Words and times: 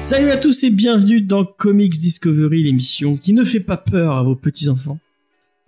Salut 0.00 0.30
à 0.30 0.36
tous 0.36 0.62
et 0.62 0.70
bienvenue 0.70 1.20
dans 1.20 1.44
Comics 1.44 1.98
Discovery, 1.98 2.62
l'émission 2.62 3.16
qui 3.16 3.32
ne 3.32 3.44
fait 3.44 3.60
pas 3.60 3.76
peur 3.76 4.16
à 4.16 4.22
vos 4.22 4.36
petits-enfants. 4.36 5.00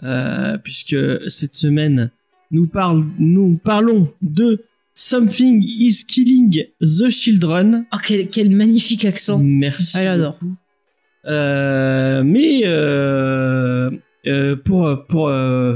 Euh, 0.04 0.58
puisque 0.58 0.96
cette 1.28 1.54
semaine, 1.54 2.10
nous 2.52 2.68
parlons 2.68 4.12
de 4.22 4.64
Something 4.94 5.62
is 5.62 6.04
Killing 6.06 6.66
the 6.80 7.08
Children. 7.10 7.84
Oh, 7.92 7.96
quel, 8.06 8.28
quel 8.28 8.50
magnifique 8.50 9.04
accent. 9.04 9.38
Merci. 9.42 9.96
Ah, 9.98 10.04
j'adore. 10.04 10.38
Euh, 11.26 12.22
mais 12.22 12.62
euh, 12.64 13.90
euh, 14.26 14.56
pour, 14.56 15.06
pour 15.08 15.28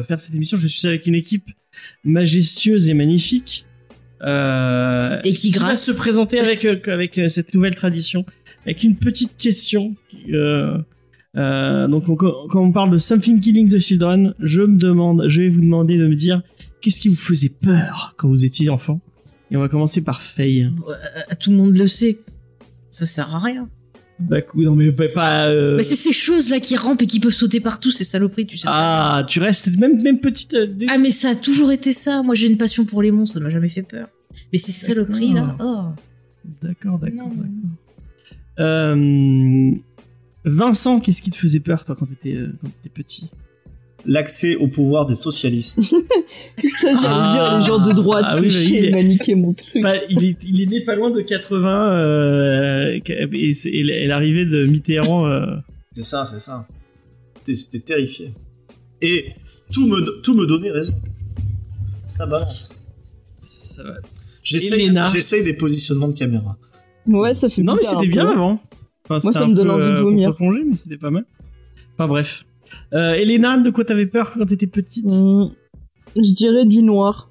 faire 0.07 0.21
cette 0.21 0.35
émission, 0.35 0.57
je 0.57 0.69
suis 0.69 0.87
avec 0.87 1.07
une 1.07 1.15
équipe 1.17 1.51
majestueuse 2.05 2.89
et 2.89 2.95
magnifique. 2.95 3.67
Et 4.23 5.33
qui 5.33 5.51
va 5.53 5.59
gratte. 5.59 5.79
se 5.79 5.93
présenter 5.93 6.39
avec, 6.41 6.65
avec 6.89 7.21
cette 7.29 7.55
nouvelle 7.55 7.75
tradition, 7.75 8.25
avec 8.65 8.85
une 8.85 8.97
petite 8.97 9.37
question. 9.37 9.95
donc, 11.35 12.09
on- 12.09 12.15
quand 12.17 12.63
on 12.63 12.71
parle 12.73 12.91
de 12.93 12.99
Something 12.99 13.41
Killing 13.41 13.69
the 13.69 13.79
Children, 13.79 14.35
je 14.41 14.63
me 14.63 14.77
demande, 14.77 15.25
je 15.29 15.43
vais 15.43 15.49
vous 15.49 15.61
demander 15.61 15.97
de 15.99 16.07
me 16.07 16.15
dire 16.15 16.43
qu'est-ce 16.81 17.01
qui 17.01 17.09
vous 17.09 17.17
faisait 17.17 17.49
peur 17.61 18.15
quand 18.17 18.29
vous 18.29 18.45
étiez 18.45 18.69
enfant? 18.71 19.01
Et 19.51 19.57
on 19.57 19.61
va 19.61 19.69
commencer 19.69 20.03
par 20.03 20.21
Faye. 20.23 20.65
Euh, 20.89 21.35
tout 21.41 21.51
le 21.51 21.57
monde 21.57 21.77
le 21.77 21.87
sait. 21.89 22.21
Ça 22.91 23.07
sert 23.07 23.35
à 23.35 23.39
rien. 23.39 23.69
Bah, 24.19 24.39
non, 24.57 24.75
mais 24.75 24.91
pas. 24.93 25.47
euh, 25.49 25.77
Mais 25.77 25.85
c'est 25.85 25.95
ces 25.97 26.13
choses-là 26.13 26.59
qui 26.59 26.77
rampent 26.77 27.01
et 27.03 27.07
qui 27.07 27.21
peuvent 27.21 27.33
sauter 27.33 27.61
partout, 27.61 27.91
ces 27.93 28.05
saloperies, 28.05 28.47
tu 28.47 28.57
sais. 28.59 28.67
Ah, 28.69 29.25
tu 29.29 29.39
restes 29.39 29.69
même, 29.79 30.03
même 30.03 30.19
petite. 30.21 30.55
euh, 30.55 30.67
Ah, 30.89 30.99
mais 30.99 31.13
ça 31.13 31.31
a 31.31 31.35
toujours 31.37 31.71
été 31.71 31.93
ça. 31.93 32.23
Moi, 32.23 32.35
j'ai 32.35 32.49
une 32.49 32.57
passion 32.59 32.85
pour 32.85 33.01
les 33.01 33.11
monstres, 33.13 33.35
ça 33.39 33.41
m'a 33.41 33.51
jamais 33.51 33.69
fait 33.69 33.83
peur. 33.85 34.09
Mais 34.53 34.59
ces 34.59 34.73
saloperies, 34.73 35.35
là, 35.35 35.57
oh. 35.61 35.85
D'accord, 36.63 36.99
d'accord, 36.99 37.29
d'accord. 37.29 37.71
Euh, 38.61 39.71
Vincent, 40.45 40.99
qu'est-ce 41.01 41.23
qui 41.23 41.31
te 41.31 41.37
faisait 41.37 41.61
peur, 41.61 41.85
toi, 41.85 41.95
quand 41.99 42.07
t'étais 42.07 42.37
quand 42.61 42.69
t'étais 42.71 42.89
petit? 43.03 43.31
L'accès 44.07 44.55
au 44.57 44.69
pouvoir 44.69 45.07
des 45.07 45.17
socialistes. 45.17 45.81
Ça, 45.83 45.93
j'allais 46.83 46.99
Ah. 47.05 47.49
dire, 47.51 47.59
les 47.59 47.67
gens 47.67 47.79
de 47.79 47.93
droite 47.93 48.25
Ah 48.29 48.37
oui, 48.41 48.49
bah, 48.49 48.55
il 48.63 48.75
est- 48.77 48.89
et 48.89 48.91
maniquaient 48.93 49.35
mon 49.35 49.53
truc. 49.55 49.83
Bah, 49.83 49.95
il, 50.09 50.25
est, 50.25 50.37
il 50.45 50.63
est 50.63 50.67
né 50.67 50.85
pas 50.85 50.95
loin 50.95 51.11
de 51.11 51.21
80 51.21 51.93
euh, 52.01 53.01
et, 53.33 53.55
c'est- 53.55 53.69
et 53.71 53.81
l- 53.81 53.91
et 53.91 54.07
l'arrivée 54.07 54.47
de 54.47 54.67
Mitterrand. 54.67 55.27
euh, 55.27 55.47
c'est 55.95 56.05
ça, 56.05 56.25
c'est 56.25 56.39
ça. 56.41 56.67
C'était 57.45 57.81
terrifié. 57.81 58.33
Et 59.03 59.27
tout 59.73 59.87
me, 59.87 60.21
tout 60.23 60.35
me 60.35 60.47
donnait 60.47 60.71
raison. 60.71 60.95
Ça 62.07 62.27
balance. 62.27 62.79
ça 63.43 63.83
va. 63.83 63.95
J'essaye 64.45 65.45
des 65.45 65.55
positionnements 65.55 66.09
de 66.09 66.15
caméra. 66.15 66.57
Ouais, 67.07 67.35
ça 67.35 67.49
fait 67.49 67.63
Non, 67.63 67.75
mais 67.77 67.83
c'était 67.85 68.07
bien 68.07 68.27
peu. 68.27 68.33
avant. 68.33 68.61
Enfin, 69.09 69.21
Moi, 69.25 69.33
ça 69.33 69.47
me 69.47 69.55
donne 69.55 69.71
envie 69.71 69.87
de 69.87 69.99
euh, 69.99 70.03
vomir. 70.03 70.35
mais 70.41 70.77
c'était 70.77 70.99
pas 70.99 71.11
mal. 71.11 71.25
Enfin, 71.95 72.07
bref. 72.07 72.45
Euh, 72.93 73.13
Elena, 73.15 73.57
de 73.59 73.71
quoi 73.71 73.85
t'avais 73.85 74.07
peur 74.07 74.33
quand 74.35 74.47
t'étais 74.47 74.67
petite 74.67 75.07
Hum, 75.09 75.53
je 76.17 76.33
dirais 76.35 76.65
du 76.65 76.83
noir. 76.83 77.31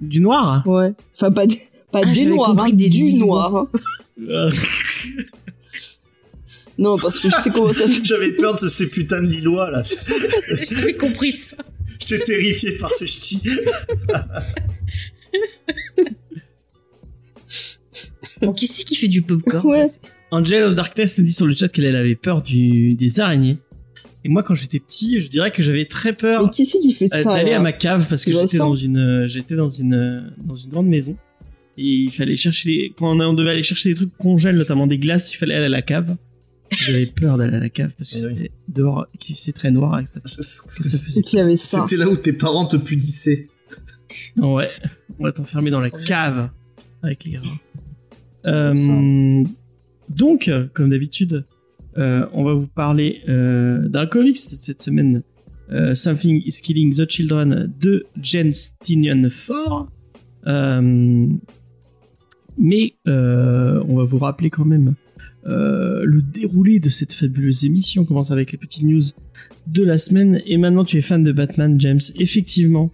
Du 0.00 0.20
noir? 0.20 0.66
Ouais. 0.66 0.92
Enfin, 1.14 1.30
pas, 1.32 1.46
des- 1.46 1.60
pas 1.90 2.00
Ah, 2.04 2.12
des 2.12 2.24
noirs, 2.26 2.50
compris 2.50 2.72
hein, 2.72 2.74
des 2.74 2.88
du 2.88 3.14
noir. 3.14 3.54
hein. 3.56 3.68
Non, 6.78 6.96
parce 6.98 7.18
que 7.18 7.28
je 7.28 7.34
sais 7.42 7.50
comment 7.50 7.72
ça 7.72 7.86
fait. 7.86 8.00
J'avais 8.02 8.32
peur 8.32 8.54
de 8.54 8.66
ces 8.66 8.88
putains 8.88 9.22
de 9.22 9.28
Lillois 9.28 9.70
là. 9.70 9.82
J'avais 10.70 10.94
compris 10.94 11.30
ça. 11.32 11.56
J'étais 12.04 12.24
terrifié 12.24 12.72
par 12.78 12.90
ces 12.90 13.06
ch'tis. 13.06 13.42
Bon, 18.40 18.52
qui 18.52 18.66
c'est 18.66 18.84
qui 18.84 18.96
fait 18.96 19.08
du 19.08 19.22
popcorn? 19.22 19.66
Ouais. 19.66 19.84
Angel 20.30 20.64
of 20.64 20.74
Darkness 20.74 21.18
nous 21.18 21.24
dit 21.24 21.32
sur 21.32 21.46
le 21.46 21.54
chat 21.54 21.68
qu'elle 21.68 21.84
elle 21.84 21.96
avait 21.96 22.16
peur 22.16 22.42
du, 22.42 22.94
des 22.94 23.20
araignées. 23.20 23.58
Et 24.24 24.28
moi, 24.28 24.42
quand 24.42 24.54
j'étais 24.54 24.78
petit, 24.78 25.18
je 25.18 25.28
dirais 25.28 25.50
que 25.50 25.62
j'avais 25.62 25.84
très 25.84 26.12
peur 26.12 26.48
euh, 26.48 27.24
d'aller 27.24 27.52
à 27.52 27.60
ma 27.60 27.72
cave 27.72 28.06
parce 28.08 28.24
que 28.24 28.30
vois 28.30 28.42
j'étais 28.42 28.58
dans 28.58 28.74
une, 28.74 28.98
euh, 28.98 29.26
j'étais 29.26 29.56
dans 29.56 29.68
une, 29.68 29.94
euh, 29.94 30.20
dans 30.38 30.54
une 30.54 30.70
grande 30.70 30.86
maison. 30.86 31.16
Et 31.76 31.82
il 31.84 32.10
fallait 32.10 32.36
chercher 32.36 32.68
les, 32.68 32.94
quand 32.96 33.16
on, 33.16 33.20
on 33.20 33.32
devait 33.32 33.50
aller 33.50 33.62
chercher 33.62 33.88
des 33.88 33.94
trucs 33.96 34.16
congèles, 34.18 34.56
notamment 34.56 34.86
des 34.86 34.98
glaces, 34.98 35.32
il 35.32 35.36
fallait 35.36 35.54
aller 35.54 35.66
à 35.66 35.70
la 35.70 35.82
cave. 35.82 36.16
J'avais 36.70 37.06
peur 37.06 37.36
d'aller 37.36 37.56
à 37.56 37.60
la 37.60 37.68
cave 37.68 37.92
parce 37.98 38.10
que 38.10 38.16
Eh 38.16 38.26
oui. 38.26 38.34
c'était 38.36 38.50
dehors, 38.68 39.06
qu'il 39.18 39.36
c'est 39.36 39.52
très 39.52 39.70
noir 39.70 39.98
et 39.98 40.04
que 40.04 40.10
ça, 40.10 40.20
que 40.20 40.28
ça 40.28 40.42
C'était 40.42 41.04
faisait. 41.04 41.10
C'est 41.16 41.22
qui 41.22 41.38
avait 41.38 41.56
ça 41.56 41.84
là 41.98 42.08
où 42.08 42.16
tes 42.16 42.32
parents 42.32 42.66
te 42.66 42.76
punissaient. 42.76 43.48
Ouais, 44.36 44.70
on 45.18 45.24
va 45.24 45.32
t'enfermer 45.32 45.70
dans 45.70 45.80
la 45.80 45.90
cave 45.90 46.50
avec 47.02 47.24
les 47.24 47.32
gars. 47.32 47.40
C'est 48.44 48.50
Euh, 48.50 49.44
donc, 50.08 50.48
euh, 50.48 50.66
comme 50.72 50.90
d'habitude, 50.90 51.44
euh, 51.98 52.26
on 52.32 52.44
va 52.44 52.54
vous 52.54 52.68
parler 52.68 53.20
euh, 53.28 53.86
d'un 53.88 54.06
comics 54.06 54.38
cette 54.38 54.82
semaine, 54.82 55.22
euh, 55.70 55.94
Something 55.94 56.42
is 56.44 56.60
Killing 56.62 56.94
the 56.94 57.08
Children 57.10 57.72
de 57.80 58.04
Jen 58.20 58.52
Stinian 58.52 59.22
4. 59.28 59.88
Euh, 60.46 61.26
mais 62.58 62.94
on 63.06 63.96
va 63.96 64.04
vous 64.04 64.18
rappeler 64.18 64.50
quand 64.50 64.64
même 64.64 64.94
le 65.44 66.20
déroulé 66.20 66.80
de 66.80 66.90
cette 66.90 67.12
fabuleuse 67.12 67.64
émission. 67.64 68.02
On 68.02 68.04
commence 68.04 68.30
avec 68.30 68.52
les 68.52 68.58
petites 68.58 68.84
news 68.84 69.02
de 69.66 69.82
la 69.82 69.98
semaine. 69.98 70.42
Et 70.46 70.56
maintenant, 70.58 70.84
tu 70.84 70.98
es 70.98 71.00
fan 71.00 71.24
de 71.24 71.32
Batman, 71.32 71.80
James. 71.80 72.00
Effectivement. 72.16 72.90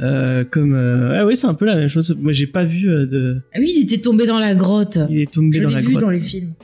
Euh, 0.00 0.44
comme 0.44 0.74
euh, 0.74 1.14
ah 1.20 1.24
oui 1.24 1.36
c'est 1.36 1.46
un 1.46 1.54
peu 1.54 1.64
la 1.64 1.76
même 1.76 1.88
chose 1.88 2.16
moi 2.20 2.32
j'ai 2.32 2.48
pas 2.48 2.64
vu 2.64 2.88
euh, 2.88 3.06
de 3.06 3.40
Ah 3.54 3.58
oui, 3.60 3.72
il 3.76 3.82
était 3.82 4.00
tombé 4.00 4.26
dans 4.26 4.40
la 4.40 4.56
grotte. 4.56 4.98
il 5.08 5.20
est 5.20 5.30
tombé 5.30 5.58
Je 5.58 5.62
dans 5.62 5.68
l'ai 5.68 5.74
la 5.76 5.80
vu 5.82 5.90
grotte 5.90 6.02
dans 6.02 6.10
les 6.10 6.20
films. 6.20 6.54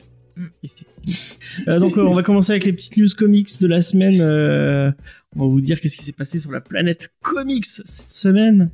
Euh, 1.67 1.79
donc 1.79 1.97
euh, 1.97 2.03
on 2.03 2.13
va 2.13 2.23
commencer 2.23 2.51
avec 2.51 2.65
les 2.65 2.73
petites 2.73 2.97
news 2.97 3.07
comics 3.17 3.59
de 3.59 3.67
la 3.67 3.81
semaine. 3.81 4.19
Euh, 4.21 4.91
on 5.35 5.41
va 5.41 5.47
vous 5.47 5.61
dire 5.61 5.81
qu'est-ce 5.81 5.97
qui 5.97 6.03
s'est 6.03 6.13
passé 6.13 6.39
sur 6.39 6.51
la 6.51 6.61
planète 6.61 7.11
comics 7.21 7.65
cette 7.65 8.09
semaine. 8.09 8.71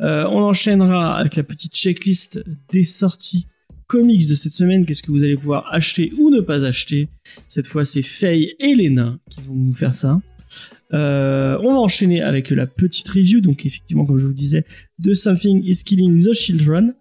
On 0.00 0.42
enchaînera 0.42 1.16
avec 1.16 1.36
la 1.36 1.42
petite 1.42 1.74
checklist 1.74 2.42
des 2.72 2.84
sorties 2.84 3.46
comics 3.86 4.28
de 4.28 4.34
cette 4.34 4.52
semaine. 4.52 4.84
Qu'est-ce 4.84 5.02
que 5.02 5.10
vous 5.10 5.24
allez 5.24 5.36
pouvoir 5.36 5.66
acheter 5.72 6.12
ou 6.18 6.30
ne 6.30 6.40
pas 6.40 6.64
acheter? 6.64 7.08
Cette 7.48 7.66
fois 7.66 7.84
c'est 7.84 8.02
Faye 8.02 8.54
et 8.58 8.74
Lena 8.74 9.18
qui 9.30 9.40
vont 9.42 9.54
nous 9.54 9.74
faire 9.74 9.94
ça. 9.94 10.20
On 10.90 10.96
va 10.96 11.78
enchaîner 11.78 12.22
avec 12.22 12.50
la 12.50 12.66
petite 12.66 13.08
review, 13.08 13.40
donc 13.40 13.66
effectivement 13.66 14.04
comme 14.04 14.18
je 14.18 14.26
vous 14.26 14.32
disais, 14.32 14.64
de 14.98 15.14
Something 15.14 15.62
is 15.64 15.84
Killing 15.84 16.22
the 16.22 16.32
Children. 16.32 16.94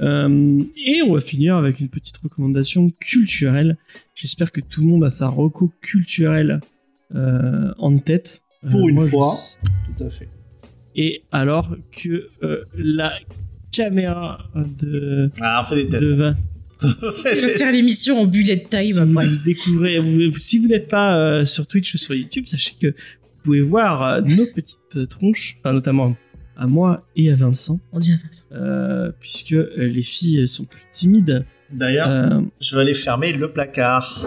Euh, 0.00 0.62
et 0.76 1.02
on 1.02 1.14
va 1.14 1.20
finir 1.20 1.56
avec 1.56 1.78
une 1.80 1.88
petite 1.88 2.16
recommandation 2.18 2.90
culturelle. 2.98 3.76
J'espère 4.14 4.50
que 4.52 4.60
tout 4.60 4.80
le 4.82 4.86
monde 4.88 5.04
a 5.04 5.10
sa 5.10 5.28
reco 5.28 5.72
culturelle 5.80 6.60
euh, 7.14 7.72
en 7.78 7.98
tête. 7.98 8.42
Euh, 8.64 8.70
Pour 8.70 8.88
une 8.88 8.94
moi, 8.94 9.06
fois. 9.08 9.32
Tout 9.96 10.04
à 10.04 10.10
fait. 10.10 10.28
Et 10.96 11.22
alors 11.32 11.74
que 11.90 12.28
euh, 12.42 12.64
la 12.76 13.14
caméra 13.70 14.46
de, 14.80 15.30
Ah, 15.40 15.62
on 15.62 15.68
fait 15.68 15.84
des 15.84 15.88
tests. 15.88 16.08
de 16.08 16.34
Je 16.82 17.46
vais 17.46 17.52
faire 17.52 17.70
l'émission 17.72 18.18
en 18.20 18.26
bullet 18.26 18.66
time 18.68 18.80
si 18.80 18.98
après. 18.98 19.26
vous 19.26 19.42
découvrez, 19.44 19.98
vous- 20.00 20.36
si 20.38 20.58
vous 20.58 20.66
n'êtes 20.68 20.88
pas 20.88 21.16
euh, 21.16 21.44
sur 21.44 21.66
Twitch 21.66 21.94
ou 21.94 21.98
sur 21.98 22.14
YouTube, 22.14 22.44
sachez 22.46 22.74
que 22.80 22.88
vous 22.88 23.42
pouvez 23.44 23.60
voir 23.60 24.02
euh, 24.02 24.20
nos 24.22 24.46
petites 24.46 25.08
tronches, 25.08 25.56
enfin 25.60 25.72
notamment 25.72 26.16
à 26.56 26.66
moi 26.66 27.06
et 27.16 27.30
à 27.30 27.34
Vincent, 27.34 27.80
On 27.92 27.98
dit 27.98 28.12
à 28.12 28.16
Vincent. 28.16 28.44
euh, 28.52 29.10
puisque 29.20 29.54
les 29.76 30.02
filles 30.02 30.46
sont 30.48 30.64
plus 30.64 30.82
timides. 30.92 31.44
D'ailleurs, 31.72 32.08
Euh, 32.08 32.40
je 32.60 32.74
vais 32.76 32.82
aller 32.82 32.94
fermer 32.94 33.32
le 33.32 33.50
placard. 33.50 34.26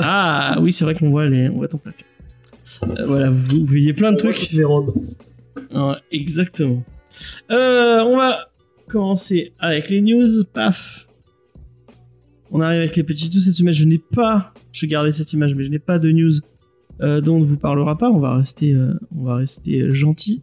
ah 0.00 0.56
oui, 0.60 0.72
c'est 0.72 0.84
vrai 0.84 0.94
qu'on 0.94 1.10
voit 1.10 1.26
les, 1.28 1.48
on 1.48 1.56
voit 1.56 1.68
ton 1.68 1.78
placard. 1.78 2.06
Euh, 2.84 3.06
voilà, 3.06 3.30
vous, 3.30 3.58
vous 3.58 3.64
voyez 3.64 3.92
plein 3.92 4.12
de 4.12 4.16
On 4.20 4.22
voit 4.24 4.32
trucs. 4.32 4.52
mes 4.54 4.64
robes. 4.64 4.94
Ouais, 5.74 5.94
exactement. 6.12 6.82
Euh, 7.50 8.00
on 8.04 8.16
va 8.16 8.48
commencer 8.88 9.52
avec 9.58 9.90
les 9.90 10.00
news. 10.00 10.44
Paf. 10.52 11.06
On 12.50 12.60
arrive 12.62 12.80
avec 12.80 12.96
les 12.96 13.02
petites 13.02 13.34
news 13.34 13.40
cette 13.40 13.54
semaine. 13.54 13.74
Je 13.74 13.84
n'ai 13.84 13.98
pas, 13.98 14.54
je 14.72 14.86
gardais 14.86 15.12
cette 15.12 15.32
image, 15.34 15.54
mais 15.54 15.64
je 15.64 15.68
n'ai 15.70 15.78
pas 15.78 15.98
de 15.98 16.10
news 16.10 16.32
euh, 17.02 17.20
dont 17.20 17.36
on 17.36 17.40
ne 17.40 17.44
vous 17.44 17.58
parlera 17.58 17.98
pas. 17.98 18.10
On 18.10 18.18
va 18.18 18.36
rester, 18.36 18.72
euh, 18.72 18.94
on 19.14 19.24
va 19.24 19.36
rester 19.36 19.82
euh, 19.82 19.90
gentil. 19.92 20.40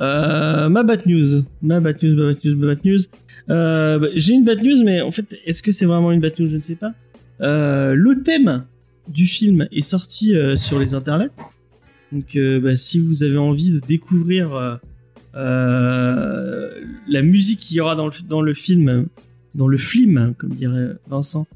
Euh, 0.00 0.68
ma 0.68 0.82
bad 0.82 1.06
news, 1.06 1.44
ma 1.62 1.80
bad 1.80 2.02
news, 2.02 2.16
ma 2.16 2.32
bad 2.32 2.44
news, 2.44 2.56
ma 2.56 2.66
bad 2.66 2.84
news. 2.84 3.00
Euh, 3.48 3.98
bah, 3.98 4.08
J'ai 4.14 4.34
une 4.34 4.44
bad 4.44 4.62
news, 4.62 4.82
mais 4.84 5.00
en 5.00 5.10
fait, 5.10 5.38
est-ce 5.46 5.62
que 5.62 5.72
c'est 5.72 5.86
vraiment 5.86 6.12
une 6.12 6.20
bad 6.20 6.38
news? 6.38 6.48
Je 6.48 6.56
ne 6.56 6.62
sais 6.62 6.74
pas. 6.74 6.92
Euh, 7.40 7.94
le 7.94 8.22
thème 8.22 8.66
du 9.08 9.26
film 9.26 9.68
est 9.72 9.82
sorti 9.82 10.34
sur 10.56 10.78
les 10.78 10.94
internets. 10.94 11.30
Donc, 12.12 12.38
bah, 12.62 12.76
si 12.76 12.98
vous 12.98 13.24
avez 13.24 13.38
envie 13.38 13.72
de 13.72 13.80
découvrir 13.80 14.80
la 15.34 17.22
musique 17.22 17.60
qu'il 17.60 17.76
y 17.76 17.80
aura 17.80 17.94
dans 17.96 18.06
le, 18.42 18.54
film, 18.54 19.06
dans 19.54 19.68
le 19.68 19.78
film, 19.78 20.34
comme 20.36 20.54
dirait 20.54 20.96
Vincent, 21.08 21.46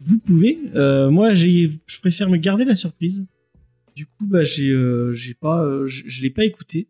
vous 0.00 0.18
pouvez. 0.18 0.58
Moi, 0.74 1.34
je 1.34 1.68
préfère 2.00 2.28
me 2.28 2.36
garder 2.36 2.64
la 2.64 2.74
surprise. 2.74 3.26
Du 3.96 4.06
coup, 4.06 4.26
bah, 4.26 4.42
pas, 5.40 5.64
je 5.86 6.02
je 6.06 6.22
l'ai 6.22 6.30
pas 6.30 6.44
écouté, 6.44 6.88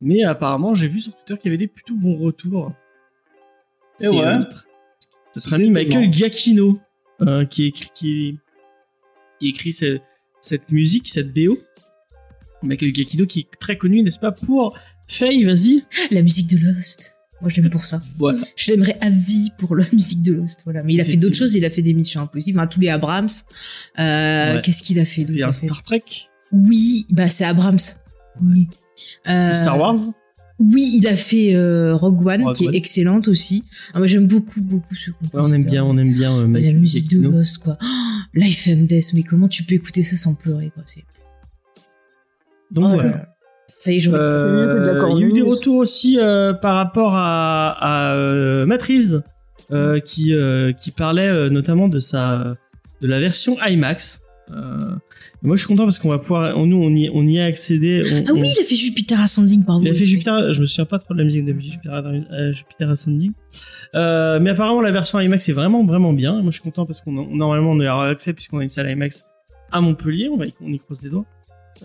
mais 0.00 0.22
apparemment, 0.24 0.74
j'ai 0.74 0.88
vu 0.88 1.00
sur 1.00 1.14
Twitter 1.14 1.34
qu'il 1.40 1.46
y 1.46 1.54
avait 1.54 1.58
des 1.58 1.68
plutôt 1.68 1.94
bons 1.94 2.16
retours. 2.16 2.72
Et 4.00 4.04
C'est, 4.04 4.08
ouais. 4.10 4.38
notre, 4.38 4.66
notre 5.34 5.54
ami 5.54 5.70
Michael. 5.70 6.12
Giacchino 6.12 6.78
euh, 7.22 7.44
qui 7.46 7.64
écrit, 7.66 7.90
qui, 7.94 8.38
qui 9.40 9.48
écrit 9.48 9.72
ce- 9.72 9.98
cette 10.40 10.70
musique, 10.70 11.08
cette 11.08 11.32
BO. 11.34 11.58
Michael 12.62 12.94
Giacchino 12.94 13.26
qui 13.26 13.40
est 13.40 13.58
très 13.60 13.76
connu, 13.78 14.02
n'est-ce 14.02 14.18
pas, 14.18 14.32
pour 14.32 14.78
Faye, 15.08 15.44
vas-y. 15.44 15.84
La 16.10 16.22
musique 16.22 16.48
de 16.48 16.58
Lost. 16.58 17.14
Moi, 17.40 17.50
j'aime 17.50 17.70
pour 17.70 17.84
ça. 17.84 18.00
Voilà. 18.16 18.40
Je 18.56 18.72
l'aimerais 18.72 18.98
à 19.00 19.10
vie 19.10 19.50
pour 19.58 19.76
la 19.76 19.84
musique 19.92 20.22
de 20.22 20.32
Lost. 20.32 20.62
Voilà. 20.64 20.82
Mais 20.82 20.94
il 20.94 21.00
a 21.00 21.04
fait 21.04 21.16
d'autres 21.16 21.36
choses. 21.36 21.54
Il 21.54 21.64
a 21.64 21.70
fait 21.70 21.82
des 21.82 21.94
missions 21.94 22.20
impossibles. 22.20 22.58
Enfin, 22.58 22.66
tous 22.66 22.80
les 22.80 22.88
Abrams. 22.88 23.28
Euh, 24.00 24.56
Ouais. 24.56 24.60
Qu'est-ce 24.62 24.82
qu'il 24.82 24.98
a 24.98 25.04
fait 25.06 25.22
Il 25.22 25.36
y 25.36 25.42
a 25.42 25.48
un 25.48 25.52
Star 25.52 25.82
Trek, 25.84 26.02
Oui, 26.52 27.06
bah 27.10 27.28
c'est 27.28 27.44
Abrams. 27.44 27.78
Oui. 28.42 28.68
Euh, 29.28 29.54
Star 29.54 29.78
Wars. 29.78 29.96
Oui, 30.60 30.94
il 30.96 31.06
a 31.06 31.14
fait 31.14 31.54
euh, 31.54 31.94
Rogue 31.94 32.26
One, 32.26 32.42
Rogue 32.42 32.56
qui 32.56 32.66
One. 32.66 32.74
est 32.74 32.76
excellente 32.76 33.28
aussi. 33.28 33.64
Ah, 33.94 33.98
moi, 33.98 34.08
j'aime 34.08 34.26
beaucoup, 34.26 34.60
beaucoup 34.60 34.94
ce 34.96 35.10
Ouais, 35.10 35.16
on 35.34 35.52
aime 35.52 35.62
bien, 35.64 35.84
on 35.84 35.96
aime 35.98 36.12
bien 36.12 36.36
euh, 36.36 36.48
la 36.48 36.72
musique 36.72 37.08
de. 37.08 37.20
Lost, 37.22 37.58
quoi. 37.58 37.78
Oh, 37.80 37.86
Life 38.34 38.68
and 38.68 38.82
Death, 38.86 39.12
mais 39.14 39.22
comment 39.22 39.46
tu 39.46 39.62
peux 39.62 39.76
écouter 39.76 40.02
ça 40.02 40.16
sans 40.16 40.34
pleurer, 40.34 40.70
quoi 40.74 40.82
c'est... 40.86 41.04
Donc 42.72 42.86
Ouais. 42.86 42.94
voilà. 42.94 43.34
Ça 43.78 43.92
y 43.92 43.96
est, 43.98 44.00
je 44.00 44.10
Euh, 44.10 45.00
il 45.16 45.20
y 45.20 45.24
a 45.24 45.26
eu 45.28 45.32
des 45.32 45.42
retours 45.42 45.76
aussi 45.76 46.18
euh, 46.18 46.52
par 46.52 46.74
rapport 46.74 47.14
à, 47.14 47.70
à 47.70 48.14
euh, 48.14 48.66
Matt 48.66 48.82
Reeves, 48.82 49.22
euh, 49.70 50.00
qui 50.00 50.34
euh, 50.34 50.72
qui 50.72 50.90
parlait 50.90 51.28
euh, 51.28 51.48
notamment 51.48 51.88
de 51.88 52.00
sa 52.00 52.56
de 53.00 53.06
la 53.06 53.20
version 53.20 53.56
IMAX. 53.64 54.20
Moi, 55.42 55.54
je 55.54 55.60
suis 55.60 55.68
content 55.68 55.84
parce 55.84 55.98
qu'on 56.00 56.08
va 56.08 56.18
pouvoir, 56.18 56.56
on- 56.58 56.66
nous, 56.66 56.78
on 56.82 56.90
y, 56.96 57.08
on 57.14 57.24
y 57.26 57.38
a 57.38 57.44
accédé. 57.44 58.02
on- 58.12 58.24
Ah 58.26 58.32
on- 58.34 58.40
oui, 58.40 58.48
il 58.56 58.60
a 58.60 58.64
fait 58.64 58.74
Jupiter 58.74 59.20
Ascending, 59.20 59.64
pardon. 59.64 59.84
Il 59.84 59.90
a 59.90 59.94
fait. 59.94 60.04
Jupiter, 60.04 60.52
je 60.52 60.60
me 60.60 60.66
souviens 60.66 60.84
pas 60.84 60.98
trop 60.98 61.14
de 61.14 61.18
la 61.18 61.24
musique 61.24 61.44
de 61.44 61.52
Jupiter, 61.60 61.92
euh, 62.32 62.52
Jupiter 62.52 62.90
Ascending. 62.90 63.32
Euh, 63.94 64.40
mais 64.40 64.50
apparemment, 64.50 64.80
la 64.80 64.90
version 64.90 65.20
IMAX 65.20 65.48
est 65.48 65.52
vraiment, 65.52 65.84
vraiment 65.84 66.12
bien. 66.12 66.32
Moi, 66.42 66.50
je 66.50 66.56
suis 66.56 66.62
content 66.64 66.84
parce 66.86 67.00
qu'on 67.00 67.16
a- 67.22 67.26
normalement, 67.30 67.70
on 67.70 67.80
a 67.80 68.08
accès 68.08 68.32
puisqu'on 68.32 68.58
a 68.58 68.62
une 68.64 68.68
salle 68.68 68.90
IMAX 68.90 69.26
à 69.70 69.80
Montpellier. 69.80 70.28
On, 70.28 70.36
va, 70.36 70.46
y- 70.46 70.54
on 70.60 70.72
y 70.72 70.78
croise 70.78 71.02
les 71.02 71.10
doigts. 71.10 71.24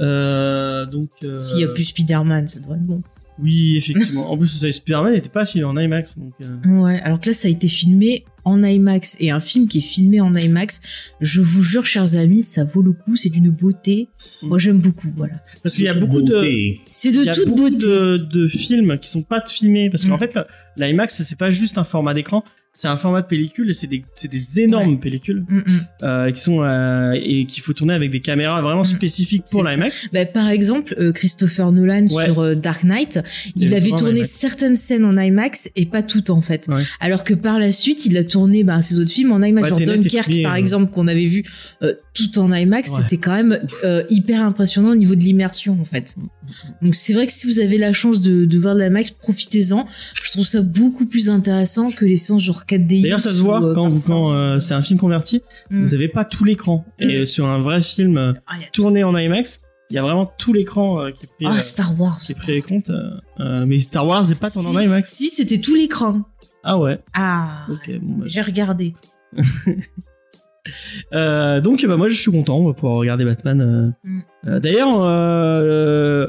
Euh, 0.02 0.86
donc, 0.86 1.10
S'il 1.38 1.60
y 1.60 1.64
a 1.64 1.68
plus 1.68 1.84
Spider-Man, 1.84 2.48
ça 2.48 2.60
devrait 2.60 2.78
être 2.78 2.84
bon. 2.86 3.02
Oui, 3.40 3.76
effectivement. 3.78 4.32
en 4.32 4.38
plus, 4.38 4.48
Spider-Man 4.72 5.14
n'était 5.14 5.30
pas 5.30 5.46
filmé 5.46 5.66
en 5.66 5.78
IMAX. 5.78 6.18
Donc, 6.20 6.34
Ouais, 6.66 7.00
alors 7.02 7.20
que 7.20 7.28
là, 7.30 7.34
ça 7.34 7.48
a 7.48 7.52
été 7.52 7.68
filmé 7.68 8.26
en 8.46 8.64
IMAX. 8.64 9.18
Et 9.20 9.32
un 9.32 9.40
film 9.40 9.68
qui 9.68 9.80
est 9.80 9.82
filmé 9.82 10.22
en 10.22 10.36
IMAX, 10.36 10.82
je 11.22 11.42
vous 11.42 11.64
jure, 11.64 11.86
chers 11.86 12.16
amis, 12.16 12.44
ça 12.44 12.64
vaut 12.64 12.82
le 12.82 12.94
coup. 12.94 13.16
C'est 13.16 13.30
d'une 13.30 13.50
beauté. 13.52 14.10
Moi, 14.42 14.58
j'aime 14.60 14.80
beaucoup, 14.80 15.08
voilà. 15.16 15.36
parce 15.64 15.76
qu'il 15.76 15.86
y 15.86 15.88
a 15.88 15.94
beaucoup 15.94 16.22
de, 16.22 16.34
Beauté. 16.34 16.80
C'est 16.90 17.10
il 17.10 17.20
de 17.20 17.24
y 17.26 17.30
a 17.30 17.34
toute 17.34 17.48
beaucoup 17.50 17.70
beauté. 17.70 17.86
de, 17.86 18.18
de 18.18 18.48
films 18.48 18.98
qui 19.00 19.10
sont 19.10 19.24
pas 19.24 19.44
filmés 19.46 19.90
parce 19.90 20.06
qu'en 20.06 20.16
Mm. 20.16 20.20
fait, 20.20 20.40
l'IMAX, 20.78 21.22
c'est 21.24 21.38
pas 21.38 21.52
juste 21.52 21.78
un 21.78 21.84
format 21.84 22.14
d'écran. 22.14 22.44
C'est 22.76 22.88
un 22.88 22.98
format 22.98 23.22
de 23.22 23.28
pellicule 23.28 23.70
et 23.70 23.74
c'est 23.74 23.86
des, 23.86 24.04
des 24.32 24.60
énormes 24.62 25.00
pellicules. 25.00 25.46
Mm, 25.48 25.58
mm. 25.58 25.88
euh, 26.02 26.32
qui 26.32 26.42
sont 26.42 26.64
euh, 26.64 27.12
et 27.14 27.46
qu'il 27.46 27.62
faut 27.62 27.74
tourner 27.74 27.94
avec 27.94 28.10
des 28.10 28.20
caméras 28.20 28.62
vraiment 28.62 28.82
Mm. 28.82 28.86
spécifiques 28.86 29.44
pour 29.52 29.64
l'IMAX. 29.64 30.10
Bah, 30.12 30.26
par 30.26 30.50
exemple, 30.50 30.96
euh, 31.00 31.12
Christopher 31.12 31.72
Nolan 31.72 32.08
Ouais. 32.08 32.26
sur 32.26 32.56
Dark 32.56 32.84
Knight, 32.84 33.20
Il 33.56 33.74
avait 33.76 33.92
tourné 33.92 34.26
certaines 34.26 34.76
scènes 34.76 35.06
en 35.06 35.16
IMAX 35.18 35.70
et 35.76 35.86
pas 35.86 36.02
toutes 36.02 36.32
en 36.32 36.42
fait. 36.42 36.68
Ouais. 36.68 36.82
Alors 37.00 37.24
que 37.24 37.36
par 37.36 37.60
la 37.60 37.72
suite, 37.72 38.08
il 38.08 38.18
a 38.18 38.24
tourné 38.24 38.64
bah, 38.64 38.82
ses 38.82 38.98
autres 38.98 39.12
films 39.12 39.32
en 39.32 39.42
IMAX, 39.44 39.70
genre 39.70 39.80
Dunkerque 39.80 40.26
filmé, 40.26 40.44
par 40.44 40.56
exemple 40.56 40.92
qu'on 40.92 41.08
avait 41.08 41.26
vu 41.28 41.44
tout 42.14 42.40
en 42.40 42.52
IMAX, 42.54 42.92
c'était 42.98 43.18
quand 43.18 43.34
même 43.36 43.60
hyper 44.10 44.42
impressionnant 44.42 44.90
au 44.92 44.96
niveau 44.96 45.14
de 45.16 45.22
l'immersion 45.22 45.78
en 45.80 45.86
fait. 45.86 46.16
Donc 46.82 46.96
c'est 46.96 47.14
vrai 47.14 47.28
que 47.28 47.34
si 47.34 47.46
vous 47.48 47.60
avez 47.60 47.78
la 47.78 47.94
chance 47.94 48.22
de, 48.22 48.46
de 48.46 48.58
voir 48.58 48.76
de 48.76 48.82
l'IMAX, 48.82 49.12
profitez-en. 49.12 49.86
Je 50.24 50.32
trouve 50.32 50.46
ça 50.46 50.62
beaucoup 50.62 51.06
plus 51.06 51.30
intéressant 51.30 51.92
que 51.92 52.06
les 52.06 52.18
séances 52.18 52.44
genre 52.44 52.63
4DX. 52.66 53.02
D'ailleurs, 53.04 53.20
ça 53.22 53.30
se 53.34 53.42
voit 53.42 53.60
ou, 53.62 53.66
euh, 53.68 53.74
quand, 53.76 53.88
vous- 53.90 54.08
quand 54.08 54.34
euh, 54.34 54.60
c'est 54.60 54.74
un 54.74 54.82
film 54.82 55.00
converti, 55.00 55.42
Mm. 55.70 55.82
vous 55.84 55.96
avez 55.96 56.08
pas 56.08 56.26
tout 56.26 56.44
l'écran. 56.44 56.86
Et 57.00 57.08
Mm. 57.08 57.22
euh, 57.22 57.26
sur 57.26 57.46
un 57.48 57.60
vrai 57.60 57.82
film 57.82 58.18
euh, 58.18 58.34
Ah, 58.48 58.56
tourné 58.72 59.04
en 59.04 59.16
IMAX, 59.18 59.62
il 59.90 59.96
y 59.96 60.00
a 60.00 60.02
vraiment 60.02 60.26
tout 60.38 60.54
l'écran 60.54 61.02
euh, 61.02 61.12
qui 61.12 61.26
est 61.26 61.30
pris, 61.36 61.46
Ah, 61.48 61.62
Star 61.62 62.00
Wars. 62.00 62.18
qui 62.18 62.32
est 62.32 62.36
pris 62.36 62.60
en 62.60 62.68
compte. 62.68 62.92
mais 63.68 63.80
Star 63.80 64.06
Wars 64.08 64.28
n'est 64.28 64.36
pas 64.36 64.50
tourné 64.50 64.70
en 64.70 64.80
Si. 64.80 64.86
IMAX. 64.86 65.14
Si, 65.14 65.30
c'était 65.30 65.60
tout 65.60 65.76
l'écran. 65.76 66.22
Ah 66.64 66.78
ouais. 66.80 67.00
Ah, 67.14 67.66
Ok. 67.70 67.92
Bon, 68.02 68.14
bah, 68.20 68.26
j'ai 68.28 68.42
regardé. 68.42 68.94
Euh, 71.12 71.60
donc 71.60 71.86
bah 71.86 71.98
moi 71.98 72.08
je 72.08 72.16
suis 72.18 72.32
content, 72.32 72.58
on 72.58 72.68
va 72.68 72.74
pouvoir 72.74 72.96
regarder 72.96 73.26
Batman. 73.26 73.60
euh. 73.62 74.08
Mm. 74.08 74.20
Euh, 74.48 74.60
D'ailleurs, 74.62 74.88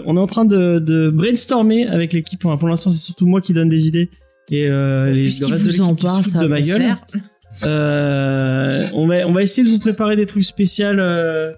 on 0.06 0.16
est 0.16 0.20
en 0.20 0.26
train 0.26 0.44
de, 0.44 0.80
de 0.80 1.08
brainstormer 1.08 1.86
avec 1.86 2.12
l'équipe. 2.12 2.44
Enfin, 2.44 2.56
pour 2.56 2.68
l'instant, 2.68 2.90
c'est 2.90 2.98
surtout 2.98 3.26
moi 3.28 3.40
qui 3.40 3.52
donne 3.52 3.68
des 3.68 3.86
idées 3.86 4.10
et 4.50 4.66
euh, 4.68 5.10
les, 5.10 5.24
le 5.24 5.46
reste 5.46 5.66
de 5.66 5.70
vous 5.72 5.80
en 5.82 5.88
l'équipe 5.90 6.00
qui 6.00 6.02
se 6.02 6.06
parle, 6.06 6.22
foutent 6.22 6.32
ça 6.32 6.38
de 6.40 6.46
va 6.46 6.54
ma 6.56 6.60
gueule. 6.60 6.96
Euh, 7.64 8.86
on 8.94 9.06
va 9.06 9.26
on 9.28 9.32
va 9.32 9.42
essayer 9.42 9.66
de 9.66 9.72
vous 9.72 9.78
préparer 9.78 10.16
des 10.16 10.26
trucs 10.26 10.44
spéciaux 10.44 10.86
euh, 10.86 11.52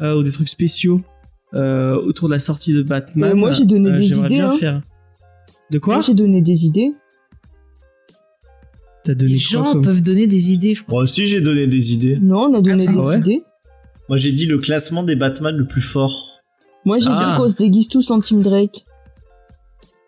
euh, 0.00 0.14
ou 0.16 0.22
des 0.22 0.30
trucs 0.30 0.48
spéciaux 0.48 1.02
euh, 1.54 1.96
autour 1.96 2.28
de 2.28 2.34
la 2.34 2.40
sortie 2.40 2.72
de 2.72 2.82
Batman. 2.82 3.34
Moi, 3.34 3.50
j'ai 3.52 3.64
donné 3.64 3.90
des 3.92 4.02
J'aimerais 4.02 4.26
idées, 4.28 4.34
bien 4.36 4.50
hein. 4.50 4.56
faire. 4.58 4.80
De 5.70 5.78
quoi 5.78 5.94
Moi, 5.96 6.04
j'ai 6.06 6.14
donné 6.14 6.40
des 6.40 6.64
idées. 6.64 6.92
T'as 9.04 9.14
donné 9.14 9.32
Les 9.34 9.38
quoi 9.40 9.62
gens 9.62 9.72
comme- 9.72 9.82
peuvent 9.82 10.02
donner 10.02 10.26
des 10.26 10.52
idées, 10.52 10.74
je 10.74 10.82
crois. 10.82 10.94
Moi 10.94 11.02
aussi, 11.04 11.26
j'ai 11.26 11.40
donné 11.40 11.66
des 11.66 11.92
idées. 11.94 12.18
Non, 12.20 12.42
on 12.50 12.54
a 12.54 12.60
donné 12.60 12.84
Ah, 12.88 12.92
des 12.92 12.98
ouais 12.98 13.18
idées. 13.18 13.42
Moi, 14.08 14.18
j'ai 14.18 14.32
dit 14.32 14.46
le 14.46 14.58
classement 14.58 15.02
des 15.04 15.16
Batman 15.16 15.56
le 15.56 15.64
plus 15.66 15.80
fort. 15.82 16.40
Moi, 16.84 16.98
j'ai 16.98 17.08
Ah. 17.10 17.32
dit 17.32 17.36
qu'on 17.42 17.48
se 17.48 17.54
déguise 17.54 17.88
tous 17.88 18.10
en 18.10 18.20
Team 18.20 18.42
Drake. 18.42 18.84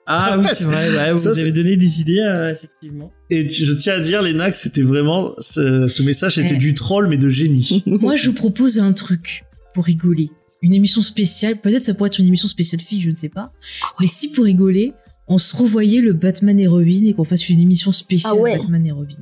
Ah 0.07 0.37
oui, 0.39 0.47
c'est 0.53 0.65
vrai. 0.65 0.89
ouais, 0.97 1.13
vous 1.13 1.19
Ça, 1.19 1.31
avez 1.31 1.53
donné 1.53 1.77
des 1.77 2.01
idées 2.01 2.19
euh, 2.21 2.53
effectivement. 2.53 3.13
Et 3.31 3.49
je 3.49 3.73
tiens 3.75 3.95
à 3.95 4.01
dire, 4.01 4.21
Léna, 4.23 4.51
que 4.51 4.57
c'était 4.57 4.83
vraiment. 4.83 5.33
Ce, 5.39 5.87
ce 5.87 6.03
message 6.03 6.39
était 6.39 6.57
du 6.57 6.75
troll, 6.75 7.09
mais 7.09 7.19
de 7.19 7.29
génie. 7.29 7.83
Moi, 7.87 8.17
je 8.17 8.31
propose 8.31 8.79
un 8.81 8.93
truc 8.93 9.45
pour 9.75 9.85
rigoler. 9.85 10.31
Une 10.61 10.75
émission 10.75 11.03
spéciale. 11.03 11.57
Peut-être 11.57 11.83
ça 11.83 11.95
pourrait 11.95 12.09
être 12.09 12.19
une 12.19 12.27
émission 12.29 12.49
spéciale 12.49 12.81
fille, 12.81 13.01
je 13.01 13.11
ne 13.11 13.15
sais 13.17 13.29
pas. 13.29 13.53
Mais 14.01 14.07
si 14.07 14.31
pour 14.31 14.45
rigoler, 14.45 14.93
on 15.29 15.39
se 15.39 15.57
revoyait 15.57 16.01
le 16.01 16.13
Batman 16.13 16.59
et 16.61 16.67
Robin 16.67 17.05
et 17.07 17.15
qu'on 17.15 17.25
fasse 17.25 17.49
une 17.49 17.61
émission 17.61 17.91
spéciale 17.93 18.35
Ah 18.37 18.41
ouais. 18.41 18.59
Batman 18.59 18.87
et 18.87 18.93
Robin. 18.93 19.17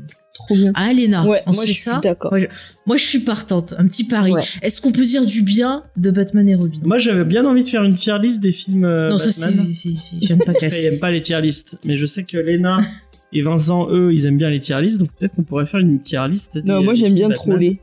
Trop 0.46 0.54
bien. 0.56 0.72
Ah, 0.74 0.92
Léna, 0.92 1.24
Ouais, 1.26 1.42
on 1.46 1.52
moi, 1.52 1.54
se 1.54 1.60
fait 1.60 1.66
je 1.68 1.72
suis 1.72 1.82
ça 1.82 2.00
d'accord. 2.02 2.30
Moi 2.32 2.40
je, 2.40 2.46
moi, 2.86 2.96
je 2.96 3.04
suis 3.04 3.20
partante. 3.20 3.74
Un 3.78 3.86
petit 3.86 4.04
pari. 4.04 4.32
Ouais. 4.32 4.42
Est-ce 4.62 4.80
qu'on 4.80 4.90
peut 4.92 5.04
dire 5.04 5.24
du 5.26 5.42
bien 5.42 5.84
de 5.96 6.10
Batman 6.10 6.48
et 6.48 6.54
Robin? 6.54 6.80
Moi, 6.82 6.98
j'avais 6.98 7.24
bien 7.24 7.44
envie 7.46 7.62
de 7.64 7.68
faire 7.68 7.84
une 7.84 7.94
tier 7.94 8.18
list 8.18 8.40
des 8.40 8.52
films 8.52 8.84
euh, 8.84 9.10
Non, 9.10 9.18
ça, 9.18 9.30
c'est. 9.30 9.46
Batman. 9.46 9.72
c'est- 9.72 9.90
c'est- 9.98 10.16
J'aime 10.26 10.38
pas 10.38 10.52
casser. 10.60 10.86
aiment 10.86 10.98
pas 10.98 11.10
les 11.10 11.20
tier 11.20 11.40
lists, 11.40 11.78
mais 11.84 11.96
je 11.96 12.06
sais 12.06 12.24
que 12.24 12.36
Lena 12.38 12.78
et 13.32 13.42
Vincent, 13.42 13.88
eux, 13.90 14.12
ils 14.12 14.26
aiment 14.26 14.38
bien 14.38 14.50
les 14.50 14.60
tier 14.60 14.80
lists, 14.80 14.98
donc 14.98 15.10
peut-être 15.16 15.34
qu'on 15.34 15.44
pourrait 15.44 15.66
faire 15.66 15.80
une 15.80 16.00
tier 16.00 16.20
list. 16.28 16.54
des- 16.54 16.62
Non, 16.62 16.82
moi, 16.82 16.94
j'aime 16.94 17.14
bien 17.14 17.28
Batman. 17.28 17.48
troller. 17.52 17.80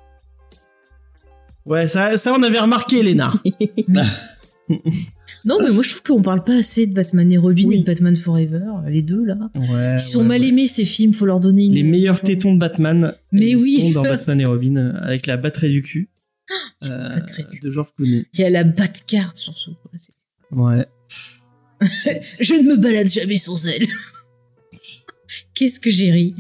Ouais, 1.66 1.88
ça, 1.88 2.16
ça 2.18 2.34
on 2.38 2.44
avait 2.44 2.60
remarqué, 2.60 3.04
Lena. 3.04 3.34
Non, 5.46 5.58
mais 5.64 5.72
moi, 5.72 5.84
je 5.84 5.90
trouve 5.90 6.04
qu'on 6.04 6.22
parle 6.22 6.44
pas 6.44 6.56
assez 6.58 6.88
de 6.88 6.94
Batman 6.94 7.32
et 7.32 7.38
Robin 7.38 7.64
Oui. 7.68 7.76
et 7.76 7.80
de 7.80 7.86
Batman 7.86 8.16
Forever, 8.16 8.66
les 8.90 9.02
deux, 9.02 9.24
là. 9.24 9.38
Ouais. 9.56 9.94
Ils 9.94 10.00
sont 10.00 10.20
ouais, 10.22 10.26
mal 10.26 10.42
ouais. 10.42 10.48
aimés, 10.48 10.68
ces 10.68 10.86
films, 10.86 11.14
faut 11.14 11.26
leur 11.26 11.40
donner 11.40 11.66
une. 11.66 11.74
Les 11.74 11.84
meilleurs 11.84 12.22
tétons 12.22 12.54
de 12.54 12.60
Batman. 12.60 13.14
Mais 13.32 13.52
ils 13.52 13.56
oui. 13.58 13.82
sont 13.82 13.92
dans 13.92 14.02
Batman 14.10 14.42
et 14.42 14.46
Robin 14.46 14.76
avec 15.02 15.26
la 15.28 15.38
batterie 15.38 15.70
du 15.70 15.82
cul. 15.82 16.10
euh, 16.86 17.20
de 17.62 17.70
George 17.70 17.90
Clooney. 17.98 18.26
Il 18.34 18.40
y 18.40 18.44
a 18.44 18.50
la 18.50 18.64
Batcard 18.64 19.36
sur 19.36 19.58
ce. 19.58 19.70
Ouais. 20.52 20.86
Je 22.40 22.54
ne 22.54 22.70
me 22.70 22.78
balade 22.78 23.08
jamais 23.08 23.38
sans 23.38 23.66
elle. 23.68 23.86
Qu'est-ce 25.54 25.80
que 25.80 25.90
j'ai 25.90 26.12
ri. 26.12 26.36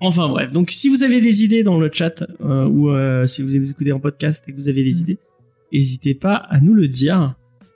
Enfin 0.00 0.28
bref, 0.28 0.52
donc 0.52 0.70
si 0.70 0.88
vous 0.88 1.02
avez 1.02 1.20
des 1.20 1.42
idées 1.42 1.62
dans 1.62 1.78
le 1.80 1.90
chat 1.92 2.24
euh, 2.40 2.66
ou 2.66 2.90
euh, 2.90 3.26
si 3.26 3.42
vous 3.42 3.70
écoutez 3.70 3.92
en 3.92 3.98
podcast 3.98 4.44
et 4.46 4.52
que 4.52 4.56
vous 4.56 4.68
avez 4.68 4.84
des 4.84 4.92
Mm. 4.92 5.00
idées, 5.00 5.18
n'hésitez 5.72 6.14
pas 6.14 6.34
à 6.36 6.60
nous 6.60 6.74
le 6.74 6.86
dire. 6.86 7.34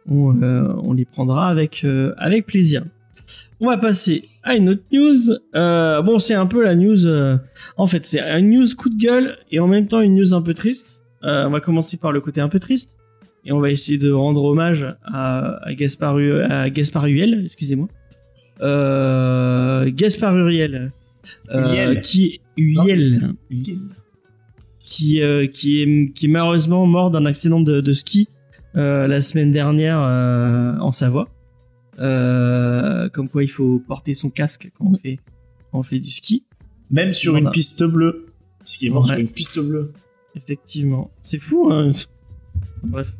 On, 0.08 0.42
euh, 0.42 0.68
on 0.82 0.92
les 0.92 1.04
prendra 1.04 1.48
avec 1.48 1.82
euh, 1.84 2.12
avec 2.18 2.46
plaisir. 2.46 2.82
On 3.60 3.66
va 3.68 3.78
passer 3.78 4.24
à 4.42 4.56
une 4.56 4.70
autre 4.70 4.82
news. 4.92 5.36
Euh, 5.54 6.02
bon, 6.02 6.18
c'est 6.18 6.34
un 6.34 6.46
peu 6.46 6.62
la 6.64 6.74
news. 6.74 7.06
euh, 7.06 7.36
en 7.76 7.86
fait, 7.86 8.04
c'est 8.04 8.20
une 8.20 8.50
news 8.50 8.66
coup 8.76 8.88
de 8.88 8.98
gueule 8.98 9.36
et 9.52 9.60
en 9.60 9.68
même 9.68 9.86
temps 9.86 10.00
une 10.00 10.16
news 10.16 10.34
un 10.34 10.42
peu 10.42 10.54
triste. 10.54 11.04
Euh, 11.22 11.46
on 11.46 11.50
va 11.50 11.60
commencer 11.60 11.96
par 11.96 12.10
le 12.10 12.20
côté 12.20 12.40
un 12.40 12.48
peu 12.48 12.58
triste 12.58 12.96
et 13.44 13.52
on 13.52 13.60
va 13.60 13.70
essayer 13.70 13.98
de 13.98 14.10
rendre 14.10 14.44
hommage 14.44 14.84
à, 15.04 15.64
à 15.64 15.74
Gaspard 15.74 16.16
à 16.50 16.68
Gaspard 16.70 17.04
Huel, 17.04 17.42
excusez-moi. 17.44 17.88
Euh, 18.60 19.88
Gaspard 19.94 20.36
Uriel, 20.36 20.90
qui 22.02 22.40
Huiel, 22.56 23.34
qui 24.84 25.22
qui 25.52 25.80
est 25.82 26.12
qui 26.12 26.24
est 26.26 26.28
malheureusement 26.28 26.86
mort 26.86 27.10
d'un 27.12 27.26
accident 27.26 27.60
de, 27.60 27.80
de 27.80 27.92
ski 27.92 28.28
la 28.74 29.20
semaine 29.22 29.52
dernière 29.52 30.00
euh, 30.00 30.76
en 30.78 30.92
Savoie. 30.92 31.28
Euh, 31.98 33.08
comme 33.10 33.28
quoi 33.28 33.44
il 33.44 33.50
faut 33.50 33.82
porter 33.86 34.14
son 34.14 34.30
casque 34.30 34.70
quand 34.76 34.86
on 34.86 34.94
fait 34.94 35.18
quand 35.70 35.80
on 35.80 35.82
fait 35.82 35.98
du 35.98 36.10
ski. 36.10 36.44
Même 36.90 37.10
sur 37.10 37.36
une 37.36 37.50
piste 37.50 37.84
bleue. 37.84 38.26
Puisqu'il 38.64 38.88
est 38.88 38.90
mort 38.90 39.02
Ouais. 39.02 39.08
sur 39.08 39.18
une 39.18 39.28
piste 39.28 39.60
bleue. 39.60 39.92
Effectivement. 40.34 41.10
C'est 41.20 41.38
fou, 41.38 41.70
hein. 41.70 41.90
Bref. 42.82 43.12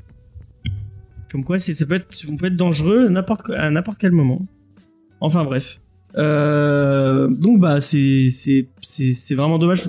Comme 1.30 1.44
quoi, 1.44 1.58
ça 1.58 1.86
peut 1.86 1.94
être, 1.94 2.08
on 2.28 2.36
peut 2.36 2.46
être 2.46 2.56
dangereux 2.56 3.06
à 3.06 3.70
n'importe 3.70 3.98
quel 3.98 4.12
moment. 4.12 4.42
Enfin, 5.20 5.44
bref. 5.44 5.80
Euh, 6.16 7.28
donc, 7.28 7.58
bah, 7.60 7.80
c'est, 7.80 8.30
vraiment 9.30 9.58
dommage. 9.58 9.82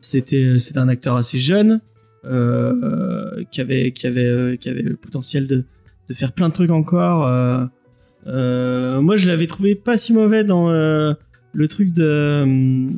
C'était 0.00 0.56
un 0.76 0.88
acteur 0.88 1.16
assez 1.16 1.38
jeune, 1.38 1.80
euh, 2.24 3.42
qui 3.50 3.60
avait, 3.60 3.90
qui 3.90 4.06
avait, 4.06 4.24
euh, 4.24 4.56
qui 4.56 4.68
avait 4.68 4.82
le 4.82 4.94
potentiel 4.94 5.48
de, 5.48 5.64
de 6.08 6.14
faire 6.14 6.30
plein 6.32 6.48
de 6.48 6.54
trucs 6.54 6.70
encore. 6.70 7.26
Euh, 7.26 9.00
moi, 9.00 9.16
je 9.16 9.26
l'avais 9.26 9.48
trouvé 9.48 9.74
pas 9.74 9.96
si 9.96 10.12
mauvais 10.12 10.44
dans 10.44 10.70
le 10.70 11.68
truc 11.68 11.92
de, 11.92 12.88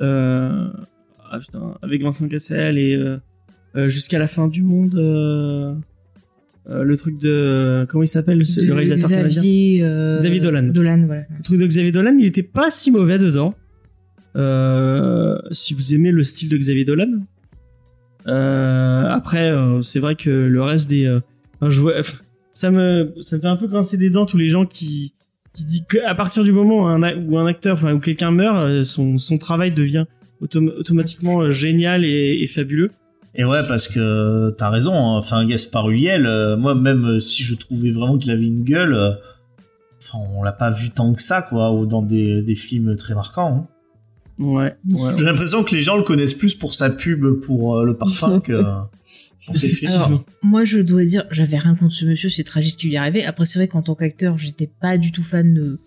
ah 0.00 1.38
putain, 1.38 1.78
avec 1.80 2.02
Vincent 2.02 2.26
Cassel 2.28 2.76
et 2.76 2.98
jusqu'à 3.88 4.18
la 4.18 4.26
fin 4.26 4.48
du 4.48 4.64
monde. 4.64 4.94
le 6.66 6.96
truc 6.96 7.18
de 7.18 7.86
comment 7.88 8.02
il 8.02 8.08
s'appelle 8.08 8.38
le, 8.38 8.74
réalisateur 8.74 9.28
Xavier, 9.28 9.78
Xavier 10.18 10.40
Dolan. 10.40 10.62
Dolan, 10.64 11.04
voilà. 11.06 11.22
le 11.36 11.44
truc 11.44 11.60
de 11.60 11.66
Xavier 11.66 11.92
Dolan 11.92 12.16
il 12.18 12.26
était 12.26 12.42
pas 12.42 12.70
si 12.70 12.90
mauvais 12.90 13.18
dedans 13.18 13.54
si 15.52 15.74
vous 15.74 15.94
aimez 15.94 16.10
le 16.10 16.24
style 16.24 16.48
de 16.48 16.56
Xavier 16.56 16.84
Dolan 16.84 17.20
après 18.26 19.50
euh, 19.50 19.82
c'est 19.82 20.00
vrai 20.00 20.14
que 20.16 20.30
le 20.30 20.62
reste 20.62 20.88
des 20.88 21.06
euh, 21.06 21.20
enfin, 21.60 22.16
ça 22.52 22.70
me 22.70 23.14
ça 23.20 23.36
me 23.36 23.40
fait 23.42 23.48
un 23.48 23.56
peu 23.56 23.66
grincer 23.66 23.96
des 23.96 24.10
dents 24.10 24.26
tous 24.26 24.38
les 24.38 24.48
gens 24.48 24.66
qui 24.66 25.14
qui 25.54 25.64
disent 25.64 25.84
qu'à 25.88 26.14
partir 26.14 26.44
du 26.44 26.52
moment 26.52 26.84
où 26.84 27.38
un, 27.38 27.46
acteur 27.46 27.74
enfin 27.74 27.92
où 27.92 27.98
quelqu'un 28.00 28.30
meurt 28.30 28.56
euh, 28.56 28.84
son, 28.84 29.18
son 29.18 29.38
travail 29.38 29.70
devient 29.72 30.06
autom- 30.42 30.72
automatiquement 30.78 31.42
euh, 31.42 31.50
génial 31.50 32.04
et, 32.04 32.46
fabuleux 32.46 32.90
Et 33.34 33.44
ouais, 33.44 33.60
parce 33.68 33.88
que 33.88 34.50
t'as 34.56 34.70
raison. 34.70 34.92
hein. 34.94 35.18
Enfin, 35.18 35.46
Gaspard 35.46 35.90
Ulliel, 35.90 36.26
euh, 36.26 36.56
moi 36.56 36.74
même 36.74 37.04
euh, 37.16 37.20
si 37.20 37.42
je 37.42 37.54
trouvais 37.54 37.90
vraiment 37.90 38.16
qu'il 38.18 38.30
avait 38.30 38.46
une 38.46 38.64
gueule, 38.64 38.94
euh, 38.94 39.12
enfin, 39.98 40.18
on 40.34 40.42
l'a 40.42 40.52
pas 40.52 40.70
vu 40.70 40.90
tant 40.90 41.12
que 41.14 41.20
ça, 41.22 41.42
quoi, 41.42 41.70
ou 41.72 41.84
dans 41.86 42.02
des, 42.02 42.40
des 42.42 42.54
films 42.54 42.96
très 42.96 43.14
marquants. 43.14 43.54
hein. 43.54 43.66
Ouais, 44.38 44.74
ouais. 44.90 45.10
J'ai 45.18 45.24
l'impression 45.24 45.62
que 45.64 45.74
les 45.74 45.82
gens 45.82 45.96
le 45.96 46.02
connaissent 46.02 46.34
plus 46.34 46.54
pour 46.54 46.74
sa 46.74 46.90
pub 46.90 47.40
pour 47.40 47.76
euh, 47.76 47.84
le 47.84 47.94
parfum 47.94 48.40
que 48.44 48.62
pour 49.46 49.56
ses 49.56 49.68
films. 49.68 49.90
Alors, 49.92 50.24
moi, 50.42 50.64
je 50.64 50.78
dois 50.78 51.04
dire, 51.04 51.24
j'avais 51.30 51.58
rien 51.58 51.74
contre 51.74 51.92
ce 51.94 52.04
monsieur, 52.04 52.28
c'est 52.28 52.44
tragique 52.44 52.72
ce 52.72 52.76
qui 52.78 52.86
lui 52.88 52.94
est 52.94 52.98
arrivé. 52.98 53.24
Après, 53.24 53.44
c'est 53.44 53.58
vrai 53.58 53.68
qu'en 53.68 53.82
tant 53.82 53.94
qu'acteur, 53.94 54.38
j'étais 54.38 54.68
pas 54.80 54.98
du 54.98 55.10
tout 55.10 55.24
fan 55.24 55.52
de, 55.52 55.80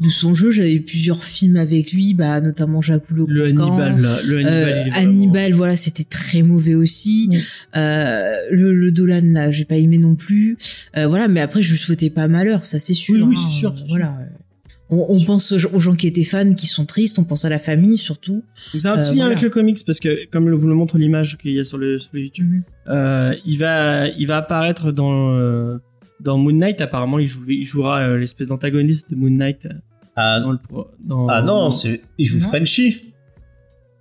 de 0.00 0.08
son 0.10 0.34
jeu. 0.34 0.50
J'avais 0.50 0.74
eu 0.74 0.82
plusieurs 0.82 1.24
films 1.24 1.56
avec 1.56 1.92
lui, 1.92 2.12
bah, 2.12 2.40
notamment 2.42 2.82
Jacques 2.82 3.08
le 3.10 3.24
le. 3.26 3.44
Hannibal 3.46 3.98
là, 4.00 4.18
le 4.26 4.36
Hannibal, 4.36 4.52
Euh, 4.52 4.70
vraiment- 4.90 4.96
Hannibal, 4.96 5.52
voilà, 5.54 5.76
c'était 5.76 6.04
très 6.04 6.42
mauvais 6.42 6.74
aussi. 6.74 7.30
Oui. 7.32 7.38
Euh, 7.76 8.36
le, 8.50 8.74
le 8.74 8.92
Dolan, 8.92 9.22
là, 9.24 9.50
j'ai 9.50 9.64
pas 9.64 9.76
aimé 9.76 9.96
non 9.96 10.14
plus. 10.14 10.58
Euh, 10.98 11.06
voilà, 11.06 11.28
mais 11.28 11.40
après, 11.40 11.62
je 11.62 11.70
lui 11.70 11.78
souhaitais 11.78 12.10
pas 12.10 12.28
malheur, 12.28 12.66
ça 12.66 12.78
c'est 12.78 12.92
sûr. 12.94 13.14
Oui, 13.14 13.22
oui, 13.22 13.34
hein. 13.38 13.48
c'est 13.48 13.56
sûr, 13.58 13.74
Voilà. 13.88 14.18
On, 14.90 15.04
on 15.10 15.22
pense 15.24 15.52
aux 15.52 15.58
gens- 15.58 15.68
aux 15.74 15.80
gens 15.80 15.94
qui 15.94 16.06
étaient 16.06 16.24
fans, 16.24 16.54
qui 16.54 16.66
sont 16.66 16.86
tristes, 16.86 17.18
on 17.18 17.24
pense 17.24 17.44
à 17.44 17.48
la 17.50 17.58
famille 17.58 17.98
surtout. 17.98 18.42
Donc 18.72 18.80
c'est 18.80 18.88
un 18.88 18.96
petit 18.96 19.08
Euh, 19.10 19.12
lien 19.12 19.14
voilà. 19.16 19.26
avec 19.32 19.42
le 19.42 19.50
comics 19.50 19.78
parce 19.84 20.00
que 20.00 20.26
comme 20.30 20.48
le- 20.48 20.56
vous 20.56 20.66
le 20.68 20.74
montre 20.74 20.96
l'image 20.98 21.36
qu'il 21.36 21.52
y 21.52 21.60
a 21.60 21.64
sur 21.64 21.76
le, 21.78 21.98
sur 21.98 22.10
le 22.14 22.20
YouTube, 22.20 22.46
Mhm. 22.50 22.62
euh, 22.88 23.34
il 23.44 23.58
va 23.58 24.08
il 24.08 24.26
va 24.26 24.38
apparaître 24.38 24.90
dans 24.92 25.34
euh, 25.34 25.76
dans 26.20 26.38
Moon 26.38 26.52
Knight. 26.52 26.80
Apparemment, 26.80 27.18
il, 27.18 27.28
joue, 27.28 27.42
il 27.48 27.64
jouera 27.64 28.00
euh, 28.00 28.18
l'espèce 28.18 28.48
d'antagoniste 28.48 29.10
de 29.10 29.16
Moon 29.16 29.30
Knight 29.30 29.66
euh, 29.66 29.74
Ah, 30.16 30.40
dans 30.40 30.52
le 30.52 30.58
pro- 30.58 30.88
dans- 31.04 31.28
ah 31.28 31.42
non, 31.42 31.46
dans- 31.64 31.70
c'est 31.70 32.00
il 32.16 32.26
joue 32.26 32.38
Non. 32.40 32.48
Frenchie. 32.48 33.12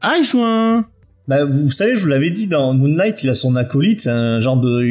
ah 0.01 0.15
il 0.19 0.23
joue 0.23 0.41
un 0.43 0.85
Bah, 1.27 1.43
vous 1.43 1.69
savez, 1.71 1.93
je 1.95 1.99
vous 1.99 2.07
l'avais 2.07 2.29
dit, 2.31 2.47
dans 2.47 2.73
Moon 2.73 2.87
Knight, 2.87 3.21
il 3.23 3.29
a 3.29 3.35
son 3.35 3.57
acolyte, 3.57 3.99
c'est 3.99 4.09
un 4.09 4.39
genre 4.39 4.55
de, 4.61 4.81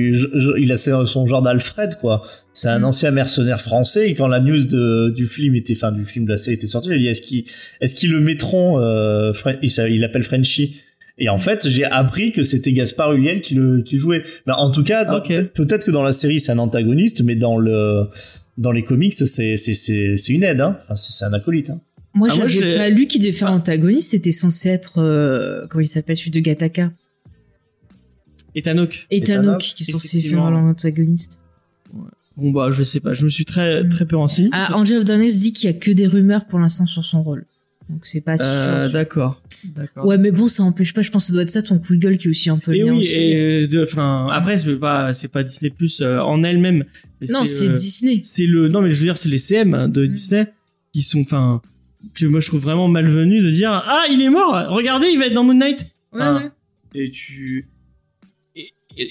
il 0.59 0.71
a 0.71 0.77
son 0.77 1.27
genre 1.27 1.41
d'Alfred, 1.41 1.97
quoi. 1.99 2.21
C'est 2.59 2.69
un 2.69 2.79
Mm. 2.81 2.85
ancien 2.85 3.11
mercenaire 3.11 3.61
français, 3.61 4.11
et 4.11 4.15
quand 4.15 4.29
la 4.29 4.41
news 4.41 4.65
de, 4.65 5.11
du 5.11 5.27
film 5.27 5.55
était, 5.55 5.75
enfin, 5.77 5.93
du 5.93 6.05
film 6.07 6.25
de 6.25 6.31
la 6.33 6.39
série 6.39 6.57
était 6.57 6.67
sortie, 6.67 6.89
il 6.89 6.95
a 6.95 6.99
dit, 6.99 7.07
est-ce 7.09 7.21
qu'ils, 7.23 7.45
est-ce 7.83 7.95
qu'ils 7.95 8.11
le 8.11 8.21
mettront, 8.21 8.81
euh, 8.81 9.33
il 9.63 10.01
l'appelle 10.01 10.23
Frenchie. 10.23 10.81
Et 11.19 11.29
en 11.29 11.39
fait, 11.39 11.69
j'ai 11.69 11.85
appris 11.85 12.33
que 12.33 12.43
c'était 12.45 12.73
Gaspard 12.73 13.13
Ulliel 13.13 13.41
qui 13.43 13.55
le, 13.55 13.83
qui 13.83 13.99
jouait. 13.99 14.23
Bah, 14.47 14.55
en 14.59 14.71
tout 14.71 14.85
cas, 14.85 15.05
peut-être- 15.55 15.85
que 15.85 15.91
dans 15.91 16.03
la 16.03 16.13
série, 16.13 16.41
c'est 16.41 16.53
un 16.53 16.59
antagoniste, 16.59 17.23
mais 17.23 17.37
dans 17.37 17.59
le, 17.59 18.05
dans 18.59 18.73
les 18.73 18.85
comics, 18.85 19.13
c'est, 19.15 19.27
c'est, 19.27 19.57
c'est, 19.75 20.17
c'est 20.17 20.33
une 20.33 20.43
aide, 20.43 20.61
hein. 20.63 20.79
Enfin, 20.85 20.97
c'est, 20.97 21.25
un 21.27 21.33
acolyte, 21.35 21.69
hein. 21.71 21.81
Moi, 22.15 22.29
Ah, 22.31 22.35
j'avais 22.37 22.49
j'ai- 22.49 22.77
pas 22.77 22.89
lu 22.89 23.07
qui 23.07 23.19
devait 23.19 23.33
faire 23.33 23.53
antagoniste, 23.53 24.11
c'était 24.13 24.31
censé 24.33 24.71
être, 24.71 24.99
euh, 25.03 25.67
comment 25.69 25.83
il 25.83 25.87
s'appelle, 25.87 26.17
celui 26.17 26.31
de 26.31 26.41
Gataka. 26.41 26.91
Ethanok. 28.55 29.07
Et 29.11 29.19
Ethanok, 29.19 29.45
Tanok, 29.45 29.61
qui 29.61 29.83
est 29.83 29.91
censé 29.91 30.21
faire 30.21 30.51
l'antagoniste. 30.51 31.41
Bon 32.37 32.51
bah 32.51 32.71
je 32.71 32.83
sais 32.83 33.01
pas, 33.01 33.13
je 33.15 33.25
me 33.25 33.29
suis 33.31 33.45
très 33.45 33.83
Mm. 33.83 33.89
très 33.91 34.05
peu 34.07 34.17
renseigné. 34.17 34.51
Ah, 34.53 34.77
Angel 34.77 34.99
of 34.99 35.05
Darkness 35.05 35.41
dit 35.41 35.53
qu'il 35.53 35.71
y 35.71 35.73
a 35.73 35.77
que 35.77 35.91
des 35.91 36.07
rumeurs 36.07 36.47
pour 36.47 36.59
l'instant 36.59 36.87
sur 36.87 37.05
son 37.05 37.23
rôle. 37.23 37.47
Donc 37.89 38.01
c'est 38.05 38.21
pas 38.21 38.37
Euh, 38.43 38.85
sûr. 38.87 38.93
d'accord, 38.93 39.41
d'accord. 39.77 40.05
Ouais, 40.07 40.19
mais 40.19 40.33
bon, 40.33 40.49
ça 40.49 40.65
empêche 40.65 40.93
pas, 40.93 41.03
je 41.03 41.11
pense 41.13 41.23
que 41.25 41.29
ça 41.29 41.33
doit 41.35 41.43
être 41.43 41.51
ça 41.51 41.63
ton 41.63 41.79
coup 41.79 41.95
de 41.95 42.01
gueule 42.01 42.17
qui 42.19 42.27
est 42.27 42.31
aussi 42.31 42.51
un 42.51 42.59
peu 42.59 42.73
le 42.73 42.79
Et 42.79 42.83
oui, 42.91 42.99
aussi. 42.99 43.15
et 43.15 43.69
de, 43.69 43.87
après 44.33 44.59
c'est 44.59 44.77
pas 44.77 45.15
c'est 45.15 45.29
pas 45.29 45.45
Disney 45.45 45.71
Plus 45.71 46.03
en 46.03 46.43
elle-même. 46.43 46.85
non, 47.31 47.45
c'est 47.47 47.69
euh, 47.69 47.73
Disney. 47.73 48.21
c'est 48.25 48.47
le 48.47 48.69
non 48.69 48.81
mais 48.83 48.91
je 48.91 48.99
veux 48.99 49.05
dire 49.07 49.17
c'est 49.17 49.29
les 49.29 49.39
CM 49.39 49.91
de 49.91 50.05
Mm. 50.07 50.09
Disney 50.13 50.47
qui 50.93 51.03
sont 51.03 51.21
enfin 51.21 51.63
que 52.15 52.27
moi 52.27 52.41
je 52.41 52.49
trouve 52.49 52.61
vraiment 52.61 52.89
malvenu 52.89 53.41
de 53.41 53.51
dire 53.51 53.71
ah 53.71 54.03
il 54.11 54.21
est 54.21 54.31
mort 54.31 54.53
regardez 54.69 55.07
il 55.13 55.19
va 55.19 55.27
être 55.27 55.33
dans 55.33 55.45
Moon 55.45 55.55
Knight 55.55 55.87
Ouais, 56.13 56.21
ouais. 56.23 56.51
et 56.95 57.11
tu 57.11 57.67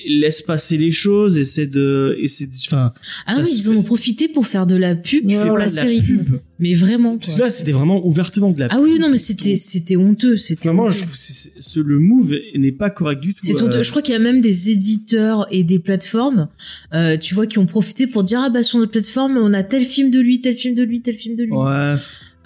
laisse 0.08 0.42
passer 0.42 0.78
les 0.78 0.92
choses 0.92 1.38
essaie 1.38 1.68
de 1.68 2.18
essaie 2.20 2.48
de 2.48 2.54
enfin 2.68 2.94
Ah 3.28 3.38
oui, 3.44 3.50
ils 3.58 3.70
en 3.70 3.76
ont 3.76 3.84
profité 3.84 4.28
pour 4.28 4.48
faire 4.48 4.66
de 4.66 4.76
la 4.76 4.96
pub 4.96 5.32
pour 5.32 5.58
la 5.58 5.68
série. 5.68 6.02
pub. 6.02 6.40
Mais 6.60 6.74
vraiment. 6.74 7.18
parce 7.18 7.32
quoi. 7.32 7.38
que 7.40 7.44
là 7.44 7.50
c'était 7.52 7.72
vraiment 7.74 8.06
ouvertement 8.08 8.52
de 8.52 8.60
la 8.62 8.68
Ah 8.72 8.80
oui, 8.82 8.98
non, 9.00 9.10
mais 9.10 9.18
c'était, 9.18 9.56
c'était 9.58 9.98
honteux. 9.98 10.38
C'était 10.38 10.70
vraiment 10.70 10.84
honteux. 10.86 10.94
je 10.94 11.00
trouve 11.02 11.12
que 11.12 11.18
c'est- 11.20 11.34
c'est- 11.34 11.52
ce 11.60 11.80
le 11.80 12.00
move 12.00 12.34
n'est 12.56 12.72
pas 12.72 12.90
correct 12.90 13.20
du 13.22 13.34
tout 13.34 13.40
C'est 13.44 13.62
euh, 13.62 13.66
honteux. 13.66 13.84
Je 13.84 13.90
crois 13.90 14.02
qu'il 14.02 14.14
y 14.14 14.18
a 14.18 14.20
même 14.20 14.42
des 14.42 14.70
éditeurs 14.70 15.48
et 15.52 15.64
des 15.64 15.80
plateformes, 15.80 16.48
euh, 16.94 17.18
tu 17.18 17.36
vois, 17.36 17.46
qui 17.46 17.60
ont 17.60 17.66
profité 17.66 18.08
pour 18.08 18.24
dire 18.24 18.40
ah 18.42 18.50
bah 18.50 18.64
sur 18.64 18.80
notre 18.80 18.92
plateforme 18.92 19.38
on 19.38 19.54
a 19.54 19.64
tel 19.64 19.84
film 19.84 20.12
de 20.12 20.20
lui, 20.20 20.40
tel 20.42 20.56
film 20.56 20.76
de 20.76 20.84
lui, 20.84 21.02
tel 21.02 21.16
film 21.16 21.36
de 21.36 21.44
lui. 21.44 21.52
ouais 21.52 21.96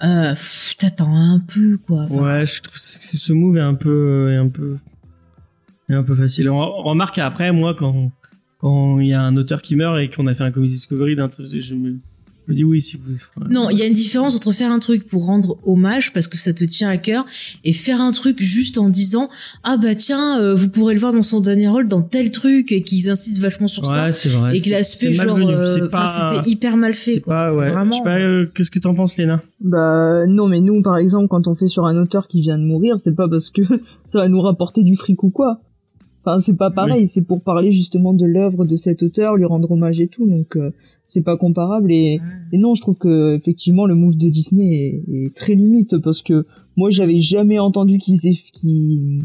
Euh, 0.02 0.30
pff, 0.34 0.76
t'attends 0.78 1.14
un 1.14 1.40
peu 1.40 1.76
quoi. 1.86 2.06
Enfin, 2.08 2.38
Ouais, 2.40 2.46
je 2.46 2.62
trouve 2.62 2.74
que 2.74 2.80
ce 2.80 3.32
move 3.34 3.58
est 3.58 3.60
un 3.60 3.74
peu, 3.74 4.30
est 4.32 4.36
un 4.36 4.48
peu, 4.48 4.76
est 5.92 5.96
un 5.96 6.02
peu 6.02 6.14
facile. 6.14 6.48
On 6.50 6.82
remarque 6.82 7.18
après, 7.18 7.52
moi, 7.52 7.74
quand, 7.78 8.10
quand 8.58 8.98
il 9.00 9.08
y 9.08 9.14
a 9.14 9.22
un 9.22 9.36
auteur 9.36 9.62
qui 9.62 9.76
meurt 9.76 9.98
et 10.00 10.10
qu'on 10.10 10.26
a 10.26 10.34
fait 10.34 10.44
un 10.44 10.50
comic 10.50 10.70
discovery 10.70 11.16
d'un 11.16 11.28
truc, 11.28 11.46
je 11.50 11.74
me, 11.74 11.96
je 12.46 12.52
me 12.52 12.54
dis 12.56 12.64
oui, 12.64 12.80
si 12.80 12.96
vous. 12.96 13.12
Non, 13.50 13.70
il 13.70 13.78
y 13.78 13.82
a 13.82 13.86
une 13.86 13.94
différence 13.94 14.34
entre 14.36 14.50
faire 14.52 14.72
un 14.72 14.78
truc 14.80 15.06
pour 15.06 15.26
rendre 15.26 15.56
hommage 15.64 16.12
parce 16.12 16.26
que 16.26 16.36
ça 16.36 16.52
te 16.52 16.64
tient 16.64 16.88
à 16.88 16.96
cœur 16.96 17.24
et 17.64 17.72
faire 17.72 18.00
un 18.00 18.10
truc 18.10 18.42
juste 18.42 18.76
en 18.78 18.88
disant 18.88 19.28
ah 19.62 19.76
bah 19.76 19.94
tiens 19.94 20.40
euh, 20.40 20.54
vous 20.54 20.68
pourrez 20.68 20.94
le 20.94 21.00
voir 21.00 21.12
dans 21.12 21.22
son 21.22 21.40
dernier 21.40 21.68
rôle 21.68 21.86
dans 21.86 22.02
tel 22.02 22.30
truc 22.32 22.72
et 22.72 22.82
qu'ils 22.82 23.08
insistent 23.08 23.40
vachement 23.40 23.68
sur 23.68 23.86
ça 23.86 24.06
Ouais, 24.06 24.12
c'est 24.12 24.30
vrai. 24.30 24.56
et 24.56 24.60
que 24.60 24.68
l'aspect 24.70 25.12
genre 25.12 25.36
euh, 25.38 25.68
c'était 25.68 26.50
hyper 26.50 26.76
mal 26.76 26.94
fait 26.94 27.14
C'est 27.14 27.20
quoi. 27.20 27.46
pas, 27.46 27.54
ouais. 27.54 27.70
vraiment 27.70 27.92
Je 27.92 27.96
sais 27.98 28.04
pas, 28.04 28.18
euh, 28.18 28.46
qu'est-ce 28.52 28.70
que 28.70 28.78
t'en 28.80 28.94
penses, 28.94 29.16
Léna? 29.16 29.42
Bah 29.60 30.26
non, 30.26 30.48
mais 30.48 30.60
nous, 30.60 30.82
par 30.82 30.96
exemple, 30.96 31.28
quand 31.28 31.46
on 31.46 31.54
fait 31.54 31.68
sur 31.68 31.84
un 31.86 31.96
auteur 32.00 32.26
qui 32.26 32.40
vient 32.40 32.58
de 32.58 32.64
mourir, 32.64 32.98
c'est 32.98 33.14
pas 33.14 33.28
parce 33.28 33.50
que 33.50 33.62
ça 34.06 34.18
va 34.20 34.28
nous 34.28 34.40
rapporter 34.40 34.82
du 34.82 34.96
fric 34.96 35.22
ou 35.22 35.30
quoi. 35.30 35.60
Enfin, 36.24 36.40
c'est 36.40 36.56
pas 36.56 36.70
pareil. 36.70 37.06
C'est 37.06 37.22
pour 37.22 37.42
parler 37.42 37.72
justement 37.72 38.12
de 38.12 38.26
l'œuvre 38.26 38.64
de 38.64 38.76
cet 38.76 39.02
auteur, 39.02 39.36
lui 39.36 39.44
rendre 39.44 39.70
hommage 39.70 40.00
et 40.00 40.08
tout. 40.08 40.26
Donc, 40.26 40.56
euh, 40.56 40.70
c'est 41.04 41.22
pas 41.22 41.36
comparable. 41.36 41.92
Et, 41.92 42.20
et 42.52 42.58
non, 42.58 42.74
je 42.74 42.82
trouve 42.82 42.98
que 42.98 43.36
effectivement 43.36 43.86
le 43.86 43.94
move 43.94 44.16
de 44.16 44.28
Disney 44.28 45.02
est, 45.08 45.12
est 45.12 45.34
très 45.34 45.54
limite 45.54 45.98
parce 45.98 46.22
que 46.22 46.46
moi, 46.76 46.90
j'avais 46.90 47.20
jamais 47.20 47.58
entendu 47.58 47.98
qu'ils 47.98 48.20
qu'ils 48.20 49.22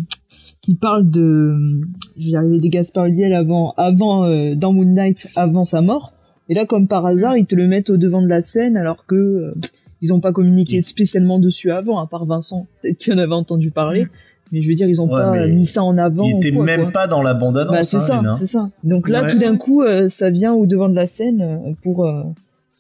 qu'ils 0.62 0.78
parlent 0.78 1.10
de, 1.10 1.82
je 2.18 2.32
vais 2.32 2.38
arriver, 2.38 2.60
de 2.60 2.68
Gaspard 2.68 3.06
Ulliel 3.06 3.34
avant, 3.34 3.74
avant 3.78 4.26
euh, 4.26 4.56
dans 4.56 4.74
Moon 4.74 4.86
Knight, 4.86 5.28
avant 5.36 5.64
sa 5.64 5.82
mort. 5.82 6.14
Et 6.50 6.56
là, 6.56 6.66
comme 6.66 6.88
par 6.88 7.06
hasard, 7.06 7.38
ils 7.38 7.46
te 7.46 7.56
le 7.56 7.68
mettent 7.68 7.92
au 7.92 7.98
devant 7.98 8.22
de 8.22 8.28
la 8.28 8.42
scène 8.42 8.76
alors 8.76 9.06
que 9.06 9.16
euh, 9.16 9.54
ils 10.02 10.12
ont 10.12 10.20
pas 10.20 10.32
communiqué 10.32 10.82
spécialement 10.84 11.40
dessus 11.40 11.72
avant, 11.72 12.00
à 12.00 12.08
part 12.08 12.26
Vincent, 12.26 12.66
peut-être 12.82 12.98
qu'il 12.98 13.14
en 13.14 13.20
avait 13.20 13.34
entendu 13.34 13.70
parler. 13.70 14.08
Mais 14.52 14.62
je 14.62 14.70
veux 14.70 14.76
dire, 14.76 14.88
ils 14.88 15.02
ont 15.02 15.06
Ouais, 15.12 15.22
pas 15.22 15.48
mis 15.48 15.66
ça 15.66 15.84
en 15.84 15.98
avant. 15.98 16.24
Il 16.28 16.36
ou 16.36 16.38
était 16.38 16.52
quoi, 16.52 16.64
même 16.66 16.82
quoi. 16.84 16.92
pas 16.92 17.08
dans 17.08 17.22
la 17.24 17.34
bande-annonce, 17.34 17.72
Bah, 17.74 17.84
c'est 17.84 17.98
hein, 17.98 18.22
ça, 18.24 18.34
c'est 18.40 18.46
ça. 18.46 18.70
Donc 18.84 19.10
là, 19.10 19.24
Ouais. 19.24 19.28
tout 19.28 19.38
d'un 19.40 19.58
coup, 19.58 19.82
euh, 19.82 20.08
ça 20.08 20.30
vient 20.30 20.54
au 20.54 20.66
devant 20.66 20.88
de 20.88 20.96
la 20.96 21.08
scène 21.08 21.42
euh, 21.42 21.74
pour 21.82 22.06
euh, 22.06 22.24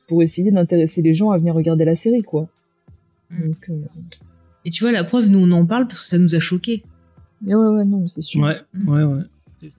pour 0.07 0.21
essayer 0.21 0.51
d'intéresser 0.51 1.01
les 1.01 1.13
gens 1.13 1.31
à 1.31 1.37
venir 1.39 1.55
regarder 1.55 1.83
la 1.83 1.95
série, 1.95 2.21
quoi. 2.21 2.47
Mm. 3.31 3.47
Donc, 3.47 3.69
euh, 3.69 3.73
Et 4.65 4.69
tu 4.71 4.83
vois 4.83 4.91
la 4.91 5.03
preuve 5.03 5.29
nous 5.29 5.39
on 5.39 5.51
en 5.51 5.65
parle 5.65 5.87
parce 5.87 6.01
que 6.01 6.07
ça 6.07 6.17
nous 6.19 6.35
a 6.35 6.39
choqué. 6.39 6.83
mais 7.41 7.55
ouais, 7.55 7.67
ouais, 7.67 7.85
non, 7.85 8.07
c'est 8.07 8.21
sûr. 8.21 8.41
Ouais, 8.43 8.57
Mm. 8.75 8.89
ouais, 8.89 9.03
ouais. 9.03 9.69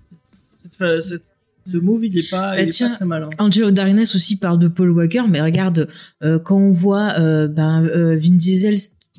Cette 0.63 0.77
fa- 0.77 1.01
cette- 1.01 1.31
ce 1.69 1.79
move, 1.79 2.05
il 2.05 2.17
est 2.19 2.29
pas, 2.31 2.51
Bah, 2.57 2.61
il 2.61 2.65
est 2.65 2.67
tiens, 2.67 2.91
pas 2.91 2.97
très 2.97 3.05
malin. 3.05 3.31
Angel 3.39 3.65
of 3.65 3.73
Darkness 3.73 4.15
aussi 4.15 4.37
parle 4.37 4.59
de 4.59 4.69
Paul 4.69 4.91
Walker, 4.91 5.23
mais 5.29 5.41
regarde, 5.41 5.89
euh, 6.23 6.39
quand 6.39 6.57
on 6.59 6.71
voit 6.71 7.15
euh, 7.19 7.49
ben, 7.49 7.85
euh, 7.85 8.17
Vin 8.19 8.37
Diesel 8.37 8.75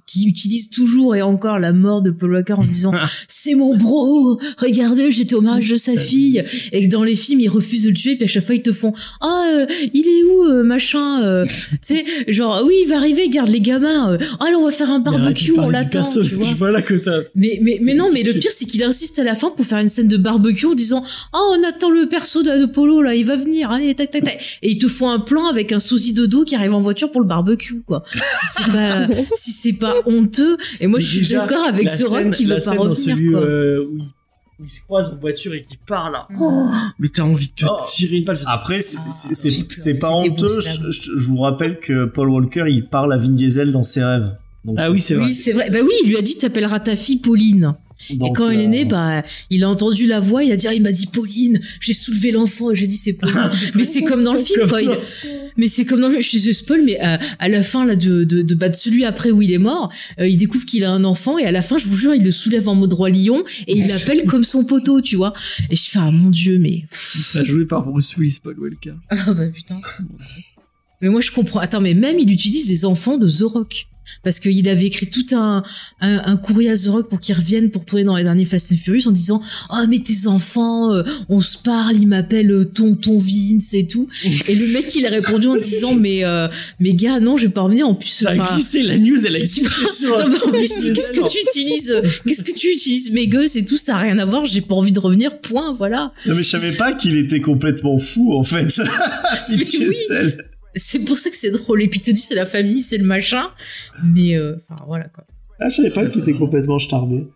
qui 0.06 0.27
utilise 0.27 0.70
toujours 0.70 1.16
et 1.16 1.22
encore 1.22 1.60
la 1.60 1.74
mort 1.74 2.01
de 2.01 2.12
Paul 2.12 2.34
Walker 2.34 2.54
en 2.54 2.63
disant 2.63 2.92
c'est 3.27 3.56
mon 3.56 3.75
bro, 3.75 4.39
regardez, 4.58 5.12
j'étais 5.12 5.36
au 5.36 5.42
mariage 5.42 5.70
de 5.70 5.75
sa 5.75 5.94
Ça 5.94 6.00
fille. 6.00 6.42
et 6.72 6.88
que 6.88 6.92
dans 6.92 7.04
les 7.04 7.16
films 7.16 7.39
ils 7.39 7.50
refusent 7.50 7.84
de 7.84 7.89
le 7.89 7.96
tuer 7.96 8.16
puis 8.16 8.25
à 8.25 8.27
chaque 8.27 8.44
fois 8.44 8.56
ils 8.56 8.62
te 8.62 8.72
font 8.72 8.94
ah 9.22 9.44
euh, 9.54 9.66
il 9.94 10.08
est 10.08 10.24
où 10.24 10.44
euh, 10.46 10.63
machin 10.63 11.24
euh, 11.24 11.46
tu 11.72 11.77
sais 11.82 12.06
genre 12.27 12.63
oui 12.66 12.75
il 12.84 12.89
va 12.89 12.98
arriver 12.98 13.30
garde 13.30 13.50
les 13.50 13.62
gamins 13.62 14.18
là 14.18 14.58
on 14.58 14.66
va 14.66 14.72
faire 14.72 14.89
un 14.89 15.00
barbecue 15.00 15.54
on 15.58 15.70
l'attend 15.70 16.04
tu 16.04 16.36
vois. 16.36 16.48
Voilà 16.58 16.82
que 16.82 16.98
ça. 16.98 17.20
mais 17.36 17.60
mais 17.62 17.77
mais 17.82 17.94
non 17.94 18.08
mais 18.13 18.24
le 18.24 18.34
pire 18.34 18.51
c'est 18.51 18.66
qu'il 18.66 18.84
insiste 18.84 19.20
à 19.20 19.24
la 19.24 19.36
fin 19.36 19.50
pour 19.51 19.66
faire 19.66 19.80
une 19.80 19.89
scène 19.89 20.08
de 20.08 20.18
barbecue 20.18 20.66
en 20.66 20.74
disant 20.74 21.04
oh 21.34 21.56
on 21.58 21.68
attend 21.68 21.89
le 21.89 22.08
perso 22.08 22.44
de, 22.44 22.62
de 22.62 22.66
Polo 22.66 23.01
là 23.01 23.16
il 23.16 23.25
va 23.25 23.36
venir 23.36 23.72
allez 23.72 23.94
tac 23.96 24.12
tac 24.12 24.24
tac 24.24 24.60
et 24.62 24.72
ils 24.72 24.77
te 24.77 24.88
font 24.88 25.10
un 25.10 25.20
plan 25.20 25.48
avec 25.48 25.72
un 25.72 25.80
sosie 25.80 26.13
de 26.13 26.25
dos 26.25 26.44
qui 26.44 26.56
arrive 26.56 26.74
en 26.74 26.82
voiture 26.82 27.12
pour 27.12 27.22
le 27.22 27.27
barbecue 27.27 27.82
quoi. 27.86 28.04
Si 28.12 28.63
c'est 28.63 28.72
pas 28.72 29.08
si 29.36 29.51
c'est 29.51 29.74
pas 29.74 29.87
honteux 30.06 30.58
et 30.79 30.88
moi 30.88 31.00
Mais 31.00 31.06
je 31.06 31.24
suis 31.24 31.27
d'accord 31.36 31.65
avec 31.67 31.88
The 31.88 32.03
Rock 32.08 32.32
qui 32.32 32.46
veut 32.46 32.58
pas 32.63 32.75
dans 32.75 32.82
revenir 32.84 32.96
celui, 32.98 33.32
quoi 33.32 33.39
euh, 33.41 33.86
où, 33.86 33.98
il, 33.98 34.01
où 34.60 34.63
il 34.63 34.70
se 34.70 34.82
croise 34.82 35.10
en 35.10 35.17
voiture 35.20 35.53
et 35.53 35.63
qui 35.63 35.77
parle. 35.77 36.13
là. 36.13 36.27
Oh, 36.39 36.67
mais 37.00 37.10
t'as 37.10 37.24
envie 37.24 37.48
de 37.50 37.53
te 37.53 37.65
Oh. 37.70 37.77
tirer 37.94 38.17
une 38.17 38.25
balle. 38.25 38.39
Après, 38.46 38.82
c'est- 38.82 38.98
Ah, 39.00 40.00
pas 40.00 40.12
honteux. 40.12 40.48
je 40.91 41.12
vous 41.27 41.38
rappelle 41.38 41.79
que 41.79 42.06
Paul 42.06 42.29
Walker, 42.29 42.65
il 42.67 42.88
parle 42.88 43.13
à 43.13 43.17
Vin 43.17 43.29
Diesel 43.29 43.72
dans 43.72 43.84
ses 43.84 44.03
rêves. 44.03 44.36
Donc, 44.65 44.75
Ah 44.79 44.91
oui, 44.91 45.00
c'est 45.00 45.13
vrai. 45.15 45.25
oui 45.27 45.34
c'est 45.34 45.53
vrai 45.53 45.70
bah 45.70 45.79
oui 45.82 45.91
il 46.03 46.10
lui 46.10 46.17
a 46.17 46.22
dit 46.22 46.36
t'appelleras 46.38 46.82
ta 46.82 46.96
fille 46.98 47.20
Pauline 47.20 47.75
et 48.10 48.18
quand 48.36 48.50
il 48.50 48.62
est 48.62 48.66
euh, 48.66 48.68
né 48.68 48.86
bah 48.86 49.24
il 49.50 49.63
a 49.63 49.70
entendu 49.70 50.06
la 50.06 50.20
voix 50.20 50.44
il 50.44 50.51
a 50.51 50.56
dit 50.56 50.68
ah 50.68 50.74
il 50.74 50.82
m'a 50.82 50.92
dit 50.92 51.08
Pauline 51.08 51.60
j'ai 51.80 51.94
soulevé 51.94 52.32
l'enfant 52.32 52.72
et 52.72 52.75
j'ai 52.75 52.88
dit 52.88 52.98
c'est 52.98 53.13
Pauline 53.18 53.50
mais 53.75 53.84
c'est 53.84 54.04
comme 54.04 54.24
dans 54.24 54.34
le 54.34 54.44
film 54.44 54.68
quoi 54.68 54.82
il-. 54.82 54.98
Mais 55.58 55.68
c'est 55.68 55.86
comme 55.86 56.01
dans 56.01 56.10
le, 56.10 56.22
je 56.22 56.27
suis 56.27 56.54
spoil, 56.54 56.84
mais 56.86 57.00
à, 57.00 57.20
à 57.39 57.50
la 57.50 57.63
fin 57.63 57.86
là 57.86 57.96
de 57.96 58.24
de, 58.24 58.44
de, 58.44 58.56
bah, 58.56 58.70
de 58.70 58.75
celui 58.75 59.06
après 59.06 59.32
où 59.32 59.42
il 59.42 59.51
est 59.51 59.58
mort, 59.58 59.92
euh, 60.20 60.27
il 60.27 60.38
découvre 60.38 60.66
qu'il 60.66 60.84
a 60.84 60.92
un 60.92 61.04
enfant 61.04 61.39
et 61.39 61.46
à 61.46 61.51
la 61.51 61.63
fin, 61.63 61.77
je 61.80 61.88
vous 61.88 61.96
jure, 61.96 62.13
il 62.13 62.24
le 62.24 62.32
soulève 62.32 62.70
en 62.70 62.75
mode 62.75 62.94
roi 62.94 63.10
lion 63.10 63.44
et 63.66 63.75
il 63.75 63.88
l'appelle 63.88 64.25
comme 64.25 64.44
son 64.44 64.63
poteau, 64.63 65.01
tu 65.01 65.16
vois. 65.16 65.34
Et 65.72 65.75
je 65.75 65.89
fais 65.89 66.00
ah 66.00 66.12
mon 66.12 66.30
dieu, 66.30 66.60
mais 66.60 66.84
Il 67.16 67.22
sera 67.22 67.44
joué 67.44 67.66
par 67.66 67.84
Bruce 67.86 68.16
Willis, 68.18 68.38
Paul 68.44 68.60
Walker. 68.60 68.94
ah 69.10 69.34
bah 69.34 69.48
putain. 69.48 69.82
Mais 71.01 71.10
moi 71.10 71.22
je 71.22 71.32
comprends. 71.32 71.60
Attends, 71.60 71.82
mais 71.82 71.96
même 71.96 72.20
il 72.20 72.32
utilise 72.32 72.68
des 72.68 72.86
enfants 72.86 73.18
de 73.18 73.27
The 73.27 73.44
Rock. 73.44 73.88
Parce 74.24 74.40
qu'il 74.40 74.68
avait 74.70 74.86
écrit 74.86 75.08
tout 75.08 75.26
un, 75.34 75.64
un, 76.02 76.22
un 76.26 76.38
courrier 76.38 76.72
à 76.72 76.78
The 76.78 76.88
Rock 76.88 77.10
pour 77.10 77.20
qu'il 77.20 77.36
revienne 77.36 77.70
pour 77.70 77.86
tourner 77.86 78.04
dans 78.04 78.16
les 78.16 78.24
derniers 78.24 78.46
Fast 78.46 78.72
and 78.74 78.78
Furious 78.78 79.08
en 79.08 79.12
disant 79.12 79.42
Oh 79.70 79.86
mais 79.88 80.00
tes 80.00 80.28
enfants, 80.28 80.94
euh, 80.94 81.04
on 81.30 81.40
se 81.40 81.58
parle, 81.58 81.96
ils 81.96 82.08
m'appellent 82.08 82.52
euh, 82.52 82.66
tonton 82.66 83.18
Vince 83.18 83.74
et 83.74 83.88
tout. 83.88 84.08
Et 84.48 84.56
le 84.56 84.74
mec 84.74 84.94
il 84.96 85.06
a 85.06 85.10
répondu 85.10 85.48
en 85.48 85.56
disant 85.58 85.96
Mais 85.96 86.24
euh, 86.24 86.48
mais 86.80 86.94
gars 86.94 87.20
non 87.20 87.38
je 87.38 87.46
vais 87.46 87.54
pas 87.54 87.62
revenir 87.62 87.88
en 87.88 87.96
plus. 87.96 88.10
Ça 88.10 88.32
a 88.32 88.56
glissé, 88.56 88.84
la 88.84 88.98
news, 88.98 89.26
elle 89.26 89.36
a 89.36 89.40
glissé 89.40 89.64
sur 89.92 90.18
non, 90.28 90.36
en 90.36 90.52
plus, 90.52 90.74
qu'est-ce 90.94 91.12
que 91.12 91.30
tu 91.30 91.38
utilises 91.50 91.92
euh, 91.92 92.02
Qu'est-ce 92.26 92.44
que 92.44 92.52
tu 92.52 92.68
utilises 92.68 93.12
mes 93.12 93.28
gosses 93.28 93.56
et 93.56 93.66
tout 93.66 93.78
Ça 93.78 93.96
a 93.96 94.00
rien 94.00 94.18
à 94.18 94.26
voir. 94.26 94.46
J'ai 94.46 94.62
pas 94.62 94.76
envie 94.76 94.92
de 94.92 95.00
revenir. 95.00 95.40
Point. 95.40 95.74
Voilà. 95.74 96.12
Non, 96.26 96.36
mais 96.36 96.44
je 96.44 96.50
savais 96.50 96.74
pas 96.74 96.94
qu'il 96.94 97.18
était 97.18 97.42
complètement 97.42 97.98
fou, 98.00 98.34
en 98.34 98.44
fait. 98.44 98.80
Mais 99.50 99.58
oui. 99.58 99.96
C'est 100.77 101.00
pour 101.00 101.17
ça 101.17 101.29
que 101.29 101.36
c'est 101.36 101.51
drôle. 101.51 101.81
Et 101.81 101.88
puis 101.88 102.00
te 102.00 102.12
dit 102.12 102.19
c'est 102.19 102.36
la 102.36 102.46
famille, 102.46 102.81
c'est 102.81 102.98
le 102.98 103.05
machin. 103.05 103.43
Mais 104.03 104.36
euh, 104.36 104.55
enfin 104.69 104.84
voilà 104.88 105.05
quoi. 105.05 105.25
Ah, 105.60 105.69
je 105.69 105.77
savais 105.77 105.89
pas 105.91 106.05
qu'il 106.05 106.22
était 106.22 106.34
complètement 106.34 106.79
starbé. 106.79 107.27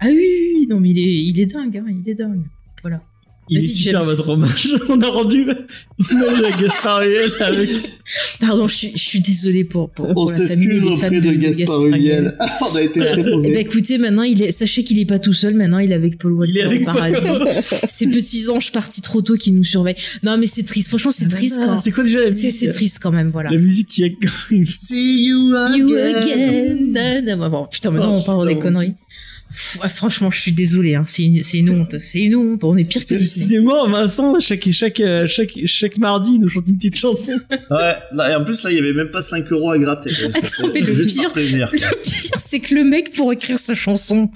Ah 0.00 0.06
oui, 0.06 0.14
oui, 0.16 0.52
oui, 0.60 0.66
non 0.66 0.80
mais 0.80 0.90
il 0.90 0.98
est, 0.98 1.24
il 1.24 1.40
est 1.40 1.46
dingue. 1.46 1.76
Hein, 1.76 1.86
il 1.88 2.08
est 2.08 2.14
dingue. 2.14 2.44
Voilà. 2.82 3.02
Il 3.48 3.58
est 3.58 3.60
super 3.60 4.02
James. 4.02 4.14
votre 4.14 4.28
hommage. 4.30 4.74
On 4.88 5.00
a 5.00 5.06
rendu 5.08 5.46
hommage 5.48 6.42
à 6.52 6.60
Gaspard 6.62 7.02
Ulliel 7.02 7.32
avec. 7.40 7.68
Pardon, 8.40 8.66
je 8.68 8.74
suis, 8.74 8.92
je 8.94 9.02
suis 9.02 9.20
désolée 9.20 9.64
pour, 9.64 9.90
pour, 9.90 10.08
On 10.08 10.14
pour 10.14 10.30
la 10.32 10.40
famille 10.46 10.68
et 10.76 10.80
les 10.80 10.96
fans 10.96 11.10
de, 11.10 11.20
de 11.20 11.32
Gaspard 11.32 11.86
Ulliel. 11.86 12.36
On 12.72 12.76
a 12.76 12.82
été 12.82 13.00
Voilà. 13.00 13.12
très 13.12 13.20
Eh 13.20 13.24
ben, 13.24 13.30
mauvais. 13.36 13.60
écoutez, 13.60 13.98
maintenant, 13.98 14.22
il 14.22 14.42
est, 14.42 14.50
sachez 14.50 14.82
qu'il 14.84 14.98
est 14.98 15.04
pas 15.06 15.18
tout 15.18 15.32
seul. 15.32 15.54
Maintenant, 15.54 15.78
il 15.78 15.92
est 15.92 15.94
avec 15.94 16.18
Paul 16.18 16.32
Walker 16.32 16.52
Il 16.54 16.58
est 16.58 16.62
avec 16.64 16.82
au 16.82 16.84
paradis. 16.86 17.16
Paul 17.26 17.48
Ces 17.88 18.06
petits 18.08 18.48
anges 18.48 18.72
partis 18.72 19.00
trop 19.00 19.22
tôt 19.22 19.36
qui 19.36 19.52
nous 19.52 19.64
surveillent. 19.64 19.94
Non, 20.22 20.36
mais 20.38 20.46
c'est 20.46 20.64
triste. 20.64 20.88
Franchement, 20.88 21.10
c'est 21.12 21.28
triste 21.28 21.60
quand. 21.64 21.78
C'est 21.78 21.92
quoi 21.92 22.04
déjà 22.04 22.20
la 22.20 22.26
musique 22.26 22.50
c'est 22.52 22.68
triste 22.68 22.98
quand 23.02 23.12
même, 23.12 23.28
voilà. 23.28 23.50
La 23.50 23.58
musique 23.58 23.88
qui 23.88 24.02
est. 24.04 24.16
See 24.68 25.26
you 25.26 25.52
You 25.76 25.94
again. 25.96 26.16
again. 26.16 26.76
Na, 26.92 27.20
na. 27.36 27.48
Bon, 27.48 27.66
putain, 27.70 27.90
maintenant 27.90 28.12
Oh, 28.16 28.18
on 28.20 28.22
parle 28.22 28.48
des 28.48 28.58
conneries. 28.58 28.94
Franchement, 29.58 30.30
je 30.30 30.38
suis 30.38 30.52
désolée. 30.52 30.96
Hein. 30.96 31.04
C'est 31.06 31.22
une, 31.22 31.42
c'est 31.42 31.58
une 31.58 31.70
honte. 31.70 31.98
C'est 31.98 32.20
une 32.20 32.36
honte. 32.36 32.62
On 32.62 32.76
est 32.76 32.84
pire 32.84 33.00
que 33.00 33.14
Disney. 33.14 33.46
Décidément, 33.46 33.86
Vincent, 33.86 34.38
chaque, 34.38 34.70
chaque, 34.70 35.00
euh, 35.00 35.26
chaque, 35.26 35.58
chaque 35.64 35.96
mardi, 35.96 36.32
il 36.34 36.40
nous 36.40 36.48
chante 36.48 36.64
une 36.68 36.76
petite 36.76 36.96
chanson. 36.96 37.32
Ouais, 37.70 37.94
non, 38.12 38.24
et 38.26 38.34
en 38.34 38.44
plus, 38.44 38.62
là, 38.62 38.70
il 38.70 38.76
y 38.76 38.78
avait 38.78 38.92
même 38.92 39.10
pas 39.10 39.22
5 39.22 39.50
euros 39.50 39.70
à 39.70 39.78
gratter. 39.78 40.10
Attends, 40.34 40.70
mais 40.72 40.80
le 40.80 41.02
pire- 41.04 41.24
par 41.24 41.32
plaisir. 41.32 41.70
Le 41.72 41.78
pire, 42.02 42.30
c'est 42.38 42.60
que 42.60 42.74
le 42.74 42.84
mec, 42.84 43.12
pour 43.12 43.32
écrire 43.32 43.58
sa 43.58 43.74
chanson, 43.74 44.30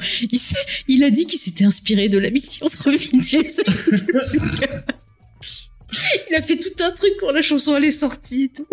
il, 0.88 1.04
a 1.04 1.10
dit 1.10 1.26
qu'il 1.26 1.38
s'était 1.38 1.64
inspiré 1.64 2.08
de 2.08 2.18
l'amitié 2.18 2.64
entre 2.64 2.90
Vin 2.90 3.18
Diesel 3.18 3.64
et 3.68 4.12
Paul 4.12 4.22
Walker. 4.40 4.66
Il 6.30 6.34
a 6.36 6.42
fait 6.42 6.56
tout 6.56 6.82
un 6.82 6.90
truc 6.90 7.12
quand 7.20 7.30
la 7.32 7.42
chanson 7.42 7.76
elle 7.76 7.84
est 7.84 7.90
sortie 7.90 8.44
et 8.44 8.48
tout. 8.48 8.66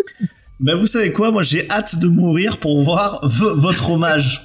Ben, 0.60 0.74
vous 0.74 0.86
savez 0.86 1.12
quoi? 1.12 1.30
Moi, 1.30 1.44
j'ai 1.44 1.70
hâte 1.70 2.00
de 2.00 2.08
mourir 2.08 2.58
pour 2.58 2.82
voir 2.82 3.20
v- 3.24 3.52
votre 3.54 3.90
hommage 3.90 4.42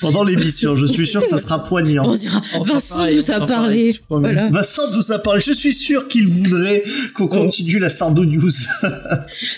pendant 0.00 0.24
l'émission. 0.24 0.74
Je 0.74 0.86
suis 0.86 1.06
sûr 1.06 1.22
que 1.22 1.28
ça 1.28 1.38
sera 1.38 1.62
poignant. 1.62 2.02
On 2.04 2.14
dira, 2.16 2.42
On 2.56 2.62
Vincent 2.62 2.96
pareil, 2.96 3.16
nous 3.16 3.30
on 3.30 3.34
a 3.34 3.46
parlé. 3.46 4.00
Voilà. 4.10 4.50
Vincent 4.50 4.82
nous 4.96 5.12
a 5.12 5.20
parlé. 5.20 5.40
Je 5.46 5.52
suis 5.52 5.72
sûr 5.72 6.08
qu'il 6.08 6.26
voudrait 6.26 6.82
qu'on 7.14 7.28
continue 7.28 7.78
la 7.78 7.88
Sardo 7.90 8.24
News. 8.24 8.50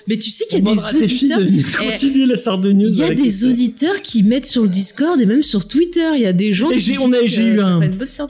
Mais 0.06 0.18
tu 0.18 0.28
sais 0.28 0.44
qu'il 0.44 0.58
y 0.58 0.62
On 0.68 0.76
a 0.76 0.86
à 0.88 0.92
des 0.92 1.04
auditeurs. 1.04 1.38
de 1.40 1.46
Eh, 1.48 1.90
continuer 1.90 2.26
la 2.26 2.36
News. 2.74 2.88
Il 2.90 2.96
y 2.96 3.02
a 3.02 3.10
des 3.14 3.30
ça. 3.30 3.46
auditeurs 3.46 4.02
qui 4.02 4.22
mettent 4.24 4.44
sur 4.46 4.62
le 4.62 4.68
Discord 4.68 5.18
et 5.18 5.26
même 5.26 5.42
sur 5.42 5.66
Twitter. 5.66 6.06
Il 6.16 6.20
y 6.20 6.26
a 6.26 6.34
des 6.34 6.52
gens 6.52 6.68
Et 6.70 6.74
qui 6.74 6.80
j'ai- 6.80 6.98
on 6.98 7.12
eu 7.46 7.60
un- 7.62 7.80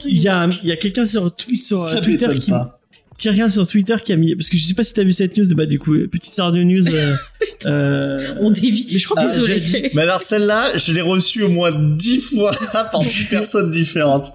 Il 0.05 0.21
y 0.21 0.29
a, 0.29 0.49
il 0.63 0.69
y 0.69 0.71
a 0.71 0.77
quelqu'un 0.77 1.03
sur, 1.03 1.29
sur 1.57 1.83
euh, 1.83 1.89
ça 1.89 1.99
Twitter 1.99 2.27
qui, 2.39 2.51
pas. 2.51 2.79
Quelqu'un 3.17 3.49
sur 3.49 3.67
Twitter 3.67 3.95
qui 4.03 4.13
a 4.13 4.15
mis, 4.15 4.35
parce 4.35 4.49
que 4.49 4.57
je 4.57 4.63
sais 4.63 4.73
pas 4.73 4.83
si 4.83 4.93
t'as 4.93 5.03
vu 5.03 5.11
cette 5.11 5.37
news, 5.37 5.45
bah, 5.55 5.65
du 5.65 5.79
coup, 5.79 5.93
petite 6.11 6.33
Sarde 6.33 6.57
News, 6.57 6.93
euh, 6.93 7.15
euh, 7.65 8.35
On 8.39 8.49
dévie. 8.51 8.87
mais 8.91 8.99
je 8.99 9.05
crois 9.07 9.21
Ah, 9.21 9.25
Désolé. 9.27 9.59
dit. 9.59 9.83
Mais 9.93 10.01
alors, 10.03 10.21
celle-là, 10.21 10.77
je 10.77 10.91
l'ai 10.93 11.01
reçue 11.01 11.43
au 11.43 11.49
moins 11.49 11.71
10 11.71 12.19
fois 12.35 12.55
par 12.73 13.01
10 13.01 13.25
personnes 13.29 13.71
différentes. 13.71 14.31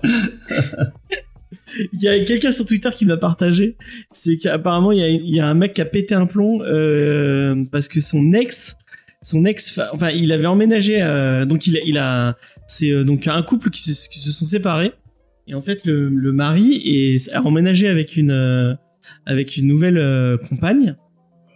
Il 1.93 2.03
y 2.03 2.09
a 2.09 2.25
quelqu'un 2.25 2.51
sur 2.51 2.66
Twitter 2.66 2.90
qui 2.95 3.05
me 3.05 3.11
l'a 3.11 3.16
partagé. 3.16 3.77
C'est 4.11 4.37
qu'apparemment, 4.37 4.90
il 4.93 4.99
y 4.99 5.03
a, 5.03 5.09
il 5.09 5.35
y 5.35 5.40
a 5.40 5.47
un 5.47 5.55
mec 5.55 5.75
qui 5.75 5.81
a 5.81 5.85
pété 5.85 6.14
un 6.14 6.27
plomb, 6.27 6.62
euh, 6.62 7.64
parce 7.71 7.88
que 7.88 8.01
son 8.01 8.33
ex, 8.33 8.77
son 9.23 9.45
ex, 9.45 9.79
enfin, 9.93 10.11
il 10.11 10.33
avait 10.33 10.47
emménagé, 10.47 11.01
euh, 11.01 11.45
donc 11.45 11.66
il 11.69 11.77
a, 11.77 11.81
il 11.87 11.99
a, 11.99 12.37
c'est 12.66 12.90
euh, 12.90 13.05
donc 13.05 13.29
un 13.29 13.43
couple 13.43 13.71
qui 13.71 13.83
se, 13.83 14.09
qui 14.09 14.19
se 14.19 14.33
sont 14.33 14.47
séparés. 14.47 14.93
Et 15.51 15.55
en 15.55 15.61
fait, 15.61 15.85
le, 15.85 16.33
mari 16.33 16.81
est, 16.85 17.29
a 17.33 17.43
emménagé 17.43 17.89
avec 17.89 18.17
une, 18.17 18.31
euh, 18.31 18.73
avec 19.27 19.57
une 19.57 19.67
nouvelle 19.67 19.99
euh, 19.99 20.39
compagne. 20.39 20.95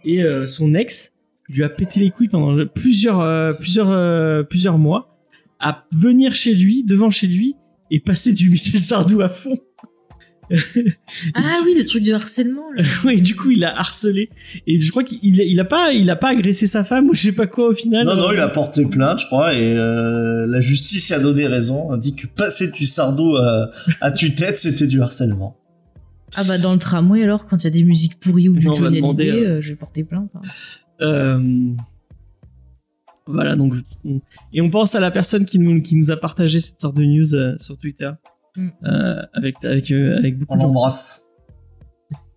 Et 0.03 0.21
euh, 0.21 0.47
son 0.47 0.73
ex 0.73 1.13
lui 1.47 1.63
a 1.63 1.69
pété 1.69 2.01
les 2.01 2.09
couilles 2.09 2.27
pendant 2.27 2.65
plusieurs, 2.67 3.21
euh, 3.21 3.53
plusieurs, 3.53 4.47
plusieurs 4.47 4.77
mois 4.77 5.17
à 5.61 5.85
venir 5.93 6.35
chez 6.35 6.53
lui, 6.53 6.83
devant 6.83 7.09
chez 7.09 7.27
lui, 7.27 7.55
et 7.89 8.01
passer 8.01 8.33
du 8.33 8.49
Michel 8.51 8.81
Sardou 8.81 9.21
à 9.21 9.29
fond. 9.29 9.57
Ah 11.35 11.53
oui, 11.65 11.75
le 11.77 11.85
truc 11.85 12.03
de 12.03 12.13
harcèlement. 12.13 12.71
Là. 12.75 12.83
oui, 13.05 13.21
du 13.21 13.35
coup, 13.35 13.51
il 13.51 13.63
a 13.63 13.77
harcelé. 13.79 14.29
Et 14.67 14.79
je 14.79 14.91
crois 14.91 15.03
qu'il 15.03 15.19
il 15.23 15.59
a 15.59 15.65
pas, 15.65 15.91
il 15.93 16.09
a 16.09 16.15
pas 16.15 16.29
agressé 16.29 16.67
sa 16.67 16.83
femme 16.83 17.09
ou 17.09 17.13
je 17.13 17.21
sais 17.21 17.31
pas 17.31 17.47
quoi 17.47 17.69
au 17.69 17.73
final. 17.73 18.05
Non, 18.05 18.15
non, 18.15 18.31
il 18.31 18.39
a 18.39 18.47
porté 18.49 18.85
plainte, 18.85 19.19
je 19.21 19.25
crois, 19.25 19.53
et 19.53 19.75
euh, 19.77 20.45
la 20.47 20.59
justice 20.59 21.09
y 21.09 21.13
a 21.13 21.19
donné 21.19 21.47
raison. 21.47 21.91
A 21.91 21.97
dit 21.97 22.15
que 22.15 22.27
passer 22.27 22.71
du 22.71 22.85
sardo 22.85 23.35
à, 23.37 23.71
à 24.01 24.11
tue-tête, 24.11 24.57
c'était 24.57 24.87
du 24.87 25.01
harcèlement. 25.01 25.57
Ah 26.35 26.43
bah 26.47 26.57
dans 26.57 26.73
le 26.73 26.79
tramway 26.79 27.23
alors, 27.23 27.45
quand 27.45 27.57
il 27.57 27.63
y 27.63 27.67
a 27.67 27.71
des 27.71 27.83
musiques 27.83 28.19
pourries 28.19 28.49
ou 28.49 28.55
du 28.55 28.65
Johnny 28.65 28.97
Hallyday, 28.97 29.29
euh, 29.31 29.47
euh, 29.57 29.61
je 29.61 29.69
vais 29.69 29.75
porter 29.75 30.03
plainte. 30.03 30.31
hein. 30.35 30.41
Euh, 31.01 31.39
Voilà, 33.27 33.55
donc. 33.55 33.73
on- 34.03 34.21
Et 34.53 34.61
on 34.61 34.69
pense 34.69 34.95
à 34.95 34.99
la 34.99 35.11
personne 35.11 35.45
qui 35.45 35.57
nous, 35.59 35.81
qui 35.81 35.95
nous 35.95 36.11
a 36.11 36.17
partagé 36.17 36.59
cette 36.59 36.79
sorte 36.81 36.95
de 36.97 37.03
news 37.03 37.33
euh, 37.35 37.55
sur 37.57 37.77
Twitter. 37.77 38.11
Mm. 38.55 38.69
Euh, 38.85 39.21
avec, 39.33 39.63
avec, 39.65 39.91
euh, 39.91 40.17
avec 40.17 40.37
beaucoup 40.39 40.53
On 40.53 40.57
de 40.57 40.61
gentillesse. 40.61 40.75
l'embrasse. 40.75 41.21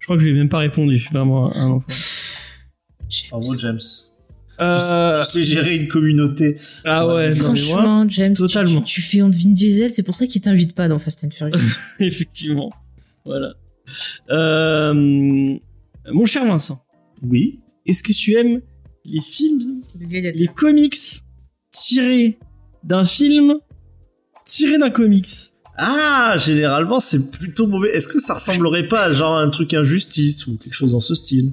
Je 0.00 0.07
crois 0.07 0.16
que 0.16 0.22
je 0.22 0.28
lui 0.28 0.35
ai 0.37 0.38
même 0.38 0.48
pas 0.48 0.59
répondu. 0.59 0.96
Je 0.96 1.02
suis 1.02 1.12
vraiment 1.14 1.54
un 1.57 1.70
enfant. 1.70 1.87
Bravo, 3.31 3.54
James. 3.57 3.78
Euh, 4.61 5.22
Tu 5.24 5.31
sais 5.31 5.42
gérer 5.44 5.76
une 5.76 5.87
communauté. 5.88 6.57
ah 6.85 7.07
ouais, 7.07 7.28
non, 7.28 7.35
mais 7.35 7.37
moi, 7.37 7.44
Franchement, 7.44 8.09
James, 8.09 8.35
tu- 8.35 8.42
totalement. 8.42 8.83
Tu, 8.83 8.94
tu 8.94 9.00
fais 9.02 9.22
honte 9.22 9.35
Vin 9.35 9.52
Diesel, 9.52 9.92
c'est 9.92 10.02
pour 10.02 10.14
ça 10.16 10.26
qu'il 10.26 10.40
t'invite 10.40 10.74
pas 10.74 10.88
dans 10.88 10.98
Fast 10.98 11.24
and 11.24 11.31
Furious. 11.31 11.61
effectivement. 12.00 12.72
Voilà. 13.24 13.54
Euh, 14.31 14.92
mon 14.94 16.24
cher 16.26 16.44
Vincent, 16.44 16.83
Oui. 17.22 17.61
est-ce 17.87 18.02
que 18.02 18.12
tu 18.12 18.35
aimes 18.35 18.61
les 19.04 19.20
films, 19.20 19.81
les 20.00 20.48
comics 20.48 20.96
tirés 21.70 22.38
d'un 22.85 23.04
film 23.04 23.54
tiré 24.44 24.78
d'un 24.78 24.90
comics? 24.90 25.28
Ah, 25.79 26.35
généralement, 26.38 27.01
c'est 27.01 27.31
plutôt 27.31 27.67
mauvais. 27.67 27.91
Est-ce 27.91 28.09
que 28.09 28.19
ça 28.19 28.35
ressemblerait 28.35 28.88
pas 28.88 29.05
à 29.05 29.12
genre 29.12 29.37
un 29.37 29.49
truc 29.51 29.75
injustice 29.75 30.47
ou 30.47 30.59
quelque 30.59 30.75
chose 30.75 30.93
dans 30.93 31.01
ce 31.01 31.14
style? 31.14 31.53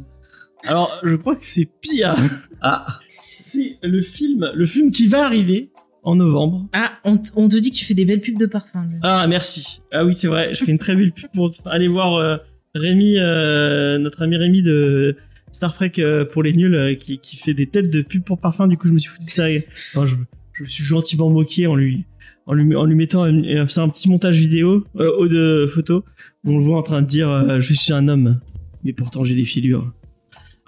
Alors, 0.63 0.99
je 1.03 1.15
crois 1.15 1.35
que 1.35 1.45
c'est 1.45 1.69
pire. 1.81 2.15
Ah, 2.61 2.85
C'est 3.07 3.77
le 3.83 4.01
film, 4.01 4.49
le 4.55 4.65
film 4.65 4.89
qui 4.91 5.07
va 5.07 5.25
arriver 5.25 5.69
en 6.01 6.15
novembre. 6.15 6.67
Ah, 6.73 6.93
on, 7.03 7.17
t- 7.17 7.29
on 7.35 7.47
te 7.47 7.55
dit 7.57 7.69
que 7.69 7.75
tu 7.75 7.85
fais 7.85 7.93
des 7.93 8.05
belles 8.05 8.21
pubs 8.21 8.37
de 8.37 8.47
parfum. 8.47 8.87
Ah, 9.03 9.27
merci. 9.27 9.81
Ah 9.91 10.03
oui, 10.03 10.13
c'est 10.13 10.27
vrai. 10.27 10.55
Je 10.55 10.63
fais 10.63 10.71
une 10.71 10.79
très 10.79 10.95
belle 10.95 11.11
pub 11.11 11.29
pour 11.35 11.51
aller 11.65 11.87
voir 11.87 12.15
euh, 12.15 12.37
Rémi, 12.73 13.17
euh, 13.19 13.99
notre 13.99 14.23
ami 14.23 14.37
Rémi 14.37 14.63
de 14.63 15.17
Star 15.51 15.71
Trek 15.73 15.93
euh, 15.99 16.25
pour 16.25 16.41
les 16.41 16.53
nuls, 16.53 16.73
euh, 16.75 16.95
qui, 16.95 17.19
qui 17.19 17.35
fait 17.37 17.53
des 17.53 17.67
têtes 17.67 17.91
de 17.91 18.01
pub 18.01 18.23
pour 18.23 18.39
parfum. 18.39 18.67
Du 18.67 18.75
coup, 18.77 18.87
je 18.87 18.93
me 18.93 18.97
suis 18.99 19.09
foutu 19.11 19.25
de 19.25 19.29
ça. 19.29 19.51
Et, 19.51 19.67
enfin, 19.93 20.07
je, 20.07 20.15
je 20.53 20.63
me 20.63 20.67
suis 20.67 20.83
gentiment 20.83 21.29
moqué 21.29 21.67
en 21.67 21.75
lui, 21.75 22.05
en 22.47 22.53
lui, 22.53 22.75
en 22.75 22.85
lui 22.85 22.95
mettant 22.95 23.23
un, 23.23 23.43
un- 23.43 23.61
un 23.77 23.89
petit 23.89 24.09
montage 24.09 24.37
vidéo, 24.37 24.85
euh, 24.97 25.11
haut 25.17 25.27
de 25.27 25.67
photo. 25.73 26.03
où 26.43 26.51
On 26.51 26.57
le 26.57 26.63
voit 26.63 26.77
en 26.77 26.83
train 26.83 27.01
de 27.01 27.07
dire 27.07 27.29
euh, 27.29 27.59
Je 27.59 27.73
suis 27.73 27.93
un 27.93 28.07
homme, 28.07 28.39
mais 28.83 28.93
pourtant 28.93 29.23
j'ai 29.23 29.35
des 29.35 29.45
filures. 29.45 29.91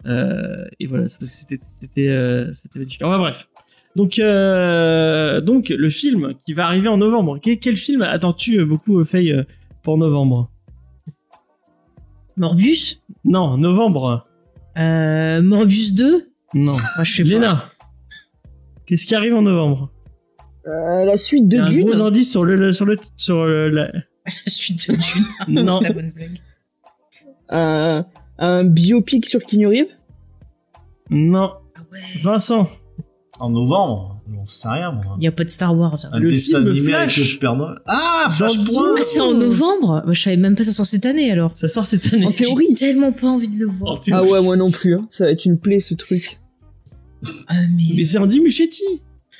Euh, 0.05 0.65
et 0.79 0.87
voilà, 0.87 1.07
c'est 1.07 1.19
parce 1.19 1.45
que 1.45 1.55
c'était 1.81 2.07
euh, 2.09 2.51
magnifique. 2.75 3.01
Enfin 3.03 3.19
bref. 3.19 3.47
Donc 3.95 4.19
euh, 4.19 5.41
donc 5.41 5.69
le 5.69 5.89
film 5.89 6.33
qui 6.45 6.53
va 6.53 6.65
arriver 6.67 6.87
en 6.87 6.97
novembre. 6.97 7.39
Quel, 7.41 7.59
quel 7.59 7.75
film 7.75 8.01
attends-tu 8.03 8.59
euh, 8.59 8.65
beaucoup 8.65 8.99
euh, 8.99 9.03
Faye 9.03 9.31
euh, 9.31 9.43
pour 9.83 9.97
novembre? 9.97 10.49
Morbius? 12.37 13.01
Non, 13.25 13.57
novembre. 13.57 14.27
euh, 14.77 15.41
Morbius 15.41 15.93
2 15.95 16.29
Non. 16.53 16.73
Moi, 16.73 17.03
je 17.03 17.11
sais 17.11 17.23
pas. 17.23 17.29
Léna. 17.29 17.65
Qu'est-ce 18.85 19.05
qui 19.07 19.15
arrive 19.15 19.33
en 19.33 19.41
novembre? 19.41 19.91
Euh, 20.67 21.05
la 21.05 21.15
suite 21.17 21.47
de 21.47 21.57
a 21.59 21.65
un 21.65 21.69
Dune. 21.69 21.85
gros 21.89 22.01
indice 22.01 22.29
sur 22.29 22.43
le, 22.43 22.71
sur 22.73 22.85
le 22.85 22.97
sur 23.15 23.45
le, 23.45 23.69
la- 23.69 23.91
La 24.25 24.51
suite 24.51 24.89
de 24.89 24.95
Dune. 24.95 25.63
non 25.63 25.79
La 25.79 25.93
bonne 25.93 26.11
blague. 26.11 26.41
Un, 27.49 28.05
un 28.39 28.63
biopic 28.65 29.25
sur 29.25 29.41
Keanu 29.43 29.67
Reeves. 29.67 29.95
non 31.09 31.51
Ah 31.75 31.79
ouais. 31.91 31.99
Vincent 32.21 32.67
En 33.39 33.49
novembre, 33.49 34.21
on 34.27 34.45
sait 34.45 34.67
rien, 34.67 34.91
moi. 34.91 35.15
Il 35.19 35.23
y 35.23 35.27
a 35.27 35.31
pas 35.31 35.45
de 35.45 35.49
Star 35.49 35.77
Wars. 35.77 35.95
Un 36.11 36.19
Le 36.19 36.31
dessin 36.31 36.57
film 36.59 36.71
animé 36.71 36.93
avec 36.93 37.09
Flash. 37.11 37.33
le 37.35 37.39
Père 37.39 37.55
Noël. 37.55 37.77
Ah, 37.85 38.27
Flashpoint 38.29 38.95
Ah, 38.97 39.01
c'est 39.03 39.21
en 39.21 39.33
novembre 39.33 40.01
Moi, 40.03 40.13
Je 40.13 40.21
savais 40.21 40.35
même 40.37 40.55
pas 40.55 40.63
ça 40.65 40.73
sort 40.73 40.85
cette 40.85 41.05
année 41.05 41.31
alors. 41.31 41.51
ça 41.55 41.69
sort 41.69 41.85
cette 41.85 42.13
année 42.13 42.25
En 42.25 42.31
théorie. 42.33 42.65
J'ai 42.71 42.75
tellement 42.75 43.13
pas 43.13 43.27
envie 43.27 43.47
de 43.49 43.59
le 43.59 43.67
voir. 43.67 44.01
Ah 44.11 44.23
ouais, 44.25 44.41
moi 44.41 44.57
non 44.57 44.69
plus. 44.71 44.95
Hein. 44.95 45.07
Ça 45.09 45.23
va 45.25 45.31
être 45.31 45.45
une 45.45 45.57
plaie 45.59 45.79
ce 45.79 45.93
truc. 45.93 46.37
Ah, 47.47 47.53
mais... 47.75 47.83
mais 47.95 48.03
c'est 48.03 48.17
Andy 48.17 48.41
Muschietti 48.41 48.83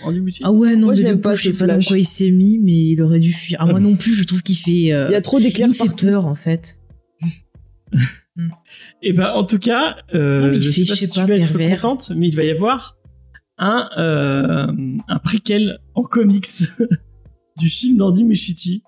Andy 0.04 0.22
Muschietti 0.22 0.44
Ah 0.46 0.52
ouais, 0.52 0.76
non, 0.76 0.86
Moi, 0.88 0.96
mais 0.96 1.02
j'aime 1.02 1.16
le 1.16 1.22
pas 1.22 1.30
pauvre, 1.32 1.42
je 1.42 1.52
sais 1.52 1.58
pas 1.58 1.68
dans 1.68 1.80
quoi 1.82 1.98
il 1.98 2.06
s'est 2.06 2.32
mis, 2.32 2.60
mais 2.60 2.90
il 2.90 3.02
aurait 3.02 3.20
dû 3.20 3.34
fuir. 3.34 3.58
Ah, 3.62 3.66
moi 3.66 3.80
non 3.80 3.96
plus, 3.96 4.14
je 4.14 4.24
trouve 4.24 4.44
qu'il 4.44 4.58
fait... 4.58 4.94
euh, 4.94 5.08
Il 5.10 5.14
y 5.14 5.16
a 5.16 5.22
trop 5.22 5.40
il 5.40 5.44
d'éclairs 5.44 5.68
me 5.70 5.74
fait 5.74 5.86
partout. 5.86 6.06
peur, 6.06 6.26
en 6.28 6.36
fait. 6.36 6.80
Et 9.02 9.14
ben 9.14 9.32
en 9.34 9.44
tout 9.46 9.60
cas, 9.60 9.98
euh, 10.14 10.42
Non, 10.42 10.54
il 10.54 10.62
je 10.62 10.70
fait, 10.72 10.84
sais 10.86 10.90
pas 10.92 10.94
je 10.96 11.00
sais 11.00 11.06
si 11.06 11.12
tu 11.12 11.20
pas, 11.20 11.26
vas 11.26 11.36
être 11.36 11.82
contente, 11.82 12.12
mais 12.16 12.28
il 12.28 12.36
va 12.36 12.44
y 12.44 12.52
avoir 12.52 12.98
un 13.58 13.90
euh, 13.98 14.68
un 15.08 15.20
préquel 15.20 15.80
en 15.96 16.04
comics 16.04 16.46
du 17.58 17.70
film 17.70 17.98
d'Andy 17.98 18.24
Muschietti 18.24 18.84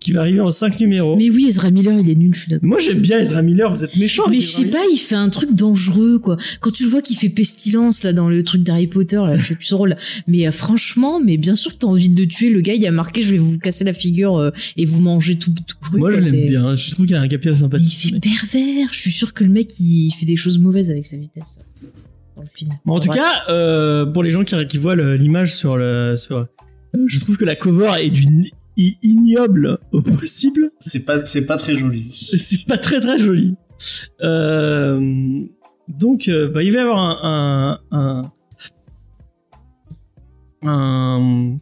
qui 0.00 0.12
va 0.12 0.20
arriver 0.22 0.40
en 0.40 0.50
5 0.50 0.80
numéros. 0.80 1.14
Mais 1.16 1.28
oui, 1.30 1.46
Ezra 1.48 1.70
Miller, 1.70 1.98
il 2.00 2.08
est 2.10 2.14
nul, 2.14 2.34
je 2.34 2.40
suis 2.40 2.48
d'accord. 2.50 2.66
Moi 2.68 2.78
j'aime 2.78 3.00
bien 3.00 3.20
Ezra 3.20 3.42
Miller, 3.42 3.70
vous 3.70 3.84
êtes 3.84 3.96
méchant. 3.96 4.24
Mais 4.30 4.40
je 4.40 4.46
sais 4.46 4.62
Miller. 4.64 4.80
pas, 4.80 4.86
il 4.92 4.96
fait 4.96 5.14
un 5.14 5.28
truc 5.28 5.52
dangereux, 5.54 6.18
quoi. 6.18 6.36
Quand 6.60 6.70
tu 6.70 6.84
le 6.84 6.88
vois 6.88 7.02
qu'il 7.02 7.16
fait 7.16 7.28
pestilence, 7.28 8.02
là, 8.02 8.12
dans 8.12 8.28
le 8.30 8.42
truc 8.42 8.62
d'Harry 8.62 8.86
Potter, 8.86 9.16
là, 9.16 9.36
je 9.36 9.46
sais 9.48 9.54
plus 9.54 9.66
son 9.66 9.78
rôle. 9.78 9.96
Mais 10.26 10.48
euh, 10.48 10.52
franchement, 10.52 11.20
mais 11.20 11.36
bien 11.36 11.54
sûr 11.54 11.72
que 11.72 11.78
t'as 11.78 11.86
envie 11.86 12.08
de 12.08 12.20
le 12.20 12.26
tuer. 12.26 12.50
Le 12.50 12.60
gars, 12.62 12.74
il 12.74 12.84
a 12.86 12.90
marqué, 12.90 13.22
je 13.22 13.32
vais 13.32 13.38
vous 13.38 13.58
casser 13.58 13.84
la 13.84 13.92
figure 13.92 14.38
euh, 14.38 14.50
et 14.76 14.86
vous 14.86 15.02
manger 15.02 15.36
tout, 15.36 15.52
tout 15.66 15.76
cru. 15.80 15.98
Moi 15.98 16.10
je 16.10 16.20
quoi, 16.20 16.30
l'aime 16.30 16.48
bien, 16.48 16.76
je 16.76 16.90
trouve 16.92 17.06
qu'il 17.06 17.16
a 17.16 17.20
un 17.20 17.28
capital 17.28 17.52
Mais 17.52 17.58
il 17.58 17.60
sympathique. 17.60 18.14
fait 18.14 18.20
pervers. 18.20 18.88
Je 18.92 18.98
suis 18.98 19.12
sûr 19.12 19.34
que 19.34 19.44
le 19.44 19.50
mec, 19.50 19.78
il 19.78 20.10
fait 20.18 20.26
des 20.26 20.36
choses 20.36 20.58
mauvaises 20.58 20.90
avec 20.90 21.06
sa 21.06 21.18
vitesse. 21.18 21.60
Dans 22.36 22.42
le 22.42 22.48
film. 22.52 22.72
Bon, 22.86 22.94
en 22.94 23.00
tout 23.00 23.10
cas, 23.10 23.42
euh, 23.50 24.06
pour 24.06 24.22
les 24.22 24.30
gens 24.30 24.44
qui, 24.44 24.54
qui 24.66 24.78
voient 24.78 24.96
l'image 24.96 25.54
sur 25.54 25.76
le, 25.76 26.14
sur, 26.16 26.46
je 27.06 27.20
trouve 27.20 27.36
que 27.36 27.44
la 27.44 27.54
cover 27.56 27.90
est 28.00 28.10
d'une 28.10 28.46
ignoble 29.02 29.78
au 29.92 30.02
possible. 30.02 30.70
C'est 30.80 31.04
pas, 31.04 31.24
c'est 31.24 31.46
pas 31.46 31.56
très 31.56 31.74
joli. 31.74 32.10
C'est 32.38 32.64
pas 32.66 32.78
très 32.78 33.00
très 33.00 33.18
joli. 33.18 33.54
Euh, 34.22 35.40
donc, 35.88 36.28
euh, 36.28 36.48
bah, 36.48 36.62
il 36.62 36.72
va 36.72 36.78
y 36.78 36.82
avoir 36.82 36.98
un, 36.98 37.80
un, 37.90 38.32
un, 40.62 40.68
un- 40.68 41.58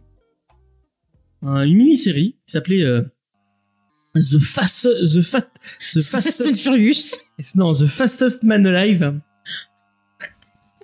un- 1.43 1.63
une 1.63 1.77
mini-série 1.77 2.33
qui 2.47 2.53
s'appelait 2.53 2.83
euh, 2.83 3.03
The 4.15 4.39
Fast, 4.41 4.89
The 5.15 5.23
Fat, 5.23 5.43
The 5.93 6.01
Fast 6.01 6.15
and 6.15 6.21
Fastest, 6.21 6.61
Furious. 6.63 7.17
non, 7.55 7.73
The 7.73 7.87
Fastest 7.87 8.43
Man 8.43 8.67
Alive. 8.67 9.21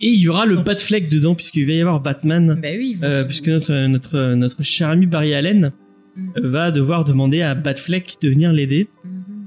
Et 0.01 0.09
il 0.09 0.21
y 0.21 0.29
aura 0.29 0.45
le 0.45 0.57
Batfleck 0.57 1.09
dedans 1.09 1.35
puisqu'il 1.35 1.67
va 1.67 1.73
y 1.73 1.81
avoir 1.81 2.01
Batman. 2.01 2.59
Bah 2.61 2.69
oui. 2.77 2.97
Euh, 3.03 3.25
puisque 3.25 3.49
notre, 3.49 3.87
notre, 3.87 4.35
notre 4.35 4.63
cher 4.63 4.89
ami 4.89 5.07
Barry 5.07 5.35
Allen 5.35 5.73
Mm. 6.17 6.29
euh, 6.37 6.49
va 6.51 6.71
devoir 6.71 7.05
demander 7.05 7.43
à 7.43 7.55
Batfleck 7.55 8.17
de 8.21 8.29
venir 8.29 8.53
l'aider. 8.53 8.89
Mhm. 9.05 9.47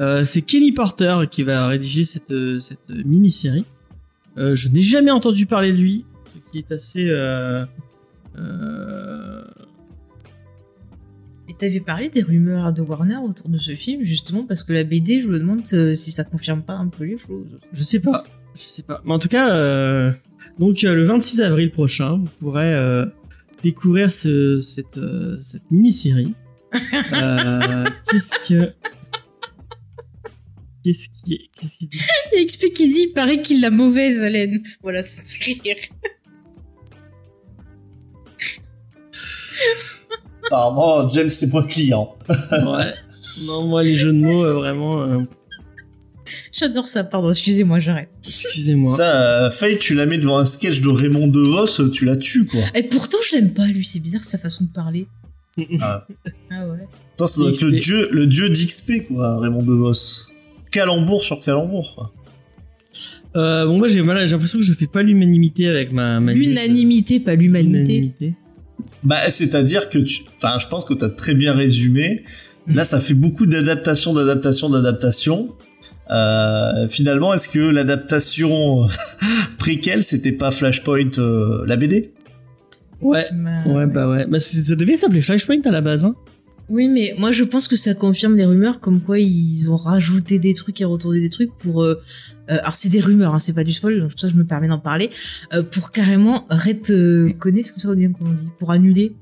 Euh, 0.00 0.24
c'est 0.24 0.42
Kenny 0.42 0.72
Porter 0.72 1.16
qui 1.30 1.42
va 1.42 1.66
rédiger 1.68 2.04
cette, 2.04 2.30
euh, 2.32 2.58
cette 2.60 2.88
mini-série. 2.88 3.64
Euh, 4.38 4.56
je 4.56 4.68
n'ai 4.68 4.82
jamais 4.82 5.12
entendu 5.12 5.46
parler 5.46 5.72
de 5.72 5.78
lui, 5.78 6.04
ce 6.34 6.50
qui 6.50 6.58
est 6.58 6.72
assez... 6.72 7.08
euh, 7.08 7.64
euh, 8.36 9.44
Et 11.48 11.54
t'avais 11.54 11.80
parlé 11.80 12.08
des 12.08 12.22
rumeurs 12.22 12.72
de 12.72 12.80
Warner 12.82 13.18
autour 13.18 13.48
de 13.48 13.58
ce 13.58 13.74
film, 13.74 14.02
justement, 14.02 14.44
parce 14.44 14.62
que 14.64 14.72
la 14.72 14.82
BD, 14.82 15.20
je 15.20 15.28
me 15.28 15.38
demande 15.38 15.64
si 15.66 16.10
ça 16.10 16.24
confirme 16.24 16.62
pas 16.62 16.74
un 16.74 16.88
peu 16.88 17.04
les 17.04 17.18
choses. 17.18 17.58
je 17.72 17.84
sais 17.84 18.00
pas. 18.00 18.24
Je 18.56 18.62
sais 18.62 18.82
pas. 18.82 19.02
Mais 19.04 19.12
en 19.12 19.18
tout 19.18 19.28
cas, 19.28 19.54
euh, 19.54 20.10
donc 20.58 20.82
euh, 20.84 20.94
le 20.94 21.02
26 21.04 21.42
avril 21.42 21.70
prochain, 21.70 22.18
vous 22.18 22.28
pourrez 22.38 22.72
euh, 22.72 23.04
découvrir 23.64 24.12
ce, 24.12 24.60
cette, 24.60 24.98
euh, 24.98 25.38
cette 25.42 25.70
mini-série. 25.70 26.34
Euh, 27.22 27.84
Qu'est-ce 28.10 28.48
que... 28.48 28.72
Qu'est-ce 30.82 31.08
qui, 31.24 31.50
qu'est-ce 31.56 31.78
qui 31.78 31.86
dit 31.86 32.00
Il 32.34 32.42
explique 32.42 32.74
qu'il 32.74 32.90
dit, 32.90 33.06
il 33.08 33.12
paraît 33.12 33.40
qu'il 33.40 33.60
l'a 33.60 33.70
mauvaise 33.70 34.22
haleine. 34.22 34.60
Voilà, 34.82 35.02
ça 35.02 35.22
me 35.22 35.26
fait 35.26 35.62
rire. 35.62 35.76
Apparemment, 40.46 41.08
James, 41.08 41.28
c'est 41.28 41.50
pas 41.50 41.62
client. 41.62 42.16
Ouais. 42.28 42.92
Non, 43.46 43.66
moi, 43.66 43.82
les 43.82 43.96
jeux 43.96 44.12
de 44.12 44.18
mots, 44.18 44.44
euh, 44.44 44.54
vraiment, 44.54 45.02
euh, 45.02 45.22
J'adore 46.56 46.86
ça, 46.86 47.02
pardon, 47.02 47.30
excusez-moi, 47.30 47.80
j'arrête. 47.80 48.08
excusez-moi. 48.24 48.92
Putain, 48.92 49.04
euh, 49.04 49.50
Faye, 49.50 49.76
tu 49.78 49.94
la 49.94 50.06
mets 50.06 50.18
devant 50.18 50.38
un 50.38 50.44
sketch 50.44 50.80
de 50.80 50.88
Raymond 50.88 51.26
DeVos, 51.26 51.90
tu 51.90 52.04
la 52.04 52.16
tues, 52.16 52.46
quoi. 52.46 52.60
Et 52.74 52.84
pourtant, 52.84 53.18
je 53.28 53.36
l'aime 53.36 53.52
pas, 53.52 53.66
lui, 53.66 53.84
c'est 53.84 53.98
bizarre 53.98 54.22
sa 54.22 54.38
façon 54.38 54.64
de 54.64 54.70
parler. 54.70 55.06
Ah. 55.80 56.06
Ah 56.50 56.66
ouais. 56.68 56.78
Putain, 57.12 57.26
ça 57.28 57.40
doit 57.40 57.50
être 57.50 57.62
le 57.62 57.78
dieu, 57.78 58.08
le 58.10 58.26
dieu 58.26 58.48
d'XP, 58.50 59.06
quoi, 59.08 59.38
Raymond 59.40 59.62
DeVos. 59.62 60.28
Calembour 60.72 61.22
sur 61.22 61.40
calembour, 61.40 61.94
quoi. 61.94 62.12
Euh, 63.36 63.64
bon, 63.66 63.78
moi, 63.78 63.88
j'ai 63.88 64.00
voilà, 64.00 64.26
j'ai 64.26 64.32
l'impression 64.32 64.58
que 64.58 64.64
je 64.64 64.72
fais 64.72 64.86
pas 64.86 65.02
l'unanimité 65.02 65.68
avec 65.68 65.92
ma, 65.92 66.20
ma 66.20 66.32
L'unanimité, 66.32 67.20
pas 67.20 67.34
l'humanité. 67.34 67.78
L'unanimité. 67.78 68.34
Bah, 69.02 69.28
c'est-à-dire 69.28 69.90
que 69.90 69.98
tu, 69.98 70.22
enfin, 70.36 70.58
je 70.60 70.66
pense 70.68 70.84
que 70.84 70.94
t'as 70.94 71.08
très 71.08 71.34
bien 71.34 71.52
résumé. 71.52 72.24
Là, 72.66 72.84
ça 72.84 72.98
fait 72.98 73.14
beaucoup 73.14 73.46
d'adaptation, 73.46 74.14
d'adaptation, 74.14 74.70
d'adaptation. 74.70 75.54
Euh, 76.10 76.86
finalement, 76.88 77.32
est-ce 77.34 77.48
que 77.48 77.58
l'adaptation 77.60 78.86
préquelle, 79.58 80.02
c'était 80.02 80.32
pas 80.32 80.50
Flashpoint, 80.50 81.10
euh, 81.18 81.64
la 81.66 81.76
BD 81.76 82.12
Ouais. 83.00 83.26
Bah, 83.32 83.50
Ouais, 83.66 83.86
bah 83.86 84.08
ouais. 84.08 84.26
Bah, 84.26 84.38
ça 84.40 84.74
devait 84.76 84.96
s'appeler 84.96 85.20
Flashpoint 85.20 85.60
à 85.64 85.70
la 85.70 85.80
base, 85.80 86.04
hein. 86.04 86.14
Oui, 86.70 86.88
mais 86.88 87.14
moi 87.18 87.30
je 87.30 87.44
pense 87.44 87.68
que 87.68 87.76
ça 87.76 87.92
confirme 87.92 88.36
les 88.38 88.46
rumeurs 88.46 88.80
comme 88.80 89.02
quoi 89.02 89.18
ils 89.18 89.70
ont 89.70 89.76
rajouté 89.76 90.38
des 90.38 90.54
trucs 90.54 90.80
et 90.80 90.86
retourné 90.86 91.20
des 91.20 91.28
trucs 91.28 91.54
pour. 91.58 91.82
euh, 91.82 92.00
alors 92.48 92.74
c'est 92.74 92.88
des 92.88 93.00
rumeurs, 93.00 93.34
hein, 93.34 93.38
c'est 93.38 93.52
pas 93.52 93.64
du 93.64 93.72
spoil, 93.72 94.00
donc 94.00 94.12
ça 94.16 94.30
je 94.30 94.34
me 94.34 94.44
permets 94.44 94.68
d'en 94.68 94.78
parler. 94.78 95.10
euh, 95.52 95.62
pour 95.62 95.90
carrément 95.90 96.46
red 96.48 96.78
euh, 96.90 97.30
connaître, 97.38 97.66
c'est 97.68 97.74
comme 97.74 97.80
ça 97.82 97.88
qu'on 97.88 97.94
dit, 97.96 98.08
comment 98.18 98.30
on 98.30 98.34
dit, 98.34 98.48
pour 98.58 98.70
annuler 98.70 99.12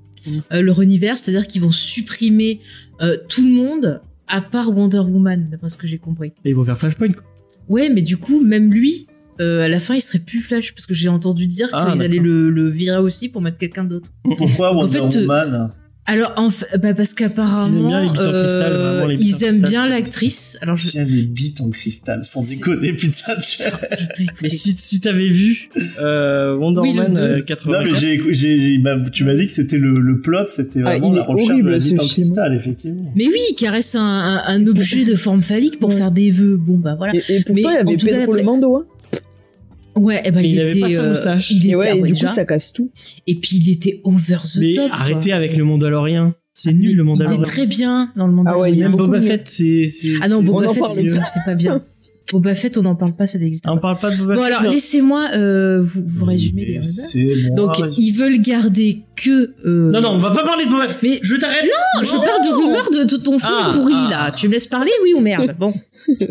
leur 0.53 0.81
univers, 0.83 1.19
c'est-à-dire 1.19 1.49
qu'ils 1.49 1.63
vont 1.63 1.73
supprimer 1.73 2.61
euh, 3.01 3.17
tout 3.29 3.43
le 3.43 3.51
monde 3.51 4.01
à 4.29 4.41
part 4.41 4.71
Wonder 4.77 4.99
Woman, 5.01 5.49
d'après 5.51 5.69
ce 5.69 5.77
que 5.79 5.87
j'ai 5.87 5.99
compris. 5.99 6.33
Et 6.45 6.51
ils 6.51 6.55
vont 6.55 6.65
faire 6.65 6.79
Flashpoint, 6.79 7.13
quoi. 7.13 7.23
Ouais, 7.69 7.89
mais 7.91 8.03
du 8.03 8.17
coup 8.17 8.41
même 8.45 8.73
lui. 8.73 9.07
euh, 9.41 9.63
à 9.65 9.69
la 9.69 9.81
fin, 9.81 9.95
il 9.95 10.01
serait 10.01 10.19
plus 10.19 10.41
Flash 10.41 10.73
parce 10.75 10.87
que 10.87 10.95
j'ai 10.95 11.09
entendu 11.09 11.47
dire 11.47 11.69
Ah, 11.73 11.91
qu'ils 11.93 12.03
allaient 12.03 12.19
le, 12.19 12.51
le 12.51 12.69
virer 12.69 12.99
aussi 12.99 13.29
pour 13.29 13.41
mettre 13.43 13.59
quelqu'un 13.59 13.85
d'autre. 13.85 14.11
Pourquoi 14.25 14.73
Donc, 14.73 14.83
en 14.83 14.87
Wonder 14.87 14.99
fait, 15.11 15.17
euh, 15.19 15.21
Woman 15.23 15.73
Alors, 16.07 16.33
en 16.37 16.51
fait, 16.51 16.67
bah 16.83 16.95
parce 16.95 17.15
qu'apparemment, 17.15 17.95
euh, 18.19 19.15
ils 19.21 19.45
aiment 19.45 19.63
bien 19.63 19.89
l'actrice. 19.89 20.59
Alors, 20.61 20.75
je, 20.75 20.91
Tiens, 20.91 21.05
les 21.05 21.23
bites 21.27 21.61
en 21.61 21.71
cristal, 21.71 22.25
sans 22.25 22.47
déconner, 22.49 22.93
putain. 22.93 23.35
je. 23.39 24.25
Mais 24.43 24.49
si, 24.49 24.75
si 24.77 25.01
t'avais 25.01 25.29
vu 25.29 25.71
euh, 26.01 26.57
Wonder 26.57 26.81
Oui, 26.83 26.93
le 26.95 26.99
Woman 27.03 27.13
deux. 27.15 27.21
euh, 27.21 27.37
Non, 27.39 27.45
84, 27.45 27.85
mais 27.93 27.99
j'ai, 28.01 28.21
j'ai, 28.31 28.59
j'ai- 28.59 28.79
bah, 28.79 28.97
tu 29.13 29.25
m'as 29.25 29.35
dit 29.37 29.47
que 29.47 29.53
c'était 29.53 29.79
le, 29.79 30.01
le 30.01 30.21
plot, 30.21 30.47
c'était 30.49 30.81
Ah, 30.81 30.91
vraiment 30.99 31.13
la 31.13 31.23
recherche 31.23 31.51
horrible, 31.51 31.69
de 31.69 31.73
la 31.75 31.79
bite 31.79 32.01
en 32.01 32.07
cristal, 32.09 32.55
effectivement. 32.57 33.13
Mais 33.15 33.29
oui, 33.29 33.39
il 33.51 33.55
caresse 33.55 33.95
un, 33.95 34.01
un, 34.03 34.43
un 34.47 34.67
objet 34.67 35.05
de 35.05 35.15
forme 35.15 35.41
phallique 35.41 35.79
pour 35.79 35.91
Ouais. 35.91 35.97
faire 35.97 36.11
des 36.11 36.33
vœux. 36.33 36.57
Bon, 36.57 36.79
bah 36.79 36.97
voilà. 36.97 37.15
Et, 37.15 37.19
et 37.29 37.45
pourtant, 37.45 37.53
Mais 37.55 37.61
il 37.61 37.65
y 37.65 37.77
avait 37.77 37.97
Pedro 37.97 38.23
après- 38.33 38.41
le 38.41 38.45
Mando, 38.45 38.77
hein. 38.77 38.87
Ouais, 39.97 40.23
eh 40.25 40.31
ben, 40.31 40.41
Mais 40.41 40.49
il, 40.49 40.55
il 40.55 40.61
avait 40.61 40.71
était, 40.73 40.81
pas 40.81 40.91
sa 40.91 41.03
euh, 41.03 41.09
moustache. 41.11 41.51
il 41.51 41.57
Et 41.57 41.67
était, 41.69 41.75
ouais, 41.77 41.87
ah 41.89 41.95
et 41.97 42.01
ouais, 42.01 42.09
du 42.09 42.15
coup, 42.15 42.21
déjà. 42.21 42.35
ça 42.35 42.45
casse 42.45 42.73
tout. 42.73 42.91
Et 43.27 43.35
puis 43.35 43.57
il 43.57 43.71
était 43.73 44.01
over 44.05 44.37
the 44.43 44.57
Mais 44.59 44.71
top. 44.75 44.89
arrêtez 44.93 45.31
quoi. 45.31 45.37
avec 45.39 45.57
le 45.57 45.65
Mandalorien. 45.65 46.35
C'est 46.55 46.73
nul 46.73 46.83
le 46.83 46.89
Il 46.91 46.95
était 46.95 47.05
Mandalorien. 47.05 47.43
très 47.43 47.67
bien 47.67 48.11
dans 48.17 48.27
le 48.27 48.33
Ah 48.33 48.37
ouais, 48.59 48.71
Mandalorian. 48.71 48.75
il 48.75 48.79
est 48.79 48.83
Même 48.83 48.91
beaucoup 48.93 49.05
Boba. 49.07 49.21
Fett, 49.23 49.45
c'est. 49.49 49.89
Ah 50.23 50.29
non, 50.29 50.43
Boba 50.43 50.69
Fett, 50.73 50.85
c'est 51.11 51.45
pas 51.45 51.55
bien. 51.55 51.83
Boba 52.31 52.55
Fett, 52.55 52.79
on 52.79 52.83
n'en 52.83 52.95
parle 52.95 53.15
pas, 53.15 53.27
ça 53.27 53.39
n'existe 53.39 53.67
On 53.69 53.75
pas. 53.75 53.81
parle 53.95 53.99
pas 53.99 54.11
de 54.11 54.17
Boba 54.17 54.35
Bon 54.37 54.43
Fett. 54.43 54.53
alors, 54.53 54.63
non. 54.65 54.71
laissez-moi 54.71 55.29
euh, 55.35 55.83
vous, 55.83 56.03
vous 56.07 56.25
résumer 56.25 56.65
les 56.65 56.79
rumeurs. 56.81 57.55
Donc, 57.57 57.77
ils 57.99 58.13
veulent 58.13 58.41
garder 58.41 59.03
que... 59.17 59.53
euh, 59.67 59.91
Non, 59.91 60.01
non, 60.01 60.11
on 60.13 60.19
va 60.19 60.31
pas 60.31 60.45
parler 60.45 60.65
de 60.67 60.71
Boba 60.71 60.89
Fett. 60.89 60.99
Mais 61.03 61.19
Je 61.23 61.37
t'arrête. 61.37 61.63
non, 61.65 62.05
je 62.05 62.11
parle 62.13 62.45
de 62.49 62.55
rumeurs 62.55 62.91
de, 62.91 63.05
de 63.05 63.17
ton 63.17 63.39
film 63.39 63.53
Ah, 63.53 63.71
pourri, 63.75 63.95
ah. 63.97 64.09
là. 64.11 64.31
Tu 64.31 64.49
me 64.49 64.53
laisses 64.53 64.67
parler, 64.67 64.91
oui 65.03 65.15
ou 65.15 65.21
merde? 65.21 65.55
Bon. 65.59 65.75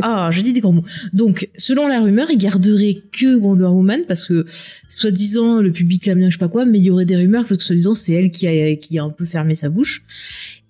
Ah, 0.01 0.29
je 0.31 0.41
dis 0.41 0.51
des 0.51 0.59
grands 0.59 0.73
mots. 0.73 0.83
Donc, 1.13 1.47
selon 1.55 1.87
la 1.87 2.01
rumeur, 2.01 2.27
ils 2.29 2.37
garderaient 2.37 2.97
que 3.17 3.35
Wonder 3.37 3.63
Woman 3.65 4.01
parce 4.07 4.25
que, 4.25 4.45
soi-disant, 4.89 5.61
le 5.61 5.71
public 5.71 6.05
l'aime 6.05 6.17
bien, 6.17 6.29
je 6.29 6.33
sais 6.35 6.39
pas 6.39 6.49
quoi, 6.49 6.65
mais 6.65 6.77
il 6.79 6.83
y 6.83 6.91
aurait 6.91 7.05
des 7.05 7.15
rumeurs 7.15 7.45
parce 7.45 7.57
que, 7.59 7.63
soi-disant, 7.63 7.93
c'est 7.93 8.11
elle 8.13 8.31
qui 8.31 8.47
a, 8.47 8.75
qui 8.75 8.99
a 8.99 9.03
un 9.03 9.09
peu 9.09 9.23
fermé 9.25 9.55
sa 9.55 9.69
bouche. 9.69 10.03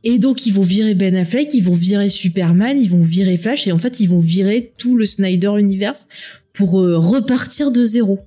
Et 0.04 0.18
donc, 0.18 0.48
ils 0.48 0.54
vont 0.54 0.64
virer 0.64 0.96
Ben 0.96 1.16
Affleck, 1.16 1.54
ils 1.54 1.64
vont 1.64 1.74
virer 1.74 2.10
Superman, 2.10 2.76
ils 2.82 2.90
vont 2.90 3.02
virer 3.02 3.38
Flash, 3.38 3.68
et 3.68 3.72
en 3.72 3.78
fait, 3.78 4.00
ils 4.00 4.08
vont 4.10 4.20
virer 4.20 4.72
tout 4.78 4.96
le 4.98 5.06
Snyder 5.06 5.52
Universe 5.60 6.08
pour 6.54 6.80
euh, 6.82 6.98
repartir 6.98 7.72
de 7.72 7.84
zéro. 7.86 8.20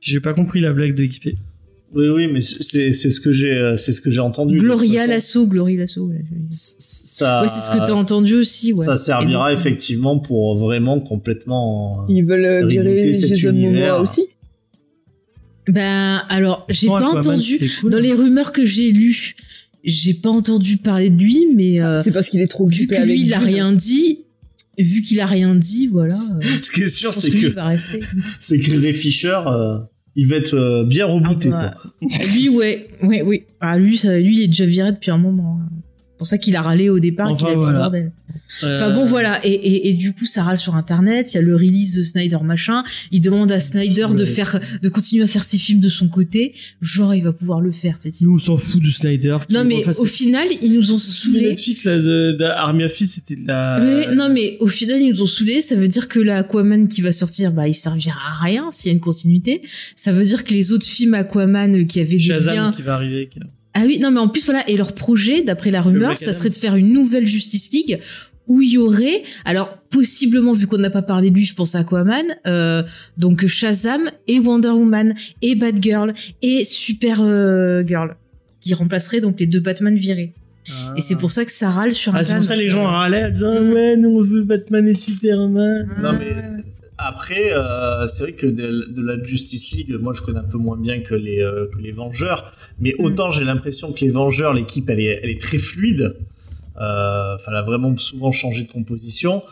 J'ai 0.00 0.20
pas 0.20 0.34
compris 0.34 0.60
la 0.60 0.72
blague 0.74 0.94
de 0.94 1.06
XP. 1.06 1.28
Oui, 1.94 2.08
oui, 2.08 2.26
mais 2.26 2.40
c'est 2.40 2.92
c'est 2.92 3.10
ce 3.12 3.20
que 3.20 3.30
j'ai 3.30 3.52
euh, 3.52 3.76
c'est 3.76 3.92
ce 3.92 4.00
que 4.00 4.10
j'ai 4.10 4.18
entendu. 4.20 4.58
Gloria 4.58 5.06
Lasso, 5.06 5.46
Glory 5.46 5.76
Lasso. 5.76 6.02
Ouais, 6.08 6.24
Ça. 6.50 7.40
Ouais, 7.40 7.48
c'est 7.48 7.60
ce 7.60 7.70
que 7.70 7.82
t'as 7.84 7.92
entendu 7.94 8.34
aussi, 8.34 8.72
ouais. 8.72 8.84
Ça 8.84 8.96
servira 8.96 9.50
donc, 9.52 9.60
effectivement 9.60 10.18
pour 10.18 10.56
vraiment 10.58 10.98
complètement. 11.00 12.02
euh, 12.02 12.06
Ils 12.12 12.24
veulent 12.24 12.44
euh, 12.44 12.66
virer 12.66 13.12
Jason 13.14 13.50
univers. 13.50 13.70
Momoa 13.92 14.00
aussi. 14.02 14.24
Ben, 15.68 16.22
alors, 16.28 16.66
j'ai 16.68 16.88
pas 16.88 16.98
Aquaman, 16.98 17.18
entendu. 17.18 17.58
cool. 17.80 17.90
Dans 17.90 17.98
les 17.98 18.12
rumeurs 18.12 18.52
que 18.52 18.64
j'ai 18.66 18.90
lues, 18.90 19.34
j'ai 19.84 20.14
pas 20.14 20.30
entendu 20.30 20.78
parler 20.78 21.10
de 21.10 21.22
lui, 21.22 21.46
mais 21.54 21.80
euh, 21.80 22.02
C'est 22.02 22.10
parce 22.10 22.28
qu'il 22.30 22.40
est 22.40 22.46
trop 22.48 22.66
vu 22.66 22.86
que 22.86 22.94
avec 22.94 23.06
lui, 23.06 23.20
il 23.22 23.34
a 23.34 23.38
rien 23.38 23.72
dit, 23.72 24.20
vu 24.78 25.02
qu'il 25.02 25.20
a 25.20 25.26
rien 25.26 25.54
dit, 25.54 25.86
voilà. 25.86 26.18
euh, 26.18 26.46
Ce 26.62 26.70
qui 26.72 26.80
est 26.82 26.88
sûr, 26.90 27.12
c'est 27.14 27.30
que 27.30 27.54
c'est 28.40 28.58
que 28.58 28.80
Ray 28.80 28.92
Fisher, 28.94 29.40
euh, 29.46 29.78
il 30.16 30.26
va 30.28 30.36
être 30.36 30.54
euh, 30.54 30.84
bien 30.84 31.06
rebooté. 31.06 31.50
Ah 31.52 31.74
bah, 31.74 31.74
quoi. 31.80 32.26
Lui, 32.34 32.48
ouais, 32.48 32.88
ouais, 33.02 33.22
oui. 33.22 33.42
Ah, 33.60 33.76
lui, 33.78 33.96
ça, 33.96 34.18
lui, 34.18 34.36
il 34.38 34.42
est 34.44 34.46
déjà 34.48 34.64
viré 34.64 34.92
depuis 34.92 35.10
un 35.10 35.18
moment. 35.18 35.58
hein. 35.60 35.68
C'est 36.14 36.18
pour 36.18 36.26
ça 36.28 36.38
qu'il 36.38 36.54
a 36.54 36.62
râlé 36.62 36.88
au 36.88 37.00
départ 37.00 37.28
et 37.28 37.32
Enfin, 37.32 37.46
qu'il 37.46 37.54
a 37.54 37.58
voilà. 37.58 37.72
le 37.72 37.78
bordel. 37.78 38.12
Enfin 38.62 38.68
Euh, 38.68 38.90
bon 38.94 39.04
voilà 39.04 39.44
et, 39.44 39.50
et, 39.52 39.88
et 39.90 39.94
du 39.94 40.14
coup 40.14 40.26
ça 40.26 40.44
râle 40.44 40.58
sur 40.58 40.76
internet 40.76 41.32
il 41.32 41.36
y 41.36 41.38
a 41.38 41.42
le 41.42 41.56
release 41.56 41.96
de 41.96 42.02
Snyder 42.04 42.38
machin 42.44 42.82
il 43.10 43.20
demande 43.20 43.50
à 43.50 43.58
Snyder 43.58 44.06
de 44.16 44.24
faire 44.24 44.60
de 44.80 44.88
continuer 44.88 45.24
à 45.24 45.26
faire 45.26 45.42
ses 45.42 45.58
films 45.58 45.80
de 45.80 45.88
son 45.88 46.08
côté 46.08 46.54
genre 46.80 47.14
il 47.14 47.22
va 47.24 47.32
pouvoir 47.32 47.60
le 47.60 47.72
faire 47.72 47.98
tu 47.98 48.12
sais 48.12 48.24
Nous, 48.24 48.32
on 48.34 48.38
s'en 48.38 48.56
fout 48.56 48.80
de 48.80 48.90
Snyder. 48.90 49.38
non 49.50 49.64
mais 49.64 49.84
enfin, 49.86 50.00
au 50.00 50.04
final 50.06 50.46
ils 50.62 50.72
nous 50.72 50.92
ont 50.92 50.96
saoulés 50.98 51.48
Netflix 51.48 51.82
là, 51.84 51.98
de, 51.98 52.36
de 52.38 52.44
Army 52.44 52.84
c'était 52.88 53.34
de 53.34 53.46
la. 53.48 54.14
Non 54.14 54.28
mais 54.32 54.56
au 54.60 54.68
final 54.68 55.00
ils 55.00 55.12
nous 55.12 55.22
ont 55.22 55.26
saoulés 55.26 55.60
ça 55.60 55.74
veut 55.74 55.88
dire 55.88 56.06
que 56.08 56.20
la 56.20 56.38
Aquaman 56.38 56.86
qui 56.88 57.00
va 57.02 57.10
sortir 57.12 57.50
bah 57.52 57.66
il 57.66 57.74
servira 57.74 58.20
à 58.40 58.44
rien 58.44 58.68
s'il 58.70 58.90
y 58.90 58.92
a 58.92 58.94
une 58.94 59.00
continuité 59.00 59.62
ça 59.96 60.12
veut 60.12 60.24
dire 60.24 60.44
que 60.44 60.52
les 60.54 60.72
autres 60.72 60.86
films 60.86 61.14
Aquaman 61.14 61.86
qui 61.88 61.98
avaient 62.00 62.16
des 62.16 62.20
Shazam 62.20 62.54
liens 62.54 62.72
qui 62.72 62.82
va 62.82 62.94
arriver. 62.94 63.28
Ah 63.74 63.82
oui, 63.86 63.98
non, 63.98 64.10
mais 64.10 64.20
en 64.20 64.28
plus, 64.28 64.44
voilà, 64.44 64.62
et 64.68 64.76
leur 64.76 64.92
projet, 64.92 65.42
d'après 65.42 65.70
la 65.70 65.82
rumeur, 65.82 66.16
ça 66.16 66.32
serait 66.32 66.50
de 66.50 66.54
faire 66.54 66.76
une 66.76 66.92
nouvelle 66.92 67.26
Justice 67.26 67.70
League 67.72 67.98
où 68.46 68.60
il 68.60 68.72
y 68.72 68.78
aurait, 68.78 69.22
alors 69.46 69.78
possiblement, 69.90 70.52
vu 70.52 70.66
qu'on 70.66 70.76
n'a 70.78 70.90
pas 70.90 71.02
parlé 71.02 71.30
de 71.30 71.34
lui, 71.34 71.44
je 71.46 71.54
pense 71.54 71.74
à 71.74 71.78
Aquaman, 71.80 72.24
euh, 72.46 72.82
donc 73.16 73.46
Shazam 73.46 74.02
et 74.28 74.38
Wonder 74.38 74.68
Woman 74.68 75.14
et 75.40 75.54
Batgirl 75.54 76.12
et 76.42 76.64
Super 76.64 77.20
euh, 77.22 77.82
Girl, 77.86 78.16
qui 78.60 78.74
remplaceraient 78.74 79.20
donc 79.22 79.40
les 79.40 79.46
deux 79.46 79.60
Batman 79.60 79.96
virés. 79.96 80.32
Et 80.96 81.00
c'est 81.00 81.16
pour 81.16 81.30
ça 81.30 81.44
que 81.44 81.50
ça 81.52 81.68
râle 81.68 81.92
sur 81.92 82.14
Ah, 82.14 82.24
c'est 82.24 82.36
pour 82.36 82.44
ça 82.44 82.54
que 82.54 82.60
les 82.60 82.68
gens 82.70 82.84
râlaient 82.84 83.24
en 83.24 83.30
disant 83.30 83.60
Mm. 83.60 83.72
ouais, 83.72 83.96
nous 83.96 84.10
on 84.10 84.20
veut 84.22 84.42
Batman 84.44 84.88
et 84.88 84.94
Superman. 84.94 85.88
Non, 86.02 86.12
mais 86.12 86.53
après, 86.98 87.52
euh, 87.52 88.06
c'est 88.06 88.22
vrai 88.24 88.32
que 88.32 88.46
de, 88.46 88.86
de 88.90 89.02
la 89.02 89.22
Justice 89.22 89.74
League, 89.76 89.96
moi 90.00 90.12
je 90.14 90.22
connais 90.22 90.38
un 90.40 90.44
peu 90.44 90.58
moins 90.58 90.76
bien 90.76 91.00
que 91.00 91.14
les, 91.14 91.40
euh, 91.40 91.66
que 91.74 91.78
les 91.80 91.92
Vengeurs, 91.92 92.52
mais 92.78 92.94
Mm. 92.98 93.04
autant 93.04 93.30
j'ai 93.30 93.44
l'impression 93.44 93.92
que 93.92 94.00
les 94.00 94.10
Vengeurs, 94.10 94.54
l'équipe, 94.54 94.88
elle 94.90 95.00
est, 95.00 95.20
elle 95.22 95.30
est 95.30 95.40
très 95.40 95.58
fluide. 95.58 96.16
Euh, 96.80 97.34
Enfin, 97.36 97.50
elle 97.52 97.58
a 97.58 97.62
vraiment 97.62 97.96
souvent 97.96 98.32
changé 98.32 98.62
de 98.64 98.68
composition. 98.70 99.42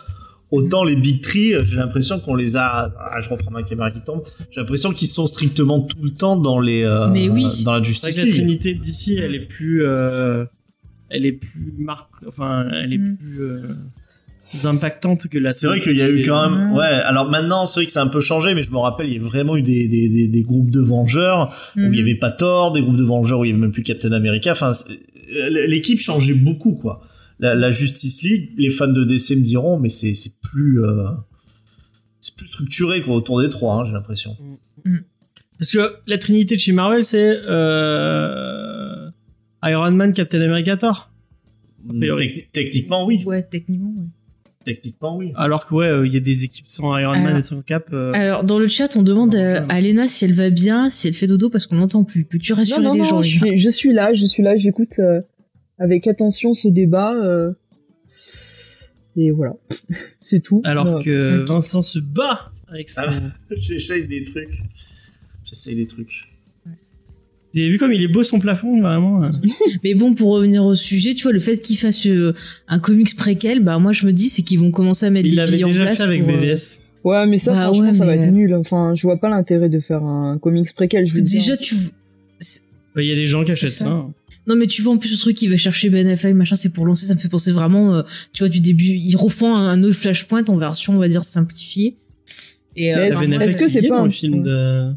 Autant 0.50 0.84
les 0.84 0.96
Big 0.96 1.20
Three, 1.22 1.54
j'ai 1.64 1.76
l'impression 1.76 2.20
qu'on 2.20 2.34
les 2.34 2.56
a. 2.56 2.92
Ah, 2.98 3.20
je 3.20 3.28
reprends 3.28 3.50
ma 3.50 3.62
caméra 3.62 3.90
qui 3.90 4.00
tombe. 4.02 4.22
J'ai 4.50 4.60
l'impression 4.60 4.92
qu'ils 4.92 5.08
sont 5.08 5.26
strictement 5.26 5.80
tout 5.80 6.02
le 6.02 6.10
temps 6.10 6.36
dans 6.36 6.60
les. 6.60 6.82
euh, 6.82 7.06
Mais 7.08 7.28
oui. 7.30 7.46
Dans 7.64 7.74
la 7.74 7.82
Justice 7.82 8.14
que 8.16 8.20
la 8.20 8.24
League. 8.26 8.34
Trinité 8.34 8.74
d'ici, 8.74 9.16
elle 9.16 9.34
est 9.34 9.46
plus. 9.46 9.84
euh, 9.86 10.44
elle 11.08 11.24
est 11.26 11.32
plus 11.32 11.72
marque. 11.78 12.10
Enfin, 12.26 12.68
elle 12.70 12.92
est 12.92 12.98
Mm. 12.98 13.16
plus. 13.16 13.40
euh, 13.42 13.62
impactante 14.64 15.28
que 15.28 15.38
la 15.38 15.50
C'est 15.50 15.66
vrai 15.66 15.80
qu'il 15.80 15.96
y 15.96 16.02
a 16.02 16.10
eu 16.10 16.22
quand 16.22 16.50
même. 16.50 16.72
Ouais. 16.72 16.84
Alors 16.84 17.30
maintenant, 17.30 17.66
c'est 17.66 17.80
vrai 17.80 17.86
que 17.86 17.92
c'est 17.92 17.98
un 17.98 18.08
peu 18.08 18.20
changé, 18.20 18.54
mais 18.54 18.62
je 18.62 18.70
me 18.70 18.78
rappelle, 18.78 19.06
il 19.08 19.14
y 19.14 19.18
a 19.18 19.22
vraiment 19.22 19.56
eu 19.56 19.62
des, 19.62 19.88
des, 19.88 20.08
des, 20.08 20.28
des 20.28 20.42
groupes 20.42 20.70
de 20.70 20.80
Vengeurs 20.80 21.54
où 21.76 21.80
il 21.80 21.94
y 21.94 22.02
Mhm. 22.02 22.08
avait 22.08 22.14
pas 22.18 22.30
Thor, 22.30 22.72
des 22.72 22.80
groupes 22.82 22.96
de 22.96 23.04
Vengeurs 23.04 23.40
où 23.40 23.44
il 23.44 23.48
y 23.48 23.52
avait 23.52 23.60
même 23.60 23.72
plus 23.72 23.82
Captain 23.82 24.12
America. 24.12 24.52
Enfin, 24.52 24.72
l'équipe 25.50 25.98
changeait 26.00 26.34
beaucoup, 26.34 26.74
quoi. 26.74 27.00
La, 27.38 27.54
la 27.54 27.70
Justice 27.70 28.22
League, 28.22 28.50
les 28.58 28.70
fans 28.70 28.88
de 28.92 29.04
DC 29.04 29.30
me 29.36 29.42
diront, 29.44 29.78
mais 29.78 29.88
c'est 29.88 30.14
c'est 30.14 30.34
plus 30.42 30.84
euh, 30.84 31.04
c'est 32.20 32.36
plus 32.36 32.46
structuré 32.46 33.00
quoi 33.02 33.16
autour 33.16 33.40
des 33.40 33.48
trois, 33.48 33.74
hein, 33.76 33.84
j'ai 33.86 33.92
l'impression. 33.92 34.36
Parce 35.58 35.72
que 35.72 35.94
la 36.06 36.18
Trinité 36.18 36.54
de 36.56 36.60
chez 36.60 36.72
Marvel, 36.72 37.04
c'est 37.04 37.36
euh, 37.46 39.10
Iron 39.64 39.90
Man, 39.92 40.12
Captain 40.12 40.40
America, 40.40 40.76
Thor. 40.76 41.10
Tec- 41.88 42.48
techniquement 42.52 43.06
oui, 43.06 43.22
Ouais, 43.24 43.42
techniquement, 43.42 43.92
ouais. 43.96 44.06
Techniquement 44.64 45.16
oui. 45.16 45.32
Alors 45.36 45.66
que 45.66 45.74
ouais, 45.74 45.86
euh, 45.86 46.06
il 46.06 46.12
y 46.12 46.16
a 46.16 46.20
des 46.20 46.44
équipes 46.44 46.66
sans 46.68 46.96
Iron 46.98 47.12
Man 47.12 47.26
Alors- 47.26 47.38
et 47.38 47.42
sans 47.42 47.60
Cap. 47.62 47.86
euh, 47.92 48.12
Alors, 48.14 48.44
dans 48.44 48.58
le 48.58 48.68
chat, 48.68 48.96
on 48.96 49.02
demande 49.02 49.34
Non, 49.34 49.40
à, 49.68 49.72
à 49.74 49.80
Léna 49.80 50.08
si 50.08 50.24
elle 50.24 50.32
va 50.34 50.50
bien, 50.50 50.90
si 50.90 51.08
elle 51.08 51.14
fait 51.14 51.26
dodo 51.26 51.50
parce 51.50 51.66
qu'on 51.66 51.76
n'entend 51.76 52.04
plus. 52.04 52.24
Peux-tu 52.24 52.52
rassurer 52.52 52.82
non, 52.82 52.92
les 52.92 52.98
non, 53.00 53.04
gens, 53.04 53.22
je 53.22 53.38
Léna 53.40 53.46
suis, 53.56 53.58
je 53.58 53.68
suis 53.70 53.92
là, 53.92 54.12
je 54.12 54.26
suis 54.26 54.42
là, 54.42 54.56
j'écoute 54.56 54.98
euh, 54.98 55.20
avec 55.78 56.06
attention 56.06 56.54
ce 56.54 56.68
débat. 56.68 57.14
euh, 57.14 57.52
et 59.16 59.30
voilà, 59.30 59.54
c'est 60.20 60.40
tout. 60.40 60.62
alors 60.64 60.84
Non. 60.86 61.02
que. 61.02 61.44
Vincent 61.46 61.82
se 61.82 61.98
bat 61.98 62.50
avec 62.68 62.88
son. 62.90 63.02
Ah. 63.04 63.10
J'essaye 63.56 64.06
des 64.08 64.24
trucs. 64.24 64.58
J'essaye 65.44 65.76
des 65.76 65.86
trucs. 65.86 66.31
Vous 67.54 67.60
avez 67.60 67.68
vu 67.68 67.78
comme 67.78 67.92
il 67.92 68.02
est 68.02 68.08
beau 68.08 68.22
son 68.24 68.38
plafond, 68.38 68.80
vraiment. 68.80 69.24
euh. 69.24 69.30
Mais 69.84 69.94
bon, 69.94 70.14
pour 70.14 70.30
revenir 70.32 70.64
au 70.64 70.74
sujet, 70.74 71.14
tu 71.14 71.24
vois, 71.24 71.32
le 71.32 71.38
fait 71.38 71.58
qu'ils 71.60 71.76
fassent 71.76 72.06
euh, 72.06 72.32
un 72.68 72.78
comics 72.78 73.14
préquel, 73.16 73.60
bah 73.60 73.78
moi 73.78 73.92
je 73.92 74.06
me 74.06 74.12
dis 74.12 74.28
c'est 74.30 74.42
qu'ils 74.42 74.58
vont 74.58 74.70
commencer 74.70 75.06
à 75.06 75.10
mettre 75.10 75.26
Il 75.26 75.32
les 75.32 75.36
l'avait 75.36 75.52
billes 75.56 75.64
en 75.64 75.68
déjà 75.68 75.84
place 75.84 75.98
fait 75.98 76.02
avec 76.04 76.22
pour, 76.24 76.30
euh, 76.30 76.36
BVS. 76.40 76.78
Ouais, 77.04 77.26
mais 77.26 77.36
ça, 77.36 77.52
Bah 77.52 77.64
franchement, 77.64 77.88
ouais, 77.88 77.94
ça 77.94 78.04
va 78.06 78.14
être 78.16 78.30
nul. 78.32 78.54
Enfin, 78.54 78.94
je 78.94 79.02
vois 79.02 79.16
pas 79.18 79.28
l'intérêt 79.28 79.68
de 79.68 79.80
faire 79.80 80.02
un 80.02 80.38
comics 80.38 80.72
préquel. 80.74 81.04
Parce 81.04 81.18
je 81.18 81.24
déjà 81.24 81.56
tu 81.56 81.74
Bah, 82.94 83.02
Il 83.02 83.08
y 83.08 83.12
a 83.12 83.14
des 83.16 83.26
gens 83.26 83.44
qui 83.44 83.52
achètent 83.52 83.70
ça. 83.70 83.84
ça. 83.84 83.90
hein. 83.90 84.12
non 84.46 84.56
mais 84.56 84.66
tu 84.66 84.82
vois 84.82 84.92
en 84.92 84.96
plus 84.96 85.10
le 85.12 85.18
truc 85.18 85.36
qui 85.36 85.48
va 85.48 85.56
chercher 85.56 85.88
Ben 85.90 86.06
Affleck 86.08 86.34
machin 86.34 86.56
c'est 86.56 86.72
pour 86.72 86.84
lancer 86.86 87.06
ça 87.06 87.14
me 87.14 87.18
fait 87.20 87.28
penser 87.28 87.52
vraiment 87.52 87.94
euh, 87.94 88.02
tu 88.32 88.42
vois 88.42 88.48
du 88.48 88.60
début 88.60 88.84
ils 88.84 89.14
refont 89.16 89.54
un, 89.54 89.68
un 89.68 89.82
autre 89.84 89.96
Flashpoint 89.96 90.44
en 90.48 90.56
version 90.56 90.94
on 90.94 90.98
va 90.98 91.08
dire 91.08 91.22
simplifiée 91.22 91.96
et 92.76 92.94
Mais 92.94 92.94
T'as 92.94 93.06
Est-ce- 93.08 93.20
Ben 93.20 93.32
est-ce 93.34 93.42
Affleck 93.42 93.58
que 93.60 93.64
qui 93.66 93.70
c'est 93.72 93.84
est 93.84 93.88
pas 93.88 93.96
dans 93.98 94.02
un- 94.02 94.06
le 94.06 94.10
film 94.12 94.42
de, 94.42 94.92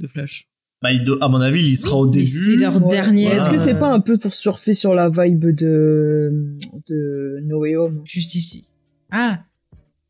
de 0.00 0.06
Flash 0.06 0.46
Bah, 0.82 0.90
il 0.92 1.04
doit- 1.04 1.18
à 1.20 1.28
mon 1.28 1.40
avis, 1.40 1.60
il 1.64 1.76
sera 1.76 1.96
au 1.96 2.06
début. 2.08 2.26
c'est 2.26 2.56
leur 2.56 2.82
Ouais. 2.82 2.90
dernière 2.90 3.34
Est-ce 3.34 3.50
que 3.50 3.58
c'est 3.58 3.74
euh, 3.74 3.78
pas 3.78 3.88
un 3.92 4.00
peu 4.00 4.18
pour 4.18 4.34
surfer 4.34 4.74
sur 4.74 4.94
la 4.94 5.08
vibe 5.08 5.54
de 5.54 6.56
de 6.88 7.38
No 7.44 7.60
Way 7.60 7.76
Home? 7.76 8.00
Juste 8.04 8.34
ici 8.34 8.66
ah 9.10 9.40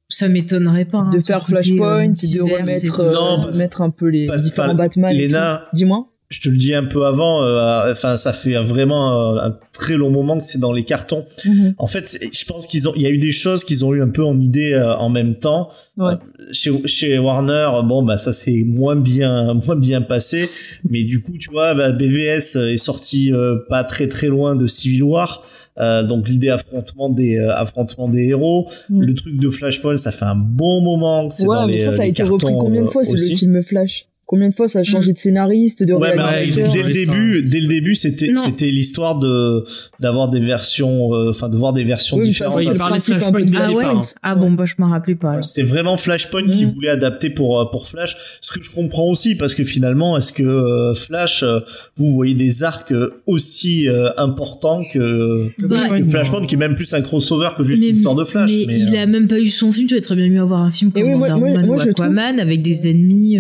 ça 0.09 0.29
m'étonnerait 0.29 0.85
pas 0.85 0.99
hein, 0.99 1.11
de 1.11 1.21
faire 1.21 1.41
côté, 1.41 1.53
Flashpoint, 1.53 2.11
euh, 2.11 2.13
de 2.13 2.41
remettre, 2.43 3.01
euh, 3.01 3.13
Non, 3.15 3.51
de 3.51 3.57
mettre 3.57 3.81
un 3.81 3.89
peu 3.91 4.09
les 4.09 4.27
parce- 4.27 4.45
différents 4.45 4.75
Batman. 4.75 5.11
Léna-. 5.17 5.67
Dis-moi. 5.73 6.12
Je 6.33 6.41
te 6.41 6.49
le 6.49 6.57
dis 6.57 6.75
un 6.75 6.85
peu 6.85 7.05
avant, 7.05 7.43
euh, 7.45 7.93
enfin 7.93 8.17
ça 8.17 8.33
fait 8.33 8.55
vraiment 8.63 9.35
euh, 9.37 9.49
un 9.49 9.59
très 9.73 9.97
long 9.97 10.11
moment 10.11 10.39
que 10.39 10.45
c'est 10.45 10.59
dans 10.59 10.73
les 10.73 10.85
cartons. 10.85 11.25
Mhm. 11.45 11.75
En 11.79 11.87
fait, 11.87 12.19
je 12.33 12.45
pense 12.47 12.67
qu'ils 12.67 12.89
ont, 12.89 12.93
il 12.97 13.03
y 13.03 13.07
a 13.07 13.11
eu 13.11 13.19
des 13.19 13.33
choses 13.33 13.65
qu'ils 13.65 13.85
ont 13.85 13.93
eu 13.95 14.03
un 14.03 14.09
peu 14.11 14.25
en 14.25 14.41
idée 14.41 14.73
euh, 14.73 14.97
en 14.97 15.11
même 15.11 15.35
temps. 15.37 15.69
Ouais. 15.99 16.15
Euh, 16.15 16.17
chez, 16.53 16.71
chez 16.87 17.19
Warner, 17.19 17.69
bon 17.85 18.03
bah 18.03 18.17
ça 18.17 18.33
s'est 18.33 18.63
moins 18.65 18.97
bien, 18.97 19.53
moins 19.67 19.77
bien 19.79 20.01
passé, 20.01 20.49
mais 20.89 21.05
du 21.05 21.23
coup 21.23 21.37
tu 21.39 21.51
vois, 21.51 21.75
bah, 21.75 21.93
BVS 21.93 22.57
est 22.57 22.77
sorti 22.79 23.33
euh, 23.33 23.57
pas 23.69 23.85
très 23.85 24.09
très 24.09 24.29
loin 24.29 24.57
de 24.57 24.67
Civil 24.67 25.03
War. 25.03 25.45
Euh, 25.79 26.03
donc 26.03 26.29
l'idée 26.29 26.51
affrontement 26.51 27.09
des 27.09 27.39
euh, 27.39 27.55
affrontement 27.55 28.07
des 28.09 28.25
héros, 28.25 28.69
Mm. 28.91 29.03
le 29.03 29.15
truc 29.15 29.39
de 29.39 29.49
Flashpoint, 29.51 29.97
ça 29.97 30.11
fait 30.13 30.27
un 30.27 30.37
bon 30.37 30.83
moment 30.83 31.29
que 31.29 31.35
c'est 31.35 31.47
Ouais, 31.47 31.57
dans 31.57 31.67
mais 31.67 31.79
les, 31.79 31.85
ça, 31.87 31.93
ça 31.93 32.03
a 32.03 32.05
les 32.05 32.11
été 32.11 32.23
repris 32.23 32.47
cartons, 32.49 32.59
combien 32.61 32.83
de 32.83 32.87
euh, 32.89 32.91
fois, 32.91 33.05
c'est 33.05 33.13
le 33.13 33.37
film 33.37 33.63
Flash? 33.63 34.07
Combien 34.33 34.49
de 34.49 34.55
fois 34.55 34.67
ça 34.67 34.79
a 34.79 34.83
changé 34.83 35.13
de 35.13 35.19
scénariste, 35.19 35.83
de 35.83 35.93
Ouais, 35.93 36.15
mais 36.17 36.23
réalisateur 36.23 36.73
dès 36.73 36.83
le 36.85 36.93
début, 36.95 37.43
dès 37.43 37.61
le 37.61 37.67
début, 37.69 37.95
c'était 37.95 38.33
c'était 38.35 38.71
l'histoire 38.71 39.19
de 39.19 39.67
d'avoir 40.01 40.31
des 40.31 40.41
versions, 40.41 41.13
euh, 41.15 41.31
enfin 41.33 41.51
de 41.51 41.57
voir 41.59 41.75
des 41.75 41.85
versions 41.85 42.17
Oui, 42.17 42.29
différentes. 42.29 42.63
ça, 42.63 42.75
Flashpoint 42.75 43.19
Ah 43.59 43.71
ouais 43.73 43.85
départ, 43.85 43.99
hein. 43.99 44.03
Ah 44.23 44.35
bon, 44.35 44.53
bah 44.53 44.65
je 44.65 44.73
m'en 44.79 44.89
rappelais 44.89 45.17
pas. 45.17 45.43
C'était 45.43 45.65
vraiment 45.69 45.99
Flashpoint 45.99 46.49
qui 46.49 46.65
Mm. 46.65 46.69
voulait 46.71 46.89
adapter 46.89 47.29
pour 47.29 47.61
euh, 47.61 47.67
pour 47.71 47.87
Flash. 47.89 48.17
Ce 48.41 48.51
que 48.59 48.65
je 48.65 48.71
comprends 48.71 49.11
aussi 49.11 49.35
parce 49.35 49.55
que 49.55 49.65
finalement, 49.65 50.17
est-ce 50.17 50.33
que 50.33 50.43
euh, 50.43 50.95
Flash, 50.95 51.43
euh, 51.43 51.61
vous 51.99 52.15
voyez 52.15 52.35
des 52.35 52.63
arcs 52.65 52.95
aussi 53.27 53.87
euh, 53.87 54.09
importants 54.17 54.83
que, 54.95 55.49
Bah, 55.59 55.89
que 55.99 56.09
Flashpoint, 56.09 56.47
qui 56.47 56.55
est 56.55 56.59
même 56.59 56.75
plus 56.75 56.95
un 56.95 57.03
crossover 57.03 57.51
que 57.57 57.65
juste 57.65 57.83
mais, 57.83 57.91
une 57.91 57.97
histoire 57.97 58.15
de 58.15 58.25
Flash. 58.25 58.51
mais 58.51 58.65
mais, 58.67 58.79
il 58.81 58.97
euh, 58.97 59.03
a 59.03 59.07
même 59.07 59.29
pas 59.29 59.39
eu 59.39 59.49
son 59.49 59.71
film, 59.73 59.89
tu 59.89 59.95
aurais 59.95 60.01
très 60.01 60.17
bien 60.17 60.29
mieux 60.31 60.41
avoir 60.41 60.63
un 60.63 60.71
film 60.71 60.91
comme 60.91 61.03
oui, 61.03 61.13
Wonder 61.15 61.35
Woman 61.35 61.67
moi, 61.67 61.77
ou 61.77 61.79
trouve- 61.79 61.91
Aquaman 62.07 62.41
avec 62.41 62.63
des 62.63 62.89
ennemis. 62.89 63.39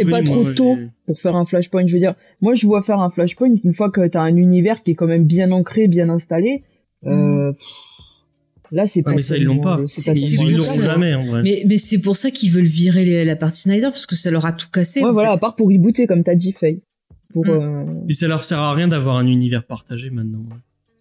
Euh, 0.00 0.04
c'est 0.04 0.10
pas 0.10 0.22
trop 0.22 0.42
moi, 0.44 0.54
tôt 0.54 0.76
pour 1.06 1.20
faire 1.20 1.36
un 1.36 1.44
Flashpoint 1.44 1.86
Je 1.86 1.92
veux 1.94 1.98
dire, 2.00 2.14
moi 2.40 2.54
je 2.54 2.66
vois 2.66 2.82
faire 2.82 3.00
un 3.00 3.10
Flashpoint 3.10 3.54
une 3.64 3.72
fois 3.72 3.90
que 3.90 4.06
t'as 4.06 4.22
un 4.22 4.36
univers 4.36 4.82
qui 4.82 4.92
est 4.92 4.94
quand 4.94 5.06
même 5.06 5.24
bien 5.24 5.50
ancré, 5.52 5.88
bien 5.88 6.08
installé. 6.08 6.62
Euh, 7.06 7.52
pff, 7.52 7.62
là, 8.72 8.86
c'est 8.86 9.02
pas. 9.02 9.12
Mais 9.12 9.18
ça, 9.18 9.36
ils 9.36 9.44
l'ont 9.44 9.60
pas. 9.60 9.78
C'est 9.86 10.12
pas 10.12 10.18
C'est- 10.18 10.34
Ils 10.44 10.56
l'auront 10.56 10.80
jamais, 10.82 11.14
en 11.14 11.24
vrai. 11.24 11.42
Mais, 11.42 11.62
mais 11.66 11.78
c'est 11.78 12.00
pour 12.00 12.16
ça 12.16 12.30
qu'ils 12.30 12.50
veulent 12.50 12.64
virer 12.64 13.04
les- 13.04 13.24
la 13.24 13.36
partie 13.36 13.60
Snyder 13.62 13.88
parce 13.90 14.06
que 14.06 14.16
ça 14.16 14.30
leur 14.30 14.44
a 14.46 14.52
tout 14.52 14.68
cassé. 14.72 15.02
Ouais, 15.02 15.12
voilà, 15.12 15.30
fait. 15.30 15.38
à 15.38 15.40
part 15.40 15.56
pour 15.56 15.68
rebooter, 15.68 16.06
comme 16.06 16.24
t'as 16.24 16.34
dit, 16.34 16.52
Faye. 16.52 16.80
Pour, 17.32 17.44
Mm. 17.46 17.50
euh, 17.50 17.84
Et 18.08 18.14
ça 18.14 18.26
leur 18.26 18.42
sert 18.44 18.58
à 18.58 18.74
rien 18.74 18.88
d'avoir 18.88 19.16
un 19.16 19.26
univers 19.26 19.64
partagé 19.64 20.10
maintenant. 20.10 20.44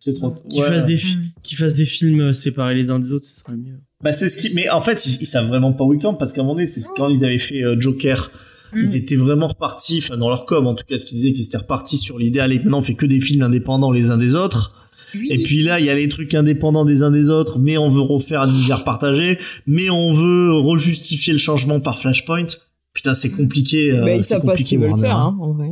c'est 0.03 0.13
trop. 0.13 0.33
Qu'ils 0.49 0.61
ouais. 0.61 0.67
fassent 0.67 0.85
des 0.85 0.95
fi- 0.95 1.17
Mm. 1.17 1.21
qu'ils 1.43 1.57
fassent 1.57 1.75
des 1.75 1.85
films 1.85 2.31
séparés 2.33 2.75
les 2.75 2.91
uns 2.91 2.99
des 2.99 3.11
autres, 3.11 3.25
ce 3.25 3.35
serait 3.35 3.57
mieux. 3.57 3.79
Bah 4.01 4.13
c'est 4.13 4.29
ce 4.29 4.39
qui. 4.39 4.55
Mais 4.55 4.69
en 4.69 4.79
fait, 4.79 5.05
ils, 5.05 5.17
ils 5.21 5.25
savent 5.25 5.47
vraiment 5.47 5.73
pas 5.73 5.83
où 5.83 5.93
ils 5.93 5.99
campent 5.99 6.17
parce 6.19 6.31
qu'à 6.31 6.39
un 6.41 6.43
moment 6.43 6.53
donné, 6.53 6.65
c'est 6.67 6.79
ce- 6.81 6.87
quand 6.95 7.09
ils 7.09 7.25
avaient 7.25 7.39
fait 7.39 7.61
euh, 7.63 7.75
Joker. 7.79 8.31
Mm. 8.73 8.81
Ils 8.81 8.95
étaient 8.95 9.15
vraiment 9.15 9.47
repartis, 9.47 9.99
enfin 10.03 10.17
dans 10.17 10.29
leur 10.29 10.45
com 10.45 10.67
en 10.67 10.75
tout 10.75 10.83
cas, 10.87 10.97
ce 10.97 11.05
qu'ils 11.05 11.17
disaient 11.17 11.33
qu'ils 11.33 11.45
étaient 11.45 11.57
repartis 11.57 11.97
sur 11.97 12.17
l'idée, 12.17 12.39
allez 12.39 12.57
maintenant 12.59 12.79
on 12.79 12.83
fait 12.83 12.95
que 12.95 13.05
des 13.05 13.19
films 13.19 13.43
indépendants 13.43 13.91
les 13.91 14.09
uns 14.09 14.17
des 14.17 14.35
autres. 14.35 14.73
Oui. 15.15 15.27
Et 15.31 15.41
puis 15.41 15.63
là, 15.63 15.79
il 15.79 15.85
y 15.85 15.89
a 15.89 15.95
les 15.95 16.09
trucs 16.09 16.35
indépendants 16.35 16.83
des 16.83 17.01
uns 17.01 17.11
des 17.11 17.29
autres, 17.29 17.59
mais 17.59 17.77
on 17.77 17.89
veut 17.89 18.01
refaire 18.01 18.41
un 18.41 18.49
univers 18.49 18.83
partagé, 18.83 19.39
mais 19.65 19.89
on 19.89 20.13
veut 20.13 20.51
rejustifier 20.51 21.31
le 21.31 21.39
changement 21.39 21.79
par 21.79 21.97
Flashpoint. 21.97 22.45
Putain, 22.93 23.13
c'est 23.13 23.31
compliqué. 23.31 23.91
euh, 23.91 24.03
bah, 24.03 24.15
ils 24.15 24.23
c'est 24.23 24.31
savent 24.31 24.39
pas 24.39 24.47
ce 24.47 24.47
compliqué, 24.47 24.69
qu'ils 24.69 24.79
veulent 24.79 24.89
Warner, 24.89 25.07
faire, 25.07 25.17
hein. 25.17 25.37
hein, 25.39 25.43
en 25.43 25.53
vrai. 25.53 25.69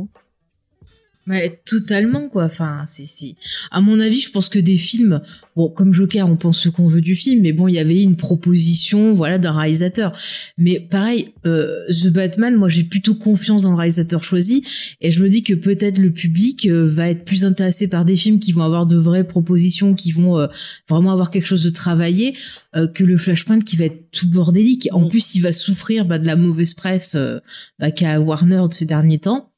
Ouais, 1.28 1.60
totalement 1.64 2.28
quoi. 2.28 2.44
Enfin, 2.44 2.84
c'est 2.86 3.06
c'est. 3.06 3.34
À 3.72 3.80
mon 3.80 3.98
avis, 3.98 4.20
je 4.20 4.30
pense 4.30 4.48
que 4.48 4.60
des 4.60 4.76
films, 4.76 5.20
bon, 5.56 5.68
comme 5.68 5.92
Joker, 5.92 6.28
on 6.28 6.36
pense 6.36 6.60
ce 6.60 6.68
qu'on 6.68 6.86
veut 6.86 7.00
du 7.00 7.16
film, 7.16 7.42
mais 7.42 7.52
bon, 7.52 7.66
il 7.66 7.74
y 7.74 7.80
avait 7.80 8.00
une 8.00 8.14
proposition, 8.16 9.12
voilà, 9.12 9.38
d'un 9.38 9.52
réalisateur. 9.58 10.12
Mais 10.56 10.78
pareil, 10.78 11.34
euh, 11.44 11.84
The 11.88 12.08
Batman, 12.08 12.54
moi, 12.54 12.68
j'ai 12.68 12.84
plutôt 12.84 13.16
confiance 13.16 13.62
dans 13.62 13.70
le 13.70 13.76
réalisateur 13.76 14.22
choisi, 14.22 14.62
et 15.00 15.10
je 15.10 15.20
me 15.22 15.28
dis 15.28 15.42
que 15.42 15.54
peut-être 15.54 15.98
le 15.98 16.12
public 16.12 16.66
euh, 16.66 16.88
va 16.88 17.10
être 17.10 17.24
plus 17.24 17.44
intéressé 17.44 17.88
par 17.88 18.04
des 18.04 18.14
films 18.16 18.38
qui 18.38 18.52
vont 18.52 18.62
avoir 18.62 18.86
de 18.86 18.96
vraies 18.96 19.24
propositions, 19.26 19.94
qui 19.94 20.12
vont 20.12 20.38
euh, 20.38 20.46
vraiment 20.88 21.10
avoir 21.12 21.30
quelque 21.30 21.46
chose 21.46 21.64
de 21.64 21.70
travaillé, 21.70 22.36
euh, 22.76 22.86
que 22.86 23.02
le 23.02 23.16
Flashpoint 23.16 23.60
qui 23.60 23.76
va 23.76 23.86
être 23.86 24.10
tout 24.12 24.28
bordélique. 24.30 24.88
En 24.92 25.00
Mm. 25.00 25.08
plus, 25.08 25.34
il 25.34 25.40
va 25.40 25.52
souffrir 25.52 26.04
bah, 26.04 26.18
de 26.20 26.26
la 26.26 26.36
mauvaise 26.36 26.74
presse 26.74 27.14
euh, 27.16 27.40
bah, 27.80 27.90
qu'a 27.90 28.20
Warner 28.20 28.62
de 28.68 28.74
ces 28.74 28.84
derniers 28.84 29.18
temps. 29.18 29.50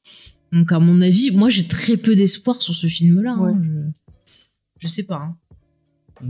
Donc 0.52 0.72
à 0.72 0.78
mon 0.78 1.00
avis, 1.00 1.30
moi 1.32 1.48
j'ai 1.50 1.64
très 1.64 1.96
peu 1.96 2.14
d'espoir 2.14 2.60
sur 2.62 2.74
ce 2.74 2.86
film-là. 2.86 3.36
hein. 3.38 3.60
Je... 4.26 4.32
je 4.80 4.88
sais 4.88 5.04
pas. 5.04 5.16
hein. 5.16 5.36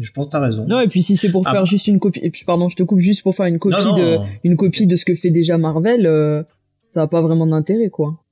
Je 0.00 0.10
pense 0.12 0.26
que 0.26 0.32
t'as 0.32 0.40
raison. 0.40 0.66
Non, 0.68 0.80
et 0.80 0.88
puis 0.88 1.02
si 1.02 1.16
c'est 1.16 1.30
pour 1.30 1.46
Ah. 1.46 1.52
faire 1.52 1.64
juste 1.64 1.86
une 1.86 1.98
copie, 1.98 2.20
et 2.22 2.30
puis 2.30 2.44
pardon, 2.44 2.68
je 2.68 2.76
te 2.76 2.82
coupe 2.82 3.00
juste 3.00 3.22
pour 3.22 3.34
faire 3.34 3.46
une 3.46 3.58
copie 3.58 3.74
Non, 3.82 3.96
de, 3.96 4.18
une 4.44 4.56
copie 4.56 4.86
de 4.86 4.96
ce 4.96 5.04
que 5.06 5.14
fait 5.14 5.30
déjà 5.30 5.56
Marvel, 5.56 6.04
euh, 6.06 6.42
ça 6.86 7.02
a 7.02 7.06
pas 7.06 7.22
vraiment 7.22 7.46
d'intérêt, 7.46 7.88
quoi. 7.88 8.22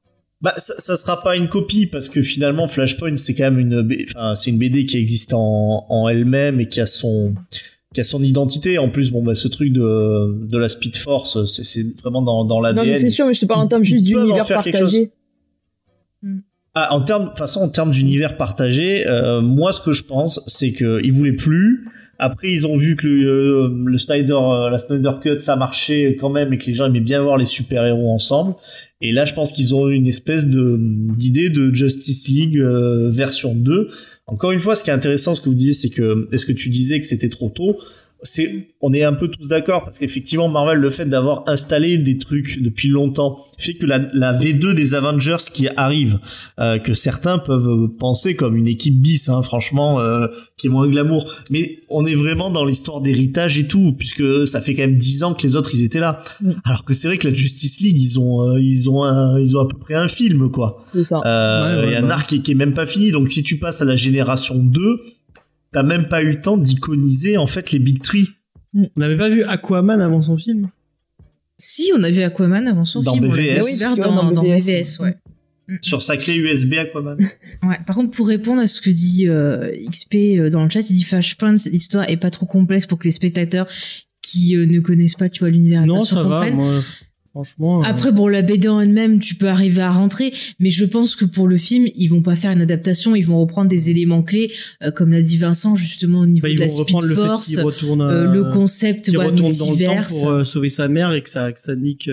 Bah, 0.42 0.52
ça, 0.58 0.74
ça 0.78 0.96
sera 0.98 1.22
pas 1.22 1.34
une 1.34 1.48
copie 1.48 1.86
parce 1.86 2.10
que 2.10 2.20
finalement 2.20 2.68
Flashpoint 2.68 3.16
c'est 3.16 3.34
quand 3.34 3.44
même 3.50 3.58
une, 3.58 3.88
enfin 4.14 4.36
c'est 4.36 4.50
une 4.50 4.58
BD 4.58 4.84
qui 4.84 4.98
existe 4.98 5.32
en, 5.32 5.86
en 5.88 6.08
elle-même 6.10 6.60
et 6.60 6.68
qui 6.68 6.78
a 6.78 6.84
son, 6.84 7.34
qui 7.94 8.00
a 8.02 8.04
son 8.04 8.22
identité. 8.22 8.76
En 8.76 8.90
plus, 8.90 9.10
bon 9.10 9.22
bah 9.24 9.34
ce 9.34 9.48
truc 9.48 9.72
de, 9.72 10.44
de 10.46 10.58
la 10.58 10.68
Speed 10.68 10.94
Force, 10.96 11.46
c'est, 11.46 11.64
c'est 11.64 11.86
vraiment 12.02 12.20
dans, 12.20 12.44
dans 12.44 12.60
Non, 12.60 12.72
mais 12.74 12.84
l'ADN. 12.84 13.00
c'est 13.00 13.08
sûr, 13.08 13.26
mais 13.26 13.32
je 13.32 13.40
te 13.40 13.46
parle 13.46 13.62
en 13.62 13.66
termes 13.66 13.82
juste 13.84 14.04
d'univers 14.04 14.46
partagé. 14.46 15.10
Ah, 16.78 16.92
en 16.92 17.00
termes, 17.00 17.30
façon, 17.34 17.60
en 17.60 17.70
termes 17.70 17.90
d'univers 17.90 18.36
partagé, 18.36 19.06
euh, 19.06 19.40
moi, 19.40 19.72
ce 19.72 19.80
que 19.80 19.92
je 19.92 20.04
pense, 20.04 20.42
c'est 20.46 20.72
que 20.72 21.00
ils 21.02 21.10
voulaient 21.10 21.32
plus. 21.32 21.86
Après, 22.18 22.50
ils 22.50 22.66
ont 22.66 22.76
vu 22.76 22.96
que 22.96 23.06
le, 23.06 23.26
euh, 23.26 23.68
le 23.86 23.96
Snyder, 23.96 24.34
euh, 24.34 24.68
la 24.68 24.78
Snyder 24.78 25.12
Cut, 25.22 25.40
ça 25.40 25.56
marchait 25.56 26.18
quand 26.20 26.28
même 26.28 26.52
et 26.52 26.58
que 26.58 26.66
les 26.66 26.74
gens 26.74 26.84
aimaient 26.84 27.00
bien 27.00 27.22
voir 27.22 27.38
les 27.38 27.46
super-héros 27.46 28.12
ensemble. 28.12 28.56
Et 29.00 29.10
là, 29.12 29.24
je 29.24 29.32
pense 29.32 29.52
qu'ils 29.52 29.74
ont 29.74 29.88
eu 29.88 29.94
une 29.94 30.06
espèce 30.06 30.44
de 30.44 30.76
d'idée 31.16 31.48
de 31.48 31.74
Justice 31.74 32.28
League 32.28 32.58
euh, 32.58 33.08
version 33.10 33.54
2. 33.54 33.88
Encore 34.26 34.52
une 34.52 34.60
fois, 34.60 34.74
ce 34.74 34.84
qui 34.84 34.90
est 34.90 34.94
intéressant, 34.94 35.34
ce 35.34 35.40
que 35.40 35.48
vous 35.48 35.54
disiez, 35.54 35.72
c'est 35.72 35.88
que 35.88 36.28
est-ce 36.30 36.44
que 36.44 36.52
tu 36.52 36.68
disais 36.68 37.00
que 37.00 37.06
c'était 37.06 37.30
trop 37.30 37.48
tôt? 37.48 37.78
C'est, 38.22 38.68
on 38.80 38.92
est 38.92 39.04
un 39.04 39.12
peu 39.12 39.28
tous 39.28 39.48
d'accord 39.48 39.84
parce 39.84 39.98
qu'effectivement 39.98 40.48
Marvel 40.48 40.78
le 40.78 40.90
fait 40.90 41.04
d'avoir 41.06 41.44
installé 41.48 41.98
des 41.98 42.16
trucs 42.18 42.60
depuis 42.62 42.88
longtemps 42.88 43.38
fait 43.58 43.74
que 43.74 43.84
la, 43.86 43.98
la 44.14 44.32
V2 44.32 44.74
des 44.74 44.94
Avengers 44.94 45.36
qui 45.52 45.68
arrive 45.76 46.18
euh, 46.58 46.78
que 46.78 46.94
certains 46.94 47.38
peuvent 47.38 47.88
penser 47.98 48.34
comme 48.34 48.56
une 48.56 48.66
équipe 48.66 49.00
bis 49.00 49.28
hein, 49.28 49.42
franchement 49.42 50.00
euh, 50.00 50.26
qui 50.56 50.66
est 50.66 50.70
moins 50.70 50.88
glamour. 50.88 51.30
Mais 51.50 51.80
on 51.90 52.04
est 52.06 52.14
vraiment 52.14 52.50
dans 52.50 52.64
l'histoire 52.64 53.00
d'héritage 53.00 53.58
et 53.58 53.66
tout 53.66 53.92
puisque 53.92 54.46
ça 54.48 54.60
fait 54.62 54.74
quand 54.74 54.82
même 54.82 54.96
dix 54.96 55.22
ans 55.22 55.34
que 55.34 55.42
les 55.42 55.54
autres 55.54 55.70
ils 55.74 55.84
étaient 55.84 56.00
là. 56.00 56.16
Alors 56.64 56.84
que 56.84 56.94
c'est 56.94 57.08
vrai 57.08 57.18
que 57.18 57.28
la 57.28 57.34
Justice 57.34 57.80
League 57.80 57.98
ils 58.00 58.18
ont 58.18 58.48
euh, 58.50 58.60
ils 58.60 58.88
ont 58.90 59.04
un, 59.04 59.38
ils 59.38 59.56
ont 59.56 59.60
à 59.60 59.68
peu 59.68 59.78
près 59.78 59.94
un 59.94 60.08
film 60.08 60.50
quoi. 60.50 60.84
C'est 60.94 61.04
ça. 61.04 61.20
euh, 61.24 61.82
Ouais, 61.82 61.86
ouais, 61.86 61.92
et 61.92 61.96
un 61.96 62.08
arc 62.10 62.28
qui, 62.28 62.42
qui 62.42 62.52
est 62.52 62.54
même 62.56 62.74
pas 62.74 62.86
fini. 62.86 63.10
Donc 63.12 63.30
si 63.30 63.42
tu 63.42 63.58
passes 63.58 63.82
à 63.82 63.84
la 63.84 63.96
génération 63.96 64.54
2, 64.56 64.80
t'as 65.76 65.82
même 65.82 66.08
pas 66.08 66.22
eu 66.22 66.30
le 66.30 66.40
temps 66.40 66.56
d'iconiser 66.56 67.36
en 67.36 67.46
fait 67.46 67.70
les 67.70 67.78
Big 67.78 68.00
Tree. 68.00 68.30
On 68.74 68.88
n'avait 68.96 69.18
pas 69.18 69.28
vu 69.28 69.42
Aquaman 69.44 70.00
avant 70.00 70.22
son 70.22 70.38
film 70.38 70.70
Si, 71.58 71.90
on 71.94 72.02
a 72.02 72.10
vu 72.10 72.22
Aquaman 72.22 72.66
avant 72.66 72.86
son 72.86 73.02
Dans 73.02 73.12
film. 73.12 73.26
on 73.26 73.28
BVS. 73.28 73.56
l'a 73.56 73.62
Oui, 73.62 73.72
vois, 73.76 73.96
dans, 73.96 74.24
dans 74.24 74.32
dans 74.32 74.42
BVS, 74.42 74.64
BVS, 74.64 75.00
ouais. 75.00 75.16
Sur 75.82 76.00
sa 76.00 76.16
clé 76.16 76.34
USB 76.36 76.74
Aquaman. 76.78 77.18
Ouais. 77.62 77.76
Par 77.86 77.94
contre, 77.94 78.16
pour 78.16 78.26
répondre 78.26 78.62
à 78.62 78.66
ce 78.66 78.80
que 78.80 78.88
dit 78.88 79.28
euh, 79.28 79.70
XP 79.90 80.14
euh, 80.14 80.48
dans 80.48 80.62
le 80.62 80.70
chat, 80.70 80.88
il 80.88 80.96
dit 80.96 81.04
Flashpoint, 81.04 81.56
l'histoire 81.70 82.08
est 82.08 82.16
pas 82.16 82.30
trop 82.30 82.46
complexe 82.46 82.86
pour 82.86 82.98
que 82.98 83.04
les 83.04 83.10
spectateurs 83.10 83.68
qui 84.22 84.56
euh, 84.56 84.64
ne 84.64 84.80
connaissent 84.80 85.14
pas, 85.16 85.28
tu 85.28 85.40
vois, 85.40 85.50
l'univers 85.50 85.84
Non, 85.84 86.00
ça 86.00 86.22
va. 86.22 86.50
Moi, 86.52 86.80
franchement. 87.36 87.80
euh, 87.80 87.86
Après, 87.86 88.12
bon, 88.12 88.28
la 88.28 88.40
BD 88.42 88.66
en 88.68 88.80
elle-même, 88.80 89.20
tu 89.20 89.34
peux 89.34 89.48
arriver 89.48 89.82
à 89.82 89.90
rentrer, 89.90 90.32
mais 90.58 90.70
je 90.70 90.84
pense 90.86 91.16
que 91.16 91.24
pour 91.26 91.48
le 91.48 91.58
film, 91.58 91.86
ils 91.94 92.08
vont 92.08 92.22
pas 92.22 92.34
faire 92.34 92.50
une 92.50 92.62
adaptation, 92.62 93.14
ils 93.14 93.26
vont 93.26 93.38
reprendre 93.38 93.68
des 93.68 93.90
éléments 93.90 94.22
clés, 94.22 94.50
euh, 94.82 94.90
comme 94.90 95.12
l'a 95.12 95.20
dit 95.22 95.36
Vincent, 95.36 95.76
justement 95.76 96.20
au 96.20 96.26
niveau 96.26 96.46
bah, 96.46 96.54
de 96.54 96.58
la 96.58 96.68
Speed 96.68 97.02
le 97.02 97.14
Force, 97.14 97.46
qu'il 97.48 97.60
retourne, 97.60 98.00
euh, 98.00 98.24
euh, 98.26 98.32
le 98.32 98.44
concept, 98.44 99.08
ouais, 99.08 99.16
retourne 99.26 99.36
dans 99.36 99.70
le 99.70 99.84
temps 99.84 100.02
pour 100.08 100.30
euh, 100.30 100.44
sauver 100.44 100.68
sa 100.70 100.88
mère 100.88 101.12
et 101.12 101.22
que 101.22 101.28
ça, 101.30 101.52
que 101.52 101.60
ça 101.60 101.76
nique, 101.76 102.08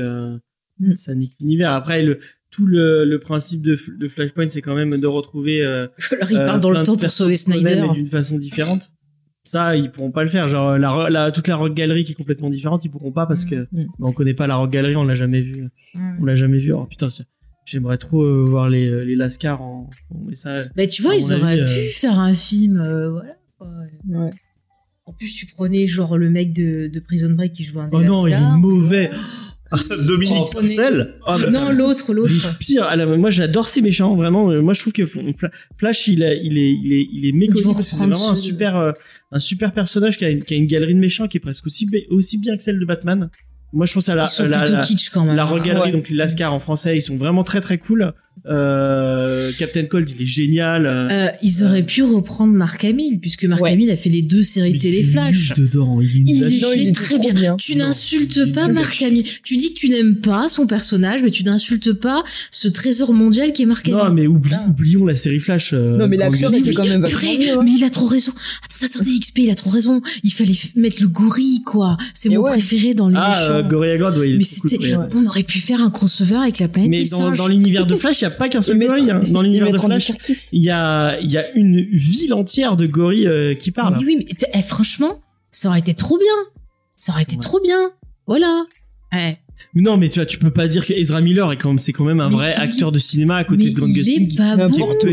Mm. 0.80 0.96
ça 0.96 1.14
nique 1.16 1.34
l'univers. 1.40 1.72
Après, 1.72 2.02
le, 2.02 2.20
tout 2.50 2.66
le, 2.66 3.06
le 3.06 3.20
principe 3.20 3.62
de, 3.62 3.76
Flashpoint, 4.08 4.50
c'est 4.50 4.62
quand 4.62 4.76
même 4.76 4.98
de 5.00 5.08
retrouver. 5.08 5.64
Alors, 5.64 5.90
euh, 6.14 6.46
partent 6.46 6.64
dans 6.64 6.72
le 6.72 6.84
temps 6.84 6.98
pour 6.98 7.12
sauver 7.12 7.38
Snyder. 7.38 7.82
mais 7.88 7.94
d'une 7.94 8.08
façon 8.08 8.38
différente. 8.38 8.92
Ça, 9.44 9.76
ils 9.76 9.92
pourront 9.92 10.12
pas 10.12 10.24
le 10.24 10.30
faire. 10.30 10.48
Genre, 10.48 10.78
la, 10.80 11.32
toute 11.32 11.48
la 11.50 11.58
rock 11.58 11.74
galerie 11.74 12.04
qui 12.06 12.14
est 12.14 12.16
complètement 12.16 12.50
différente, 12.50 12.86
ils 12.86 12.90
pourront 12.90 13.12
pas 13.12 13.26
parce 13.26 13.44
que 13.46 13.68
Mm. 13.72 13.84
bah, 14.00 14.08
on 14.08 14.12
connaît 14.14 14.34
pas 14.34 14.48
la 14.48 14.56
rock 14.56 14.72
galerie, 14.72 14.96
on 14.96 15.04
l'a 15.04 15.16
jamais 15.16 15.42
vu. 15.42 15.64
Ouais. 15.96 16.02
On 16.22 16.26
l'a 16.26 16.36
jamais 16.36 16.58
vu. 16.58 16.72
Oh 16.74 16.86
putain, 16.86 17.10
c'est- 17.10 17.26
j'aimerais 17.66 17.98
trop 17.98 18.24
euh, 18.24 18.44
voir 18.46 18.70
les, 18.70 19.04
les 19.06 19.16
Lascar 19.18 19.62
en. 19.62 19.90
Mais 20.26 20.36
ça, 20.36 20.64
Bah, 20.76 20.88
tu 20.88 21.02
vois, 21.02 21.16
ils 21.16 21.34
auraient 21.34 21.60
avis, 21.60 21.66
pu 21.66 21.80
euh, 21.88 21.90
faire 21.92 22.20
un 22.20 22.34
film, 22.34 22.78
euh, 22.80 23.10
voilà. 23.12 23.36
Ouais. 24.08 24.30
En 25.06 25.12
plus, 25.12 25.34
tu 25.34 25.46
prenais 25.48 25.86
genre 25.88 26.18
le 26.18 26.30
mec 26.30 26.54
de, 26.54 26.88
de 26.88 27.00
Prison 27.02 27.34
Break 27.34 27.52
qui 27.52 27.64
joue 27.64 27.80
un 27.82 27.90
des 27.90 27.98
oh 27.98 28.04
non, 28.04 28.26
il 28.28 28.32
est 28.34 28.58
mauvais. 28.58 29.12
Dominique 30.08 30.36
Oh, 30.42 30.50
Purcell. 30.60 31.16
Oh, 31.28 31.34
bah, 31.40 31.50
Non, 31.52 31.72
l'autre, 31.72 32.14
l'autre. 32.14 32.58
Pire, 32.60 32.88
moi 33.18 33.30
j'adore 33.30 33.68
ces 33.68 33.82
méchants, 33.82 34.16
vraiment. 34.16 34.52
Euh, 34.52 34.62
Moi 34.62 34.74
je 34.74 34.82
trouve 34.82 34.94
que 34.94 35.04
Fla- 35.04 35.52
Flash 35.78 36.08
il, 36.08 36.24
a- 36.24 36.34
il, 36.34 36.58
est, 36.58 36.72
il, 36.74 36.94
est, 36.94 37.08
il 37.14 37.26
est 37.28 37.32
méconnu 37.32 37.64
parce 37.74 37.80
que 37.80 37.84
c'est 37.84 37.96
vraiment 38.06 38.32
un 38.32 38.36
super, 38.36 38.76
euh, 38.78 38.92
un 39.32 39.40
super 39.40 39.72
personnage 39.74 40.18
qui 40.18 40.26
a, 40.26 40.30
une, 40.30 40.44
qui 40.44 40.54
a 40.54 40.58
une 40.58 40.68
galerie 40.68 40.94
de 40.96 41.00
méchants 41.00 41.28
qui 41.28 41.38
est 41.38 41.40
presque 41.40 41.66
aussi, 41.66 41.88
aussi 42.10 42.38
bien 42.38 42.56
que 42.58 42.64
celle 42.64 42.80
de 42.80 42.86
Batman. 42.86 43.30
Moi 43.72 43.86
je 43.88 43.94
pense 43.94 44.08
à 44.10 44.16
la, 44.16 44.28
la, 44.48 44.66
la, 44.66 44.82
kitsch 44.84 45.10
quand 45.10 45.26
même. 45.26 45.36
la 45.36 45.46
regalerie, 45.46 45.88
Ouais. 45.88 45.92
donc 45.92 46.10
les 46.10 46.16
Lascar 46.16 46.54
en 46.54 46.60
français, 46.60 46.96
ils 46.96 47.02
sont 47.02 47.16
vraiment 47.16 47.44
très 47.44 47.60
très 47.62 47.80
cool. 47.80 48.14
Euh, 48.46 49.52
Captain 49.58 49.86
Cold, 49.86 50.10
il 50.16 50.22
est 50.24 50.26
génial. 50.26 50.86
euh, 50.86 51.28
ils 51.42 51.64
auraient 51.64 51.84
pu 51.84 52.04
reprendre 52.04 52.54
Marc 52.54 52.84
Hamill, 52.84 53.20
puisque 53.20 53.46
Marc 53.46 53.62
Ouais. 53.62 53.72
Hamill 53.72 53.90
a 53.90 53.96
fait 53.96 54.10
les 54.10 54.22
deux 54.22 54.44
séries 54.44 54.74
mais 54.74 54.80
télé 54.80 54.98
il 54.98 55.06
est 55.08 55.12
Flash. 55.12 55.54
dedans. 55.56 56.00
Il 56.02 56.08
est 56.30 56.34
Il. 56.34 56.62
Non, 56.62 56.70
il 56.76 56.82
était 56.90 56.92
très 56.92 57.32
bien. 57.32 57.56
Tu 57.58 57.76
n'insultes 57.76 58.52
pas 58.54 58.68
chier. 58.86 59.08
Hamill. 59.08 59.26
Tu 59.44 59.56
dis 59.58 59.74
que 59.74 59.80
tu 59.80 59.90
n'aimes 59.90 60.18
pas 60.18 60.48
son 60.50 60.68
personnage, 60.68 61.22
mais 61.24 61.32
tu 61.32 61.44
n'insultes 61.44 61.94
pas 61.94 62.24
ce 62.52 62.68
trésor 62.68 63.14
mondial 63.14 63.54
qui 63.54 63.64
est 63.64 63.66
Marc 63.66 63.88
Hamill. 63.88 63.98
Non, 64.04 64.14
mais 64.14 64.28
oublie- 64.28 64.52
Ah. 64.56 64.66
oublions 64.70 65.06
la 65.06 65.16
série 65.16 65.40
Flash. 65.40 65.72
euh, 65.74 65.98
Non, 65.98 66.08
mais 66.08 66.18
l'acteur 66.18 66.54
était 66.54 66.74
quand 66.74 66.86
même 66.86 67.04
Purée, 67.06 67.38
mieux. 67.38 67.52
hein. 67.58 67.62
mais 67.64 67.72
il 67.78 67.84
a 67.84 67.90
trop 67.90 68.08
raison. 68.08 68.34
Attends, 68.66 68.86
attendez, 68.86 69.20
XP, 69.20 69.40
il 69.44 69.50
a 69.52 69.56
trop 69.56 69.70
raison. 69.70 70.02
Il 70.24 70.32
fallait 70.32 70.52
mettre 70.76 71.02
le 71.02 71.08
gorille, 71.08 71.62
quoi. 71.66 71.98
C'est 72.14 72.30
mon 72.30 72.42
ouais. 72.42 72.52
préféré 72.52 72.94
dans 72.94 73.08
les 73.10 73.16
Ah, 73.18 73.40
méchants. 73.40 73.54
euh, 73.54 73.64
Gorilla 73.64 73.98
Grodd, 73.98 74.18
ouais, 74.18 74.30
il 74.30 74.36
est 74.36 74.38
mais 74.40 74.44
cool, 74.44 74.70
c'était, 74.70 74.96
on 75.16 75.26
aurait 75.26 75.44
pu 75.44 75.60
faire 75.60 75.82
un 75.82 75.90
crossover 75.90 76.36
avec 76.36 76.60
la 76.60 76.68
planète 76.68 76.90
Mais 76.90 77.04
dans 77.06 77.48
l'univers 77.48 77.86
de 77.86 77.96
Flash, 77.96 78.23
il 78.24 78.28
n'y 78.30 78.34
a 78.34 78.38
pas 78.38 78.48
qu'un 78.50 78.62
seul 78.62 78.80
gorille. 78.80 79.12
hein. 79.12 79.22
Dans 79.30 79.42
l'univers 79.42 79.72
de 79.72 79.78
Flash, 79.78 80.12
il 80.52 80.64
y 80.64 80.70
a, 80.70 81.20
il 81.20 81.30
y 81.30 81.38
a 81.38 81.52
une 81.56 81.82
ville 81.92 82.34
entière 82.34 82.76
de 82.76 82.88
gorilles 82.88 83.28
euh, 83.28 83.54
qui 83.56 83.72
parlent. 83.72 83.98
Oui, 84.00 84.06
oui, 84.08 84.26
mais 84.28 84.48
eh, 84.54 84.62
franchement, 84.62 85.20
ça 85.52 85.70
aurait 85.70 85.80
été 85.80 85.94
trop 85.94 86.18
bien. 86.18 86.28
Ça 86.96 87.12
aurait 87.14 87.24
été 87.24 87.36
Ouais. 87.36 87.42
trop 87.42 87.60
bien. 87.62 87.92
Voilà. 88.28 88.64
Eh, 89.14 89.36
Non, 89.76 89.98
mais 89.98 90.10
tu 90.10 90.20
vois, 90.20 90.26
tu 90.26 90.38
peux 90.38 90.52
pas 90.52 90.68
dire 90.68 90.86
qu'Ezra 90.86 91.22
Miller 91.22 91.52
est 91.52 91.58
quand 91.58 91.70
même, 91.70 91.80
c'est 91.80 91.94
quand 91.94 92.06
même 92.06 92.20
un 92.20 92.30
Mais 92.30 92.36
vrai 92.36 92.56
il- 92.58 92.62
acteur 92.64 92.92
de 92.92 93.00
cinéma 93.00 93.38
à 93.38 93.44
côté 93.44 93.66
mais 93.66 93.70
de 93.72 93.76
Grant 93.76 93.88
il 93.88 93.94
Gustin 93.94 94.12
est 94.24 94.28
qui, 94.28 94.38
bon. 94.38 94.70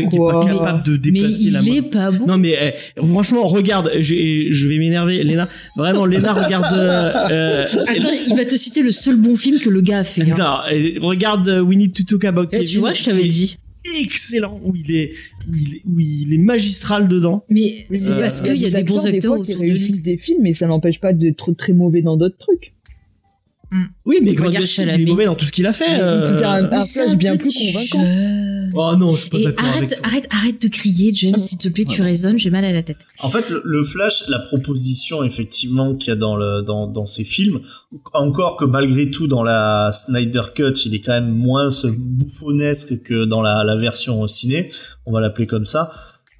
qui 0.09 0.15
est 0.15 0.19
pas 0.19 0.45
capable 0.45 0.83
de 0.85 0.95
déplacer 0.97 1.43
il 1.45 1.53
la 1.53 1.61
main. 1.61 1.73
est 1.73 1.81
pas 1.89 2.11
bon. 2.11 2.25
Non 2.27 2.37
mais 2.37 2.55
eh, 2.97 3.01
franchement, 3.05 3.45
regarde, 3.47 3.91
je 3.99 4.67
vais 4.67 4.77
m'énerver, 4.77 5.23
Léna. 5.23 5.49
Vraiment, 5.77 6.05
Léna, 6.05 6.33
regarde. 6.33 6.77
euh, 6.77 7.11
euh, 7.31 7.65
Attends, 7.87 8.09
il 8.27 8.35
va 8.35 8.45
te 8.45 8.55
citer 8.55 8.83
le 8.83 8.91
seul 8.91 9.15
bon 9.17 9.35
film 9.35 9.59
que 9.59 9.69
le 9.69 9.81
gars 9.81 9.99
a 9.99 10.03
fait. 10.03 10.21
hein. 10.23 10.35
non, 10.37 10.57
eh, 10.71 10.97
regarde 11.01 11.47
euh, 11.47 11.61
We 11.61 11.77
Need 11.77 11.93
to 11.93 12.03
Talk 12.03 12.25
About 12.25 12.43
Eh, 12.51 12.57
Kevin. 12.57 12.67
tu 12.67 12.77
vois, 12.79 12.93
je 12.93 13.03
t'avais 13.03 13.25
dit. 13.25 13.57
Excellent, 14.03 14.61
où 14.63 14.75
il 14.75 14.95
est, 14.95 15.11
où 15.49 15.55
il 15.55 15.75
est, 15.75 15.81
où 15.87 15.99
il 15.99 16.33
est 16.35 16.37
magistral 16.37 17.07
dedans. 17.07 17.43
Mais 17.49 17.87
c'est 17.91 18.11
Euh, 18.11 18.19
parce 18.19 18.41
qu'il 18.41 18.55
y 18.57 18.65
a 18.67 18.69
des 18.69 18.83
bons 18.83 19.05
acteurs 19.07 19.41
qui 19.41 19.55
réussissent 19.55 20.03
des 20.03 20.17
films, 20.17 20.39
mais 20.43 20.53
ça 20.53 20.67
n'empêche 20.67 20.99
pas 20.99 21.13
d'être 21.13 21.51
très 21.53 21.73
mauvais 21.73 22.03
dans 22.03 22.15
d'autres 22.15 22.37
trucs. 22.37 22.73
Oui, 24.05 24.17
mais 24.21 24.35
Gustin, 24.35 24.83
il 24.97 25.01
est 25.01 25.05
mauvais 25.05 25.25
dans 25.25 25.35
tout 25.35 25.45
ce 25.45 25.51
qu'il 25.51 25.65
a 25.65 25.71
fait. 25.73 25.99
Euh. 26.01 26.27
il 26.33 26.37
fait 26.39 26.43
un- 26.45 26.67
Flash 26.83 26.97
un 27.09 27.15
bien 27.15 27.37
plus 27.37 27.53
convaincant. 27.53 28.03
jeune. 28.03 28.71
Oh 28.73 28.95
non, 28.97 29.13
je 29.13 29.21
suis 29.21 29.29
pas 29.29 29.37
d'accord 29.39 29.65
arrête, 29.65 29.99
arrête, 30.03 30.27
arrête 30.31 30.61
de 30.61 30.67
crier, 30.69 31.11
James, 31.13 31.37
s'il 31.37 31.57
te 31.57 31.67
plaît, 31.69 31.83
tu 31.85 32.01
résonnes, 32.01 32.39
j'ai 32.39 32.49
mal 32.49 32.63
à 32.65 32.71
la 32.71 32.83
tête. 32.83 32.99
En 33.19 33.29
fait, 33.29 33.49
le, 33.49 33.61
le 33.65 33.83
Flash, 33.83 34.23
la 34.29 34.39
proposition 34.39 35.23
effectivement 35.23 35.95
qu'il 35.95 36.09
y 36.09 36.13
a 36.13 36.15
dans 36.15 36.35
le 36.35 36.61
dans 36.63 36.87
dans 36.87 37.05
ces 37.05 37.23
films, 37.25 37.59
encore 38.13 38.57
que 38.57 38.65
malgré 38.65 39.09
tout 39.09 39.27
dans 39.27 39.43
la 39.43 39.91
Snyder 39.93 40.43
Cut, 40.55 40.73
il 40.85 40.95
est 40.95 41.01
quand 41.01 41.11
même 41.13 41.29
moins 41.33 41.69
ce 41.71 41.87
bouffonnesque 41.87 43.03
que 43.03 43.25
dans 43.25 43.41
la, 43.41 43.63
la 43.63 43.75
version 43.75 44.27
ciné, 44.27 44.69
on 45.05 45.11
va 45.13 45.21
l'appeler 45.21 45.47
comme 45.47 45.65
ça. 45.65 45.91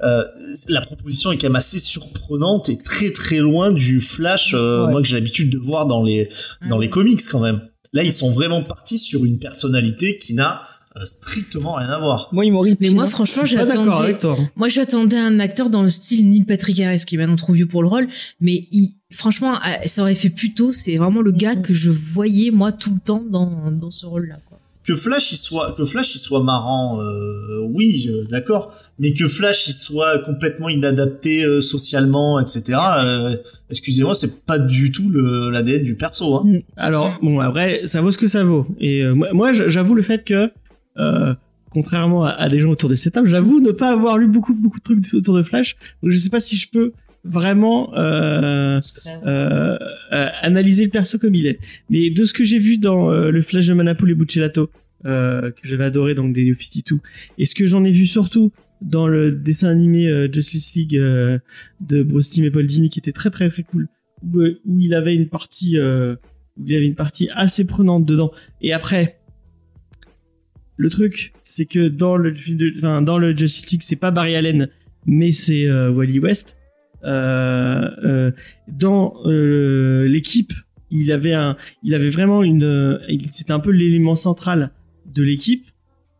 Euh, 0.03 0.23
la 0.69 0.81
proposition 0.81 1.31
est 1.31 1.37
quand 1.37 1.47
même 1.47 1.55
assez 1.55 1.79
surprenante 1.79 2.69
et 2.69 2.77
très 2.77 3.11
très 3.11 3.37
loin 3.37 3.71
du 3.71 4.01
Flash, 4.01 4.53
euh, 4.53 4.85
Ouais. 4.85 4.91
moi 4.91 5.01
que 5.01 5.07
j'ai 5.07 5.15
l'habitude 5.15 5.49
de 5.51 5.57
voir 5.57 5.85
dans 5.85 6.03
les 6.03 6.29
dans 6.69 6.77
les 6.79 6.89
comics 6.89 7.21
quand 7.29 7.39
même. 7.41 7.61
Là, 7.93 8.03
ils 8.03 8.13
sont 8.13 8.31
vraiment 8.31 8.63
partis 8.63 8.97
sur 8.97 9.25
une 9.25 9.37
personnalité 9.37 10.17
qui 10.17 10.33
n'a 10.33 10.61
euh, 10.97 11.01
strictement 11.05 11.73
rien 11.73 11.89
à 11.89 11.99
voir. 11.99 12.29
Moi, 12.31 12.45
il 12.45 12.51
m'aurait 12.51 12.75
Mais 12.79 12.89
moi, 12.89 13.05
franchement, 13.07 13.43
pas 13.43 13.65
d'accord 13.65 13.85
j'attendais. 14.05 14.41
hein. 14.41 14.49
Moi, 14.55 14.69
j'attendais 14.69 15.17
un 15.17 15.39
acteur 15.39 15.69
dans 15.69 15.83
le 15.83 15.89
style 15.89 16.29
Neil 16.29 16.43
Patrick 16.45 16.79
Harris, 16.81 17.03
qui 17.05 17.15
est 17.15 17.17
maintenant 17.17 17.35
trop 17.35 17.53
vieux 17.53 17.67
pour 17.67 17.81
le 17.83 17.89
rôle, 17.89 18.07
mais 18.39 18.67
il- 18.71 18.93
franchement, 19.11 19.53
ça 19.85 20.01
aurait 20.01 20.15
fait 20.15 20.29
plus 20.29 20.53
tôt. 20.53 20.71
C'est 20.73 20.97
vraiment 20.97 21.21
le 21.21 21.31
gars 21.31 21.55
que 21.55 21.73
je 21.73 21.91
voyais 21.91 22.49
moi 22.51 22.71
tout 22.71 22.93
le 22.93 22.99
temps 22.99 23.23
dans 23.29 23.71
dans 23.71 23.91
ce 23.91 24.05
rôle-là. 24.05 24.37
Que 24.83 24.95
Flash 24.95 25.31
il 25.31 25.37
soit 25.37 25.73
que 25.73 25.85
Flash 25.85 26.15
il 26.15 26.19
soit 26.19 26.43
marrant 26.43 27.01
euh, 27.01 27.59
oui 27.69 28.09
d'accord 28.29 28.73
mais 28.99 29.13
que 29.13 29.27
Flash 29.27 29.67
il 29.67 29.73
soit 29.73 30.19
complètement 30.19 30.69
inadapté 30.69 31.43
euh, 31.43 31.61
socialement 31.61 32.39
etc 32.39 32.79
euh, 32.97 33.35
excusez-moi 33.69 34.15
c'est 34.15 34.45
pas 34.45 34.59
du 34.59 34.91
tout 34.91 35.11
l'ADN 35.11 35.83
du 35.83 35.95
perso 35.95 36.35
hein. 36.35 36.43
Alors, 36.77 37.17
bon, 37.21 37.39
après, 37.39 37.81
ça 37.85 38.01
vaut 38.01 38.11
ce 38.11 38.17
que 38.17 38.27
ça 38.27 38.43
vaut. 38.43 38.65
Et 38.79 39.03
moi, 39.33 39.51
j'avoue 39.53 39.95
le 39.95 40.01
fait 40.01 40.23
que, 40.23 40.51
contrairement 41.69 42.25
à, 42.25 42.31
à 42.31 42.49
des 42.49 42.59
gens 42.59 42.69
autour 42.69 42.89
de 42.89 42.95
cette 42.95 43.13
table, 43.13 43.27
j'avoue 43.27 43.59
ne 43.59 43.71
pas 43.71 43.91
avoir 43.91 44.17
lu 44.17 44.27
beaucoup, 44.27 44.53
beaucoup 44.53 44.79
de 44.79 44.83
trucs 44.83 45.13
autour 45.13 45.35
de 45.35 45.43
Flash. 45.43 45.75
Donc, 46.01 46.11
je 46.11 46.17
sais 46.17 46.29
pas 46.29 46.39
si 46.39 46.57
je 46.57 46.69
peux 46.69 46.93
vraiment 47.23 47.95
euh, 47.95 48.79
euh, 49.07 49.77
euh, 50.11 50.27
analyser 50.41 50.85
le 50.85 50.89
perso 50.89 51.17
comme 51.17 51.35
il 51.35 51.47
est. 51.47 51.59
Mais 51.89 52.09
de 52.09 52.25
ce 52.25 52.33
que 52.33 52.43
j'ai 52.43 52.57
vu 52.57 52.77
dans 52.77 53.11
euh, 53.11 53.31
le 53.31 53.41
flash 53.41 53.67
de 53.67 53.73
Manapool 53.73 54.11
et 54.11 54.15
Buccellato, 54.15 54.69
euh, 55.05 55.51
que 55.51 55.67
j'avais 55.67 55.83
adoré 55.83 56.15
donc 56.15 56.33
des 56.33 56.43
New 56.43 56.53
52, 56.53 56.99
et 57.37 57.45
ce 57.45 57.55
que 57.55 57.65
j'en 57.65 57.83
ai 57.83 57.91
vu 57.91 58.05
surtout 58.05 58.51
dans 58.81 59.07
le 59.07 59.31
dessin 59.31 59.69
animé 59.69 60.27
Justice 60.33 60.73
League 60.73 60.97
de 60.97 62.03
Bruce 62.03 62.31
Timm 62.31 62.45
et 62.45 62.51
Paul 62.51 62.65
Dini, 62.65 62.89
qui 62.89 62.97
était 62.97 63.11
très 63.11 63.29
très 63.29 63.47
très 63.47 63.61
cool, 63.61 63.87
où, 64.23 64.41
où 64.65 64.79
il 64.79 64.95
avait 64.95 65.13
une 65.13 65.27
partie 65.27 65.77
où 65.79 66.65
il 66.65 66.75
avait 66.75 66.87
une 66.87 66.95
partie 66.95 67.29
assez 67.35 67.65
prenante 67.65 68.05
dedans. 68.05 68.31
Et 68.59 68.73
après, 68.73 69.19
le 70.77 70.89
truc, 70.89 71.33
c'est 71.43 71.65
que 71.65 71.89
dans 71.89 72.17
le 72.17 72.33
film 72.33 72.59
enfin, 72.75 73.03
dans 73.03 73.19
le 73.19 73.37
Justice 73.37 73.71
League, 73.71 73.83
c'est 73.83 73.97
pas 73.97 74.09
Barry 74.09 74.35
Allen, 74.35 74.67
mais 75.05 75.31
c'est 75.31 75.71
Wally 75.71 76.17
West 76.17 76.57
euh, 77.03 77.89
euh, 78.03 78.31
dans 78.67 79.15
euh, 79.25 80.07
l'équipe, 80.07 80.53
il 80.91 81.11
avait 81.11 81.33
un, 81.33 81.57
il 81.83 81.95
avait 81.95 82.09
vraiment 82.09 82.43
une, 82.43 82.99
c'était 83.31 83.53
un 83.53 83.59
peu 83.59 83.71
l'élément 83.71 84.15
central 84.15 84.71
de 85.05 85.23
l'équipe. 85.23 85.65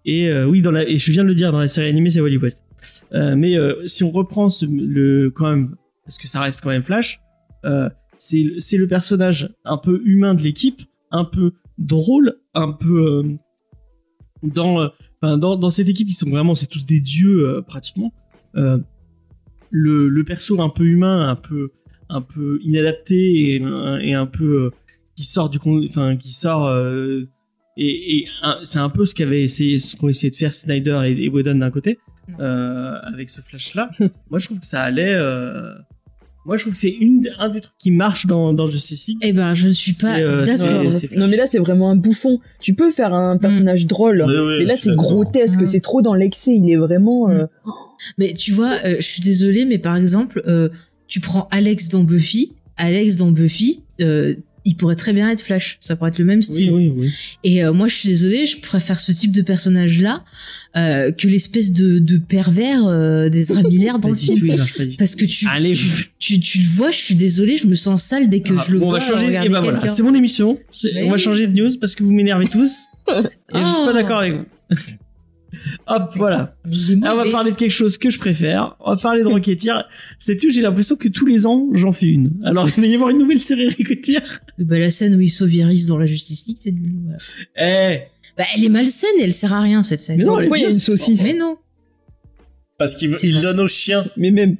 Et 0.05 0.33
oui, 0.45 0.61
dans 0.63 0.71
la, 0.71 0.87
et 0.87 0.97
je 0.97 1.11
viens 1.11 1.23
de 1.23 1.27
le 1.27 1.35
dire 1.35 1.51
dans 1.51 1.59
la 1.59 1.67
série 1.67 1.87
animée, 1.87 2.09
c'est 2.09 2.21
Wally 2.21 2.37
West. 2.37 2.63
Mais 3.13 3.55
si 3.85 4.03
on 4.03 4.09
reprend 4.09 4.49
ce- 4.49 4.65
le 4.65 5.29
quand 5.29 5.47
même, 5.51 5.75
parce 6.05 6.17
que 6.17 6.27
ça 6.27 6.41
reste 6.41 6.61
quand 6.61 6.69
même 6.69 6.81
Flash, 6.81 7.21
c'est 8.17 8.77
le 8.77 8.87
personnage 8.87 9.53
un 9.63 9.77
peu 9.77 10.01
humain 10.05 10.33
de 10.33 10.41
l'équipe, 10.41 10.81
un 11.11 11.25
peu 11.25 11.53
drôle, 11.77 12.37
un 12.55 12.71
peu 12.71 13.23
dans, 14.41 14.89
dans 15.21 15.55
dans 15.55 15.69
cette 15.69 15.89
équipe 15.89 16.07
ils 16.09 16.13
sont 16.13 16.29
vraiment 16.31 16.55
c'est 16.55 16.67
tous 16.67 16.87
des 16.87 16.99
dieux 17.01 17.61
pratiquement. 17.67 18.11
Le 19.71 20.07
le 20.09 20.23
perso 20.23 20.61
un 20.61 20.69
peu 20.69 20.83
humain, 20.85 21.29
un 21.29 21.35
peu 21.35 21.69
un 22.09 22.21
peu 22.21 22.59
inadapté 22.63 23.55
et, 23.55 23.63
et 24.01 24.13
un 24.13 24.25
peu 24.25 24.63
euh, 24.65 24.69
qui 25.15 25.23
sort 25.23 25.49
du 25.49 25.59
con- 25.59 25.83
enfin 25.87 26.17
qui 26.17 26.31
sort 26.33 26.67
euh, 26.67 27.23
et, 27.77 28.25
c'est 28.63 28.79
un 28.79 28.89
peu 28.89 29.05
ce 29.05 29.15
qu'avait 29.15 29.43
essayé 29.43 29.79
ce 29.79 29.95
qu'ont 29.95 30.09
essayé 30.09 30.29
de 30.29 30.35
faire 30.35 30.53
Snyder 30.53 31.01
et, 31.05 31.23
et 31.25 31.29
Whedon 31.29 31.55
d'un 31.55 31.71
côté 31.71 31.99
euh, 32.39 32.95
avec 33.03 33.29
ce 33.29 33.39
flash 33.41 33.75
là. 33.75 33.89
Moi 34.29 34.39
je 34.39 34.45
trouve 34.47 34.59
que 34.59 34.65
ça 34.67 34.81
allait 34.81 35.13
euh, 35.13 35.73
moi, 36.43 36.57
je 36.57 36.63
trouve 36.63 36.73
que 36.73 36.79
c'est 36.79 36.89
une, 36.89 37.29
un 37.37 37.49
des 37.49 37.61
trucs 37.61 37.77
qui 37.77 37.91
marche 37.91 38.25
dans, 38.25 38.51
dans 38.51 38.65
Justice 38.65 39.05
League. 39.09 39.19
Eh 39.21 39.31
ben, 39.31 39.53
je 39.53 39.67
ne 39.67 39.71
suis 39.71 39.93
pas 39.93 40.17
euh, 40.17 40.43
d'accord. 40.43 40.83
Non, 41.15 41.27
mais 41.27 41.37
là, 41.37 41.45
c'est 41.45 41.59
vraiment 41.59 41.91
un 41.91 41.95
bouffon. 41.95 42.39
Tu 42.59 42.73
peux 42.73 42.89
faire 42.89 43.13
un 43.13 43.37
personnage 43.37 43.85
drôle. 43.85 44.25
Mais 44.57 44.65
là, 44.65 44.75
c'est 44.75 44.95
grotesque, 44.95 45.61
Mm. 45.61 45.65
c'est 45.67 45.81
trop 45.81 46.01
dans 46.01 46.15
l'excès. 46.15 46.55
Il 46.55 46.67
est 46.71 46.77
vraiment. 46.77 47.29
euh, 47.29 47.45
Mais 48.17 48.33
tu 48.33 48.51
vois, 48.51 48.73
euh, 48.85 48.95
je 48.99 49.05
suis 49.05 49.21
désolée, 49.21 49.65
mais 49.65 49.77
par 49.77 49.95
exemple, 49.97 50.41
euh, 50.47 50.69
tu 51.07 51.19
prends 51.19 51.47
Alex 51.51 51.89
dans 51.89 52.03
Buffy. 52.03 52.53
Alex 52.77 53.17
dans 53.17 53.31
Buffy, 53.31 53.81
euh, 54.01 54.35
il 54.63 54.75
pourrait 54.75 54.95
très 54.95 55.11
bien 55.13 55.29
être 55.29 55.41
Flash. 55.41 55.77
Ça 55.81 55.95
pourrait 55.95 56.09
être 56.09 56.19
le 56.19 56.25
même 56.25 56.37
Oui, 56.39 56.43
style. 56.43 56.71
oui, 56.71 56.91
oui. 56.95 57.11
Et 57.43 57.63
euh, 57.63 57.73
moi, 57.73 57.87
je 57.87 57.95
suis 57.95 58.09
désolée, 58.09 58.45
je 58.45 58.59
préfère 58.59 58.99
ce 58.99 59.11
type 59.11 59.31
de 59.31 59.41
personnage-là 59.41 60.23
euh, 60.77 61.11
que 61.11 61.27
l'espèce 61.27 61.73
de, 61.73 61.97
de 61.99 62.17
pervers 62.17 62.85
euh, 62.85 63.27
d'Ezra 63.29 63.61
Miller 63.69 63.97
dans 63.99 64.09
le 64.09 64.15
film. 64.15 64.55
Parce 64.99 65.15
que 65.15 65.25
tu, 65.25 65.47
Allez, 65.47 65.73
tu, 65.73 65.87
tu, 66.19 66.39
tu 66.39 66.57
le 66.59 66.67
vois, 66.67 66.91
je 66.91 66.97
suis 66.97 67.15
désolée, 67.15 67.57
je 67.57 67.67
me 67.67 67.75
sens 67.75 68.03
sale 68.03 68.29
dès 68.29 68.41
que 68.41 68.53
Ah, 68.57 68.63
je 68.67 68.73
le 68.73 68.79
bon, 68.79 68.85
vois. 68.85 68.97
on 68.97 68.99
va 68.99 69.05
changer. 69.05 69.27
Et 69.43 69.49
ben 69.49 69.61
voilà, 69.61 69.87
c'est 69.87 70.03
mon 70.03 70.13
émission. 70.13 70.59
On 70.95 71.07
va 71.09 71.13
oui. 71.13 71.19
changer 71.19 71.47
de 71.47 71.53
news 71.53 71.77
parce 71.79 71.95
que 71.95 72.03
vous 72.03 72.11
m'énervez 72.13 72.47
tous. 72.47 72.85
et 73.09 73.13
je 73.15 73.19
suis 73.19 73.23
pas 73.55 73.89
Oh. 73.89 73.93
d'accord 73.93 74.19
avec 74.19 74.33
vous. 74.33 74.45
Hop, 75.87 76.11
voilà. 76.15 76.55
Là, 76.65 77.13
on 77.13 77.17
va 77.17 77.29
parler 77.31 77.51
de 77.51 77.55
quelque 77.57 77.71
chose 77.71 77.97
que 77.97 78.09
je 78.09 78.17
préfère. 78.19 78.75
On 78.79 78.91
va 78.95 78.97
parler 79.01 79.21
de 79.23 79.27
Rocketeer. 79.27 79.83
C'est 80.17 80.37
tout, 80.37 80.49
j'ai 80.49 80.61
l'impression 80.61 80.95
que 80.95 81.07
tous 81.09 81.25
les 81.25 81.45
ans, 81.45 81.67
j'en 81.73 81.91
fais 81.91 82.07
une. 82.07 82.31
Alors, 82.43 82.69
il 82.77 82.81
va 82.81 82.87
y 82.87 82.95
avoir 82.95 83.09
une 83.09 83.17
nouvelle 83.19 83.39
série 83.39 83.69
Rocketeer. 83.69 84.21
Bah, 84.59 84.79
la 84.79 84.89
scène 84.89 85.15
où 85.15 85.21
il 85.21 85.29
sauve 85.29 85.53
Iris 85.53 85.87
dans 85.87 85.97
la 85.97 86.05
Justice 86.05 86.47
League, 86.47 86.57
c'est 86.59 86.73
voilà. 86.73 87.17
Eh, 87.57 88.01
Bah, 88.37 88.45
elle 88.55 88.63
est 88.63 88.69
malsaine 88.69 89.09
et 89.19 89.23
elle 89.23 89.33
sert 89.33 89.53
à 89.53 89.61
rien, 89.61 89.83
cette 89.83 90.01
scène. 90.01 90.17
Mais 90.19 90.23
non, 90.23 90.37
elle 90.37 90.45
est 90.45 90.47
Pourquoi 90.47 90.57
il 90.59 90.61
y 90.61 90.65
a 90.65 90.69
une 90.69 90.79
saucisse 90.79 91.23
Mais 91.23 91.33
non. 91.33 91.57
parce 92.77 92.95
qu'il 92.95 93.11
il 93.23 93.41
donne 93.41 93.59
aux 93.59 93.67
chiens 93.67 94.03
Mais 94.17 94.31
même. 94.31 94.57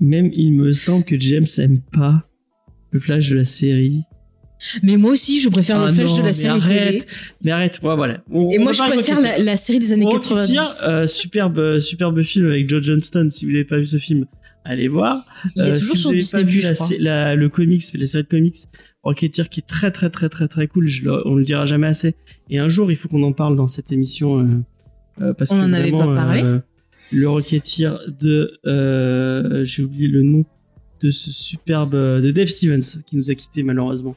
même 0.00 0.30
il 0.34 0.52
me 0.52 0.72
semble 0.72 1.04
que 1.04 1.18
James 1.18 1.46
aime 1.58 1.80
pas 1.92 2.24
le 2.92 3.00
flash 3.00 3.30
de 3.30 3.36
la 3.36 3.44
série. 3.44 4.02
Mais 4.82 4.96
moi 4.96 5.12
aussi, 5.12 5.40
je 5.40 5.48
préfère 5.48 5.78
Ah 5.80 5.86
le 5.88 5.92
flash 5.94 6.10
non, 6.10 6.18
de 6.18 6.22
la 6.22 6.32
série 6.32 6.60
arrête. 6.60 6.88
télé. 6.88 7.04
Mais 7.42 7.50
arrête, 7.50 7.80
ouais, 7.82 7.96
voilà. 7.96 8.22
On- 8.30 8.50
Et 8.50 8.58
moi, 8.58 8.72
je 8.72 8.78
préfère 8.82 9.20
la, 9.20 9.56
série 9.56 9.78
des 9.78 9.92
années 9.92 10.04
Rocketeer, 10.04 10.36
90. 10.36 10.86
euh, 10.88 11.06
superbe, 11.06 11.78
superbe 11.80 12.22
film 12.22 12.46
avec 12.48 12.68
Joe 12.68 12.82
Johnston. 12.82 13.28
Si 13.30 13.46
vous 13.46 13.52
n'avez 13.52 13.64
pas 13.64 13.78
vu 13.78 13.86
ce 13.86 13.96
film, 13.96 14.26
allez 14.64 14.88
voir. 14.88 15.24
il 15.56 15.62
est 15.62 15.64
Euh, 15.70 15.76
toujours 15.76 15.96
si 15.96 16.02
sur 16.02 16.10
Disney+, 16.10 16.50
je 16.50 16.68
la, 16.68 16.74
crois. 16.74 16.86
sé- 16.86 16.98
la- 16.98 17.34
le 17.36 17.48
comics, 17.48 17.82
la 17.94 18.06
série 18.06 18.24
de 18.24 18.28
comics, 18.28 18.56
Rocketeer 19.02 19.48
qui 19.48 19.60
est 19.60 19.66
très 19.66 19.90
très 19.90 20.10
très 20.10 20.28
très 20.28 20.46
très 20.46 20.66
cool. 20.66 20.86
Je 20.88 21.06
le, 21.06 21.26
on 21.26 21.34
le 21.36 21.44
dira 21.44 21.64
jamais 21.64 21.86
assez. 21.86 22.14
Et 22.50 22.58
un 22.58 22.68
jour, 22.68 22.90
il 22.90 22.96
faut 22.96 23.08
qu'on 23.08 23.22
en 23.22 23.32
parle 23.32 23.56
dans 23.56 23.68
cette 23.68 23.92
émission 23.92 24.40
euh, 24.40 24.44
Euh, 25.22 25.32
parce 25.34 25.50
On 25.52 25.56
que 25.56 25.60
en 25.62 25.72
avait 25.72 25.90
vraiment, 25.90 26.14
pas 26.14 26.20
parlé. 26.22 26.42
euh, 26.42 26.58
le 27.12 27.28
Rocketeer 27.28 27.98
de, 28.20 28.52
j'ai 29.64 29.82
oublié 29.82 30.06
le 30.08 30.22
nom 30.22 30.44
de 31.02 31.10
ce 31.10 31.30
superbe 31.32 31.94
de 31.94 32.30
Dave 32.30 32.48
Stevens 32.48 33.02
qui 33.06 33.16
nous 33.16 33.30
a 33.30 33.34
quitté 33.34 33.62
malheureusement. 33.62 34.16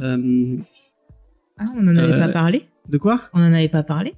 Euh, 0.00 0.56
Ah, 1.58 1.64
on 1.76 1.86
en 1.86 1.96
avait 1.96 2.14
Euh, 2.14 2.18
pas 2.18 2.28
parlé 2.28 2.64
de 2.88 2.98
quoi? 2.98 3.22
On 3.34 3.40
en 3.40 3.52
avait 3.52 3.68
pas 3.68 3.82
parlé 3.82 4.14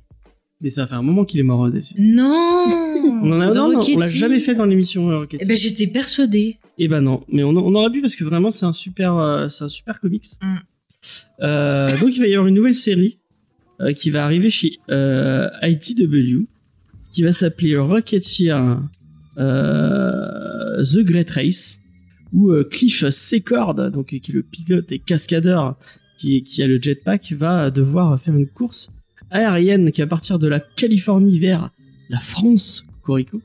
Mais 0.60 0.70
ça 0.70 0.86
fait 0.86 0.94
un 0.94 1.02
moment 1.02 1.24
qu'il 1.24 1.40
est 1.40 1.44
mort. 1.44 1.64
euh, 1.66 1.80
Stevens. 1.80 2.14
Non 2.16 2.64
On 3.22 3.32
en 3.32 3.40
a, 3.40 3.46
non, 3.52 3.70
non, 3.72 3.80
on 3.80 3.98
l'a 3.98 4.06
jamais 4.06 4.38
fait 4.38 4.54
dans 4.54 4.64
l'émission 4.64 5.10
euh, 5.10 5.18
Rocketeer. 5.18 5.44
Eh 5.44 5.46
ben, 5.48 5.56
j'étais 5.56 5.86
persuadée. 5.88 6.58
Eh 6.78 6.88
ben 6.88 7.00
non, 7.02 7.22
mais 7.28 7.42
on, 7.44 7.50
on 7.50 7.74
aurait 7.74 7.90
pu 7.90 8.00
parce 8.00 8.16
que 8.16 8.24
vraiment 8.24 8.50
c'est 8.50 8.64
un 8.66 8.72
super, 8.72 9.16
euh, 9.16 9.48
c'est 9.48 9.64
un 9.64 9.68
super 9.68 10.00
comics. 10.00 10.24
Mm. 10.42 10.54
Euh, 11.42 11.98
donc 11.98 12.16
il 12.16 12.20
va 12.20 12.26
y 12.28 12.32
avoir 12.34 12.46
une 12.48 12.54
nouvelle 12.54 12.74
série 12.74 13.18
euh, 13.80 13.92
qui 13.92 14.10
va 14.10 14.24
arriver 14.24 14.48
chez 14.50 14.78
euh, 14.90 15.48
IDW, 15.62 16.46
qui 17.12 17.22
va 17.22 17.32
s'appeler 17.32 17.76
Rocketeer 17.76 18.78
euh, 19.38 20.84
The 20.84 20.98
Great 21.04 21.30
Race, 21.30 21.78
où 22.34 22.50
euh, 22.50 22.64
Cliff 22.64 23.08
Secord, 23.08 23.74
donc 23.90 24.06
qui 24.08 24.16
est 24.16 24.34
le 24.34 24.42
pilote 24.42 24.90
et 24.92 24.98
cascadeur 24.98 25.76
qui, 26.18 26.42
a 26.62 26.66
le 26.66 26.80
jetpack, 26.80 27.32
va 27.32 27.70
devoir 27.70 28.18
faire 28.20 28.34
une 28.34 28.46
course 28.46 28.90
aérienne 29.30 29.90
qui 29.92 30.00
va 30.00 30.06
partir 30.06 30.38
de 30.38 30.48
la 30.48 30.58
Californie 30.60 31.38
vers 31.38 31.70
la 32.08 32.18
France, 32.20 32.84
Corico. 33.02 33.40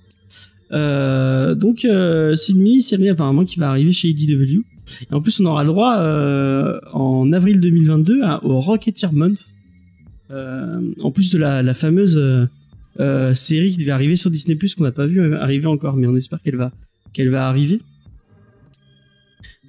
Euh, 0.72 1.56
donc 1.56 1.84
euh, 1.84 2.36
c'est 2.36 2.54
mini-série 2.54 3.10
apparemment 3.10 3.44
qui 3.44 3.60
va 3.60 3.70
arriver 3.70 3.92
chez 3.92 4.10
IDW. 4.10 4.62
Et 5.10 5.14
en 5.14 5.22
plus 5.22 5.40
on 5.40 5.46
aura 5.46 5.64
le 5.64 5.70
droit 5.70 5.98
euh, 5.98 6.80
en 6.94 7.32
avril 7.34 7.60
2022 7.60 8.22
à- 8.24 8.44
au 8.46 8.60
Rocketeer 8.62 9.12
Month. 9.12 9.40
En 10.32 11.12
plus 11.12 11.32
de 11.32 11.38
la, 11.40 11.64
la 11.64 11.74
fameuse 11.74 12.20
série 13.34 13.72
qui 13.72 13.78
devait 13.78 13.92
arriver 13.92 14.16
sur 14.16 14.30
Disney 14.32 14.56
Plus 14.56 14.76
qu'on 14.76 14.84
n'a 14.84 14.92
pas 14.92 15.08
vu 15.08 15.36
arriver 15.36 15.66
encore, 15.66 15.96
mais 15.98 16.08
on 16.08 16.16
espère 16.16 16.42
qu'elle 16.42 16.56
va 16.56 16.72
qu'elle 17.14 17.30
va 17.30 17.48
arriver. 17.48 17.82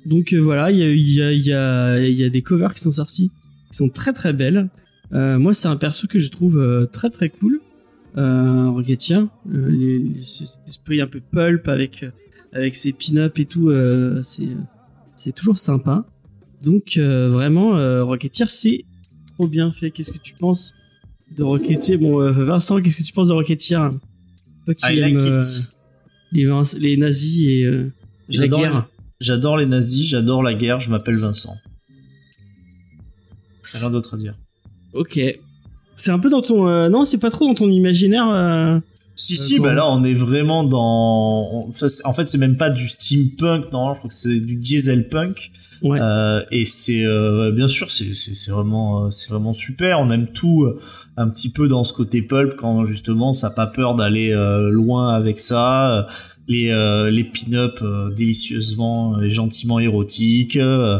Donc 0.07 0.33
euh, 0.33 0.39
voilà, 0.39 0.71
il 0.71 0.79
y 0.79 0.83
a, 0.83 0.93
y, 0.93 1.23
a, 1.23 1.33
y, 1.33 1.53
a, 1.53 1.99
y 2.09 2.25
a 2.25 2.29
des 2.31 2.43
covers 2.43 2.73
qui 2.75 2.81
sont 2.81 2.93
sortis, 2.93 3.31
qui 3.71 3.77
sont 3.77 3.89
très 3.89 4.13
très 4.13 4.33
belles. 4.33 4.69
Euh, 5.13 5.39
moi 5.39 5.53
c'est 5.53 5.69
un 5.69 5.77
perso 5.77 6.07
que 6.07 6.19
je 6.19 6.31
trouve 6.31 6.59
euh, 6.59 6.87
très 6.87 7.11
très 7.11 7.29
cool 7.29 7.61
euh. 8.17 8.71
Euh, 8.71 9.71
les- 9.71 10.23
cet 10.25 10.61
esprit 10.69 11.01
un 11.01 11.07
peu 11.07 11.21
pulp 11.21 11.69
avec, 11.69 12.05
avec 12.53 12.75
ses 12.77 12.93
pin-up 12.93 13.39
et 13.39 13.45
tout, 13.47 13.69
euh, 13.71 14.21
c'est, 14.23 14.49
c'est 15.17 15.33
toujours 15.35 15.59
sympa. 15.59 16.05
Donc 16.63 16.97
euh, 16.97 17.29
vraiment, 17.29 17.77
euh, 17.77 18.05
Rocketeer, 18.05 18.49
c'est 18.51 18.85
trop 19.35 19.49
bien 19.49 19.71
fait. 19.73 19.91
Qu'est-ce 19.91 20.13
que 20.13 20.19
tu 20.19 20.35
penses 20.35 20.75
de 21.37 21.43
Rocketeer? 21.43 21.97
Bon, 21.99 22.21
euh, 22.21 22.33
Vincent, 22.33 22.81
qu'est-ce 22.81 22.99
que 22.99 23.03
tu 23.03 23.13
penses 23.13 23.29
de 23.29 23.33
Rocketeer? 23.35 23.91
Toi 24.65 24.75
qui 24.75 24.87
like 25.01 25.15
it. 25.43 25.77
les, 26.33 26.47
les 26.79 26.97
nazis 26.97 27.47
et 27.49 27.65
euh, 27.65 27.91
la 28.29 28.49
guerre. 28.63 28.89
J'adore 29.21 29.57
les 29.59 29.67
nazis, 29.67 30.09
j'adore 30.09 30.43
la 30.43 30.55
guerre, 30.55 30.81
je 30.81 30.91
m'appelle 30.91 31.19
Vincent. 31.19 31.55
Rien 33.75 33.91
d'autre 33.91 34.15
à 34.15 34.17
dire. 34.17 34.35
Ok. 34.95 35.21
C'est 35.97 36.11
un 36.11 36.19
peu 36.19 36.31
dans 36.31 36.41
ton... 36.43 36.67
euh, 36.69 36.89
non, 36.89 37.05
c'est 37.05 37.19
pas 37.19 37.31
trop 37.31 37.47
dans 37.47 37.55
ton 37.55 37.69
imaginaire. 37.69 38.29
euh, 38.31 38.79
Si, 39.17 39.35
Euh, 39.35 39.37
si, 39.37 39.61
bah 39.61 39.75
là, 39.75 39.87
on 39.91 40.03
est 40.03 40.15
vraiment 40.15 40.65
dans. 40.65 41.69
En 42.05 42.13
fait, 42.15 42.25
c'est 42.27 42.39
même 42.39 42.57
pas 42.57 42.71
du 42.71 42.89
steampunk, 42.89 43.71
non, 43.73 43.93
je 43.93 43.99
crois 43.99 44.09
que 44.09 44.15
c'est 44.15 44.41
du 44.41 44.57
dieselpunk. 44.57 45.53
Ouais. 45.83 45.99
Euh, 46.01 46.43
et 46.51 46.65
c'est 46.65 47.05
euh, 47.07 47.53
bien 47.53 47.69
sûr, 47.69 47.91
c'est 47.91 48.51
vraiment, 48.51 49.05
euh, 49.07 49.11
c'est 49.11 49.31
vraiment 49.31 49.53
super. 49.55 50.01
On 50.01 50.11
aime 50.11 50.27
tout 50.29 50.67
un 51.17 51.29
petit 51.29 51.51
peu 51.51 51.69
dans 51.69 51.85
ce 51.85 51.93
côté 51.93 52.23
pulp 52.23 52.57
quand 52.57 52.87
justement 52.87 53.33
ça 53.35 53.49
a 53.49 53.51
pas 53.51 53.67
peur 53.67 53.95
d'aller 53.95 54.31
loin 54.71 55.15
avec 55.15 55.39
ça. 55.41 56.07
Euh, 56.51 56.53
Les 56.53 56.71
euh, 56.71 57.11
les 57.11 57.25
pin-up 57.25 57.79
euh, 57.83 58.11
délicieusement 58.11 59.21
et 59.23 59.31
gentiment 59.31 59.79
érotiques. 59.79 60.57
euh, 60.57 60.99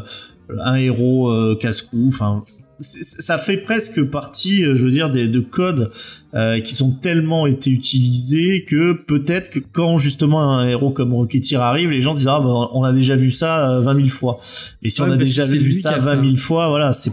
un 0.65 0.75
héros 0.77 1.29
euh, 1.31 1.57
casse-cou. 1.61 2.07
Enfin, 2.09 2.43
ça 2.81 3.39
fait 3.39 3.59
presque 3.59 4.03
partie, 4.11 4.65
euh, 4.65 4.75
je 4.75 4.83
veux 4.85 4.91
dire, 4.91 5.11
des, 5.11 5.29
de 5.29 5.39
codes 5.41 5.93
euh, 6.35 6.61
qui 6.61 6.75
sont 6.75 6.91
tellement 6.93 7.47
été 7.47 7.71
utilisés 7.71 8.65
que 8.67 8.93
peut-être 8.95 9.51
que 9.51 9.59
quand 9.61 9.99
justement 10.01 10.57
un 10.59 10.67
héros 10.67 10.91
comme 10.91 11.13
Rocketeer 11.15 11.61
arrive, 11.61 11.91
les 11.91 12.01
gens 12.01 12.15
disent 12.15 12.27
ah 12.27 12.41
bah, 12.41 12.49
on 12.73 12.83
a 12.83 12.93
déjà 12.93 13.15
vu 13.17 13.31
ça 13.31 13.71
euh, 13.77 13.81
20 13.83 13.95
000 13.97 14.09
fois. 14.09 14.41
Et 14.83 14.89
si 14.89 15.03
Ouais, 15.03 15.09
on 15.09 15.13
a 15.13 15.17
déjà 15.17 15.45
vu 15.45 15.73
ça 15.73 15.91
qui 15.91 15.95
a 15.97 15.99
20 16.01 16.11
fait 16.17 16.21
000 16.23 16.33
un- 16.33 16.37
fois, 16.37 16.69
voilà, 16.69 16.91
c'est 16.93 17.13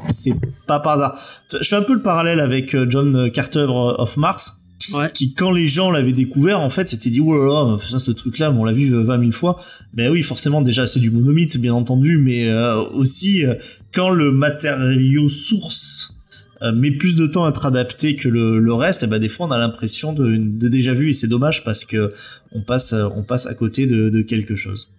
pas 0.65 0.79
par 0.79 0.93
hasard. 0.93 1.19
Je 1.61 1.67
fais 1.67 1.75
un 1.75 1.83
peu 1.83 1.93
le 1.93 2.01
parallèle 2.01 2.39
avec 2.39 2.73
euh, 2.73 2.87
John 2.89 3.29
Carter 3.31 3.67
of 3.69 4.17
Mars 4.17 4.59
Ouais. 4.93 5.09
qui 5.13 5.33
quand 5.33 5.51
les 5.51 5.67
gens 5.67 5.89
l'avaient 5.89 6.13
découvert 6.13 6.59
en 6.59 6.69
fait 6.69 6.87
c'était 6.87 7.09
dit 7.09 7.19
oh 7.19 7.33
là 7.35 7.75
là 7.75 7.77
ça 7.89 7.97
ce 7.97 8.11
truc 8.11 8.37
là 8.37 8.51
on 8.51 8.63
l'a 8.63 8.73
vu 8.73 8.93
euh, 8.93 9.01
20 9.01 9.19
000 9.19 9.31
fois 9.31 9.59
ben 9.93 10.11
oui 10.11 10.21
forcément 10.21 10.61
déjà 10.61 10.85
c'est 10.85 10.99
du 10.99 11.09
monomythe 11.09 11.57
bien 11.57 11.73
entendu 11.73 12.17
mais 12.17 12.47
euh, 12.47 12.79
aussi 12.91 13.43
euh, 13.43 13.55
quand 13.91 14.11
le 14.11 14.31
matériau 14.31 15.29
source 15.29 16.17
euh, 16.61 16.71
met 16.73 16.91
plus 16.91 17.15
de 17.15 17.25
temps 17.25 17.45
à 17.45 17.49
être 17.49 17.65
adapté 17.65 18.15
que 18.15 18.29
le, 18.29 18.59
le 18.59 18.73
reste 18.73 19.01
et 19.03 19.07
ben 19.07 19.19
des 19.19 19.29
fois 19.29 19.47
on 19.47 19.51
a 19.51 19.57
l'impression 19.57 20.13
de, 20.13 20.35
de 20.37 20.67
déjà 20.67 20.93
vu 20.93 21.09
et 21.09 21.13
c'est 21.13 21.27
dommage 21.27 21.63
parce 21.63 21.83
que 21.83 22.13
on 22.51 22.61
passe 22.61 22.93
euh, 22.93 23.07
on 23.15 23.23
passe 23.23 23.47
à 23.47 23.55
côté 23.55 23.87
de, 23.87 24.09
de 24.09 24.21
quelque 24.21 24.55
chose 24.55 24.89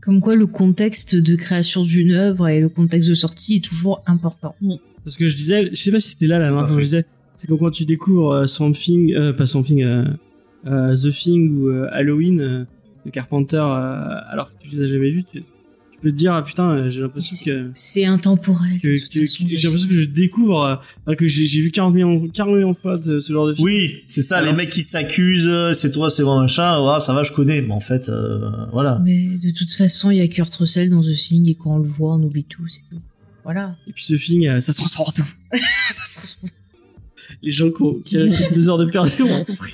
Comme 0.00 0.20
quoi, 0.20 0.34
le 0.36 0.46
contexte 0.46 1.14
de 1.16 1.36
création 1.36 1.82
d'une 1.84 2.12
œuvre 2.12 2.48
et 2.48 2.60
le 2.60 2.68
contexte 2.68 3.08
de 3.08 3.14
sortie 3.14 3.56
est 3.56 3.64
toujours 3.64 4.02
important. 4.06 4.54
Parce 5.04 5.16
que 5.16 5.26
je 5.28 5.36
disais, 5.36 5.68
je 5.72 5.76
sais 5.76 5.90
pas 5.90 6.00
si 6.00 6.10
c'était 6.10 6.26
là 6.26 6.38
la 6.38 6.46
dernière 6.46 6.66
fois 6.66 6.76
que 6.76 6.82
je 6.82 6.86
disais, 6.86 7.06
c'est 7.38 7.46
que 7.46 7.54
quand 7.54 7.70
tu 7.70 7.84
découvres 7.86 8.32
euh, 8.32 8.46
Swamp 8.46 8.72
Thing, 8.72 9.14
euh, 9.14 9.32
pas 9.32 9.46
Swamp 9.46 9.62
Thing, 9.62 9.82
euh, 9.82 10.04
euh, 10.66 10.94
The 10.94 11.10
Thing 11.10 11.56
ou 11.56 11.68
euh, 11.70 11.88
Halloween 11.92 12.40
euh, 12.40 12.64
de 13.06 13.10
Carpenter, 13.10 13.56
euh, 13.56 14.14
alors 14.28 14.50
que 14.52 14.62
tu 14.62 14.68
les 14.76 14.82
as 14.82 14.88
jamais 14.88 15.10
vus, 15.10 15.24
tu, 15.32 15.40
tu 15.40 15.98
peux 16.02 16.10
te 16.10 16.16
dire, 16.16 16.34
ah 16.34 16.42
putain, 16.42 16.88
j'ai 16.88 17.00
l'impression 17.00 17.36
que, 17.44 17.70
C'est 17.74 18.04
intemporel. 18.04 18.78
que, 18.80 18.88
de 18.88 18.98
toute 19.00 19.12
que- 19.12 19.20
façon, 19.20 19.44
que- 19.46 19.56
j'ai 19.56 19.66
l'impression 19.68 19.88
que 19.88 19.94
je 19.94 20.04
découvre, 20.08 20.62
euh, 20.64 20.74
enfin, 21.06 21.14
que 21.16 21.26
j'ai 21.28 21.46
j'ai 21.46 21.60
vu 21.60 21.70
40 21.70 21.94
millions, 21.94 22.28
40 22.28 22.54
millions 22.54 22.72
de 22.72 22.76
fois 22.76 22.96
de 22.98 23.18
ce 23.20 23.32
genre 23.32 23.46
de 23.46 23.54
film. 23.54 23.64
oui 23.64 24.02
c'est 24.08 24.22
ça 24.22 24.38
Alors- 24.38 24.50
les 24.50 24.56
mecs 24.56 24.70
qui 24.70 24.82
s'accusent 24.82 25.72
c'est 25.74 25.90
toi 25.92 26.08
c'est 26.10 26.22
moi 26.24 26.40
machin 26.40 26.80
ouais, 26.84 27.00
ça 27.00 27.12
va 27.14 27.22
je 27.24 27.32
connais 27.32 27.62
mais 27.62 27.72
en 27.72 27.80
fait 27.80 28.08
euh, 28.08 28.48
voilà 28.72 29.00
Mais 29.04 29.28
de 29.42 29.50
toute 29.50 29.70
façon, 29.72 30.10
il 30.10 30.18
y 30.18 30.20
a 30.20 30.28
Kurt 30.28 30.52
Russell 30.54 30.90
dans 30.90 31.00
The 31.02 31.12
Thing 31.14 31.48
et 31.48 31.54
quand 31.54 31.76
on 31.76 31.78
le 31.78 31.88
voit, 31.88 32.14
on 32.14 32.22
oublie 32.22 32.44
tout, 32.44 32.66
c'est 32.68 32.80
tout. 32.90 33.00
Voilà. 33.44 33.74
Et 33.88 33.92
puis 33.92 34.04
The 34.06 34.20
Thing, 34.20 34.46
euh, 34.46 34.60
ça 34.60 34.72
se 34.72 34.78
transforme 34.78 35.08
en 35.08 35.12
tout. 35.12 35.28
Ça 35.90 36.04
se 36.04 36.36
trouve- 36.36 36.50
Les 37.42 37.50
gens 37.52 37.70
qui, 37.70 37.82
ont- 37.82 38.00
qui 38.04 38.16
écoutent 38.18 38.52
deux 38.54 38.68
heures 38.68 38.78
de 38.78 38.86
perdu 38.90 39.22
ont 39.22 39.44
compris. 39.44 39.72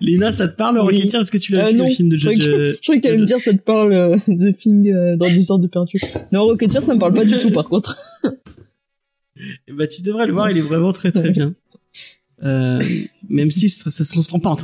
Léna, 0.00 0.32
ça 0.32 0.48
te 0.48 0.56
parle, 0.56 0.78
Oui. 0.80 0.96
Rocketeer 0.98 1.20
Est-ce 1.20 1.32
que 1.32 1.38
tu 1.38 1.52
l'as 1.52 1.66
Euh, 1.68 1.70
vu, 1.70 1.76
non, 1.76 1.84
le 1.86 1.90
film 1.90 2.08
de 2.10 2.16
je 2.16 2.22
croyais 2.24 2.40
Judge 2.42 2.48
euh, 2.48 2.72
Je 2.74 2.80
croyais 2.82 3.00
qu'elle 3.00 3.12
allait 3.12 3.20
me 3.22 3.26
dire 3.26 3.40
ça 3.40 3.52
te 3.52 3.58
parle 3.62 3.92
euh, 3.92 4.16
The 4.26 4.56
Thing 4.56 4.88
euh, 4.90 5.16
dans 5.16 5.28
deux 5.30 5.50
heures 5.50 5.58
de 5.58 5.66
perdu. 5.68 5.98
Non, 6.32 6.44
Rocketeer 6.44 6.82
ça 6.82 6.94
me 6.94 6.98
parle 6.98 7.14
pas 7.14 7.24
du 7.24 7.38
tout 7.38 7.50
par 7.50 7.64
contre. 7.64 7.96
Bah, 9.72 9.86
tu 9.86 10.02
devrais 10.02 10.26
le 10.26 10.32
voir, 10.32 10.50
il 10.50 10.56
est 10.58 10.62
vraiment 10.62 10.92
très 10.92 11.12
très 11.12 11.30
bien. 11.30 11.54
Euh, 12.42 12.82
même 13.30 13.50
si 13.50 13.68
ça, 13.68 13.90
ça 13.90 14.04
se 14.04 14.12
transforme 14.12 14.42
pas 14.42 14.50
en. 14.50 14.56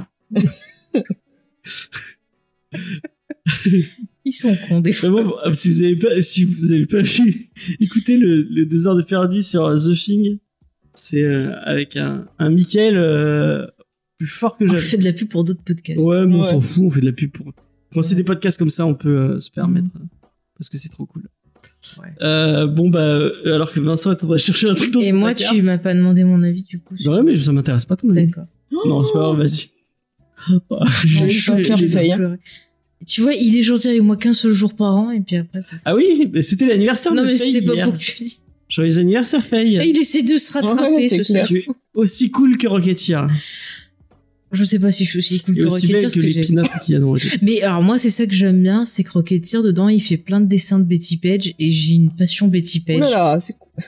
Ils 4.25 4.33
sont 4.33 4.57
cons, 4.69 4.81
des 4.81 4.93
fois. 4.93 5.11
Vraiment, 5.11 5.31
bon, 5.45 5.53
si 5.53 5.69
vous 5.69 5.83
avez 5.83 5.97
pas, 5.97 6.23
si 6.23 6.45
vous 6.45 6.73
avez 6.73 6.87
pas 6.87 7.03
vu, 7.03 7.51
écoutez 7.81 8.17
le, 8.17 8.43
le 8.43 8.67
deux 8.67 8.87
heures 8.87 8.97
de 8.97 9.03
perdu 9.03 9.43
sur 9.43 9.69
The 9.75 9.95
Thing. 9.95 10.39
C'est 10.95 11.23
euh, 11.23 11.51
avec 11.65 11.97
un, 11.97 12.27
un 12.39 12.51
Michael 12.51 12.97
euh, 12.97 13.67
plus 14.19 14.27
fort 14.27 14.57
que 14.59 14.65
On 14.65 14.69
jamais. 14.69 14.81
fait 14.81 14.99
de 14.99 15.05
la 15.05 15.13
pub 15.13 15.29
pour 15.29 15.45
d'autres 15.45 15.63
podcasts. 15.63 16.03
Ouais, 16.05 16.27
mais 16.27 16.35
on 16.37 16.41
Ouais. 16.43 16.49
s'en 16.51 16.61
fout, 16.61 16.85
on 16.85 16.91
fait 16.91 17.01
de 17.01 17.07
la 17.07 17.13
pub 17.13 17.31
pour. 17.31 17.53
Quand 17.93 18.03
c'est 18.03 18.15
des 18.15 18.25
podcasts 18.25 18.59
comme 18.59 18.71
ça, 18.71 18.87
on 18.87 18.95
peut 18.95 19.09
euh, 19.19 19.41
se 19.41 19.51
permettre. 19.51 19.89
euh, 19.97 20.05
Parce 20.59 20.69
que 20.69 20.79
c'est 20.79 20.89
trop 20.91 21.07
cool. 21.07 21.23
Ouais. 21.99 22.09
Euh, 22.23 22.67
bon, 22.67 22.91
bah, 22.91 23.19
alors 23.45 23.73
que 23.73 23.81
Vincent 23.81 24.11
est 24.13 24.15
en 24.15 24.27
train 24.27 24.29
de 24.29 24.37
chercher 24.37 24.69
un 24.71 24.75
truc 24.75 24.93
dans 24.93 25.01
Et 25.01 25.11
son 25.11 25.17
moi, 25.17 25.35
placard. 25.35 25.55
tu 25.55 25.63
m'as 25.63 25.79
pas 25.79 25.95
demandé 25.95 26.23
mon 26.25 26.43
avis, 26.43 26.63
du 26.65 26.79
coup. 26.79 26.95
Bah 27.05 27.17
ouais, 27.17 27.23
mais 27.23 27.37
ça 27.37 27.53
m'intéresse 27.53 27.85
pas 27.87 27.97
ton 27.97 28.09
avis. 28.11 28.27
D'accord. 28.27 28.45
Non, 28.71 29.03
c'est 29.03 29.13
pas 29.13 29.19
grave, 29.21 29.39
vas-y. 29.39 29.71
Oh, 30.71 30.79
hein. 30.81 32.17
pleurer. 32.17 32.39
Tu 33.07 33.21
vois, 33.21 33.33
il 33.35 33.57
est 33.57 33.63
gentil 33.63 33.89
avec 33.89 34.03
moi 34.03 34.17
qu'un 34.17 34.33
seul 34.33 34.53
jour 34.53 34.75
par 34.77 34.95
an, 34.95 35.11
et 35.11 35.21
puis 35.21 35.37
après. 35.37 35.61
Ah 35.85 35.95
oui, 35.95 36.31
mais 36.33 36.43
c'était 36.43 36.67
l'anniversaire 36.67 37.15
non, 37.15 37.23
de 37.23 37.27
mais 37.29 37.37
Faye 37.37 37.53
c'était 37.53 37.67
pas 37.67 37.83
pour 37.85 37.93
que 37.95 37.99
tu 37.99 38.23
dis. 38.23 38.41
Joyeux 38.73 38.99
anniversaire, 38.99 39.45
Faye. 39.45 39.79
Il 39.87 39.99
essaie 39.99 40.23
de 40.23 40.37
se 40.39 40.53
rattraper, 40.55 40.95
Ouais, 40.95 41.09
ce 41.11 41.23
salaud. 41.23 41.47
Tu 41.47 41.59
es 41.59 41.67
aussi 41.95 42.31
cool 42.31 42.57
que 42.57 42.67
Rocketeer. 42.67 43.27
Je 44.51 44.65
sais 44.65 44.79
pas 44.79 44.91
si 44.91 45.05
je 45.05 45.11
suis 45.11 45.19
aussi 45.19 45.41
cool 45.41 45.57
Et 45.57 45.61
que 45.61 45.67
aussi 45.67 45.87
Rocketeer, 45.87 46.09
que 46.09 46.15
que 46.15 46.21
les 46.21 46.43
j'ai. 46.43 46.55
pin 46.55 46.63
qu'il 46.85 46.95
y 46.95 46.97
a 46.97 47.01
dans. 47.01 47.13
Mais 47.43 47.63
alors 47.63 47.83
moi 47.83 47.97
c'est 47.99 48.11
ça 48.11 48.27
que 48.27 48.33
j'aime 48.35 48.63
bien, 48.63 48.85
c'est 48.85 49.03
que 49.05 49.11
Rocketeer 49.13 49.63
dedans 49.63 49.89
il 49.89 50.01
fait 50.01 50.17
plein 50.19 50.41
de 50.41 50.47
dessins 50.47 50.79
de 50.79 50.85
Betty 50.85 51.17
Page 51.19 51.55
et 51.59 51.71
j'ai 51.71 51.95
une 51.95 52.11
passion 52.15 52.49
Betty 52.49 52.81
Oh 52.83 52.87
Page. 52.87 53.01
là 53.01 53.11
là, 53.11 53.41
c'est 53.41 53.55
cool. 53.59 53.85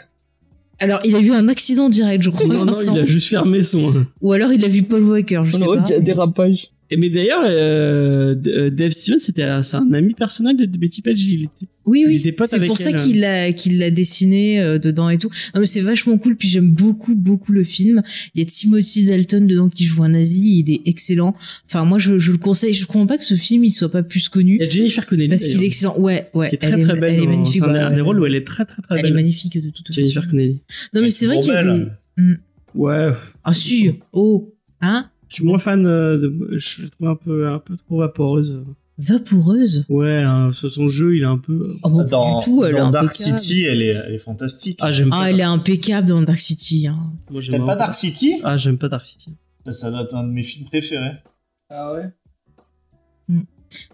Alors 0.81 1.01
il 1.05 1.15
a 1.17 1.21
eu 1.21 1.31
un 1.33 1.49
accident 1.49 1.89
direct 1.89 2.23
je 2.23 2.31
crois 2.31 2.47
Non, 2.47 2.65
non, 2.67 2.73
il 2.95 2.99
a 2.99 3.07
juste 3.07 3.29
fermé 3.29 3.63
son. 3.63 4.07
ou 4.21 4.33
alors 4.33 4.53
il 4.53 4.65
a 4.65 4.69
vu 4.69 4.83
Paul 4.83 5.03
Walker, 5.05 5.43
je 5.45 5.55
On 5.55 5.59
sais 5.59 5.65
aurait 5.67 5.79
pas. 5.79 5.85
dit 5.85 5.95
un 5.95 6.01
dérapage. 6.01 6.69
Et 6.95 6.97
mais 6.97 7.11
d'ailleurs, 7.11 7.43
euh, 7.45 8.37
euh, 8.47 8.71
Dave 8.71 8.93
Stevens, 8.93 9.19
c'était 9.19 9.43
un, 9.43 9.63
c'est 9.63 9.77
un 9.77 9.93
ami 9.93 10.15
personnel 10.15 10.57
de, 10.57 10.79
Betty 10.79 11.03
Page. 11.03 11.21
Il 11.25 11.43
était. 11.43 11.67
Oui, 11.87 12.05
oui. 12.07 12.23
C'est 12.45 12.65
pour 12.67 12.79
ça 12.79 12.91
elle, 12.91 12.97
qu'il 12.97 13.19
l'a 13.19 13.53
qu'il 13.53 13.79
l'a 13.81 13.91
dessiné 13.91 14.61
euh, 14.61 14.79
dedans 14.79 15.11
et 15.11 15.19
tout. 15.19 15.29
Non 15.57 15.61
mais 15.61 15.67
c'est 15.67 15.81
vachement 15.81 16.17
cool. 16.19 16.37
Puis 16.37 16.47
j'aime 16.47 16.71
beaucoup 16.71 17.17
beaucoup 17.17 17.51
le 17.51 17.65
film. 17.65 18.01
Il 18.35 18.39
y 18.39 18.43
a 18.43 18.47
Timothy 18.47 19.07
Dalton 19.07 19.49
dedans 19.49 19.69
qui 19.69 19.87
joue 19.87 20.05
un 20.05 20.11
nazi. 20.11 20.61
Il 20.61 20.73
est 20.73 20.83
excellent. 20.87 21.35
Enfin 21.67 21.85
moi 21.85 21.99
je, 21.99 22.21
je 22.21 22.31
le 22.31 22.39
conseille. 22.39 22.73
Je 22.73 22.87
comprends 22.87 23.09
pas 23.09 23.19
que 23.19 23.25
ce 23.25 23.35
film 23.35 23.65
il 23.65 23.73
soit 23.73 23.91
pas 23.91 24.05
plus 24.05 24.29
connu 24.29 24.55
Il 24.55 24.63
y 24.63 24.67
a 24.67 24.69
Jennifer 24.69 25.05
Connelly. 25.05 25.29
parce 25.29 25.49
qu'il 25.49 25.63
est 25.65 25.67
excellent. 25.67 25.99
Ouais 25.99 26.31
ouais. 26.33 26.49
Qui 26.49 26.55
est 26.55 26.59
très 26.59 26.71
elle 26.71 26.85
très 26.85 26.97
belle. 26.97 27.15
Elle 27.17 27.25
est 27.25 27.27
magnifique. 27.27 27.63
C'est 27.65 27.69
un, 27.69 27.91
des 27.93 28.01
rôles 28.03 28.21
où 28.21 28.27
elle 28.27 28.37
est 28.37 28.47
très 28.47 28.65
très 28.65 28.81
très 28.81 28.95
Elle 28.95 29.01
est 29.01 29.03
belle. 29.03 29.15
magnifique 29.15 29.59
de 29.61 29.71
toute 29.71 29.89
façon. 29.89 30.01
Jennifer 30.01 30.31
Connelly. 30.31 30.61
Non 30.95 31.03
mais 31.03 31.11
c'est 31.11 31.27
vrai 31.27 31.41
qu'il 31.41 31.53
y 31.53 31.57
a 31.57 31.63
des. 31.65 31.87
belle. 32.17 32.41
Ouais. 32.77 33.11
Ah 33.43 33.53
si. 33.53 33.91
Oh. 34.13 34.55
Hein? 34.81 35.11
Je 35.35 35.41
suis 35.41 35.45
moins 35.49 35.59
fan 35.59 35.85
euh, 35.85 36.17
de. 36.17 36.57
Je 36.57 36.85
la 36.85 36.89
trouve 36.91 37.09
un 37.09 37.17
peu 37.17 37.49
un 37.49 37.59
peu 37.59 37.77
trop 37.77 37.99
vaporeuse. 37.99 38.63
Vaporeuse. 38.99 39.85
Ouais, 39.89 40.23
hein, 40.23 40.51
ce- 40.53 40.69
son 40.69 40.87
jeu, 40.87 41.17
il 41.17 41.23
est 41.23 41.27
un 41.27 41.39
peu. 41.39 41.75
Oh, 41.83 41.89
bon, 41.91 42.05
Dans, 42.05 42.39
du 42.39 42.45
tout. 42.45 42.65
Elle 42.65 42.77
est 42.77 42.79
dans 42.79 42.91
Dark 42.91 43.07
impeccable. 43.07 43.39
City, 43.41 43.65
elle 43.65 43.83
est, 43.83 43.87
elle 44.07 44.15
est 44.15 44.19
fantastique. 44.19 44.79
Ah, 44.81 44.93
j'aime 44.93 45.11
pas. 45.11 45.17
Ah 45.23 45.31
elle 45.31 45.41
est 45.41 45.43
impeccable 45.43 46.07
dans 46.09 46.23
Dark 46.23 46.39
City. 46.39 46.87
Hein. 46.87 47.13
Moi, 47.29 47.41
j'aime 47.41 47.55
T'aimes 47.57 47.65
pas 47.67 47.75
Dark 47.75 47.95
City? 47.95 48.35
Ah, 48.45 48.57
j'aime 48.57 48.79
pas 48.79 48.89
Dark 48.89 49.03
City. 49.03 49.31
Ça, 49.67 49.73
Ça 49.73 49.91
doit 49.91 50.03
être 50.03 50.15
un 50.15 50.23
de 50.23 50.31
mes 50.33 50.45
films 50.45 50.67
préférés. 50.67 51.15
Ah 51.69 51.93
ouais? 51.95 52.05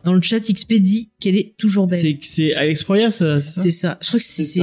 Dans 0.04 0.12
le 0.12 0.20
chat 0.20 0.40
XP 0.40 0.74
dit 0.74 1.10
qu'elle 1.20 1.36
est 1.36 1.54
toujours 1.56 1.86
belle. 1.86 1.98
C'est 1.98 2.18
c'est 2.22 2.54
Alex 2.54 2.84
Proyas, 2.84 3.12
c'est 3.12 3.40
ça? 3.40 3.60
C'est 3.62 3.70
ça. 3.70 3.98
Je 4.02 4.08
crois 4.08 4.18
que 4.20 4.24
c'est. 4.26 4.60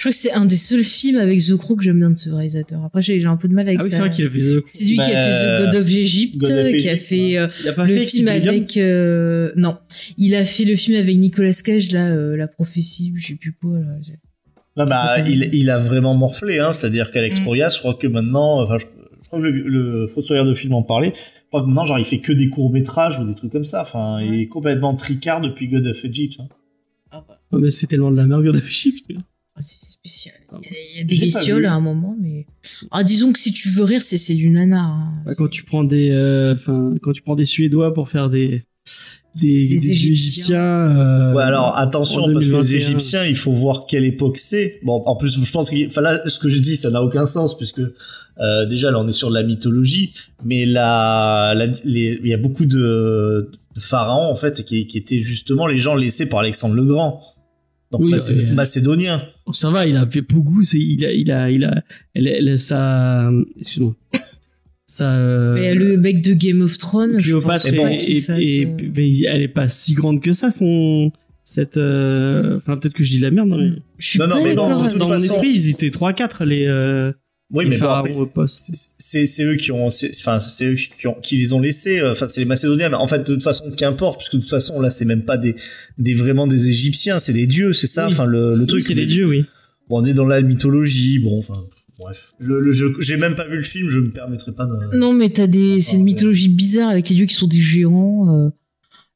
Je 0.00 0.04
crois 0.04 0.12
que 0.12 0.16
c'est 0.16 0.32
un 0.32 0.46
des 0.46 0.56
seuls 0.56 0.82
films 0.82 1.18
avec 1.18 1.40
The 1.44 1.56
Crow 1.58 1.76
que 1.76 1.82
j'aime 1.84 1.98
bien 1.98 2.08
de 2.10 2.16
ce 2.16 2.30
réalisateur. 2.30 2.82
Après 2.84 3.02
j'ai 3.02 3.22
un 3.26 3.36
peu 3.36 3.48
de 3.48 3.54
mal 3.54 3.68
avec 3.68 3.80
Ah 3.80 3.84
oui, 3.84 3.90
ça. 3.90 3.96
c'est 3.96 4.02
vrai 4.02 4.10
qu'il 4.10 4.26
a 4.26 4.30
fait 4.30 4.38
The 4.38 4.62
C'est 4.64 4.84
lui 4.84 4.94
qui 4.96 5.00
a 5.00 5.04
Bah, 5.12 5.12
fait 5.12 5.44
The 5.66 5.70
God 5.72 5.74
of 5.82 5.90
Egypt, 5.94 6.36
God 6.38 6.50
of 6.52 6.76
qui 6.76 6.88
a 6.88 6.96
fait 6.96 7.36
euh, 7.36 7.48
a 7.76 7.84
le 7.86 7.96
fait 7.98 8.06
film 8.06 8.28
avec 8.28 8.76
euh, 8.78 9.52
non, 9.56 9.76
il 10.16 10.34
a 10.34 10.44
fait 10.46 10.64
le 10.64 10.74
film 10.76 10.96
avec 10.98 11.16
Nicolas 11.18 11.52
Cage 11.62 11.92
là, 11.92 12.06
euh, 12.08 12.34
la 12.36 12.48
prophétie, 12.48 13.12
je 13.14 13.26
sais 13.26 13.34
plus 13.34 13.52
quoi 13.52 13.78
là. 13.78 13.84
Non, 14.76 14.86
bah, 14.86 15.18
il, 15.26 15.50
il 15.52 15.68
a 15.68 15.78
vraiment 15.78 16.14
morflé, 16.16 16.60
hein. 16.60 16.72
C'est-à-dire 16.72 17.10
qu'Alex 17.10 17.40
Mm. 17.40 17.42
Proyas, 17.42 17.70
je 17.74 17.78
crois 17.80 17.94
que 17.94 18.06
maintenant, 18.06 18.62
enfin, 18.62 18.78
je, 18.78 18.86
je 19.22 19.26
crois 19.28 19.40
que 19.40 19.44
le, 19.44 19.68
le 19.68 20.06
Fossoyeur 20.06 20.46
de 20.46 20.54
film 20.54 20.72
en 20.74 20.82
parlait. 20.82 21.12
Je 21.14 21.46
crois 21.48 21.62
que 21.62 21.66
maintenant, 21.66 21.86
genre, 21.86 21.98
il 21.98 22.04
fait 22.06 22.20
que 22.20 22.32
des 22.32 22.48
courts-métrages 22.48 23.18
ou 23.18 23.26
des 23.26 23.34
trucs 23.34 23.50
comme 23.52 23.64
ça. 23.64 23.82
Enfin, 23.82 24.20
il 24.22 24.40
est 24.40 24.46
complètement 24.46 24.94
tricard 24.94 25.40
depuis 25.40 25.66
God 25.68 25.86
of 25.86 26.02
Egypt. 26.04 26.38
hein. 27.12 27.24
Oh, 27.52 27.58
mais 27.58 27.68
c'est 27.68 27.88
tellement 27.88 28.12
de 28.12 28.16
la 28.16 28.24
merde, 28.26 28.44
God 28.44 28.56
of 28.56 28.66
Egypt. 28.68 29.04
Ah, 29.60 29.62
c'est 29.62 29.84
spécial. 29.84 30.34
Ah. 30.50 30.56
Il 30.62 30.66
y 30.66 30.74
a, 30.74 30.78
il 30.92 30.98
y 30.98 31.00
a 31.02 31.04
des 31.04 31.18
bestioles 31.26 31.66
à 31.66 31.74
un 31.74 31.80
moment, 31.80 32.16
mais 32.18 32.46
ah 32.90 33.02
disons 33.04 33.30
que 33.32 33.38
si 33.38 33.52
tu 33.52 33.68
veux 33.68 33.84
rire, 33.84 34.00
c'est 34.00 34.16
c'est 34.16 34.34
du 34.34 34.48
nana. 34.48 34.80
hein. 34.80 35.12
Bah, 35.26 35.34
quand 35.34 35.48
tu 35.48 35.64
prends 35.64 35.84
des, 35.84 36.10
euh, 36.10 36.54
enfin, 36.54 36.94
quand 37.02 37.12
tu 37.12 37.20
prends 37.22 37.34
des 37.36 37.44
Suédois 37.44 37.92
pour 37.92 38.08
faire 38.08 38.30
des, 38.30 38.64
des, 39.36 39.48
Égyptiens. 39.74 40.12
égyptiens. 40.12 40.60
euh, 40.62 41.34
Ouais, 41.34 41.42
alors 41.42 41.76
attention, 41.76 42.22
en 42.22 42.32
parce 42.32 42.46
que 42.46 42.52
les 42.52 42.62
2021. 42.62 42.76
Égyptiens, 42.78 43.24
il 43.26 43.36
faut 43.36 43.52
voir 43.52 43.84
quelle 43.86 44.04
époque 44.04 44.38
c'est. 44.38 44.80
Bon, 44.82 45.02
en 45.04 45.14
plus, 45.16 45.38
je 45.44 45.52
pense 45.52 45.68
que, 45.70 45.86
enfin 45.86 46.00
là, 46.00 46.20
ce 46.26 46.38
que 46.38 46.48
je 46.48 46.58
dis, 46.58 46.76
ça 46.76 46.90
n'a 46.90 47.02
aucun 47.02 47.26
sens, 47.26 47.56
puisque 47.56 47.80
euh, 47.80 48.66
déjà, 48.66 48.90
là, 48.90 48.98
on 48.98 49.06
est 49.06 49.12
sur 49.12 49.28
de 49.28 49.34
la 49.34 49.42
mythologie, 49.42 50.14
mais 50.42 50.64
là, 50.64 51.54
il 51.84 52.20
y 52.26 52.32
a 52.34 52.38
beaucoup 52.38 52.64
de, 52.64 53.50
de 53.74 53.80
pharaons, 53.80 54.32
en 54.32 54.36
fait, 54.36 54.64
qui, 54.64 54.86
qui 54.86 54.96
étaient 54.98 55.22
justement 55.22 55.66
les 55.66 55.78
gens 55.78 55.94
laissés 55.94 56.26
par 56.28 56.40
Alexandre 56.40 56.74
le 56.74 56.84
Grand. 56.84 57.20
Donc, 57.90 58.02
Oui, 58.02 58.10
macé- 58.12 58.36
ouais. 58.36 58.54
macédonien. 58.54 59.20
Oh, 59.46 59.52
ça 59.52 59.70
va, 59.70 59.86
il 59.86 59.96
a 59.96 60.06
Pougou, 60.06 60.62
c'est, 60.62 60.78
il 60.78 61.04
a, 61.04 61.12
il 61.12 61.30
a, 61.32 61.50
il 61.50 61.64
a, 61.64 61.82
elle, 62.14 62.28
elle, 62.28 62.58
ça, 62.58 63.30
excuse-moi. 63.58 63.96
Ça, 64.86 65.12
euh, 65.14 65.54
Mais 65.54 65.74
le 65.74 65.96
mec 65.98 66.20
de 66.20 66.32
Game 66.32 66.62
of 66.62 66.76
Thrones, 66.78 67.18
je 67.20 67.32
pense 67.36 67.62
Cléopâtre 67.64 67.76
pas 67.76 67.92
et, 67.92 68.16
et- 68.16 68.20
fasse, 68.20 68.44
et- 68.44 68.66
euh, 68.66 68.90
mais 68.96 69.18
elle 69.20 69.42
est 69.42 69.48
pas 69.48 69.68
si 69.68 69.94
grande 69.94 70.20
que 70.20 70.32
ça, 70.32 70.50
son, 70.50 71.12
cette, 71.44 71.76
euh, 71.76 72.56
enfin, 72.56 72.76
peut-être 72.76 72.94
que 72.94 73.02
je 73.04 73.10
dis 73.10 73.18
de 73.18 73.22
la 73.24 73.30
merde, 73.30 73.48
non, 73.48 73.56
mais 73.58 73.70
Je 73.98 74.06
suis 74.06 74.18
Non, 74.18 74.26
non, 74.28 74.34
pas 74.36 74.42
mais 74.44 74.54
bon, 74.56 74.62
d'accord 74.68 74.84
de 74.84 74.90
toute 74.90 74.98
dans 74.98 75.08
mon 75.08 75.14
façon- 75.14 75.34
esprit, 75.34 75.50
ils 75.52 75.68
étaient 75.70 75.90
3-4, 75.90 76.44
les, 76.44 76.66
euh, 76.66 77.12
Oui, 77.52 77.64
mais 77.68 77.78
bon, 77.78 77.88
après, 77.88 78.12
c'est- 78.12 79.44
eux 79.44 79.56
qui 79.56 79.72
ont 79.72 79.90
c'est- 79.90 80.12
enfin 80.20 80.38
c'est 80.38 80.66
eux 80.66 80.74
qui 80.74 81.06
ont 81.08 81.14
qui 81.20 81.36
les 81.36 81.52
ont 81.52 81.60
laissés 81.60 82.00
euh, 82.00 82.12
enfin 82.12 82.28
c'est 82.28 82.40
les 82.40 82.46
macédoniens 82.46 82.88
mais 82.90 82.94
en 82.96 83.08
fait 83.08 83.18
de 83.20 83.24
toute 83.34 83.42
façon 83.42 83.70
qu'importe 83.76 84.18
puisque 84.18 84.36
de 84.36 84.40
toute 84.40 84.50
façon 84.50 84.80
là 84.80 84.88
c'est 84.90 85.04
même 85.04 85.24
pas 85.24 85.36
des 85.36 85.56
des 85.98 86.14
vraiment 86.14 86.46
des 86.46 86.68
égyptiens 86.68 87.18
c'est 87.18 87.32
des 87.32 87.46
dieux 87.48 87.72
c'est 87.72 87.86
ça 87.88 88.06
Oui. 88.06 88.12
enfin 88.12 88.24
le, 88.24 88.54
le 88.54 88.60
Oui, 88.60 88.66
truc 88.66 88.84
c'est 88.84 88.94
les 88.94 89.06
dieux, 89.06 89.26
oui. 89.26 89.44
bon, 89.88 90.00
on 90.02 90.04
est 90.06 90.14
dans 90.14 90.26
la 90.26 90.42
mythologie 90.42 91.18
bon 91.18 91.38
enfin 91.40 91.64
bref 91.98 92.32
le, 92.38 92.60
le- 92.60 92.72
je- 92.72 93.00
j'ai 93.00 93.16
même 93.16 93.34
pas 93.34 93.48
vu 93.48 93.56
le 93.56 93.62
film 93.64 93.90
je 93.90 93.98
me 93.98 94.10
permettrai 94.10 94.52
pas 94.52 94.64
de 94.66 94.96
Non, 94.96 95.12
mais 95.12 95.28
t'as 95.30 95.48
des, 95.48 95.80
c'est 95.80 95.96
une 95.96 96.04
mythologie 96.04 96.48
bizarre 96.50 96.90
avec 96.90 97.08
les 97.08 97.16
dieux 97.16 97.26
qui 97.26 97.34
sont 97.34 97.46
des 97.48 97.60
géants. 97.60 98.46
euh, 98.46 98.50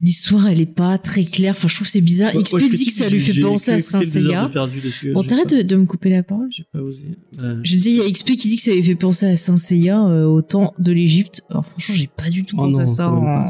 L'histoire, 0.05 0.49
elle 0.49 0.61
est 0.61 0.67
pas 0.67 0.99
très 0.99 1.25
claire. 1.25 1.53
Enfin, 1.57 1.67
je 1.67 1.75
trouve 1.77 1.87
que 1.87 1.91
c'est 1.93 2.03
bizarre. 2.03 2.31
XP 2.33 2.59
dit 2.71 2.85
que 2.85 2.93
ça 2.93 3.09
lui 3.09 3.21
fait 3.21 3.41
penser 3.41 3.73
à 3.73 3.81
Saint 3.81 4.03
Seiya. 4.03 4.49
dessus, 4.49 5.13
Bon, 5.13 5.25
pas- 5.25 5.45
de, 5.47 5.63
de 5.63 5.77
me 5.77 5.87
couper 5.87 6.11
la 6.11 6.23
parole. 6.23 6.49
J'ai 6.51 6.67
pas 6.71 6.81
osé. 6.81 7.07
Bah, 7.39 7.55
Je 7.63 7.77
dis, 7.77 7.91
il 7.91 7.97
y 7.97 8.01
a 8.01 8.11
XP 8.11 8.37
qui 8.37 8.49
dit 8.49 8.57
que 8.57 8.63
ça 8.63 8.73
lui 8.73 8.83
fait 8.83 8.97
penser 8.97 9.25
à 9.27 9.35
Saint 9.37 9.57
Seiya 9.57 10.05
euh, 10.05 10.27
au 10.27 10.43
temps 10.43 10.75
de 10.79 10.93
l'Égypte. 10.93 11.41
Alors, 11.49 11.65
franchement, 11.65 11.95
j'ai 11.97 12.07
pas 12.15 12.29
du 12.29 12.45
tout 12.45 12.55
oh 12.59 12.65
pensé 12.65 12.77
non, 12.77 12.83
à 12.83 12.87
ça. 12.87 13.11
en- 13.11 13.47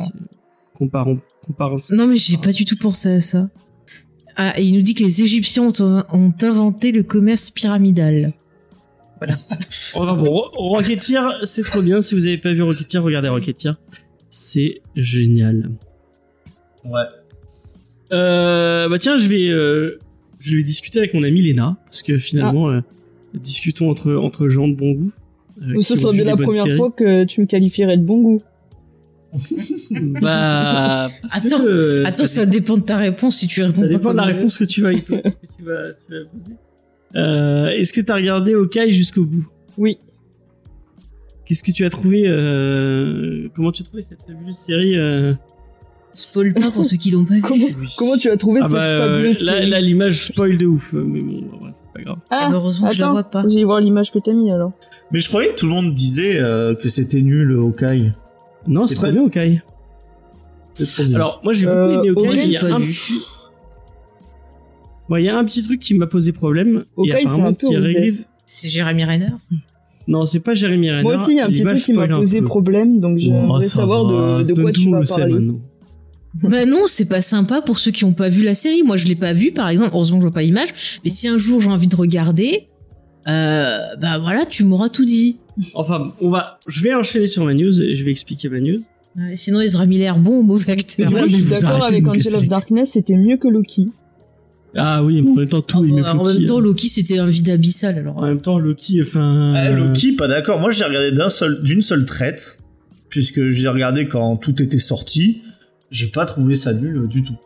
Comparons, 0.74 1.20
comparons. 1.44 1.76
Non, 1.90 2.06
mais 2.06 2.14
j'ai 2.16 2.36
pas 2.36 2.52
du 2.52 2.64
tout 2.64 2.76
pensé 2.76 3.08
à 3.08 3.20
ça. 3.20 3.50
Ah, 4.36 4.52
et 4.58 4.64
il 4.64 4.74
nous 4.74 4.80
dit 4.82 4.94
que 4.94 5.02
les 5.02 5.22
Égyptiens 5.22 5.64
ont, 5.80 6.04
ont 6.12 6.32
inventé 6.42 6.92
le 6.92 7.02
commerce 7.02 7.50
pyramidal. 7.50 8.32
On 9.96 10.04
va 10.04 10.12
bon, 10.14 10.24
Ro- 10.24 10.50
Rocketeer, 10.54 11.40
c'est 11.44 11.62
trop 11.62 11.82
bien. 11.82 12.00
Si 12.00 12.14
vous 12.14 12.26
avez 12.28 12.38
pas 12.38 12.52
vu 12.52 12.62
Rocketeer, 12.62 13.02
regardez 13.02 13.28
Rocketeer. 13.28 13.72
C'est 14.30 14.82
génial. 14.96 15.70
Ouais 16.84 17.02
Euh, 18.12 18.88
bah 18.88 18.98
tiens, 18.98 19.18
je 19.18 19.26
vais, 19.28 19.48
euh, 19.48 19.98
je 20.40 20.56
vais 20.56 20.62
discuter 20.62 20.98
avec 20.98 21.14
mon 21.14 21.22
ami 21.22 21.40
Léna 21.42 21.76
parce 21.86 22.02
que 22.02 22.18
finalement, 22.18 22.70
euh, 22.70 22.80
discutons 23.34 23.90
entre 23.90 24.14
entre 24.14 24.48
gens 24.48 24.68
de 24.68 24.74
bon 24.74 24.92
goût. 24.92 25.12
euh, 25.62 25.80
Ce 25.80 25.94
vu 26.10 26.16
bien 26.16 26.24
la 26.24 26.36
première 26.36 26.64
séries. 26.64 26.76
fois 26.76 26.90
que 26.90 27.24
tu 27.24 27.40
me 27.40 27.46
qualifierais 27.46 27.96
de 27.96 28.04
bon 28.04 28.20
goût. 28.22 28.42
Bah, 30.20 31.10
que, 31.22 31.26
Attends, 31.46 31.64
euh, 31.64 32.04
Attends, 32.06 32.26
ça, 32.26 32.46
dépend 32.46 32.76
de 32.76 32.82
ta 32.82 32.96
réponse 32.98 33.36
si 33.38 33.46
tu 33.48 33.62
réponds 33.62 33.74
ça 33.74 33.82
pas 33.82 33.88
dépend 33.88 34.12
de 34.12 34.16
la 34.16 34.24
réponse 34.24 34.58
que 34.58 34.64
tu 34.64 34.82
vas, 34.82 34.92
que 34.94 34.98
tu 35.00 35.12
vas, 35.12 35.20
tu 35.58 35.64
vas 35.64 36.24
poser. 36.32 36.52
Euh, 37.16 37.66
Est-ce 37.68 37.92
que 37.92 38.00
t'as 38.00 38.14
regardé 38.14 38.54
Hawkeye 38.54 38.92
jusqu'au 38.92 39.24
bout? 39.24 39.48
Oui. 39.76 39.98
Qu'est-ce 41.46 41.62
que 41.64 41.72
tu 41.72 41.84
as 41.84 41.90
trouvé 41.90 42.24
euh, 42.26 43.48
Comment 43.54 43.72
tu 43.72 43.82
as 43.82 43.86
trouvé 43.86 44.02
cette 44.02 44.20
fabuleuse 44.26 44.56
série 44.56 44.96
euh, 44.96 45.34
Spoil 46.16 46.54
pas 46.54 46.70
pour 46.70 46.84
ceux 46.84 46.96
qui 46.96 47.10
l'ont 47.10 47.24
pas 47.24 47.34
vu. 47.34 47.42
Comment, 47.98 48.16
tu 48.16 48.30
as 48.30 48.36
trouvé 48.36 48.60
Ah 48.62 48.66
cette 48.68 48.72
bah, 48.72 48.82
euh, 48.84 49.32
là, 49.42 49.80
l'image 49.80 50.26
spoil 50.28 50.56
de 50.56 50.64
ouf, 50.66 50.92
mais 50.92 51.20
bon, 51.20 51.40
ouais, 51.60 51.70
c'est 51.76 51.92
pas 51.92 52.02
grave. 52.02 52.18
Ah, 52.30 52.42
Ah, 52.44 52.48
bah, 52.50 52.54
heureusement 52.54 52.88
que 52.88 52.94
je 52.94 53.00
la 53.00 53.10
vois 53.10 53.24
pas. 53.24 53.44
J'ai 53.48 53.64
voir 53.64 53.80
l'image 53.80 54.12
que 54.12 54.20
t'as 54.20 54.32
mis 54.32 54.50
alors. 54.50 54.72
mais 55.10 55.20
je 55.20 55.28
croyais 55.28 55.48
que 55.52 55.58
tout 55.58 55.66
le 55.66 55.72
monde 55.72 55.92
disait 55.94 56.38
euh, 56.38 56.74
que 56.76 56.88
c'était 56.88 57.20
nul 57.20 57.50
au 57.52 57.66
Hawkeye 57.68 58.12
Non, 58.68 58.86
c'est 58.86 59.00
pas- 59.00 59.10
bien, 59.10 59.22
Hawkeye. 59.24 59.60
c'est 60.72 60.86
trop 60.86 61.04
bien 61.04 61.16
Alors, 61.16 61.40
moi, 61.42 61.52
j'ai 61.52 61.66
beaucoup 61.66 61.78
Euh, 61.78 61.98
aimé 62.02 62.08
Hawkeye, 62.10 62.28
mais 62.28 62.44
il 62.44 62.52
y 62.52 62.56
a 62.58 62.64
un 62.74 62.78
vu. 62.78 62.92
petit... 62.92 63.14
Il 65.10 65.20
y 65.24 65.28
a 65.28 65.36
un 65.38 65.44
petit 65.44 65.62
truc 65.62 65.80
qui 65.80 65.94
m'a 65.94 66.06
posé 66.06 66.32
problème. 66.32 66.84
Hawkeye, 66.96 67.26
c'est 67.26 67.40
un 67.40 67.52
peu. 67.52 67.66
C'est 68.46 68.68
Jérémy 68.68 69.04
Renner. 69.04 69.28
Non, 70.06 70.24
c'est 70.24 70.40
pas 70.40 70.54
Jérémy 70.54 70.90
Renner. 70.90 71.02
Moi 71.02 71.14
aussi, 71.14 71.32
il 71.32 71.36
y 71.38 71.40
a 71.40 71.46
un 71.46 71.48
petit 71.48 71.64
truc 71.64 71.78
qui 71.78 71.92
m'a 71.92 72.06
posé 72.06 72.40
problème, 72.42 73.00
donc 73.00 73.14
Oh, 73.16 73.18
j'aimerais 73.18 73.64
ça 73.64 73.78
savoir 73.80 74.04
va. 74.04 74.38
de, 74.44 74.52
de 74.52 74.62
quoi 74.62 74.70
tu 74.70 74.90
vas 74.90 75.00
parler. 75.02 75.48
Bah 76.42 76.66
non, 76.66 76.82
c'est 76.86 77.08
pas 77.08 77.22
sympa 77.22 77.60
pour 77.62 77.78
ceux 77.78 77.90
qui 77.90 78.04
ont 78.04 78.12
pas 78.12 78.28
vu 78.28 78.42
la 78.42 78.54
série. 78.54 78.82
Moi, 78.82 78.96
je 78.96 79.06
l'ai 79.06 79.14
pas 79.14 79.32
vue, 79.32 79.52
par 79.52 79.68
exemple. 79.68 79.90
Heureusement, 79.94 80.18
je 80.18 80.22
vois 80.22 80.32
pas 80.34 80.42
l'image. 80.42 81.00
Mais 81.04 81.10
si 81.10 81.28
un 81.28 81.38
jour 81.38 81.60
j'ai 81.60 81.68
envie 81.70 81.86
de 81.86 81.96
regarder, 81.96 82.68
euh, 83.28 83.78
bah 84.00 84.18
voilà, 84.18 84.44
tu 84.44 84.64
m'auras 84.64 84.88
tout 84.88 85.04
dit. 85.04 85.36
Enfin, 85.74 86.12
on 86.20 86.30
va... 86.30 86.58
je 86.66 86.82
vais 86.82 86.92
enchaîner 86.94 87.28
sur 87.28 87.44
ma 87.44 87.54
news 87.54 87.80
et 87.80 87.94
je 87.94 88.04
vais 88.04 88.10
expliquer 88.10 88.48
ma 88.48 88.60
news. 88.60 88.80
Ouais, 89.16 89.36
sinon, 89.36 89.60
il 89.60 89.70
sera 89.70 89.86
mis 89.86 89.98
l'air 89.98 90.18
bon 90.18 90.40
au 90.40 90.42
mauvais 90.42 90.72
acteur. 90.72 91.08
Moi, 91.10 91.26
je 91.28 91.36
suis 91.36 91.44
d'accord 91.44 91.84
avec 91.84 92.06
Angel 92.06 92.34
of 92.34 92.48
Darkness, 92.48 92.90
c'était 92.94 93.16
mieux 93.16 93.36
que 93.36 93.46
Loki. 93.46 93.90
Ah 94.76 95.04
oui, 95.04 95.22
mais 95.22 95.30
en 95.30 95.34
même 95.34 95.48
temps, 95.48 95.62
tout 95.62 95.78
Ah, 95.80 95.86
est 95.86 95.92
mieux 95.92 96.02
que 96.02 96.08
en 96.08 96.14
Loki, 96.24 96.38
même 96.40 96.48
temps, 96.48 96.58
hein. 96.58 96.62
Loki, 96.62 96.88
c'était 96.88 97.18
un 97.20 97.28
vide 97.28 97.48
abyssal. 97.48 97.96
Alors, 97.96 98.18
En 98.18 98.22
même 98.22 98.40
temps, 98.40 98.58
Loki, 98.58 99.00
enfin... 99.00 99.54
Ah, 99.54 99.68
euh, 99.68 99.86
Loki 99.86 100.12
pas 100.16 100.26
d'accord 100.26 100.58
moi 100.58 100.72
j'ai 100.72 100.82
regardé 100.84 101.12
d'un 101.12 101.28
seul 101.28 101.62
d'une 101.62 101.80
seule 101.80 102.04
traite 102.04 102.64
puisque 103.08 103.50
j'ai 103.50 103.68
regardé 103.68 104.08
quand 104.08 104.36
tout 104.36 104.60
était 104.60 104.80
sorti 104.80 105.42
j'ai 105.90 106.08
pas 106.08 106.24
trouvé 106.26 106.54
ça 106.56 106.72
nul 106.72 106.96
euh, 106.96 107.06
du 107.06 107.22
tout 107.22 107.36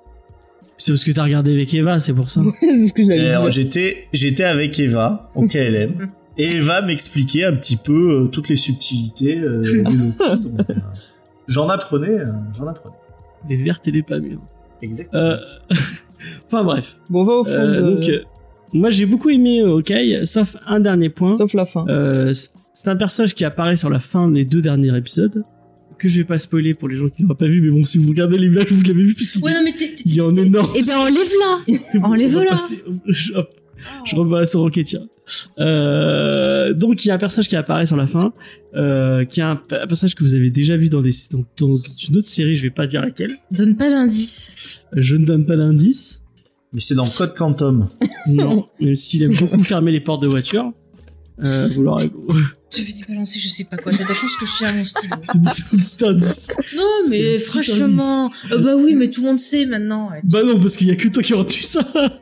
C'est 0.76 0.92
parce 0.92 1.04
que 1.04 1.10
t'as 1.12 1.24
regardé 1.24 1.52
avec 1.52 1.72
Eva, 1.74 1.98
c'est 2.00 2.12
pour 2.14 2.30
ça. 2.30 2.40
c'est 2.60 2.86
ce 2.88 2.92
que 2.92 3.04
j'allais 3.04 3.50
j'étais 3.50 4.08
j'étais 4.12 4.44
avec 4.44 4.78
Eva 4.78 5.30
au 5.34 5.46
KLM 5.48 6.10
et 6.36 6.56
Eva 6.56 6.82
m'expliquait 6.82 7.44
un 7.44 7.56
petit 7.56 7.76
peu 7.76 8.22
euh, 8.24 8.26
toutes 8.28 8.48
les 8.48 8.56
subtilités 8.56 9.38
euh, 9.40 9.82
euh, 10.20 10.74
j'en 11.48 11.68
apprenais 11.68 12.08
euh, 12.20 12.26
j'en 12.56 12.66
apprenais 12.68 12.94
Des 13.48 13.56
vertes 13.56 13.86
et 13.88 13.92
des 13.92 14.02
pas 14.02 14.18
mûres. 14.20 14.40
exactement 14.82 15.20
Euh... 15.22 15.36
enfin 16.46 16.62
bref. 16.64 16.96
Bon, 17.10 17.22
on 17.22 17.24
va 17.24 17.32
au 17.34 17.44
fond 17.44 17.50
Euh, 17.50 17.80
de... 17.80 17.94
donc, 17.96 18.08
euh, 18.08 18.20
moi 18.72 18.90
j'ai 18.90 19.06
beaucoup 19.06 19.30
aimé 19.30 19.62
Hawkeye, 19.62 20.26
sauf 20.26 20.56
un 20.66 20.80
dernier 20.80 21.08
point. 21.10 21.32
Sauf 21.36 21.54
la 21.54 21.64
fin. 21.66 21.86
Euh, 21.88 22.32
c'est- 22.32 22.52
c'est 22.74 22.88
un 22.88 22.96
personnage 22.96 23.34
qui 23.34 23.44
apparaît 23.44 23.74
sur 23.74 23.90
la 23.90 23.98
fin 23.98 24.30
des 24.30 24.44
deux 24.44 24.62
derniers 24.62 24.96
épisodes. 24.96 25.42
Que 25.98 26.08
je 26.08 26.18
vais 26.18 26.24
pas 26.24 26.38
spoiler 26.38 26.74
pour 26.74 26.88
les 26.88 26.96
gens 26.96 27.08
qui 27.08 27.22
l'auraient 27.22 27.34
pas 27.34 27.46
vu, 27.48 27.60
mais 27.60 27.70
bon, 27.70 27.84
si 27.84 27.98
vous 27.98 28.08
regardez 28.08 28.38
l'image, 28.38 28.70
vous 28.70 28.82
l'avez 28.82 29.02
vu 29.04 29.14
puisqu'il 29.14 29.42
Ouais, 29.42 29.52
non, 29.52 29.60
mais 29.64 29.72
t'es. 29.72 29.94
t'es- 29.94 30.20
en 30.20 30.32
t'es- 30.32 30.46
énorme. 30.46 30.70
Eh 30.76 30.82
ben, 30.82 30.96
enlève-la 30.98 32.02
Enlève-la 32.06 32.56
Je, 33.06 33.32
hop, 33.34 33.50
je 34.04 34.16
remets 34.16 34.46
sur 34.46 34.60
Roquetia. 34.60 35.00
Euh, 35.58 36.72
donc 36.72 37.04
il 37.04 37.08
y 37.08 37.10
a 37.10 37.14
un 37.14 37.18
personnage 37.18 37.48
qui 37.48 37.56
apparaît 37.56 37.84
sur 37.86 37.96
la 37.96 38.06
fin, 38.06 38.32
euh, 38.74 39.24
qui 39.26 39.40
est 39.40 39.42
un, 39.42 39.60
un 39.70 39.86
personnage 39.86 40.14
que 40.14 40.24
vous 40.24 40.34
avez 40.34 40.48
déjà 40.50 40.76
vu 40.76 40.88
dans, 40.88 41.02
des, 41.02 41.10
dans, 41.30 41.44
dans 41.58 41.76
une 41.76 42.16
autre 42.16 42.28
série, 42.28 42.54
je 42.54 42.62
vais 42.62 42.70
pas 42.70 42.86
dire 42.86 43.02
laquelle. 43.02 43.32
Donne 43.50 43.76
pas 43.76 43.90
d'indice. 43.90 44.80
Je 44.94 45.16
ne 45.16 45.26
donne 45.26 45.44
pas 45.46 45.56
d'indice. 45.56 46.22
Mais 46.72 46.80
c'est 46.80 46.94
dans 46.94 47.06
Code 47.06 47.34
Quantum. 47.34 47.88
Non, 48.26 48.66
même 48.80 48.94
s'il 48.94 49.22
aime 49.22 49.34
beaucoup 49.34 49.62
fermer 49.64 49.90
les 49.92 50.00
portes 50.00 50.22
de 50.22 50.28
voiture. 50.28 50.72
Euh, 51.42 51.68
vous 51.72 51.82
l'aurez. 51.82 52.10
Je 52.76 52.82
vais 52.82 52.92
débalancer, 52.92 53.40
je 53.40 53.48
sais 53.48 53.64
pas 53.64 53.76
quoi. 53.78 53.92
T'as 53.92 54.04
de 54.04 54.08
la 54.08 54.14
chance 54.14 54.36
que 54.38 54.44
je 54.46 54.56
tiens 54.58 54.72
mon 54.72 54.84
stylo. 54.84 55.16
C'est 55.22 55.38
un 55.38 55.78
petit 55.78 56.04
indice. 56.04 56.48
Non, 56.76 56.82
C'est 57.04 57.10
mais 57.10 57.38
franchement. 57.38 58.30
euh, 58.52 58.58
bah 58.58 58.76
oui, 58.76 58.94
mais 58.94 59.08
tout 59.08 59.22
le 59.22 59.28
monde 59.28 59.38
sait 59.38 59.64
maintenant. 59.64 60.10
ouais. 60.10 60.20
Bah 60.24 60.42
non, 60.44 60.60
parce 60.60 60.76
qu'il 60.76 60.86
y 60.88 60.90
a 60.90 60.96
que 60.96 61.08
toi 61.08 61.22
qui 61.22 61.32
auras 61.32 61.44
tué 61.46 61.62
ça. 61.62 61.80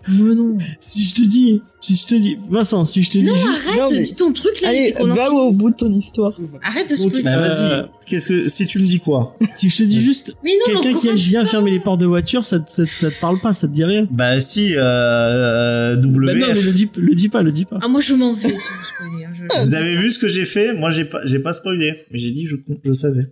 Mais 0.09 0.35
non. 0.35 0.57
Si 0.79 1.05
je 1.05 1.15
te 1.17 1.23
dis, 1.23 1.63
si 1.81 1.95
je 1.95 2.07
te 2.07 2.15
dis, 2.17 2.37
Vincent, 2.51 2.85
si 2.85 3.03
je 3.03 3.11
te 3.11 3.19
Non, 3.19 3.33
dis 3.35 3.41
juste. 3.41 3.69
arrête, 3.69 3.81
Non, 3.81 3.87
mais- 3.93 4.01
dis 4.01 4.15
ton 4.17 4.33
truc 4.33 4.61
là. 4.61 4.69
Allez, 4.71 4.95
en 4.99 5.07
va 5.07 5.31
au 5.31 5.53
bout 5.53 5.71
de 5.71 5.77
ton 5.77 5.93
histoire. 5.93 6.33
Arrête 6.63 6.91
de 6.91 6.97
spoiler. 6.97 7.23
Bah, 7.23 7.37
Euh, 7.37 7.49
vas-y. 7.83 7.89
Qu'est-ce 8.07 8.29
que, 8.29 8.49
si 8.49 8.67
tu 8.67 8.79
me 8.79 8.85
dis 8.85 8.99
quoi? 8.99 9.37
Si 9.55 9.69
je 9.69 9.77
te 9.79 9.83
dis 9.85 10.01
juste 10.01 10.33
Mais 10.43 10.53
non, 10.69 10.81
quelqu'un 10.81 10.99
qui 10.99 11.09
aime 11.09 11.15
bien 11.17 11.45
pas. 11.45 11.51
fermer 11.51 11.71
les 11.71 11.81
portes 11.81 12.01
de 12.01 12.07
voiture, 12.07 12.45
ça, 12.47 12.59
te- 12.61 12.71
ça, 12.73 12.85
te- 12.85 12.89
ça 12.91 13.11
te 13.11 13.21
parle 13.21 13.39
pas, 13.41 13.53
ça 13.55 13.69
te 13.69 13.73
dit 13.73 13.85
rien. 13.85 14.07
Bah, 14.11 14.41
si, 14.41 14.75
euh, 14.77 14.81
euh, 14.81 15.97
Bah 15.97 16.07
non, 16.07 16.47
mais 16.55 16.63
le 16.63 16.73
dis, 16.73 16.91
le 16.97 17.15
dis 17.15 17.29
pas, 17.29 17.43
le 17.43 17.53
dis 17.53 17.65
pas. 17.65 17.79
Ah, 17.83 17.89
moi 17.89 18.01
je 18.01 18.15
m'en 18.15 18.33
vais 18.33 18.49
si 18.57 18.69
vous. 18.69 19.05
Hein, 19.25 19.33
je- 19.35 19.67
Vous 19.67 19.75
avez 19.75 19.97
vu 19.97 20.11
ce 20.11 20.19
que 20.19 20.29
j'ai 20.29 20.45
fait? 20.47 20.73
Moi, 20.73 20.91
j'ai 20.91 21.05
pas, 21.05 21.21
j'ai 21.25 21.39
pas 21.39 21.53
spoilé. 21.53 21.95
Mais 22.11 22.19
j'ai 22.19 22.31
dit 22.31 22.45
que 22.45 22.51
je, 22.51 22.57
je 22.85 22.93
savais. 22.93 23.27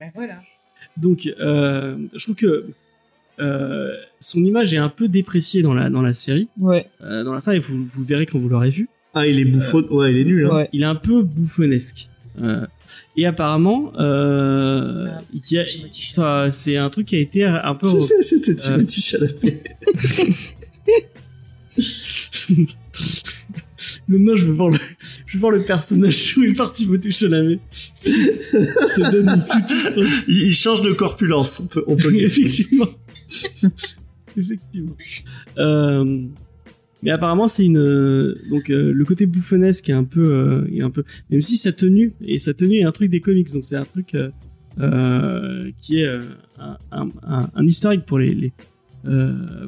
Bah 0.00 0.06
voilà. 0.14 0.40
Donc, 0.96 1.28
euh, 1.40 1.96
je 2.14 2.22
trouve 2.24 2.36
que 2.36 2.66
euh, 3.40 3.94
son 4.20 4.42
image 4.44 4.74
est 4.74 4.78
un 4.78 4.88
peu 4.88 5.08
dépréciée 5.08 5.62
dans 5.62 5.74
la, 5.74 5.90
dans 5.90 6.02
la 6.02 6.14
série, 6.14 6.48
Ouais, 6.58 6.86
euh, 7.02 7.24
dans 7.24 7.32
la 7.32 7.40
fin, 7.40 7.52
et 7.52 7.58
vous, 7.58 7.84
vous 7.84 8.04
verrez 8.04 8.26
quand 8.26 8.38
vous 8.38 8.48
l'aurez 8.48 8.70
vu. 8.70 8.88
Ah, 9.14 9.26
il 9.26 9.38
est 9.40 9.44
bouffon. 9.44 9.82
Ouais, 9.90 10.12
il 10.12 10.18
est 10.20 10.24
nul, 10.24 10.46
hein. 10.46 10.54
ouais. 10.54 10.68
Il 10.72 10.82
est 10.82 10.86
un 10.86 10.94
peu 10.94 11.22
bouffonnesque. 11.22 12.08
Euh, 12.40 12.64
et 13.16 13.26
apparemment, 13.26 13.92
euh, 13.98 15.08
Ah, 15.10 15.22
il 15.32 15.40
y 15.52 15.58
a- 15.58 15.64
c'est 15.64 15.78
Timothée 15.78 16.04
ça, 16.04 16.48
c'est 16.50 16.76
un 16.76 16.88
truc 16.90 17.06
qui 17.08 17.16
a 17.16 17.18
été 17.18 17.44
un 17.44 17.74
peu. 17.74 17.88
C'était 18.20 18.54
Timothy 18.54 19.00
Chalamet. 19.02 19.62
Non, 24.08 24.36
je 24.36 24.44
veux 24.46 24.52
voir 24.52 24.68
le, 24.68 24.78
je 25.24 25.34
veux 25.36 25.40
voir 25.40 25.52
le 25.52 25.62
personnage 25.64 26.32
joué 26.34 26.52
par 26.52 26.70
Timothée 26.70 27.10
Chalamet. 27.10 27.58
Ça 28.02 29.10
donne 29.10 29.28
une 29.28 29.42
toute 29.42 30.04
Il, 30.28 30.48
il 30.48 30.54
change 30.54 30.82
de 30.82 30.92
corpulence. 30.92 31.60
On 31.60 31.66
peut, 31.66 31.84
on 31.86 31.96
peut 31.96 32.10
le 32.10 32.18
dire. 32.18 32.26
Effectivement. 32.26 32.88
Effectivement. 34.36 34.96
Euh, 35.58 36.26
mais 37.02 37.10
apparemment, 37.10 37.48
c'est 37.48 37.64
une 37.64 37.78
euh, 37.78 38.38
donc 38.50 38.70
euh, 38.70 38.92
le 38.92 39.04
côté 39.04 39.26
bouffonnesque 39.26 39.88
est 39.88 39.94
un 39.94 40.04
peu, 40.04 40.66
est 40.70 40.82
un 40.82 40.90
peu, 40.90 41.04
même 41.30 41.40
si 41.40 41.56
sa 41.56 41.72
tenue 41.72 42.12
et 42.20 42.38
sa 42.38 42.54
tenue 42.54 42.78
est 42.78 42.84
un 42.84 42.92
truc 42.92 43.10
des 43.10 43.20
comics, 43.20 43.52
donc 43.52 43.64
c'est 43.64 43.76
un 43.76 43.84
truc 43.84 44.16
qui 45.78 46.00
est 46.00 46.08
un, 46.90 47.66
historique 47.66 48.04
pour 48.06 48.18
les, 48.18 48.52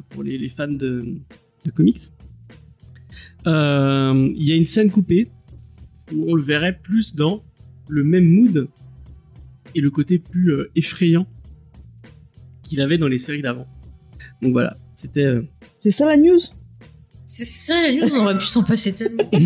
pour 0.09 0.23
les, 0.23 0.49
fans 0.49 0.67
de, 0.67 1.05
de 1.65 1.71
comics. 1.71 1.99
Il 3.45 4.43
y 4.43 4.51
a 4.51 4.55
une 4.55 4.65
scène 4.65 4.91
coupée 4.91 5.29
où 6.13 6.31
on 6.31 6.35
le 6.35 6.41
verrait 6.41 6.79
plus 6.81 7.15
dans 7.15 7.43
le 7.87 8.03
même 8.03 8.25
mood 8.25 8.67
et 9.75 9.81
le 9.81 9.89
côté 9.89 10.19
plus 10.19 10.53
effrayant 10.75 11.27
qu'il 12.73 12.81
avait 12.81 12.97
dans 12.97 13.07
les 13.07 13.17
séries 13.19 13.41
d'avant. 13.43 13.67
Donc 14.41 14.53
voilà, 14.53 14.77
c'était. 14.95 15.23
euh, 15.25 15.41
C'est 15.77 15.91
ça 15.91 16.05
la 16.07 16.17
news? 16.17 16.39
C'est 17.25 17.45
ça 17.45 17.81
la 17.83 17.91
news, 17.93 18.09
on 18.13 18.23
aurait 18.25 18.37
pu 18.37 18.45
s'en 18.45 18.63
passer 18.63 18.93
tellement. 18.93 19.29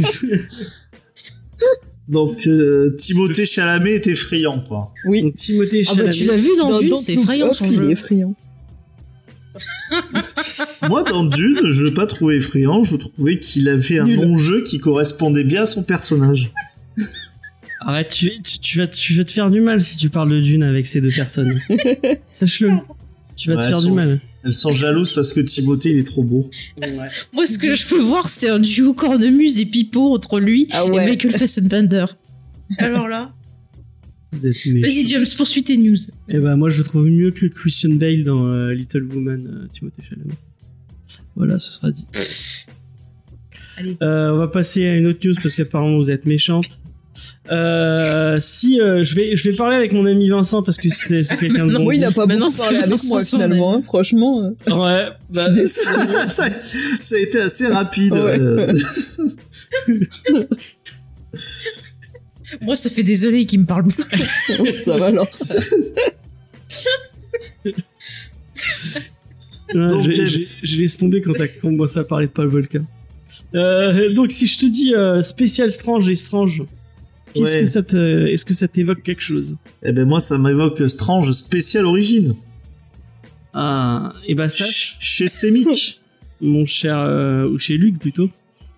Donc, 2.08 2.48
euh, 2.48 2.96
Timothée 2.98 3.46
Chalamet 3.46 3.96
est 3.96 4.08
effrayant, 4.08 4.62
quoi. 4.62 4.94
Oui. 5.06 5.24
Donc 5.24 5.36
Timothée 5.36 5.82
Ah 5.86 5.90
bah 5.90 5.96
Chalamet. 6.10 6.14
tu 6.16 6.26
l'as 6.26 6.38
vu 6.38 6.50
dans, 6.58 6.80
Dune, 6.80 6.90
Don't 6.92 6.98
c'est 6.98 7.16
Look 7.16 7.24
effrayant 7.24 7.48
Up, 7.48 7.54
son 7.54 7.66
il 7.66 7.76
jeu. 7.76 7.90
est 7.90 7.92
effrayant. 7.92 8.34
Moi, 10.90 11.04
dans 11.04 11.26
Dune, 11.26 11.60
je 11.72 11.84
l'ai 11.84 11.94
pas 11.94 12.06
trouvé 12.06 12.38
effrayant. 12.38 12.84
Je 12.86 12.96
trouvais 12.96 13.40
qu'il 13.40 13.68
avait 13.68 14.00
un 14.00 14.06
Nul. 14.06 14.18
bon-jeu 14.22 14.64
qui 14.64 14.80
correspondait 14.80 15.44
bien 15.44 15.64
à 15.64 15.66
son 15.66 15.84
personnage. 15.84 16.52
Arrête, 17.82 18.10
tu, 18.10 18.42
tu, 18.42 18.60
tu 18.60 18.78
vas, 18.80 18.88
tu 18.88 19.14
vas 19.16 19.24
te 19.26 19.32
faire 19.32 19.52
du 19.52 19.60
mal 19.62 19.82
si 19.82 19.98
tu 19.98 20.10
parles 20.10 20.30
de 20.30 20.40
Dune 20.40 20.64
avec 20.64 20.88
ces 20.88 21.02
deux 21.02 21.12
personnes. 21.12 21.54
Sache-le. 22.32 22.72
Tu 23.38 23.50
vas 23.52 23.58
te 23.58 23.68
faire 23.68 23.82
du 23.82 23.92
mal. 23.92 24.20
Elles 24.44 24.56
sont 24.56 24.74
jalouses 24.74 25.14
parce 25.14 25.32
que 25.34 25.40
Timothée, 25.42 25.92
il 25.92 26.00
est 26.00 26.04
trop 26.04 26.24
beau. 26.24 26.50
Moi 27.34 27.46
ce 27.46 27.58
que 27.58 27.76
je 27.76 27.88
veux 27.88 28.02
voir 28.02 28.28
c'est 28.28 28.50
un 28.50 28.60
duo 28.60 28.94
cornemuse 28.94 29.60
et 29.60 29.66
pipeau 29.66 30.14
entre 30.16 30.40
lui 30.40 30.68
Ah 30.72 30.84
et. 30.86 30.90
Michael 30.90 31.32
Fassbender. 31.38 32.06
Alors 32.80 33.08
là 33.08 33.34
Vous 34.32 34.48
êtes 34.48 34.56
Vas-y. 34.66 35.06
James, 35.06 35.26
poursuis 35.38 35.64
tes 35.64 35.78
news. 35.78 35.98
Eh 36.30 36.40
ben 36.40 36.56
moi 36.56 36.70
je 36.70 36.82
trouve 36.82 37.08
mieux 37.08 37.32
que 37.32 37.46
Christian 37.46 37.92
Bale 37.92 38.24
dans 38.24 38.48
euh, 38.48 38.74
Little 38.74 39.04
Woman, 39.04 39.48
euh, 39.48 39.68
Timothée 39.72 40.02
Chalamet. 40.02 40.34
Voilà, 41.36 41.60
ce 41.60 41.72
sera 41.72 41.92
dit. 41.92 42.08
Allez. 43.78 43.98
Euh, 44.02 44.32
on 44.32 44.38
va 44.38 44.48
passer 44.48 44.88
à 44.88 44.96
une 44.96 45.06
autre 45.06 45.20
news 45.26 45.36
parce 45.36 45.56
qu'apparemment 45.56 45.98
vous 45.98 46.10
êtes 46.10 46.26
méchante. 46.26 46.82
Euh, 47.52 48.38
si 48.40 48.80
euh, 48.82 49.02
je 49.04 49.16
vais 49.16 49.36
je 49.36 49.50
vais 49.50 49.56
parler 49.56 49.76
avec 49.76 49.92
mon 49.92 50.06
ami 50.06 50.30
Vincent 50.30 50.62
parce 50.64 50.78
que 50.78 50.90
c'est 50.90 51.24
c'est 51.24 51.38
quelqu'un 51.38 51.66
de 51.66 51.72
Non, 51.74 51.80
bon. 51.80 51.84
Moi, 51.86 51.96
il 51.96 52.04
a 52.06 52.12
pas 52.12 52.26
beaucoup 52.26 52.52
parlé 52.58 52.78
avec 52.78 53.04
moi 53.06 53.20
finalement, 53.24 53.76
hein, 53.76 53.82
franchement. 53.82 54.42
euh. 54.44 54.52
Ouais, 54.74 55.10
bah, 55.30 55.50
ça, 55.68 56.28
ça- 56.30 56.50
ça 57.00 57.16
a 57.16 57.20
été 57.20 57.40
assez 57.40 57.68
rapide. 57.68 58.14
Ouais. 58.14 58.40
euh. 58.40 58.74
Moi 62.62 62.76
ça 62.78 62.90
fait 62.90 63.04
des 63.04 63.26
années 63.26 63.46
qu'il 63.46 63.60
me 63.60 63.66
parle 63.66 63.88
plus. 63.88 64.04
ça 64.86 64.98
va 64.98 65.08
alors. 65.08 65.28
Ouais, 69.74 70.16
Je 70.16 70.80
laisse 70.80 70.98
tomber 70.98 71.22
quand 71.22 71.34
t'as 71.34 71.48
commencé 71.48 72.00
à 72.00 72.04
parler 72.04 72.28
de 72.28 72.32
Paul 72.32 72.48
Volcan. 72.48 72.86
Euh, 73.54 74.14
donc 74.14 74.32
si 74.32 74.48
je 74.48 74.58
te 74.60 74.66
dis 74.66 74.96
euh, 74.96 75.22
spécial 75.22 75.72
Strange 75.72 76.08
et 76.10 76.16
Strange, 76.16 76.64
Ouais. 77.44 77.60
que 77.62 77.66
ça 77.66 77.84
te, 77.84 78.28
est-ce 78.28 78.46
que 78.46 78.54
ça 78.54 78.68
t'évoque 78.68 79.04
quelque 79.04 79.22
chose 79.22 79.56
Eh 79.84 79.92
ben, 79.92 80.06
moi, 80.08 80.20
ça 80.20 80.38
m'évoque 80.38 80.90
Strange 80.90 81.32
spécial 81.32 81.86
origine. 81.86 82.34
Ah, 83.54 84.14
et 84.28 84.36
bah 84.36 84.50
sache, 84.50 84.68
Ch- 84.70 84.98
Chez 85.00 85.28
Semic. 85.28 86.00
mon 86.42 86.66
cher, 86.66 86.98
euh, 87.00 87.48
ou 87.50 87.58
chez 87.58 87.78
Luc 87.78 87.98
plutôt, 87.98 88.30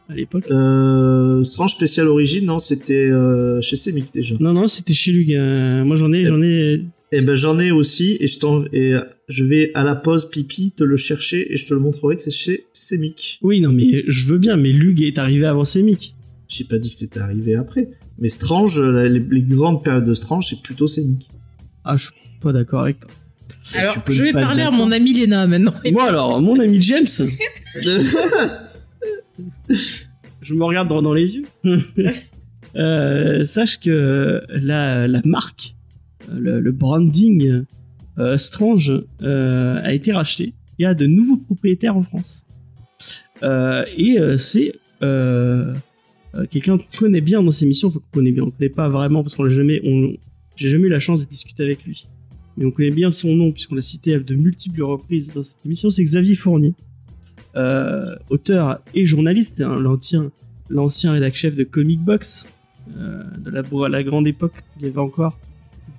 à 0.08 0.16
l'époque. 0.16 0.46
euh, 0.50 1.44
Strange 1.44 1.72
spécial 1.72 2.08
origine, 2.08 2.46
non, 2.46 2.60
c'était 2.60 3.10
euh, 3.10 3.60
chez 3.62 3.76
Semic 3.76 4.14
déjà. 4.14 4.36
Non 4.40 4.54
non, 4.54 4.68
c'était 4.68 4.94
chez 4.94 5.12
Luc. 5.12 5.30
euh, 5.32 5.84
moi 5.84 5.98
j'en 5.98 6.14
ai, 6.14 6.24
j'en 6.24 6.42
ai. 6.42 6.86
Eh 7.12 7.22
ben, 7.22 7.36
j'en 7.36 7.60
ai 7.60 7.72
aussi, 7.72 8.16
et 8.22 8.28
je, 8.28 8.40
t'en- 8.40 8.64
et 8.72 8.94
je 9.28 9.44
vais 9.44 9.72
à 9.74 9.84
la 9.84 9.96
pause 9.96 10.30
pipi 10.30 10.72
te 10.72 10.84
le 10.86 10.96
chercher, 10.96 11.52
et 11.52 11.58
je 11.58 11.66
te 11.66 11.74
le 11.74 11.80
montrerai 11.82 12.16
que 12.16 12.22
c'est 12.22 12.32
chez 12.32 12.66
Semic. 12.72 13.40
Oui 13.42 13.60
non 13.60 13.72
mais 13.74 14.04
je 14.08 14.28
veux 14.28 14.38
bien, 14.38 14.56
mais 14.56 14.72
Luc 14.72 15.02
est 15.02 15.18
arrivé 15.18 15.46
avant 15.46 15.66
Semic. 15.66 16.16
J'ai 16.48 16.64
pas 16.64 16.78
dit 16.80 16.90
que 16.90 16.96
c'était 16.96 17.20
arrivé 17.20 17.56
après. 17.56 17.90
Mais 18.22 18.30
Strange, 18.30 18.80
euh, 18.80 19.08
les, 19.08 19.20
les 19.20 19.42
grandes 19.42 19.84
périodes 19.84 20.06
de 20.06 20.14
Strange, 20.14 20.48
c'est 20.50 20.62
plutôt 20.62 20.88
Semic. 20.88 21.30
Ah 21.86 21.98
je 21.98 22.06
suis 22.06 22.14
pas 22.42 22.52
d'accord 22.52 22.82
avec 22.82 23.00
toi. 23.00 23.10
Alors 23.76 23.94
Tu 23.94 24.00
peux 24.02 24.14
je 24.14 24.24
vais 24.24 24.34
parler 24.34 24.64
à 24.64 24.72
mon 24.72 24.92
ami 24.92 25.14
Léna 25.14 25.48
maintenant. 25.48 25.74
Moi 25.92 26.04
alors, 26.10 26.42
mon 26.42 26.60
ami 26.60 26.82
James, 26.82 27.08
je 30.42 30.54
me 30.54 30.64
regarde 30.64 30.88
droit 30.90 31.02
dans 31.02 31.14
les 31.14 31.36
yeux. 31.36 31.46
Euh, 32.76 33.46
sache 33.46 33.80
que 33.80 34.44
la, 34.50 35.08
la 35.08 35.22
marque, 35.26 35.74
le, 36.32 36.60
le 36.60 36.72
branding 36.72 37.64
euh, 38.20 38.38
Strange 38.38 38.94
euh, 39.24 39.82
a 39.84 39.92
été 39.92 40.12
racheté 40.12 40.54
et 40.78 40.86
a 40.86 40.94
de 40.94 41.08
nouveaux 41.08 41.38
propriétaires 41.38 41.98
en 41.98 42.04
France. 42.04 42.46
Euh, 43.42 43.86
et 43.98 44.20
euh, 44.20 44.38
c'est 44.38 44.74
euh, 46.36 46.46
quelqu'un 46.50 46.78
qu'on 46.78 46.98
connaît 46.98 47.22
bien 47.22 47.42
dans 47.42 47.52
ces 47.52 47.66
missions, 47.66 47.88
enfin 47.88 48.00
qu'on 48.00 48.20
connaît 48.20 48.32
bien, 48.32 48.44
on 48.44 48.52
connaît 48.52 48.70
pas 48.70 48.90
vraiment 48.90 49.24
parce 49.24 49.36
qu'on 49.36 49.44
l'a 49.44 49.50
jamais, 49.50 49.82
on, 49.84 50.16
j'ai 50.56 50.70
jamais 50.70 50.88
eu 50.88 50.90
la 50.90 51.00
chance 51.00 51.20
de 51.20 51.26
discuter 51.26 51.64
avec 51.64 51.84
lui. 51.84 52.08
Mais 52.58 52.66
on 52.66 52.72
connaît 52.72 52.92
bien 52.92 53.12
son 53.12 53.36
nom 53.36 53.52
puisqu'on 53.52 53.76
l'a 53.76 53.82
cité 53.82 54.16
à 54.16 54.20
de 54.20 54.36
multiples 54.36 54.84
reprises 54.84 55.32
dans 55.32 55.44
cette 55.44 55.66
émission, 55.66 55.90
c'est 55.90 56.04
Xavier 56.04 56.36
Fournier, 56.36 56.74
euh, 57.56 58.16
auteur 58.30 58.80
et 58.94 59.06
journaliste, 59.06 59.62
hein, 59.62 59.80
l'ancien 59.80 60.32
l'ancien 60.72 61.14
rédac 61.14 61.36
chef 61.36 61.56
de 61.56 61.64
Comic 61.64 62.00
Box, 62.00 62.48
euh, 62.96 63.24
de 63.40 63.50
la, 63.50 63.62
à 63.86 63.90
la 63.90 64.04
grande 64.04 64.28
époque, 64.28 64.64
il 64.78 64.84
y 64.84 64.86
avait 64.86 65.00
encore 65.00 65.38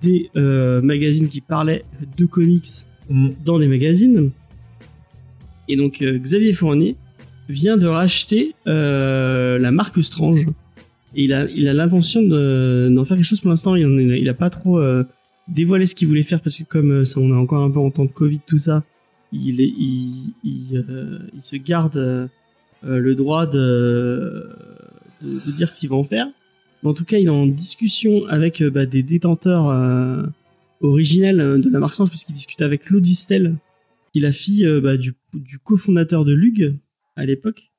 des 0.00 0.30
magazines 0.34 1.28
qui 1.28 1.40
parlaient 1.40 1.84
de 2.16 2.24
comics 2.24 2.86
Mm. 3.10 3.30
dans 3.44 3.58
des 3.58 3.66
magazines. 3.66 4.30
Et 5.68 5.76
donc 5.76 6.02
Xavier 6.02 6.52
Fournier 6.52 6.96
vient 7.50 7.76
de 7.76 7.86
racheter 7.86 8.54
euh, 8.66 9.58
la 9.58 9.70
marque 9.70 10.02
Strange. 10.02 10.46
Et 11.14 11.24
il 11.24 11.32
a 11.32 11.48
il 11.50 11.64
l'intention 11.64 12.22
de- 12.22 12.88
d'en 12.90 13.04
faire 13.04 13.16
quelque 13.16 13.26
chose 13.26 13.40
pour 13.40 13.50
l'instant. 13.50 13.74
Il, 13.74 13.84
en- 13.86 13.98
il 13.98 14.28
a 14.28 14.34
pas 14.34 14.50
trop 14.50 14.78
euh, 14.78 15.04
dévoilé 15.48 15.86
ce 15.86 15.94
qu'il 15.94 16.08
voulait 16.08 16.22
faire 16.22 16.40
parce 16.40 16.58
que 16.58 16.64
comme 16.64 16.92
euh, 16.92 17.04
on 17.16 17.30
est 17.30 17.36
encore 17.36 17.62
un 17.62 17.70
peu 17.70 17.80
en 17.80 17.90
temps 17.90 18.04
de 18.04 18.12
Covid, 18.12 18.40
tout 18.46 18.58
ça, 18.58 18.84
il, 19.32 19.56
se 21.42 21.56
garde 21.56 22.28
le 22.82 23.14
droit 23.14 23.46
de, 23.46 24.48
dire 25.56 25.72
ce 25.72 25.80
qu'il 25.80 25.88
va 25.90 25.96
en 25.96 26.04
faire. 26.04 26.26
Mais 26.82 26.88
en 26.88 26.94
tout 26.94 27.04
cas, 27.04 27.18
il 27.18 27.26
est 27.26 27.30
en 27.30 27.46
discussion 27.46 28.26
avec 28.26 28.62
bah, 28.62 28.86
des 28.86 29.02
détenteurs 29.02 29.66
originels 30.80 31.60
de 31.60 31.70
la 31.70 31.78
marque 31.78 31.94
Strange 31.94 32.10
puisqu'il 32.10 32.32
discute 32.32 32.62
avec 32.62 32.84
Claude 32.84 33.04
Vistel, 33.04 33.54
qui 34.12 34.18
est 34.18 34.22
la 34.22 34.32
fille 34.32 34.66
bah, 34.82 34.96
du, 34.96 35.14
du 35.34 35.60
cofondateur 35.60 36.24
de 36.24 36.32
Lug 36.32 36.74
à 37.16 37.26
l'époque. 37.26 37.70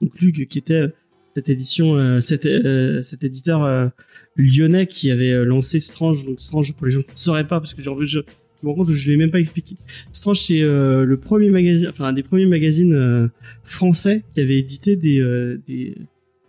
Donc 0.00 0.20
Lug 0.20 0.46
qui 0.46 0.58
était 0.58 0.74
euh, 0.74 0.88
cette 1.34 1.48
édition, 1.48 1.96
euh, 1.96 2.20
cet, 2.20 2.44
euh, 2.44 3.02
cet 3.02 3.24
éditeur 3.24 3.90
lyonnais 4.36 4.86
qui 4.86 5.10
avait 5.10 5.44
lancé 5.44 5.80
Strange. 5.80 6.26
Donc 6.26 6.40
Strange 6.40 6.74
pour 6.74 6.86
les 6.86 6.92
gens 6.92 7.02
qui 7.02 7.12
ne 7.12 7.16
sauraient 7.16 7.48
pas 7.48 7.60
parce 7.60 7.72
que 7.72 7.82
je, 7.82 7.88
me 7.88 8.68
rends 8.68 8.74
compte 8.74 8.90
je 8.90 9.10
l'ai 9.10 9.16
même 9.16 9.30
pas 9.30 9.40
expliqué. 9.40 9.76
Strange 10.12 10.40
c'est 10.40 10.60
le 10.60 11.16
premier 11.16 11.50
magazine, 11.50 11.88
enfin 11.88 12.04
un 12.04 12.12
des 12.12 12.22
premiers 12.22 12.46
magazines 12.46 13.30
français 13.64 14.24
qui 14.34 14.40
avait 14.40 14.58
édité 14.58 14.96
des, 14.96 15.20
des 15.66 15.96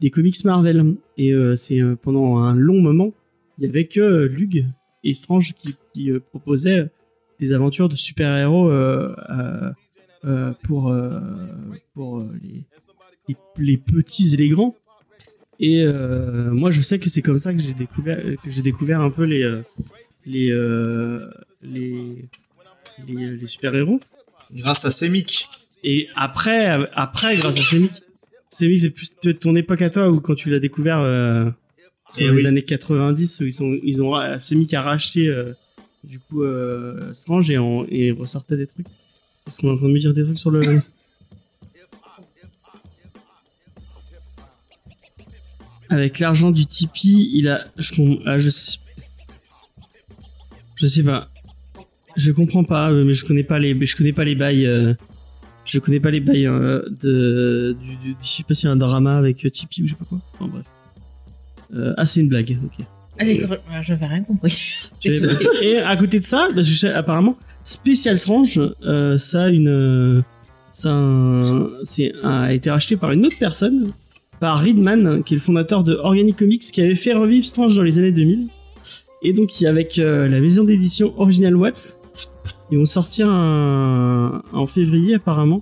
des 0.02 0.10
comics 0.10 0.44
Marvel 0.44 0.96
et 1.18 1.34
c'est 1.56 1.80
pendant 2.02 2.40
un 2.40 2.56
long 2.56 2.82
moment 2.82 3.14
il 3.58 3.66
y 3.66 3.70
avait 3.70 3.86
que 3.86 4.26
Lug 4.26 4.66
et 5.06 5.14
Strange 5.14 5.54
qui, 5.94 6.12
proposaient 6.32 6.90
des 7.40 7.54
aventures 7.54 7.88
de 7.88 7.96
super-héros 7.96 8.70
pour 10.64 10.90
euh, 10.92 11.20
pour 11.94 12.20
euh, 12.20 12.28
les, 12.42 12.64
les 13.28 13.36
les 13.58 13.78
petits 13.78 14.34
et 14.34 14.38
les 14.38 14.50
grands 14.50 14.76
et 15.60 15.84
euh, 15.84 16.52
moi 16.52 16.72
je 16.72 16.82
sais 16.82 17.00
que 17.00 17.10
c'est 17.10 17.22
comme 17.22 17.38
ça 17.38 17.54
que 17.54 17.60
j'ai 17.60 17.74
découvert 17.74 18.22
que 18.44 18.50
j'ai 18.50 18.62
découvert 18.62 19.02
un 19.02 19.10
peu 19.10 19.24
les 19.24 19.44
euh, 19.44 19.62
les 20.26 20.50
euh, 20.52 21.30
les 21.62 22.30
les, 23.08 23.38
les 23.38 23.48
super-héros 23.48 24.00
Grâce 24.52 24.86
à 24.86 24.92
Semic. 24.92 25.50
et 25.84 26.08
après, 26.16 26.68
après, 26.94 27.38
grâce 27.38 27.60
à 27.60 27.64
Semic, 27.64 27.92
Semic, 28.50 28.80
c'est 28.80 28.90
plus 28.92 29.12
de 29.24 29.32
ton 29.32 29.56
époque 29.56 29.82
à 29.82 29.90
toi 29.90 30.10
où 30.12 30.20
quand 30.20 30.36
tu 30.36 30.50
l'as 30.52 30.60
découvert 30.60 31.00
euh, 31.00 31.50
dans 32.20 32.32
les 32.32 32.46
années 32.46 32.62
90, 32.62 33.42
où 33.42 33.46
ils 33.46 33.54
sont, 33.54 33.78
ils 33.84 34.04
ont, 34.04 34.14
Semic 34.40 34.74
a 34.76 34.84
racheté 34.84 35.28
euh, 35.28 35.54
du 36.04 36.20
coup 36.20 36.44
euh, 36.44 37.14
Strange 37.14 37.50
et, 37.50 37.58
en, 37.58 37.86
et 37.90 38.12
ressortait 38.12 38.58
des 38.58 38.68
trucs. 38.68 38.86
Est-ce 39.48 39.60
qu'on 39.62 39.68
est 39.68 39.72
en 39.72 39.78
train 39.78 39.88
de 39.88 39.94
me 39.94 40.00
dire 40.00 40.14
des 40.14 40.24
trucs 40.24 40.40
sur 40.40 40.52
le 40.52 40.82
Avec 45.90 46.20
l'argent 46.20 46.52
du 46.52 46.66
Tipeee, 46.66 47.30
il 47.34 47.50
a, 47.50 47.68
je, 47.78 47.94
ah, 48.26 48.38
je, 48.38 48.50
sais, 48.50 48.78
je 50.76 50.88
sais 50.88 51.04
pas. 51.04 51.30
Je 52.16 52.32
comprends 52.32 52.64
pas, 52.64 52.92
euh, 52.92 53.04
mais 53.04 53.14
je 53.14 53.26
connais 53.26 53.44
pas 53.44 53.60
les, 53.60 53.86
je 53.86 53.96
connais 53.96 54.14
pas 54.14 54.24
les 54.24 54.36
bails. 54.36 54.66
euh, 54.66 54.94
je 55.66 55.80
connais 55.80 56.00
pas 56.00 56.10
les 56.12 56.20
bails 56.20 56.48
euh, 56.48 56.82
de, 57.02 57.76
du, 57.82 57.96
du- 57.98 58.16
je 58.22 58.28
sais 58.28 58.44
pas 58.44 58.54
s'il 58.54 58.68
y 58.68 58.70
a 58.70 58.74
un 58.74 58.76
drama 58.78 59.16
avec 59.18 59.38
Tipeee 59.52 59.84
ou 59.84 59.88
je 59.88 59.92
sais 59.92 59.98
pas 59.98 60.06
quoi. 60.06 60.20
Enfin 60.34 60.48
bref. 60.48 60.66
Euh, 61.76 61.94
ah 61.98 62.06
c'est 62.06 62.22
une 62.22 62.30
blague, 62.30 62.58
ok. 62.64 62.86
Ah 63.20 63.26
d'accord, 63.26 63.58
ah, 63.72 63.82
j'avais 63.82 64.06
rien 64.08 64.24
compris. 64.24 64.90
Et 65.62 65.78
à 65.78 65.96
côté 65.98 66.20
de 66.20 66.26
ça, 66.26 66.48
parce 66.54 66.66
que 66.68 66.74
je 66.74 66.78
sais, 66.80 66.92
apparemment, 66.94 67.38
Special 67.64 68.18
Strange, 68.18 68.60
euh, 68.86 69.18
ça 69.18 69.46
a 72.24 72.54
été 72.54 72.70
racheté 72.70 72.98
par 72.98 73.12
une 73.12 73.26
autre 73.26 73.38
personne, 73.40 73.92
par 74.40 74.62
Reedman, 74.62 75.24
qui 75.24 75.34
est 75.34 75.38
le 75.38 75.42
fondateur 75.42 75.84
de 75.84 75.94
Organic 75.96 76.38
Comics, 76.38 76.62
qui 76.62 76.82
avait 76.82 76.96
fait 76.96 77.14
revivre 77.14 77.46
Strange 77.46 77.76
dans 77.76 77.84
les 77.84 78.00
années 78.00 78.12
2000. 78.12 78.48
Et 79.22 79.32
donc, 79.32 79.50
avec 79.64 79.98
euh, 80.00 80.28
la 80.28 80.42
maison 80.42 80.66
d'édition 80.66 81.14
Original 81.18 81.56
Watts, 81.56 82.00
ils 82.72 82.78
vont 82.78 82.86
sortir 82.86 83.28
en 83.30 84.68
février 84.68 85.16
apparemment 85.16 85.62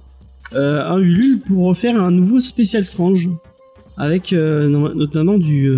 euh, 0.54 0.84
un 0.84 0.98
Ulule 0.98 1.40
pour 1.40 1.66
refaire 1.68 2.02
un 2.02 2.10
nouveau 2.10 2.40
Special 2.40 2.84
Strange 2.86 3.30
avec 3.98 4.32
no- 4.32 4.94
notamment 4.96 5.38
du, 5.38 5.72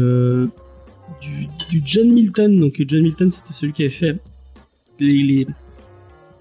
John 1.83 2.11
Milton. 2.11 2.59
Donc 2.59 2.81
John 2.87 3.01
Milton, 3.01 3.31
c'était 3.31 3.51
celui 3.53 3.73
qui 3.73 3.81
avait 3.83 3.91
fait 3.91 4.17
les 4.99 5.45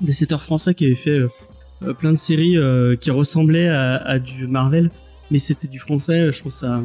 dessinateurs 0.02 0.42
français 0.42 0.74
qui 0.74 0.84
avait 0.86 0.94
fait 0.94 1.10
euh, 1.20 1.28
euh, 1.84 1.94
plein 1.94 2.12
de 2.12 2.18
séries 2.18 2.56
euh, 2.56 2.96
qui 2.96 3.10
ressemblaient 3.10 3.68
à, 3.68 3.96
à 3.96 4.18
du 4.18 4.46
Marvel, 4.46 4.90
mais 5.30 5.38
c'était 5.38 5.68
du 5.68 5.78
français. 5.78 6.30
Je 6.32 6.42
pense 6.42 6.62
à 6.62 6.82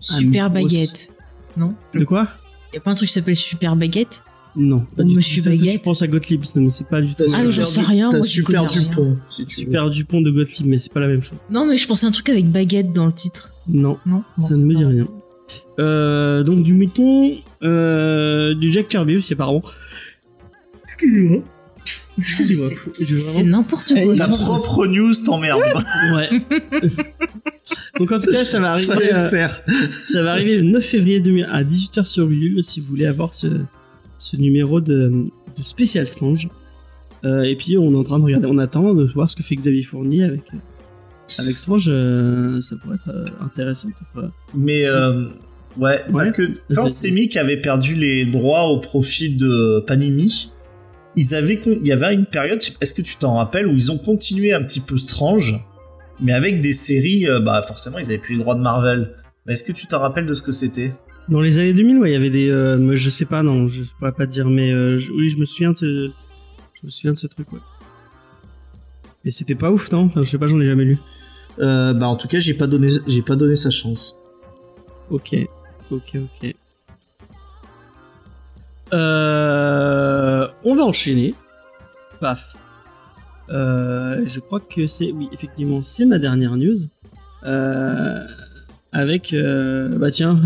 Super 0.00 0.50
grosse- 0.50 0.62
baguette. 0.62 1.14
Non? 1.56 1.74
De 1.94 2.04
quoi? 2.04 2.28
Y 2.74 2.78
a 2.78 2.80
pas 2.80 2.90
un 2.90 2.94
truc 2.94 3.08
qui 3.08 3.14
s'appelle 3.14 3.36
Super 3.36 3.76
baguette? 3.76 4.22
Non, 4.54 4.80
pas 4.96 5.02
du 5.02 5.14
Monsieur 5.14 5.38
tout. 5.40 5.44
Ça, 5.44 5.50
Baguette. 5.50 5.72
Je 5.72 5.78
pense 5.78 6.02
à 6.02 6.06
Gottlieb, 6.08 6.42
mais 6.56 6.68
c'est 6.68 6.86
pas 6.86 7.00
du 7.00 7.14
tout. 7.14 7.24
Ah, 7.34 7.48
j'en 7.48 7.64
sais 7.64 7.80
rien, 7.80 8.10
moi, 8.10 8.20
je 8.20 8.28
Super. 8.28 8.66
Dupont, 8.66 9.16
si 9.30 9.46
tu 9.46 9.60
veux. 9.60 9.66
Super 9.66 9.88
Dupont 9.88 10.20
de 10.20 10.30
Gottlieb, 10.30 10.66
mais 10.66 10.76
c'est 10.76 10.92
pas 10.92 11.00
la 11.00 11.06
même 11.06 11.22
chose. 11.22 11.38
Non, 11.48 11.64
mais 11.64 11.78
je 11.78 11.86
pensais 11.88 12.04
à 12.04 12.10
un 12.10 12.12
truc 12.12 12.28
avec 12.28 12.50
baguette 12.50 12.92
dans 12.92 13.06
le 13.06 13.12
titre. 13.14 13.54
Non. 13.66 13.96
Non, 14.04 14.22
Bon, 14.36 14.46
ça 14.46 14.54
ne 14.56 14.64
me 14.64 14.74
dit 14.74 14.84
rien. 14.84 15.08
Euh, 15.78 16.42
donc 16.42 16.62
du 16.64 16.74
mouton, 16.74 17.36
euh, 17.62 18.54
du 18.54 18.70
Jack 18.72 18.88
Kirby 18.88 19.16
aussi 19.16 19.32
apparemment. 19.32 19.62
C'est 22.20 23.42
n'importe 23.44 23.92
quoi. 24.04 24.16
Ta 24.16 24.28
propre 24.28 24.86
news 24.86 25.14
t'emmerde. 25.24 25.60
Ouais. 26.14 26.40
donc 27.98 28.12
en 28.12 28.20
tout 28.20 28.30
cas, 28.30 28.44
ça 28.44 28.60
va 28.60 28.72
arriver. 28.72 29.12
Euh, 29.12 29.28
faire. 29.30 29.62
ça 30.04 30.22
va 30.22 30.32
arriver 30.32 30.56
le 30.56 30.62
9 30.70 30.84
février 30.84 31.20
2000 31.20 31.48
à 31.50 31.62
18h 31.64 32.04
sur 32.06 32.28
Ulule 32.30 32.62
si 32.62 32.80
vous 32.80 32.86
voulez 32.88 33.06
avoir 33.06 33.32
ce, 33.34 33.46
ce 34.18 34.36
numéro 34.36 34.80
de, 34.80 35.24
de 35.58 35.62
Special 35.62 36.06
Strange. 36.06 36.48
Euh, 37.24 37.42
et 37.42 37.56
puis 37.56 37.78
on 37.78 37.92
est 37.92 37.96
en 37.96 38.04
train 38.04 38.18
de 38.18 38.24
regarder, 38.24 38.46
on 38.50 38.58
attend 38.58 38.94
de 38.94 39.04
voir 39.04 39.30
ce 39.30 39.36
que 39.36 39.42
fait 39.42 39.54
Xavier 39.54 39.82
Fournier 39.84 40.24
avec 40.24 40.42
avec 41.38 41.56
Strange. 41.56 41.86
euh, 41.88 42.60
ça 42.62 42.76
pourrait 42.76 42.96
être 42.96 43.32
intéressant 43.40 43.88
peut-être. 43.88 44.30
Mais 44.54 44.86
euh, 44.86 45.26
ouais, 45.78 46.02
Ouais. 46.10 46.24
parce 46.24 46.32
que 46.32 46.52
quand. 46.74 46.88
Semic 46.88 47.36
avait 47.36 47.56
perdu 47.60 47.94
les 47.94 48.26
droits 48.26 48.64
au 48.64 48.80
profit 48.80 49.30
de 49.30 49.82
Panini, 49.86 50.51
ils 51.16 51.34
avaient 51.34 51.58
con- 51.60 51.78
il 51.80 51.86
y 51.86 51.92
avait 51.92 52.14
une 52.14 52.26
période, 52.26 52.60
je 52.62 52.68
sais- 52.68 52.76
est-ce 52.80 52.94
que 52.94 53.02
tu 53.02 53.16
t'en 53.16 53.34
rappelles, 53.34 53.66
où 53.66 53.74
ils 53.74 53.90
ont 53.92 53.98
continué 53.98 54.52
un 54.52 54.62
petit 54.62 54.80
peu 54.80 54.96
Strange, 54.96 55.54
mais 56.20 56.32
avec 56.32 56.60
des 56.60 56.72
séries, 56.72 57.28
euh, 57.28 57.40
bah 57.40 57.62
forcément 57.62 57.98
ils 57.98 58.06
avaient 58.06 58.18
plus 58.18 58.34
les 58.36 58.40
droits 58.40 58.54
de 58.54 58.62
Marvel. 58.62 59.14
Mais 59.46 59.54
est-ce 59.54 59.64
que 59.64 59.72
tu 59.72 59.86
t'en 59.86 59.98
rappelles 60.00 60.26
de 60.26 60.34
ce 60.34 60.42
que 60.42 60.52
c'était? 60.52 60.92
Dans 61.28 61.40
les 61.40 61.58
années 61.58 61.72
2000, 61.74 61.98
ouais, 61.98 62.10
il 62.10 62.12
y 62.12 62.16
avait 62.16 62.30
des. 62.30 62.48
euh, 62.50 62.76
mais 62.78 62.96
je 62.96 63.10
sais 63.10 63.24
pas, 63.26 63.42
non, 63.42 63.66
je 63.68 63.82
pourrais 63.98 64.12
pas 64.12 64.26
te 64.26 64.32
dire, 64.32 64.48
mais 64.48 64.72
euh, 64.72 64.98
je- 64.98 65.12
oui, 65.12 65.28
je 65.28 65.36
me 65.38 65.44
souviens 65.44 65.72
de 65.72 65.76
ce, 65.76 66.10
je 66.74 66.80
me 66.86 66.90
souviens 66.90 67.12
de 67.12 67.18
ce 67.18 67.26
truc, 67.26 67.52
ouais. 67.52 67.60
Mais 69.24 69.30
c'était 69.30 69.54
pas 69.54 69.70
ouf, 69.70 69.90
non? 69.92 70.04
Enfin, 70.06 70.22
je 70.22 70.30
sais 70.30 70.38
pas, 70.38 70.46
j'en 70.46 70.60
ai 70.60 70.64
jamais 70.64 70.84
lu. 70.84 70.98
euh, 71.60 71.92
Bah 71.92 72.08
en 72.08 72.16
tout 72.16 72.28
cas 72.28 72.38
j'ai 72.40 72.54
pas 72.54 72.66
donné, 72.66 72.88
j'ai 73.06 73.22
pas 73.22 73.36
donné 73.36 73.54
sa 73.56 73.70
chance. 73.70 74.18
Ok, 75.10 75.36
ok, 75.90 76.16
ok. 76.16 76.54
Euh, 78.92 80.48
on 80.64 80.74
va 80.74 80.82
enchaîner. 80.82 81.34
Paf. 82.20 82.56
Euh, 83.50 84.22
je 84.26 84.40
crois 84.40 84.60
que 84.60 84.86
c'est, 84.86 85.12
oui, 85.12 85.28
effectivement, 85.32 85.82
c'est 85.82 86.06
ma 86.06 86.18
dernière 86.18 86.56
news. 86.56 86.76
Euh, 87.44 88.26
avec, 88.92 89.34
bah 89.96 90.10
tiens, 90.10 90.40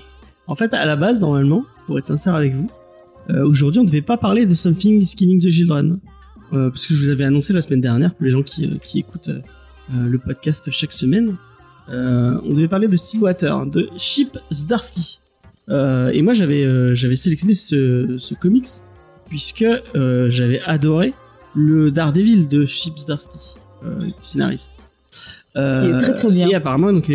en 0.46 0.54
fait, 0.54 0.72
à 0.72 0.86
la 0.86 0.96
base, 0.96 1.20
normalement, 1.20 1.64
pour 1.86 1.98
être 1.98 2.06
sincère 2.06 2.34
avec 2.34 2.54
vous, 2.54 2.70
aujourd'hui, 3.44 3.80
on 3.80 3.84
ne 3.84 3.88
devait 3.88 4.02
pas 4.02 4.16
parler 4.16 4.46
de 4.46 4.54
Something 4.54 5.00
is 5.00 5.14
Killing 5.14 5.40
the 5.40 5.50
Children. 5.50 5.98
Parce 6.50 6.88
que 6.88 6.94
je 6.94 7.04
vous 7.04 7.10
avais 7.10 7.24
annoncé 7.24 7.52
la 7.52 7.60
semaine 7.60 7.80
dernière, 7.80 8.12
pour 8.12 8.24
les 8.24 8.30
gens 8.30 8.42
qui, 8.42 8.68
qui 8.80 9.00
écoutent 9.00 9.30
le 9.92 10.18
podcast 10.18 10.68
chaque 10.70 10.92
semaine, 10.92 11.36
on 11.88 12.54
devait 12.54 12.68
parler 12.68 12.88
de 12.88 12.96
Stillwater, 12.96 13.66
de 13.66 13.88
Chip 13.96 14.38
Zdarsky. 14.50 15.20
Euh, 15.70 16.10
et 16.10 16.22
moi, 16.22 16.32
j'avais 16.32 16.64
euh, 16.64 16.94
j'avais 16.94 17.14
sélectionné 17.14 17.54
ce, 17.54 18.16
ce 18.18 18.34
comics 18.34 18.66
puisque 19.28 19.64
euh, 19.94 20.28
j'avais 20.28 20.60
adoré 20.62 21.14
le 21.54 21.90
Daredevil 21.90 22.48
de 22.48 22.66
Chip 22.66 22.96
Zdarsky, 22.98 23.58
euh, 23.84 24.08
scénariste. 24.20 24.72
Qui 25.54 25.58
est 25.60 25.98
très, 25.98 26.14
très 26.14 26.30
bien. 26.30 26.48
Et 26.48 26.54
apparemment, 26.54 26.92
donc, 26.92 27.10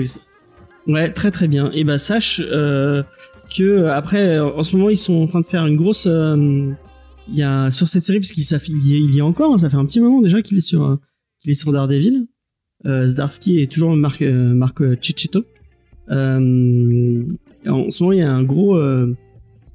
ouais, 0.88 1.12
très 1.12 1.32
très 1.32 1.48
bien. 1.48 1.72
Et 1.74 1.84
bah 1.84 1.98
sache 1.98 2.42
que 2.42 3.86
après, 3.88 4.40
en 4.40 4.64
ce 4.64 4.76
moment, 4.76 4.90
ils 4.90 4.98
sont 4.98 5.16
en 5.22 5.28
train 5.28 5.42
de 5.42 5.46
faire 5.46 5.66
une 5.66 5.78
grosse. 5.78 6.06
il 6.06 7.36
y 7.36 7.44
a 7.44 7.72
sur 7.72 7.88
cette 7.88 8.04
série 8.04 8.20
puisqu'il 8.20 8.44
ça 8.44 8.60
fait- 8.60 8.74
il 8.74 9.12
y, 9.12 9.18
est 9.18 9.22
encore, 9.22 9.54
hein, 9.54 9.58
ça 9.58 9.70
fait 9.70 9.78
un 9.78 9.86
petit 9.86 10.00
moment 10.02 10.22
déjà 10.22 10.42
qu'il 10.42 10.58
est 10.58 10.62
sur 10.62 11.00
qu'il 11.42 11.52
est 11.52 11.56
sur 11.56 11.72
Daredevil. 11.72 12.28
Euh, 12.86 13.08
Zdarsky 13.08 13.60
est 13.60 13.72
toujours 13.72 13.96
Marc 13.96 14.22
euh, 14.22 14.54
Marc 14.54 14.82
Cicchetto. 15.02 15.46
Euh, 16.12 17.24
en 17.68 17.90
ce 17.92 18.04
moment, 18.04 18.14
il 18.14 18.20
y 18.20 18.22
a 18.22 18.32
un 18.32 18.44
gros 18.44 18.78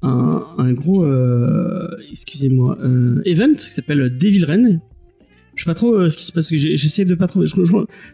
euh, 0.03 0.41
un, 0.57 0.73
gros 0.73 1.05
euh, 1.05 1.89
excusez-moi 2.11 2.79
euh, 2.83 3.21
event 3.27 3.53
qui 3.55 3.71
s'appelle 3.71 4.17
Devil 4.17 4.45
Rain. 4.47 4.81
je 5.55 5.63
sais 5.63 5.71
pas 5.71 5.75
trop 5.75 6.09
ce 6.09 6.17
qui 6.17 6.25
se 6.25 6.33
passe. 6.33 6.55
J'essaie 6.55 7.05
de 7.05 7.15
pas 7.15 7.27
trop. 7.27 7.45
Je, 7.45 7.55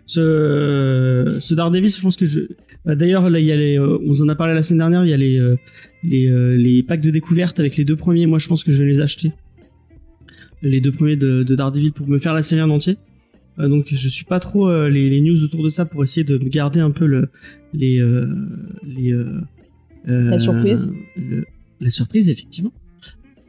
ce, 0.07 1.39
ce 1.41 1.55
Daredevil, 1.55 1.91
je 1.91 2.03
pense 2.03 2.17
que 2.17 2.27
je. 2.27 2.41
bah, 2.85 2.97
D'ailleurs, 2.97 3.31
là, 3.31 3.39
il 3.39 3.47
y 3.47 3.53
a 3.53 3.57
les. 3.57 3.79
on 3.79 4.21
en 4.21 4.29
a 4.29 4.35
parlé 4.35 4.55
la 4.55 4.63
semaine 4.63 4.79
dernière. 4.79 5.05
Il 5.05 5.11
y 5.11 5.15
a 5.15 5.17
les 5.17 5.57
les, 6.03 6.57
les 6.59 6.83
packs 6.83 7.01
de 7.01 7.11
découverte 7.11 7.61
avec 7.61 7.77
les 7.77 7.85
deux 7.85 7.97
premiers. 7.97 8.27
Moi, 8.27 8.39
je 8.39 8.49
pense 8.49 8.65
que 8.65 8.73
je 8.73 8.83
vais 8.83 8.91
les 8.91 9.01
acheter. 9.01 9.31
Les 10.63 10.81
deux 10.81 10.93
premiers 10.93 11.17
de, 11.17 11.45
de 11.45 11.55
Daredevil 11.55 11.93
pour 11.93 12.09
me 12.09 12.19
faire 12.19 12.35
la 12.35 12.43
série 12.43 12.63
en 12.63 12.71
entier. 12.71 12.97
Donc, 13.59 13.87
je 13.91 14.09
suis 14.09 14.25
pas 14.25 14.41
trop 14.41 14.89
les, 14.89 15.21
news 15.21 15.43
autour 15.45 15.63
de 15.63 15.69
ça 15.69 15.87
pour 15.87 16.03
essayer 16.03 16.25
de 16.25 16.37
garder 16.37 16.81
un 16.81 16.91
peu 16.91 17.07
le 17.07 17.29
les 17.73 18.03
les. 18.85 19.15
Euh, 20.09 20.13
euh, 20.27 20.31
La 20.31 20.39
surprise. 20.39 20.91
le- 21.17 21.45
la 21.81 21.91
surprise, 21.91 22.31
effectivement. 22.31 22.73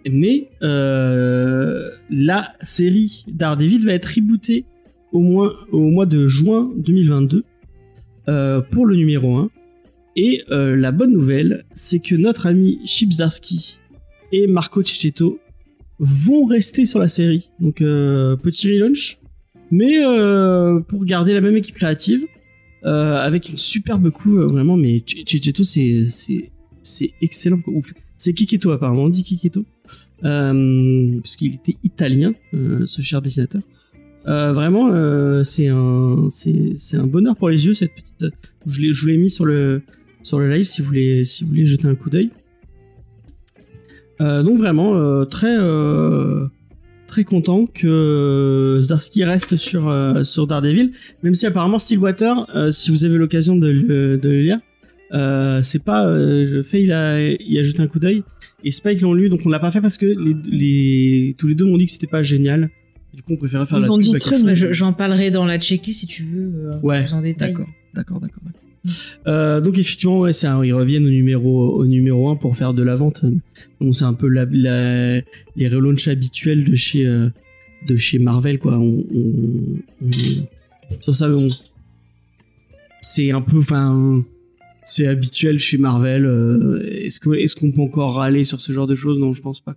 Mais 0.10 0.50
euh, 0.62 1.90
la 2.10 2.54
série 2.62 3.26
Daredevil 3.28 3.86
va 3.86 3.94
être 3.94 4.06
rebootée 4.06 4.66
au, 5.12 5.20
moins, 5.20 5.54
au 5.72 5.80
mois 5.90 6.06
de 6.06 6.28
juin 6.28 6.72
2022 6.78 7.44
euh, 8.30 8.62
pour 8.62 8.86
le 8.86 8.96
numéro 8.96 9.36
1. 9.38 9.50
Et 10.16 10.44
euh, 10.52 10.76
la 10.76 10.92
bonne 10.92 11.12
nouvelle, 11.12 11.64
c'est 11.74 12.00
que 12.00 12.16
notre 12.16 12.48
ami 12.48 12.80
Chips 12.86 13.18
Darsky 13.18 13.80
et 14.32 14.48
Marco 14.48 14.84
Cecchetto 14.84 15.40
vont 16.00 16.46
rester 16.46 16.86
sur 16.86 17.00
la 17.00 17.08
série. 17.08 17.50
Donc 17.60 17.82
euh, 17.82 18.36
petit 18.36 18.74
relaunch, 18.74 19.20
mais 19.72 20.04
euh, 20.04 20.80
pour 20.80 21.06
garder 21.06 21.34
la 21.34 21.42
même 21.42 21.56
équipe 21.58 21.76
créative, 21.76 22.24
euh, 22.86 23.20
avec 23.20 23.50
une 23.50 23.58
superbe 23.58 24.10
couve, 24.10 24.40
euh, 24.40 24.48
vraiment. 24.48 24.78
Mais 24.78 25.04
Cecchetto, 25.26 25.64
c'est 25.64 26.08
c'est 26.10 26.52
c'est 26.84 27.12
excellent. 27.22 27.62
Ouf. 27.68 27.94
C'est 28.18 28.34
Kiketo 28.34 28.72
apparemment, 28.72 29.04
on 29.04 29.10
dit 29.10 29.24
Kiketo, 29.24 29.64
euh, 30.24 31.20
puisqu'il 31.22 31.54
était 31.54 31.78
italien, 31.84 32.34
ce 32.52 33.02
cher 33.02 33.22
dessinateur. 33.22 33.62
Vraiment, 34.26 34.92
c'est 35.44 35.68
un, 35.68 36.28
c'est, 36.32 36.74
c'est 36.78 36.98
un 36.98 37.06
bonheur 37.06 37.36
pour 37.36 37.50
les 37.50 37.66
yeux 37.66 37.76
cette 37.76 37.94
petite. 37.94 38.26
Je 38.66 38.82
l'ai, 38.82 38.92
je 38.92 39.08
l'ai 39.08 39.18
mis 39.18 39.30
sur 39.30 39.46
le, 39.46 39.84
sur 40.24 40.40
le 40.40 40.52
live 40.52 40.64
si 40.64 40.82
vous 40.82 40.88
voulez, 40.88 41.26
si 41.26 41.44
vous 41.44 41.50
voulez 41.50 41.66
jeter 41.66 41.88
un 41.88 41.94
coup 41.96 42.10
d'œil. 42.10 42.32
Donc 44.20 44.58
vraiment 44.58 45.26
très, 45.28 45.56
très 47.08 47.24
content 47.24 47.66
que 47.66 48.80
Zdarsky 48.82 49.24
reste 49.24 49.56
sur, 49.56 49.88
euh, 49.88 50.24
sur 50.24 50.46
Daredevil, 50.48 50.92
même 51.24 51.34
si 51.34 51.46
apparemment 51.46 51.80
Stillwater, 51.80 52.46
euh, 52.56 52.70
si 52.70 52.92
vous 52.92 53.06
avez 53.06 53.18
l'occasion 53.18 53.56
de 53.56 53.68
le, 53.68 54.18
de 54.18 54.30
le 54.30 54.42
lire, 54.42 54.60
euh, 55.14 55.62
c'est 55.64 55.84
pas, 55.84 56.06
euh, 56.06 56.46
je 56.48 56.62
fais, 56.62 56.84
il 56.84 56.92
a, 56.92 57.20
il 57.32 57.58
a 57.58 57.64
jeté 57.64 57.82
un 57.82 57.88
coup 57.88 58.00
d'œil 58.00 58.24
et 58.64 58.72
Spike 58.72 59.02
l'ont 59.02 59.14
lu, 59.14 59.30
donc 59.30 59.42
on 59.46 59.50
l'a 59.50 59.60
pas 59.60 59.72
fait 59.72 59.82
parce 59.82 59.98
que 59.98 60.06
les, 60.06 60.36
les, 60.50 61.36
tous 61.38 61.48
les 61.48 61.56
deux 61.56 61.66
m'ont 61.66 61.78
dit 61.78 61.86
que 61.86 61.92
c'était 61.92 62.08
pas 62.08 62.22
génial. 62.24 62.70
Du 63.14 63.24
coup, 63.24 63.34
on 63.34 63.38
préférait 63.38 63.66
faire 63.66 63.80
Ils 63.80 63.84
la 63.86 63.92
ont 63.92 63.98
pub 63.98 64.04
dit 64.06 64.16
à 64.16 64.20
très 64.20 64.32
quelque 64.32 64.44
Bah, 64.44 64.50
chose. 64.56 64.68
je- 64.68 64.74
J'en 64.74 64.94
parlerai 64.94 65.32
dans 65.32 65.46
la 65.46 65.58
checklist 65.60 66.02
si 66.02 66.08
tu 66.08 66.24
veux. 66.24 66.52
euh, 66.68 66.80
Ouais, 66.84 67.04
plus 67.06 67.14
en 67.14 67.22
détail. 67.22 67.52
D'accord, 67.52 67.68
d'accord, 67.94 68.20
d'accord. 68.20 68.42
d'accord. 68.46 68.62
Euh, 69.28 69.62
donc 69.62 69.78
effectivement, 69.78 70.26
ils 70.28 70.74
reviennent 70.74 71.06
au 71.06 71.10
numéro 71.10 71.74
au 71.76 71.86
numéro 71.86 72.30
1 72.30 72.36
pour 72.36 72.56
faire 72.56 72.74
de 72.74 72.84
la 72.84 72.96
vente. 72.96 73.26
Donc 73.82 73.96
c'est 73.96 74.06
un 74.06 74.14
peu 74.14 74.28
les 74.28 75.68
relaunchs 75.68 76.08
habituels 76.08 76.64
de 76.66 76.76
chez 77.98 78.20
Marvel 78.20 78.60
c'est 83.02 83.32
un 83.32 83.42
peu, 83.42 83.62
c'est 84.84 85.08
habituel 85.08 85.60
chez 85.60 85.78
Marvel. 85.78 86.26
euh, 86.26 86.84
est-ce 86.92 87.56
qu'on 87.56 87.72
peut 87.72 87.82
encore 87.82 88.16
râler 88.16 88.44
sur 88.44 88.62
ce 88.62 88.72
genre 88.72 88.88
de 88.88 88.96
choses? 88.96 89.20
Non, 89.20 89.32
je 89.32 89.42
pense 89.42 89.60
pas. 89.60 89.76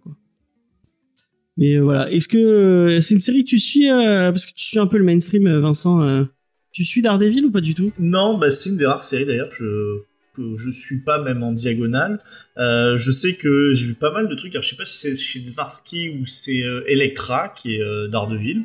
Mais 1.56 1.74
euh, 1.74 1.82
voilà, 1.82 2.10
est-ce 2.10 2.28
que 2.28 2.98
c'est 3.00 3.14
une 3.14 3.20
série 3.20 3.44
que 3.44 3.50
tu 3.50 3.58
suis 3.58 3.88
parce 3.88 4.46
que 4.46 4.52
tu 4.52 4.64
suis 4.64 4.78
un 4.78 4.86
peu 4.86 4.98
le 4.98 5.04
mainstream, 5.04 5.48
Vincent 5.60 6.26
Tu 6.72 6.84
suis 6.84 7.02
Daredevil 7.02 7.46
ou 7.46 7.50
pas 7.50 7.60
du 7.60 7.74
tout? 7.74 7.92
Non, 7.98 8.38
bah, 8.38 8.50
c'est 8.50 8.70
une 8.70 8.76
des 8.76 8.86
rares 8.86 9.02
séries 9.02 9.26
d'ailleurs 9.26 9.50
je, 9.50 10.02
que 10.34 10.56
je 10.56 10.70
suis 10.70 11.00
pas 11.02 11.20
même 11.22 11.42
en 11.42 11.52
diagonale. 11.52 12.20
Euh, 12.58 12.96
je 12.96 13.10
sais 13.10 13.34
que 13.34 13.72
j'ai 13.74 13.86
vu 13.86 13.94
pas 13.94 14.12
mal 14.12 14.28
de 14.28 14.34
trucs. 14.34 14.54
Alors, 14.54 14.62
je 14.62 14.70
sais 14.70 14.76
pas 14.76 14.84
si 14.84 14.98
c'est 14.98 15.16
chez 15.16 15.40
Dvarsky 15.40 16.10
ou 16.10 16.26
c'est 16.26 16.62
euh, 16.62 16.82
Electra 16.86 17.48
qui 17.48 17.76
est 17.76 17.82
euh, 17.82 18.06
Daredevil. 18.08 18.62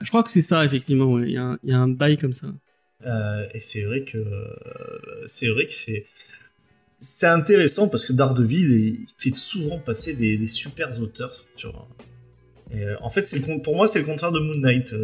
Je 0.00 0.08
crois 0.08 0.22
que 0.22 0.30
c'est 0.30 0.42
ça, 0.42 0.64
effectivement. 0.64 1.12
ouais. 1.12 1.24
Il 1.26 1.32
y, 1.32 1.36
a 1.36 1.42
un- 1.42 1.58
il 1.62 1.70
y 1.70 1.74
a 1.74 1.78
un 1.78 1.88
bail 1.88 2.16
comme 2.16 2.32
ça. 2.32 2.48
Euh, 3.04 3.46
et 3.52 3.60
c'est 3.60 3.82
vrai 3.82 4.04
que 4.04 4.18
c'est 5.26 5.48
vrai 5.48 5.66
que 5.66 5.74
c'est 5.74 6.06
c'est 6.98 7.26
intéressant 7.26 7.88
parce 7.88 8.06
que 8.06 8.12
Daredevil 8.12 8.70
il 8.70 9.06
fait 9.18 9.36
souvent 9.36 9.80
passer 9.80 10.14
des, 10.14 10.38
des 10.38 10.46
super 10.46 10.88
auteurs. 11.00 11.34
Et, 12.72 12.84
en 13.00 13.10
fait, 13.10 13.24
c'est 13.24 13.40
pour 13.62 13.76
moi 13.76 13.88
c'est 13.88 13.98
le 13.98 14.04
contraire 14.06 14.30
de 14.30 14.38
Moon 14.38 14.58
Knight, 14.58 14.94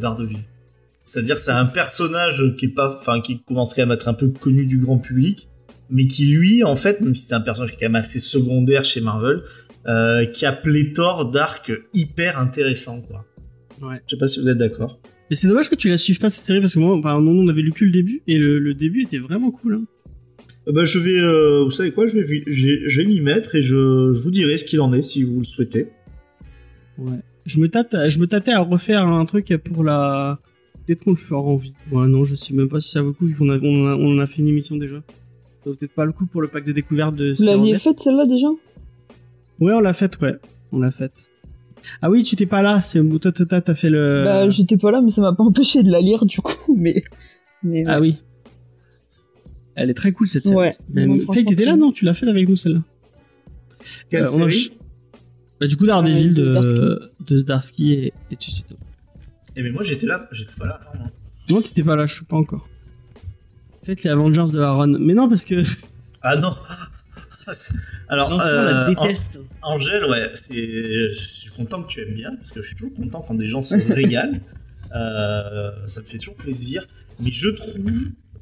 Daredevil. 0.00 0.38
C'est-à-dire 1.06 1.38
c'est 1.38 1.52
un 1.52 1.66
personnage 1.66 2.42
qui 2.58 2.66
est 2.66 2.74
pas, 2.74 2.94
enfin 2.98 3.20
qui 3.20 3.40
commencerait 3.42 3.82
à 3.82 3.94
être 3.94 4.08
un 4.08 4.14
peu 4.14 4.28
connu 4.28 4.66
du 4.66 4.76
grand 4.78 4.98
public, 4.98 5.48
mais 5.88 6.06
qui 6.06 6.26
lui 6.26 6.64
en 6.64 6.76
fait, 6.76 7.00
même 7.00 7.14
si 7.14 7.26
c'est 7.26 7.34
un 7.36 7.40
personnage 7.40 7.70
qui 7.70 7.76
est 7.76 7.80
quand 7.86 7.92
même 7.92 7.94
assez 8.00 8.18
secondaire 8.18 8.84
chez 8.84 9.00
Marvel, 9.00 9.42
euh, 9.86 10.26
qui 10.26 10.44
a 10.46 10.52
pléthore 10.52 11.30
d'arcs 11.30 11.70
hyper 11.94 12.38
intéressants 12.40 13.00
quoi. 13.02 13.24
Ouais. 13.80 14.00
Je 14.06 14.16
sais 14.16 14.18
pas 14.18 14.26
si 14.26 14.40
vous 14.40 14.48
êtes 14.48 14.58
d'accord. 14.58 15.00
Mais 15.30 15.36
c'est 15.36 15.48
dommage 15.48 15.68
que 15.70 15.74
tu 15.76 15.88
la 15.88 15.96
suives 15.96 16.18
pas 16.18 16.28
cette 16.30 16.44
série 16.44 16.60
parce 16.60 16.74
que 16.74 16.78
moi, 16.80 16.96
enfin, 16.96 17.20
non, 17.20 17.32
on 17.32 17.48
avait 17.48 17.62
lu 17.62 17.72
que 17.72 17.84
le 17.84 17.90
début 17.90 18.22
et 18.26 18.38
le, 18.38 18.58
le 18.58 18.74
début 18.74 19.02
était 19.02 19.18
vraiment 19.18 19.50
cool. 19.50 19.74
Hein. 19.74 19.84
Euh, 20.68 20.72
Bah, 20.72 20.84
je 20.84 20.98
vais, 20.98 21.18
euh, 21.20 21.62
vous 21.64 21.70
savez 21.70 21.92
quoi, 21.92 22.06
je 22.08 22.14
vais, 22.14 22.22
vi- 22.22 22.44
je 22.46 22.66
vais, 22.66 22.88
je 22.88 23.00
vais 23.00 23.06
m'y 23.06 23.20
mettre 23.20 23.54
et 23.54 23.60
je, 23.62 24.12
je 24.12 24.20
vous 24.22 24.30
dirai 24.30 24.56
ce 24.56 24.64
qu'il 24.64 24.80
en 24.80 24.92
est 24.92 25.02
si 25.02 25.22
vous 25.24 25.38
le 25.38 25.44
souhaitez. 25.44 25.88
Ouais. 26.98 27.18
Je 27.44 27.60
me 27.60 27.68
tâte, 27.68 27.94
je 28.08 28.18
me 28.18 28.26
tâtais 28.26 28.52
à 28.52 28.60
refaire 28.60 29.02
un 29.06 29.24
truc 29.26 29.56
pour 29.64 29.84
la. 29.84 30.40
Peut-être 30.86 31.04
qu'on 31.04 31.10
le 31.10 31.16
fera 31.16 31.40
en 31.40 31.56
vite. 31.56 31.74
Ouais, 31.90 32.06
non, 32.06 32.22
je 32.24 32.34
sais 32.36 32.54
même 32.54 32.68
pas 32.68 32.80
si 32.80 32.90
ça 32.90 33.02
vaut 33.02 33.08
le 33.08 33.12
coup 33.14 33.26
vu 33.26 33.34
qu'on 33.34 33.48
a, 33.50 33.58
on 33.58 33.86
a, 33.88 33.94
on 33.96 34.16
en 34.16 34.18
a 34.20 34.26
fait 34.26 34.40
une 34.40 34.48
émission 34.48 34.76
déjà. 34.76 34.96
Ça 35.64 35.70
vaut 35.70 35.74
peut-être 35.74 35.92
pas 35.94 36.04
le 36.04 36.12
coup 36.12 36.26
pour 36.26 36.40
le 36.42 36.48
pack 36.48 36.64
de 36.64 36.72
découverte 36.72 37.14
de. 37.16 37.34
Vous 37.36 37.44
l'aviez 37.44 37.76
faite 37.76 37.98
celle-là 38.00 38.26
déjà? 38.26 38.46
Ouais, 39.60 39.72
on 39.72 39.80
l'a 39.80 39.92
faite, 39.92 40.20
ouais. 40.20 40.34
On 40.72 40.78
l'a 40.78 40.90
faite. 40.90 41.26
Ah 42.02 42.10
oui, 42.10 42.22
tu 42.22 42.36
t'es 42.36 42.46
pas 42.46 42.62
là. 42.62 42.80
C'est 42.82 43.00
toi, 43.18 43.32
toi, 43.32 43.46
toi, 43.46 43.60
t'as 43.60 43.74
fait 43.74 43.90
le. 43.90 44.22
Bah 44.24 44.48
j'étais 44.48 44.76
pas 44.76 44.90
là 44.90 45.00
mais 45.02 45.10
ça 45.10 45.20
m'a 45.22 45.32
pas 45.32 45.42
empêché 45.44 45.82
de 45.82 45.90
la 45.90 46.00
lire 46.00 46.24
du 46.26 46.38
coup 46.40 46.74
mais... 46.76 47.02
mais 47.62 47.84
Ah 47.86 48.00
oui. 48.00 48.16
Elle 49.74 49.90
est 49.90 49.94
très 49.94 50.12
cool 50.12 50.26
cette 50.28 50.44
série. 50.44 50.56
Ouais. 50.56 50.76
Même... 50.92 51.18
Franchement, 51.20 51.44
t'étais 51.44 51.64
là, 51.64 51.76
non 51.76 51.92
Tu 51.92 52.04
l'as 52.04 52.14
fait 52.14 52.26
avec 52.28 52.48
nous 52.48 52.56
celle-là. 52.56 52.80
Quelle 54.08 54.20
Euh, 54.20 54.24
a- 54.24 54.26
série? 54.26 54.70
Bah, 55.60 55.66
du 55.66 55.76
coup, 55.76 55.86
Daredevil 55.86 56.28
Ouais, 56.28 56.34
de 56.34 57.10
de 57.26 57.38
Zdarsky 57.38 57.92
et, 57.92 58.12
et 58.30 58.36
Chichito. 58.38 58.74
Eh 59.56 59.62
mais 59.62 59.70
moi 59.70 59.82
j'étais 59.82 60.06
là, 60.06 60.28
j'étais 60.32 60.52
pas 60.58 60.66
là. 60.66 60.80
non, 60.94 61.00
non. 61.04 61.10
Non, 61.48 61.62
t'étais 61.62 61.82
pas 61.82 61.96
là, 61.96 62.06
je 62.06 62.14
suis 62.14 62.24
pas 62.24 62.36
encore. 62.36 62.68
Faites 63.84 64.02
les 64.02 64.10
Avengers 64.10 64.50
de 64.52 64.60
Aaron. 64.60 64.96
Mais 65.00 65.14
non, 65.14 65.28
parce 65.28 65.44
que. 65.44 65.62
Ah 66.22 66.36
non. 66.36 66.54
Alors, 68.08 68.30
Non, 68.30 68.38
ça, 68.40 68.44
on 68.60 68.64
la 68.64 68.82
euh, 68.82 68.88
déteste. 68.88 69.38
An- 69.62 69.74
Angèle, 69.74 70.04
ouais, 70.06 70.30
c'est, 70.34 70.54
je 71.10 71.14
suis 71.14 71.50
content 71.50 71.82
que 71.84 71.88
tu 71.88 72.00
aimes 72.00 72.14
bien 72.14 72.34
parce 72.36 72.50
que 72.50 72.60
je 72.60 72.66
suis 72.66 72.76
toujours 72.76 72.94
content 72.94 73.24
quand 73.26 73.34
des 73.34 73.46
gens 73.48 73.62
se 73.62 73.74
régalent. 73.92 74.40
Euh, 74.94 75.70
ça 75.86 76.00
me 76.00 76.06
fait 76.06 76.18
toujours 76.18 76.34
plaisir. 76.34 76.84
Mais 77.20 77.30
je 77.30 77.48
trouve, 77.48 77.78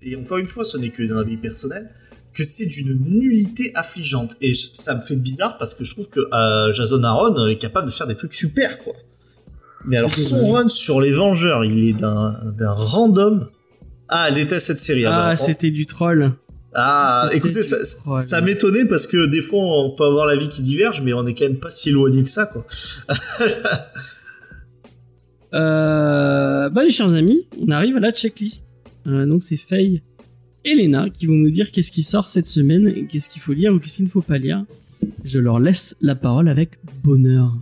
et 0.02 0.16
encore 0.16 0.38
une 0.38 0.46
fois, 0.46 0.64
ce 0.64 0.78
n'est 0.78 0.88
que 0.88 1.02
d'un 1.02 1.18
avis 1.18 1.36
personnel, 1.36 1.90
que 2.32 2.42
c'est 2.42 2.66
d'une 2.66 2.98
nullité 3.04 3.72
affligeante. 3.74 4.36
Et 4.40 4.54
ça 4.54 4.94
me 4.94 5.02
fait 5.02 5.16
bizarre 5.16 5.58
parce 5.58 5.74
que 5.74 5.84
je 5.84 5.90
trouve 5.92 6.08
que 6.08 6.20
euh, 6.32 6.72
Jason 6.72 7.02
Aaron 7.04 7.46
est 7.46 7.56
capable 7.58 7.86
de 7.88 7.92
faire 7.92 8.06
des 8.06 8.16
trucs 8.16 8.34
super, 8.34 8.78
quoi. 8.82 8.94
Mais 9.87 9.97
alors, 9.97 10.14
son 10.14 10.53
run 10.53 10.68
sur 10.68 11.01
les 11.01 11.12
Vengeurs, 11.12 11.64
il 11.64 11.89
est 11.89 11.93
d'un, 11.93 12.37
d'un 12.57 12.72
random. 12.72 13.49
Ah, 14.09 14.26
elle 14.28 14.35
déteste 14.35 14.66
cette 14.66 14.78
série. 14.78 15.05
Ah, 15.05 15.26
alors. 15.26 15.39
c'était 15.39 15.70
du 15.70 15.87
troll. 15.87 16.32
Ah, 16.74 17.28
écoutez, 17.32 17.62
ça, 17.62 18.41
m'étonnait 18.41 18.85
parce 18.87 19.07
que 19.07 19.26
des 19.26 19.41
fois 19.41 19.61
on 19.62 19.95
peut 19.95 20.05
avoir 20.05 20.26
l'avis 20.26 20.49
qui 20.49 20.61
diverge, 20.61 21.03
mais 21.03 21.12
on 21.12 21.24
est 21.26 21.35
quand 21.35 21.45
même 21.45 21.61
pas 21.61 21.70
si 21.70 21.91
éloigné 21.91 22.22
que 22.22 22.28
ça, 22.28 22.47
quoi. 22.47 22.66
Euh, 25.55 26.68
bah, 26.68 26.82
mes 26.82 26.91
chers 26.91 27.14
amis, 27.14 27.47
on 27.64 27.70
arrive 27.70 27.97
à 27.97 28.01
la 28.01 28.11
checklist. 28.11 28.66
Euh, 29.07 29.24
donc, 29.24 29.45
c'est 29.45 29.57
Faye 29.57 30.03
et 30.64 30.74
Lena 30.74 31.09
qui 31.11 31.26
vont 31.26 31.35
nous 31.35 31.51
dire 31.51 31.70
qu'est-ce 31.70 31.93
qui 31.93 32.03
sort 32.03 32.26
cette 32.26 32.47
semaine, 32.47 33.07
qu'est-ce 33.07 33.28
qu'il 33.28 33.41
faut 33.41 33.53
lire 33.53 33.72
ou 33.72 33.78
qu'est-ce 33.78 33.99
qu'il 33.99 34.07
ne 34.07 34.11
faut 34.11 34.20
pas 34.20 34.39
lire. 34.39 34.64
Je 35.22 35.39
leur 35.39 35.61
laisse 35.61 35.95
la 36.01 36.16
parole 36.16 36.49
avec 36.49 36.70
bonheur. 37.05 37.55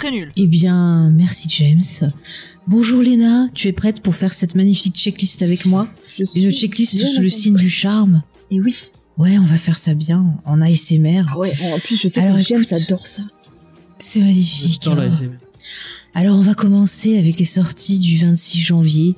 Très 0.00 0.12
nul. 0.12 0.32
Eh 0.34 0.46
bien, 0.46 1.10
merci 1.10 1.46
James. 1.58 2.10
Bonjour 2.66 3.02
Léna, 3.02 3.48
tu 3.52 3.68
es 3.68 3.72
prête 3.72 4.00
pour 4.00 4.16
faire 4.16 4.32
cette 4.32 4.54
magnifique 4.54 4.94
checklist 4.96 5.42
avec 5.42 5.66
moi 5.66 5.88
Je 6.16 6.22
Et 6.36 6.44
une 6.44 6.50
checklist 6.50 6.96
sous 6.96 7.20
le 7.20 7.28
signe 7.28 7.56
du 7.56 7.68
charme 7.68 8.22
Et 8.50 8.62
oui. 8.62 8.74
Ouais, 9.18 9.36
on 9.36 9.44
va 9.44 9.58
faire 9.58 9.76
ça 9.76 9.92
bien, 9.92 10.40
en 10.46 10.62
ASMR. 10.62 11.24
Ah 11.28 11.36
ouais, 11.38 11.52
en 11.74 11.78
plus 11.80 12.00
je 12.00 12.08
sais 12.08 12.18
Alors, 12.18 12.38
que 12.38 12.42
James 12.42 12.62
écoute. 12.62 12.72
adore 12.72 13.06
ça. 13.06 13.24
C'est 13.98 14.20
magnifique. 14.20 14.86
Hein. 14.86 15.10
Alors 16.14 16.38
on 16.38 16.42
va 16.42 16.54
commencer 16.54 17.18
avec 17.18 17.38
les 17.38 17.44
sorties 17.44 17.98
du 17.98 18.16
26 18.16 18.58
janvier 18.58 19.16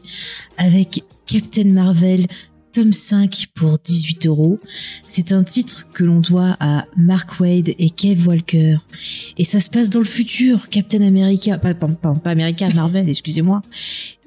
avec 0.56 1.04
Captain 1.26 1.66
Marvel 1.72 2.26
tome 2.72 2.92
5 2.92 3.48
pour 3.54 3.78
18 3.78 4.26
euros. 4.26 4.58
C'est 5.06 5.32
un 5.32 5.44
titre 5.44 5.88
que 5.92 6.04
l'on 6.04 6.20
doit 6.20 6.56
à 6.58 6.86
Mark 6.96 7.38
Wade 7.38 7.74
et 7.78 7.90
Kev 7.90 8.26
Walker. 8.26 8.78
Et 9.36 9.44
ça 9.44 9.60
se 9.60 9.68
passe 9.68 9.90
dans 9.90 9.98
le 9.98 10.06
futur. 10.06 10.68
Captain 10.70 11.02
America, 11.02 11.58
pas, 11.58 11.74
America, 12.24 12.68
Marvel, 12.70 13.08
excusez-moi. 13.08 13.62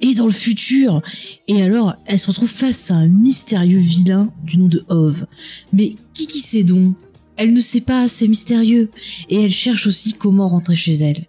Et 0.02 0.14
dans 0.14 0.28
le 0.28 0.32
futur. 0.32 1.02
Et 1.48 1.62
alors, 1.62 1.96
elle 2.06 2.20
se 2.20 2.28
retrouve 2.28 2.50
face 2.50 2.92
à 2.92 2.96
un 2.96 3.08
mystérieux 3.08 3.80
vilain 3.80 4.32
du 4.44 4.60
nom 4.60 4.68
de 4.68 4.86
Ove. 4.90 5.26
Mais 5.74 5.96
qui 6.14 6.28
qui 6.28 6.40
c'est 6.40 6.64
donc? 6.64 6.96
Elle 7.38 7.54
ne 7.54 7.60
sait 7.60 7.82
pas, 7.82 8.08
c'est 8.08 8.28
mystérieux. 8.28 8.90
Et 9.30 9.44
elle 9.44 9.52
cherche 9.52 9.88
aussi 9.88 10.14
comment 10.14 10.48
rentrer 10.48 10.76
chez 10.76 10.94
elle. 10.94 11.26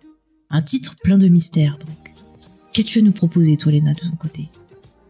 Un 0.50 0.62
titre 0.62 0.96
plein 1.02 1.18
de 1.18 1.28
mystères, 1.28 1.78
donc. 1.78 2.14
Qu'as-tu 2.72 2.98
à 2.98 3.02
nous 3.02 3.12
proposer, 3.12 3.56
toi, 3.56 3.72
Léna, 3.72 3.94
de 3.94 4.00
ton 4.00 4.16
côté? 4.16 4.50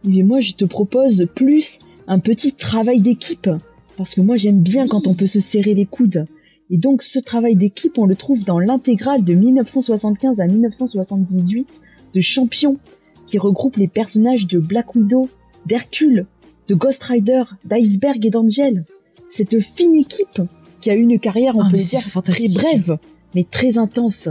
Mais 0.05 0.23
moi, 0.23 0.39
je 0.39 0.53
te 0.53 0.63
propose 0.63 1.27
plus 1.35 1.79
un 2.07 2.19
petit 2.19 2.53
travail 2.53 3.01
d'équipe. 3.01 3.49
Parce 3.97 4.15
que 4.15 4.21
moi, 4.21 4.35
j'aime 4.37 4.61
bien 4.61 4.87
quand 4.87 5.07
on 5.07 5.13
peut 5.13 5.25
se 5.25 5.39
serrer 5.39 5.73
les 5.73 5.85
coudes. 5.85 6.27
Et 6.69 6.77
donc, 6.77 7.01
ce 7.01 7.19
travail 7.19 7.55
d'équipe, 7.55 7.97
on 7.97 8.05
le 8.05 8.15
trouve 8.15 8.43
dans 8.43 8.59
l'intégrale 8.59 9.23
de 9.23 9.33
1975 9.33 10.39
à 10.39 10.47
1978 10.47 11.81
de 12.13 12.21
Champion, 12.21 12.77
qui 13.25 13.37
regroupe 13.37 13.77
les 13.77 13.87
personnages 13.87 14.47
de 14.47 14.59
Black 14.59 14.95
Widow, 14.95 15.29
d'Hercule, 15.65 16.25
de 16.67 16.75
Ghost 16.75 17.03
Rider, 17.03 17.43
d'Iceberg 17.65 18.25
et 18.25 18.29
d'Angel. 18.29 18.85
Cette 19.29 19.59
fine 19.59 19.95
équipe 19.95 20.41
qui 20.81 20.89
a 20.91 20.95
eu 20.95 21.01
une 21.01 21.19
carrière, 21.19 21.55
on 21.55 21.61
Ah, 21.61 21.69
peut 21.71 21.77
le 21.77 21.83
dire, 21.83 22.01
très 22.23 22.47
brève, 22.49 22.97
mais 23.35 23.43
très 23.43 23.77
intense. 23.77 24.29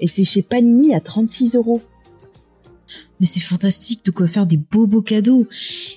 Et 0.00 0.08
c'est 0.08 0.24
chez 0.24 0.42
Panini 0.42 0.94
à 0.94 1.00
36 1.00 1.54
euros. 1.56 1.80
Mais 3.20 3.26
c'est 3.26 3.40
fantastique 3.40 4.04
de 4.04 4.10
quoi 4.10 4.26
faire 4.26 4.46
des 4.46 4.56
beaux 4.56 4.86
beaux 4.86 5.02
cadeaux. 5.02 5.46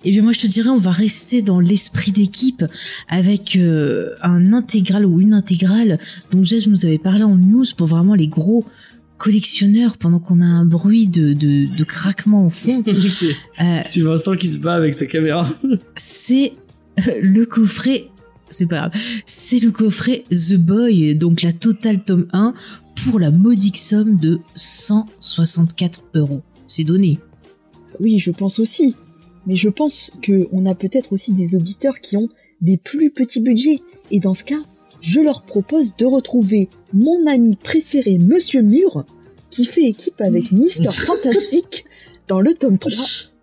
Eh 0.03 0.11
bien 0.11 0.21
moi 0.21 0.31
je 0.33 0.41
te 0.41 0.47
dirais 0.47 0.69
on 0.69 0.77
va 0.77 0.91
rester 0.91 1.41
dans 1.41 1.59
l'esprit 1.59 2.11
d'équipe 2.11 2.63
avec 3.07 3.55
euh, 3.55 4.11
un 4.21 4.53
intégral 4.53 5.05
ou 5.05 5.19
une 5.19 5.33
intégrale 5.33 5.99
dont 6.31 6.43
Jess 6.43 6.67
nous 6.67 6.85
avait 6.85 6.99
parlé 6.99 7.23
en 7.23 7.35
news 7.35 7.65
pour 7.75 7.87
vraiment 7.87 8.15
les 8.15 8.27
gros 8.27 8.65
collectionneurs 9.17 9.97
pendant 9.97 10.19
qu'on 10.19 10.41
a 10.41 10.45
un 10.45 10.65
bruit 10.65 11.07
de, 11.07 11.33
de, 11.33 11.75
de 11.75 11.83
craquement 11.83 12.45
au 12.45 12.49
fond. 12.49 12.83
c'est 13.09 13.35
Euh, 13.59 13.81
c'est 13.83 14.01
Vincent 14.01 14.35
qui 14.35 14.47
se 14.47 14.57
bat 14.59 14.75
avec 14.75 14.93
sa 14.93 15.07
caméra. 15.07 15.49
c'est 15.95 16.53
euh, 16.99 17.11
le 17.21 17.45
coffret, 17.45 18.09
c'est 18.49 18.67
pas 18.67 18.77
grave, 18.77 18.91
c'est 19.25 19.63
le 19.63 19.71
coffret 19.71 20.23
The 20.29 20.55
Boy, 20.55 21.15
donc 21.15 21.41
la 21.41 21.53
totale 21.53 22.03
tome 22.03 22.27
1 22.33 22.53
pour 23.03 23.19
la 23.19 23.31
modique 23.31 23.77
somme 23.77 24.17
de 24.17 24.39
164 24.55 26.03
euros. 26.15 26.43
C'est 26.67 26.83
donné. 26.83 27.19
Oui, 27.99 28.19
je 28.19 28.31
pense 28.31 28.59
aussi. 28.59 28.95
Mais 29.45 29.55
je 29.55 29.69
pense 29.69 30.11
que 30.21 30.47
on 30.51 30.65
a 30.65 30.75
peut-être 30.75 31.13
aussi 31.13 31.31
des 31.31 31.55
auditeurs 31.55 31.99
qui 32.01 32.17
ont 32.17 32.29
des 32.61 32.77
plus 32.77 33.11
petits 33.11 33.39
budgets. 33.39 33.79
Et 34.11 34.19
dans 34.19 34.33
ce 34.33 34.43
cas, 34.43 34.59
je 35.01 35.19
leur 35.19 35.43
propose 35.43 35.95
de 35.95 36.05
retrouver 36.05 36.69
mon 36.93 37.25
ami 37.27 37.55
préféré, 37.55 38.17
Monsieur 38.17 38.61
Mur, 38.61 39.05
qui 39.49 39.65
fait 39.65 39.83
équipe 39.83 40.19
avec 40.21 40.51
Mister 40.51 40.89
Fantastic 40.91 41.85
dans 42.27 42.41
le 42.41 42.53
tome 42.53 42.77
3 42.77 42.91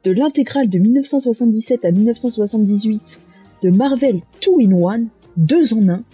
de 0.04 0.10
l'intégrale 0.10 0.68
de 0.68 0.78
1977 0.78 1.84
à 1.86 1.90
1978 1.90 3.20
de 3.62 3.70
Marvel 3.70 4.20
2 4.42 4.66
in 4.66 4.88
1, 4.88 5.04
2 5.38 5.74
en 5.74 5.88
1, 5.88 6.04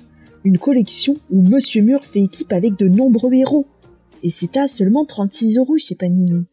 une 0.44 0.58
collection 0.58 1.16
où 1.30 1.42
Monsieur 1.42 1.82
Mur 1.82 2.04
fait 2.04 2.22
équipe 2.22 2.52
avec 2.52 2.78
de 2.78 2.86
nombreux 2.86 3.34
héros. 3.34 3.66
Et 4.22 4.30
c'est 4.30 4.56
à 4.56 4.68
seulement 4.68 5.04
36 5.04 5.58
euros 5.58 5.76
chez 5.78 5.96
Panini. 5.96 6.44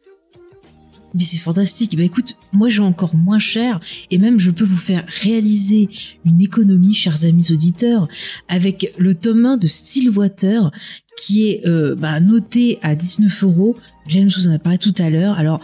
Mais 1.14 1.24
c'est 1.24 1.38
fantastique. 1.38 1.96
Bah 1.98 2.04
écoute, 2.04 2.36
moi 2.52 2.70
j'ai 2.70 2.82
encore 2.82 3.16
moins 3.16 3.40
cher 3.40 3.80
et 4.12 4.18
même 4.18 4.40
je 4.40 4.52
peux 4.52 4.66
vous 4.66 4.78
faire 4.78 5.04
réaliser 5.08 5.90
une 6.26 6.42
économie, 6.42 6.94
chers 6.94 7.26
amis 7.26 7.52
auditeurs, 7.52 8.08
avec 8.48 8.94
le 8.98 9.16
tome 9.16 9.46
1 9.46 9.58
de 9.58 9.68
Stillwater 9.68 10.72
qui 11.18 11.50
est 11.50 11.66
euh, 11.66 11.96
bah, 11.96 12.20
noté 12.20 12.78
à 12.82 12.96
19 12.96 13.44
euros. 13.44 13.76
James 14.08 14.30
vous 14.36 14.48
en 14.48 14.54
a 14.54 14.60
parlé 14.60 14.78
tout 14.78 14.94
à 15.00 15.10
l'heure. 15.10 15.38
Alors 15.38 15.62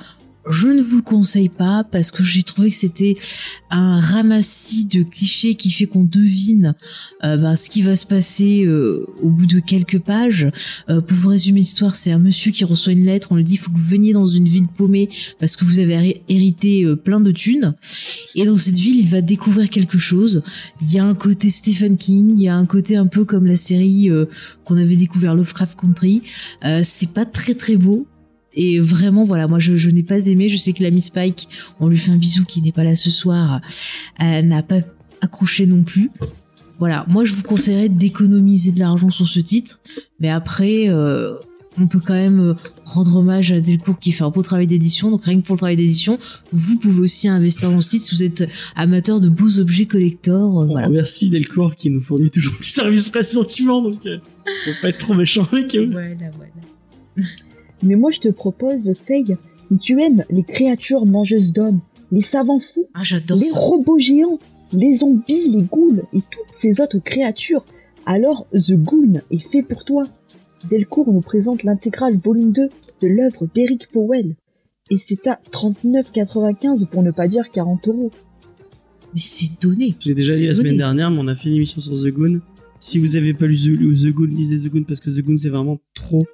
je 0.49 0.67
ne 0.67 0.81
vous 0.81 0.97
le 0.97 1.01
conseille 1.03 1.49
pas 1.49 1.83
parce 1.89 2.11
que 2.11 2.21
j'ai 2.23 2.43
trouvé 2.43 2.69
que 2.69 2.75
c'était 2.75 3.15
un 3.69 3.99
ramassis 3.99 4.85
de 4.85 5.03
clichés 5.03 5.55
qui 5.55 5.71
fait 5.71 5.85
qu'on 5.85 6.03
devine 6.03 6.75
euh, 7.23 7.37
bah, 7.37 7.55
ce 7.55 7.69
qui 7.69 7.81
va 7.81 7.95
se 7.95 8.05
passer 8.05 8.65
euh, 8.65 9.05
au 9.21 9.29
bout 9.29 9.45
de 9.45 9.59
quelques 9.59 9.99
pages. 9.99 10.47
Euh, 10.89 10.99
pour 11.01 11.15
vous 11.17 11.29
résumer 11.29 11.61
l'histoire, 11.61 11.95
c'est 11.95 12.11
un 12.11 12.19
monsieur 12.19 12.51
qui 12.51 12.65
reçoit 12.65 12.91
une 12.93 13.05
lettre, 13.05 13.29
on 13.31 13.35
lui 13.35 13.43
dit 13.43 13.53
il 13.53 13.57
faut 13.57 13.71
que 13.71 13.77
vous 13.77 13.87
veniez 13.89 14.11
dans 14.13 14.27
une 14.27 14.47
ville 14.47 14.67
paumée 14.67 15.09
parce 15.39 15.55
que 15.55 15.63
vous 15.65 15.79
avez 15.79 15.93
hé- 16.09 16.21
hérité 16.27 16.85
plein 17.03 17.19
de 17.21 17.31
thunes. 17.31 17.73
Et 18.35 18.45
dans 18.45 18.57
cette 18.57 18.77
ville, 18.77 18.99
il 18.99 19.07
va 19.09 19.21
découvrir 19.21 19.69
quelque 19.69 19.97
chose. 19.97 20.43
Il 20.81 20.91
y 20.91 20.99
a 20.99 21.05
un 21.05 21.15
côté 21.15 21.49
Stephen 21.49 21.95
King, 21.97 22.33
il 22.37 22.43
y 22.43 22.47
a 22.49 22.55
un 22.55 22.65
côté 22.65 22.95
un 22.97 23.07
peu 23.07 23.23
comme 23.25 23.45
la 23.45 23.55
série 23.55 24.09
qu'on 24.65 24.75
avait 24.77 24.95
découvert 24.95 25.35
Lovecraft 25.35 25.79
Country. 25.79 26.21
C'est 26.83 27.13
pas 27.13 27.25
très 27.25 27.53
très 27.53 27.77
beau. 27.77 28.07
Et 28.55 28.79
vraiment, 28.79 29.23
voilà, 29.23 29.47
moi 29.47 29.59
je, 29.59 29.75
je 29.75 29.89
n'ai 29.89 30.03
pas 30.03 30.27
aimé. 30.27 30.49
Je 30.49 30.57
sais 30.57 30.73
que 30.73 30.83
l'ami 30.83 31.01
Spike, 31.01 31.49
on 31.79 31.87
lui 31.87 31.97
fait 31.97 32.11
un 32.11 32.17
bisou 32.17 32.45
qui 32.45 32.61
n'est 32.61 32.71
pas 32.71 32.83
là 32.83 32.95
ce 32.95 33.09
soir, 33.11 33.61
euh, 34.21 34.41
n'a 34.41 34.61
pas 34.63 34.79
accroché 35.21 35.65
non 35.65 35.83
plus. 35.83 36.11
Voilà, 36.79 37.05
moi 37.07 37.23
je 37.23 37.33
vous 37.33 37.43
conseillerais 37.43 37.89
d'économiser 37.89 38.71
de 38.71 38.79
l'argent 38.79 39.09
sur 39.09 39.27
ce 39.27 39.39
titre, 39.39 39.79
mais 40.19 40.29
après, 40.29 40.89
euh, 40.89 41.35
on 41.77 41.87
peut 41.87 41.99
quand 41.99 42.13
même 42.13 42.39
euh, 42.39 42.53
rendre 42.85 43.15
hommage 43.15 43.51
à 43.51 43.59
Delcourt 43.59 43.99
qui 43.99 44.11
fait 44.11 44.23
un 44.23 44.29
beau 44.29 44.41
travail 44.41 44.67
d'édition. 44.67 45.09
Donc 45.09 45.23
rien 45.23 45.39
que 45.39 45.45
pour 45.45 45.55
le 45.55 45.59
travail 45.59 45.75
d'édition, 45.75 46.19
vous 46.51 46.77
pouvez 46.77 46.99
aussi 46.99 47.27
investir 47.29 47.71
dans 47.71 47.81
ce 47.81 47.91
titre 47.91 48.05
si 48.05 48.15
vous 48.15 48.23
êtes 48.23 48.47
amateur 48.75 49.19
de 49.21 49.29
beaux 49.29 49.59
objets 49.59 49.85
collector. 49.85 50.59
euh, 50.59 50.65
On 50.65 50.67
voilà. 50.67 50.87
remercie 50.87 51.29
Delcourt 51.29 51.75
qui 51.75 51.89
nous 51.89 52.01
fournit 52.01 52.29
toujours 52.29 52.55
du 52.59 52.67
service 52.67 53.11
très 53.11 53.23
sentiment, 53.23 53.81
donc 53.81 54.05
euh, 54.05 54.17
faut 54.65 54.71
pas 54.81 54.89
être 54.89 54.97
trop 54.99 55.13
méchant 55.13 55.47
avec 55.51 55.75
eux. 55.75 55.89
Voilà, 55.91 56.09
voilà. 56.35 57.27
Mais 57.83 57.95
moi 57.95 58.09
je 58.11 58.19
te 58.19 58.29
propose, 58.29 58.91
Faye, 59.05 59.37
si 59.67 59.77
tu 59.77 60.01
aimes 60.01 60.23
les 60.29 60.43
créatures 60.43 61.05
mangeuses 61.05 61.51
d'hommes, 61.53 61.79
les 62.11 62.21
savants 62.21 62.59
fous, 62.59 62.87
Ah, 62.93 63.03
j'adore 63.03 63.37
les 63.37 63.43
ça. 63.43 63.59
robots 63.59 63.99
géants, 63.99 64.39
les 64.71 64.95
zombies, 64.95 65.49
les 65.49 65.63
ghouls 65.63 66.01
et 66.13 66.19
toutes 66.19 66.53
ces 66.55 66.79
autres 66.81 66.99
créatures, 66.99 67.65
alors 68.05 68.47
The 68.53 68.73
Goon 68.73 69.21
est 69.31 69.51
fait 69.51 69.63
pour 69.63 69.83
toi. 69.85 70.03
Delcourt 70.69 71.11
nous 71.11 71.21
présente 71.21 71.63
l'intégrale 71.63 72.17
volume 72.17 72.51
2 72.51 72.69
de 73.01 73.07
l'œuvre 73.07 73.47
d'Eric 73.53 73.87
Powell. 73.91 74.35
Et 74.89 74.97
c'est 74.97 75.27
à 75.27 75.39
39,95 75.51 76.85
pour 76.87 77.03
ne 77.03 77.11
pas 77.11 77.27
dire 77.27 77.49
40 77.51 77.87
euros. 77.87 78.11
Mais 79.13 79.19
c'est 79.19 79.61
donné. 79.61 79.95
Je 79.99 80.09
l'ai 80.09 80.15
déjà 80.15 80.33
C'est 80.33 80.39
dit 80.41 80.47
la 80.47 80.53
donné. 80.53 80.63
semaine 80.69 80.77
dernière, 80.77 81.11
mais 81.11 81.19
on 81.19 81.27
a 81.27 81.35
fait 81.35 81.49
une 81.49 81.55
émission 81.55 81.81
sur 81.81 81.93
The 81.95 82.07
Goon. 82.07 82.39
Si 82.79 82.99
vous 82.99 83.15
avez 83.15 83.33
pas 83.33 83.45
lu 83.45 83.57
The, 83.57 84.03
The 84.03 84.13
Goon, 84.13 84.25
lisez 84.27 84.67
The 84.67 84.71
Goon 84.71 84.83
parce 84.83 84.99
que 84.99 85.09
The 85.09 85.21
Goon 85.23 85.37
c'est 85.37 85.49
vraiment 85.49 85.79
trop, 85.93 86.25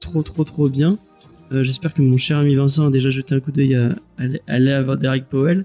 trop, 0.00 0.22
trop, 0.22 0.44
trop 0.44 0.68
bien. 0.68 0.98
Euh, 1.52 1.62
J'espère 1.62 1.94
que 1.94 2.02
mon 2.02 2.16
cher 2.18 2.38
ami 2.38 2.54
Vincent 2.54 2.86
a 2.86 2.90
déjà 2.90 3.08
jeté 3.10 3.34
un 3.34 3.40
coup 3.40 3.52
d'œil 3.52 3.74
à, 3.74 3.90
à, 4.46 4.58
l'œuvre 4.58 4.96
d'Eric 4.96 5.24
Powell. 5.26 5.64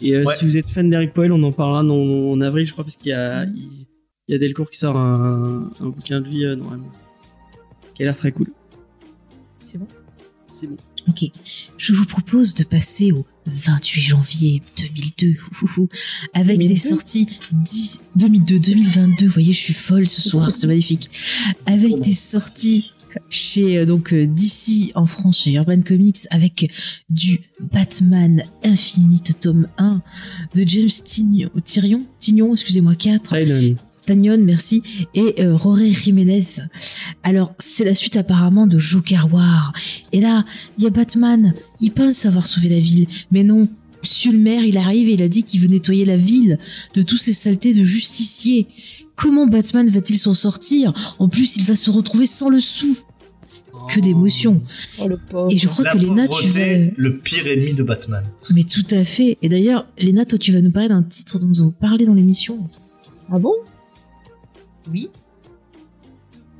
Et 0.00 0.14
euh, 0.14 0.24
Ouais. 0.24 0.34
si 0.34 0.44
vous 0.44 0.58
êtes 0.58 0.68
fan 0.68 0.90
d'Eric 0.90 1.12
Powell, 1.14 1.32
on 1.32 1.42
en 1.42 1.52
parlera 1.52 1.82
dans- 1.82 2.30
en 2.30 2.40
avril, 2.42 2.66
je 2.66 2.72
crois, 2.72 2.84
parce 2.84 2.96
qu'il 2.96 3.08
y 3.08 3.12
a, 3.14 3.44
il, 3.44 3.68
il 4.28 4.32
y 4.32 4.34
a 4.34 4.38
Delcourt 4.38 4.68
qui 4.70 4.78
sort 4.78 4.96
un, 4.98 5.70
un 5.80 5.86
bouquin 5.88 6.20
de 6.20 6.28
lui 6.28 6.44
euh, 6.44 6.56
normalement, 6.56 6.90
qui 7.94 8.02
a 8.02 8.06
l'air 8.06 8.16
très 8.16 8.32
cool. 8.32 8.48
C'est 9.64 9.78
bon? 9.78 9.88
C'est 10.50 10.66
bon. 10.66 10.76
Ok. 11.08 11.24
Je 11.76 11.92
vous 11.92 12.06
propose 12.06 12.54
de 12.54 12.64
passer 12.64 13.12
au 13.12 13.26
28 13.46 14.00
janvier 14.00 14.62
2002, 14.78 15.36
ouhouhou, 15.62 15.88
avec 16.32 16.58
2002. 16.58 16.66
des 16.74 16.76
sorties 16.80 17.26
10, 17.52 18.00
2002, 18.16 18.58
2022. 18.58 19.26
Vous 19.26 19.32
voyez, 19.32 19.52
je 19.52 19.58
suis 19.60 19.74
folle 19.74 20.06
ce 20.08 20.22
soir, 20.22 20.50
c'est 20.50 20.66
magnifique. 20.68 21.10
Avec 21.66 22.00
des 22.00 22.14
sorties 22.14 22.92
chez 23.28 23.78
euh, 23.78 23.86
donc 23.86 24.12
euh, 24.12 24.26
DC 24.26 24.92
en 24.94 25.06
France, 25.06 25.42
chez 25.42 25.52
Urban 25.52 25.80
Comics, 25.82 26.26
avec 26.30 26.70
du 27.10 27.40
Batman 27.72 28.42
Infinite 28.64 29.40
tome 29.40 29.68
1 29.78 30.02
de 30.54 30.64
James 30.66 30.88
Tignon, 31.04 31.50
Tyrion, 31.64 32.02
Tignon, 32.18 32.52
excusez-moi, 32.52 32.94
4. 32.94 33.30
Thailand. 33.30 33.76
Tanyon, 34.06 34.44
merci, 34.44 34.82
et 35.14 35.34
euh, 35.40 35.56
Roré 35.56 35.90
Jiménez. 35.90 36.42
Alors, 37.22 37.54
c'est 37.58 37.84
la 37.84 37.94
suite 37.94 38.16
apparemment 38.16 38.66
de 38.66 38.76
Joker 38.76 39.32
War. 39.32 39.72
Et 40.12 40.20
là, 40.20 40.44
il 40.76 40.84
y 40.84 40.86
a 40.86 40.90
Batman, 40.90 41.54
il 41.80 41.92
pense 41.92 42.26
avoir 42.26 42.46
sauvé 42.46 42.68
la 42.68 42.80
ville, 42.80 43.06
mais 43.30 43.42
non. 43.42 43.68
Monsieur 44.04 44.32
le 44.32 44.38
maire, 44.38 44.62
il 44.62 44.76
arrive 44.76 45.08
et 45.08 45.14
il 45.14 45.22
a 45.22 45.28
dit 45.28 45.44
qu'il 45.44 45.60
veut 45.62 45.66
nettoyer 45.66 46.04
la 46.04 46.18
ville 46.18 46.58
de 46.92 47.00
tous 47.00 47.16
ces 47.16 47.32
saletés 47.32 47.72
de 47.72 47.82
justiciers. 47.84 48.66
Comment 49.16 49.46
Batman 49.46 49.88
va-t-il 49.88 50.18
s'en 50.18 50.34
sortir? 50.34 50.92
En 51.18 51.30
plus, 51.30 51.56
il 51.56 51.62
va 51.62 51.74
se 51.74 51.90
retrouver 51.90 52.26
sans 52.26 52.50
le 52.50 52.60
sou. 52.60 52.98
Que 53.88 54.00
d'émotions. 54.00 54.62
Oh 54.98 55.08
le 55.08 55.16
pauvre. 55.16 55.50
Et 55.50 55.56
je 55.56 55.68
crois 55.68 55.86
La 55.86 55.92
que 55.92 55.98
Léna, 55.98 56.28
tu 56.28 56.48
vas... 56.48 56.92
le 56.94 57.18
pire 57.18 57.46
ennemi 57.46 57.72
de 57.72 57.82
Batman. 57.82 58.22
Mais 58.50 58.64
tout 58.64 58.84
à 58.90 59.04
fait. 59.04 59.38
Et 59.40 59.48
d'ailleurs, 59.48 59.86
Léna, 59.96 60.26
toi, 60.26 60.36
tu 60.36 60.52
vas 60.52 60.60
nous 60.60 60.70
parler 60.70 60.90
d'un 60.90 61.02
titre 61.02 61.38
dont 61.38 61.46
nous 61.46 61.62
avons 61.62 61.70
parlé 61.70 62.04
dans 62.04 62.12
l'émission. 62.12 62.68
Ah 63.32 63.38
bon? 63.38 63.54
Oui. 64.92 65.08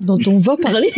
Dont 0.00 0.18
on 0.26 0.38
va 0.38 0.56
parler 0.56 0.90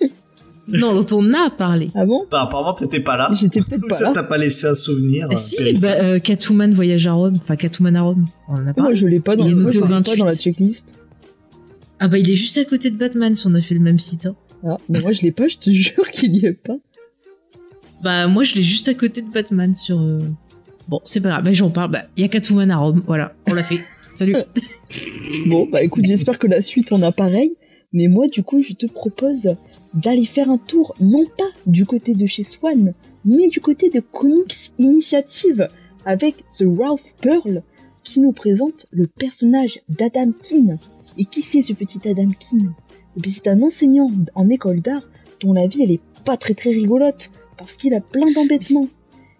Non, 0.68 0.94
dont 1.00 1.16
on 1.18 1.32
a 1.34 1.50
parlé. 1.50 1.90
Ah 1.94 2.06
bon? 2.06 2.24
Bah, 2.30 2.42
apparemment, 2.42 2.72
t'étais 2.74 3.00
pas 3.00 3.16
là. 3.16 3.30
J'étais 3.34 3.60
peut-être 3.60 3.86
pas 3.88 3.96
Ça 3.96 4.04
là. 4.06 4.12
t'a 4.12 4.22
pas 4.22 4.38
laissé 4.38 4.66
un 4.66 4.74
souvenir. 4.74 5.28
Ah, 5.30 5.36
si, 5.36 5.72
bah, 5.74 5.88
euh, 6.02 6.18
Catwoman 6.18 6.72
voyage 6.72 7.06
à 7.06 7.12
Rome. 7.12 7.36
Enfin, 7.40 7.56
Catwoman 7.56 7.96
à 7.96 8.02
Rome. 8.02 8.24
On 8.48 8.54
en 8.54 8.56
a 8.58 8.62
Moi, 8.62 8.72
parlé. 8.74 8.94
je 8.96 9.06
l'ai 9.06 9.20
pas 9.20 9.36
dans, 9.36 9.44
Il 9.44 9.52
est 9.52 9.54
moi, 9.54 9.64
noté 9.64 9.78
je 9.78 9.82
au 9.82 9.86
l'ai 9.86 9.92
pas 9.92 10.00
dans 10.00 10.24
la 10.24 10.30
28. 10.30 10.40
checklist. 10.42 10.94
Ah 12.00 12.08
bah, 12.08 12.18
il 12.18 12.30
est 12.30 12.34
juste 12.36 12.56
à 12.58 12.64
côté 12.64 12.90
de 12.90 12.96
Batman 12.96 13.34
si 13.34 13.46
on 13.46 13.54
a 13.54 13.60
fait 13.60 13.74
le 13.74 13.80
même 13.80 13.98
site. 13.98 14.26
hein. 14.26 14.34
Ah, 14.66 14.78
bah 14.88 15.00
moi 15.02 15.12
je 15.12 15.20
l'ai 15.22 15.32
pas, 15.32 15.46
je 15.46 15.58
te 15.58 15.70
jure 15.70 16.08
qu'il 16.10 16.34
y 16.34 16.46
est 16.46 16.54
pas. 16.54 16.76
Bah, 18.02 18.26
moi, 18.26 18.42
je 18.42 18.54
l'ai 18.54 18.62
juste 18.62 18.88
à 18.88 18.94
côté 18.94 19.22
de 19.22 19.30
Batman 19.30 19.74
sur... 19.74 19.98
euh, 20.00 20.20
Bon, 20.88 21.00
c'est 21.04 21.20
pas 21.20 21.30
grave. 21.30 21.42
Bah, 21.44 21.52
j'en 21.52 21.70
parle. 21.70 21.90
Bah, 21.90 22.02
il 22.16 22.22
y 22.22 22.24
a 22.24 22.28
Catwoman 22.28 22.70
à 22.70 22.76
Rome. 22.76 23.02
Voilà, 23.06 23.32
on 23.46 23.54
l'a 23.54 23.62
fait. 23.62 23.78
Salut. 24.14 24.36
Bon, 25.46 25.66
bah 25.72 25.82
écoute, 25.82 26.04
j'espère 26.04 26.38
que 26.38 26.46
la 26.46 26.60
suite 26.60 26.92
en 26.92 27.02
a 27.02 27.10
pareil. 27.12 27.56
Mais 27.92 28.06
moi, 28.08 28.28
du 28.28 28.42
coup, 28.42 28.60
je 28.62 28.72
te 28.74 28.86
propose 28.86 29.54
d'aller 29.94 30.24
faire 30.24 30.50
un 30.50 30.58
tour, 30.58 30.94
non 31.00 31.24
pas 31.38 31.50
du 31.66 31.86
côté 31.86 32.14
de 32.14 32.26
chez 32.26 32.42
Swan, 32.42 32.92
mais 33.24 33.48
du 33.48 33.60
côté 33.60 33.90
de 33.90 34.00
Comics 34.00 34.72
Initiative, 34.78 35.68
avec 36.04 36.44
The 36.58 36.64
Ralph 36.78 37.14
Pearl, 37.20 37.62
qui 38.02 38.20
nous 38.20 38.32
présente 38.32 38.86
le 38.90 39.06
personnage 39.06 39.80
d'Adam 39.88 40.32
Keane. 40.42 40.78
Et 41.16 41.24
qui 41.24 41.42
c'est 41.42 41.62
ce 41.62 41.72
petit 41.72 42.06
Adam 42.08 42.28
Keane? 42.30 42.74
Eh 43.16 43.30
c'est 43.30 43.48
un 43.48 43.62
enseignant 43.62 44.10
en 44.34 44.50
école 44.50 44.80
d'art 44.80 45.08
dont 45.40 45.52
la 45.52 45.66
vie, 45.66 45.82
elle 45.82 45.92
est 45.92 46.00
pas 46.24 46.36
très 46.36 46.54
très 46.54 46.70
rigolote, 46.70 47.30
parce 47.56 47.76
qu'il 47.76 47.94
a 47.94 48.00
plein 48.00 48.30
d'embêtements. 48.32 48.88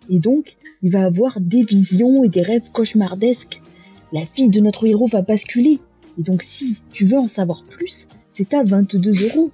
Et 0.08 0.20
donc, 0.20 0.56
il 0.82 0.90
va 0.92 1.04
avoir 1.04 1.40
des 1.40 1.64
visions 1.64 2.24
et 2.24 2.28
des 2.28 2.42
rêves 2.42 2.70
cauchemardesques. 2.72 3.60
La 4.12 4.22
vie 4.36 4.48
de 4.48 4.60
notre 4.60 4.86
héros 4.86 5.06
va 5.06 5.22
basculer. 5.22 5.80
Et 6.18 6.22
donc, 6.22 6.42
si 6.42 6.78
tu 6.92 7.04
veux 7.04 7.18
en 7.18 7.26
savoir 7.26 7.64
plus, 7.64 8.06
c'est 8.28 8.54
à 8.54 8.62
22 8.62 9.12
euros. 9.24 9.50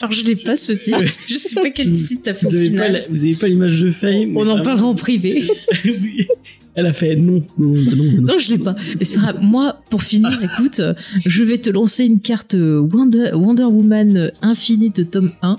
Alors, 0.00 0.12
je 0.12 0.24
l'ai 0.24 0.36
pas 0.36 0.56
ce 0.56 0.72
titre. 0.72 0.98
Je 1.26 1.34
sais 1.36 1.54
pas 1.56 1.70
quel 1.70 1.96
site 1.96 2.22
t'as 2.24 2.34
fait 2.34 2.46
Vous 2.46 2.54
au 2.54 2.58
avez, 2.58 2.70
pas, 2.70 2.88
la- 2.88 3.06
vous 3.08 3.24
avez 3.24 3.34
pas 3.34 3.48
l'image 3.48 3.80
de 3.80 3.90
Faye 3.90 4.32
On 4.34 4.40
en 4.40 4.44
vraiment- 4.44 4.62
parlera 4.62 4.86
en 4.86 4.94
privé. 4.94 5.42
Oui. 5.84 6.26
Elle 6.74 6.86
a 6.86 6.92
fait 6.92 7.16
non, 7.16 7.42
non, 7.58 7.70
non, 7.72 7.96
non. 7.96 8.22
Non, 8.22 8.38
je 8.38 8.50
l'ai 8.50 8.58
pas. 8.58 8.76
Mais 8.98 9.04
c'est 9.04 9.14
pas 9.14 9.20
grave. 9.32 9.38
Moi, 9.42 9.80
pour 9.90 10.00
finir, 10.02 10.30
écoute, 10.42 10.78
euh, 10.78 10.94
je 11.26 11.42
vais 11.42 11.58
te 11.58 11.70
lancer 11.70 12.04
une 12.06 12.20
carte 12.20 12.54
euh, 12.54 12.78
Wonder, 12.78 13.32
Wonder 13.34 13.64
Woman 13.64 14.30
Infinite 14.42 15.10
tome 15.10 15.32
1. 15.42 15.56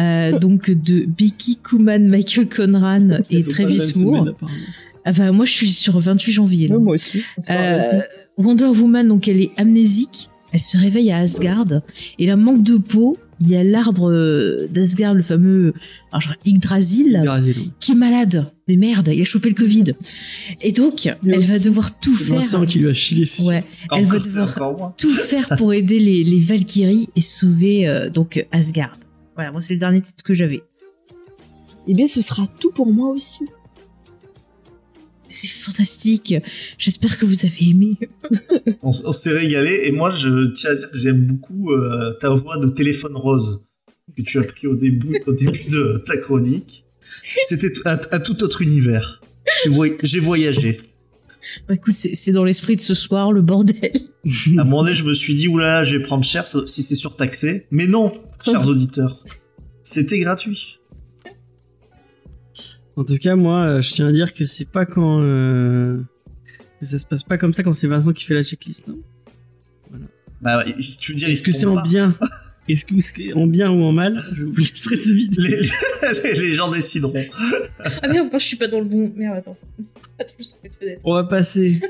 Euh, 0.00 0.38
donc 0.40 0.70
de 0.70 1.04
Becky 1.06 1.58
Kuman, 1.62 2.08
Michael 2.08 2.48
Conran 2.48 3.10
et 3.30 3.36
Elles 3.38 3.48
ont 3.48 3.52
pas 3.52 3.62
la 3.62 3.68
même 3.68 3.76
Travis 3.78 3.80
semaine, 3.80 4.04
Moore. 4.10 4.28
apparemment. 4.28 4.58
Ah 5.04 5.12
bah, 5.12 5.30
moi, 5.32 5.44
je 5.44 5.52
suis 5.52 5.70
sur 5.70 5.98
28 6.00 6.32
janvier. 6.32 6.66
là. 6.68 6.76
Ouais, 6.76 6.82
moi 6.82 6.94
aussi. 6.94 7.22
on 7.38 7.40
se 7.40 7.46
parle 7.46 7.60
Euh, 7.62 7.78
aussi. 7.98 8.02
Wonder 8.38 8.64
Woman, 8.64 9.06
donc 9.06 9.28
elle 9.28 9.40
est 9.40 9.50
amnésique. 9.56 10.30
Elle 10.54 10.60
se 10.60 10.78
réveille 10.78 11.10
à 11.10 11.18
Asgard. 11.18 11.66
Et 12.20 12.26
là, 12.26 12.36
manque 12.36 12.62
de 12.62 12.76
peau. 12.76 13.18
Il 13.40 13.50
y 13.50 13.56
a 13.56 13.64
l'arbre 13.64 14.66
d'Asgard, 14.70 15.12
le 15.12 15.22
fameux 15.22 15.74
genre 16.12 16.34
Yggdrasil, 16.46 17.16
Yggdrasil. 17.18 17.56
qui 17.80 17.92
est 17.92 17.96
malade. 17.96 18.46
Mais 18.68 18.76
merde, 18.76 19.10
il 19.12 19.20
a 19.20 19.24
chopé 19.24 19.48
le 19.48 19.56
Covid. 19.56 19.94
Et 20.60 20.70
donc, 20.70 21.06
elle 21.06 21.40
va 21.44 21.58
devoir 21.58 21.98
tout 21.98 22.14
C'est 22.14 22.26
faire. 22.26 22.36
Vincent 22.36 22.64
qui 22.66 22.78
lui 22.78 22.88
a 22.88 22.94
filé. 22.94 23.28
Ouais, 23.44 23.64
elle 23.90 24.06
va 24.06 24.20
devoir 24.20 24.94
tout 24.96 25.10
faire 25.10 25.48
pour 25.58 25.72
aider 25.72 25.98
les, 25.98 26.22
les 26.22 26.38
Valkyries 26.38 27.08
et 27.16 27.20
sauver 27.20 27.88
euh, 27.88 28.08
donc 28.08 28.46
Asgard. 28.52 28.96
Voilà, 29.34 29.50
moi 29.50 29.60
c'est 29.60 29.74
le 29.74 29.80
dernier 29.80 30.00
titre 30.00 30.22
que 30.22 30.32
j'avais. 30.34 30.62
Eh 31.88 31.94
bien, 31.94 32.06
ce 32.06 32.22
sera 32.22 32.46
tout 32.60 32.70
pour 32.70 32.86
moi 32.86 33.10
aussi. 33.10 33.44
C'est 35.34 35.48
fantastique. 35.48 36.34
J'espère 36.78 37.18
que 37.18 37.26
vous 37.26 37.44
avez 37.44 37.68
aimé. 37.70 37.98
On, 38.82 38.92
s'est 39.12 39.32
régalé 39.32 39.80
et 39.84 39.92
moi 39.92 40.10
je 40.10 40.46
tiens 40.52 40.70
à 40.70 40.74
dire 40.76 40.90
que 40.90 40.98
j'aime 40.98 41.26
beaucoup 41.26 41.72
euh, 41.72 42.12
ta 42.20 42.30
voix 42.30 42.58
de 42.58 42.68
téléphone 42.68 43.16
rose 43.16 43.64
que 44.16 44.22
tu 44.22 44.38
as 44.38 44.42
pris 44.44 44.66
au 44.66 44.76
début, 44.76 45.20
au 45.26 45.32
début 45.32 45.64
de 45.70 46.02
ta 46.06 46.16
chronique. 46.18 46.84
C'était 47.48 47.72
un, 47.86 47.98
un 48.12 48.20
tout 48.20 48.42
autre 48.44 48.62
univers. 48.62 49.20
J'ai 49.64 49.70
voy- 49.70 49.96
j'ai 50.02 50.20
voyagé. 50.20 50.80
Bah, 51.68 51.74
écoute, 51.74 51.94
c'est 51.94 52.14
c'est 52.14 52.32
dans 52.32 52.44
l'esprit 52.44 52.76
de 52.76 52.80
ce 52.80 52.94
soir, 52.94 53.32
le 53.32 53.42
bordel. 53.42 53.92
À 54.56 54.60
un 54.60 54.64
moment 54.64 54.82
donné, 54.84 54.94
je 54.94 55.04
me 55.04 55.14
suis 55.14 55.34
dit, 55.34 55.48
oulala, 55.48 55.82
je 55.82 55.96
vais 55.96 56.02
prendre 56.02 56.24
cher 56.24 56.46
si 56.46 56.82
c'est 56.82 56.94
surtaxé. 56.94 57.66
Mais 57.70 57.86
non, 57.86 58.12
chers 58.44 58.66
auditeurs. 58.68 59.22
C'était 59.82 60.20
gratuit. 60.20 60.78
En 62.96 63.04
tout 63.04 63.18
cas, 63.18 63.34
moi, 63.36 63.64
euh, 63.64 63.80
je 63.80 63.92
tiens 63.92 64.08
à 64.08 64.12
dire 64.12 64.32
que 64.34 64.46
c'est 64.46 64.68
pas 64.68 64.86
quand. 64.86 65.20
euh, 65.22 65.98
que 66.80 66.86
ça 66.86 66.98
se 66.98 67.06
passe 67.06 67.22
pas 67.22 67.38
comme 67.38 67.52
ça 67.54 67.62
quand 67.62 67.72
c'est 67.72 67.86
Vincent 67.88 68.12
qui 68.12 68.24
fait 68.24 68.34
la 68.34 68.42
checklist. 68.42 68.88
hein. 68.90 68.96
Bah, 70.40 70.64
tu 71.00 71.12
veux 71.12 71.18
dire, 71.18 71.28
Est-ce 71.28 71.42
que 71.42 71.52
c'est 71.52 71.66
en 71.66 71.80
bien? 71.82 72.14
Est-ce 72.68 72.84
que 72.84 72.98
c'est 73.00 73.32
en 73.34 73.46
bien 73.46 73.70
ou 73.70 73.82
en 73.82 73.92
mal? 73.92 74.20
Je 74.34 74.44
vous 74.44 74.56
laisserai 74.56 74.96
deviner. 74.96 75.36
les, 75.38 75.56
les- 75.56 76.40
les 76.42 76.52
gens 76.52 76.70
décideront. 76.70 77.24
Ah 78.02 78.08
merde, 78.08 78.28
je 78.32 78.38
suis 78.38 78.56
pas 78.56 78.68
dans 78.68 78.78
le 78.80 78.84
bon. 78.86 79.12
Merde, 79.16 79.36
attends. 79.38 79.56
Je. 80.38 80.96
On 81.04 81.14
va 81.14 81.24
passer 81.24 81.80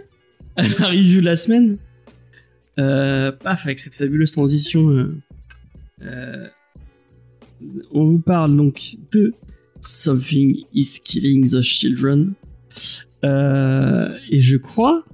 à 0.56 0.62
la 0.62 0.68
review 0.88 1.20
de 1.20 1.26
la 1.26 1.36
semaine. 1.36 1.76
Euh, 2.78 3.30
paf, 3.32 3.64
avec 3.66 3.78
cette 3.78 3.94
fabuleuse 3.94 4.32
transition. 4.32 4.88
euh, 4.90 5.14
euh, 6.02 6.48
on 7.92 8.04
vous 8.06 8.18
parle 8.18 8.56
donc 8.56 8.96
de 9.12 9.32
Something 9.84 10.64
is 10.72 10.98
Killing 11.04 11.50
the 11.50 11.60
Children. 11.60 12.32
Euh, 13.22 14.16
et 14.30 14.40
je 14.40 14.56
crois 14.56 15.04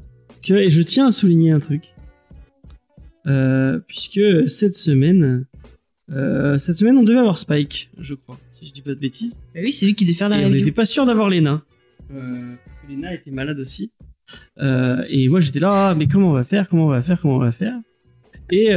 que, 0.44 0.54
et 0.54 0.70
je 0.70 0.80
tiens 0.82 1.08
à 1.08 1.10
souligner 1.10 1.50
un 1.50 1.58
truc, 1.58 1.92
euh, 3.26 3.80
puisque 3.88 4.48
cette 4.48 4.74
semaine, 4.74 5.44
euh, 6.12 6.56
cette 6.58 6.76
semaine 6.76 6.96
on 6.98 7.02
devait 7.02 7.18
avoir 7.18 7.36
Spike, 7.36 7.90
je 7.98 8.14
crois, 8.14 8.38
si 8.52 8.66
je 8.66 8.72
dis 8.72 8.82
pas 8.82 8.90
de 8.90 9.00
bêtises. 9.00 9.40
Bah 9.54 9.60
oui, 9.62 9.72
c'est 9.72 9.86
lui 9.86 9.94
qui 9.94 10.04
devait 10.04 10.14
faire 10.16 10.28
la 10.28 10.40
Et 10.40 10.44
on 10.44 10.50
n'était 10.50 10.60
review. 10.60 10.74
pas 10.74 10.84
sûr 10.84 11.04
d'avoir 11.04 11.28
Lena. 11.28 11.64
Lena 12.08 13.12
était 13.12 13.32
malade 13.32 13.58
aussi. 13.58 13.90
Et 14.60 15.28
moi 15.28 15.40
j'étais 15.40 15.60
là, 15.60 15.90
ah, 15.90 15.94
mais 15.96 16.06
comment 16.06 16.30
on 16.30 16.34
va 16.34 16.44
faire 16.44 16.68
Comment 16.68 16.86
on 16.86 16.90
va 16.90 17.02
faire 17.02 17.20
Comment 17.20 17.36
on 17.36 17.40
va 17.40 17.52
faire? 17.52 17.76
Et 18.50 18.68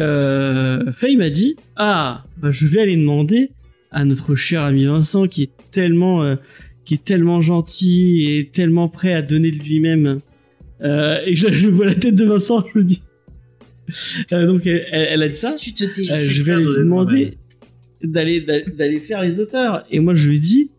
Faye 0.92 1.18
m'a 1.18 1.30
dit 1.30 1.56
Ah, 1.76 2.26
bah, 2.38 2.50
je 2.50 2.66
vais 2.66 2.82
aller 2.82 2.98
demander 2.98 3.52
à 3.94 4.04
notre 4.06 4.36
cher 4.36 4.64
ami 4.64 4.86
Vincent 4.86 5.28
qui 5.28 5.44
est 5.44 5.52
tellement, 5.72 6.24
euh, 6.24 6.36
qui 6.86 6.96
est 6.96 7.04
tellement 7.06 7.40
gentil 7.42 8.28
et 8.28 8.50
tellement 8.54 8.90
prêt 8.90 9.14
à 9.14 9.22
donner 9.22 9.52
de 9.52 9.58
lui-même. 9.64 10.18
Euh, 10.82 11.18
et 11.26 11.36
je, 11.36 11.48
je 11.54 11.68
vois 11.70 11.86
la 11.86 11.96
tête 11.96 12.16
de 12.16 12.26
Vincent, 12.26 12.64
je 12.74 12.80
me 12.80 12.84
dis. 12.84 13.02
Euh, 14.32 14.48
donc 14.48 14.66
elle, 14.66 14.86
elle- 14.92 15.24
a 15.24 15.28
dit 15.28 15.36
ça. 15.36 15.56
Tu 15.60 15.74
te. 15.74 15.84
Euh, 15.84 16.30
je 16.30 16.44
vais 16.44 16.58
lui 16.58 16.66
demander 16.66 17.38
d'aller 18.04 18.42
d'aller 18.78 19.00
faire 19.00 19.22
les 19.22 19.40
auteurs. 19.40 19.86
Et 19.92 20.00
moi, 20.00 20.14
je 20.16 20.30
lui 20.30 20.70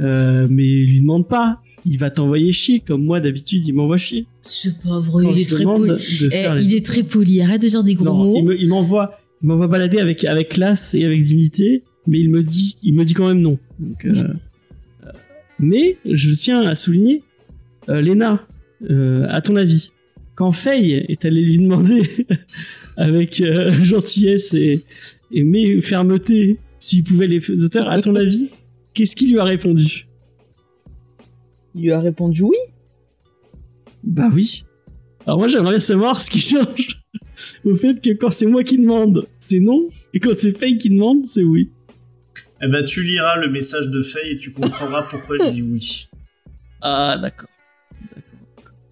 euh, 0.00 0.46
mais 0.50 0.62
lui 0.64 1.00
demande 1.00 1.28
pas. 1.28 1.60
Il 1.86 1.98
va 1.98 2.10
t'envoyer 2.10 2.50
chier, 2.50 2.80
comme 2.80 3.04
moi 3.04 3.20
d'habitude, 3.20 3.66
il 3.66 3.74
m'envoie 3.74 3.98
chier. 3.98 4.26
C'est 4.40 4.78
pas 4.82 4.98
vrai, 4.98 5.24
Quand 5.24 5.34
il 5.34 5.40
est 5.42 5.48
très 5.50 5.64
poli. 5.64 5.92
Eh, 6.32 6.54
les 6.54 6.64
il 6.64 6.74
est 6.74 6.84
très 6.84 7.02
poli, 7.02 7.40
arrête 7.42 7.60
de 7.60 7.68
dire 7.68 7.84
des 7.84 7.94
gros 7.94 8.06
Non, 8.06 8.14
mots. 8.14 8.34
il 8.38 8.44
me- 8.44 8.58
il 8.60 8.68
m'envoie, 8.68 9.18
il 9.42 9.48
m'envoie 9.48 9.66
balader 9.68 9.98
avec 9.98 10.24
avec 10.24 10.48
classe 10.48 10.94
et 10.94 11.04
avec 11.04 11.22
dignité, 11.22 11.82
mais 12.06 12.20
il 12.20 12.30
me 12.30 12.42
dit, 12.42 12.76
il 12.82 12.94
me 12.94 13.04
dit 13.04 13.14
quand 13.14 13.28
même 13.28 13.40
non. 13.40 13.58
Donc, 13.78 14.04
euh, 14.04 14.28
mais 15.58 15.98
je 16.04 16.34
tiens 16.34 16.62
à 16.62 16.74
souligner, 16.74 17.22
euh, 17.88 18.00
Léna, 18.00 18.46
euh, 18.90 19.26
à 19.28 19.40
ton 19.40 19.56
avis, 19.56 19.92
quand 20.34 20.52
Faye 20.52 20.92
est 21.08 21.24
allée 21.24 21.42
lui 21.42 21.58
demander 21.58 22.26
avec 22.96 23.40
euh, 23.40 23.72
gentillesse 23.82 24.54
et, 24.54 24.74
et 25.30 25.44
mais 25.44 25.80
fermeté 25.80 26.58
s'il 26.78 27.04
pouvait 27.04 27.28
les 27.28 27.50
auteurs, 27.64 27.88
à 27.88 28.00
ton 28.00 28.14
avis, 28.14 28.50
qu'est-ce 28.92 29.16
qu'il 29.16 29.32
lui 29.32 29.38
a 29.38 29.44
répondu? 29.44 30.06
Il 31.74 31.82
lui 31.82 31.92
a 31.92 32.00
répondu 32.00 32.42
oui. 32.42 32.56
Bah 34.02 34.28
oui. 34.32 34.64
Alors 35.26 35.38
moi 35.38 35.48
j'aimerais 35.48 35.72
bien 35.72 35.80
savoir 35.80 36.20
ce 36.20 36.30
qui 36.30 36.40
change 36.40 37.02
au 37.64 37.74
fait 37.74 38.02
que 38.02 38.10
quand 38.10 38.30
c'est 38.30 38.46
moi 38.46 38.62
qui 38.62 38.76
demande, 38.76 39.26
c'est 39.40 39.60
non, 39.60 39.88
et 40.12 40.20
quand 40.20 40.36
c'est 40.36 40.52
Faye 40.52 40.76
qui 40.76 40.90
demande, 40.90 41.26
c'est 41.26 41.42
oui. 41.42 41.70
Eh 42.64 42.68
ben, 42.68 42.82
tu 42.82 43.02
liras 43.02 43.36
le 43.38 43.50
message 43.50 43.88
de 43.88 44.02
Faye 44.02 44.32
et 44.32 44.38
tu 44.38 44.50
comprendras 44.50 45.02
pourquoi 45.10 45.36
je 45.38 45.50
dis 45.50 45.60
oui. 45.62 46.08
Ah 46.80 47.18
d'accord. 47.20 47.50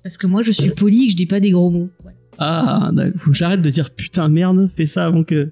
Parce 0.02 0.18
que 0.18 0.26
moi 0.26 0.42
je 0.42 0.50
suis 0.50 0.70
poli 0.70 1.04
et 1.04 1.06
que 1.06 1.12
je 1.12 1.16
dis 1.16 1.26
pas 1.26 1.40
des 1.40 1.50
gros 1.50 1.70
mots. 1.70 1.90
Ouais. 2.04 2.12
Ah 2.36 2.90
d'accord. 2.92 3.20
Faut 3.22 3.30
que 3.30 3.36
j'arrête 3.36 3.62
de 3.62 3.70
dire 3.70 3.90
putain 3.90 4.28
merde, 4.28 4.68
fais 4.76 4.84
ça 4.84 5.06
avant 5.06 5.24
que. 5.24 5.50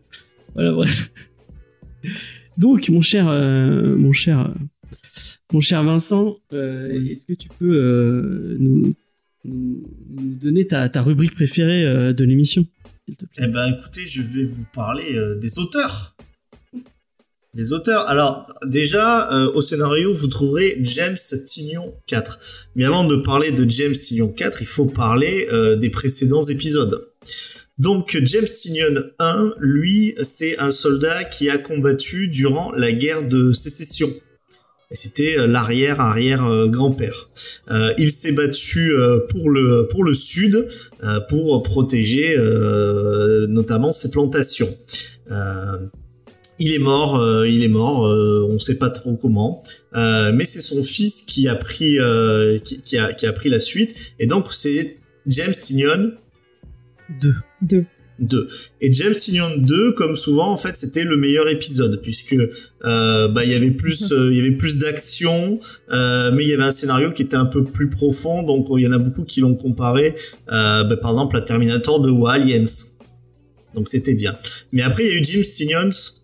Voilà 0.55 0.73
bref. 0.73 1.13
Donc 2.59 2.91
mon 2.91 3.01
cher, 3.01 3.27
euh, 3.29 3.97
mon 3.97 4.13
cher, 4.13 4.41
euh, 4.41 4.55
mon 5.53 5.61
cher 5.63 5.83
Vincent, 5.83 6.37
euh, 6.53 6.91
est-ce 7.11 7.25
que 7.25 7.33
tu 7.33 7.49
peux 7.59 7.75
euh, 7.75 8.57
nous, 8.59 8.95
nous, 9.45 9.83
nous 10.11 10.35
donner 10.35 10.67
ta, 10.67 10.91
ta 10.91 11.01
rubrique 11.01 11.35
préférée 11.35 11.87
euh, 11.87 12.13
de 12.13 12.25
l'émission, 12.25 12.67
s'il 13.07 13.17
te 13.17 13.25
plaît? 13.25 13.47
Eh 13.47 13.51
ben, 13.51 13.67
écoutez, 13.69 14.07
je 14.07 14.21
vais 14.21 14.45
vous 14.45 14.67
parler 14.75 15.17
euh, 15.17 15.39
des 15.39 15.59
auteurs. 15.59 16.17
Des 17.53 17.73
auteurs. 17.73 18.09
Alors, 18.09 18.47
déjà, 18.65 19.29
euh, 19.33 19.51
au 19.55 19.61
scénario, 19.61 20.15
vous 20.15 20.29
trouverez 20.29 20.79
James 20.83 21.17
Tignon 21.47 21.97
4. 22.07 22.39
Mais 22.77 22.85
avant 22.85 23.05
de 23.05 23.17
parler 23.17 23.51
de 23.51 23.69
James 23.69 23.93
Tignon 23.93 24.29
4, 24.29 24.63
il 24.63 24.69
faut 24.69 24.87
parler 24.87 25.49
euh, 25.53 25.75
des 25.75 25.91
précédents 25.91 26.43
épisodes. 26.43 27.09
Donc 27.79 28.17
James 28.23 28.45
Tinion 28.45 29.03
1, 29.19 29.55
lui, 29.59 30.15
c'est 30.23 30.61
un 30.61 30.71
soldat 30.71 31.25
qui 31.25 31.51
a 31.51 31.59
combattu 31.59 32.29
durant 32.29 32.71
la 32.73 32.93
guerre 32.93 33.27
de 33.27 33.51
sécession. 33.51 34.09
C'était 34.93 35.37
euh, 35.37 35.49
l'arrière 35.49 35.99
arrière 36.01 36.69
grand-père. 36.69 37.31
Euh, 37.71 37.93
il 37.99 38.13
s'est 38.13 38.33
battu 38.33 38.93
pour 39.31 39.51
le 39.51 39.89
pour 39.89 40.05
le 40.05 40.15
sud 40.15 40.69
pour 41.29 41.63
protéger 41.63 42.37
notamment 43.49 43.91
ses 43.91 44.11
plantations 44.11 44.69
il 46.61 46.73
est 46.75 46.79
mort, 46.79 47.17
euh, 47.17 47.49
il 47.49 47.65
est 47.65 47.69
mort, 47.69 48.07
euh, 48.07 48.47
on 48.49 48.55
ne 48.55 48.59
sait 48.59 48.77
pas 48.77 48.91
trop 48.91 49.17
comment, 49.17 49.61
euh, 49.95 50.31
mais 50.33 50.45
c'est 50.45 50.61
son 50.61 50.83
fils 50.83 51.23
qui 51.23 51.49
a 51.49 51.57
pris 51.57 51.97
qui, 52.85 52.99
a, 52.99 53.13
qui, 53.15 53.27
a, 53.27 53.33
pris 53.33 53.49
la 53.49 53.59
suite, 53.59 54.15
et 54.19 54.27
donc 54.27 54.53
c'est 54.53 54.99
James 55.27 55.53
Tignon 55.53 56.13
2. 57.21 57.35
Et 58.83 58.93
James 58.93 59.15
Tignon 59.15 59.49
2, 59.57 59.93
comme 59.93 60.15
souvent, 60.15 60.53
en 60.53 60.59
fait, 60.59 60.77
c'était 60.77 61.05
le 61.05 61.17
meilleur 61.17 61.49
épisode, 61.49 62.03
puisque 62.03 62.37
bah, 62.83 63.43
il 63.43 63.51
y 63.51 63.55
avait 63.55 63.71
plus, 63.71 64.13
plus 64.59 64.77
d'action, 64.77 65.59
mais 65.91 66.45
il 66.45 66.49
y 66.49 66.53
avait 66.53 66.65
un 66.65 66.71
scénario 66.71 67.13
qui 67.13 67.23
était 67.23 67.37
un 67.37 67.47
peu 67.47 67.65
plus 67.65 67.89
profond, 67.89 68.43
donc 68.43 68.67
il 68.77 68.83
y 68.83 68.87
en 68.87 68.93
a 68.93 68.99
beaucoup 68.99 69.25
qui 69.25 69.41
l'ont 69.41 69.55
comparé, 69.55 70.15
bah, 70.47 70.85
par 71.01 71.13
exemple, 71.13 71.39
à 71.39 71.41
Terminator 71.41 72.01
2 72.01 72.11
ou. 72.11 72.27
Donc 73.75 73.89
c'était 73.89 74.15
bien. 74.15 74.37
Mais 74.73 74.83
après, 74.83 75.05
il 75.05 75.11
y 75.11 75.13
a 75.13 75.17
eu 75.17 75.25
Jim 75.25 75.45
Signons 75.45 76.20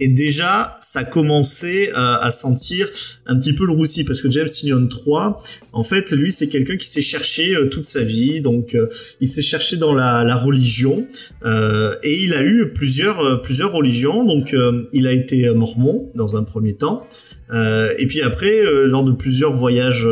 et 0.00 0.08
déjà, 0.08 0.76
ça 0.80 1.04
commençait 1.04 1.90
euh, 1.90 1.94
à 1.94 2.30
sentir 2.30 2.88
un 3.26 3.38
petit 3.38 3.52
peu 3.52 3.66
le 3.66 3.72
roussi, 3.72 4.04
parce 4.04 4.22
que 4.22 4.30
James 4.30 4.48
Tynion 4.48 4.88
3, 4.88 5.36
en 5.72 5.84
fait, 5.84 6.10
lui, 6.12 6.32
c'est 6.32 6.48
quelqu'un 6.48 6.76
qui 6.76 6.86
s'est 6.86 7.02
cherché 7.02 7.54
euh, 7.54 7.66
toute 7.66 7.84
sa 7.84 8.02
vie, 8.02 8.40
donc 8.40 8.74
euh, 8.74 8.88
il 9.20 9.28
s'est 9.28 9.42
cherché 9.42 9.76
dans 9.76 9.94
la, 9.94 10.24
la 10.24 10.36
religion, 10.36 11.06
euh, 11.44 11.94
et 12.02 12.24
il 12.24 12.32
a 12.32 12.42
eu 12.42 12.72
plusieurs, 12.72 13.20
euh, 13.20 13.36
plusieurs 13.36 13.72
religions, 13.72 14.24
donc 14.24 14.56
il 14.92 15.06
a 15.06 15.12
été 15.12 15.48
mormon 15.54 16.10
dans 16.14 16.36
un 16.36 16.42
premier 16.42 16.74
temps, 16.74 17.06
et 17.52 18.06
puis 18.06 18.22
après, 18.22 18.62
lors 18.86 19.04
de 19.04 19.12
plusieurs 19.12 19.52
voyages 19.52 20.08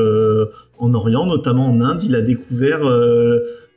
en 0.78 0.94
Orient, 0.94 1.26
notamment 1.26 1.68
en 1.70 1.80
Inde, 1.80 2.02
il 2.04 2.14
a 2.14 2.20
découvert 2.20 2.80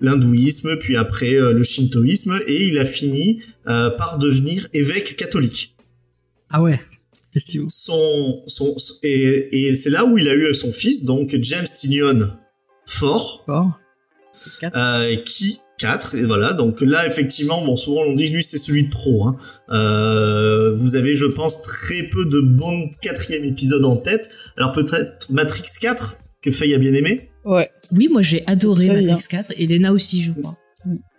l'hindouisme, 0.04 0.78
puis 0.80 0.96
après 0.96 1.34
euh, 1.34 1.54
le 1.54 1.64
shintoïsme, 1.64 2.40
et 2.46 2.68
il 2.68 2.78
a 2.78 2.86
fini 2.86 3.42
euh, 3.68 3.90
par 3.92 4.20
devenir 4.20 4.68
évêque 4.74 5.16
catholique 5.16 5.76
Ah 6.52 6.62
ouais, 6.62 6.80
effectivement. 7.32 7.68
son, 7.70 8.44
son, 8.48 8.76
et, 9.02 9.68
et 9.68 9.76
c'est 9.76 9.90
là 9.90 10.06
où 10.06 10.18
il 10.20 10.28
a 10.30 10.36
eu 10.36 10.54
son 10.54 10.72
fils, 10.72 11.06
donc 11.06 11.36
James 11.42 11.66
Tinion 11.66 12.20
fort, 12.86 13.44
Fort. 13.46 13.80
Quatre. 14.60 14.78
euh, 14.78 15.16
qui 15.26 15.60
4 15.80 16.16
et 16.16 16.26
voilà 16.26 16.54
donc 16.54 16.82
là 16.82 17.08
effectivement 17.08 17.66
bon 17.66 17.76
souvent 17.76 18.02
on 18.08 18.16
dit 18.16 18.30
que 18.30 18.36
lui 18.36 18.44
c'est 18.44 18.58
celui 18.58 18.86
de 18.86 18.90
trop 18.92 19.28
hein. 19.28 19.36
Euh, 19.70 20.76
vous 20.76 20.96
avez 20.96 21.14
je 21.16 21.26
pense 21.26 21.62
très 21.62 22.04
peu 22.12 22.26
de 22.26 22.42
bons 22.42 22.90
quatrième 23.02 23.44
épisodes 23.46 23.84
en 23.86 23.96
tête 23.98 24.30
alors 24.58 24.72
peut-être 24.72 25.30
Matrix 25.30 25.64
4 25.82 26.18
que 26.42 26.52
Faye 26.52 26.74
a 26.76 26.78
bien 26.78 26.94
aimé 26.94 27.30
Ouais. 27.46 27.70
Oui, 27.96 28.08
moi 28.12 28.22
j'ai 28.22 28.44
adoré 28.48 28.88
Matrix 28.88 29.26
4 29.30 29.54
et 29.58 29.68
Lena 29.68 29.92
aussi, 29.94 30.22
je 30.22 30.32
crois. 30.32 30.58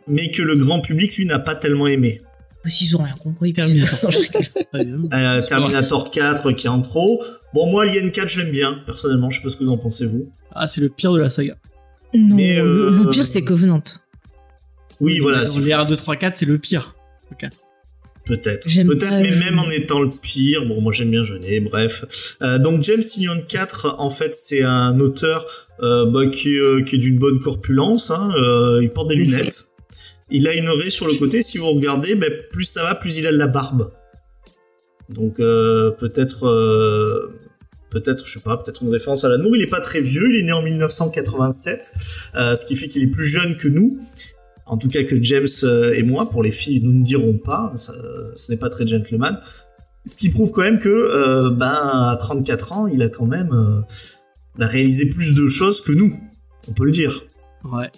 mais 0.09 0.31
que 0.31 0.43
le 0.43 0.57
grand 0.57 0.81
public 0.81 1.17
lui 1.17 1.27
n'a 1.27 1.39
pas 1.39 1.55
tellement 1.55 1.87
aimé 1.87 2.21
Parce 2.63 2.75
qu'ils 2.77 2.97
ont 2.97 3.03
rien 3.03 3.15
compris. 3.23 3.53
Terminator. 3.53 4.11
Très 4.73 4.85
bien. 4.85 4.99
Euh, 5.13 5.43
Terminator 5.43 6.11
4 6.11 6.53
qui 6.53 6.67
est 6.67 6.71
en 6.71 6.83
trop 6.83 7.23
bon 7.55 7.71
moi 7.71 7.85
Alien 7.85 8.11
4 8.11 8.29
je 8.29 8.41
l'aime 8.41 8.51
bien 8.51 8.83
personnellement 8.87 9.31
je 9.31 9.39
sais 9.39 9.43
pas 9.45 9.51
ce 9.51 9.57
que 9.57 9.65
vous 9.65 9.71
en 9.71 9.79
pensez 9.79 10.07
vous 10.07 10.29
Ah, 10.53 10.67
c'est 10.67 10.81
le 10.81 10.89
pire 10.89 11.13
de 11.13 11.21
la 11.21 11.29
saga. 11.29 11.57
Non, 12.15 12.37
Mais, 12.37 12.55
le, 12.57 12.61
euh, 12.63 12.91
le 13.05 13.11
pire 13.11 13.25
c'est 13.25 13.43
Covenant. 13.43 13.83
oui 15.01 15.19
voilà 15.21 15.41
les 15.43 15.47
faut- 15.47 15.73
1, 15.73 15.89
2, 15.89 15.97
3, 15.97 16.17
4, 16.17 16.37
c'est 16.37 16.47
le 16.47 16.59
pire. 16.59 16.95
Ok. 17.33 17.49
Peut-être. 18.27 18.67
Peut-être, 18.87 19.13
mais 19.21 19.31
même 19.45 19.59
en 19.59 19.69
étant 19.71 20.01
le 20.01 20.09
pire. 20.11 20.65
Bon, 20.67 20.81
moi 20.81 20.93
j'aime 20.95 21.11
bien 21.11 21.25
jeûner, 21.25 21.61
bref. 21.61 22.37
Euh, 22.41 22.59
donc 22.59 22.83
James 22.83 23.03
Tinion 23.05 23.37
4, 23.47 23.97
en 23.99 24.09
fait, 24.09 24.33
c'est 24.33 24.63
un 24.63 24.99
auteur 24.99 25.45
euh, 25.45 25.64
bah, 25.81 26.27
qui, 26.27 26.59
euh, 26.59 26.83
qui 26.83 26.97
est 26.97 26.99
d'une 26.99 27.19
bonne 27.19 27.41
corpulence. 27.41 28.11
Hein, 28.11 28.31
euh, 28.41 28.81
il 28.83 28.91
porte 28.91 29.09
des 29.09 29.15
lunettes. 29.17 29.67
Il 30.31 30.49
a 30.49 30.55
une 30.55 30.69
raie 30.69 30.91
sur 30.91 31.07
le 31.07 31.15
côté. 31.15 31.43
Si 31.43 31.59
vous 31.59 31.71
regardez, 31.71 32.15
ben, 32.15 32.31
plus 32.51 32.65
ça 32.65 32.83
va, 32.83 32.95
plus 32.95 33.19
il 33.19 33.27
a 33.27 33.33
de 33.33 33.37
la 33.37 33.47
barbe. 33.49 33.91
Donc 35.09 35.41
euh, 35.41 35.91
peut-être... 35.91 36.45
euh, 36.47 37.31
Peut-être, 37.91 38.27
je 38.27 38.33
sais 38.33 38.41
pas, 38.41 38.57
peut-être 38.57 38.83
une 38.83 38.91
référence 38.91 39.23
à 39.23 39.29
l'amour. 39.29 39.55
Il 39.55 39.63
est 39.63 39.69
pas 39.69 39.79
très 39.79 40.01
vieux, 40.01 40.29
il 40.29 40.37
est 40.41 40.43
né 40.43 40.51
en 40.51 40.63
1987, 40.63 41.93
euh, 42.35 42.57
ce 42.57 42.67
qui 42.67 42.75
fait 42.75 42.89
qu'il 42.89 43.05
est 43.05 43.07
plus 43.07 43.25
jeune 43.25 43.57
que 43.57 43.69
nous. 43.69 44.01
En 44.67 44.77
tout 44.79 44.89
cas 44.89 45.05
que 45.05 45.23
James 45.23 45.47
euh, 45.63 45.93
et 45.95 46.03
moi, 46.03 46.29
pour 46.29 46.43
les 46.43 46.51
filles, 46.51 46.81
nous 46.83 46.91
ne 46.93 47.05
dirons 47.05 47.39
pas, 47.39 47.73
ça- 47.77 47.95
ce 48.35 48.51
n'est 48.51 48.59
pas 48.59 48.69
très 48.69 48.85
gentleman. 48.85 49.39
Ce 50.07 50.17
qui 50.17 50.29
prouve 50.31 50.51
quand 50.51 50.63
même 50.63 50.81
que, 50.81 50.89
euh, 50.89 51.51
ben, 51.51 51.67
à 51.71 52.17
34 52.19 52.73
ans, 52.73 52.89
il 52.89 53.01
a 53.01 53.09
quand 53.09 53.27
même 53.27 53.53
euh, 53.53 53.81
ben, 54.59 54.67
réalisé 54.67 55.07
plus 55.07 55.35
de 55.35 55.49
choses 55.49 55.81
que 55.81 55.93
nous, 55.93 56.13
on 56.69 56.73
peut 56.73 56.85
le 56.85 56.93
dire. 56.93 57.25
Ouais. 57.65 57.91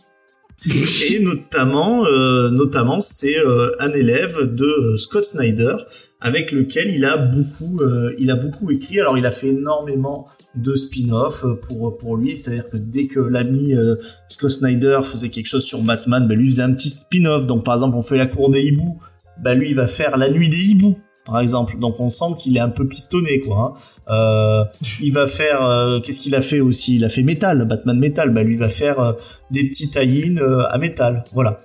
Et 1.11 1.21
notamment, 1.21 2.07
euh, 2.07 2.49
notamment, 2.49 3.01
c'est 3.01 3.39
euh, 3.39 3.73
un 3.79 3.93
élève 3.93 4.55
de 4.55 4.65
euh, 4.65 4.97
Scott 4.97 5.23
Snyder 5.23 5.77
avec 6.21 6.51
lequel 6.51 6.95
il 6.95 7.05
a 7.05 7.19
beaucoup, 7.19 7.81
euh, 7.81 8.15
il 8.19 8.31
a 8.31 8.37
beaucoup 8.37 8.71
écrit. 8.71 8.99
Alors, 8.99 9.19
il 9.19 9.27
a 9.27 9.31
fait 9.31 9.49
énormément 9.49 10.29
de 10.55 10.75
spin-off 10.75 11.45
euh, 11.45 11.55
pour 11.57 11.99
pour 11.99 12.17
lui. 12.17 12.39
C'est-à-dire 12.39 12.69
que 12.71 12.79
dès 12.79 13.07
que 13.07 13.21
l'ami 13.21 13.75
euh, 13.75 13.97
Scott 14.29 14.51
Snyder 14.51 15.01
faisait 15.05 15.29
quelque 15.29 15.47
chose 15.47 15.65
sur 15.65 15.83
Batman, 15.83 16.27
ben 16.27 16.39
lui 16.39 16.49
faisait 16.49 16.63
un 16.63 16.73
petit 16.73 16.89
spin-off. 16.89 17.47
Donc, 17.47 17.63
par 17.63 17.75
exemple, 17.75 17.95
on 17.95 18.03
fait 18.03 18.17
la 18.17 18.27
cour 18.27 18.49
des 18.49 18.63
hiboux, 18.63 18.99
ben 19.43 19.55
lui 19.55 19.69
il 19.69 19.77
va 19.77 19.87
faire 19.87 20.17
la 20.17 20.31
nuit 20.31 20.49
des 20.49 20.71
hiboux. 20.71 20.97
Par 21.27 21.41
exemple, 21.41 21.77
donc 21.79 21.99
on 21.99 22.09
sent 22.09 22.37
qu'il 22.39 22.57
est 22.57 22.61
un 22.61 22.69
peu 22.69 22.87
pistonné, 22.87 23.41
quoi. 23.41 23.75
hein. 23.75 24.13
Euh, 24.15 24.65
il 25.03 25.13
va 25.13 25.27
faire, 25.27 25.65
euh, 25.65 25.99
qu'est-ce 26.01 26.21
qu'il 26.21 26.35
a 26.37 26.41
fait 26.41 26.61
aussi? 26.61 26.95
Il 26.95 27.05
a 27.05 27.09
fait 27.09 27.23
Metal, 27.25 27.67
Batman 27.67 27.99
Metal. 27.99 28.31
Bah 28.31 28.43
lui 28.45 28.55
il 28.55 28.59
va 28.61 28.69
faire 28.69 29.01
euh, 29.01 29.13
des 29.51 29.65
petits 29.69 29.91
tie-in 29.91 30.37
euh, 30.37 30.63
à 30.71 30.79
métal. 30.79 31.25
Voilà. 31.33 31.59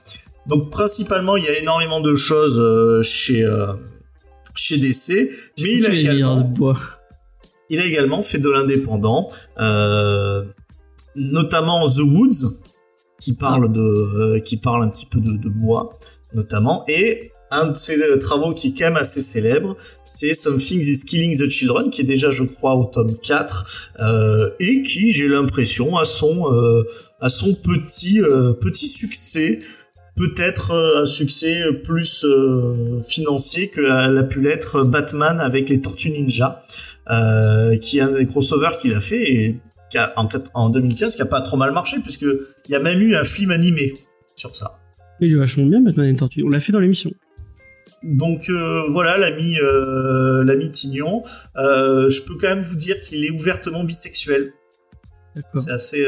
Donc 0.47 0.71
principalement, 0.71 1.38
il 1.38 1.43
y 1.43 1.47
a 1.47 1.59
énormément 1.59 2.01
de 2.01 2.15
choses 2.15 2.59
chez 3.03 3.47
chez 4.55 4.77
DC, 4.79 5.29
mais 5.61 5.75
il 5.75 5.85
a 5.85 5.93
également 5.93 6.41
de 6.41 6.53
bois. 6.55 6.77
il 7.69 7.79
a 7.79 7.85
également 7.85 8.21
fait 8.23 8.39
de 8.39 8.49
l'indépendant, 8.49 9.29
notamment 11.15 11.88
The 11.89 11.99
Woods, 11.99 12.63
qui 13.19 13.33
parle 13.33 13.71
de 13.71 13.79
euh, 13.81 14.39
qui 14.39 14.57
parle 14.57 14.83
un 14.83 14.89
petit 14.89 15.05
peu 15.05 15.19
de, 15.19 15.38
de 15.38 15.49
bois, 15.49 15.91
notamment, 16.33 16.83
et 16.88 17.31
un 17.52 17.68
de 17.68 17.78
ses 17.78 18.02
euh, 18.02 18.18
travaux 18.18 18.53
qui 18.53 18.69
est 18.69 18.73
quand 18.78 18.86
même 18.86 18.98
assez 18.98 19.22
célèbre, 19.22 19.78
c'est 20.03 20.34
Something 20.34 20.80
is 20.80 21.06
Killing 21.06 21.38
the 21.38 21.49
Children, 21.49 21.90
qui 21.90 22.02
est 22.02 22.06
déjà, 22.06 22.30
je 22.30 22.44
crois, 22.44 22.76
au 22.76 22.86
tome 22.86 23.18
4, 23.18 23.91
euh, 23.99 24.49
et 24.60 24.82
qui, 24.82 25.11
j'ai 25.11 25.28
l'impression, 25.28 25.98
a 25.98 26.06
son 26.06 26.53
euh, 26.53 26.84
a 27.22 27.30
son 27.30 27.53
petit 27.53 28.19
euh, 28.19 28.53
petit 28.53 28.88
succès 28.88 29.61
peut-être 30.18 30.72
euh, 30.72 31.03
un 31.03 31.06
succès 31.06 31.61
plus 31.84 32.26
euh, 32.26 33.02
financier 33.07 33.69
que 33.69 33.80
l'a 33.80 34.23
pu 34.23 34.41
l'être 34.41 34.84
Batman 34.84 35.40
avec 35.40 35.69
les 35.69 35.80
Tortues 35.80 36.11
Ninja, 36.11 36.61
qui 37.82 37.99
est 37.99 38.02
un 38.02 38.11
des 38.11 38.26
crossovers 38.26 38.78
qu'il 38.80 38.94
a 38.94 38.99
fait 38.99 39.32
et 39.32 39.60
qui 39.90 39.98
a, 39.98 40.14
en, 40.18 40.28
en 40.53 40.69
2015 40.69 41.15
qui 41.15 41.22
a 41.22 41.26
pas 41.26 41.41
trop 41.41 41.57
mal 41.57 41.72
marché 41.72 41.98
puisque 42.02 42.23
il 42.23 42.72
y 42.72 42.76
a 42.76 42.80
même 42.80 43.02
eu 43.02 43.15
un 43.15 43.23
film 43.23 43.52
animé 43.52 43.94
sur 44.36 44.56
ça. 44.56 44.80
Il 45.19 45.34
est 45.34 45.36
vachement 45.36 45.65
bien, 45.65 45.82
Batman 45.82 46.07
et 46.07 46.11
les 46.11 46.18
Tortues. 46.18 46.44
On 46.44 46.49
l'a 46.49 46.60
fait 46.60 46.72
dans 46.72 46.80
l'émission. 46.80 47.11
Donc 48.03 48.49
euh, 48.49 48.90
voilà 48.90 49.18
l'ami 49.18 49.57
euh, 49.60 50.44
l'ami 50.44 50.72
Tignon. 50.72 51.23
Euh, 51.56 52.10
je 52.10 52.23
peux 52.23 52.36
quand 52.36 52.48
même 52.48 52.64
vous 52.64 52.76
dire 52.76 52.99
qu'il 53.02 53.23
est 53.23 53.32
ouvertement 53.32 53.84
bisexuel. 53.84 54.53
C'est 55.57 55.72
assez 55.72 56.07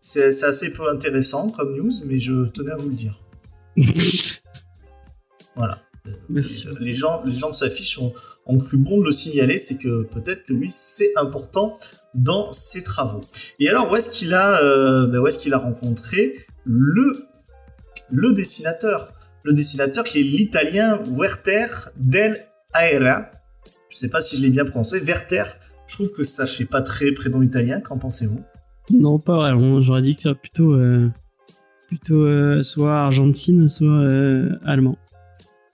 c'est 0.00 0.44
assez 0.44 0.72
peu 0.72 0.88
intéressant 0.88 1.50
comme 1.50 1.76
news, 1.76 1.90
mais 2.06 2.18
je 2.18 2.48
tenais 2.48 2.72
à 2.72 2.76
vous 2.76 2.88
le 2.88 2.94
dire. 2.94 3.20
Voilà. 5.56 5.78
Merci. 6.30 6.68
Les 6.78 6.94
gens, 6.94 7.22
les 7.24 7.36
gens 7.36 7.50
de 7.50 7.54
sa 7.54 7.68
fiche 7.68 7.98
ont, 7.98 8.14
ont 8.46 8.56
cru 8.56 8.78
bon 8.78 9.00
de 9.00 9.04
le 9.04 9.12
signaler, 9.12 9.58
c'est 9.58 9.76
que 9.76 10.04
peut-être 10.04 10.44
que 10.44 10.54
lui 10.54 10.70
c'est 10.70 11.10
important 11.16 11.76
dans 12.14 12.50
ses 12.50 12.82
travaux. 12.82 13.20
Et 13.58 13.68
alors 13.68 13.90
où 13.90 13.96
est-ce 13.96 14.08
qu'il 14.10 14.32
a, 14.32 15.06
ben, 15.06 15.18
où 15.18 15.26
est-ce 15.26 15.38
qu'il 15.38 15.52
a 15.52 15.58
rencontré 15.58 16.34
le 16.64 17.26
le 18.10 18.32
dessinateur, 18.32 19.12
le 19.44 19.52
dessinateur 19.52 20.04
qui 20.04 20.20
est 20.20 20.22
l'italien 20.22 21.00
Werther 21.08 21.66
del 21.96 22.38
Aera. 22.74 23.30
Je 23.88 23.96
sais 23.96 24.08
pas 24.08 24.20
si 24.20 24.36
je 24.36 24.42
l'ai 24.42 24.50
bien 24.50 24.64
prononcé. 24.64 25.00
Werther. 25.00 25.44
Je 25.86 25.94
trouve 25.94 26.12
que 26.12 26.22
ça 26.22 26.46
fait 26.46 26.64
pas 26.64 26.82
très 26.82 27.10
prénom 27.12 27.42
italien. 27.42 27.80
Qu'en 27.80 27.98
pensez-vous? 27.98 28.40
Non, 28.90 29.18
pas 29.18 29.36
vraiment. 29.36 29.80
J'aurais 29.80 30.02
dit 30.02 30.14
que 30.14 30.22
c'était 30.22 30.34
plutôt, 30.34 30.74
euh, 30.74 31.08
plutôt 31.88 32.24
euh, 32.26 32.62
soit 32.62 32.96
Argentine, 32.96 33.66
soit 33.68 33.88
euh, 33.88 34.58
allemand. 34.64 34.96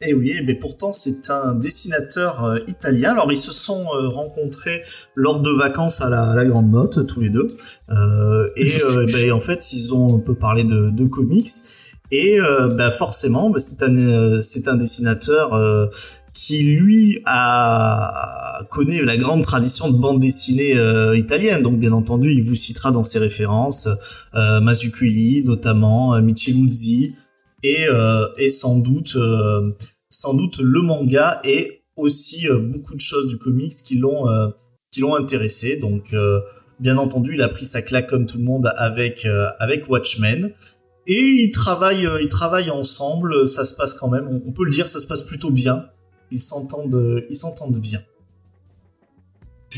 Et 0.02 0.12
oui, 0.12 0.40
mais 0.44 0.54
pourtant 0.54 0.92
c'est 0.92 1.30
un 1.30 1.54
dessinateur 1.54 2.44
euh, 2.44 2.58
italien. 2.68 3.12
Alors 3.12 3.32
ils 3.32 3.38
se 3.38 3.52
sont 3.52 3.86
euh, 3.94 4.08
rencontrés 4.08 4.82
lors 5.14 5.40
de 5.40 5.50
vacances 5.50 6.02
à 6.02 6.10
la, 6.10 6.30
à 6.30 6.34
la 6.34 6.44
Grande 6.44 6.70
Motte, 6.70 7.06
tous 7.06 7.22
les 7.22 7.30
deux. 7.30 7.56
Euh, 7.90 8.48
et 8.56 8.82
euh, 8.82 9.06
ben, 9.12 9.32
en 9.32 9.40
fait 9.40 9.72
ils 9.72 9.94
ont 9.94 10.16
un 10.16 10.20
peu 10.20 10.34
parlé 10.34 10.64
de, 10.64 10.90
de 10.90 11.04
comics. 11.06 11.48
Et 12.12 12.38
ben, 12.38 12.92
forcément, 12.92 13.50
ben, 13.50 13.58
c'est 13.58 13.82
un 13.82 14.40
c'est 14.40 14.68
un 14.68 14.76
dessinateur 14.76 15.90
qui 16.36 16.62
lui 16.62 17.20
a 17.24 18.46
connaît 18.70 19.02
la 19.02 19.16
grande 19.16 19.42
tradition 19.42 19.90
de 19.90 19.96
bande 19.96 20.20
dessinée 20.20 20.76
euh, 20.76 21.16
italienne. 21.16 21.62
Donc 21.62 21.78
bien 21.78 21.92
entendu, 21.92 22.32
il 22.32 22.42
vous 22.42 22.54
citera 22.54 22.90
dans 22.90 23.02
ses 23.02 23.18
références 23.18 23.88
euh, 24.34 24.60
Mazzucchelli 24.60 25.44
notamment, 25.44 26.14
euh, 26.14 26.20
Micheluzzi 26.20 27.14
et 27.62 27.86
euh, 27.88 28.28
et 28.36 28.48
sans 28.48 28.78
doute 28.78 29.16
euh, 29.16 29.72
sans 30.08 30.34
doute 30.34 30.58
le 30.58 30.82
manga 30.82 31.40
et 31.44 31.82
aussi 31.96 32.48
euh, 32.48 32.58
beaucoup 32.58 32.94
de 32.94 33.00
choses 33.00 33.26
du 33.26 33.38
comics 33.38 33.72
qui 33.84 33.98
l'ont 33.98 34.26
qui 34.90 35.00
l'ont 35.00 35.14
intéressé. 35.14 35.76
Donc 35.76 36.14
bien 36.80 36.98
entendu, 36.98 37.34
il 37.34 37.42
a 37.42 37.48
pris 37.48 37.64
sa 37.64 37.82
claque 37.82 38.08
comme 38.08 38.26
tout 38.26 38.38
le 38.38 38.44
monde 38.44 38.72
avec 38.76 39.26
avec 39.58 39.88
Watchmen. 39.88 40.52
Et 41.08 41.20
ils 41.20 41.52
travaillent, 41.52 42.08
ils 42.20 42.28
travaillent 42.28 42.70
ensemble. 42.70 43.46
Ça 43.48 43.64
se 43.64 43.74
passe 43.74 43.94
quand 43.94 44.08
même. 44.08 44.26
On, 44.44 44.50
peut 44.50 44.64
le 44.64 44.72
dire, 44.72 44.88
ça 44.88 44.98
se 44.98 45.06
passe 45.06 45.22
plutôt 45.22 45.52
bien. 45.52 45.84
Ils 46.32 46.40
s'entendent, 46.40 47.24
ils 47.30 47.36
s'entendent 47.36 47.78
bien. 47.78 48.02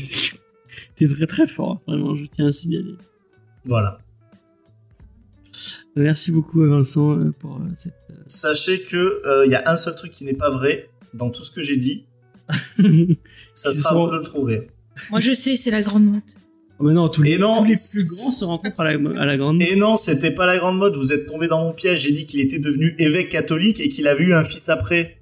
T'es 0.95 1.07
très 1.07 1.27
très 1.27 1.47
fort, 1.47 1.81
vraiment, 1.87 2.15
je 2.15 2.25
tiens 2.25 2.47
à 2.47 2.51
signaler. 2.51 2.95
Voilà. 3.63 3.99
Merci 5.95 6.31
beaucoup 6.31 6.65
Vincent 6.65 7.17
euh, 7.17 7.31
pour 7.39 7.57
euh, 7.57 7.69
cette... 7.75 7.93
Sachez 8.27 8.81
que 8.83 9.21
euh, 9.25 9.45
il 9.45 9.51
y 9.51 9.55
a 9.55 9.69
un 9.69 9.75
seul 9.75 9.95
truc 9.95 10.11
qui 10.11 10.23
n'est 10.23 10.33
pas 10.33 10.49
vrai 10.49 10.89
dans 11.13 11.29
tout 11.29 11.43
ce 11.43 11.51
que 11.51 11.61
j'ai 11.61 11.77
dit. 11.77 12.05
Ça 13.53 13.71
sera 13.71 13.95
vous 13.95 14.09
de 14.09 14.17
le 14.17 14.23
trouver. 14.23 14.69
Moi, 15.09 15.19
je 15.19 15.31
sais, 15.33 15.55
c'est 15.55 15.71
la 15.71 15.81
grande 15.81 16.05
mode. 16.05 16.21
Oh, 16.79 16.83
mais 16.83 16.93
non, 16.93 17.09
tous 17.09 17.23
les, 17.23 17.33
Et 17.33 17.37
non, 17.37 17.57
tous 17.59 17.65
les 17.65 17.75
c'est- 17.75 17.99
plus 17.99 18.07
grands 18.09 18.31
se 18.31 18.45
rencontrent 18.45 18.79
à 18.79 18.93
la, 18.93 19.21
à 19.21 19.25
la 19.25 19.37
grande... 19.37 19.61
Et 19.61 19.75
non, 19.75 19.97
c'était 19.97 20.31
pas 20.31 20.45
la 20.45 20.57
grande 20.57 20.77
mode. 20.77 20.95
Vous 20.95 21.11
êtes 21.11 21.25
tombé 21.25 21.47
dans 21.47 21.63
mon 21.63 21.73
piège. 21.73 22.01
J'ai 22.03 22.11
dit 22.11 22.25
qu'il 22.25 22.39
était 22.39 22.59
devenu 22.59 22.95
évêque 22.99 23.29
catholique 23.29 23.79
et 23.79 23.89
qu'il 23.89 24.07
avait 24.07 24.23
eu 24.23 24.33
un 24.33 24.43
fils 24.43 24.69
après. 24.69 25.17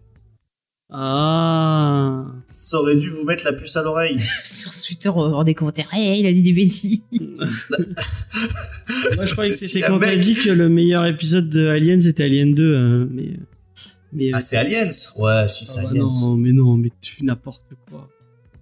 Ah 0.89 2.25
Ça 2.49 2.79
aurait 2.79 2.95
dû 2.95 3.09
vous 3.09 3.25
mettre 3.25 3.43
la 3.43 3.51
puce 3.51 3.75
à 3.75 3.83
l'oreille. 3.83 4.17
Sur 4.43 4.71
Twitter, 4.71 5.09
on 5.09 5.37
va 5.37 5.43
des 5.43 5.53
commentaires. 5.53 5.89
Hey, 5.91 6.21
il 6.21 6.25
a 6.25 6.31
dit 6.31 6.41
des 6.41 6.53
bêtises. 6.53 7.01
Moi 9.17 9.25
je 9.25 9.31
croyais 9.33 9.51
que 9.51 9.57
c'était 9.57 9.81
quand 9.81 9.99
t'as 9.99 10.15
dit 10.15 10.33
que 10.33 10.49
le 10.51 10.69
meilleur 10.69 11.05
épisode 11.05 11.49
de 11.49 11.67
Alien 11.67 11.99
c'était 11.99 12.23
Alien 12.23 12.53
2, 12.53 12.63
euh, 12.63 13.05
mais... 13.11 13.31
mais 14.13 14.31
Ah, 14.33 14.39
c'est 14.39 14.55
Aliens. 14.55 14.87
Ouais, 15.17 15.47
si 15.49 15.65
Ah 15.67 15.71
c'est 15.73 15.81
bah 15.83 15.89
Aliens. 15.91 16.07
non, 16.21 16.37
mais 16.37 16.53
non, 16.53 16.77
mais 16.77 16.89
tu 17.01 17.25
n'importe 17.25 17.65
quoi. 17.89 18.07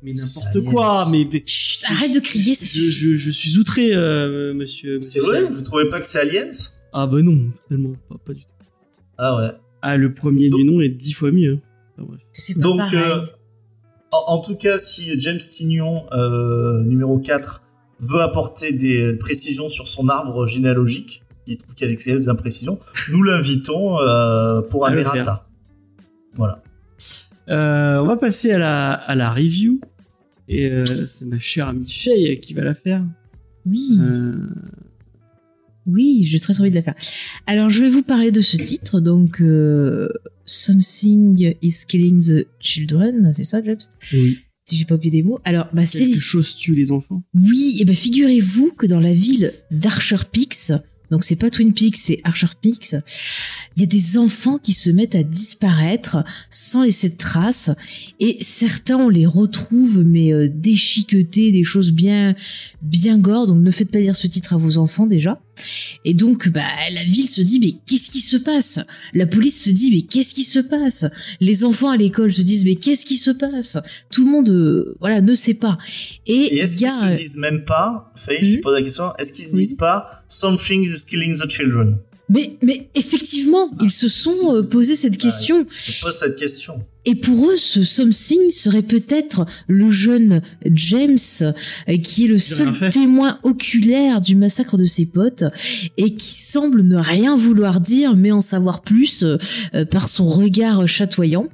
Mais 0.02 0.14
n'importe 0.14 0.64
quoi, 0.66 1.08
mais... 1.12 1.28
mais- 1.32 1.44
Chut, 1.46 1.84
arrête 1.88 2.14
de 2.14 2.20
crier, 2.20 2.56
ça 2.56 2.66
je, 2.68 2.90
je, 2.90 3.14
je 3.14 3.32
suis 3.32 3.58
outré, 3.60 3.94
euh, 3.94 4.54
monsieur. 4.56 5.00
C'est 5.00 5.20
vrai? 5.20 5.44
Vous 5.44 5.62
trouvez 5.62 5.90
pas 5.90 6.00
que 6.00 6.08
c'est 6.08 6.20
Aliens? 6.20 6.50
Ah 6.92 7.06
bah 7.08 7.22
non, 7.22 7.52
tellement, 7.70 7.94
pas, 8.10 8.16
pas 8.24 8.34
du 8.34 8.42
tout. 8.42 8.48
Ah 9.20 9.38
ouais. 9.38 9.50
Ah, 9.84 9.96
le 9.96 10.12
premier 10.14 10.50
Donc- 10.50 10.62
du 10.62 10.66
nom 10.66 10.82
est 10.82 10.90
dix 10.90 11.14
fois 11.14 11.32
mieux. 11.32 11.60
C'est 12.34 12.56
pas 12.56 12.60
Donc, 12.62 12.94
euh, 12.94 13.22
en, 14.28 14.34
en 14.34 14.40
tout 14.40 14.56
cas, 14.56 14.78
si 14.80 15.20
James 15.20 15.40
Tignon, 15.40 16.06
euh, 16.12 16.84
numéro 16.84 17.18
4, 17.20 17.62
veut 18.00 18.22
apporter 18.22 18.74
des 18.74 19.16
précisions 19.18 19.70
sur 19.70 19.88
son 19.88 20.10
arbre 20.10 20.48
généalogique, 20.48 21.24
il 21.48 21.58
trouve 21.58 21.76
qu'il 21.76 21.88
y 21.88 22.12
a 22.12 22.16
des 22.16 22.30
imprécisions, 22.30 22.80
nous 23.12 23.24
l'invitons 23.24 24.00
euh, 24.02 24.62
pour 24.62 24.86
un 24.86 24.94
errata. 24.94 25.48
Voilà. 26.36 26.62
Euh, 27.50 28.00
on 28.00 28.08
va 28.08 28.18
passer 28.18 28.52
à 28.52 28.58
la, 28.60 28.92
à 28.94 29.16
la 29.16 29.32
review. 29.32 29.80
Et 30.48 30.70
euh, 30.70 31.06
c'est 31.08 31.26
ma 31.26 31.40
chère 31.40 31.68
amie 31.70 31.90
Faye 31.90 32.40
qui 32.40 32.54
va 32.54 32.64
la 32.64 32.74
faire. 32.76 33.04
Oui, 33.66 33.98
Euh, 34.02 34.34
oui, 35.86 36.24
j'ai 36.26 36.40
très 36.40 36.60
envie 36.60 36.70
de 36.70 36.76
la 36.76 36.82
faire. 36.82 36.96
Alors, 37.46 37.70
je 37.70 37.82
vais 37.82 37.90
vous 37.90 38.04
parler 38.04 38.32
de 38.32 38.42
ce 38.42 38.58
titre. 38.58 39.00
Donc, 39.00 39.42
euh, 39.42 40.10
Something 40.46 41.56
is 41.62 41.76
Killing 41.88 42.22
the 42.24 42.48
Children, 42.60 43.32
c'est 43.36 43.44
ça, 43.44 43.62
James? 43.64 43.78
Oui. 44.14 44.40
Si 44.68 44.76
j'ai 44.76 44.86
pas 44.86 44.96
oublié 44.96 45.12
des 45.12 45.24
mots. 45.24 45.40
Alors, 45.44 45.68
bah, 45.74 45.86
c'est 45.86 46.00
Quelque 46.00 46.20
chose 46.20 46.56
tue 46.56 46.74
les 46.74 46.92
enfants. 46.92 47.24
Oui, 47.36 47.78
et 47.80 47.86
ben 47.86 47.96
figurez-vous 47.96 48.72
que 48.72 48.88
dans 48.88 49.00
la 49.00 49.14
ville 49.14 49.54
d'Archer 49.70 50.18
Peaks, 50.32 50.72
donc 51.12 51.24
c'est 51.24 51.36
pas 51.36 51.52
Twin 51.52 51.72
Peaks, 51.72 51.98
c'est 51.98 52.20
Archer 52.24 52.48
Peaks, 52.60 52.96
il 53.78 53.82
y 53.82 53.84
a 53.84 53.88
des 53.88 54.18
enfants 54.18 54.58
qui 54.58 54.74
se 54.74 54.90
mettent 54.90 55.14
à 55.14 55.22
disparaître 55.22 56.24
sans 56.50 56.84
laisser 56.84 57.10
de 57.10 57.18
traces, 57.18 57.70
et 58.20 58.40
certains 58.42 58.98
on 58.98 59.10
les 59.10 59.28
retrouve 59.28 60.04
mais 60.04 60.34
euh, 60.34 60.50
déchiquetés, 60.50 61.52
des 61.52 61.64
choses 61.64 61.92
bien 61.92 62.34
bien 62.82 63.20
gore, 63.20 63.46
donc 63.46 63.62
ne 63.62 63.72
faites 63.72 63.92
pas 63.92 64.00
lire 64.00 64.16
ce 64.16 64.26
titre 64.26 64.54
à 64.54 64.58
vos 64.58 64.80
enfants 64.80 65.06
déjà. 65.06 65.40
Et 66.04 66.14
donc 66.14 66.50
bah 66.50 66.62
la 66.92 67.04
ville 67.04 67.28
se 67.28 67.42
dit 67.42 67.60
mais 67.60 67.72
qu'est-ce 67.88 68.12
qui 68.12 68.22
se 68.22 68.38
passe? 68.38 68.80
La 69.14 69.26
police 69.26 69.64
se 69.64 69.70
dit 69.70 69.92
mais 69.92 70.02
qu'est-ce 70.02 70.34
qui 70.34 70.44
se 70.44 70.60
passe? 70.60 71.06
Les 71.40 71.64
enfants 71.64 71.90
à 71.92 71.98
l'école 71.98 72.32
se 72.32 72.42
disent 72.42 72.66
mais 72.66 72.76
qu'est-ce 72.76 73.06
qui 73.06 73.18
se 73.18 73.32
passe? 73.32 73.78
Tout 74.12 74.26
le 74.26 74.32
monde 74.32 74.50
euh, 74.50 74.96
voilà 75.00 75.22
ne 75.22 75.34
sait 75.36 75.54
pas. 75.56 75.78
Et 76.28 76.34
Et 76.56 76.58
est-ce 76.60 76.78
qu'ils 76.78 76.90
se 76.92 77.14
disent 77.16 77.38
même 77.38 77.66
pas, 77.66 78.12
Faye, 78.16 78.38
je 78.42 78.52
te 78.52 78.56
Mhm. 78.58 78.62
pose 78.62 78.74
la 78.76 78.82
question, 78.84 79.06
est-ce 79.18 79.34
qu'ils 79.34 79.46
se 79.46 79.52
disent 79.54 79.76
pas 79.78 80.24
Something 80.28 80.84
is 80.84 81.06
killing 81.08 81.36
the 81.38 81.50
children? 81.50 81.98
Mais, 82.30 82.58
mais 82.64 82.90
effectivement, 82.96 83.70
ils 83.82 83.92
se 83.92 84.08
sont 84.08 84.56
euh, 84.56 84.64
posé 84.64 84.96
cette 84.96 85.18
question. 85.18 85.66
C'est 85.72 86.00
pas 86.02 86.12
cette 86.12 86.36
question. 86.38 86.84
Et 87.06 87.16
pour 87.16 87.50
eux, 87.50 87.58
ce 87.58 87.84
something 87.84 88.52
serait 88.52 88.82
peut-être 88.82 89.46
le 89.68 89.90
jeune 89.90 90.42
James, 90.66 91.18
euh, 91.42 91.98
qui 91.98 92.26
est 92.26 92.28
le 92.28 92.40
seul 92.40 92.74
témoin 92.92 93.40
oculaire 93.44 94.22
du 94.22 94.36
massacre 94.36 94.78
de 94.78 94.86
ses 94.86 95.06
potes, 95.06 95.44
et 95.98 96.16
qui 96.16 96.34
semble 96.34 96.82
ne 96.82 96.98
rien 96.98 97.36
vouloir 97.36 97.80
dire, 97.80 98.16
mais 98.16 98.32
en 98.32 98.42
savoir 98.42 98.82
plus 98.82 99.24
euh, 99.24 99.86
par 99.86 100.08
son 100.08 100.26
regard 100.26 100.88
chatoyant. 100.88 101.48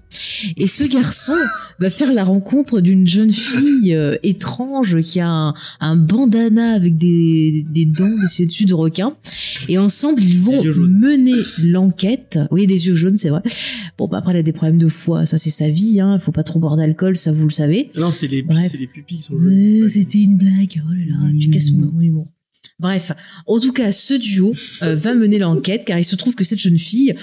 Et 0.57 0.67
ce 0.67 0.83
garçon 0.83 1.33
va 1.79 1.89
faire 1.89 2.13
la 2.13 2.23
rencontre 2.23 2.81
d'une 2.81 3.07
jeune 3.07 3.31
fille 3.31 3.93
euh, 3.93 4.17
étrange 4.23 5.01
qui 5.01 5.19
a 5.19 5.27
un, 5.27 5.53
un 5.79 5.95
bandana 5.95 6.73
avec 6.73 6.97
des, 6.97 7.65
des 7.69 7.85
dents 7.85 8.09
dessus 8.45 8.65
de 8.65 8.73
requin. 8.73 9.15
Et 9.67 9.77
ensemble, 9.77 10.21
ils 10.21 10.37
vont 10.37 10.63
mener 10.63 11.35
l'enquête. 11.63 12.39
Oui, 12.51 12.67
des 12.67 12.87
yeux 12.87 12.95
jaunes, 12.95 13.17
c'est 13.17 13.29
vrai. 13.29 13.41
Bon, 13.97 14.07
bah 14.07 14.17
après, 14.17 14.31
elle 14.31 14.39
a 14.39 14.43
des 14.43 14.53
problèmes 14.53 14.77
de 14.77 14.87
foie. 14.87 15.25
Ça, 15.25 15.37
c'est 15.41 15.49
sa 15.49 15.69
vie. 15.69 15.99
Hein. 15.99 16.17
Faut 16.19 16.31
pas 16.31 16.43
trop 16.43 16.59
boire 16.59 16.77
d'alcool, 16.77 17.17
ça, 17.17 17.31
vous 17.31 17.45
le 17.47 17.51
savez. 17.53 17.89
Non, 17.97 18.11
c'est 18.11 18.27
les, 18.27 18.45
c'est 18.61 18.77
les 18.77 18.87
pupilles 18.87 19.17
qui 19.17 19.23
sont 19.23 19.37
c'était 19.89 20.19
une 20.21 20.37
blague. 20.37 20.81
Oh 20.87 20.91
là 20.93 21.05
là, 21.05 21.31
tu 21.39 21.49
Mm. 21.49 21.51
casses 21.51 21.71
mon, 21.71 21.91
mon 21.91 22.01
humour. 22.01 22.27
Bref, 22.79 23.11
en 23.45 23.59
tout 23.59 23.73
cas, 23.73 23.91
ce 23.91 24.13
duo 24.15 24.51
euh, 24.83 24.95
va 24.95 25.13
mener 25.13 25.37
l'enquête 25.37 25.83
car 25.85 25.99
il 25.99 26.03
se 26.05 26.15
trouve 26.15 26.35
que 26.35 26.43
cette 26.43 26.59
jeune 26.59 26.77
fille 26.79 27.15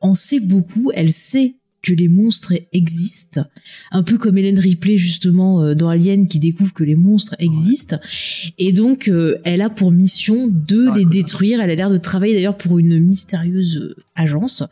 en 0.00 0.14
sait 0.14 0.40
beaucoup. 0.40 0.90
Elle 0.94 1.12
sait 1.12 1.56
que 1.84 1.92
les 1.92 2.08
monstres 2.08 2.54
existent, 2.72 3.44
un 3.92 4.02
peu 4.02 4.16
comme 4.16 4.38
Hélène 4.38 4.58
Ripley 4.58 4.96
justement 4.96 5.62
euh, 5.62 5.74
dans 5.74 5.88
Alien 5.88 6.26
qui 6.26 6.38
découvre 6.38 6.72
que 6.72 6.82
les 6.82 6.94
monstres 6.94 7.36
existent. 7.38 7.98
Et 8.58 8.72
donc, 8.72 9.08
euh, 9.08 9.36
elle 9.44 9.60
a 9.60 9.68
pour 9.68 9.92
mission 9.92 10.48
de 10.48 10.84
Ça 10.86 10.96
les 10.96 11.04
détruire. 11.04 11.60
Elle 11.60 11.70
a 11.70 11.74
l'air 11.74 11.90
de 11.90 11.98
travailler 11.98 12.34
d'ailleurs 12.34 12.56
pour 12.56 12.78
une 12.78 12.98
mystérieuse 12.98 13.76
euh, 13.76 13.96
agence. 14.14 14.64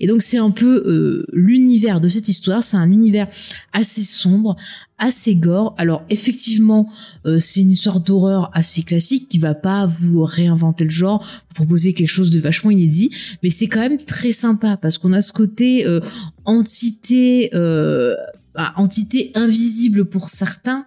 Et 0.00 0.06
donc, 0.06 0.22
c'est 0.22 0.38
un 0.38 0.50
peu 0.50 0.82
euh, 0.86 1.26
l'univers 1.32 2.00
de 2.00 2.08
cette 2.08 2.28
histoire. 2.28 2.62
C'est 2.62 2.76
un 2.76 2.90
univers 2.90 3.28
assez 3.72 4.02
sombre, 4.02 4.56
assez 4.98 5.36
gore. 5.36 5.74
Alors 5.78 6.02
effectivement, 6.10 6.88
euh, 7.24 7.38
c'est 7.38 7.60
une 7.60 7.70
histoire 7.70 8.00
d'horreur 8.00 8.50
assez 8.52 8.82
classique 8.82 9.28
qui 9.28 9.38
va 9.38 9.54
pas 9.54 9.86
vous 9.86 10.24
réinventer 10.24 10.84
le 10.84 10.90
genre, 10.90 11.22
vous 11.22 11.54
proposer 11.54 11.92
quelque 11.92 12.08
chose 12.08 12.30
de 12.30 12.38
vachement 12.38 12.70
inédit, 12.70 13.10
mais 13.42 13.50
c'est 13.50 13.68
quand 13.68 13.80
même 13.80 13.98
très 13.98 14.32
sympa 14.32 14.76
parce 14.76 14.98
qu'on 14.98 15.12
a 15.12 15.20
ce 15.20 15.32
côté 15.32 15.86
euh, 15.86 16.00
entité 16.44 17.50
euh, 17.54 18.14
bah, 18.54 18.72
entité 18.76 19.30
invisible 19.34 20.04
pour 20.04 20.28
certains 20.28 20.86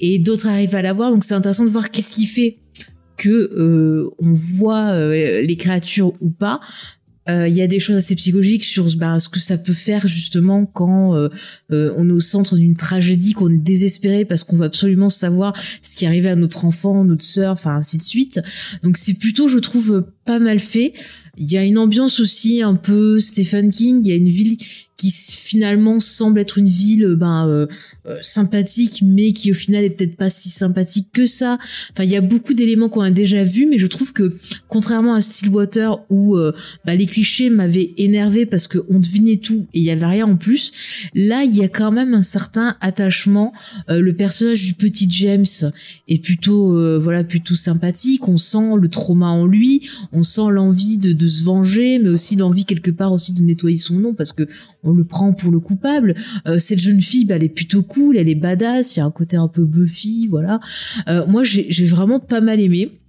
et 0.00 0.18
d'autres 0.18 0.48
arrivent 0.48 0.74
à 0.74 0.82
la 0.82 0.92
voir. 0.92 1.10
Donc 1.10 1.24
c'est 1.24 1.34
intéressant 1.34 1.64
de 1.64 1.70
voir 1.70 1.90
qu'est-ce 1.90 2.16
qui 2.16 2.26
fait 2.26 2.58
que 3.16 3.30
euh, 3.30 4.10
on 4.18 4.34
voit 4.34 4.94
les 5.14 5.56
créatures 5.56 6.12
ou 6.20 6.28
pas. 6.28 6.60
Euh, 7.28 7.48
Il 7.48 7.54
y 7.54 7.62
a 7.62 7.66
des 7.66 7.80
choses 7.80 7.96
assez 7.96 8.14
psychologiques 8.14 8.64
sur 8.64 8.86
bah, 8.96 9.18
ce 9.18 9.28
que 9.28 9.38
ça 9.38 9.58
peut 9.58 9.72
faire 9.72 10.06
justement 10.06 10.66
quand 10.66 11.14
euh, 11.14 11.28
euh, 11.72 11.92
on 11.96 12.08
est 12.08 12.12
au 12.12 12.20
centre 12.20 12.56
d'une 12.56 12.76
tragédie, 12.76 13.32
qu'on 13.32 13.50
est 13.50 13.56
désespéré 13.56 14.24
parce 14.24 14.44
qu'on 14.44 14.56
veut 14.56 14.66
absolument 14.66 15.08
savoir 15.08 15.52
ce 15.82 15.96
qui 15.96 16.06
arrivait 16.06 16.30
à 16.30 16.36
notre 16.36 16.64
enfant, 16.64 17.04
notre 17.04 17.24
sœur, 17.24 17.52
enfin 17.52 17.76
ainsi 17.76 17.98
de 17.98 18.02
suite. 18.02 18.40
Donc 18.82 18.96
c'est 18.96 19.14
plutôt, 19.14 19.48
je 19.48 19.58
trouve, 19.58 19.92
euh, 19.92 20.02
pas 20.24 20.38
mal 20.38 20.58
fait. 20.58 20.92
Il 21.38 21.50
y 21.50 21.58
a 21.58 21.64
une 21.64 21.78
ambiance 21.78 22.20
aussi 22.20 22.62
un 22.62 22.74
peu 22.74 23.18
Stephen 23.18 23.70
King. 23.70 24.00
Il 24.04 24.08
y 24.08 24.12
a 24.12 24.16
une 24.16 24.28
ville 24.28 24.56
qui 24.96 25.10
finalement 25.10 26.00
semble 26.00 26.40
être 26.40 26.58
une 26.58 26.68
ville 26.68 27.04
euh, 27.04 27.16
ben 27.16 27.68
euh, 28.08 28.18
sympathique 28.22 29.02
mais 29.02 29.32
qui 29.32 29.50
au 29.50 29.54
final 29.54 29.82
est 29.84 29.90
peut-être 29.90 30.16
pas 30.16 30.30
si 30.30 30.48
sympathique 30.48 31.08
que 31.12 31.24
ça. 31.26 31.58
Enfin 31.92 32.04
il 32.04 32.10
y 32.10 32.16
a 32.16 32.20
beaucoup 32.20 32.54
d'éléments 32.54 32.88
qu'on 32.88 33.00
a 33.00 33.10
déjà 33.10 33.42
vus 33.42 33.66
mais 33.68 33.78
je 33.78 33.86
trouve 33.86 34.12
que 34.12 34.36
contrairement 34.68 35.14
à 35.14 35.20
Stillwater 35.20 35.98
où 36.08 36.36
euh, 36.36 36.52
bah, 36.84 36.94
les 36.94 37.06
clichés 37.06 37.50
m'avaient 37.50 37.94
énervé 37.96 38.46
parce 38.46 38.68
que 38.68 38.78
on 38.88 39.00
devinait 39.00 39.38
tout 39.38 39.66
et 39.74 39.80
il 39.80 39.82
y 39.82 39.90
avait 39.90 40.06
rien 40.06 40.26
en 40.26 40.36
plus 40.36 41.08
là 41.14 41.42
il 41.42 41.56
y 41.56 41.64
a 41.64 41.68
quand 41.68 41.90
même 41.90 42.14
un 42.14 42.22
certain 42.22 42.76
attachement 42.80 43.52
Euh, 43.90 44.00
le 44.00 44.14
personnage 44.14 44.64
du 44.66 44.74
petit 44.74 45.08
James 45.10 45.72
est 46.08 46.22
plutôt 46.22 46.76
euh, 46.76 46.98
voilà 46.98 47.24
plutôt 47.24 47.54
sympathique. 47.54 48.28
On 48.28 48.38
sent 48.38 48.76
le 48.80 48.88
trauma 48.88 49.28
en 49.28 49.46
lui 49.46 49.88
on 50.12 50.22
sent 50.22 50.48
l'envie 50.50 50.98
de, 50.98 51.12
de 51.12 51.26
se 51.26 51.42
venger 51.44 51.98
mais 51.98 52.10
aussi 52.10 52.36
l'envie 52.36 52.64
quelque 52.64 52.90
part 52.90 53.12
aussi 53.12 53.32
de 53.32 53.42
nettoyer 53.42 53.78
son 53.78 53.98
nom 53.98 54.14
parce 54.14 54.32
que 54.32 54.44
on 54.84 54.92
le 54.92 55.04
prend 55.04 55.32
pour 55.32 55.50
le 55.50 55.58
coupable. 55.58 56.14
Cette 56.58 56.78
jeune 56.78 57.00
fille 57.00 57.24
bah, 57.24 57.34
elle 57.36 57.42
est 57.42 57.48
plutôt 57.48 57.82
cool 57.82 57.95
elle 58.16 58.28
est 58.28 58.34
badass 58.34 58.96
il 58.96 59.00
y 59.00 59.02
a 59.02 59.06
un 59.06 59.10
côté 59.10 59.36
un 59.36 59.48
peu 59.48 59.64
Buffy 59.64 60.26
voilà. 60.28 60.60
Euh, 61.08 61.26
moi 61.26 61.42
j'ai 61.44 61.86
vraiment 61.86 62.20
pas 62.20 62.40
mal 62.40 62.60
aimé. 62.60 63.00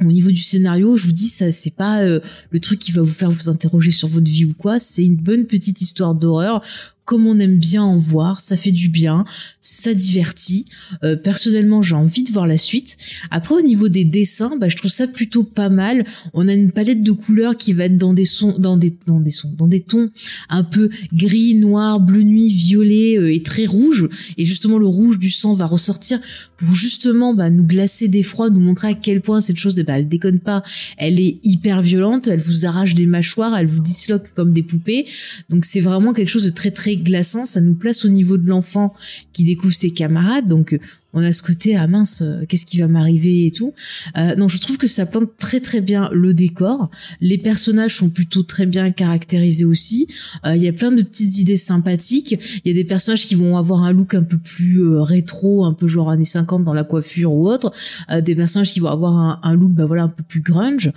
Au 0.00 0.10
niveau 0.10 0.30
du 0.30 0.40
scénario, 0.40 0.96
je 0.96 1.06
vous 1.06 1.12
dis 1.12 1.28
ça, 1.28 1.52
c'est 1.52 1.76
pas 1.76 2.02
euh, 2.02 2.18
le 2.50 2.58
truc 2.58 2.80
qui 2.80 2.90
va 2.90 3.00
vous 3.00 3.06
faire 3.06 3.30
vous 3.30 3.48
interroger 3.48 3.92
sur 3.92 4.08
votre 4.08 4.28
vie 4.28 4.44
ou 4.44 4.52
quoi. 4.52 4.80
C'est 4.80 5.04
une 5.04 5.16
bonne 5.16 5.46
petite 5.46 5.80
histoire 5.80 6.16
d'horreur, 6.16 6.62
comme 7.04 7.26
on 7.26 7.38
aime 7.38 7.58
bien 7.58 7.82
en 7.82 7.96
voir. 7.96 8.40
Ça 8.40 8.56
fait 8.56 8.72
du 8.72 8.88
bien, 8.88 9.24
ça 9.60 9.94
divertit. 9.94 10.66
Euh, 11.02 11.16
personnellement, 11.16 11.82
j'ai 11.82 11.94
envie 11.94 12.22
de 12.22 12.32
voir 12.32 12.46
la 12.46 12.58
suite. 12.58 12.96
Après, 13.30 13.54
au 13.54 13.60
niveau 13.60 13.88
des 13.88 14.04
dessins, 14.04 14.56
bah, 14.58 14.68
je 14.68 14.76
trouve 14.76 14.90
ça 14.90 15.06
plutôt 15.06 15.44
pas 15.44 15.68
mal. 15.68 16.04
On 16.32 16.48
a 16.48 16.54
une 16.54 16.72
palette 16.72 17.02
de 17.02 17.12
couleurs 17.12 17.56
qui 17.56 17.72
va 17.72 17.84
être 17.84 17.96
dans 17.96 18.14
des 18.14 18.24
sons, 18.24 18.56
dans 18.58 18.76
des, 18.76 18.94
dans 19.06 19.20
des 19.20 19.30
sons, 19.30 19.52
dans 19.56 19.68
des 19.68 19.80
tons 19.80 20.10
un 20.48 20.64
peu 20.64 20.90
gris, 21.12 21.54
noir, 21.54 22.00
bleu 22.00 22.22
nuit, 22.22 22.52
violet 22.52 23.18
euh, 23.18 23.32
et 23.32 23.42
très 23.42 23.66
rouge. 23.66 24.08
Et 24.38 24.44
justement, 24.44 24.78
le 24.78 24.86
rouge 24.86 25.18
du 25.18 25.30
sang 25.30 25.54
va 25.54 25.66
ressortir 25.66 26.20
pour 26.56 26.74
justement 26.74 27.34
bah, 27.34 27.50
nous 27.50 27.64
glacer 27.64 28.08
d'effroi, 28.08 28.50
nous 28.50 28.60
montrer 28.60 28.88
à 28.88 28.94
quel 28.94 29.20
point 29.20 29.40
cette 29.40 29.56
chose, 29.56 29.78
eh 29.78 29.82
bah, 29.82 29.98
elle 29.98 30.08
déconne 30.08 30.40
pas, 30.40 30.62
elle 30.96 31.20
est 31.20 31.38
hyper 31.42 31.82
violente, 31.82 32.28
elle 32.28 32.40
vous 32.40 32.66
arrache 32.66 32.94
des 32.94 33.06
mâchoires, 33.06 33.56
elle 33.56 33.66
vous 33.66 33.82
disloque 33.82 34.32
comme 34.34 34.52
des 34.52 34.62
poupées. 34.62 35.06
Donc 35.50 35.64
c'est 35.64 35.80
vraiment 35.80 36.12
quelque 36.12 36.28
chose 36.28 36.44
de 36.44 36.50
très 36.50 36.70
très 36.70 36.93
glaçant. 36.96 37.46
Ça 37.46 37.60
nous 37.60 37.74
place 37.74 38.04
au 38.04 38.08
niveau 38.08 38.36
de 38.36 38.48
l'enfant 38.48 38.94
qui 39.32 39.44
découvre 39.44 39.74
ses 39.74 39.90
camarades. 39.90 40.48
Donc 40.48 40.74
euh, 40.74 40.78
on 41.14 41.22
a 41.22 41.32
ce 41.32 41.42
côté 41.42 41.76
ah 41.76 41.86
mince, 41.86 42.22
euh, 42.22 42.44
qu'est-ce 42.48 42.66
qui 42.66 42.80
va 42.80 42.88
m'arriver 42.88 43.46
et 43.46 43.52
tout. 43.52 43.72
Euh, 44.18 44.34
non, 44.34 44.48
je 44.48 44.58
trouve 44.58 44.78
que 44.78 44.88
ça 44.88 45.06
plante 45.06 45.30
très 45.38 45.60
très 45.60 45.80
bien 45.80 46.10
le 46.12 46.34
décor. 46.34 46.90
Les 47.20 47.38
personnages 47.38 47.94
sont 47.94 48.10
plutôt 48.10 48.42
très 48.42 48.66
bien 48.66 48.90
caractérisés 48.90 49.64
aussi. 49.64 50.08
Euh, 50.44 50.56
Il 50.56 50.62
y 50.62 50.68
a 50.68 50.72
plein 50.72 50.90
de 50.90 51.02
petites 51.02 51.38
idées 51.38 51.56
sympathiques. 51.56 52.32
Il 52.64 52.68
y 52.68 52.70
a 52.72 52.74
des 52.74 52.84
personnages 52.84 53.26
qui 53.26 53.36
vont 53.36 53.56
avoir 53.56 53.84
un 53.84 53.92
look 53.92 54.14
un 54.14 54.24
peu 54.24 54.38
plus 54.38 54.84
rétro, 54.98 55.64
un 55.64 55.72
peu 55.72 55.86
genre 55.86 56.10
années 56.10 56.24
50 56.24 56.64
dans 56.64 56.74
la 56.74 56.84
coiffure 56.84 57.32
ou 57.32 57.48
autre. 57.48 57.72
Des 58.20 58.34
personnages 58.34 58.72
qui 58.72 58.80
vont 58.80 58.88
avoir 58.88 59.16
un, 59.16 59.40
un 59.42 59.54
look 59.54 59.72
bah 59.72 59.86
voilà 59.86 60.04
un 60.04 60.08
peu 60.08 60.24
plus 60.24 60.40
grunge, 60.40 60.90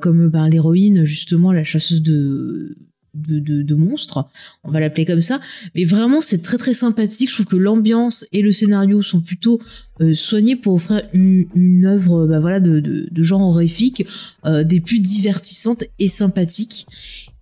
comme 0.00 0.28
ben 0.28 0.48
l'héroïne 0.48 1.04
justement 1.04 1.52
la 1.52 1.64
chasseuse 1.64 2.02
de 2.02 2.76
de, 3.14 3.38
de, 3.38 3.62
de 3.62 3.74
monstres, 3.74 4.26
on 4.64 4.70
va 4.70 4.80
l'appeler 4.80 5.04
comme 5.04 5.20
ça. 5.20 5.40
Mais 5.74 5.84
vraiment, 5.84 6.20
c'est 6.20 6.42
très 6.42 6.58
très 6.58 6.74
sympathique. 6.74 7.30
Je 7.30 7.34
trouve 7.34 7.46
que 7.46 7.56
l'ambiance 7.56 8.26
et 8.32 8.42
le 8.42 8.52
scénario 8.52 9.02
sont 9.02 9.20
plutôt 9.20 9.60
euh, 10.00 10.14
soignés 10.14 10.56
pour 10.56 10.74
offrir 10.74 11.02
une, 11.12 11.46
une 11.54 11.86
œuvre 11.86 12.26
bah 12.26 12.40
voilà, 12.40 12.60
de, 12.60 12.80
de, 12.80 13.08
de 13.10 13.22
genre 13.22 13.42
horrifique, 13.42 14.06
euh, 14.44 14.64
des 14.64 14.80
plus 14.80 15.00
divertissantes 15.00 15.84
et 15.98 16.08
sympathiques. 16.08 16.86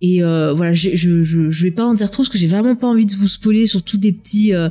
Et 0.01 0.21
euh, 0.21 0.53
voilà, 0.53 0.73
je, 0.73 0.95
je, 0.95 1.23
je, 1.23 1.49
je 1.49 1.63
vais 1.63 1.71
pas 1.71 1.85
en 1.85 1.93
dire 1.93 2.11
trop 2.11 2.23
parce 2.23 2.29
que 2.29 2.37
j'ai 2.37 2.47
vraiment 2.47 2.75
pas 2.75 2.87
envie 2.87 3.05
de 3.05 3.13
vous 3.13 3.27
spoiler 3.29 3.65
sur 3.65 3.81
tous 3.81 3.97
des 3.97 4.11
petits 4.11 4.53
euh, 4.53 4.69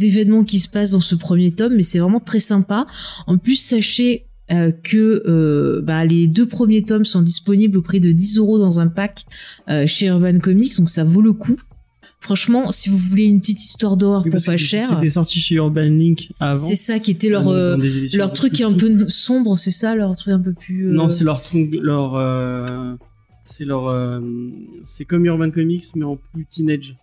événements 0.00 0.42
qui 0.42 0.58
se 0.58 0.68
passent 0.68 0.92
dans 0.92 1.00
ce 1.00 1.14
premier 1.14 1.50
tome, 1.50 1.74
mais 1.76 1.82
c'est 1.82 1.98
vraiment 1.98 2.20
très 2.20 2.40
sympa. 2.40 2.86
En 3.26 3.36
plus, 3.36 3.56
sachez 3.56 4.24
euh, 4.52 4.72
que 4.72 5.22
euh, 5.26 5.80
bah, 5.82 6.04
les 6.04 6.26
deux 6.26 6.46
premiers 6.46 6.82
tomes 6.82 7.04
sont 7.04 7.22
disponibles 7.22 7.78
au 7.78 7.82
prix 7.82 8.00
de 8.00 8.10
10 8.12 8.38
euros 8.38 8.58
dans 8.58 8.80
un 8.80 8.88
pack 8.88 9.24
euh, 9.68 9.86
chez 9.86 10.06
Urban 10.06 10.38
Comics, 10.40 10.76
donc 10.78 10.88
ça 10.90 11.04
vaut 11.04 11.22
le 11.22 11.32
coup. 11.32 11.58
Franchement, 12.22 12.70
si 12.70 12.90
vous 12.90 12.98
voulez 12.98 13.24
une 13.24 13.40
petite 13.40 13.62
histoire 13.62 13.96
d'horreur 13.96 14.22
Oui, 14.24 14.30
pour 14.30 14.44
pas 14.44 14.56
cher, 14.58 14.86
C'était 14.86 15.08
sorti 15.08 15.40
chez 15.40 15.54
Urban 15.54 15.84
Link 15.84 16.28
avant. 16.38 16.54
c'est 16.68 16.74
ça 16.76 16.98
qui 16.98 17.12
était 17.12 17.30
leur 17.30 17.48
euh, 17.48 17.78
leur 18.14 18.32
truc 18.32 18.60
un 18.60 18.72
peu 18.74 19.08
sombre, 19.08 19.58
c'est 19.58 19.70
ça 19.70 19.94
leur 19.94 20.14
truc 20.16 20.34
un 20.34 20.40
peu 20.40 20.52
plus. 20.52 20.88
euh, 20.88 20.92
Non, 20.92 21.08
c'est 21.08 21.24
leur 21.24 21.40
leur 21.80 22.14
euh, 22.16 22.94
c'est 23.44 23.64
leur 23.64 24.20
c'est 24.84 25.06
comme 25.06 25.24
Urban 25.24 25.50
Comics 25.50 25.86
mais 25.96 26.04
en 26.04 26.16
plus 26.16 26.44
teenage. 26.44 26.96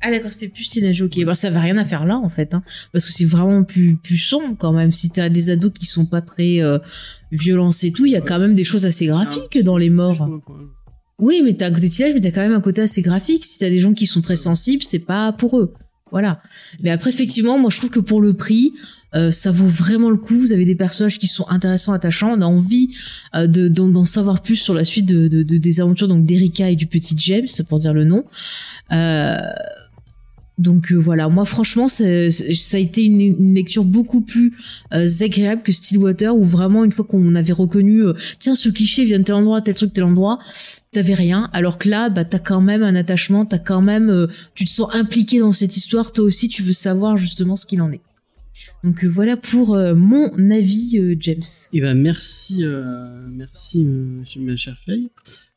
Ah 0.00 0.10
d'accord, 0.10 0.32
c'était 0.32 0.52
plus 0.52 0.68
teenage, 0.68 1.02
ok. 1.02 1.24
Bah 1.24 1.34
ça 1.34 1.50
va 1.50 1.60
rien 1.60 1.76
à 1.78 1.84
faire 1.84 2.04
là 2.04 2.16
en 2.16 2.28
fait, 2.28 2.54
hein, 2.54 2.62
parce 2.92 3.06
que 3.06 3.12
c'est 3.12 3.24
vraiment 3.24 3.62
plus 3.64 3.96
plus 3.96 4.18
sombre 4.18 4.56
quand 4.58 4.72
même. 4.72 4.92
Si 4.92 5.10
t'as 5.10 5.28
des 5.28 5.50
ados 5.50 5.72
qui 5.72 5.86
sont 5.86 6.06
pas 6.06 6.20
très 6.20 6.62
euh, 6.62 6.78
violents 7.32 7.70
et 7.82 7.92
tout, 7.92 8.06
il 8.06 8.12
y 8.12 8.16
a 8.16 8.20
quand 8.20 8.38
même 8.38 8.54
des 8.54 8.64
choses 8.64 8.86
assez 8.86 9.06
graphiques 9.06 9.62
dans 9.62 9.76
les 9.76 9.90
morts. 9.90 10.28
Oui, 11.18 11.42
mais 11.44 11.54
t'as 11.54 11.68
un 11.68 11.72
côté 11.72 11.88
teenage, 11.88 12.14
mais 12.14 12.20
t'as 12.20 12.30
quand 12.30 12.40
même 12.40 12.52
un 12.52 12.60
côté 12.60 12.82
assez 12.82 13.02
graphique. 13.02 13.44
Si 13.44 13.58
t'as 13.58 13.70
des 13.70 13.78
gens 13.78 13.94
qui 13.94 14.06
sont 14.06 14.20
très 14.20 14.36
sensibles, 14.36 14.82
c'est 14.82 14.98
pas 14.98 15.32
pour 15.32 15.58
eux. 15.58 15.72
Voilà. 16.10 16.40
Mais 16.82 16.90
après, 16.90 17.10
effectivement, 17.10 17.58
moi 17.58 17.70
je 17.70 17.78
trouve 17.78 17.90
que 17.90 18.00
pour 18.00 18.20
le 18.20 18.34
prix, 18.34 18.72
euh, 19.14 19.30
ça 19.30 19.50
vaut 19.50 19.66
vraiment 19.66 20.10
le 20.10 20.16
coup. 20.16 20.34
Vous 20.38 20.52
avez 20.52 20.64
des 20.64 20.74
personnages 20.74 21.18
qui 21.18 21.26
sont 21.26 21.46
intéressants, 21.48 21.92
attachants. 21.92 22.32
On 22.36 22.40
a 22.40 22.46
envie 22.46 22.88
euh, 23.34 23.46
de 23.46 23.68
d'en 23.68 24.04
savoir 24.04 24.42
plus 24.42 24.56
sur 24.56 24.74
la 24.74 24.84
suite 24.84 25.06
de, 25.06 25.28
de- 25.28 25.42
de- 25.42 25.58
des 25.58 25.80
aventures 25.80 26.08
donc 26.08 26.24
d'Erika 26.24 26.70
et 26.70 26.76
du 26.76 26.86
petit 26.86 27.14
James, 27.18 27.46
pour 27.68 27.78
dire 27.78 27.94
le 27.94 28.04
nom. 28.04 28.24
Euh, 28.92 29.36
donc 30.56 30.92
euh, 30.92 30.96
voilà, 30.96 31.28
moi 31.28 31.44
franchement, 31.44 31.88
ça 31.88 32.04
a 32.04 32.78
été 32.78 33.02
une, 33.02 33.20
une 33.20 33.54
lecture 33.56 33.84
beaucoup 33.84 34.20
plus 34.20 34.52
euh, 34.92 35.08
agréable 35.20 35.62
que 35.62 35.72
Stillwater, 35.72 36.36
où 36.36 36.44
vraiment 36.44 36.84
une 36.84 36.92
fois 36.92 37.04
qu'on 37.04 37.34
avait 37.34 37.52
reconnu, 37.52 38.04
euh, 38.04 38.14
tiens, 38.38 38.54
ce 38.54 38.68
cliché 38.68 39.04
vient 39.04 39.18
de 39.18 39.24
tel 39.24 39.34
endroit, 39.34 39.60
tel 39.62 39.74
truc, 39.74 39.92
tel 39.92 40.04
endroit, 40.04 40.38
t'avais 40.92 41.14
rien. 41.14 41.50
Alors 41.52 41.76
que 41.76 41.88
là, 41.88 42.08
bah 42.08 42.24
t'as 42.24 42.38
quand 42.38 42.60
même 42.60 42.84
un 42.84 42.94
attachement, 42.94 43.44
t'as 43.44 43.58
quand 43.58 43.82
même, 43.82 44.10
euh, 44.10 44.28
tu 44.54 44.64
te 44.64 44.70
sens 44.70 44.94
impliqué 44.94 45.40
dans 45.40 45.50
cette 45.50 45.76
histoire. 45.76 46.12
Toi 46.12 46.24
aussi, 46.24 46.48
tu 46.48 46.62
veux 46.62 46.72
savoir 46.72 47.16
justement 47.16 47.56
ce 47.56 47.66
qu'il 47.66 47.82
en 47.82 47.90
est. 47.90 48.00
Donc 48.82 49.04
euh, 49.04 49.08
voilà 49.08 49.36
pour 49.36 49.74
euh, 49.74 49.94
mon 49.94 50.28
avis, 50.50 50.98
euh, 50.98 51.16
James. 51.18 51.42
Et 51.72 51.80
ben 51.80 51.94
merci 51.94 52.64
merci 53.30 53.84
ma 54.36 54.56
chère 54.56 54.78
Faye. 54.84 55.10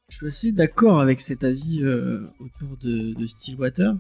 Je 0.09 0.17
suis 0.17 0.27
assez 0.27 0.51
d'accord 0.51 1.01
avec 1.01 1.21
cet 1.21 1.43
avis 1.43 1.83
autour 2.39 2.77
de, 2.81 3.27
Stillwater 3.27 3.93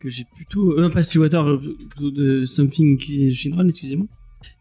que 0.00 0.10
j'ai 0.10 0.24
plutôt 0.34 0.78
euh, 0.78 0.90
pas 0.90 1.02
Stillwater 1.02 1.58
plutôt 1.58 2.10
de 2.10 2.44
Something 2.44 3.00
Shinron 3.00 3.66
excusez-moi 3.68 4.06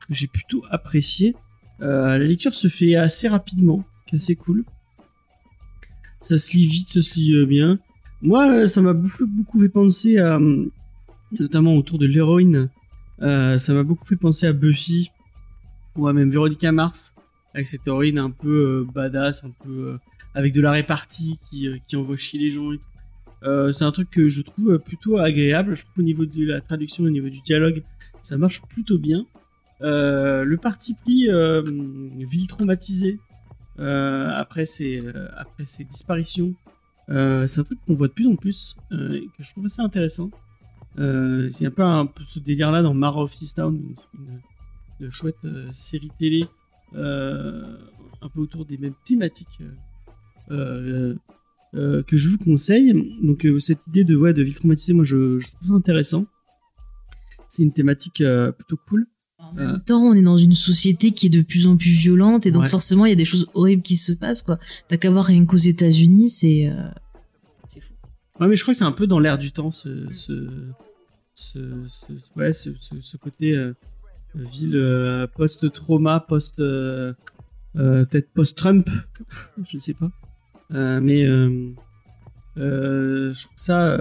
que 0.08 0.14
j'ai 0.14 0.28
plutôt 0.28 0.64
apprécié. 0.70 1.36
La 1.80 2.18
lecture 2.18 2.56
se 2.56 2.70
fait 2.70 2.96
assez 2.96 3.28
rapidement, 3.28 3.84
qui 4.08 4.16
est 4.16 4.20
assez 4.20 4.36
cool. 4.36 4.64
Ça 6.22 6.38
se 6.38 6.56
lit 6.56 6.66
vite, 6.68 6.90
ça 6.90 7.02
se 7.02 7.16
lit 7.16 7.46
bien. 7.46 7.80
Moi, 8.22 8.66
ça 8.68 8.82
m'a 8.82 8.94
beaucoup 8.94 9.60
fait 9.60 9.70
penser 9.70 10.18
à, 10.20 10.40
notamment 11.40 11.76
autour 11.76 12.00
de 12.00 12.06
l'héroïne, 12.06 12.70
euh, 13.22 13.58
ça 13.58 13.74
m'a 13.74 13.84
beaucoup 13.84 14.06
fait 14.06 14.16
penser 14.16 14.48
à 14.48 14.54
Buffy 14.54 15.12
ou 15.96 16.08
à 16.08 16.14
même 16.14 16.30
Veronica 16.30 16.72
Mars, 16.72 17.16
avec 17.54 17.68
cette 17.68 17.88
héroïne 17.88 18.20
un 18.20 18.32
peu 18.32 18.84
euh, 18.88 18.92
badass, 18.92 19.44
un 19.46 19.52
peu 19.64 19.88
euh, 19.88 19.98
avec 20.34 20.54
de 20.54 20.62
la 20.62 20.72
répartie 20.72 21.40
qui, 21.50 21.96
envoie 21.96 22.16
chier 22.16 22.40
les 22.40 22.50
gens 22.50 22.72
c'est 23.74 23.84
un 23.84 23.92
truc 23.92 24.10
que 24.10 24.28
je 24.28 24.42
trouve 24.42 24.80
plutôt 24.80 25.20
agréable. 25.20 25.76
Je 25.76 25.84
trouve 25.84 25.98
qu'au 25.98 26.02
niveau 26.02 26.26
de 26.26 26.46
la 26.48 26.62
traduction, 26.62 27.04
au 27.04 27.12
niveau 27.12 27.30
du 27.30 27.42
dialogue, 27.42 27.84
ça 28.24 28.38
marche 28.38 28.64
plutôt 28.64 28.98
bien. 28.98 29.28
Le 29.82 30.56
parti 30.56 30.96
pris 30.96 31.28
ville 32.26 32.48
traumatisée 32.48 33.20
après 33.78 34.66
ces 34.66 35.04
disparitions, 35.88 36.56
c'est 37.08 37.60
un 37.60 37.64
truc 37.64 37.78
qu'on 37.86 37.94
voit 37.94 38.08
de 38.08 38.14
plus 38.14 38.26
en 38.26 38.36
plus 38.36 38.78
et 38.92 39.28
que 39.38 39.44
je 39.44 39.52
trouve 39.52 39.66
assez 39.66 39.84
intéressant. 39.84 40.32
Euh, 41.00 41.50
Il 41.60 41.64
y 41.64 41.66
a 41.66 41.72
peu, 41.72 41.84
un 41.84 42.06
peu 42.06 42.24
ce 42.24 42.40
délire 42.40 42.72
là 42.72 42.82
dans 42.82 42.94
Mara 42.94 43.22
of 43.24 43.42
Easttown, 43.42 43.76
une, 43.76 44.42
une, 45.02 45.12
chouette 45.12 45.44
euh, 45.46 45.68
série 45.72 46.12
télé 46.18 46.46
euh, 46.96 47.78
un 48.22 48.30
peu 48.30 48.40
autour 48.40 48.66
des 48.66 48.78
mêmes 48.78 48.96
thématiques 49.06 49.60
que 50.50 51.16
je 52.18 52.30
vous 52.30 52.38
conseille. 52.38 52.94
Donc 53.22 53.46
cette 53.60 53.88
idée 53.88 54.04
de 54.04 54.16
ouais, 54.16 54.34
de 54.34 54.42
ville 54.42 54.56
traumatisée, 54.56 54.94
moi 54.94 55.04
je, 55.04 55.40
je 55.40 55.52
trouve 55.52 55.68
ça 55.70 55.74
intéressant. 55.74 56.26
C'est 57.50 57.64
une 57.64 57.74
thématique 57.74 58.24
plutôt 58.58 58.78
cool. 58.88 59.06
En 59.38 59.54
même 59.54 59.82
temps, 59.82 60.02
on 60.02 60.14
est 60.14 60.24
dans 60.24 60.38
une 60.38 60.54
société 60.54 61.12
qui 61.12 61.28
est 61.28 61.30
de 61.30 61.42
plus 61.42 61.68
en 61.68 61.78
plus 61.78 61.92
violente 61.92 62.46
et 62.46 62.52
donc 62.52 62.64
Ouais. 62.64 62.70
forcément, 62.70 63.06
il 63.06 63.10
y 63.10 63.14
a 63.14 63.18
des 63.18 63.26
choses 63.26 63.48
horribles 63.54 63.84
qui 63.84 63.96
se 63.98 64.12
passent, 64.14 64.42
quoi. 64.42 64.58
T'as 64.88 64.98
qu'à 64.98 65.12
voir 65.12 65.26
rien 65.26 65.46
qu'aux 65.46 65.58
États-Unis, 65.58 66.30
c'est 66.30 66.70
euh, 66.70 66.90
c'est 67.68 67.82
fou. 67.82 67.94
Ouais, 68.40 68.48
mais 68.48 68.56
je 68.56 68.64
crois 68.64 68.74
que 68.74 68.78
c'est 68.78 68.84
un 68.84 68.92
peu 68.92 69.08
dans 69.08 69.20
l'air 69.20 69.38
du 69.38 69.52
temps, 69.52 69.72
ce, 69.72 70.08
ce, 70.14 70.50
ce, 71.36 71.60
ouais, 72.36 72.52
ce, 72.54 72.70
ce- 73.00 73.18
côté 73.18 73.56
euh, 73.56 73.74
ville 74.36 74.76
euh, 74.76 75.26
post-trauma, 75.28 76.20
post, 76.20 76.60
euh, 76.60 77.14
peut-être 77.74 78.30
post-Trump, 78.34 78.90
je 79.66 79.78
sais 79.78 79.94
pas. 79.94 80.12
Mais, 81.00 81.26
je 82.58 83.34
trouve 83.46 83.58
ça, 83.58 83.98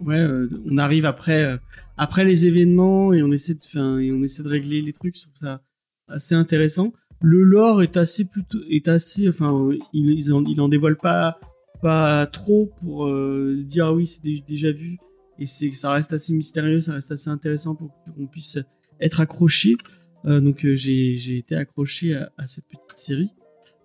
ouais, 0.00 0.26
on 0.70 0.78
arrive 0.78 1.06
après, 1.06 1.58
après 1.96 2.24
les 2.24 2.46
événements 2.46 3.12
et 3.12 3.22
on 3.22 3.30
essaie 3.32 3.54
de, 3.54 3.60
enfin, 3.64 3.98
et 3.98 4.10
on 4.12 4.22
essaie 4.22 4.42
de 4.42 4.48
régler 4.48 4.82
les 4.82 4.92
trucs. 4.92 5.16
Je 5.16 5.22
trouve 5.22 5.36
ça 5.36 5.60
assez 6.08 6.34
intéressant. 6.34 6.92
Le 7.20 7.42
lore 7.42 7.82
est 7.82 7.96
assez 7.96 8.24
plutôt, 8.24 8.58
est 8.70 8.86
assez, 8.88 9.28
enfin, 9.28 9.70
il, 9.92 10.10
ils 10.10 10.32
en, 10.32 10.44
il 10.44 10.60
en 10.60 10.68
dévoile 10.68 10.96
pas, 10.96 11.38
pas 11.80 12.26
trop 12.26 12.70
pour 12.80 13.06
euh, 13.06 13.56
dire 13.64 13.86
ah 13.86 13.94
oui 13.94 14.06
c'est 14.06 14.22
dé- 14.22 14.42
déjà 14.46 14.72
vu 14.72 14.98
et 15.38 15.46
c'est, 15.46 15.70
ça 15.70 15.92
reste 15.92 16.12
assez 16.12 16.34
mystérieux, 16.34 16.80
ça 16.80 16.94
reste 16.94 17.12
assez 17.12 17.30
intéressant 17.30 17.74
pour 17.74 17.90
qu'on 18.16 18.26
puisse 18.26 18.58
être 19.00 19.20
accroché. 19.20 19.76
Euh, 20.24 20.40
donc 20.40 20.64
euh, 20.64 20.74
j'ai, 20.74 21.14
été 21.38 21.54
accroché 21.54 22.14
à, 22.16 22.32
à 22.38 22.46
cette 22.48 22.64
petite 22.66 22.98
série. 22.98 23.30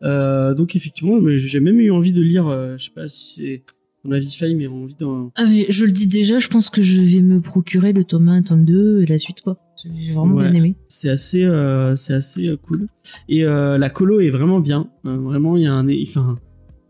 Donc 0.02 0.76
effectivement, 0.76 1.20
mais 1.22 1.38
j'ai 1.38 1.60
même 1.60 1.80
eu 1.80 1.92
envie 1.92 2.12
de 2.12 2.22
lire, 2.22 2.50
je 2.78 2.84
sais 2.86 2.92
pas 2.94 3.08
si 3.08 3.36
c'est 3.42 3.64
mon 4.04 4.12
avis 4.12 4.36
faille, 4.36 4.56
mais 4.56 4.68
envie 4.68 4.96
d'en, 4.96 5.32
Ah 5.36 5.46
mais 5.46 5.66
je 5.70 5.86
le 5.86 5.92
dis 5.92 6.08
déjà, 6.08 6.40
je 6.40 6.50
pense 6.50 6.70
que 6.70 6.82
je 6.82 7.00
vais 7.02 7.22
me 7.22 7.40
procurer 7.40 7.94
le 7.94 8.04
tome 8.04 8.28
1, 8.28 8.42
tome 8.44 8.66
2 8.66 9.02
et 9.02 9.06
la 9.06 9.18
suite 9.18 9.40
quoi. 9.42 9.58
J'ai 9.98 10.12
vraiment 10.14 10.36
Ouais. 10.36 10.50
bien 10.50 10.54
aimé. 10.60 10.76
c'est 10.88 11.10
assez 11.10 11.44
euh, 11.44 11.96
c'est 11.96 12.14
assez 12.14 12.48
euh, 12.48 12.56
cool 12.58 12.88
et 13.30 13.44
euh, 13.46 13.78
la 13.78 13.90
colo 13.90 14.22
est 14.22 14.30
vraiment 14.30 14.62
bien 14.62 14.90
vraiment 15.04 15.58
il 15.58 15.64
y 15.64 15.68
a 15.68 15.74
un 15.74 15.88
enfin 16.04 16.38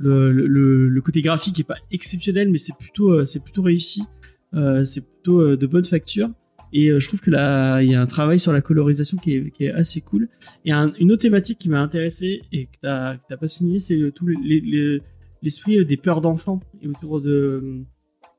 le, 0.04 0.32
le- 0.32 0.48
le, 0.48 0.90
le 0.90 1.02
côté 1.02 1.22
graphique 1.22 1.60
est 1.60 1.64
pas 1.74 1.78
exceptionnel 1.92 2.50
mais 2.52 2.58
c'est 2.58 2.76
plutôt 2.78 3.12
euh, 3.14 3.26
c'est 3.26 3.42
plutôt 3.44 3.62
réussi. 3.64 4.04
Euh, 4.54 4.86
c'est 4.86 5.02
plutôt 5.08 5.40
euh, 5.42 5.58
de 5.58 5.66
bonne 5.66 5.86
facture. 5.86 6.30
Et 6.76 6.88
je 7.00 7.08
trouve 7.08 7.22
que 7.22 7.30
là 7.32 7.82
il 7.82 7.92
y 7.92 7.96
a 7.96 8.02
un 8.02 8.08
travail 8.08 8.40
sur 8.40 8.52
la 8.52 8.62
colorisation 8.62 9.18
qui 9.18 9.36
est, 9.36 9.52
qui 9.52 9.66
est 9.66 9.72
assez 9.72 10.02
cool. 10.02 10.28
Et 10.66 10.72
un- 10.72 10.92
une 11.00 11.12
autre 11.12 11.22
thématique 11.22 11.60
qui 11.60 11.70
m'a 11.70 11.82
intéressé 11.82 12.42
et 12.52 12.66
que 12.66 12.78
t'as 12.82 13.16
que 13.18 13.22
t'as 13.30 13.38
pas 13.38 13.48
souligné 13.48 13.80
c'est 13.80 14.12
tout 14.16 14.26
les- 14.28 14.38
les- 14.44 14.62
les- 14.62 15.02
l'esprit 15.44 15.86
des 15.86 15.98
peurs 15.98 16.22
d'enfants 16.22 16.60
et 16.82 16.88
autour 16.88 17.22
de 17.22 17.82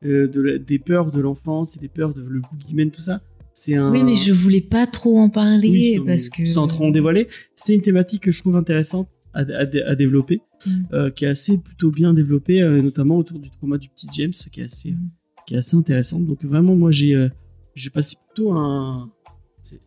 de 0.02 0.40
la- 0.40 0.58
des 0.58 0.78
peurs 0.78 1.10
de 1.10 1.20
l'enfance 1.20 1.76
et 1.76 1.80
des 1.80 1.88
peurs 1.88 2.12
de 2.12 2.22
le 2.28 2.40
boogeyman 2.40 2.90
tout 2.90 3.00
ça. 3.00 3.20
C'est 3.56 3.76
un 3.76 3.90
Oui 3.92 4.02
mais 4.02 4.16
je 4.16 4.32
voulais 4.32 4.60
pas 4.60 4.86
trop 4.86 5.16
en 5.18 5.28
parler 5.28 5.70
oui, 5.70 5.96
donc, 5.96 6.06
parce 6.08 6.28
que 6.28 6.44
sans 6.44 6.66
trop 6.66 6.86
en 6.86 6.90
dévoiler, 6.90 7.28
c'est 7.54 7.74
une 7.74 7.80
thématique 7.82 8.24
que 8.24 8.32
je 8.32 8.40
trouve 8.42 8.56
intéressante 8.56 9.08
à, 9.34 9.40
à 9.40 9.66
dé- 9.66 9.82
à 9.82 9.94
développer, 9.94 10.40
Mm. 10.66 10.70
euh, 10.94 11.10
qui 11.10 11.24
est 11.24 11.28
assez 11.28 11.58
plutôt 11.58 11.90
bien 11.90 12.14
développée, 12.14 12.62
euh, 12.62 12.80
notamment 12.80 13.16
autour 13.18 13.38
du 13.38 13.50
trauma 13.50 13.76
du 13.76 13.88
petit 13.88 14.06
James, 14.12 14.32
qui 14.50 14.60
est 14.60 14.64
assez, 14.64 14.92
Mm. 14.92 15.10
qui 15.46 15.54
est 15.54 15.58
assez 15.58 15.76
intéressante. 15.76 16.24
Donc 16.26 16.42
vraiment, 16.44 16.74
moi, 16.74 16.90
j'ai, 16.90 17.14
euh, 17.14 17.28
j'ai 17.74 17.90
passé 17.90 18.16
plutôt 18.24 18.52
un, 18.52 19.10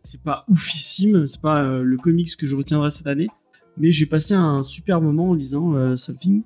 c'est, 0.04 0.22
pas 0.22 0.44
oufissime, 0.48 1.26
c'est 1.26 1.40
pas 1.40 1.62
euh, 1.64 1.82
le 1.82 1.96
comics 1.96 2.36
que 2.36 2.46
je 2.46 2.54
retiendrai 2.56 2.90
cette 2.90 3.06
année, 3.06 3.28
mais 3.76 3.90
j'ai 3.90 4.06
passé 4.06 4.34
un 4.34 4.62
super 4.64 5.00
moment 5.00 5.30
en 5.30 5.34
lisant 5.34 5.96
Something 5.96 6.42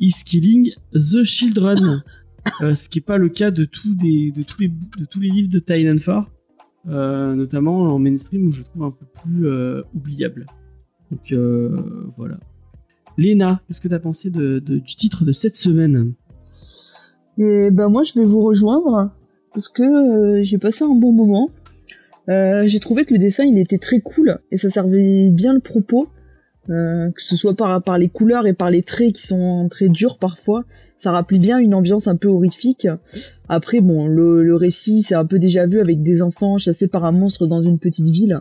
is 0.00 0.22
Killing 0.24 0.72
the 0.92 1.22
Children, 1.24 2.02
ce 2.74 2.88
qui 2.88 2.98
est 2.98 3.06
pas 3.06 3.16
le 3.16 3.28
cas 3.28 3.50
de 3.50 3.64
tous 3.64 3.94
des, 3.94 4.30
de 4.32 4.42
tous 4.42 4.60
les, 4.60 4.68
de 4.68 5.04
tous 5.08 5.20
les 5.20 5.30
livres 5.30 5.48
de 5.48 5.98
Ford 5.98 6.28
euh, 6.88 7.34
notamment 7.34 7.94
en 7.94 7.98
mainstream 7.98 8.46
où 8.48 8.50
je 8.52 8.62
trouve 8.62 8.82
un 8.84 8.90
peu 8.90 9.06
plus 9.22 9.46
euh, 9.46 9.82
oubliable. 9.94 10.46
Donc 11.10 11.32
euh, 11.32 12.08
voilà. 12.16 12.38
Léna, 13.16 13.60
qu'est-ce 13.66 13.80
que 13.80 13.88
tu 13.88 13.94
as 13.94 14.00
pensé 14.00 14.30
du 14.30 14.82
titre 14.82 15.24
de 15.24 15.32
cette 15.32 15.56
semaine? 15.56 16.12
Et 17.38 17.70
ben 17.70 17.88
moi 17.88 18.02
je 18.02 18.18
vais 18.18 18.24
vous 18.24 18.42
rejoindre 18.42 19.10
parce 19.52 19.68
que 19.68 19.82
euh, 19.82 20.42
j'ai 20.42 20.58
passé 20.58 20.84
un 20.84 20.94
bon 20.94 21.12
moment. 21.12 21.50
Euh, 22.28 22.66
j'ai 22.66 22.80
trouvé 22.80 23.04
que 23.04 23.12
le 23.12 23.18
dessin 23.18 23.44
il 23.44 23.58
était 23.58 23.78
très 23.78 24.00
cool 24.00 24.38
et 24.50 24.56
ça 24.56 24.70
servait 24.70 25.28
bien 25.30 25.52
le 25.52 25.60
propos, 25.60 26.08
que 26.66 27.12
ce 27.18 27.36
soit 27.36 27.54
par 27.54 27.98
les 27.98 28.08
couleurs 28.08 28.46
et 28.46 28.54
par 28.54 28.70
les 28.70 28.82
traits 28.82 29.12
qui 29.12 29.26
sont 29.26 29.68
très 29.70 29.88
durs 29.88 30.18
parfois. 30.18 30.64
Ça 30.96 31.10
rappelait 31.10 31.38
bien 31.38 31.58
une 31.58 31.74
ambiance 31.74 32.06
un 32.06 32.16
peu 32.16 32.28
horrifique. 32.28 32.88
Après 33.48 33.80
bon 33.80 34.06
le, 34.06 34.54
récit 34.56 35.02
c'est 35.02 35.14
un 35.14 35.26
peu 35.26 35.38
déjà 35.38 35.66
vu 35.66 35.80
avec 35.80 36.02
des 36.02 36.22
enfants 36.22 36.56
chassés 36.56 36.88
par 36.88 37.04
un 37.04 37.12
monstre 37.12 37.46
dans 37.46 37.62
une 37.62 37.78
petite 37.78 38.08
ville. 38.08 38.40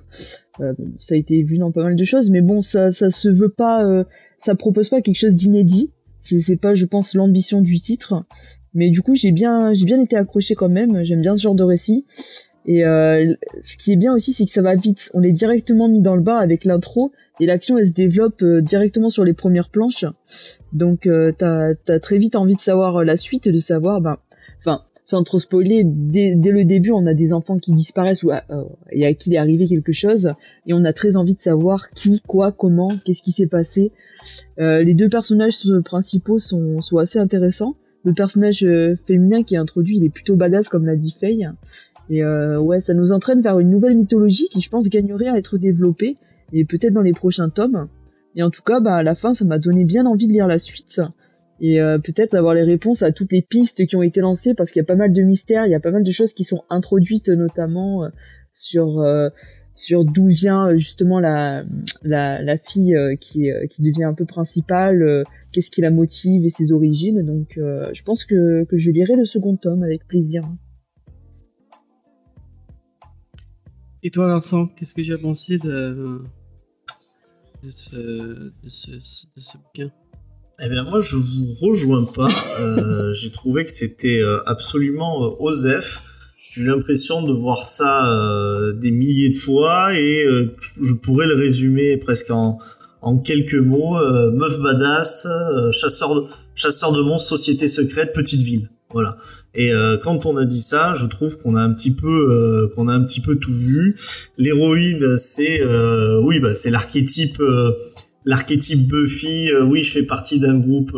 Euh, 0.60 0.74
ça 0.98 1.16
a 1.16 1.18
été 1.18 1.42
vu 1.42 1.58
dans 1.58 1.72
pas 1.72 1.84
mal 1.84 1.96
de 1.96 2.04
choses, 2.04 2.30
mais 2.30 2.42
bon 2.42 2.62
ça 2.62 2.92
ça 2.92 3.10
se 3.10 3.30
veut 3.30 3.50
pas, 3.50 3.84
euh, 3.86 4.04
ça 4.38 4.56
propose 4.56 4.90
pas 4.90 5.02
quelque 5.02 5.18
chose 5.18 5.36
d'inédit. 5.36 5.92
C'est 6.20 6.56
pas 6.56 6.74
je 6.74 6.86
pense 6.86 7.16
l'ambition 7.16 7.62
du 7.62 7.80
titre. 7.80 8.24
Mais 8.74 8.90
du 8.90 9.02
coup, 9.02 9.14
j'ai 9.14 9.32
bien, 9.32 9.72
été 9.72 10.16
accroché 10.16 10.56
quand 10.56 10.70
même. 10.70 11.04
J'aime 11.04 11.22
bien 11.22 11.36
ce 11.36 11.44
genre 11.44 11.54
de 11.54 11.64
récit. 11.64 12.06
Et 12.66 12.86
euh, 12.86 13.36
ce 13.62 13.78
qui 13.78 13.92
est 13.92 13.98
bien 13.98 14.14
aussi, 14.14 14.34
c'est 14.34 14.46
que 14.46 14.52
ça 14.52 14.62
va 14.62 14.76
vite. 14.76 15.12
On 15.14 15.22
est 15.22 15.34
directement 15.34 15.90
mis 15.90 16.02
dans 16.02 16.16
le 16.16 16.22
bas 16.22 16.38
avec 16.38 16.66
l'intro 16.66 17.12
et 17.40 17.46
l'action 17.46 17.78
elle 17.78 17.88
se 17.88 17.92
développe 17.92 18.44
directement 18.44 19.10
sur 19.10 19.26
les 19.26 19.34
premières 19.34 19.70
planches. 19.70 20.06
Donc 20.74 21.08
euh, 21.08 21.32
t'as 21.38 21.74
as 21.88 22.00
très 22.00 22.18
vite 22.18 22.36
envie 22.36 22.56
de 22.56 22.62
savoir 22.62 22.98
euh, 22.98 23.04
la 23.04 23.16
suite 23.16 23.48
de 23.48 23.60
savoir, 23.60 24.02
ben, 24.02 24.18
enfin, 24.60 24.82
sans 25.06 25.24
trop 25.24 25.40
spoiler, 25.40 25.84
dès, 25.86 26.34
le 26.36 26.66
début, 26.66 26.91
on 26.91 27.06
a 27.06 27.14
des 27.14 27.34
enfants 27.34 27.58
qui 27.58 27.72
disparaissent 27.72 28.24
ou 28.24 28.32
à- 28.32 28.44
euh, 28.50 28.64
et 28.91 29.06
à 29.06 29.14
qui 29.14 29.30
il 29.30 29.36
est 29.36 29.38
arrivé 29.38 29.68
quelque 29.68 29.91
chose, 29.91 30.34
et 30.66 30.74
on 30.74 30.84
a 30.86 30.94
très 30.94 31.16
envie 31.16 31.36
de 31.36 31.41
savoir 31.41 31.90
qui, 31.91 32.22
quoi, 32.26 32.52
comment, 32.52 32.91
qu'est-ce 33.06 33.22
qui 33.22 33.32
s'est 33.32 33.48
passé. 33.48 33.91
Euh, 34.60 34.84
les 34.84 34.94
deux 34.94 35.10
personnages 35.10 35.66
euh, 35.68 35.82
principaux 35.82 36.40
sont, 36.40 36.82
sont 36.82 36.98
assez 36.98 37.20
intéressants 37.20 37.76
le 38.04 38.14
personnage 38.14 38.64
euh, 38.64 38.95
féminin 39.08 39.44
qui 39.44 39.56
est 39.56 39.58
introduit, 39.58 39.98
il 39.98 40.04
est 40.04 40.10
plutôt 40.10 40.36
badass 40.36 40.68
comme 40.68 40.86
l'a 40.86 40.95
dit 40.95 41.16
Faye. 41.18 41.50
Et 42.10 42.24
euh, 42.24 42.60
ouais, 42.60 42.80
ça 42.80 42.94
nous 42.94 43.14
entraîne 43.14 43.41
vers 43.41 43.60
une 43.60 43.70
nouvelle 43.70 43.95
mythologie 43.95 44.50
qui, 44.50 44.60
je 44.60 44.70
pense, 44.70 44.90
gagnerait 44.90 45.30
à 45.30 45.38
être 45.38 45.58
développée 45.58 46.18
et 46.52 46.66
peut-être 46.66 46.94
dans 46.94 47.02
les 47.02 47.14
prochains 47.14 47.50
tomes. 47.50 47.88
Et 48.36 48.44
en 48.44 48.50
tout 48.50 48.64
cas, 48.64 48.80
bah 48.80 48.96
à 48.96 49.04
la 49.04 49.16
fin, 49.16 49.34
ça 49.34 49.46
m'a 49.46 49.60
donné 49.60 49.84
bien 49.84 50.06
envie 50.06 50.28
de 50.28 50.34
lire 50.34 50.48
la 50.48 50.58
suite 50.58 51.02
et 51.60 51.80
euh, 51.80 52.00
peut-être 52.00 52.34
avoir 52.34 52.56
les 52.56 52.64
réponses 52.64 53.04
à 53.04 53.12
toutes 53.12 53.32
les 53.32 53.42
pistes 53.42 53.86
qui 53.86 53.96
ont 53.96 54.02
été 54.02 54.22
lancées 54.22 54.54
parce 54.56 54.72
qu'il 54.72 54.80
y 54.80 54.84
a 54.84 54.86
pas 54.86 54.96
mal 54.96 55.14
de 55.14 55.22
mystères, 55.22 55.66
il 55.66 55.72
y 55.72 55.76
a 55.76 55.80
pas 55.80 55.92
mal 55.92 56.04
de 56.04 56.12
choses 56.12 56.34
qui 56.34 56.44
sont 56.44 56.64
introduites 56.70 57.30
notamment 57.30 58.04
euh, 58.04 58.10
sur 58.52 59.00
euh, 59.00 59.30
sur 59.74 60.06
d'où 60.06 60.28
vient 60.28 60.68
euh, 60.68 60.78
justement 60.78 61.20
la 61.20 61.64
la, 62.04 62.42
la 62.42 62.58
fille 62.58 62.96
euh, 62.96 63.16
qui 63.16 63.50
euh, 63.52 63.66
qui 63.68 63.82
devient 63.82 64.04
un 64.04 64.14
peu 64.14 64.26
principale, 64.26 65.24
qu'est-ce 65.52 65.72
qui 65.72 65.82
la 65.82 65.92
motive 65.92 66.46
et 66.46 66.50
ses 66.50 66.72
origines. 66.72 67.26
Donc 67.26 67.54
je 67.58 68.04
pense 68.04 68.24
que, 68.24 68.64
que 68.66 68.78
je 68.78 68.92
lirai 68.92 69.16
le 69.16 69.26
second 69.26 69.56
tome 69.56 69.84
avec 69.84 70.08
plaisir. 70.08 70.44
Et 74.06 74.12
toi, 74.12 74.28
Vincent, 74.28 74.68
qu'est-ce 74.68 74.94
que 74.94 75.02
tu 75.02 75.14
as 75.14 75.18
pensé 75.18 75.58
de, 75.58 76.20
Eh 80.61 80.69
bien, 80.69 80.84
moi, 80.84 81.02
je 81.02 81.15
vous 81.15 81.53
rejoins 81.61 82.06
pas. 82.06 82.30
Euh, 82.60 83.14
j'ai 83.14 83.31
trouvé 83.31 83.65
que 83.65 83.72
c'était 83.72 84.22
euh, 84.22 84.44
absolument 84.45 85.26
euh, 85.26 85.35
osef. 85.40 86.03
J'ai 86.52 86.61
eu 86.61 86.65
l'impression 86.65 87.23
de 87.23 87.34
voir 87.34 87.65
ça 87.65 88.11
euh, 88.11 88.73
des 88.73 88.91
milliers 88.91 89.30
de 89.30 89.35
fois 89.35 89.98
et 89.98 90.26
je, 90.81 90.94
pourrais 90.94 91.26
le 91.26 91.35
résumer 91.35 91.98
presque 91.98 92.30
en, 92.30 92.60
quelques 93.23 93.56
mots. 93.56 93.98
Meuf 94.31 94.60
badass, 94.60 95.27
chasseur, 95.72 96.15
de, 96.15 96.27
chasseur 96.53 96.91
de 96.91 97.02
monstres, 97.02 97.30
société 97.30 97.68
secrète, 97.68 98.14
petite 98.14 98.41
ville. 98.41 98.69
Voilà. 98.94 99.18
Et 99.56 99.74
euh, 99.74 99.98
quand 99.98 100.26
on 100.26 100.38
a 100.38 100.45
dit 100.45 100.61
ça, 100.61 100.94
je 100.95 101.06
trouve 101.07 101.38
qu'on 101.38 101.56
a 101.56 101.61
un 101.61 101.74
petit 101.74 101.91
peu, 101.91 102.07
euh, 102.07 102.68
qu'on 102.76 102.88
a 102.88 102.94
un 102.94 103.03
petit 103.03 103.22
peu 103.22 103.36
tout 103.38 103.53
vu. 103.53 103.95
L'héroïne, 104.38 105.18
c'est, 105.18 105.61
euh, 105.61 106.22
oui, 106.22 106.40
bah, 106.40 106.53
c'est 106.56 106.70
l'archétype. 106.70 107.41
l'archétype 108.26 108.88
Buffy, 108.88 109.49
oui, 109.65 109.84
je 109.84 109.91
fais 109.91 110.03
partie 110.03 110.40
d'un 110.40 110.57
groupe 110.60 110.91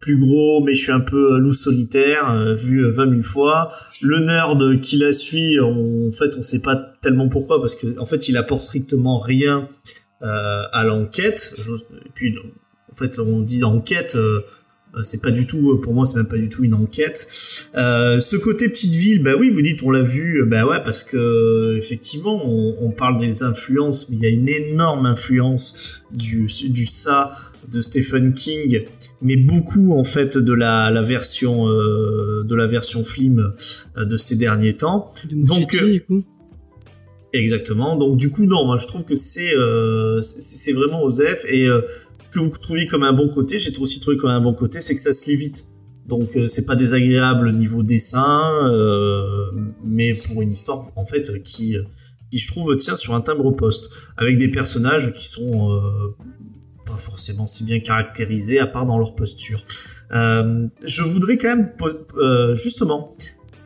plus 0.00 0.16
gros, 0.16 0.60
mais 0.64 0.74
je 0.74 0.82
suis 0.82 0.90
un 0.92 0.98
peu 1.00 1.38
loup 1.38 1.52
solitaire, 1.52 2.34
vu 2.56 2.84
euh, 2.84 2.90
20 2.90 3.08
000 3.10 3.22
fois. 3.22 3.70
Le 4.00 4.18
nerd 4.18 4.80
qui 4.80 4.96
la 4.98 5.12
suit, 5.12 5.60
on- 5.60 6.08
en 6.08 6.12
fait, 6.12 6.36
on 6.36 6.42
sait 6.42 6.58
pas 6.60 6.74
tellement 7.00 7.28
pourquoi, 7.28 7.60
parce 7.60 7.76
que 7.76 7.86
en 8.00 8.04
fait, 8.06 8.28
il 8.28 8.36
apporte 8.36 8.62
strictement 8.62 9.20
rien 9.20 9.68
à 10.20 10.84
l'enquête. 10.84 11.54
Et 12.06 12.10
puis, 12.14 12.34
en 12.90 12.94
fait, 12.94 13.18
on 13.20 13.40
dit 13.40 13.62
enquête. 13.64 14.16
Euh, 14.94 14.98
euh, 14.98 15.02
c'est 15.02 15.22
pas 15.22 15.30
du 15.30 15.46
tout, 15.46 15.78
pour 15.82 15.94
moi, 15.94 16.06
c'est 16.06 16.16
même 16.16 16.28
pas 16.28 16.38
du 16.38 16.48
tout 16.48 16.64
une 16.64 16.74
enquête. 16.74 17.26
Euh, 17.74 18.20
ce 18.20 18.36
côté 18.36 18.68
petite 18.68 18.94
ville, 18.94 19.22
bah 19.22 19.32
oui, 19.38 19.50
vous 19.50 19.62
dites, 19.62 19.82
on 19.82 19.90
l'a 19.90 20.02
vu, 20.02 20.44
bah 20.46 20.66
ouais, 20.66 20.82
parce 20.84 21.02
que 21.02 21.76
effectivement, 21.78 22.40
on, 22.44 22.76
on 22.80 22.90
parle 22.90 23.18
des 23.18 23.42
influences, 23.42 24.08
mais 24.10 24.16
il 24.16 24.22
y 24.22 24.26
a 24.26 24.30
une 24.30 24.48
énorme 24.48 25.06
influence 25.06 26.04
du, 26.10 26.48
du 26.68 26.86
ça 26.86 27.32
de 27.70 27.80
Stephen 27.80 28.34
King, 28.34 28.84
mais 29.22 29.36
beaucoup 29.36 29.94
en 29.94 30.04
fait 30.04 30.36
de 30.36 30.52
la, 30.52 30.90
la 30.90 31.02
version 31.02 31.68
euh, 31.68 32.42
de 32.44 32.54
la 32.54 32.66
version 32.66 33.04
film 33.04 33.54
euh, 33.96 34.04
de 34.04 34.16
ces 34.16 34.36
derniers 34.36 34.74
temps. 34.74 35.10
De 35.30 35.46
Donc, 35.46 35.74
euh, 35.74 36.00
Exactement. 37.32 37.96
Donc 37.96 38.18
du 38.18 38.30
coup, 38.30 38.44
non, 38.44 38.66
moi 38.66 38.76
je 38.78 38.86
trouve 38.86 39.04
que 39.04 39.14
c'est 39.14 39.56
euh, 39.56 40.20
c'est 40.20 40.72
vraiment 40.72 41.02
Osef 41.02 41.46
et 41.48 41.66
euh, 41.66 41.80
que 42.32 42.40
vous 42.40 42.50
trouviez 42.50 42.86
comme 42.86 43.02
un 43.02 43.12
bon 43.12 43.28
côté, 43.28 43.58
j'ai 43.58 43.76
aussi 43.78 44.00
trouvé 44.00 44.16
comme 44.16 44.30
un 44.30 44.40
bon 44.40 44.54
côté, 44.54 44.80
c'est 44.80 44.94
que 44.94 45.00
ça 45.00 45.12
se 45.12 45.30
lit 45.30 45.36
vite. 45.36 45.68
Donc 46.06 46.36
euh, 46.36 46.48
c'est 46.48 46.66
pas 46.66 46.74
désagréable 46.74 47.52
niveau 47.52 47.82
dessin, 47.82 48.68
euh, 48.68 49.46
mais 49.84 50.14
pour 50.14 50.42
une 50.42 50.52
histoire 50.52 50.90
en 50.96 51.06
fait 51.06 51.42
qui, 51.44 51.76
qui 52.30 52.38
je 52.38 52.48
trouve 52.48 52.74
tient 52.76 52.96
sur 52.96 53.14
un 53.14 53.20
timbre 53.20 53.52
poste 53.52 53.92
avec 54.16 54.36
des 54.36 54.48
personnages 54.48 55.12
qui 55.12 55.28
sont 55.28 55.72
euh, 55.72 56.16
pas 56.84 56.96
forcément 56.96 57.46
si 57.46 57.64
bien 57.64 57.80
caractérisés, 57.80 58.58
à 58.58 58.66
part 58.66 58.86
dans 58.86 58.98
leur 58.98 59.14
posture. 59.14 59.62
Euh, 60.12 60.66
je 60.84 61.02
voudrais 61.02 61.36
quand 61.36 61.56
même, 61.56 61.72
euh, 62.16 62.54
justement, 62.54 63.10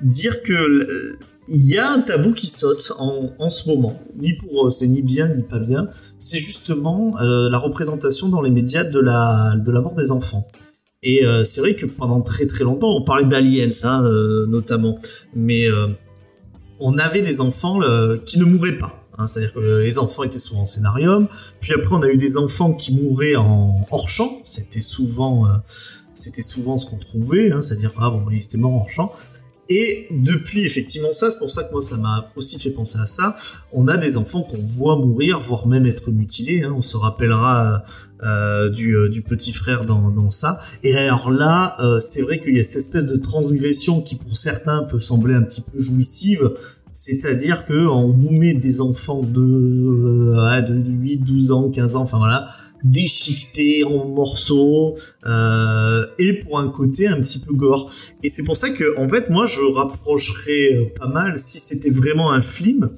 dire 0.02 0.42
que 0.42 0.52
euh, 0.52 1.18
il 1.48 1.64
y 1.64 1.78
a 1.78 1.90
un 1.92 2.00
tabou 2.00 2.32
qui 2.32 2.46
saute 2.46 2.92
en, 2.98 3.30
en 3.38 3.50
ce 3.50 3.68
moment. 3.68 3.98
Ni 4.16 4.32
pour, 4.34 4.66
euh, 4.66 4.70
c'est 4.70 4.86
ni 4.88 5.02
bien 5.02 5.28
ni 5.28 5.42
pas 5.42 5.58
bien. 5.58 5.88
C'est 6.18 6.38
justement 6.38 7.16
euh, 7.20 7.48
la 7.48 7.58
représentation 7.58 8.28
dans 8.28 8.42
les 8.42 8.50
médias 8.50 8.84
de 8.84 8.98
la 8.98 9.54
de 9.56 9.70
la 9.70 9.80
mort 9.80 9.94
des 9.94 10.10
enfants. 10.10 10.48
Et 11.02 11.24
euh, 11.24 11.44
c'est 11.44 11.60
vrai 11.60 11.76
que 11.76 11.86
pendant 11.86 12.20
très 12.20 12.46
très 12.46 12.64
longtemps, 12.64 12.88
on 12.96 13.04
parlait 13.04 13.26
d'aliens, 13.26 13.68
hein, 13.84 14.02
notamment, 14.48 14.98
mais 15.34 15.68
on 16.80 16.98
avait 16.98 17.22
des 17.22 17.40
enfants 17.40 17.78
qui 18.24 18.38
ne 18.40 18.44
mouraient 18.44 18.78
pas. 18.78 19.04
hein. 19.16 19.26
C'est-à-dire 19.26 19.52
que 19.52 19.60
les 19.60 19.98
enfants 19.98 20.24
étaient 20.24 20.38
souvent 20.40 20.62
en 20.62 20.66
scénarium. 20.66 21.28
Puis 21.60 21.72
après, 21.74 21.94
on 21.94 22.02
a 22.02 22.08
eu 22.08 22.16
des 22.16 22.36
enfants 22.36 22.74
qui 22.74 22.92
mouraient 22.94 23.36
en 23.36 23.86
hors 23.92 24.08
champ. 24.08 24.40
C'était 24.44 24.80
souvent, 24.80 25.46
c'était 26.12 26.42
souvent 26.42 26.76
ce 26.76 26.86
qu'on 26.86 26.98
trouvait. 26.98 27.52
hein. 27.52 27.62
C'est-à-dire 27.62 27.92
ah 27.98 28.10
bon, 28.10 28.24
ils 28.32 28.42
étaient 28.42 28.58
morts 28.58 28.74
hors 28.74 28.90
champ. 28.90 29.12
Et 29.68 30.06
depuis 30.10 30.64
effectivement 30.64 31.12
ça, 31.12 31.30
c'est 31.30 31.38
pour 31.38 31.50
ça 31.50 31.64
que 31.64 31.72
moi 31.72 31.80
ça 31.82 31.96
m'a 31.96 32.30
aussi 32.36 32.58
fait 32.58 32.70
penser 32.70 32.98
à 33.00 33.06
ça. 33.06 33.34
On 33.72 33.88
a 33.88 33.96
des 33.96 34.16
enfants 34.16 34.42
qu'on 34.42 34.62
voit 34.62 34.96
mourir, 34.96 35.40
voire 35.40 35.66
même 35.66 35.86
être 35.86 36.10
mutilés. 36.10 36.62
hein. 36.62 36.72
On 36.76 36.82
se 36.82 36.96
rappellera 36.96 37.82
euh, 38.22 38.68
du, 38.70 38.96
euh, 38.96 39.08
du 39.08 39.22
petit 39.22 39.52
frère 39.52 39.84
dans, 39.84 40.10
dans 40.10 40.30
ça. 40.30 40.58
Et 40.84 40.96
alors 40.96 41.30
là, 41.30 41.76
euh, 41.80 41.98
c'est 41.98 42.22
vrai 42.22 42.38
qu'il 42.40 42.56
y 42.56 42.60
a 42.60 42.64
cette 42.64 42.76
espèce 42.76 43.06
de 43.06 43.16
transgression 43.16 44.02
qui 44.02 44.14
pour 44.16 44.36
certains 44.36 44.84
peut 44.84 45.00
sembler 45.00 45.34
un 45.34 45.42
petit 45.42 45.62
peu 45.62 45.82
jouissive. 45.82 46.52
C'est-à-dire 46.92 47.66
que 47.66 47.86
on 47.88 48.10
vous 48.10 48.30
met 48.30 48.54
des 48.54 48.80
enfants 48.80 49.22
de, 49.22 49.40
euh, 49.40 50.60
de 50.62 50.90
8, 50.90 51.18
12 51.18 51.50
ans, 51.52 51.70
15 51.70 51.94
ans, 51.96 52.02
enfin 52.02 52.16
voilà, 52.16 52.48
déchiquetés 52.84 53.84
en 53.84 54.06
morceaux 54.06 54.94
euh, 55.26 56.06
et 56.18 56.34
pour 56.34 56.58
un 56.58 56.68
côté 56.68 57.06
un 57.08 57.20
petit 57.20 57.38
peu 57.38 57.52
gore. 57.52 57.90
Et 58.22 58.28
c'est 58.28 58.44
pour 58.44 58.56
ça 58.56 58.70
que 58.70 58.98
en 58.98 59.08
fait 59.08 59.30
moi 59.30 59.46
je 59.46 59.60
rapprocherais 59.60 60.74
euh, 60.74 60.84
pas 60.98 61.08
mal 61.08 61.38
si 61.38 61.58
c'était 61.58 61.90
vraiment 61.90 62.32
un 62.32 62.40
film. 62.40 62.90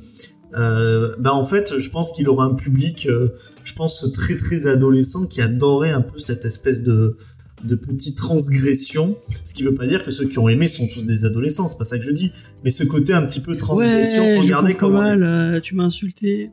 Euh, 0.55 1.15
ben 1.19 1.31
en 1.31 1.45
fait 1.45 1.79
je 1.79 1.91
pense 1.91 2.11
qu'il 2.13 2.29
aura 2.29 2.45
un 2.45 2.55
public, 2.55 3.07
euh, 3.07 3.29
je 3.65 3.75
pense 3.75 4.11
très 4.15 4.35
très 4.35 4.67
adolescent 4.67 5.27
qui 5.27 5.43
adorait 5.43 5.91
un 5.91 6.01
peu 6.01 6.19
cette 6.19 6.45
espèce 6.47 6.83
de 6.83 7.17
de 7.65 7.75
petites 7.75 8.17
transgressions, 8.17 9.17
ce 9.45 9.55
qui 9.55 9.63
veut 9.63 9.75
pas 9.75 9.87
dire 9.87 10.05
que 10.05 10.11
ceux 10.11 10.27
qui 10.27 10.39
ont 10.39 10.49
aimé 10.49 10.69
sont 10.69 10.87
tous 10.87 11.05
des 11.05 11.25
adolescents, 11.25 11.67
c'est 11.67 11.79
pas 11.79 11.85
ça 11.85 11.99
que 11.99 12.05
je 12.05 12.11
dis, 12.11 12.33
mais 12.65 12.71
ce 12.71 12.85
côté 12.85 13.13
un 13.13 13.25
petit 13.27 13.41
peu 13.41 13.57
transgression, 13.57 14.23
Ouais, 14.23 14.39
regardez 14.39 14.75
comment 14.75 15.03
mal, 15.03 15.23
euh, 15.23 15.61
tu 15.61 15.75
m'as 15.75 15.85
insulté. 15.85 16.51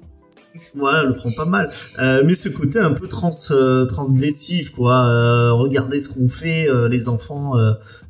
Voilà, 0.75 1.03
le 1.03 1.15
prend 1.15 1.31
pas 1.31 1.45
mal. 1.45 1.69
Euh, 1.99 2.23
mais 2.25 2.33
ce 2.33 2.49
côté 2.49 2.79
un 2.79 2.93
peu 2.93 3.07
trans, 3.07 3.31
euh, 3.51 3.85
transgressif, 3.85 4.71
quoi. 4.71 5.05
Euh, 5.07 5.53
regardez 5.53 5.99
ce 5.99 6.09
qu'on 6.09 6.29
fait, 6.29 6.67
les 6.89 7.07
enfants, 7.07 7.53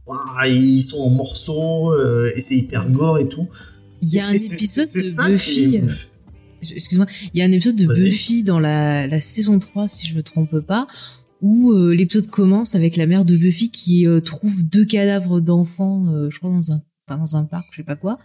ouah, 0.08 0.48
ils 0.48 0.82
sont 0.82 1.00
en 1.00 1.10
morceaux, 1.10 1.94
et 2.36 2.42
c'est 2.42 2.56
hyper 2.56 2.90
gore 2.90 3.20
et 3.20 3.28
tout. 3.28 3.48
Il 4.02 4.14
y 4.14 4.20
a 4.20 4.28
un 4.28 4.34
épisode 4.34 4.86
de 4.86 5.32
Buffy. 5.32 5.82
Excuse-moi, 6.72 7.06
il 7.34 7.40
y 7.40 7.42
a 7.42 7.46
un 7.46 7.52
épisode 7.52 7.76
de. 7.76 7.86
Buffy 7.86 8.44
dans 8.44 8.60
la, 8.60 9.08
la 9.08 9.20
saison 9.20 9.60
3, 9.60 9.88
si 9.88 10.08
je 10.08 10.16
me 10.16 10.24
trompe 10.24 10.60
pas, 10.60 10.88
où 11.42 11.74
l'épisode 11.92 12.28
commence 12.30 12.76
avec 12.76 12.96
la 12.96 13.08
mère 13.08 13.26
de 13.26 13.36
Buffy 13.36 13.72
qui 13.72 14.06
trouve 14.24 14.68
deux 14.70 14.86
cadavres 14.86 15.42
d'enfants, 15.42 16.30
je 16.30 16.38
crois 16.38 16.50
dans 16.50 16.72
un, 16.72 16.82
enfin, 17.08 17.20
dans 17.20 17.36
un 17.38 17.44
parc, 17.46 17.66
je 17.72 17.78
sais 17.78 17.84
pas 17.84 17.96
quoi. 17.96 18.20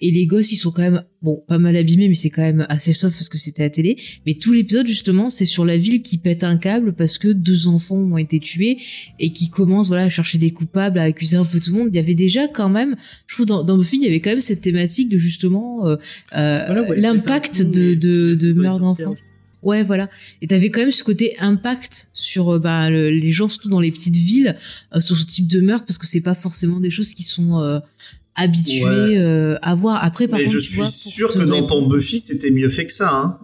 Et 0.00 0.10
les 0.10 0.26
gosses, 0.26 0.52
ils 0.52 0.56
sont 0.56 0.70
quand 0.70 0.82
même, 0.82 1.04
bon, 1.22 1.42
pas 1.46 1.58
mal 1.58 1.76
abîmés, 1.76 2.08
mais 2.08 2.14
c'est 2.14 2.30
quand 2.30 2.42
même 2.42 2.66
assez 2.68 2.92
soft 2.92 3.16
parce 3.16 3.28
que 3.28 3.38
c'était 3.38 3.62
à 3.64 3.70
télé. 3.70 3.96
Mais 4.26 4.34
tout 4.34 4.52
l'épisode, 4.52 4.86
justement, 4.86 5.30
c'est 5.30 5.44
sur 5.44 5.64
la 5.64 5.76
ville 5.76 6.02
qui 6.02 6.18
pète 6.18 6.44
un 6.44 6.56
câble 6.56 6.94
parce 6.94 7.18
que 7.18 7.28
deux 7.28 7.66
enfants 7.66 7.96
ont 7.96 8.18
été 8.18 8.40
tués 8.40 8.78
et 9.18 9.30
qui 9.32 9.50
commence, 9.50 9.88
voilà, 9.88 10.04
à 10.04 10.10
chercher 10.10 10.38
des 10.38 10.50
coupables, 10.52 10.98
à 10.98 11.02
accuser 11.04 11.36
un 11.36 11.44
peu 11.44 11.60
tout 11.60 11.72
le 11.72 11.78
monde. 11.78 11.88
Il 11.92 11.96
y 11.96 12.00
avait 12.00 12.14
déjà 12.14 12.48
quand 12.48 12.68
même, 12.70 12.96
je 13.26 13.34
trouve, 13.34 13.46
dans, 13.46 13.62
dans 13.62 13.76
Buffy, 13.76 13.96
il 13.96 14.02
y 14.04 14.08
avait 14.08 14.20
quand 14.20 14.30
même 14.30 14.40
cette 14.40 14.60
thématique 14.62 15.08
de 15.08 15.18
justement 15.18 15.86
euh, 15.86 15.96
euh, 16.36 16.56
elle 16.94 17.00
l'impact 17.00 17.62
de, 17.62 17.94
de, 17.94 18.34
de 18.34 18.52
meurtre 18.52 18.80
d'enfants. 18.80 19.14
Ouais, 19.62 19.82
voilà. 19.82 20.10
Et 20.42 20.46
t'avais 20.46 20.68
quand 20.70 20.80
même 20.80 20.92
ce 20.92 21.02
côté 21.02 21.38
impact 21.38 22.10
sur 22.12 22.50
euh, 22.54 22.58
bah, 22.58 22.90
le- 22.90 23.08
les 23.08 23.32
gens, 23.32 23.48
surtout 23.48 23.70
dans 23.70 23.80
les 23.80 23.90
petites 23.90 24.16
villes, 24.16 24.56
euh, 24.94 25.00
sur 25.00 25.16
ce 25.16 25.24
type 25.24 25.46
de 25.46 25.62
meurtre, 25.62 25.86
parce 25.86 25.96
que 25.96 26.06
c'est 26.06 26.20
pas 26.20 26.34
forcément 26.34 26.80
des 26.80 26.90
choses 26.90 27.14
qui 27.14 27.22
sont 27.22 27.62
euh, 28.38 28.42
habitués 28.42 28.84
Ouais. 28.84 29.18
euh, 29.18 29.56
à 29.62 29.74
voir. 29.74 30.02
Après, 30.04 30.28
par 30.28 30.38
Mais 30.38 30.44
contre, 30.46 30.58
je 30.58 30.60
tu 30.60 30.84
suis 30.84 31.10
sûr 31.10 31.32
que 31.32 31.44
dans 31.44 31.62
ton 31.66 31.86
Buffy, 31.86 32.18
c'était 32.18 32.50
mieux 32.50 32.68
fait 32.68 32.86
que 32.86 32.92
ça, 32.92 33.10
hein. 33.12 33.38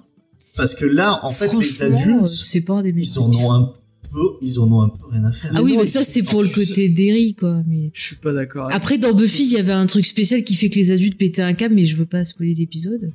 Parce 0.56 0.74
que 0.74 0.84
là, 0.84 1.20
en 1.22 1.30
fait, 1.30 1.46
les 1.46 1.82
euh, 1.82 1.86
adultes, 1.86 2.26
c'est 2.26 2.60
pas 2.62 2.82
des 2.82 2.90
ils 2.90 3.18
en 3.18 3.30
ont 3.32 3.52
un 3.52 3.72
peu, 4.10 4.18
ils 4.42 4.58
en 4.58 4.70
ont 4.70 4.82
un 4.82 4.88
peu 4.88 5.06
rien 5.10 5.24
à 5.24 5.32
faire. 5.32 5.52
Ah 5.54 5.62
oui, 5.62 5.74
non, 5.74 5.80
mais 5.80 5.86
ça, 5.86 6.02
c'est 6.04 6.22
pour 6.24 6.42
le 6.42 6.48
côté 6.48 6.88
Derry, 6.88 7.34
quoi. 7.34 7.62
Mais... 7.68 7.90
Je 7.94 8.02
suis 8.04 8.16
pas 8.16 8.32
d'accord. 8.32 8.68
Après, 8.72 8.98
dans 8.98 9.14
Buffy, 9.14 9.44
il 9.44 9.52
y 9.52 9.56
avait 9.58 9.72
un 9.72 9.86
truc 9.86 10.04
spécial 10.04 10.42
qui 10.42 10.56
fait 10.56 10.68
que 10.68 10.74
les 10.76 10.90
adultes 10.90 11.16
pétaient 11.16 11.42
un 11.42 11.54
câble, 11.54 11.76
mais 11.76 11.86
je 11.86 11.96
veux 11.96 12.04
pas 12.06 12.24
spoiler 12.24 12.54
l'épisode. 12.54 13.12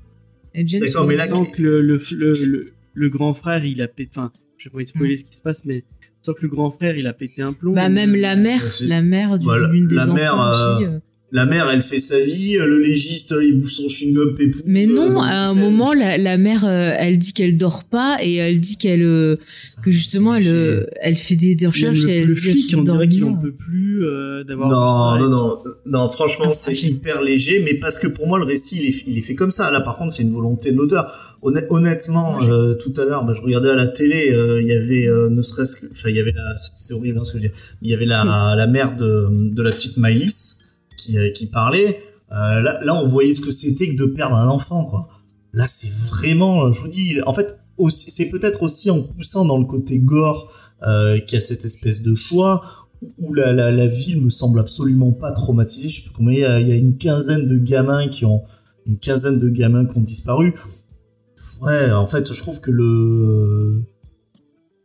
D'accord, 0.55 1.05
mais 1.05 1.17
là, 1.17 1.27
sens 1.27 1.47
que 1.51 1.61
le, 1.61 1.81
le, 1.81 2.01
le, 2.13 2.31
le, 2.45 2.73
le 2.93 3.09
grand 3.09 3.33
frère, 3.33 3.65
il 3.65 3.81
a 3.81 3.89
pété. 3.89 4.09
Enfin, 4.15 4.31
je 4.57 4.69
vais 4.69 4.83
pas 4.83 4.85
spoiler 4.87 5.17
ce 5.17 5.25
qui 5.25 5.35
se 5.35 5.41
passe, 5.41 5.63
mais 5.65 5.83
sans 6.21 6.33
que 6.33 6.43
le 6.43 6.47
grand 6.47 6.71
frère, 6.71 6.97
il 6.97 7.05
a 7.07 7.13
pété 7.13 7.41
un 7.41 7.51
plomb. 7.51 7.73
Bah, 7.73 7.89
même 7.89 8.15
la 8.15 8.37
mère, 8.37 8.63
la 8.79 9.01
mère 9.01 9.37
d'une 9.37 9.87
des 9.87 9.95
la 9.95 10.03
enfants 10.03 10.13
mère, 10.13 10.39
euh, 10.39 10.77
aussi. 10.77 10.85
La 11.31 11.45
mère, 11.45 11.69
elle 11.73 11.81
fait 11.81 11.99
sa 11.99 12.19
vie, 12.19 12.55
le 12.57 12.79
légiste, 12.79 13.33
il 13.41 13.57
bouffe 13.59 13.71
son 13.71 13.87
chewing-gum 13.87 14.35
pépou. 14.35 14.59
Mais 14.65 14.85
non, 14.85 15.17
euh, 15.17 15.25
à 15.25 15.47
un 15.49 15.55
moment, 15.55 15.91
la, 15.91 16.17
la 16.17 16.37
mère, 16.37 16.63
euh, 16.63 16.93
elle 16.97 17.17
dit 17.17 17.33
qu'elle 17.33 17.57
dort 17.57 17.83
pas 17.83 18.17
et 18.21 18.35
elle 18.35 18.59
dit 18.59 18.77
qu'elle, 18.77 19.01
euh, 19.01 19.35
que 19.83 19.91
justement, 19.91 20.35
elle, 20.35 20.87
elle 21.01 21.15
fait 21.15 21.35
des, 21.35 21.55
des 21.55 21.67
recherches 21.67 22.03
et 22.03 22.05
le, 22.05 22.09
elle 22.11 22.27
le 22.27 22.33
dit 22.35 22.41
qu'elle 22.41 22.53
flic, 22.53 22.75
on 22.77 22.83
dirait 22.83 23.07
qu'il 23.09 23.23
en 23.25 23.35
peut 23.35 23.51
plus 23.51 24.05
euh, 24.05 24.43
d'avoir 24.45 24.69
Non, 25.19 25.27
non, 25.27 25.29
non, 25.29 25.63
non, 25.87 26.09
franchement, 26.09 26.45
Ah, 26.49 26.53
c'est 26.53 26.79
hyper 26.83 27.21
léger, 27.23 27.59
mais 27.65 27.73
parce 27.79 27.97
que 27.97 28.07
pour 28.07 28.27
moi, 28.27 28.37
le 28.37 28.45
récit, 28.45 28.77
il 28.81 28.85
est, 28.87 29.03
il 29.07 29.17
est 29.17 29.21
fait 29.21 29.35
comme 29.35 29.51
ça. 29.51 29.71
Là, 29.71 29.81
par 29.81 29.97
contre, 29.97 30.13
c'est 30.13 30.23
une 30.23 30.31
volonté 30.33 30.71
de 30.71 30.77
l'auteur. 30.77 31.11
Honn- 31.41 31.65
honnêtement, 31.69 32.43
euh, 32.43 32.75
tout 32.75 32.93
à 33.01 33.05
l'heure, 33.09 33.25
bah, 33.25 33.33
je 33.35 33.41
regardais 33.41 33.71
à 33.71 33.75
la 33.75 33.87
télé, 33.87 34.29
euh, 34.31 34.61
il 34.61 34.67
y 34.67 34.73
avait, 34.73 35.07
euh, 35.07 35.29
ne 35.29 35.41
serait-ce 35.41 35.75
que, 35.77 35.87
enfin, 35.91 36.09
il 36.09 36.15
y 36.15 36.19
avait 36.19 36.31
la, 36.33 36.55
c'est 36.75 36.93
horrible, 36.93 37.17
hein, 37.19 37.23
ce 37.25 37.33
que 37.33 37.39
je 37.39 37.47
dis. 37.47 37.53
Il 37.81 37.89
y 37.89 37.93
avait 37.93 38.05
la, 38.05 38.53
la 38.55 38.67
mère 38.67 38.95
de, 38.95 39.27
de 39.51 39.61
la 39.63 39.71
petite 39.71 39.97
Maïlis 39.97 40.59
qui, 40.97 41.17
euh, 41.17 41.31
qui 41.31 41.47
parlait. 41.47 42.01
Euh, 42.31 42.61
là, 42.61 42.95
on 42.95 43.07
voyait 43.07 43.33
ce 43.33 43.41
que 43.41 43.51
c'était 43.51 43.95
que 43.95 43.97
de 43.97 44.05
perdre 44.05 44.35
un 44.35 44.47
enfant, 44.47 44.85
quoi. 44.85 45.07
Là, 45.53 45.67
c'est 45.67 45.91
vraiment, 46.09 46.71
je 46.71 46.81
vous 46.81 46.87
dis, 46.87 47.21
en 47.25 47.33
fait, 47.33 47.57
c'est 47.89 48.29
peut-être 48.29 48.63
aussi 48.63 48.89
en 48.89 49.01
poussant 49.01 49.45
dans 49.45 49.57
le 49.57 49.65
côté 49.65 49.99
gore 49.99 50.51
euh, 50.85 51.19
qu'il 51.19 51.35
y 51.35 51.41
a 51.41 51.45
cette 51.45 51.65
espèce 51.65 52.01
de 52.01 52.13
choix 52.15 52.61
où 53.19 53.33
la, 53.33 53.53
la, 53.53 53.71
la 53.71 53.87
ville 53.87 54.21
me 54.21 54.29
semble 54.29 54.59
absolument 54.59 55.11
pas 55.11 55.31
traumatisée. 55.31 55.89
Je 55.89 55.95
sais 55.97 56.01
plus 56.01 56.13
combien 56.13 56.59
il 56.59 56.67
y 56.67 56.71
a, 56.71 56.75
une 56.75 56.97
quinzaine 56.97 57.47
de 57.47 57.57
gamins 57.57 58.07
qui 58.07 58.25
ont 58.25 58.43
une 58.85 58.97
quinzaine 58.97 59.39
de 59.39 59.49
gamins 59.49 59.85
qui 59.85 59.97
ont 59.97 60.01
disparu. 60.01 60.53
Ouais, 61.61 61.91
en 61.91 62.07
fait, 62.07 62.33
je 62.33 62.39
trouve 62.39 62.59
que 62.59 62.71
le 62.71 63.83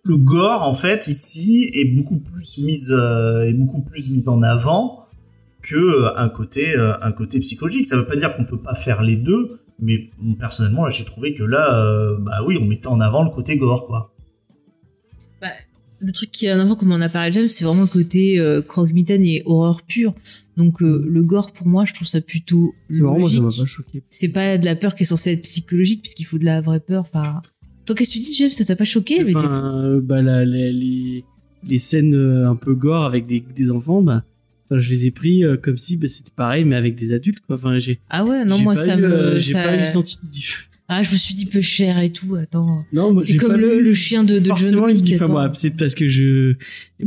le 0.02 0.16
gore 0.16 0.62
en 0.62 0.74
fait 0.74 1.06
ici 1.08 1.70
est 1.74 1.94
beaucoup 1.94 2.18
plus 2.18 2.58
mise 2.58 2.90
euh, 2.90 3.42
est 3.42 3.52
beaucoup 3.52 3.82
plus 3.82 4.10
mis 4.10 4.28
en 4.28 4.42
avant 4.42 4.99
que 5.62 5.76
euh, 5.76 6.16
un 6.16 6.28
côté 6.28 6.76
euh, 6.76 6.94
un 7.02 7.12
côté 7.12 7.38
psychologique. 7.40 7.84
Ça 7.86 7.96
veut 7.96 8.06
pas 8.06 8.16
dire 8.16 8.34
qu'on 8.36 8.44
peut 8.44 8.60
pas 8.60 8.74
faire 8.74 9.02
les 9.02 9.16
deux, 9.16 9.60
mais 9.78 10.10
personnellement 10.38 10.84
là 10.84 10.90
j'ai 10.90 11.04
trouvé 11.04 11.34
que 11.34 11.42
là 11.42 11.74
euh, 11.84 12.16
bah 12.18 12.38
oui 12.46 12.58
on 12.60 12.64
mettait 12.66 12.88
en 12.88 13.00
avant 13.00 13.22
le 13.24 13.30
côté 13.30 13.56
gore 13.56 13.86
quoi. 13.86 14.14
Le 16.02 16.12
truc 16.12 16.30
qui 16.30 16.46
est 16.46 16.52
en 16.54 16.60
avant, 16.60 16.76
comme 16.76 16.92
on 16.92 17.00
a 17.02 17.10
parlé 17.10 17.30
James, 17.30 17.48
c'est 17.48 17.66
vraiment 17.66 17.82
le 17.82 17.86
côté 17.86 18.40
euh, 18.40 18.62
croque-mitaine 18.62 19.22
et 19.22 19.42
horreur 19.44 19.82
pure. 19.82 20.14
Donc, 20.56 20.80
euh, 20.80 21.04
le 21.06 21.22
gore, 21.22 21.52
pour 21.52 21.66
moi, 21.66 21.84
je 21.84 21.92
trouve 21.92 22.08
ça 22.08 22.22
plutôt 22.22 22.72
logique. 23.18 23.42
C'est 24.08 24.30
pas 24.30 24.56
de 24.56 24.64
la 24.64 24.76
peur 24.76 24.94
qui 24.94 25.02
est 25.02 25.06
censée 25.06 25.32
être 25.32 25.42
psychologique, 25.42 26.00
puisqu'il 26.00 26.24
faut 26.24 26.38
de 26.38 26.46
la 26.46 26.62
vraie 26.62 26.80
peur. 26.80 27.02
Enfin, 27.02 27.42
toi, 27.84 27.94
qu'est-ce 27.94 28.14
que 28.14 28.14
tu 28.14 28.20
dis, 28.20 28.34
James? 28.38 28.48
Ça 28.48 28.64
t'a 28.64 28.76
pas 28.76 28.84
choqué 28.86 29.22
mais 29.24 29.34
euh, 29.36 30.00
bah, 30.02 30.22
la- 30.22 30.42
la- 30.46 30.72
les, 30.72 31.22
les 31.64 31.78
scènes 31.78 32.14
euh, 32.14 32.48
un 32.48 32.56
peu 32.56 32.74
gore 32.74 33.04
avec 33.04 33.26
des, 33.26 33.40
des 33.54 33.70
enfants, 33.70 34.00
bah, 34.00 34.24
enfin, 34.70 34.78
je 34.80 34.90
les 34.90 35.06
ai 35.06 35.10
pris 35.10 35.44
euh, 35.44 35.56
comme 35.56 35.76
si 35.76 35.96
bah, 35.96 36.08
c'était 36.08 36.32
pareil, 36.34 36.64
mais 36.64 36.76
avec 36.76 36.94
des 36.96 37.12
adultes, 37.12 37.40
quoi. 37.46 37.56
Enfin, 37.56 37.78
j'ai, 37.78 38.00
Ah 38.08 38.24
ouais, 38.24 38.44
non, 38.44 38.58
moi, 38.60 38.74
ça 38.74 38.96
eu, 38.96 39.02
me. 39.02 39.06
euh, 39.12 39.40
j'ai 39.40 39.52
ça- 39.52 39.62
pas 39.62 39.82
eu 39.82 39.86
senti. 39.88 40.18
Ah, 40.92 41.04
je 41.04 41.12
me 41.12 41.16
suis 41.16 41.34
dit 41.34 41.46
peu 41.46 41.60
cher 41.60 41.98
et 42.00 42.10
tout. 42.10 42.34
Attends. 42.34 42.84
Non, 42.92 43.16
C'est 43.18 43.36
comme 43.36 43.54
le, 43.54 43.94
chien 43.94 44.24
de, 44.24 44.38
de 44.40 44.50
John 44.56 44.74
Wick. 44.86 45.14
enfin, 45.22 45.52
c'est 45.54 45.70
parce 45.76 45.94
que 45.94 46.06
je, 46.08 46.54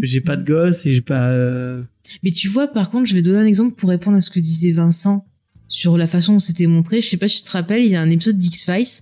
j'ai 0.02 0.22
pas 0.22 0.38
de 0.38 0.46
gosse 0.46 0.86
et 0.86 0.94
j'ai 0.94 1.02
pas, 1.02 1.30
euh, 1.32 1.82
Mais 2.24 2.32
tu 2.32 2.48
vois, 2.48 2.68
par 2.68 2.90
contre, 2.92 3.08
je 3.10 3.14
vais 3.14 3.22
donner 3.22 3.40
un 3.40 3.46
exemple 3.46 3.76
pour 3.76 3.90
répondre 3.90 4.16
à 4.16 4.22
ce 4.22 4.30
que 4.30 4.40
disait 4.40 4.72
Vincent 4.72 5.26
sur 5.68 5.98
la 5.98 6.08
façon 6.08 6.34
dont 6.34 6.40
c'était 6.40 6.68
montré. 6.68 7.02
Je 7.02 7.08
sais 7.10 7.18
pas 7.18 7.28
si 7.28 7.40
tu 7.40 7.44
te 7.44 7.52
rappelles, 7.52 7.84
il 7.84 7.90
y 7.90 7.96
a 7.96 8.02
un 8.02 8.10
épisode 8.10 8.38
d'X-Files 8.38 9.02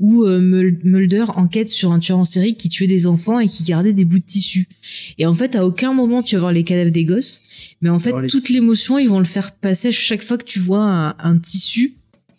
où 0.00 0.24
euh, 0.24 0.40
Mul- 0.40 0.80
Mulder 0.82 1.26
enquête 1.36 1.68
sur 1.68 1.92
un 1.92 1.98
tueur 2.00 2.18
en 2.18 2.24
série 2.24 2.56
qui 2.56 2.68
tuait 2.68 2.86
des 2.88 3.06
enfants 3.06 3.38
et 3.38 3.46
qui 3.48 3.62
gardait 3.62 3.92
des 3.92 4.04
bouts 4.04 4.18
de 4.18 4.24
tissu. 4.24 4.66
Et 5.18 5.26
en 5.26 5.34
fait, 5.34 5.54
à 5.54 5.64
aucun 5.66 5.92
moment 5.92 6.22
tu 6.22 6.34
vas 6.34 6.40
voir 6.40 6.52
les 6.52 6.64
cadavres 6.64 6.90
des 6.90 7.04
gosses, 7.04 7.42
mais 7.82 7.90
en 7.90 7.98
fait, 7.98 8.10
toute 8.28 8.48
l'émotion, 8.48 8.98
ils 8.98 9.08
vont 9.08 9.18
le 9.18 9.24
faire 9.26 9.52
passer 9.52 9.88
à 9.88 9.92
chaque 9.92 10.22
fois 10.22 10.38
que 10.38 10.44
tu 10.44 10.58
vois 10.58 10.82
un, 10.82 11.14
un 11.18 11.38
tissu 11.38 11.94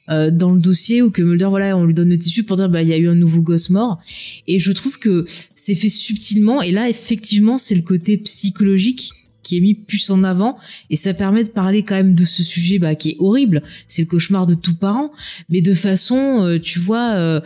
euh, 0.10 0.32
dans 0.32 0.52
le 0.52 0.60
dossier 0.60 1.04
ou 1.04 1.12
que 1.12 1.22
Mulder 1.22 1.46
voilà 1.50 1.78
on 1.78 1.86
lui 1.86 1.94
donne 1.94 2.10
le 2.10 2.18
tissu 2.18 2.44
pour 2.44 2.58
dire 2.58 2.68
bah 2.68 2.82
il 2.82 2.88
y 2.90 2.94
a 2.94 2.98
eu 2.98 3.08
un 3.08 3.14
nouveau 3.16 3.42
gosse 3.44 3.70
mort 3.70 4.00
et 4.48 4.58
je 4.58 4.72
trouve 4.72 4.98
que 4.98 5.24
c'est 5.54 5.76
fait 5.76 5.90
subtilement 5.90 6.64
et 6.64 6.72
là 6.72 6.90
effectivement 6.90 7.60
c'est 7.60 7.76
le 7.76 7.84
côté 7.84 8.18
psychologique 8.18 9.12
qui 9.44 9.58
est 9.58 9.60
mis 9.60 9.74
plus 9.74 10.10
en 10.10 10.24
avant. 10.24 10.58
Et 10.90 10.96
ça 10.96 11.14
permet 11.14 11.44
de 11.44 11.50
parler 11.50 11.84
quand 11.84 11.96
même 11.96 12.16
de 12.16 12.26
ce 12.26 12.44
sujet 12.44 12.80
bah, 12.80 12.96
qui 12.96 13.12
est 13.12 13.16
horrible. 13.20 13.64
C'est 13.88 14.04
le 14.04 14.08
cauchemar 14.08 14.46
de 14.46 14.54
tout 14.54 14.76
parent. 14.76 15.12
Mais 15.50 15.62
de 15.62 15.74
façon 15.74 16.44
euh, 16.44 16.60
tu 16.60 16.80
vois 16.80 17.14
euh, 17.16 17.42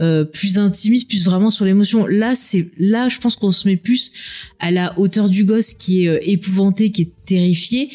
euh, 0.00 0.24
plus 0.24 0.58
intimiste 0.58 1.08
plus 1.08 1.24
vraiment 1.24 1.50
sur 1.50 1.64
l'émotion. 1.64 2.06
Là 2.06 2.34
c'est 2.34 2.70
là 2.78 3.08
je 3.08 3.18
pense 3.18 3.36
qu'on 3.36 3.52
se 3.52 3.68
met 3.68 3.76
plus 3.76 4.12
à 4.58 4.70
la 4.70 4.98
hauteur 4.98 5.28
du 5.28 5.44
gosse 5.44 5.74
qui 5.74 6.06
est 6.06 6.28
épouvanté 6.28 6.90
qui 6.90 7.02
est 7.02 7.12
terrifié 7.24 7.90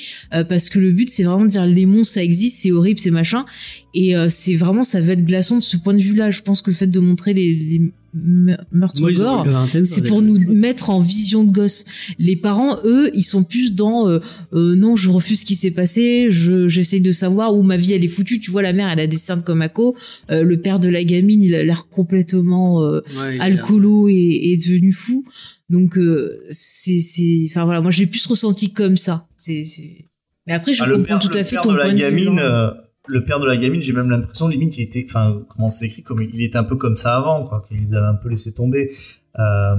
parce 0.49 0.69
que 0.69 0.79
le 0.79 0.91
but 0.91 1.09
c'est 1.09 1.23
vraiment 1.23 1.45
de 1.45 1.49
dire 1.49 1.65
les 1.65 1.85
monstres 1.85 2.15
ça 2.15 2.23
existe 2.23 2.57
c'est 2.61 2.71
horrible 2.71 2.99
c'est 2.99 3.11
machin. 3.11 3.45
Et 3.93 4.13
c'est 4.29 4.55
vraiment 4.55 4.83
ça 4.83 5.01
va 5.01 5.13
être 5.13 5.25
glaçant 5.25 5.57
de 5.57 5.61
ce 5.61 5.77
point 5.77 5.93
de 5.93 6.01
vue 6.01 6.15
là 6.15 6.31
je 6.31 6.41
pense 6.41 6.61
que 6.61 6.69
le 6.69 6.75
fait 6.75 6.87
de 6.87 6.99
montrer 6.99 7.33
les, 7.33 7.53
les 7.53 7.91
me- 8.13 8.57
meurtres 8.71 8.99
Moi, 9.01 9.11
gore 9.13 9.47
c'est 9.83 10.05
pour 10.07 10.21
nous 10.21 10.37
mettre 10.53 10.89
en 10.89 10.99
vision 10.99 11.43
de 11.43 11.51
gosse. 11.51 11.85
Les 12.19 12.35
parents, 12.35 12.77
eux, 12.83 13.09
ils 13.13 13.23
sont 13.23 13.43
plus 13.43 13.73
dans 13.73 14.09
euh, 14.09 14.19
euh, 14.53 14.75
non, 14.75 14.95
je 14.95 15.09
refuse 15.09 15.41
ce 15.41 15.45
qui 15.45 15.55
s'est 15.55 15.71
passé, 15.71 16.27
je 16.29 16.67
j'essaye 16.67 17.01
de 17.01 17.11
savoir 17.11 17.55
où 17.55 17.63
ma 17.63 17.77
vie 17.77 17.93
elle 17.93 18.03
est 18.03 18.07
foutue. 18.09 18.39
Tu 18.39 18.51
vois, 18.51 18.61
la 18.61 18.73
mère, 18.73 18.89
elle 18.89 18.99
a 18.99 19.07
des 19.07 19.17
cernes 19.17 19.43
comme 19.43 19.61
Ako, 19.61 19.95
euh, 20.29 20.43
le 20.43 20.59
père 20.59 20.79
de 20.79 20.89
la 20.89 21.03
gamine, 21.03 21.41
il 21.41 21.55
a 21.55 21.63
l'air 21.63 21.87
complètement 21.89 22.83
euh, 22.83 23.01
Ouais, 23.19 23.37
alcoolo 23.39 24.09
et, 24.09 24.13
et 24.43 24.57
devenu 24.57 24.91
fou. 24.91 25.23
Donc 25.69 25.97
euh, 25.97 26.37
c'est 26.49 26.99
c'est 26.99 27.47
enfin 27.49 27.63
voilà, 27.65 27.79
moi 27.81 27.91
j'ai 27.91 28.05
plus 28.05 28.25
ressenti 28.25 28.73
comme 28.73 28.97
ça. 28.97 29.27
C'est 29.37 29.63
c'est 29.63 30.09
mais 30.47 30.53
après 30.53 30.73
je 30.73 30.83
Ah, 30.83 30.89
comprends 30.89 31.05
père, 31.05 31.19
tout 31.19 31.37
à 31.37 31.43
fait 31.45 31.51
père 31.55 31.61
ton 31.63 31.71
de 31.73 31.77
point 31.77 31.87
de 31.87 31.93
vue. 31.93 31.99
gamine, 31.99 32.39
hein. 32.39 32.73
Le 33.11 33.25
père 33.25 33.39
de 33.39 33.45
la 33.45 33.57
gamine, 33.57 33.81
j'ai 33.81 33.91
même 33.91 34.09
l'impression 34.09 34.47
limite 34.47 34.77
il 34.77 34.83
était, 34.83 35.05
enfin 35.07 35.43
comment 35.49 35.69
c'est 35.69 35.87
écrit, 35.87 36.01
comme 36.01 36.21
il 36.21 36.41
était 36.41 36.57
un 36.57 36.63
peu 36.63 36.77
comme 36.77 36.95
ça 36.95 37.17
avant, 37.17 37.45
quoi, 37.45 37.63
qu'ils 37.67 37.93
avaient 37.95 38.07
un 38.07 38.15
peu 38.15 38.29
laissé 38.29 38.53
tomber. 38.53 38.91
Euh, 39.37 39.75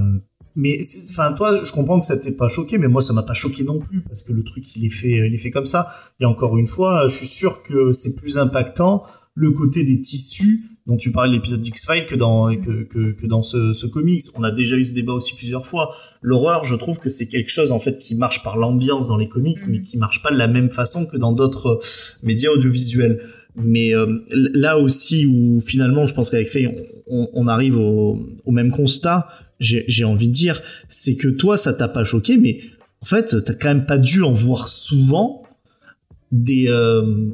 mais 0.55 0.79
enfin 1.09 1.33
toi, 1.33 1.63
je 1.63 1.71
comprends 1.71 1.99
que 1.99 2.05
ça 2.05 2.15
t'ait 2.15 2.31
pas 2.31 2.47
choqué, 2.47 2.77
mais 2.77 2.87
moi 2.87 3.01
ça 3.01 3.11
m'a 3.13 3.23
pas 3.23 3.33
choqué 3.33 3.63
non 3.63 3.79
plus 3.79 4.01
parce 4.01 4.21
que 4.21 4.33
le 4.33 4.43
truc 4.43 4.75
il 4.75 4.85
est 4.85 4.89
fait, 4.89 5.27
il 5.27 5.33
est 5.33 5.37
fait 5.37 5.49
comme 5.49 5.65
ça. 5.65 5.87
Et 6.19 6.25
encore 6.25 6.57
une 6.59 6.67
fois, 6.67 7.07
je 7.07 7.15
suis 7.15 7.27
sûr 7.27 7.63
que 7.63 7.91
c'est 7.91 8.15
plus 8.15 8.37
impactant 8.37 9.03
le 9.35 9.51
côté 9.51 9.83
des 9.83 9.99
tissus 9.99 10.63
dont 10.85 10.97
tu 10.97 11.11
parlais 11.11 11.29
de 11.29 11.35
l'épisode 11.35 11.61
d'X-Files 11.61 12.05
que 12.05 12.15
dans 12.15 12.55
que, 12.55 12.83
que, 12.83 13.11
que 13.13 13.25
dans 13.25 13.41
ce, 13.41 13.73
ce 13.73 13.87
comics. 13.87 14.21
On 14.35 14.43
a 14.43 14.51
déjà 14.51 14.75
eu 14.75 14.83
ce 14.83 14.93
débat 14.93 15.13
aussi 15.13 15.35
plusieurs 15.35 15.65
fois. 15.65 15.95
L'horreur, 16.21 16.65
je 16.65 16.75
trouve 16.75 16.99
que 16.99 17.09
c'est 17.09 17.27
quelque 17.27 17.49
chose 17.49 17.71
en 17.71 17.79
fait 17.79 17.97
qui 17.97 18.15
marche 18.15 18.43
par 18.43 18.57
l'ambiance 18.57 19.07
dans 19.07 19.17
les 19.17 19.29
comics, 19.29 19.57
mais 19.69 19.81
qui 19.81 19.97
marche 19.97 20.21
pas 20.21 20.31
de 20.31 20.37
la 20.37 20.47
même 20.47 20.69
façon 20.69 21.05
que 21.05 21.17
dans 21.17 21.31
d'autres 21.31 21.67
euh, 21.67 21.79
médias 22.21 22.51
audiovisuels. 22.51 23.19
Mais 23.55 23.95
euh, 23.95 24.19
là 24.31 24.77
aussi 24.77 25.25
où 25.25 25.61
finalement, 25.61 26.05
je 26.05 26.13
pense 26.13 26.29
qu'avec 26.29 26.49
Faye, 26.49 26.67
on, 26.67 26.75
on, 27.07 27.29
on 27.33 27.47
arrive 27.47 27.77
au, 27.77 28.19
au 28.45 28.51
même 28.51 28.71
constat. 28.71 29.27
J'ai 29.59 29.85
j'ai 29.87 30.03
envie 30.03 30.27
de 30.27 30.33
dire, 30.33 30.61
c'est 30.89 31.15
que 31.15 31.27
toi, 31.27 31.57
ça 31.57 31.73
t'a 31.73 31.87
pas 31.87 32.03
choqué, 32.03 32.37
mais 32.37 32.59
en 33.01 33.05
fait, 33.05 33.43
t'as 33.43 33.53
quand 33.53 33.69
même 33.69 33.85
pas 33.85 33.97
dû 33.97 34.21
en 34.23 34.33
voir 34.33 34.67
souvent 34.67 35.43
des 36.31 36.67
euh, 36.67 37.29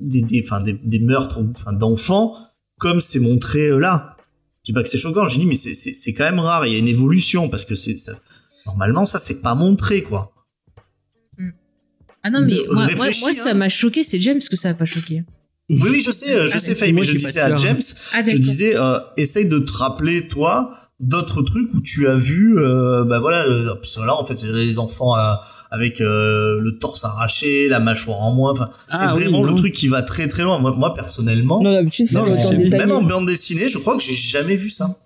des, 0.00 0.22
des, 0.22 0.42
enfin, 0.44 0.62
des, 0.62 0.72
des 0.82 0.98
meurtres 0.98 1.40
enfin, 1.56 1.72
d'enfants 1.72 2.36
comme 2.78 3.00
c'est 3.00 3.20
montré 3.20 3.68
euh, 3.68 3.78
là. 3.78 4.16
Je 4.62 4.70
dis 4.70 4.72
pas 4.74 4.82
que 4.82 4.88
c'est 4.88 4.98
choquant, 4.98 5.28
je 5.28 5.38
dis 5.38 5.46
mais 5.46 5.56
c'est- 5.56 5.74
c'est 5.74 5.94
c'est 5.94 6.12
quand 6.14 6.24
même 6.24 6.38
rare, 6.40 6.66
il 6.66 6.72
y 6.72 6.76
a 6.76 6.78
une 6.78 6.88
évolution 6.88 7.48
parce 7.48 7.64
que 7.64 7.74
c'est 7.74 7.96
normalement 8.66 9.04
ça 9.06 9.18
c'est 9.18 9.40
pas 9.40 9.54
montré 9.54 10.02
quoi. 10.02 10.32
Ah 12.22 12.30
non 12.30 12.40
mais 12.40 12.52
de- 12.54 12.64
moi, 12.66 12.74
moi, 12.74 12.86
réfléchis, 12.86 13.20
moi, 13.22 13.32
ça 13.32 13.50
hein. 13.50 13.54
m'a 13.54 13.68
choqué, 13.68 14.02
c'est 14.02 14.20
James 14.20 14.40
que 14.50 14.56
ça 14.56 14.70
a 14.70 14.74
pas 14.74 14.84
choqué. 14.84 15.24
Oui 15.70 15.80
oui 15.90 16.00
je 16.04 16.10
sais, 16.10 16.34
euh, 16.34 16.48
je 16.48 16.54
Ah, 16.56 16.58
sais 16.58 16.74
Faye, 16.74 16.92
moi 16.92 17.02
mais 17.02 17.06
je 17.12 17.16
disais 17.16 17.40
à. 17.40 17.54
James, 17.56 17.80
Ah 18.14 18.22
je 18.26 18.36
disais 18.36 18.76
euh, 18.76 18.98
essaye 19.16 19.48
de 19.48 19.58
te 19.58 19.72
rappeler 19.72 20.26
toi 20.26 20.74
d'autres 20.98 21.42
trucs 21.42 21.72
où 21.74 21.80
tu 21.80 22.08
as 22.08 22.16
vu 22.16 22.58
euh, 22.58 23.04
bah 23.04 23.18
voilà 23.20 23.44
euh, 23.46 23.74
parce 23.76 23.96
que 23.96 24.00
là 24.02 24.14
en 24.16 24.24
fait 24.24 24.36
c'est 24.36 24.50
les 24.50 24.78
enfants 24.78 25.16
euh, 25.18 25.34
avec 25.70 26.00
euh, 26.00 26.60
le 26.60 26.78
torse 26.78 27.04
arraché, 27.04 27.68
la 27.68 27.80
mâchoire 27.80 28.20
en 28.20 28.34
moins, 28.34 28.52
enfin 28.52 28.70
c'est 28.92 29.00
Ah 29.02 29.12
oui, 29.14 29.22
vraiment 29.22 29.42
le 29.42 29.50
non. 29.50 29.56
truc 29.56 29.74
qui 29.74 29.88
va 29.88 30.02
très 30.02 30.28
très 30.28 30.42
loin. 30.42 30.58
Moi, 30.58 30.74
moi 30.76 30.94
personnellement, 30.94 31.62
Non, 31.62 31.72
d'habitude, 31.72 32.06
c'est 32.06 32.14
Non, 32.16 32.24
détaillé. 32.24 32.70
même 32.70 32.90
en 32.92 33.02
bande 33.02 33.26
dessinée, 33.26 33.68
je 33.68 33.78
crois 33.78 33.96
que 33.96 34.02
j'ai 34.02 34.14
jamais 34.14 34.56
vu 34.56 34.70
ça. 34.70 34.96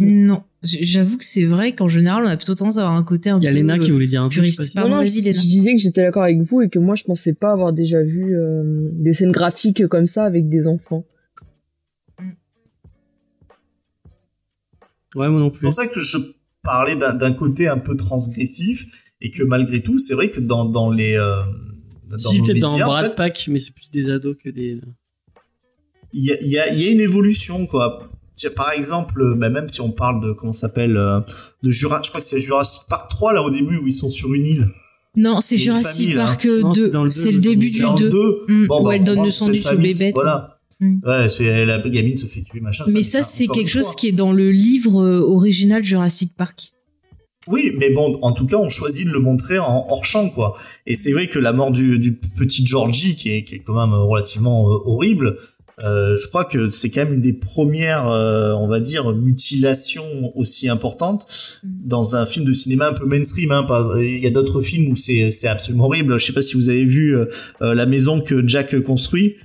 Non, 0.00 0.44
j'avoue 0.62 1.16
que 1.18 1.24
c'est 1.24 1.44
vrai 1.44 1.74
qu'en 1.74 1.88
général, 1.88 2.22
on 2.24 2.28
a 2.28 2.36
plutôt 2.36 2.54
tendance 2.54 2.76
à 2.78 2.82
avoir 2.82 2.94
un 2.96 3.02
côté 3.02 3.30
un 3.30 3.38
Il 3.40 3.44
y 3.44 3.48
a 3.48 3.50
Léna 3.50 3.78
qui 3.80 3.90
euh, 3.90 3.92
voulait 3.94 4.06
dire 4.06 4.22
un 4.22 4.28
puriste. 4.28 4.72
Pardon, 4.74 4.94
vas-y, 4.96 5.18
je, 5.20 5.24
Léna. 5.24 5.40
je 5.40 5.46
disais 5.46 5.72
que 5.74 5.80
j'étais 5.80 6.02
d'accord 6.02 6.22
avec 6.22 6.40
vous 6.42 6.62
et 6.62 6.68
que 6.68 6.78
moi, 6.78 6.94
je 6.94 7.02
pensais 7.02 7.32
pas 7.32 7.50
avoir 7.50 7.72
déjà 7.72 8.00
vu 8.02 8.36
euh, 8.36 8.90
des 8.92 9.12
scènes 9.12 9.32
graphiques 9.32 9.86
comme 9.88 10.06
ça 10.06 10.24
avec 10.24 10.48
des 10.48 10.68
enfants. 10.68 11.04
Ouais, 15.14 15.28
moi 15.28 15.40
non 15.40 15.50
C'est 15.52 15.58
plus. 15.58 15.64
pour 15.64 15.72
ça 15.72 15.86
que 15.86 16.00
je 16.00 16.18
parlais 16.62 16.94
d'un 16.96 17.14
d'un 17.14 17.32
côté 17.32 17.66
un 17.68 17.78
peu 17.78 17.96
transgressif 17.96 19.07
et 19.20 19.30
que 19.30 19.42
malgré 19.42 19.82
tout, 19.82 19.98
c'est 19.98 20.14
vrai 20.14 20.30
que 20.30 20.40
dans, 20.40 20.64
dans 20.64 20.90
les 20.90 21.14
euh, 21.14 21.42
dans 22.08 22.18
Si, 22.18 22.40
peut-être 22.40 22.58
dans 22.58 22.70
médias, 22.72 22.86
en 22.86 22.88
Brad 22.88 23.06
fait, 23.06 23.16
Pack, 23.16 23.46
mais 23.50 23.58
c'est 23.58 23.74
plus 23.74 23.90
des 23.90 24.10
ados 24.10 24.36
que 24.42 24.48
des. 24.48 24.80
il 26.12 26.24
y 26.24 26.32
a, 26.32 26.40
il 26.40 26.48
y, 26.48 26.58
a, 26.58 26.72
y 26.72 26.86
a 26.86 26.90
une 26.90 27.00
évolution 27.00 27.66
quoi. 27.66 28.10
Par 28.54 28.70
exemple, 28.70 29.20
euh, 29.20 29.34
bah, 29.34 29.50
même 29.50 29.66
si 29.68 29.80
on 29.80 29.90
parle 29.90 30.22
de 30.24 30.32
comment 30.32 30.52
ça 30.52 30.68
s'appelle 30.68 30.96
euh, 30.96 31.20
de 31.64 31.70
Jura, 31.70 32.00
je 32.04 32.08
crois 32.10 32.20
que 32.20 32.26
c'est 32.26 32.38
Jurassic 32.38 32.82
Park 32.88 33.10
3 33.10 33.32
là 33.32 33.42
au 33.42 33.50
début 33.50 33.78
où 33.78 33.88
ils 33.88 33.92
sont 33.92 34.08
sur 34.08 34.32
une 34.32 34.46
île. 34.46 34.68
Non, 35.16 35.40
c'est 35.40 35.58
Jurassic. 35.58 36.14
Park 36.14 36.42
c'est 36.42 36.62
2. 36.62 36.90
dans 36.90 37.02
le 37.02 37.10
C'est 37.10 37.32
le 37.32 37.38
début 37.38 37.66
du 37.66 37.78
C'est 37.78 37.84
en 37.84 37.96
2. 37.96 38.08
deux. 38.08 38.44
Mm, 38.46 38.66
Bon, 38.68 38.80
où 38.80 38.84
bah, 38.84 38.94
elle 38.94 39.02
on 39.02 39.04
donne 39.04 39.24
le 39.24 39.30
sandwich 39.30 39.66
au 39.66 39.76
bébé. 39.76 40.12
Voilà. 40.14 40.60
Mm. 40.78 41.00
Ouais, 41.04 41.28
c'est 41.28 41.66
la 41.66 41.80
gamine 41.80 42.16
se 42.16 42.26
fait 42.26 42.42
tuer 42.42 42.60
machin. 42.60 42.84
Mais 42.88 43.02
ça, 43.02 43.22
ça, 43.22 43.24
c'est 43.24 43.48
quelque 43.48 43.70
chose 43.70 43.96
qui 43.96 44.06
est 44.06 44.12
dans 44.12 44.32
le 44.32 44.52
livre 44.52 45.02
euh, 45.02 45.18
original 45.20 45.82
Jurassic 45.82 46.36
Park. 46.36 46.72
Oui, 47.50 47.72
mais 47.78 47.90
bon, 47.90 48.18
en 48.22 48.32
tout 48.32 48.46
cas, 48.46 48.56
on 48.56 48.68
choisit 48.68 49.06
de 49.06 49.12
le 49.12 49.20
montrer 49.20 49.58
en 49.58 49.86
hors 49.88 50.04
champ, 50.04 50.28
quoi. 50.28 50.56
Et 50.86 50.94
c'est 50.94 51.12
vrai 51.12 51.26
que 51.28 51.38
la 51.38 51.52
mort 51.52 51.70
du, 51.70 51.98
du 51.98 52.12
petit 52.14 52.66
Georgie, 52.66 53.16
qui 53.16 53.30
est, 53.30 53.44
qui 53.44 53.56
est 53.56 53.58
quand 53.60 53.74
même 53.74 53.94
relativement 53.94 54.68
euh, 54.70 54.76
horrible, 54.84 55.36
euh, 55.84 56.16
je 56.20 56.26
crois 56.28 56.44
que 56.44 56.70
c'est 56.70 56.90
quand 56.90 57.04
même 57.04 57.14
une 57.14 57.20
des 57.20 57.32
premières, 57.32 58.08
euh, 58.08 58.52
on 58.54 58.66
va 58.66 58.80
dire, 58.80 59.14
mutilations 59.14 60.02
aussi 60.36 60.68
importantes 60.68 61.26
dans 61.64 62.16
un 62.16 62.26
film 62.26 62.44
de 62.44 62.52
cinéma 62.52 62.88
un 62.88 62.94
peu 62.94 63.06
mainstream. 63.06 63.50
Hein, 63.52 63.64
pas- 63.68 63.92
il 63.98 64.18
y 64.18 64.26
a 64.26 64.30
d'autres 64.30 64.60
films 64.60 64.90
où 64.92 64.96
c'est 64.96 65.30
c'est 65.30 65.46
absolument 65.46 65.84
horrible. 65.86 66.18
Je 66.18 66.26
sais 66.26 66.32
pas 66.32 66.42
si 66.42 66.56
vous 66.56 66.68
avez 66.68 66.84
vu 66.84 67.16
euh, 67.16 67.26
la 67.60 67.86
maison 67.86 68.20
que 68.20 68.46
Jack 68.46 68.78
construit. 68.82 69.36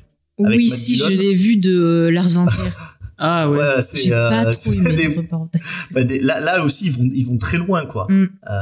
Avec 0.44 0.58
oui, 0.58 0.70
Matt 0.70 0.78
si, 0.80 0.94
Dillon. 0.94 1.06
je 1.10 1.14
l'ai 1.14 1.34
vu 1.36 1.58
de 1.58 1.72
euh, 1.72 2.12
Lars 2.12 2.30
von 2.30 2.46
Trier. 2.48 2.72
Ah 3.26 3.50
ouais. 3.50 3.58
Ouais, 3.58 3.82
c'est 3.82 4.12
euh, 4.12 4.30
des- 4.96 5.16
bah, 5.92 6.04
des- 6.04 6.20
là, 6.20 6.40
là 6.42 6.64
aussi, 6.66 6.88
ils 6.88 6.92
vont, 6.92 7.10
ils 7.14 7.24
vont 7.26 7.38
très 7.38 7.58
loin, 7.58 7.86
quoi. 7.86 8.06
Mm. 8.10 8.24
Euh, 8.24 8.58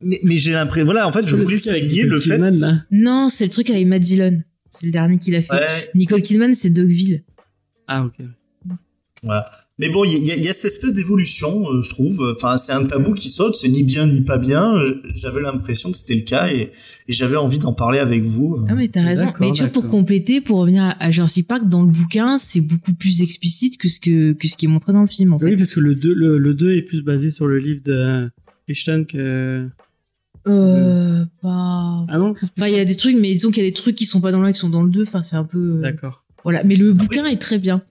mais 0.00 0.20
mais 0.22 0.38
j'ai 0.38 0.52
l'impression, 0.52 0.84
voilà, 0.84 1.08
en 1.08 1.12
fait, 1.12 1.26
je 1.26 1.34
le 1.36 1.42
voulais 1.42 1.58
souligner 1.58 2.02
le 2.04 2.20
fait. 2.20 2.30
Kidman, 2.34 2.56
là. 2.58 2.82
Non, 2.92 3.28
c'est 3.28 3.44
le 3.44 3.50
truc 3.50 3.68
avec 3.68 3.84
Matt 3.86 4.02
Dillon. 4.02 4.38
C'est 4.70 4.86
le 4.86 4.92
dernier 4.92 5.18
qu'il 5.18 5.34
a 5.34 5.42
fait. 5.42 5.52
Ouais, 5.52 5.90
Nicole 5.94 6.22
Kidman, 6.22 6.54
c'est 6.54 6.70
Dogville. 6.70 7.24
Ah 7.88 8.04
ok. 8.04 8.14
Voilà. 9.22 9.50
Mais 9.78 9.90
bon, 9.90 10.04
il 10.04 10.24
y, 10.24 10.30
a- 10.32 10.36
il 10.36 10.44
y 10.44 10.48
a 10.48 10.54
cette 10.54 10.70
espèce 10.72 10.94
d'évolution, 10.94 11.48
euh, 11.70 11.82
je 11.82 11.90
trouve. 11.90 12.32
Enfin, 12.34 12.56
c'est 12.56 12.72
un 12.72 12.84
tabou 12.86 13.12
qui 13.12 13.28
saute, 13.28 13.54
c'est 13.56 13.68
ni 13.68 13.82
bien 13.82 14.06
ni 14.06 14.22
pas 14.22 14.38
bien. 14.38 14.74
Euh, 14.74 15.02
J'avais 15.14 15.42
l'impression 15.42 15.92
que 15.92 15.98
c'était 15.98 16.14
le 16.14 16.22
cas 16.22 16.48
et, 16.50 16.72
et 17.08 17.12
j'avais 17.12 17.36
envie 17.36 17.58
d'en 17.58 17.74
parler 17.74 17.98
avec 17.98 18.22
vous. 18.24 18.64
Ah 18.70 18.74
mais 18.74 18.88
t'as 18.88 19.02
raison. 19.02 19.26
Mais 19.38 19.52
tu 19.52 19.62
vois, 19.62 19.70
pour 19.72 19.86
compléter, 19.88 20.40
pour 20.40 20.58
revenir 20.60 20.82
à- 20.82 20.96
à 21.04 21.10
Jurassic 21.10 21.46
Park, 21.46 21.68
dans 21.68 21.82
le 21.82 21.88
bouquin, 21.90 22.38
c'est 22.38 22.62
beaucoup 22.62 22.94
plus 22.94 23.20
explicite 23.20 23.76
que 23.76 23.88
ce 23.90 24.00
que, 24.00 24.32
que 24.32 24.48
ce 24.48 24.56
qui 24.56 24.64
est 24.64 24.68
montré 24.68 24.94
dans 24.94 25.02
le 25.02 25.06
film, 25.06 25.34
en 25.34 25.38
fait. 25.38 25.44
Oui, 25.46 25.56
parce 25.56 25.74
que 25.74 25.80
le 25.80 25.94
2, 25.94 26.14
le, 26.14 26.38
le 26.38 26.54
2 26.54 26.76
est 26.76 26.82
plus 26.82 27.02
basé 27.02 27.30
sur 27.30 27.46
le 27.46 27.58
livre 27.58 27.82
de 27.84 28.30
Crichton 28.66 29.04
que. 29.06 29.68
Euh, 30.48 31.24
pas... 31.42 32.06
Ah 32.08 32.18
non 32.18 32.30
Enfin, 32.56 32.68
il 32.68 32.74
y 32.74 32.78
a 32.78 32.84
des 32.84 32.94
trucs, 32.96 33.16
mais 33.16 33.32
disons 33.34 33.50
qu'il 33.50 33.62
y 33.62 33.66
a 33.66 33.68
des 33.68 33.74
trucs 33.74 33.96
qui 33.96 34.06
sont 34.06 34.20
pas 34.20 34.30
dans 34.32 34.40
le 34.40 34.46
1 34.46 34.52
qui 34.52 34.60
sont 34.60 34.70
dans 34.70 34.82
le 34.82 34.90
2. 34.90 35.02
Enfin, 35.02 35.20
c'est 35.22 35.36
un 35.36 35.44
peu... 35.44 35.58
euh, 35.78 35.80
D'accord. 35.82 36.24
Voilà. 36.44 36.62
Mais 36.64 36.76
le 36.76 36.92
Après, 36.92 37.04
bouquin 37.04 37.26
est 37.26 37.36
très 37.36 37.58
bien. 37.58 37.82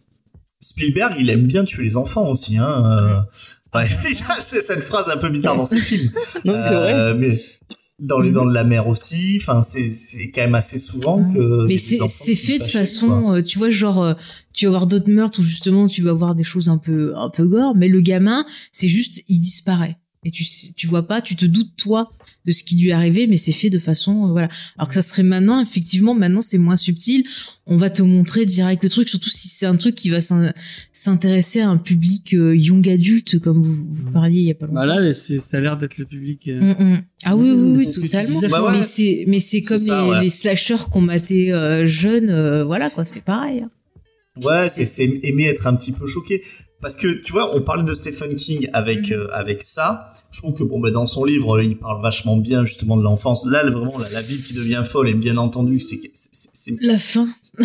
Spielberg, 0.70 1.16
il 1.20 1.30
aime 1.30 1.46
bien 1.46 1.64
tuer 1.64 1.84
les 1.84 1.96
enfants 1.98 2.30
aussi. 2.30 2.58
Hein. 2.58 3.24
euh. 3.74 3.84
C'est 4.40 4.62
cette 4.62 4.84
phrase 4.84 5.10
un 5.10 5.18
peu 5.18 5.30
bizarre 5.30 5.56
dans 5.56 5.66
ses 5.66 5.80
films. 5.80 6.10
Non, 6.46 6.54
c'est 6.54 6.74
vrai. 6.74 6.94
Euh, 6.94 7.14
mais 7.16 7.44
dans 8.00 8.20
les 8.20 8.30
Mhm. 8.30 8.36
dents 8.36 8.46
de 8.46 8.54
la 8.54 8.64
mer 8.64 8.88
aussi. 8.88 9.38
Enfin, 9.42 9.64
c'est 9.64 9.88
c'est 9.90 10.32
quand 10.32 10.42
même 10.42 10.56
assez 10.56 10.78
souvent 10.78 11.24
que. 11.34 11.66
Mais 11.68 11.78
c'est 11.78 11.98
c'est 12.08 12.36
fait 12.36 12.60
de 12.60 12.64
façon, 12.66 13.22
quoi. 13.24 13.38
euh, 13.38 13.42
tu 13.44 13.58
vois, 13.58 13.70
genre, 13.70 14.04
euh, 14.04 14.14
tu 14.54 14.66
vas 14.66 14.72
voir 14.72 14.88
d'autres 14.88 15.10
meurtres 15.12 15.40
où 15.40 15.44
justement 15.44 15.88
tu 15.88 16.02
vas 16.02 16.14
voir 16.14 16.36
des 16.36 16.44
choses 16.44 16.70
un 16.70 16.78
peu, 16.78 17.14
un 17.16 17.30
peu 17.30 17.46
gore, 17.46 17.76
mais 17.76 17.88
le 17.88 18.02
gamin, 18.02 18.46
c'est 18.72 18.88
juste, 18.88 19.22
il 19.28 19.40
disparaît. 19.40 19.98
Et 20.24 20.32
tu, 20.32 20.44
tu 20.76 20.88
vois 20.88 21.04
pas, 21.08 21.22
tu 21.22 21.36
te 21.36 21.46
doutes 21.46 21.76
toi 21.78 22.10
de 22.46 22.52
ce 22.52 22.64
qui 22.64 22.76
lui 22.78 22.90
est 22.90 22.94
arrivé, 22.94 23.28
mais 23.28 23.38
c'est 23.38 23.52
fait 23.52 23.70
de 23.70 23.80
façon, 23.80 24.28
euh, 24.28 24.32
voilà. 24.32 24.50
Alors 24.78 24.88
que 24.90 24.94
ça 24.94 25.02
serait 25.02 25.24
maintenant, 25.24 25.60
effectivement, 25.62 26.14
maintenant 26.14 26.42
c'est 26.42 26.58
moins 26.58 26.76
subtil. 26.76 27.24
On 27.68 27.78
va 27.78 27.90
te 27.90 28.04
montrer 28.04 28.46
direct 28.46 28.84
le 28.84 28.90
truc, 28.92 29.10
surtout 29.10 29.30
si 29.30 29.48
c'est 29.48 29.66
un 29.66 29.76
truc 29.76 29.96
qui 29.96 30.10
va 30.10 30.22
s'in- 30.22 30.52
s'intéresser 30.92 31.62
à 31.62 31.70
un 31.70 31.78
public 31.78 32.34
euh, 32.36 32.56
young 32.56 32.88
adulte, 32.88 33.40
comme 33.40 33.62
vous, 33.64 33.88
vous 33.90 34.12
parliez 34.12 34.42
il 34.42 34.46
y 34.48 34.52
a 34.52 34.56
pas 34.56 34.68
longtemps. 34.68 34.82
Bah 34.82 34.86
là, 34.86 35.14
c'est- 35.14 35.40
ça 35.40 35.58
a 35.58 35.62
l'air 35.62 35.78
d'être 35.78 35.98
le 35.98 36.06
public. 36.06 36.48
euh, 36.48 36.62
Mm, 36.62 36.94
mm. 36.94 37.02
Ah 37.24 37.36
oui, 37.36 37.50
Mm, 37.50 37.76
oui, 37.78 37.86
oui, 37.88 38.02
totalement. 38.04 38.34
disais, 38.34 38.48
Bah 38.48 38.64
ouais. 38.64 38.78
Mais 38.78 38.84
c'est, 38.84 39.24
mais 39.28 39.40
c'est 39.40 39.58
C'est 39.58 39.62
comme 39.64 39.78
ça, 39.80 40.04
les, 40.04 40.10
ouais. 40.10 40.22
les 40.22 40.30
slashers 40.30 40.86
qu'on 40.92 41.02
matait 41.02 41.52
euh, 41.52 41.88
jeunes, 41.88 42.30
euh, 42.30 42.64
voilà 42.66 42.90
quoi, 42.92 43.04
c'est 43.06 43.24
pareil. 43.24 43.62
hein. 43.62 43.72
Ouais, 44.44 44.68
c'est 44.68 44.86
c'est 44.86 45.06
aimer 45.24 45.46
être 45.46 45.68
un 45.68 45.76
petit 45.76 45.92
peu 45.92 46.06
choqué. 46.08 46.44
Parce 46.82 46.98
que 46.98 47.22
tu 47.24 47.32
vois, 47.32 47.56
on 47.56 47.62
parlait 47.62 47.84
de 47.84 47.94
Stephen 47.94 48.36
King 48.36 48.68
avec 48.74 49.12
euh, 49.12 49.28
avec 49.32 49.62
ça. 49.64 50.04
Je 50.32 50.40
trouve 50.42 50.54
que 50.54 50.64
bon, 50.64 50.80
ben 50.82 50.92
dans 50.92 51.08
son 51.08 51.24
livre, 51.24 51.60
il 51.62 51.78
parle 51.78 52.02
vachement 52.02 52.38
bien 52.38 52.66
justement 52.66 52.98
de 52.98 53.02
l'enfance. 53.04 53.46
Là, 53.46 53.64
vraiment, 53.64 53.98
la, 53.98 54.10
la 54.12 54.22
vie 54.22 54.38
qui 54.42 54.54
devient 54.54 54.84
folle 54.86 55.10
et 55.10 55.14
bien 55.14 55.38
entendu, 55.38 55.80
c'est 55.80 56.00
c'est 56.14 56.50
c'est- 56.54 56.78
La 56.82 56.98
fin. 56.98 57.28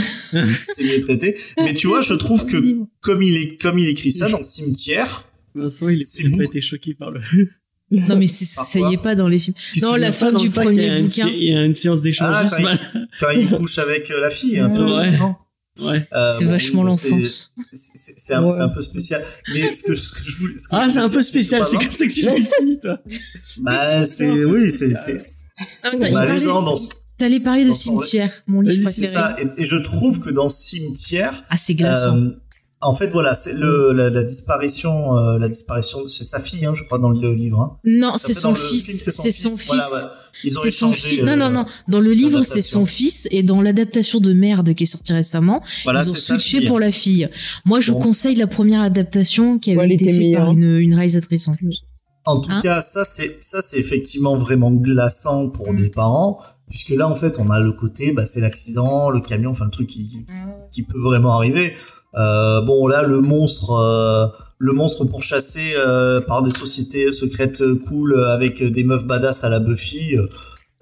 c'est 0.60 0.84
mieux 0.84 1.00
traité. 1.00 1.36
Mais 1.58 1.74
tu 1.74 1.88
vois, 1.88 2.00
je 2.02 2.14
trouve 2.14 2.46
que 2.46 2.76
comme 3.00 3.22
il 3.22 3.36
est 3.36 3.56
comme 3.60 3.78
il 3.78 3.88
écrit 3.88 4.12
ça 4.12 4.28
dans 4.30 4.38
le 4.38 4.44
cimetière, 4.44 5.24
Vincent, 5.54 5.88
il 5.88 6.00
C'est 6.02 6.26
a 6.26 6.36
pas 6.36 6.44
été 6.44 6.60
choqué 6.60 6.94
par 6.94 7.10
le. 7.10 7.20
Non, 7.90 8.16
mais 8.16 8.28
c'est- 8.28 8.44
ça 8.44 8.78
y 8.78 8.94
est 8.94 9.02
pas 9.02 9.16
dans 9.16 9.26
les 9.26 9.40
films. 9.40 9.56
Tu 9.74 9.80
Non, 9.80 9.96
la 9.96 10.12
fin 10.12 10.32
du 10.32 10.48
premier 10.48 11.02
bouquin. 11.02 11.28
Il 11.28 11.42
y 11.52 11.54
a 11.56 11.64
une 11.64 11.74
séance 11.74 11.98
Ah, 12.00 12.04
d'échangisme. 12.04 12.62
quand 12.62 13.00
quand 13.20 13.30
il 13.30 13.50
couche 13.50 13.78
avec 13.78 14.08
euh, 14.12 14.20
la 14.20 14.30
fille, 14.30 14.60
un 14.60 14.70
peu. 14.70 14.84
Ouais. 14.84 15.18
non? 15.18 15.34
Ouais. 15.82 16.08
Euh, 16.12 16.30
C'est 16.38 16.44
bon, 16.44 16.50
vachement 16.50 16.82
oui, 16.82 16.96
c'est- 16.96 17.08
l'enfance. 17.10 17.52
C'est 17.72 17.96
c'est- 17.98 18.14
c'est 18.16 18.34
un, 18.34 18.44
Ouais. 18.44 18.50
c'est 18.50 18.60
un 18.60 18.68
peu 18.68 18.82
spécial. 18.82 19.22
Mais 19.52 19.72
ce 19.74 19.82
que, 19.84 19.94
ce 19.94 20.12
que 20.12 20.22
je 20.30 20.36
voulais. 20.38 20.58
ce 20.58 20.68
que 20.68 20.76
Ah, 20.76 20.88
c'est 20.90 20.98
un 20.98 21.08
peu 21.08 21.22
spécial. 21.22 21.64
C'est 21.64 21.76
comme 21.76 21.92
ça 21.92 22.06
que 22.06 22.12
tu 22.12 22.24
l'as 22.24 22.34
fini, 22.36 22.80
toi. 22.80 22.98
Bah, 23.58 24.06
c'est, 24.06 24.44
oui, 24.44 24.70
c'est, 24.70 24.94
c'est, 24.94 25.22
Ah, 25.82 25.88
c'est 25.90 26.10
malaisant 26.10 26.62
dans 26.62 26.76
ce- 26.76 26.90
T'allais 27.18 27.40
parler 27.40 27.66
de 27.66 27.72
cimetière, 27.72 28.32
mon 28.46 28.62
livre 28.62 28.88
c'est 28.90 29.02
préféré. 29.02 29.12
ça. 29.12 29.36
Et, 29.38 29.60
et 29.60 29.64
je 29.64 29.76
trouve 29.76 30.20
que 30.20 30.30
dans 30.30 30.48
Cimetière, 30.48 31.44
Ah, 31.50 31.56
c'est 31.58 31.74
glaçant. 31.74 32.16
euh, 32.16 32.30
en 32.80 32.94
fait, 32.94 33.08
voilà, 33.08 33.34
c'est 33.34 33.52
le, 33.52 33.92
la, 33.92 34.08
la 34.08 34.22
disparition, 34.22 35.18
euh, 35.18 35.38
la 35.38 35.50
disparition, 35.50 36.06
c'est 36.08 36.24
sa 36.24 36.40
fille, 36.40 36.64
hein, 36.64 36.72
je 36.74 36.82
crois, 36.84 36.96
dans 36.98 37.10
le 37.10 37.34
livre, 37.34 37.60
hein. 37.60 37.76
non, 37.84 38.14
c'est 38.16 38.32
son 38.32 38.54
fils. 38.54 39.04
C'est 39.10 39.30
son 39.32 39.54
fils. 39.54 39.66
Voilà, 39.66 39.84
ouais. 39.92 40.10
Ils 40.44 40.58
ont 40.58 40.62
C'est 40.62 40.70
son 40.70 40.92
fils. 40.92 41.22
Non, 41.22 41.36
non, 41.36 41.46
euh, 41.46 41.50
non. 41.50 41.66
Dans 41.88 42.00
le 42.00 42.12
livre, 42.12 42.42
c'est 42.42 42.60
son 42.62 42.86
fils, 42.86 43.28
et 43.30 43.42
dans 43.42 43.60
l'adaptation 43.62 44.20
de 44.20 44.32
Merde 44.32 44.74
qui 44.74 44.84
est 44.84 44.86
sortie 44.86 45.12
récemment, 45.12 45.60
Voilà, 45.84 46.02
ils 46.02 46.10
ont 46.10 46.14
switché 46.14 46.62
pour 46.66 46.78
la 46.80 46.90
fille. 46.90 47.28
Moi, 47.64 47.80
je 47.80 47.92
Bon. 47.92 47.98
conseille 47.98 48.36
la 48.36 48.46
première 48.46 48.80
adaptation 48.82 49.58
qui 49.58 49.70
avait 49.72 49.80
Ouais, 49.80 49.92
été 49.94 50.12
faite 50.12 50.32
par 50.34 50.50
une, 50.52 50.76
une 50.78 50.94
réalisatrice 50.94 51.48
en 51.48 51.54
plus. 51.56 51.82
En 52.26 52.38
tout 52.40 52.50
Hein 52.52 52.60
cas, 52.62 52.80
ça 52.82 53.02
c'est 53.04 53.38
ça 53.40 53.62
c'est 53.62 53.78
effectivement 53.78 54.36
vraiment 54.36 54.70
glaçant 54.70 55.48
pour 55.50 55.72
Mm. 55.72 55.76
des 55.76 55.88
parents, 55.88 56.38
puisque 56.68 56.90
là 56.90 57.08
en 57.08 57.14
fait 57.16 57.38
on 57.38 57.48
a 57.50 57.58
le 57.58 57.72
côté, 57.72 58.12
bah 58.12 58.26
c'est 58.26 58.40
l'accident, 58.40 59.08
le 59.08 59.20
camion, 59.22 59.50
enfin 59.52 59.64
le 59.64 59.70
truc 59.70 59.88
qui 59.88 60.26
qui 60.70 60.82
peut 60.82 61.00
vraiment 61.00 61.32
arriver. 61.34 61.72
Euh, 62.14 62.60
bon 62.60 62.86
là 62.88 63.02
le 63.04 63.20
monstre, 63.20 63.70
euh, 63.70 64.26
le 64.60 64.74
monstre 64.74 65.06
pourchassé 65.06 65.74
euh, 65.78 66.20
par 66.20 66.42
des 66.42 66.50
sociétés 66.50 67.12
secrètes 67.12 67.62
euh, 67.62 67.80
cool 67.88 68.12
euh, 68.12 68.34
avec 68.34 68.62
des 68.62 68.84
meufs 68.84 69.06
badass 69.06 69.42
à 69.42 69.48
la 69.48 69.58
Buffy. 69.58 70.16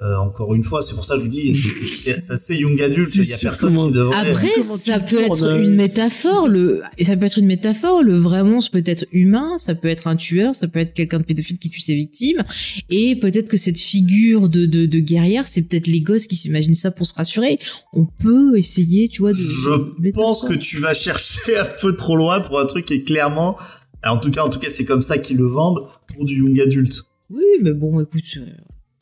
Euh, 0.00 0.14
encore 0.16 0.54
une 0.54 0.62
fois, 0.62 0.80
c'est 0.80 0.94
pour 0.94 1.04
ça 1.04 1.14
que 1.14 1.20
je 1.20 1.24
vous 1.24 1.30
dis, 1.30 1.54
c'est- 1.56 1.68
c'est 1.68 1.84
c'est- 1.86 2.20
c'est 2.20 2.32
assez 2.32 2.56
young 2.56 2.80
adulte. 2.80 3.08
C'est 3.08 3.22
Il 3.22 3.28
y 3.28 3.32
a 3.32 3.38
personne 3.38 3.70
comment- 3.74 3.88
qui 3.88 3.94
devrait. 3.94 4.16
Après, 4.30 4.60
ça 4.60 5.00
peut 5.00 5.18
être 5.20 5.42
euh, 5.42 5.60
une 5.62 5.74
métaphore. 5.74 6.46
Le, 6.46 6.82
et 6.98 7.04
ça 7.04 7.16
peut 7.16 7.26
être 7.26 7.38
une 7.38 7.46
métaphore. 7.46 8.04
Le 8.04 8.16
vrai 8.16 8.44
monstre 8.44 8.70
peut 8.70 8.82
être 8.86 9.06
humain, 9.10 9.58
ça 9.58 9.74
peut 9.74 9.88
être 9.88 10.06
un 10.06 10.14
tueur, 10.14 10.54
ça 10.54 10.68
peut 10.68 10.78
être 10.78 10.94
quelqu'un 10.94 11.18
de 11.18 11.24
pédophile 11.24 11.58
qui 11.58 11.68
tue 11.68 11.80
ses 11.80 11.96
victimes. 11.96 12.44
Et 12.90 13.16
peut-être 13.16 13.48
que 13.48 13.56
cette 13.56 13.78
figure 13.78 14.48
de, 14.48 14.66
de, 14.66 14.86
de 14.86 14.98
guerrière, 15.00 15.48
c'est 15.48 15.62
peut-être 15.62 15.88
les 15.88 16.00
gosses 16.00 16.28
qui 16.28 16.36
s'imaginent 16.36 16.74
ça 16.74 16.92
pour 16.92 17.04
se 17.06 17.14
rassurer. 17.14 17.58
On 17.92 18.04
peut 18.06 18.56
essayer, 18.56 19.08
tu 19.08 19.22
vois, 19.22 19.32
de. 19.32 19.36
Je 19.36 20.10
pense 20.12 20.42
que 20.42 20.54
tu 20.54 20.78
vas 20.78 20.94
chercher 20.94 21.58
un 21.58 21.66
peu 21.80 21.96
trop 21.96 22.14
loin 22.16 22.40
pour 22.40 22.60
un 22.60 22.66
truc 22.66 22.84
qui 22.84 22.94
est 22.94 23.02
clairement, 23.02 23.56
en 24.04 24.18
tout 24.18 24.30
cas, 24.30 24.42
en 24.44 24.48
tout 24.48 24.60
cas, 24.60 24.68
c'est 24.70 24.84
comme 24.84 25.02
ça 25.02 25.18
qu'ils 25.18 25.38
le 25.38 25.46
vendent 25.48 25.80
pour 26.14 26.24
du 26.24 26.36
young 26.38 26.60
adulte. 26.60 27.02
Oui, 27.30 27.42
mais 27.60 27.72
bon, 27.72 28.00
écoute, 28.00 28.22
euh, 28.36 28.46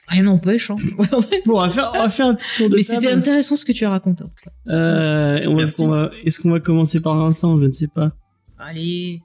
rien 0.08 0.22
n'empêche. 0.24 0.70
Hein. 0.70 0.76
Bon, 1.46 1.54
on 1.54 1.58
va 1.60 1.70
faire, 1.70 1.90
on 1.94 1.98
va 1.98 2.08
faire 2.10 2.26
un 2.26 2.34
petit 2.34 2.50
tour 2.56 2.70
de 2.70 2.76
mais 2.76 2.82
c'était 2.82 3.10
intéressant 3.12 3.56
ce 3.56 3.64
que 3.64 3.72
tu 3.72 3.84
as 3.84 3.90
raconté. 3.90 4.24
Euh, 4.68 5.38
va- 5.56 6.10
Est-ce 6.24 6.40
qu'on 6.40 6.50
va 6.50 6.60
commencer 6.60 7.00
par 7.00 7.16
Vincent 7.16 7.58
Je 7.58 7.66
ne 7.66 7.72
sais 7.72 7.88
pas. 7.88 8.12
Allez. 8.58 9.20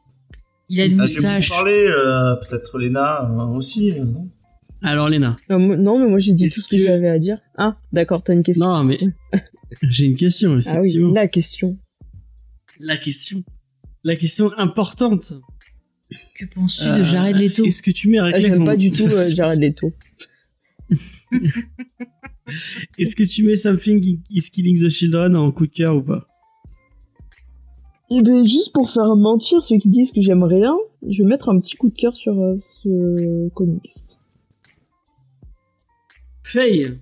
Il 0.70 0.80
a 0.80 0.86
une 0.86 0.91
Ah, 1.02 1.06
je 1.06 1.12
vais 1.14 1.16
moustache. 1.18 1.49
vous 1.49 1.53
parler, 1.56 1.86
euh, 1.88 2.36
peut-être 2.36 2.78
Léna 2.80 3.30
euh, 3.30 3.45
aussi. 3.58 3.91
euh, 3.91 4.03
non? 4.06 4.30
Alors, 4.84 5.10
Léna. 5.10 5.36
Non, 5.49 5.60
mais 5.99 6.08
moi 6.10 6.18
j'ai 6.20 6.34
dit 6.34 6.48
tout 6.49 6.62
ce 6.62 6.68
que, 6.68 6.76
que- 6.78 6.84
j'avais 6.84 7.10
à 7.10 7.20
dire. 7.20 7.38
Ah, 7.58 7.78
d'accord, 7.91 8.24
t'as 8.24 8.34
une 8.34 8.41
question. 8.44 8.66
Non, 8.68 8.84
mais 8.84 8.99
j'ai 9.84 10.06
une 10.06 10.16
question, 10.16 10.52
ah 10.52 10.56
oui, 10.56 10.90
effectivement. 10.90 11.14
la 11.14 11.28
question. 11.28 11.78
La 12.80 12.98
question. 12.98 13.44
La 14.03 14.16
question 14.16 14.52
importante. 14.58 15.34
Que 16.36 16.45
penses-tu 16.45 16.88
Euh, 16.90 16.91
de 16.98 17.03
Jared 17.03 17.38
Leto? 17.38 17.64
Est-ce 17.66 17.84
que 17.84 17.91
tu 17.91 18.10
mets 18.10 18.18
Ah, 18.20 18.32
J'aime 18.40 18.66
pas 18.66 18.76
du 18.76 18.90
tout 18.90 19.03
euh, 19.12 19.30
Jared 19.30 19.60
Leto. 19.62 19.94
Est-ce 22.98 23.16
que 23.16 23.24
tu 23.24 23.44
mets 23.44 23.56
Something 23.56 24.20
is 24.30 24.49
Killing 24.52 24.80
the 24.80 24.90
Children 24.90 25.36
en 25.36 25.52
coup 25.52 25.68
de 25.68 25.72
cœur 25.72 25.95
ou 25.95 26.02
pas? 26.02 26.28
Et 28.10 28.22
ben 28.22 28.45
juste 28.45 28.74
pour 28.74 28.91
faire 28.91 29.16
mentir 29.16 29.64
ceux 29.64 29.78
qui 29.78 29.88
disent 29.88 30.12
que 30.12 30.22
j'aime 30.22 30.44
rien, 30.44 30.76
je 31.08 31.24
vais 31.24 31.30
mettre 31.30 31.48
un 31.48 31.60
petit 31.60 31.78
coup 31.78 31.90
de 31.90 31.95
cœur 31.95 32.16
sur 32.16 32.38
euh, 32.38 32.56
ce 32.58 33.49
comics. 33.49 34.18
Faye. 36.44 36.99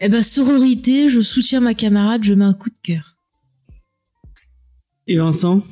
Eh 0.00 0.08
ben, 0.08 0.22
sororité, 0.22 1.08
je 1.08 1.20
soutiens 1.20 1.60
ma 1.60 1.74
camarade, 1.74 2.24
je 2.24 2.34
mets 2.34 2.44
un 2.44 2.54
coup 2.54 2.68
de 2.68 2.76
cœur. 2.82 3.16
Et 5.06 5.16
Vincent? 5.16 5.62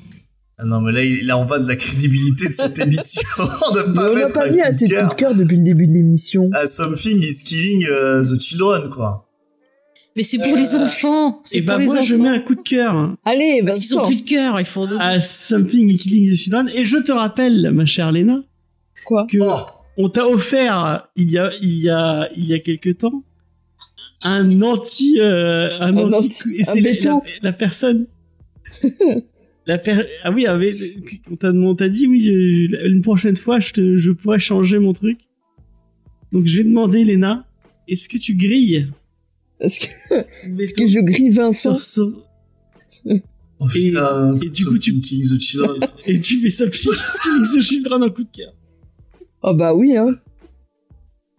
Ah 0.62 0.66
non, 0.66 0.81
mais 0.82 0.93
là, 0.93 1.01
là, 1.24 1.39
on 1.39 1.45
va 1.47 1.59
de 1.59 1.66
la 1.69 1.77
crédibilité 1.77 2.49
de 2.49 2.53
cette 2.53 2.78
émission. 2.87 3.23
de 3.39 3.89
Mais 3.89 3.95
pas 3.95 4.11
on 4.11 4.15
n'a 4.15 4.27
pas 4.28 4.51
mis 4.51 4.61
assez 4.61 4.87
de 4.87 4.91
coup 4.95 4.97
cœur 5.01 5.09
de 5.11 5.15
cœur 5.15 5.35
depuis 5.35 5.57
le 5.57 5.62
début 5.65 5.87
de 5.87 5.93
l'émission. 5.93 6.51
à 6.53 6.66
Something 6.66 7.16
is 7.23 7.43
Killing 7.45 7.87
euh, 7.91 8.23
the 8.24 8.39
Children, 8.41 8.91
quoi. 8.91 9.27
Mais 10.16 10.23
c'est 10.24 10.39
pour 10.39 10.57
les 10.57 10.74
enfants. 10.74 11.41
C'est 11.45 11.59
Et 11.59 11.62
pour 11.62 11.77
bah 11.77 11.78
les 11.78 11.87
moi 11.87 11.95
enfants. 11.97 12.05
je 12.05 12.15
mets 12.16 12.28
un 12.28 12.41
coup 12.41 12.57
de 12.57 12.61
cœur 12.62 13.16
Allez, 13.24 13.62
Parce 13.65 13.78
qu'ils 13.78 13.97
ont 13.97 14.05
plus 14.07 14.23
de 14.24 14.28
cœur, 14.28 14.59
il 14.59 14.66
faut. 14.66 14.87
à 14.99 15.20
Something 15.20 15.89
is 15.89 15.99
Killing 15.99 16.32
the 16.32 16.37
Children. 16.37 16.70
Et 16.74 16.85
je 16.85 16.99
te 16.99 17.12
rappelle, 17.12 17.70
ma 17.73 17.85
chère 17.87 18.11
Léna, 18.12 18.43
Quoi 19.07 19.27
que 19.31 19.39
Oh, 19.41 19.55
on 19.97 20.09
t'a 20.11 20.27
offert 20.27 21.09
il 21.16 21.31
y 21.31 21.39
a 21.39 21.51
il 21.62 21.78
y 21.81 21.89
a 21.91 22.28
il 22.37 22.45
y 22.45 22.55
a 22.55 22.59
quelque 22.59 22.91
temps 22.91 23.23
un 24.23 24.61
anti 24.62 25.19
euh, 25.20 25.70
un, 25.81 25.97
Un 25.97 26.12
anti 26.12 26.27
anti- 26.27 26.55
et 26.59 26.65
c'est 26.65 26.73
un 26.73 26.82
la, 26.82 26.91
béton. 26.93 27.23
la- 27.43 27.51
la 27.51 27.53
personne 27.53 28.07
la 29.66 29.78
per- 29.78 30.07
ah 30.24 30.31
oui 30.32 30.47
avec, 30.47 30.77
on 31.31 31.37
t'a 31.37 31.53
on 31.53 31.74
t'a 31.74 31.89
dit 31.89 32.07
oui 32.07 32.20
je- 32.20 32.87
une 32.87 33.03
prochaine 33.03 33.37
fois 33.37 33.59
je 33.59 33.73
te 33.73 33.97
je 33.97 34.11
pourrais 34.11 34.39
changer 34.39 34.78
mon 34.78 34.93
truc. 34.93 35.19
Donc 36.32 36.47
je 36.47 36.59
vais 36.59 36.65
demander 36.65 37.05
Léna 37.05 37.47
est-ce 37.89 38.09
que 38.09 38.19
tu 38.19 38.35
grilles? 38.35 38.89
Est-ce 39.61 39.81
que, 39.81 40.49
béton 40.49 40.82
que 40.82 40.87
je 40.89 41.01
grille 41.01 41.31
Vincent? 41.31 41.74
sur, 41.74 42.24
oh 43.59 43.69
Et- 43.74 43.89
putain, 43.89 44.39
et 44.41 44.49
du 44.49 44.65
coup, 44.65 44.78
tu- 44.78 44.99
Killing 45.01 45.28
the 45.37 45.41
Children. 45.41 45.81
et 46.07 46.20
tu 46.20 46.41
fais 46.41 46.49
ça 46.51 46.66
Killing 46.69 47.45
the 47.55 47.61
Children 47.61 48.03
en 48.05 48.11
coup 48.11 48.23
de 48.24 48.31
cœur. 48.35 48.55
Oh 49.43 49.53
bah 49.55 49.74
oui, 49.74 49.97
hein. 49.97 50.15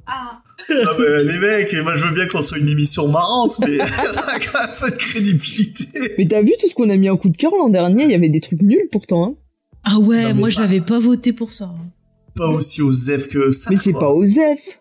Ah 0.05 0.40
bah, 0.69 1.21
les 1.23 1.37
mecs, 1.39 1.73
moi 1.83 1.95
je 1.95 2.05
veux 2.05 2.11
bien 2.13 2.27
qu'on 2.27 2.41
soit 2.41 2.57
une 2.57 2.67
émission 2.69 3.07
marrante, 3.07 3.59
mais 3.59 3.77
ça 4.13 4.25
a 4.27 4.39
quand 4.39 4.59
même 4.59 4.77
pas 4.79 4.89
de 4.89 4.95
crédibilité. 4.95 5.85
Mais 6.17 6.27
t'as 6.27 6.41
vu 6.41 6.51
tout 6.59 6.67
ce 6.69 6.75
qu'on 6.75 6.89
a 6.89 6.97
mis 6.97 7.09
en 7.09 7.17
coup 7.17 7.29
de 7.29 7.37
cœur 7.37 7.51
l'an 7.57 7.69
dernier? 7.69 8.03
Il 8.05 8.11
y 8.11 8.15
avait 8.15 8.29
des 8.29 8.41
trucs 8.41 8.61
nuls 8.61 8.87
pourtant, 8.91 9.25
hein. 9.25 9.35
Ah 9.83 9.97
ouais, 9.99 10.21
Non, 10.23 10.27
mais 10.29 10.33
moi 10.35 10.49
je 10.49 10.57
pas- 10.57 10.61
l'avais 10.63 10.81
pas 10.81 10.99
voté 10.99 11.33
pour 11.33 11.51
ça. 11.53 11.71
Pas 12.35 12.47
aussi 12.49 12.81
osef 12.81 13.27
que 13.29 13.51
ça. 13.51 13.69
Mais 13.71 13.77
c'est 13.83 13.93
pas 13.93 14.09
Osef. 14.11 14.79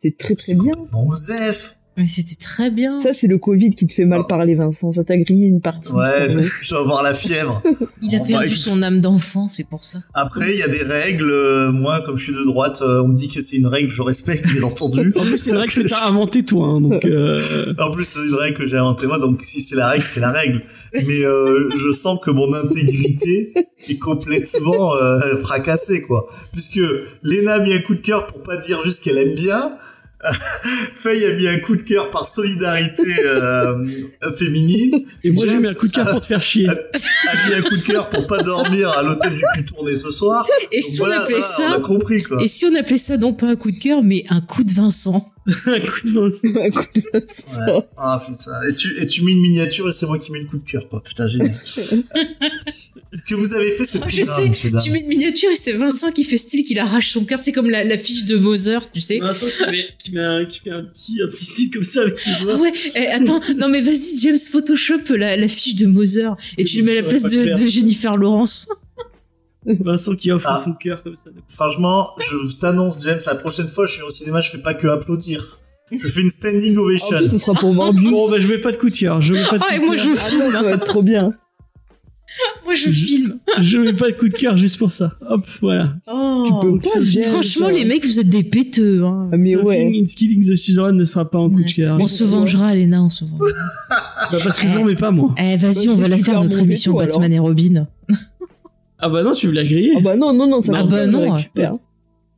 C'est 0.00 0.16
très 0.16 0.34
très 0.36 0.52
C'est 0.54 0.58
bien. 0.62 0.72
osef. 1.08 1.76
Mais 1.98 2.06
c'était 2.06 2.36
très 2.40 2.70
bien. 2.70 2.98
Ça, 3.02 3.12
c'est 3.12 3.26
le 3.26 3.38
Covid 3.38 3.74
qui 3.74 3.86
te 3.86 3.92
fait 3.92 4.04
mal 4.04 4.20
Oh. 4.20 4.24
parler, 4.24 4.54
Vincent. 4.54 4.92
Ça 4.92 5.02
t'a 5.02 5.16
grillé 5.16 5.46
une 5.48 5.60
partie. 5.60 5.90
Ouais, 5.92 6.28
je, 6.30 6.38
vais 6.38 6.76
avoir 6.80 7.02
la 7.02 7.12
fièvre. 7.12 7.60
Il 8.02 8.14
a 8.14 8.18
Oh, 8.18 8.22
bah, 8.22 8.26
perdu 8.28 8.46
écoute. 8.46 8.56
son 8.58 8.82
âme 8.84 9.00
d'enfant, 9.00 9.48
c'est 9.48 9.68
pour 9.68 9.82
ça. 9.84 9.98
Après, 10.14 10.52
il 10.52 10.58
y 10.58 10.62
a 10.62 10.68
des 10.68 10.82
règles. 10.84 11.28
euh, 11.28 11.72
moi, 11.72 12.00
comme 12.06 12.16
je 12.16 12.22
suis 12.24 12.32
de 12.32 12.44
droite, 12.44 12.80
euh, 12.82 13.02
on 13.02 13.08
me 13.08 13.14
dit 13.16 13.26
que 13.28 13.40
c'est 13.42 13.56
une 13.56 13.66
règle, 13.66 13.88
je 13.90 14.00
respecte, 14.02 14.46
bien 14.46 14.62
entendu. 14.64 15.12
en 15.16 15.20
plus 15.22 15.38
c'est 15.38 15.50
une 15.50 15.56
règle 15.56 15.72
que 15.72 15.88
t'as 15.88 16.06
inventé 16.06 16.44
toi 16.44 16.68
hein, 16.68 16.80
donc 16.80 17.04
euh... 17.04 17.74
En 17.78 17.90
plus, 17.90 18.04
c'est 18.04 18.20
une 18.28 18.34
règle 18.36 18.56
que 18.58 18.66
j'ai 18.66 18.76
inventée 18.76 19.06
moi, 19.08 19.18
donc 19.18 19.40
si 19.42 19.60
c'est 19.60 19.74
la 19.76 19.88
règle, 19.88 20.04
c'est 20.04 20.20
la 20.20 20.30
règle. 20.30 20.62
Mais 20.94 21.24
euh, 21.24 21.68
je 21.76 21.90
sens 21.90 22.20
que 22.24 22.30
mon 22.30 22.52
intégrité 22.54 23.52
est 23.88 23.98
complètement 23.98 24.94
euh, 24.96 25.36
fracassée, 25.36 26.02
quoi. 26.02 26.26
Puisque 26.52 26.80
Léna 27.24 27.54
a 27.54 27.58
mis 27.58 27.72
un 27.74 27.80
coup 27.80 27.94
de 27.96 28.00
cœur 28.00 28.26
pour 28.28 28.42
pas 28.44 28.56
dire 28.56 28.82
juste 28.84 29.02
qu'elle 29.02 29.18
aime 29.18 29.34
bien. 29.34 29.72
Faye 30.94 31.24
a 31.26 31.32
mis 31.36 31.46
un 31.46 31.58
coup 31.60 31.76
de 31.76 31.82
cœur 31.82 32.10
par 32.10 32.26
solidarité 32.26 33.02
euh, 33.24 33.78
féminine. 34.36 35.04
et 35.22 35.30
moi 35.30 35.46
j'ai 35.48 35.58
mis 35.58 35.68
un 35.68 35.74
coup 35.74 35.86
de 35.86 35.92
cœur 35.92 36.10
pour 36.10 36.20
te 36.20 36.26
faire 36.26 36.42
chier 36.42 36.68
a 36.68 36.74
mis 37.48 37.54
un 37.54 37.62
coup 37.62 37.76
de 37.76 37.82
cœur 37.82 38.08
pour 38.10 38.26
pas 38.26 38.42
dormir 38.42 38.90
à 38.90 39.02
l'hôtel 39.04 39.34
du 39.34 39.42
cul 39.54 39.64
tourné 39.64 39.94
ce 39.94 40.10
soir. 40.10 40.44
Et 40.72 40.80
Donc 40.80 40.90
si 40.90 40.96
voilà, 40.98 41.20
on 41.20 41.22
appelait 41.22 41.40
ça, 41.42 41.56
on 41.66 41.70
ça, 41.70 41.76
a 41.76 41.80
compris, 41.80 42.22
quoi. 42.24 42.42
et 42.42 42.48
si 42.48 42.66
on 42.66 42.74
appelait 42.74 42.98
ça 42.98 43.16
non 43.16 43.32
pas 43.32 43.46
un 43.46 43.56
coup 43.56 43.70
de 43.70 43.78
cœur, 43.78 44.02
mais 44.02 44.24
un 44.28 44.40
coup 44.40 44.64
de 44.64 44.72
Vincent 44.72 45.24
un 45.46 45.80
coup 45.80 46.00
de 46.04 46.10
Vincent 46.12 46.60
Un 46.60 46.70
coup 46.70 46.88
de- 46.94 47.76
Ouais. 47.76 47.86
Ah 47.96 48.20
putain. 48.26 48.52
Et 48.68 48.74
tu, 48.74 49.00
et 49.00 49.06
tu 49.06 49.22
mets 49.22 49.32
une 49.32 49.40
miniature 49.40 49.88
et 49.88 49.92
c'est 49.92 50.04
moi 50.06 50.18
qui 50.18 50.30
mets 50.32 50.40
le 50.40 50.46
coup 50.46 50.58
de 50.58 50.68
cœur, 50.68 50.88
quoi. 50.88 51.00
Putain, 51.02 51.26
génial. 51.26 51.54
Ce 53.12 53.24
que 53.24 53.34
vous 53.34 53.54
avez 53.54 53.70
fait, 53.70 53.84
c'est 53.86 53.98
Oh, 53.98 54.02
très 54.02 54.10
je 54.18 54.22
grave, 54.22 54.42
sais, 54.42 54.48
monsieur 54.50 54.70
Dame. 54.70 54.82
tu 54.84 54.90
mets 54.90 55.00
une 55.00 55.06
miniature 55.08 55.50
et 55.50 55.56
c'est 55.56 55.72
Vincent 55.72 56.12
qui 56.12 56.24
fait 56.24 56.36
style 56.36 56.62
qu'il 56.64 56.78
arrache 56.78 57.10
son 57.10 57.24
cœur. 57.24 57.38
C'est 57.38 57.52
comme 57.52 57.70
la, 57.70 57.82
la 57.84 57.96
fiche 57.96 58.24
de 58.26 58.36
Mother, 58.36 58.90
tu 58.92 59.00
sais. 59.00 59.18
Vincent 59.18 59.46
qui, 59.46 59.70
met, 59.70 59.84
qui, 60.04 60.12
met 60.12 60.20
un, 60.20 60.44
qui 60.44 60.60
fait 60.60 60.70
un 60.70 60.84
petit, 60.84 61.18
un 61.24 61.28
petit 61.28 61.44
site 61.46 61.72
comme 61.72 61.84
ça 61.84 62.02
avec 62.02 62.18
ses 62.20 62.30
Ah 62.38 62.42
doigts. 62.42 62.56
ouais, 62.60 62.72
eh, 62.96 63.06
attends, 63.06 63.40
non 63.56 63.68
mais 63.70 63.80
vas-y 63.80 64.18
James, 64.20 64.36
Photoshop 64.38 65.14
la, 65.16 65.36
la 65.38 65.48
fiche 65.48 65.74
de 65.76 65.86
Mother 65.86 66.36
et 66.58 66.64
tu 66.66 66.78
le 66.78 66.84
mets 66.84 66.98
à 66.98 67.02
la 67.02 67.08
place 67.08 67.22
de, 67.22 67.54
Jennifer 67.66 68.16
Lawrence. 68.16 68.68
Vincent 69.66 70.14
qui 70.14 70.30
offre 70.30 70.46
Ah. 70.50 70.58
son 70.62 70.72
cœur 70.74 71.02
comme 71.02 71.16
ça. 71.16 71.30
Franchement, 71.48 72.10
je 72.18 72.56
t'annonce, 72.58 72.96
James, 73.02 73.18
la 73.26 73.34
prochaine 73.36 73.68
fois, 73.68 73.86
je 73.86 73.94
suis 73.94 74.02
au 74.02 74.10
cinéma, 74.10 74.40
je 74.40 74.50
fais 74.50 74.58
pas 74.62 74.74
que 74.74 74.86
applaudir. 74.86 75.60
Je 75.90 76.06
fais 76.08 76.20
une 76.20 76.30
standing 76.30 76.76
En 76.76 76.80
ovation. 76.82 77.16
plus, 77.16 77.28
ce 77.30 77.38
sera 77.38 77.54
pour 77.54 77.72
Morbius. 77.74 78.10
Bon, 78.10 78.30
bah, 78.30 78.38
je 78.38 78.46
mets 78.46 78.58
pas 78.58 78.72
de 78.72 78.76
cœur. 78.76 79.20
Je 79.22 79.32
mets 79.32 79.44
pas 79.44 79.56
de 79.58 79.64
Ah, 79.66 79.76
et 79.76 79.78
moi 79.78 79.96
je 79.96 80.02
Ah 80.02 80.34
non, 80.38 80.52
ça 80.52 80.62
va 80.62 80.70
être 80.72 80.84
trop 80.84 81.02
bien. 81.02 81.32
Moi 82.64 82.74
je 82.74 82.90
filme. 82.90 83.38
Je 83.60 83.78
mets 83.78 83.92
pas 83.92 84.10
de 84.10 84.16
coup 84.16 84.28
de 84.28 84.34
cœur 84.34 84.56
juste 84.56 84.78
pour 84.78 84.92
ça. 84.92 85.12
Hop, 85.28 85.46
voilà. 85.60 85.94
Oh. 86.10 86.44
Tu 86.46 86.66
peux 86.66 86.78
pas, 86.78 87.04
James. 87.04 87.22
Franchement 87.24 87.68
les 87.68 87.84
mecs 87.84 88.04
vous 88.04 88.20
êtes 88.20 88.28
des 88.28 88.44
péteux. 88.44 89.04
Hein. 89.04 89.30
Ah, 89.32 89.36
mais 89.36 89.52
Something 89.52 89.66
ouais. 89.68 90.00
in 90.00 90.04
Killing 90.04 90.46
the 90.46 90.54
Children 90.56 90.96
ne 90.96 91.04
sera 91.04 91.30
pas 91.30 91.38
en 91.38 91.48
coup 91.50 91.62
de 91.62 91.70
cœur. 91.72 91.96
On 92.00 92.06
se 92.06 92.24
vengera 92.24 92.74
Léna, 92.74 93.02
on 93.02 93.10
se 93.10 93.24
vengera. 93.24 93.46
Bah, 94.30 94.36
parce 94.44 94.58
que 94.60 94.68
j'en 94.68 94.84
mets 94.84 94.94
pas 94.94 95.10
moi. 95.10 95.34
Eh 95.38 95.56
vas-y 95.56 95.86
Bah, 95.86 95.92
on 95.92 95.94
va 95.94 96.08
la 96.08 96.18
faire 96.18 96.42
notre 96.42 96.58
émission 96.60 96.92
veto, 96.96 97.12
Batman 97.18 97.32
et 97.32 97.38
Robin. 97.38 97.86
Ah 98.98 99.08
bah 99.08 99.22
non, 99.22 99.32
tu 99.32 99.46
veux 99.46 99.52
la 99.52 99.64
griller 99.64 99.94
Ah 99.96 100.00
bah 100.00 100.16
non, 100.16 100.32
non, 100.34 100.46
non, 100.48 100.60
ça 100.60 100.72
Ah 100.74 100.82
bah 100.84 101.06
je 101.06 101.10
non, 101.10 101.30
récupère. 101.32 101.74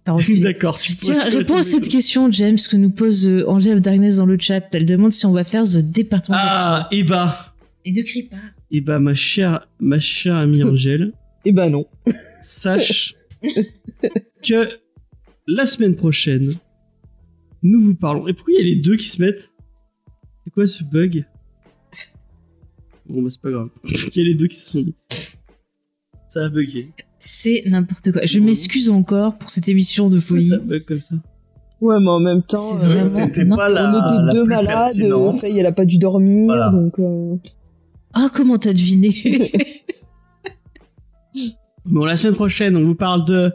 T'as 0.04 0.12
refusé. 0.12 0.44
D'accord, 0.52 0.78
tu 0.78 0.94
Tiens, 0.94 1.24
réponds 1.24 1.56
à 1.56 1.62
cette 1.62 1.88
question, 1.88 2.30
James, 2.30 2.58
que 2.70 2.76
nous 2.76 2.90
pose 2.90 3.26
euh, 3.26 3.48
Angèle 3.48 3.74
of 3.76 3.80
Darkness 3.80 4.16
dans 4.16 4.26
le 4.26 4.36
chat. 4.38 4.62
Elle 4.72 4.84
demande 4.86 5.12
si 5.12 5.24
on 5.26 5.32
va 5.32 5.42
faire 5.44 5.64
The 5.64 5.78
Département 5.78 6.36
Ah, 6.38 6.88
et 6.92 7.02
bah, 7.02 7.54
Et 7.84 7.92
ne 7.92 8.02
crie 8.02 8.24
pas. 8.24 8.36
Et 8.70 8.80
bah, 8.80 8.98
ma 8.98 9.14
chère, 9.14 9.66
ma 9.80 10.00
chère 10.00 10.36
amie 10.36 10.62
Angèle, 10.64 11.12
Eh 11.44 11.52
bah 11.52 11.68
non. 11.70 11.86
sache 12.42 13.14
que 14.42 14.68
la 15.46 15.66
semaine 15.66 15.96
prochaine, 15.96 16.50
nous 17.62 17.80
vous 17.80 17.94
parlons. 17.94 18.26
Et 18.28 18.32
pourquoi 18.32 18.54
il 18.54 18.58
y 18.58 18.60
a 18.60 18.74
les 18.74 18.80
deux 18.80 18.96
qui 18.96 19.08
se 19.08 19.20
mettent? 19.20 19.52
C'est 20.44 20.50
quoi 20.52 20.66
ce 20.66 20.84
bug? 20.84 21.24
Bon, 23.08 23.22
bah, 23.22 23.28
c'est 23.30 23.40
pas 23.40 23.50
grave. 23.50 23.68
Il 24.14 24.16
y 24.16 24.20
a 24.20 24.24
les 24.24 24.34
deux 24.34 24.46
qui 24.46 24.56
se 24.56 24.70
sont 24.70 24.78
mis. 24.82 24.94
Ça 26.28 26.44
a 26.44 26.48
bugué. 26.48 26.90
C'est 27.18 27.64
n'importe 27.66 28.12
quoi. 28.12 28.20
Je 28.24 28.38
m'excuse 28.38 28.88
encore 28.88 29.36
pour 29.36 29.50
cette 29.50 29.68
émission 29.68 30.08
de 30.10 30.20
folie. 30.20 30.44
ça 30.46 30.58
bug 30.58 30.84
comme 30.84 31.00
ça 31.00 31.16
Ouais, 31.80 31.98
mais 31.98 32.08
en 32.10 32.20
même 32.20 32.42
temps, 32.42 32.58
euh, 32.84 33.04
vraiment- 33.04 33.44
non. 33.46 33.56
pas 33.56 33.68
la, 33.68 33.84
on 33.86 33.88
était 33.88 34.26
la 34.26 34.32
deux 34.32 34.42
plus 34.44 34.48
malades. 34.50 35.40
Faye, 35.40 35.58
elle 35.58 35.66
a 35.66 35.72
pas 35.72 35.84
dû 35.86 35.98
dormir, 35.98 36.44
Voilà. 36.44 36.70
donc... 36.70 36.98
euh, 37.00 37.36
Ah, 38.12 38.28
comment 38.32 38.58
t'as 38.58 38.72
deviné? 38.72 39.14
Bon, 41.86 42.04
la 42.04 42.16
semaine 42.16 42.34
prochaine, 42.34 42.76
on 42.76 42.84
vous 42.84 42.94
parle 42.94 43.24
de 43.24 43.52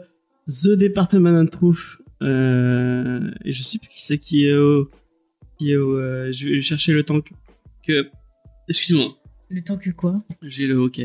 The 0.48 0.70
Department 0.76 1.44
of 1.44 1.50
Truth. 1.50 1.98
Euh, 2.22 3.30
et 3.44 3.52
je 3.52 3.62
sais 3.62 3.78
plus 3.78 3.88
qui 3.88 4.02
c'est 4.02 4.18
qui 4.18 4.46
est 4.46 4.56
au. 4.56 4.90
Qui 5.58 5.72
est 5.72 5.76
au 5.76 5.96
euh, 5.96 6.32
je 6.32 6.50
vais 6.50 6.62
chercher 6.62 6.92
le 6.92 7.02
temps 7.02 7.20
que. 7.20 7.32
que 7.86 8.10
Excuse-moi, 8.68 9.16
Le 9.48 9.62
temps 9.62 9.76
que 9.76 9.90
quoi? 9.90 10.22
J'ai 10.42 10.66
le 10.66 10.78
OK. 10.78 11.00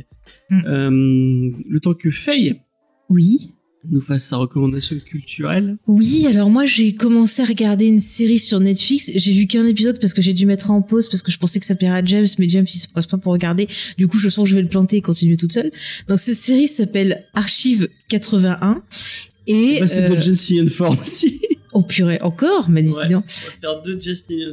Mm. 0.49 0.59
Euh, 0.65 1.51
le 1.69 1.79
temps 1.79 1.93
que 1.93 2.09
Faye 2.09 2.61
Oui. 3.07 3.53
Nous 3.89 4.01
fasse 4.01 4.25
sa 4.25 4.37
recommandation 4.37 4.95
culturelle. 4.99 5.77
Oui, 5.87 6.25
alors 6.27 6.49
moi 6.49 6.65
j'ai 6.65 6.93
commencé 6.93 7.41
à 7.41 7.45
regarder 7.45 7.85
une 7.85 7.99
série 7.99 8.39
sur 8.39 8.59
Netflix. 8.59 9.11
J'ai 9.15 9.31
vu 9.31 9.47
qu'un 9.47 9.65
épisode 9.65 9.99
parce 9.99 10.13
que 10.13 10.21
j'ai 10.21 10.33
dû 10.33 10.45
mettre 10.45 10.71
en 10.71 10.81
pause 10.81 11.09
parce 11.09 11.21
que 11.21 11.31
je 11.31 11.37
pensais 11.37 11.59
que 11.59 11.65
ça 11.65 11.75
plairait 11.75 11.99
à 11.99 12.05
James, 12.05 12.27
mais 12.39 12.47
James 12.49 12.65
il 12.71 12.79
se 12.79 12.87
presse 12.87 13.07
pas 13.07 13.17
pour 13.17 13.33
regarder. 13.33 13.67
Du 13.97 14.07
coup, 14.07 14.19
je 14.19 14.29
sens 14.29 14.43
que 14.43 14.49
je 14.49 14.55
vais 14.55 14.61
le 14.61 14.67
planter 14.67 14.97
et 14.97 15.01
continuer 15.01 15.37
toute 15.37 15.53
seule. 15.53 15.71
Donc 16.07 16.19
cette 16.19 16.35
série 16.35 16.67
s'appelle 16.67 17.25
Archive 17.33 17.89
81 18.09 18.83
et 19.47 19.77
Bah, 19.79 19.87
c'est 19.87 20.09
euh, 20.09 20.15
de 20.15 20.21
Jesse 20.21 20.53
Ford 20.69 20.97
aussi. 21.01 21.41
oh 21.73 21.81
purée 21.81 22.19
encore, 22.22 22.69
mais 22.69 22.84
décidément. 22.84 23.22
Va 23.22 23.69
faire 23.69 23.81
deux 23.84 23.99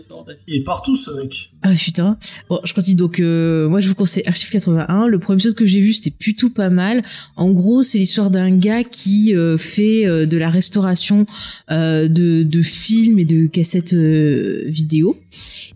Ford. 0.08 0.26
Il 0.46 0.56
est 0.56 0.60
partout, 0.60 0.96
ce 0.96 1.10
mec. 1.12 1.50
Ah 1.62 1.72
putain. 1.72 2.16
Bon, 2.48 2.60
je 2.64 2.72
continue. 2.72 2.96
Donc, 2.96 3.20
euh, 3.20 3.68
moi, 3.68 3.80
je 3.80 3.88
vous 3.88 3.94
conseille 3.94 4.22
Archive 4.26 4.50
81. 4.50 5.06
Le 5.06 5.18
premier 5.18 5.36
épisode 5.36 5.54
que 5.54 5.66
j'ai 5.66 5.80
vu, 5.80 5.92
c'était 5.92 6.10
plutôt 6.16 6.50
pas 6.50 6.70
mal. 6.70 7.02
En 7.36 7.50
gros, 7.50 7.82
c'est 7.82 7.98
l'histoire 7.98 8.30
d'un 8.30 8.50
gars 8.56 8.84
qui 8.84 9.34
euh, 9.34 9.58
fait 9.58 10.06
euh, 10.06 10.26
de 10.26 10.36
la 10.36 10.50
restauration 10.50 11.26
euh, 11.70 12.08
de, 12.08 12.42
de 12.42 12.62
films 12.62 13.18
et 13.18 13.24
de 13.24 13.46
cassettes 13.46 13.92
euh, 13.92 14.62
vidéo. 14.66 15.18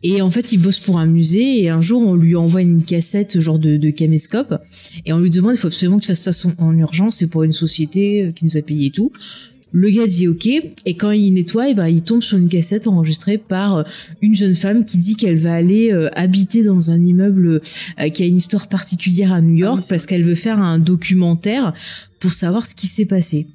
Et 0.02 0.23
en 0.23 0.31
fait, 0.31 0.52
il 0.52 0.59
bosse 0.59 0.81
pour 0.81 0.98
un 0.98 1.06
musée. 1.06 1.62
Et 1.62 1.69
un 1.69 1.81
jour, 1.81 2.02
on 2.06 2.14
lui 2.14 2.36
envoie 2.36 2.62
une 2.62 2.85
cassette, 2.85 3.40
genre 3.40 3.59
de, 3.59 3.77
de 3.77 3.90
caméscope. 3.90 4.55
Et 5.05 5.12
on 5.12 5.19
lui 5.19 5.31
demande, 5.31 5.55
il 5.55 5.59
faut 5.59 5.69
absolument 5.69 5.98
que 5.98 6.02
tu 6.02 6.09
fasses 6.09 6.31
ça 6.31 6.48
en 6.59 6.77
urgence. 6.77 7.16
C'est 7.16 7.27
pour 7.27 7.43
une 7.43 7.52
société 7.52 8.23
euh, 8.23 8.31
qui 8.31 8.44
nous 8.44 8.56
a 8.56 8.62
payé 8.62 8.86
et 8.86 8.90
tout. 8.90 9.12
Le 9.72 9.88
gars 9.88 10.06
dit 10.06 10.28
ok, 10.28 10.46
et 10.46 10.94
quand 10.96 11.10
il 11.10 11.32
nettoie, 11.32 11.70
eh 11.70 11.74
ben, 11.74 11.88
il 11.88 12.02
tombe 12.02 12.22
sur 12.22 12.36
une 12.36 12.48
cassette 12.48 12.86
enregistrée 12.86 13.38
par 13.38 13.78
euh, 13.78 13.82
une 14.20 14.36
jeune 14.36 14.54
femme 14.54 14.84
qui 14.84 14.98
dit 14.98 15.16
qu'elle 15.16 15.38
va 15.38 15.54
aller 15.54 15.90
euh, 15.90 16.10
habiter 16.14 16.62
dans 16.62 16.90
un 16.90 17.02
immeuble 17.02 17.60
euh, 18.00 18.08
qui 18.10 18.22
a 18.22 18.26
une 18.26 18.36
histoire 18.36 18.68
particulière 18.68 19.32
à 19.32 19.40
New 19.40 19.54
York 19.54 19.72
Ah 19.72 19.76
oui, 19.78 19.82
c'est 19.82 19.94
parce 19.94 20.06
qu'elle 20.06 20.24
veut 20.24 20.34
faire 20.34 20.58
un 20.58 20.78
documentaire 20.78 21.72
pour 22.22 22.32
savoir 22.32 22.64
ce 22.64 22.74
qui 22.76 22.86
s'est 22.86 23.04
passé. 23.04 23.48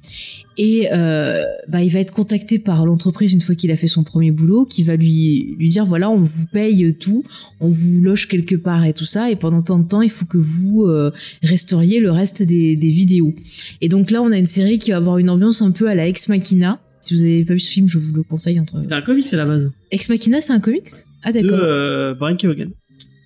Et 0.58 0.88
euh, 0.92 1.42
bah, 1.68 1.82
il 1.82 1.90
va 1.90 2.00
être 2.00 2.12
contacté 2.12 2.58
par 2.58 2.84
l'entreprise 2.84 3.32
une 3.32 3.40
fois 3.40 3.54
qu'il 3.54 3.70
a 3.70 3.76
fait 3.76 3.86
son 3.86 4.04
premier 4.04 4.30
boulot, 4.30 4.66
qui 4.66 4.82
va 4.82 4.94
lui 4.96 5.54
lui 5.58 5.68
dire 5.68 5.86
voilà 5.86 6.10
on 6.10 6.20
vous 6.20 6.46
paye 6.52 6.94
tout, 7.00 7.24
on 7.60 7.70
vous 7.70 8.02
loge 8.02 8.28
quelque 8.28 8.56
part 8.56 8.84
et 8.84 8.92
tout 8.92 9.06
ça, 9.06 9.30
et 9.30 9.36
pendant 9.36 9.62
tant 9.62 9.78
de 9.78 9.88
temps 9.88 10.02
il 10.02 10.10
faut 10.10 10.26
que 10.26 10.36
vous 10.36 10.84
euh, 10.84 11.10
restauriez 11.42 11.98
le 11.98 12.10
reste 12.10 12.42
des, 12.42 12.76
des 12.76 12.90
vidéos. 12.90 13.34
Et 13.80 13.88
donc 13.88 14.10
là 14.10 14.20
on 14.20 14.30
a 14.30 14.36
une 14.36 14.46
série 14.46 14.78
qui 14.78 14.90
va 14.90 14.98
avoir 14.98 15.16
une 15.18 15.30
ambiance 15.30 15.62
un 15.62 15.70
peu 15.70 15.88
à 15.88 15.94
la 15.94 16.06
Ex 16.06 16.28
Machina. 16.28 16.78
Si 17.00 17.14
vous 17.14 17.22
avez 17.22 17.44
pas 17.44 17.54
vu 17.54 17.60
ce 17.60 17.70
film, 17.70 17.88
je 17.88 17.96
vous 17.98 18.12
le 18.12 18.22
conseille 18.22 18.60
entre. 18.60 18.82
C'est 18.86 18.92
un 18.92 19.00
comics 19.00 19.32
à 19.32 19.36
la 19.36 19.46
base. 19.46 19.70
Ex 19.92 20.08
Machina, 20.10 20.40
c'est 20.40 20.52
un 20.52 20.60
comics? 20.60 20.88
Ah 21.22 21.32
De 21.32 21.40
d'accord. 21.40 21.58
euh, 21.62 22.14
Brian 22.14 22.36
Keoghan. 22.36 22.70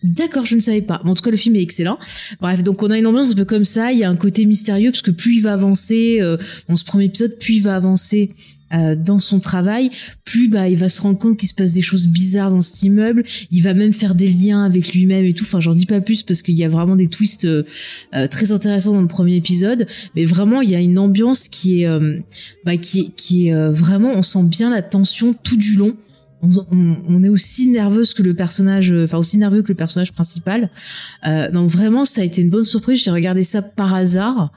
D'accord, 0.03 0.47
je 0.47 0.57
ne 0.57 0.61
savais 0.61 0.83
pas. 0.83 1.01
Mais 1.05 1.11
en 1.11 1.15
tout 1.15 1.23
cas, 1.23 1.31
le 1.31 1.37
film 1.37 1.57
est 1.57 1.63
excellent. 1.63 1.99
Bref, 2.41 2.63
donc 2.63 2.83
on 2.83 2.91
a 2.91 2.99
une 2.99 3.07
ambiance 3.07 3.31
un 3.31 3.35
peu 3.35 3.45
comme 3.45 3.65
ça. 3.65 3.93
Il 3.93 3.99
y 3.99 4.05
a 4.05 4.11
un 4.11 4.17
côté 4.17 4.45
mystérieux 4.45 4.91
parce 4.91 5.03
que 5.03 5.11
plus 5.13 5.37
il 5.37 5.43
va 5.43 5.53
avancer 5.53 6.19
euh, 6.21 6.37
dans 6.69 6.77
ce 6.77 6.85
premier 6.85 7.05
épisode, 7.05 7.39
plus 7.39 7.57
il 7.57 7.63
va 7.63 7.77
avancer 7.77 8.31
euh, 8.75 8.97
dans 8.97 9.19
son 9.19 9.39
travail, 9.39 9.91
plus 10.25 10.49
bah 10.49 10.69
il 10.69 10.77
va 10.79 10.89
se 10.89 11.03
rendre 11.03 11.19
compte 11.19 11.37
qu'il 11.37 11.49
se 11.49 11.55
passe 11.55 11.73
des 11.73 11.83
choses 11.83 12.09
bizarres 12.09 12.51
dans 12.51 12.63
cet 12.63 12.83
immeuble. 12.83 13.23
Il 13.51 13.63
va 13.63 13.75
même 13.75 13.93
faire 13.93 14.15
des 14.15 14.29
liens 14.29 14.65
avec 14.65 14.95
lui-même 14.95 15.25
et 15.25 15.35
tout. 15.35 15.45
Enfin, 15.45 15.61
j'en 15.61 15.75
dis 15.75 15.87
pas 15.87 16.01
plus 16.01 16.23
parce 16.23 16.43
qu'il 16.43 16.55
y 16.55 16.65
a 16.65 16.69
vraiment 16.69 16.97
des 16.97 17.09
twists 17.09 17.45
euh, 17.45 17.65
euh, 18.15 18.29
très 18.29 18.51
intéressants 18.51 18.95
dans 18.95 19.03
le 19.03 19.09
premier 19.09 19.37
épisode. 19.37 19.87
Mais 20.17 20.25
vraiment, 20.25 20.63
il 20.63 20.71
y 20.71 20.75
a 20.75 20.81
une 20.81 20.99
ambiance 20.99 21.49
qui 21.49 21.83
est, 21.83 21.87
euh, 21.87 22.19
bah, 22.65 22.77
qui 22.77 23.01
est, 23.01 23.15
qui 23.15 23.49
est 23.49 23.55
euh, 23.55 23.71
vraiment. 23.71 24.13
On 24.15 24.23
sent 24.23 24.45
bien 24.45 24.71
la 24.71 24.83
tension 24.83 25.35
tout 25.35 25.57
du 25.57 25.77
long 25.77 25.95
on, 26.43 26.97
on- 27.09 27.23
est 27.25 27.29
aussi 27.29 27.69
nerveuse 27.69 28.15
que 28.15 28.23
le 28.23 28.35
personnage, 28.35 28.91
euh, 28.91 29.05
enfin 29.05 29.19
aussi 29.19 29.39
nerveux 29.39 29.63
que 29.63 29.69
le 29.69 29.75
personnage 29.77 30.13
principal. 30.13 30.71
Euh, 31.27 31.51
donc 31.51 31.71
vraiment, 31.71 32.05
ça 32.05 32.21
a 32.21 32.25
été 32.25 32.43
une 32.43 32.51
bonne 32.51 32.65
surprise. 32.65 33.03
J'ai 33.03 33.11
regardé 33.11 33.45
ça 33.45 33.63
par 33.63 33.95
hasard 33.95 34.53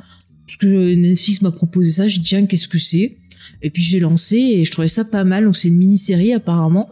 parce 0.47 0.57
que 0.57 0.95
Netflix 0.95 1.41
m'a 1.41 1.51
proposé 1.51 1.91
ça. 1.91 2.07
J'ai 2.07 2.19
dit 2.19 2.27
tiens, 2.29 2.45
qu'est-ce 2.45 2.67
que 2.67 2.79
c'est? 2.79 3.17
Et 3.65 3.71
puis 3.71 3.81
j'ai 3.81 3.99
lancé 3.99 4.37
et 4.37 4.63
je 4.63 4.69
trouvais 4.71 4.87
ça 4.87 5.03
pas 5.03 5.23
mal. 5.23 5.43
Donc 5.45 5.55
c'est 5.57 5.69
une 5.69 5.77
mini-série 5.77 6.33
apparemment. 6.33 6.87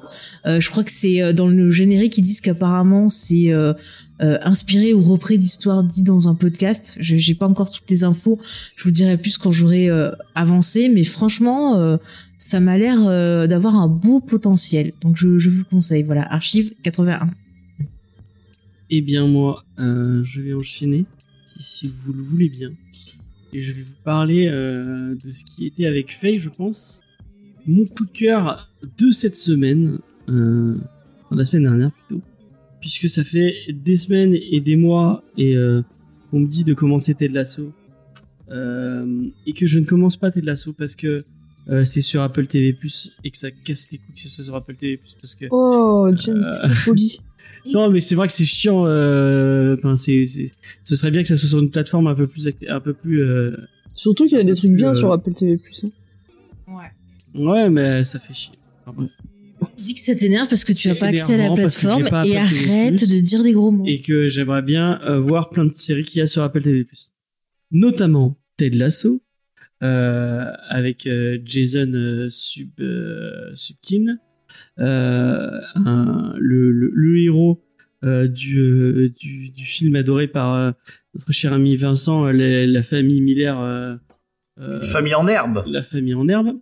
Euh, 0.47 0.59
je 0.59 0.71
crois 0.71 0.83
que 0.83 0.89
c'est 0.91 1.21
euh, 1.21 1.31
dans 1.31 1.47
le 1.47 1.69
générique 1.69 2.17
ils 2.17 2.23
disent 2.23 2.41
qu'apparemment 2.41 3.09
c'est 3.09 3.51
euh, 3.53 3.73
inspiré 4.19 4.91
ou 4.93 5.03
repris 5.03 5.37
d'histoires 5.37 5.83
dites 5.83 6.03
dans 6.07 6.27
un 6.29 6.33
podcast. 6.33 6.97
Je- 6.99 7.15
J'ai 7.17 7.35
pas 7.35 7.47
encore 7.47 7.69
toutes 7.69 7.87
les 7.91 8.03
infos. 8.05 8.39
Je 8.75 8.85
vous 8.85 8.91
dirai 8.91 9.17
plus 9.17 9.37
quand 9.37 9.51
j'aurai 9.51 9.87
avancé. 10.33 10.89
Mais 10.89 11.03
franchement, 11.03 11.97
ça 12.39 12.59
m'a 12.59 12.77
l'air 12.77 12.97
d'avoir 13.47 13.75
un 13.75 13.87
beau 13.89 14.19
potentiel. 14.21 14.93
Donc 15.01 15.15
je, 15.17 15.37
je 15.39 15.49
vous 15.51 15.65
conseille. 15.65 16.01
Voilà, 16.03 16.23
Archive 16.33 16.73
81. 16.83 17.29
Eh 18.89 19.01
bien 19.01 19.27
moi, 19.27 19.63
je 19.77 20.41
vais 20.41 20.53
enchaîner, 20.53 21.05
si 21.59 21.87
vous 21.87 22.13
le 22.13 22.21
voulez 22.23 22.49
bien. 22.49 22.71
Et 23.53 23.61
je 23.61 23.71
vais 23.71 23.83
vous 23.83 23.95
parler 24.03 24.47
euh, 24.47 25.15
de 25.15 25.31
ce 25.31 25.45
qui 25.45 25.67
était 25.67 25.85
avec 25.85 26.11
Faye, 26.11 26.39
je 26.39 26.49
pense. 26.49 27.01
Mon 27.67 27.85
coup 27.85 28.05
de 28.05 28.11
cœur 28.11 28.69
de 28.97 29.11
cette 29.11 29.35
semaine, 29.35 29.99
euh, 30.29 30.75
enfin, 31.25 31.35
la 31.35 31.45
semaine 31.45 31.63
dernière 31.63 31.91
plutôt. 31.91 32.21
Puisque 32.81 33.09
ça 33.09 33.23
fait 33.23 33.55
des 33.69 33.95
semaines 33.95 34.33
et 34.33 34.59
des 34.59 34.75
mois 34.75 35.23
et 35.37 35.55
euh, 35.55 35.81
on 36.33 36.39
me 36.39 36.47
dit 36.47 36.63
de 36.63 36.73
commencer 36.73 37.13
Ted 37.13 37.33
Lasso. 37.33 37.71
Euh, 38.51 39.27
et 39.45 39.53
que 39.53 39.67
je 39.67 39.79
ne 39.79 39.85
commence 39.85 40.17
pas 40.17 40.31
Ted 40.31 40.45
Lasso 40.45 40.73
parce 40.73 40.95
que 40.95 41.23
c'est 41.85 42.01
sur 42.01 42.21
Apple 42.21 42.45
TV+, 42.47 42.77
et 43.23 43.31
que 43.31 43.37
ça 43.37 43.49
casse 43.49 43.89
les 43.89 43.97
couilles 43.97 44.15
que 44.15 44.19
ce 44.19 44.27
soit 44.27 44.43
sur 44.43 44.53
Apple 44.53 44.75
TV+, 44.75 44.99
parce 45.21 45.33
que... 45.33 45.45
Oh, 45.49 46.11
James, 46.19 46.43
c'est 46.43 46.83
poli. 46.83 47.21
Non, 47.71 47.89
mais 47.89 48.01
c'est 48.01 48.15
vrai 48.15 48.27
que 48.27 48.33
c'est 48.33 48.45
chiant. 48.45 48.83
euh, 48.85 49.75
Enfin, 49.77 49.95
c'est, 49.95 50.25
ce 50.83 50.95
serait 50.95 51.11
bien 51.11 51.21
que 51.21 51.27
ça 51.27 51.37
soit 51.37 51.49
sur 51.49 51.59
une 51.59 51.69
plateforme 51.69 52.07
un 52.07 52.15
peu 52.15 52.27
plus, 52.27 52.47
act- 52.47 52.65
un 52.67 52.79
peu 52.79 52.93
plus. 52.93 53.21
euh, 53.23 53.55
Surtout 53.95 54.27
qu'il 54.27 54.37
y 54.37 54.41
a 54.41 54.43
des 54.43 54.55
trucs 54.55 54.71
bien 54.71 54.89
euh, 54.91 54.95
sur 54.95 55.11
Apple 55.11 55.33
TV+. 55.33 55.59
Hein. 55.83 55.87
Ouais. 56.67 57.41
Ouais, 57.41 57.69
mais 57.69 58.03
ça 58.03 58.19
fait 58.19 58.33
chier. 58.33 58.53
Enfin, 58.85 58.93
bref. 58.97 59.11
Dis 59.77 59.93
que 59.93 59.99
ça 60.01 60.13
t'énerve 60.13 60.49
parce 60.49 60.65
que 60.65 60.73
tu 60.73 60.89
n'as 60.89 60.95
pas 60.95 61.05
accès 61.07 61.35
à 61.35 61.37
la 61.37 61.51
plateforme 61.51 62.03
et 62.03 62.07
Apple 62.07 62.27
TV+. 62.27 62.37
arrête 62.37 63.09
de 63.09 63.19
dire 63.21 63.43
des 63.43 63.53
gros 63.53 63.71
mots. 63.71 63.85
Et 63.87 64.01
que 64.01 64.27
j'aimerais 64.27 64.61
bien 64.61 64.99
euh, 65.05 65.19
voir 65.21 65.49
plein 65.49 65.63
de 65.65 65.71
séries 65.73 66.03
qu'il 66.03 66.19
y 66.19 66.21
a 66.21 66.25
sur 66.27 66.43
Apple 66.43 66.61
TV+. 66.61 66.85
notamment 67.71 68.37
Ted 68.57 68.77
Lasso, 68.77 69.21
euh, 69.81 70.45
avec 70.67 71.07
euh, 71.07 71.37
Jason 71.45 71.91
euh, 71.93 72.27
Sub, 72.29 72.69
euh, 72.79 73.51
Subkin, 73.55 74.17
un- 74.77 76.33
le, 76.37 76.71
le- 76.71 76.91
le 76.93 77.17
héros 77.19 77.63
euh, 78.03 78.27
du, 78.27 78.59
euh, 78.59 79.09
du, 79.09 79.49
du 79.49 79.65
film 79.65 79.95
adoré 79.95 80.27
par 80.27 80.53
euh, 80.55 80.71
notre 81.15 81.31
cher 81.31 81.53
ami 81.53 81.75
Vincent, 81.77 82.25
euh, 82.27 82.31
la, 82.33 82.65
la 82.65 82.83
famille 82.83 83.21
Miller, 83.21 83.59
euh, 83.59 83.95
euh, 84.59 84.81
Famille 84.81 85.15
en 85.15 85.27
herbe. 85.27 85.63
la 85.67 85.83
famille 85.83 86.13
en 86.13 86.27
herbe. 86.27 86.59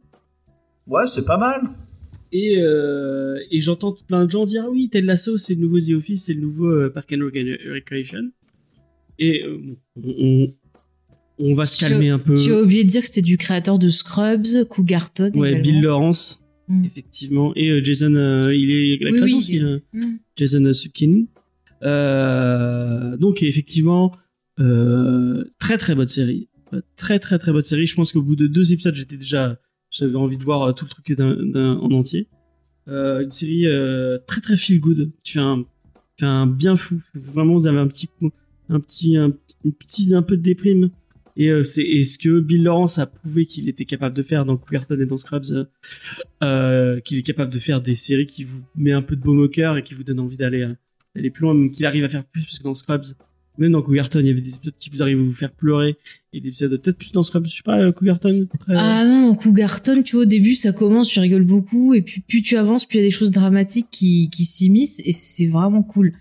Ouais, 0.87 1.07
c'est 1.07 1.25
pas 1.25 1.37
mal. 1.37 1.61
Et, 2.33 2.55
euh, 2.59 3.37
et 3.51 3.59
j'entends 3.61 3.95
plein 4.07 4.25
de 4.25 4.29
gens 4.31 4.45
dire 4.45 4.63
ah 4.67 4.69
oui, 4.69 4.89
Ted 4.89 5.05
Lasso, 5.05 5.37
c'est 5.37 5.55
le 5.55 5.61
nouveau 5.61 5.79
The 5.79 5.91
Office, 5.91 6.25
c'est 6.25 6.33
le 6.33 6.41
nouveau 6.41 6.67
euh, 6.69 6.89
Park 6.89 7.11
and 7.13 7.25
Rec- 7.25 7.59
Recreation. 7.73 8.31
Et 9.19 9.43
euh, 9.45 9.57
on, 10.01 10.53
on, 11.39 11.53
va 11.55 11.65
se 11.65 11.79
calmer 11.79 12.09
un 12.09 12.19
peu. 12.19 12.35
Tu 12.37 12.53
as 12.53 12.61
oublié 12.61 12.83
de 12.85 12.89
dire 12.89 13.01
que 13.01 13.07
c'était 13.07 13.21
du 13.21 13.37
créateur 13.37 13.79
de 13.79 13.89
Scrubs, 13.89 14.65
Cougarton. 14.69 15.31
Ouais, 15.35 15.49
également. 15.49 15.61
Bill 15.63 15.81
Lawrence, 15.81 16.40
Mm. 16.71 16.85
effectivement. 16.85 17.51
Et 17.55 17.69
euh, 17.69 17.83
Jason, 17.83 18.13
euh, 18.15 18.55
il 18.55 18.71
est 18.71 19.03
la 19.03 19.11
création 19.11 19.37
oui, 19.37 19.43
aussi, 19.43 19.59
euh, 19.59 19.79
Mm. 19.93 20.17
Jason 20.37 20.73
Sukin. 20.73 21.25
Euh, 21.83 23.17
donc 23.17 23.43
effectivement, 23.43 24.11
très 24.57 25.77
très 25.77 25.95
bonne 25.95 26.07
série. 26.09 26.47
Très 26.95 27.19
très 27.19 27.37
très 27.37 27.51
bonne 27.51 27.63
série. 27.63 27.85
Je 27.85 27.95
pense 27.95 28.13
qu'au 28.13 28.21
bout 28.21 28.35
de 28.35 28.47
deux 28.47 28.71
épisodes, 28.71 28.93
j'étais 28.93 29.17
déjà, 29.17 29.59
j'avais 29.89 30.15
envie 30.15 30.37
de 30.37 30.43
voir 30.43 30.73
tout 30.75 30.85
le 30.85 30.89
truc 30.89 31.19
en 31.19 31.91
entier. 31.91 32.27
Euh, 32.87 33.21
une 33.21 33.31
série 33.31 33.67
euh, 33.67 34.17
très 34.27 34.41
très 34.41 34.57
feel 34.57 34.79
good 34.79 35.11
qui 35.23 35.33
fait 35.33 35.39
un, 35.39 35.65
fait 36.17 36.25
un 36.25 36.47
bien 36.47 36.75
fou. 36.75 37.01
Vraiment, 37.13 37.53
vous 37.53 37.67
avez 37.67 37.79
un 37.79 37.87
petit 37.87 38.07
coup, 38.07 38.31
un 38.69 38.79
petit, 38.79 39.17
un, 39.17 39.33
une 39.63 39.73
petit, 39.73 40.13
un 40.13 40.21
peu 40.21 40.37
de 40.37 40.41
déprime. 40.41 40.89
Et 41.37 41.49
euh, 41.49 41.63
c'est 41.63 42.03
ce 42.03 42.17
que 42.17 42.39
Bill 42.39 42.63
Lawrence 42.63 42.99
a 42.99 43.05
prouvé 43.05 43.45
qu'il 43.45 43.69
était 43.69 43.85
capable 43.85 44.15
de 44.15 44.21
faire 44.21 44.45
dans 44.45 44.57
Cougarton 44.57 44.99
et 44.99 45.05
dans 45.05 45.17
Scrubs, 45.17 45.45
euh, 45.51 45.65
euh, 46.43 46.99
qu'il 46.99 47.17
est 47.17 47.23
capable 47.23 47.53
de 47.53 47.59
faire 47.59 47.81
des 47.81 47.95
séries 47.95 48.25
qui 48.25 48.43
vous 48.43 48.61
met 48.75 48.91
un 48.91 49.01
peu 49.01 49.15
de 49.15 49.21
baume 49.21 49.39
au 49.39 49.47
cœur 49.47 49.77
et 49.77 49.83
qui 49.83 49.93
vous 49.93 50.03
donne 50.03 50.19
envie 50.19 50.37
d'aller 50.37 50.63
euh, 50.63 50.73
d'aller 51.15 51.29
plus 51.29 51.43
loin, 51.43 51.53
même 51.53 51.71
qu'il 51.71 51.85
arrive 51.85 52.03
à 52.03 52.09
faire 52.09 52.23
plus, 52.23 52.43
parce 52.43 52.57
que 52.59 52.63
dans 52.63 52.73
Scrubs, 52.73 53.03
même 53.57 53.73
dans 53.73 53.81
Cougarton, 53.81 54.19
il 54.19 54.27
y 54.27 54.29
avait 54.29 54.39
des 54.39 54.55
épisodes 54.55 54.75
qui 54.79 54.89
vous 54.89 55.01
arrivent 55.01 55.19
à 55.19 55.23
vous 55.23 55.33
faire 55.33 55.51
pleurer, 55.51 55.97
et 56.31 56.39
des 56.39 56.47
épisodes 56.47 56.71
peut-être 56.81 56.97
plus 56.97 57.11
dans 57.11 57.21
Scrubs, 57.21 57.45
je 57.47 57.55
sais 57.57 57.63
pas, 57.63 57.91
Cougarton. 57.91 58.47
Ah 58.69 59.03
non, 59.05 59.27
dans 59.27 59.35
Cougarton, 59.35 60.03
tu 60.03 60.15
vois, 60.15 60.23
au 60.23 60.27
début, 60.27 60.53
ça 60.53 60.71
commence, 60.71 61.09
tu 61.09 61.19
rigoles 61.19 61.43
beaucoup, 61.43 61.93
et 61.93 62.01
puis 62.01 62.21
plus 62.21 62.41
tu 62.41 62.55
avances, 62.55 62.85
plus 62.85 62.97
il 62.97 63.01
y 63.01 63.03
a 63.03 63.07
des 63.07 63.11
choses 63.11 63.31
dramatiques 63.31 63.87
qui, 63.91 64.29
qui 64.29 64.45
s'immiscent, 64.45 65.01
et 65.05 65.11
c'est 65.11 65.47
vraiment 65.47 65.83
cool. 65.83 66.13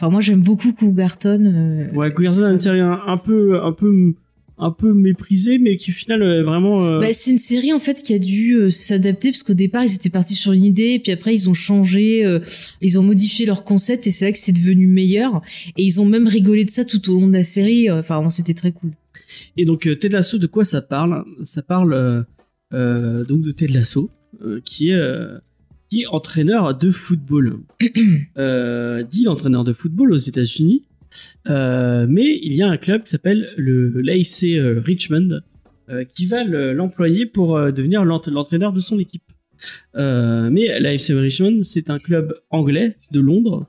Enfin, 0.00 0.10
moi, 0.10 0.22
j'aime 0.22 0.42
beaucoup 0.42 0.72
Cougarton. 0.72 1.44
euh, 1.44 1.90
ouais, 1.92 2.10
Cougarton 2.14 2.44
a 2.44 2.52
une 2.52 2.60
série 2.60 2.80
un, 2.80 3.00
un 3.06 3.18
peu, 3.18 3.62
un 3.62 3.72
peu, 3.72 4.14
un 4.60 4.70
peu 4.70 4.92
méprisée, 4.92 5.58
mais 5.58 5.76
qui 5.76 5.90
au 5.90 5.94
final 5.94 6.22
est 6.22 6.42
vraiment. 6.42 6.84
euh, 6.86 7.00
Bah, 7.00 7.12
c'est 7.12 7.30
une 7.30 7.38
série 7.38 7.72
en 7.72 7.78
fait 7.78 8.02
qui 8.02 8.12
a 8.14 8.18
dû 8.18 8.54
euh, 8.54 8.70
s'adapter 8.70 9.30
parce 9.30 9.42
qu'au 9.42 9.54
départ 9.54 9.84
ils 9.84 9.94
étaient 9.94 10.10
partis 10.10 10.34
sur 10.34 10.52
une 10.52 10.64
idée 10.64 10.94
et 10.94 10.98
puis 10.98 11.12
après 11.12 11.34
ils 11.34 11.48
ont 11.48 11.54
changé, 11.54 12.24
euh, 12.24 12.40
ils 12.80 12.98
ont 12.98 13.02
modifié 13.02 13.46
leur 13.46 13.64
concept 13.64 14.06
et 14.06 14.10
c'est 14.10 14.24
là 14.26 14.32
que 14.32 14.38
c'est 14.38 14.52
devenu 14.52 14.86
meilleur 14.86 15.40
et 15.76 15.82
ils 15.84 16.00
ont 16.00 16.06
même 16.06 16.26
rigolé 16.26 16.64
de 16.64 16.70
ça 16.70 16.84
tout 16.84 17.10
au 17.10 17.20
long 17.20 17.28
de 17.28 17.32
la 17.32 17.44
série. 17.44 17.88
euh, 17.88 18.00
Enfin 18.00 18.14
vraiment, 18.16 18.30
c'était 18.30 18.54
très 18.54 18.72
cool. 18.72 18.90
Et 19.56 19.64
donc 19.64 19.86
euh, 19.86 19.94
Ted 19.96 20.14
Lasso, 20.14 20.38
de 20.38 20.46
quoi 20.46 20.64
ça 20.64 20.82
parle? 20.82 21.24
Ça 21.42 21.62
parle 21.62 21.92
euh, 21.94 22.22
euh, 22.74 23.24
donc 23.24 23.42
de 23.42 23.52
Ted 23.52 23.72
Lasso, 23.72 24.10
euh, 24.44 24.60
qui 24.64 24.90
est 24.90 24.94
euh, 24.94 25.36
qui 25.88 26.02
est 26.02 26.06
entraîneur 26.06 26.76
de 26.76 26.90
football. 26.90 27.60
euh, 28.38 29.02
dit 29.02 29.24
l'entraîneur 29.24 29.64
de 29.64 29.72
football 29.72 30.12
aux 30.12 30.16
États-Unis. 30.16 30.84
Euh, 31.48 32.06
mais 32.08 32.38
il 32.42 32.52
y 32.52 32.62
a 32.62 32.68
un 32.68 32.76
club 32.76 33.02
qui 33.04 33.10
s'appelle 33.10 33.50
le 33.56 34.00
l'AIC 34.00 34.44
euh, 34.58 34.80
Richmond 34.84 35.40
euh, 35.90 36.04
qui 36.04 36.26
va 36.26 36.44
le- 36.44 36.72
l'employer 36.74 37.24
pour 37.26 37.58
devenir 37.72 38.04
l'ent- 38.04 38.20
l'entraîneur 38.26 38.72
de 38.72 38.80
son 38.80 38.98
équipe. 38.98 39.22
Mais 39.96 40.78
l'AIC 40.80 41.06
Richmond, 41.08 41.62
c'est 41.62 41.90
un 41.90 41.98
club 41.98 42.34
anglais 42.50 42.94
de 43.10 43.20
Londres. 43.20 43.66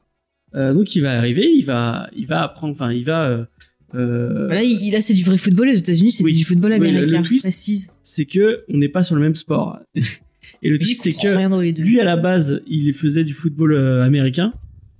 Donc 0.53 0.95
il 0.95 1.01
va 1.01 1.17
arriver, 1.17 1.47
il 1.51 1.63
va, 1.65 2.09
il 2.15 2.25
va 2.25 2.43
apprendre, 2.43 2.73
enfin 2.73 2.91
il 2.91 3.03
va 3.05 3.47
euh, 3.95 4.49
il, 4.61 4.91
là 4.91 5.01
c'est 5.01 5.13
du 5.13 5.23
vrai 5.23 5.37
football 5.37 5.69
aux 5.69 5.73
États-Unis, 5.73 6.11
c'est 6.11 6.23
Oui. 6.23 6.35
du 6.35 6.43
football 6.43 6.71
Oui, 6.73 6.79
le- 6.79 6.85
américain. 6.87 7.21
le 7.21 7.27
twist, 7.27 7.91
c'est 8.03 8.25
que 8.25 8.63
on 8.67 8.77
n'est 8.77 8.89
pas 8.89 9.03
sur 9.03 9.15
le 9.15 9.21
même 9.21 9.35
sport. 9.35 9.79
Et 10.61 10.69
le 10.69 10.77
Mais 10.77 10.83
truc, 10.83 10.95
c'est 10.97 11.13
que 11.13 11.81
lui, 11.81 12.01
à 12.01 12.03
la 12.03 12.17
base, 12.17 12.61
il 12.67 12.91
faisait 12.93 13.23
du 13.23 13.33
football 13.33 13.77
américain, 14.03 14.53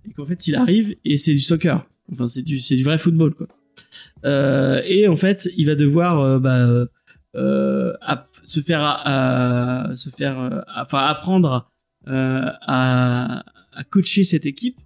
et 0.07 0.13
qu'en 0.13 0.25
fait, 0.25 0.47
il 0.47 0.55
arrive 0.55 0.95
et 1.03 1.17
c'est 1.17 1.33
du 1.33 1.41
soccer. 1.41 1.85
Enfin, 2.11 2.27
c'est 2.27 2.41
du, 2.41 2.83
vrai 2.83 2.97
football, 2.97 3.33
quoi. 3.33 3.47
Euh, 4.25 4.81
et 4.85 5.07
en 5.07 5.15
fait, 5.15 5.49
il 5.55 5.65
va 5.65 5.75
devoir, 5.75 6.19
euh, 6.19 6.39
bah, 6.39 6.85
euh, 7.35 7.93
se 8.45 8.59
faire, 8.59 8.81
à, 8.83 9.91
se 9.95 10.09
faire, 10.09 10.39
euh, 10.39 10.61
enfin, 10.75 10.99
apprendre 10.99 11.69
euh, 12.07 12.41
à, 12.61 13.45
coacher 13.91 14.23
cette 14.23 14.47
équipe, 14.47 14.77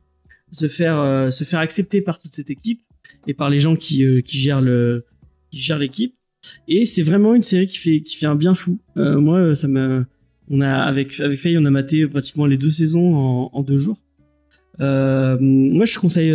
se 0.51 0.67
faire, 0.67 1.31
se 1.31 1.43
faire 1.45 1.59
accepter 1.59 2.01
par 2.01 2.21
toute 2.21 2.33
cette 2.33 2.49
équipe 2.49 2.81
et 3.27 3.33
par 3.33 3.49
les 3.49 3.59
gens 3.59 3.75
qui, 3.75 4.05
qui 4.23 4.37
gèrent 4.37 4.61
le, 4.61 5.05
qui 5.51 5.59
gèrent 5.59 5.79
l'équipe. 5.79 6.15
Et 6.67 6.85
c'est 6.85 7.01
vraiment 7.01 7.33
une 7.33 7.43
série 7.43 7.67
qui 7.67 7.77
fait, 7.77 8.01
qui 8.01 8.17
fait 8.17 8.25
un 8.25 8.35
bien 8.35 8.53
fou. 8.53 8.77
Moi, 8.95 9.55
ça 9.55 9.67
m'a, 9.67 10.05
on 10.49 10.59
a 10.59 10.69
avec 10.69 11.19
avec 11.21 11.39
Faye, 11.39 11.57
on 11.57 11.65
a 11.65 11.71
maté 11.71 12.05
pratiquement 12.05 12.45
les 12.45 12.57
deux 12.57 12.69
saisons 12.69 13.15
en, 13.15 13.49
en 13.53 13.63
deux 13.63 13.77
jours. 13.77 14.03
Moi, 14.79 15.85
je 15.85 15.97
conseille, 15.97 16.33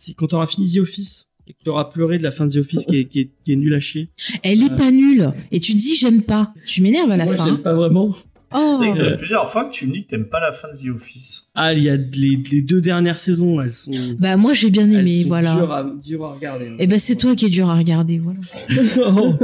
si 0.00 0.14
quand 0.14 0.28
t'auras 0.28 0.46
fini 0.46 0.70
The 0.72 0.78
Office 0.78 1.28
et 1.48 1.52
que 1.52 1.58
t'auras 1.64 1.84
pleuré 1.86 2.18
de 2.18 2.22
la 2.22 2.30
fin 2.30 2.46
de 2.46 2.52
The 2.52 2.56
Office 2.58 2.86
qui 2.86 2.96
est, 2.98 3.04
qui 3.06 3.20
est, 3.20 3.30
qui 3.44 3.52
est 3.52 3.56
nul 3.56 3.74
à 3.74 3.80
chier. 3.80 4.08
Elle 4.42 4.62
est 4.62 4.70
Euh. 4.72 4.76
pas 4.76 4.90
nulle 4.90 5.30
et 5.52 5.60
tu 5.60 5.72
dis 5.74 5.96
j'aime 5.96 6.22
pas. 6.22 6.52
Tu 6.66 6.80
m'énerves 6.82 7.10
à 7.10 7.16
la 7.16 7.24
Moi, 7.24 7.34
fin. 7.36 7.44
j'aime 7.46 7.58
pas 7.62 7.74
vraiment. 7.74 8.14
Oh. 8.52 8.70
C'est 8.72 8.78
vrai 8.78 8.90
que 8.90 8.96
ça 8.96 9.04
fait 9.10 9.16
plusieurs 9.16 9.48
fois 9.48 9.64
que 9.66 9.72
tu 9.72 9.86
me 9.86 9.92
dis 9.92 10.02
que 10.02 10.08
t'aimes 10.08 10.28
pas 10.28 10.40
la 10.40 10.50
fin 10.50 10.66
de 10.66 10.76
The 10.76 10.92
Office. 10.92 11.44
Ah, 11.54 11.72
il 11.72 11.84
y 11.84 11.88
a 11.88 11.94
les, 11.96 12.36
les 12.50 12.62
deux 12.62 12.80
dernières 12.80 13.20
saisons, 13.20 13.60
elles 13.60 13.72
sont. 13.72 13.92
Bah 14.18 14.36
moi 14.36 14.54
j'ai 14.54 14.70
bien 14.70 14.90
elles 14.90 15.00
aimé, 15.06 15.22
sont 15.22 15.28
voilà. 15.28 15.54
dures 15.54 15.72
à, 15.72 15.84
dures 16.04 16.24
à 16.24 16.32
regarder. 16.34 16.66
hein. 16.68 16.76
Et 16.80 16.88
ben 16.88 16.98
c'est 16.98 17.14
toi 17.14 17.36
qui 17.36 17.46
es 17.46 17.48
dur 17.48 17.70
à 17.70 17.76
regarder, 17.76 18.18
voilà. 18.18 18.40
Oh, 19.06 19.34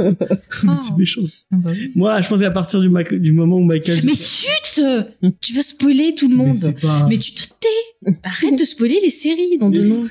c'est 0.73 0.97
méchant. 0.97 1.21
Ah 1.53 1.55
bah 1.57 1.69
oui. 1.73 1.91
Moi, 1.95 2.19
je 2.21 2.27
pense 2.27 2.41
qu'à 2.41 2.51
partir 2.51 2.81
du, 2.81 2.89
Mac- 2.89 3.13
du 3.13 3.31
moment 3.31 3.57
où 3.57 3.63
Michael. 3.63 3.99
Mais 4.03 4.13
chut 4.15 4.81
Tu 5.41 5.53
vas 5.53 5.63
spoiler 5.63 6.13
tout 6.13 6.27
le 6.29 6.35
monde. 6.35 6.57
pas- 6.81 7.07
Mais 7.09 7.17
tu 7.17 7.31
te 7.31 7.43
tais 7.43 8.11
Arrête 8.23 8.59
de 8.59 8.63
spoiler 8.65 8.99
les 9.01 9.09
séries 9.09 9.57
dans 9.57 9.69
de 9.69 9.81
Mais- 9.81 9.87
nom. 9.87 10.05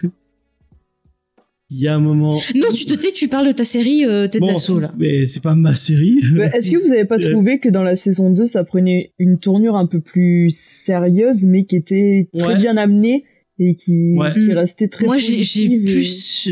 Il 1.71 1.81
y 1.81 1.89
a 1.89 1.95
un 1.97 2.01
moment. 2.01 2.35
Non, 2.55 2.69
tu 2.73 2.85
te 2.85 2.95
tais, 2.95 3.11
tu 3.11 3.27
parles 3.27 3.49
de 3.49 3.53
ta 3.53 3.65
série 3.65 4.05
euh, 4.05 4.29
Tête 4.29 4.41
Bon, 4.41 4.47
d'assaut 4.53 4.79
là. 4.79 4.93
Mais 4.99 5.27
c'est 5.27 5.43
pas 5.43 5.55
ma 5.57 5.75
série. 5.75 6.21
Est-ce 6.55 6.71
que 6.71 6.77
vous 6.77 6.93
avez 6.93 7.05
pas 7.05 7.17
Euh. 7.17 7.31
trouvé 7.33 7.59
que 7.59 7.69
dans 7.69 7.83
la 7.83 7.97
saison 7.97 8.31
2, 8.31 8.47
ça 8.47 8.63
prenait 8.63 9.13
une 9.19 9.39
tournure 9.41 9.75
un 9.77 9.87
peu 9.87 10.01
plus 10.01 10.51
sérieuse, 10.57 11.45
mais 11.45 11.65
qui 11.65 11.75
était 11.77 12.29
très 12.39 12.49
Ouais. 12.49 12.57
bien 12.57 12.77
amenée 12.77 13.25
et 13.59 13.75
qui, 13.75 14.15
Ouais. 14.17 14.33
qui 14.33 14.49
Mm. 14.51 14.53
restait 14.53 14.87
très 14.89 15.07
Moi 15.07 15.19
j'ai 15.19 15.41
et- 15.41 15.85
plus... 15.85 16.51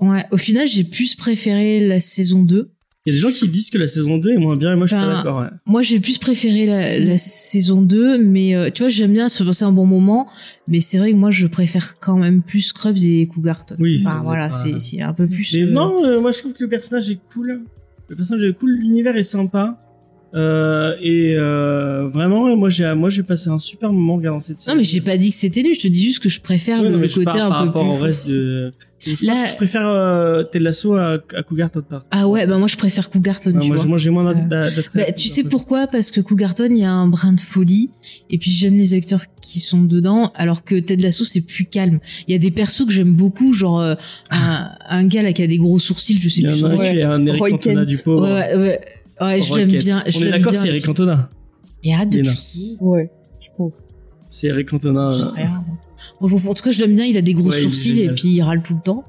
Ouais, 0.00 0.24
au 0.32 0.36
final 0.36 0.66
j'ai 0.66 0.82
plus 0.84 1.14
préféré 1.14 1.86
la 1.86 2.00
saison 2.00 2.42
2. 2.42 2.72
Il 3.06 3.12
y 3.14 3.16
a 3.16 3.16
des 3.16 3.20
gens 3.20 3.32
qui 3.32 3.48
disent 3.48 3.70
que 3.70 3.78
la 3.78 3.86
saison 3.86 4.18
2 4.18 4.30
est 4.32 4.36
moins 4.36 4.56
bien 4.56 4.74
et 4.74 4.76
moi 4.76 4.84
je 4.84 4.94
suis 4.94 5.02
pas 5.02 5.08
Ben, 5.08 5.14
d'accord. 5.16 5.40
ouais. 5.40 5.46
Moi 5.64 5.80
j'ai 5.82 6.00
plus 6.00 6.18
préféré 6.18 6.66
la, 6.66 6.98
la 6.98 7.16
saison 7.16 7.80
2, 7.80 8.18
mais 8.22 8.54
euh, 8.54 8.68
tu 8.70 8.82
vois 8.82 8.90
j'aime 8.90 9.12
bien 9.14 9.30
se 9.30 9.42
passer 9.42 9.64
un 9.64 9.72
bon 9.72 9.86
moment, 9.86 10.28
mais 10.68 10.80
c'est 10.80 10.98
vrai 10.98 11.12
que 11.12 11.16
moi 11.16 11.30
je 11.30 11.46
préfère 11.46 11.98
quand 11.98 12.18
même 12.18 12.42
plus 12.42 12.60
Scrubs 12.60 12.98
et 13.02 13.26
Cougarton. 13.26 13.76
Oui, 13.78 14.02
Enfin, 14.04 14.16
c'est- 14.18 14.24
voilà, 14.24 14.48
pas- 14.48 14.52
c'est 14.54 14.78
c'est 14.80 15.00
un 15.00 15.14
peu 15.14 15.26
plus... 15.26 15.54
Mais 15.54 15.62
euh, 15.62 15.70
non, 15.70 16.04
euh, 16.04 16.20
moi 16.20 16.30
je 16.32 16.40
trouve 16.40 16.52
que 16.52 16.62
le 16.62 16.68
personnage 16.68 17.10
est 17.10 17.18
cool. 17.32 17.62
Le 18.10 18.16
personnage 18.16 18.44
est 18.44 18.52
cool, 18.52 18.72
l'univers 18.72 19.16
est 19.16 19.22
sympa. 19.22 19.78
Euh, 20.34 20.92
et 21.02 21.34
euh, 21.36 22.06
vraiment, 22.08 22.54
moi 22.54 22.68
j'ai 22.68 22.94
moi 22.94 23.08
j'ai 23.08 23.22
passé 23.24 23.48
un 23.48 23.58
super 23.58 23.92
moment 23.92 24.12
en 24.14 24.16
regardant 24.18 24.40
cette 24.40 24.60
série. 24.60 24.76
Non 24.76 24.78
mais 24.80 24.84
j'ai 24.86 25.00
pas 25.00 25.16
dit 25.16 25.30
que 25.30 25.34
c'était 25.34 25.62
nul, 25.62 25.74
je 25.74 25.80
te 25.80 25.88
dis 25.88 26.04
juste 26.04 26.22
que 26.22 26.28
je 26.28 26.40
préfère 26.40 26.82
Ouais, 26.82 26.90
le, 26.90 27.08
côté 27.08 27.24
par 27.24 27.34
un 27.36 27.48
peu 27.62 27.66
rapport 27.68 27.82
plus... 27.90 27.98
au 27.98 28.02
reste 28.02 28.28
de. 28.28 28.72
Je, 29.02 29.24
Là- 29.24 29.32
pense 29.32 29.44
que 29.44 29.48
je 29.50 29.56
préfère 29.56 29.88
euh, 29.88 30.42
Ted 30.44 30.62
Lasso 30.62 30.94
à, 30.94 31.18
à 31.34 31.42
Cougarton. 31.42 31.82
Ah 32.10 32.28
ouais, 32.28 32.46
bah 32.46 32.58
moi 32.58 32.68
je 32.68 32.76
préfère 32.76 33.08
Cougarton, 33.08 33.50
Ouais, 33.52 33.60
tu 33.60 33.68
moi, 33.68 33.76
vois. 33.76 33.82
j'ai- 33.84 33.88
moi 33.88 33.98
j'ai 33.98 34.10
moins 34.10 34.34
d'attrait 34.34 34.82
Bah, 34.94 35.10
tu 35.12 35.28
sais 35.28 35.44
pourquoi? 35.44 35.86
Parce 35.86 36.10
que 36.10 36.20
Cougarton, 36.20 36.66
il 36.70 36.76
y 36.78 36.84
a 36.84 36.92
un 36.92 37.06
brin 37.06 37.32
de 37.32 37.40
folie, 37.40 37.88
et 38.28 38.36
puis 38.36 38.50
j'aime 38.50 38.74
les 38.76 38.92
acteurs 38.92 39.22
qui 39.40 39.58
sont 39.60 39.82
dedans, 39.82 40.32
alors 40.34 40.64
que 40.64 40.74
Ted 40.78 41.02
Lasso, 41.02 41.24
c'est 41.24 41.40
plus 41.40 41.64
calme. 41.64 41.98
Il 42.28 42.32
y 42.32 42.34
a 42.34 42.38
des 42.38 42.50
persos 42.50 42.84
que 42.86 42.92
j'aime 42.92 43.14
beaucoup, 43.14 43.52
genre 43.54 43.80
euh, 43.80 43.94
un, 44.30 44.70
un 44.88 45.06
gars 45.06 45.22
là 45.22 45.32
qui 45.32 45.42
a 45.42 45.46
des 45.46 45.56
gros 45.56 45.78
sourcils, 45.78 46.18
je 46.20 46.28
sais 46.28 46.42
Il 46.42 46.48
y 46.50 46.52
plus 46.52 46.64
en 46.64 46.68
a 46.68 46.74
nom. 46.74 46.80
un 46.80 46.84
qui 46.90 46.96
est 46.98 47.02
un 47.02 47.26
Eric 47.26 47.40
Roy 47.40 47.50
Cantona 47.52 47.74
Kent. 47.80 47.86
du 47.88 47.96
Ouais, 47.96 48.02
pauvre. 48.02 48.22
ouais, 48.24 48.54
ouais, 48.56 48.80
ouais, 49.22 49.40
je 49.40 49.54
l'aime 49.54 49.68
bien. 49.70 50.02
Je 50.06 50.18
On 50.18 50.20
est 50.20 50.24
l'aime 50.24 50.32
d'accord, 50.42 50.56
c'est 50.56 50.68
Eric 50.68 50.84
Cantona. 50.84 51.30
Et 51.82 51.94
arrête 51.94 52.10
de 52.12 52.20
crier. 52.20 52.76
Ouais, 52.80 53.10
je 53.40 53.48
pense. 53.56 53.88
C'est 54.28 54.48
Eric 54.48 54.68
Cantona. 54.68 55.10
Je 55.12 55.24
euh, 55.24 55.46
en 56.20 56.28
tout 56.54 56.62
cas, 56.62 56.70
je 56.70 56.80
l'aime 56.80 56.94
bien. 56.94 57.04
Il 57.04 57.16
a 57.16 57.22
des 57.22 57.34
gros 57.34 57.50
Ouais, 57.50 57.60
sourcils 57.62 58.00
et 58.02 58.08
puis 58.08 58.28
il 58.28 58.42
râle 58.42 58.62
tout 58.62 58.74
le 58.74 58.80
temps. 58.82 59.04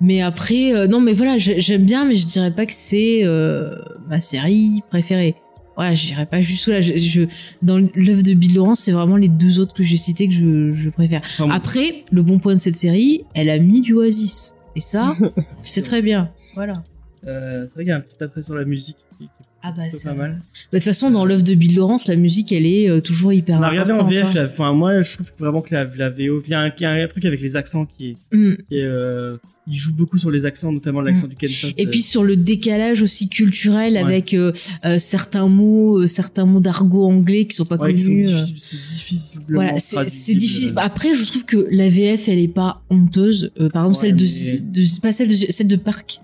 Mais 0.00 0.20
après, 0.20 0.74
euh, 0.74 0.86
non, 0.86 1.00
mais 1.00 1.12
voilà, 1.12 1.38
j'ai- 1.38 1.60
j'aime 1.60 1.84
bien, 1.84 2.04
mais 2.04 2.14
je 2.16 2.26
dirais 2.26 2.52
pas 2.52 2.66
que 2.66 2.72
c'est 2.72 3.22
euh, 3.24 3.74
ma 4.08 4.20
série 4.20 4.82
préférée. 4.90 5.34
Voilà, 5.74 5.94
je 5.94 6.06
dirais 6.06 6.26
pas 6.26 6.40
juste 6.40 6.66
là. 6.68 6.80
Je, 6.80 6.96
je, 6.96 7.22
dans 7.62 7.78
l'œuvre 7.94 8.22
de 8.22 8.34
Bill 8.34 8.54
Lawrence, 8.54 8.80
c'est 8.80 8.92
vraiment 8.92 9.16
les 9.16 9.28
deux 9.28 9.58
autres 9.60 9.74
que 9.74 9.82
j'ai 9.82 9.96
cités 9.96 10.28
que 10.28 10.34
je, 10.34 10.72
je 10.72 10.90
préfère. 10.90 11.22
bon, 11.38 11.50
Après, 11.50 12.04
le 12.12 12.22
bon 12.22 12.38
point 12.38 12.54
de 12.54 12.58
cette 12.60 12.76
série, 12.76 13.24
elle 13.34 13.48
a 13.50 13.58
mis 13.58 13.80
du 13.80 13.92
Oasis. 13.92 14.54
Et 14.76 14.80
ça, 14.80 15.16
c'est 15.64 15.82
très 15.82 16.02
bien. 16.02 16.30
Voilà. 16.54 16.82
Euh, 17.26 17.64
c'est 17.66 17.74
vrai 17.74 17.84
qu'il 17.84 17.90
y 17.90 17.92
a 17.92 17.96
un 17.96 18.00
petit 18.00 18.22
attrait 18.22 18.42
sur 18.42 18.54
la 18.54 18.64
musique 18.64 18.96
qui, 19.18 19.28
Ah 19.62 19.72
bah 19.76 19.90
ça. 19.90 20.10
pas 20.10 20.16
mal. 20.16 20.30
Bah, 20.38 20.44
De 20.72 20.78
toute 20.78 20.84
façon, 20.84 21.10
dans 21.10 21.24
l'œuvre 21.24 21.42
de 21.42 21.54
Bill 21.54 21.74
Lawrence, 21.76 22.06
la 22.06 22.16
musique, 22.16 22.52
elle 22.52 22.64
est 22.66 22.88
euh, 22.88 23.00
toujours 23.00 23.32
hyper. 23.32 23.58
On 23.58 23.62
a 23.62 23.70
regardé 23.70 23.92
en 23.92 24.04
VF, 24.06 24.26
hein. 24.26 24.32
la- 24.34 24.44
enfin 24.44 24.72
moi 24.72 25.02
je 25.02 25.14
trouve 25.16 25.26
vraiment 25.38 25.60
que 25.62 25.74
la, 25.74 25.84
la 25.96 26.10
VO, 26.10 26.40
il 26.44 26.50
y, 26.50 26.54
a 26.54 26.60
un, 26.60 26.72
il 26.78 26.82
y 26.82 26.86
a 26.86 26.90
un 26.92 27.06
truc 27.08 27.24
avec 27.24 27.40
les 27.40 27.56
accents 27.56 27.84
qui 27.84 28.10
est, 28.10 28.16
Mm. 28.36 28.54
qui 28.68 28.76
est, 28.78 28.84
euh, 28.84 29.36
il 29.70 29.74
joue 29.74 29.94
beaucoup 29.94 30.16
sur 30.16 30.30
les 30.30 30.46
accents, 30.46 30.72
notamment 30.72 31.00
l'accent 31.02 31.26
du 31.26 31.34
Kansas. 31.36 31.74
Et 31.76 31.86
euh, 31.86 31.90
puis 31.90 32.00
sur 32.00 32.22
le 32.24 32.36
décalage 32.36 33.02
aussi 33.02 33.28
culturel 33.28 33.94
Ouais. 33.94 33.98
avec 33.98 34.32
euh, 34.32 34.52
euh, 34.86 34.98
certains 34.98 35.48
mots, 35.48 35.98
euh, 36.02 36.06
certains 36.06 36.46
mots 36.46 36.60
d'argot 36.60 37.04
anglais 37.04 37.44
qui 37.46 37.54
sont 37.56 37.66
pas 37.66 37.76
ouais, 37.76 37.94
connus. 37.94 38.22
c'est 38.56 38.76
difficilement 38.76 39.44
Voilà, 39.50 39.76
c'est 39.78 40.08
c'est 40.08 40.34
difficile. 40.34 40.72
Après, 40.76 41.14
je 41.14 41.24
trouve 41.26 41.44
que 41.44 41.66
la 41.70 41.88
VF, 41.90 42.28
elle 42.28 42.38
est 42.38 42.48
pas 42.48 42.80
honteuse. 42.90 43.50
Par 43.72 43.86
exemple, 43.86 43.88
Ouais, 43.88 43.94
celle 43.94 44.16
de, 44.16 44.24
mais- 44.24 44.82
de, 44.84 45.00
pas 45.00 45.12
celle 45.12 45.28
de, 45.28 45.34
celle 45.34 45.66
de 45.68 45.76
Parc. 45.76 46.20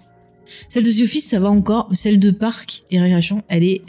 Celle 0.68 0.84
de 0.84 0.90
The 0.90 1.02
Office, 1.04 1.28
ça 1.28 1.40
va 1.40 1.48
encore. 1.50 1.88
Celle 1.92 2.18
de 2.18 2.30
Parc 2.30 2.84
et 2.90 3.00
Récréation, 3.00 3.42
elle 3.48 3.64
est 3.64 3.82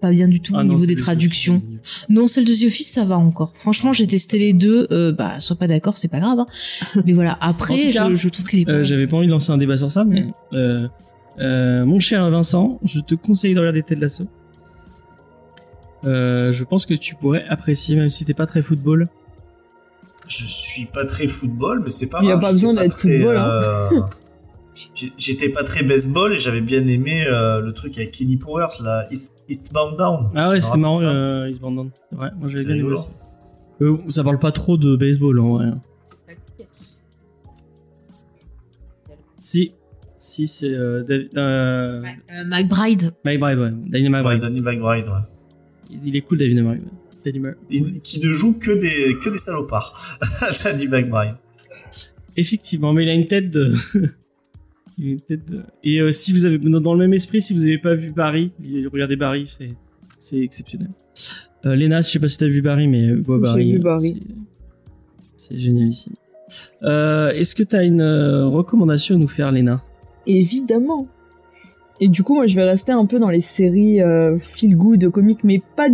pas 0.00 0.10
bien 0.12 0.28
du 0.28 0.40
tout 0.40 0.52
Ah 0.56 0.60
au 0.60 0.62
non, 0.64 0.74
niveau 0.74 0.86
des 0.86 0.94
traductions. 0.94 1.60
Non, 2.08 2.28
celle 2.28 2.44
de 2.44 2.52
The 2.54 2.66
Office, 2.66 2.88
ça 2.88 3.04
va 3.04 3.16
encore. 3.18 3.50
Franchement, 3.54 3.92
j'ai 3.92 4.06
testé 4.06 4.38
les 4.38 4.52
deux. 4.52 4.86
Euh, 4.92 5.10
bah, 5.12 5.40
sois 5.40 5.56
pas 5.56 5.66
d'accord, 5.66 5.96
c'est 5.96 6.06
pas 6.08 6.20
grave. 6.20 6.38
hein. 6.38 6.46
Mais 7.04 7.12
voilà. 7.12 7.36
Après, 7.40 7.90
cas, 7.90 8.08
je, 8.10 8.14
je 8.14 8.28
trouve 8.28 8.44
qu'elle 8.46 8.60
est 8.60 8.64
pas. 8.64 8.72
Euh, 8.72 8.84
J'avais 8.84 9.06
pas 9.08 9.16
envie 9.16 9.26
de 9.26 9.32
lancer 9.32 9.50
un 9.50 9.58
débat 9.58 9.76
sur 9.76 9.90
ça, 9.90 10.04
mais 10.04 10.26
euh, 10.52 10.86
euh, 11.40 11.84
mon 11.84 11.98
cher 11.98 12.30
Vincent, 12.30 12.78
je 12.84 13.00
te 13.00 13.14
conseille 13.16 13.54
de 13.54 13.58
regarder 13.58 13.82
Ted 13.82 14.00
Lasso. 14.00 14.24
Euh, 16.06 16.52
je 16.52 16.62
pense 16.62 16.86
que 16.86 16.94
tu 16.94 17.16
pourrais 17.16 17.44
apprécier, 17.48 17.96
même 17.96 18.10
si 18.10 18.24
t'es 18.24 18.34
pas 18.34 18.46
très 18.46 18.62
football. 18.62 19.08
Je 20.28 20.44
suis 20.44 20.84
pas 20.86 21.04
très 21.06 21.26
football, 21.26 21.82
mais 21.84 21.90
c'est 21.90 22.06
pas 22.06 22.20
Il 22.22 22.28
y 22.28 22.32
a 22.32 22.38
pas 22.38 22.52
besoin 22.52 22.74
d'être 22.74 22.94
football, 22.96 23.36
hein. 23.36 23.88
J'ai- 24.94 25.12
J'étais 25.16 25.48
pas 25.48 25.64
très 25.64 25.82
baseball 25.82 26.32
et 26.34 26.38
j'avais 26.38 26.60
bien 26.60 26.86
aimé 26.86 27.24
euh, 27.26 27.60
le 27.60 27.72
truc 27.72 27.96
avec 27.98 28.10
Kenny 28.12 28.36
Powers, 28.36 28.68
la 28.82 29.06
East, 29.12 29.36
Eastbound 29.48 29.96
Down. 29.96 30.30
Ah 30.34 30.50
ouais, 30.50 30.60
c'était 30.60 30.78
marrant, 30.78 31.00
euh, 31.02 31.48
Eastbound 31.48 31.76
Down. 31.76 31.90
Vrai, 32.12 32.30
moi 32.38 32.48
j'avais 32.48 32.64
bien 32.64 32.74
aimé 32.76 32.92
aussi. 32.94 33.08
Euh, 33.80 33.96
ça 34.08 34.24
parle 34.24 34.38
pas 34.38 34.50
trop 34.52 34.76
de 34.76 34.96
baseball 34.96 35.38
en 35.40 35.48
vrai. 35.56 35.66
Si, 39.42 39.72
si 40.18 40.46
c'est 40.46 40.68
euh, 40.74 41.02
David- 41.04 41.30
euh, 41.38 42.02
Euh, 42.30 42.44
McBride. 42.46 43.12
McBride, 43.24 43.58
ouais, 43.58 43.70
Danny 43.86 44.04
Ouais, 44.04 44.10
McBride. 44.10 44.40
Danny 44.40 44.60
McBride, 44.60 45.06
ouais. 45.06 45.12
Il- 45.90 46.00
Il 46.08 46.16
est 46.16 46.20
cool, 46.20 46.38
David 46.38 46.56
McBride. 46.58 46.82
Danny 47.24 47.38
Mc- 47.40 47.56
Il- 47.70 48.00
qui 48.00 48.20
ne 48.20 48.32
joue 48.32 48.58
que 48.58 48.70
des, 48.72 49.16
que 49.22 49.30
des 49.30 49.38
salopards. 49.38 49.98
Danny 50.64 50.86
McBride. 50.88 51.36
Effectivement, 52.36 52.92
mais 52.92 53.04
il 53.04 53.08
a 53.08 53.14
une 53.14 53.26
tête 53.26 53.50
de. 53.50 53.74
de. 54.98 55.62
Et 55.84 56.00
euh, 56.00 56.12
si 56.12 56.32
vous 56.32 56.44
avez 56.46 56.58
dans 56.58 56.92
le 56.94 56.98
même 57.00 57.14
esprit, 57.14 57.40
si 57.40 57.54
vous 57.54 57.66
avez 57.66 57.78
pas 57.78 57.94
vu 57.94 58.10
Barry, 58.10 58.52
regardez 58.92 59.16
Barry, 59.16 59.46
c'est 59.48 59.70
c'est 60.18 60.40
exceptionnel. 60.40 60.90
Euh, 61.66 61.74
Léna, 61.74 62.00
je 62.02 62.08
sais 62.08 62.18
pas 62.18 62.28
si 62.28 62.38
t'as 62.38 62.46
vu 62.48 62.62
Barry, 62.62 62.88
mais 62.88 63.08
euh, 63.10 63.20
vois 63.20 63.36
J'ai 63.36 63.42
Barry. 63.42 63.72
vu 63.72 63.78
euh, 63.78 63.82
Barry. 63.82 64.22
c'est- 65.36 65.56
génial 65.56 65.88
ici. 65.88 66.10
Euh, 66.82 67.30
Est-ce 67.32 67.54
que 67.54 67.62
t'as 67.62 67.84
une 67.84 68.00
euh, 68.00 68.46
recommandation 68.46 69.14
à 69.14 69.18
nous 69.18 69.28
faire, 69.28 69.52
Léna? 69.52 69.82
Évidemment. 70.26 71.06
Et 72.00 72.08
du 72.08 72.22
coup, 72.22 72.34
moi, 72.34 72.46
je 72.46 72.56
vais 72.56 72.64
rester 72.64 72.92
un 72.92 73.06
peu 73.06 73.18
dans 73.18 73.28
les 73.30 73.40
séries 73.40 74.00
euh, 74.00 74.38
feel 74.38 74.76
good 74.76 75.08
comiques, 75.10 75.42
mais 75.44 75.60
pas 75.76 75.88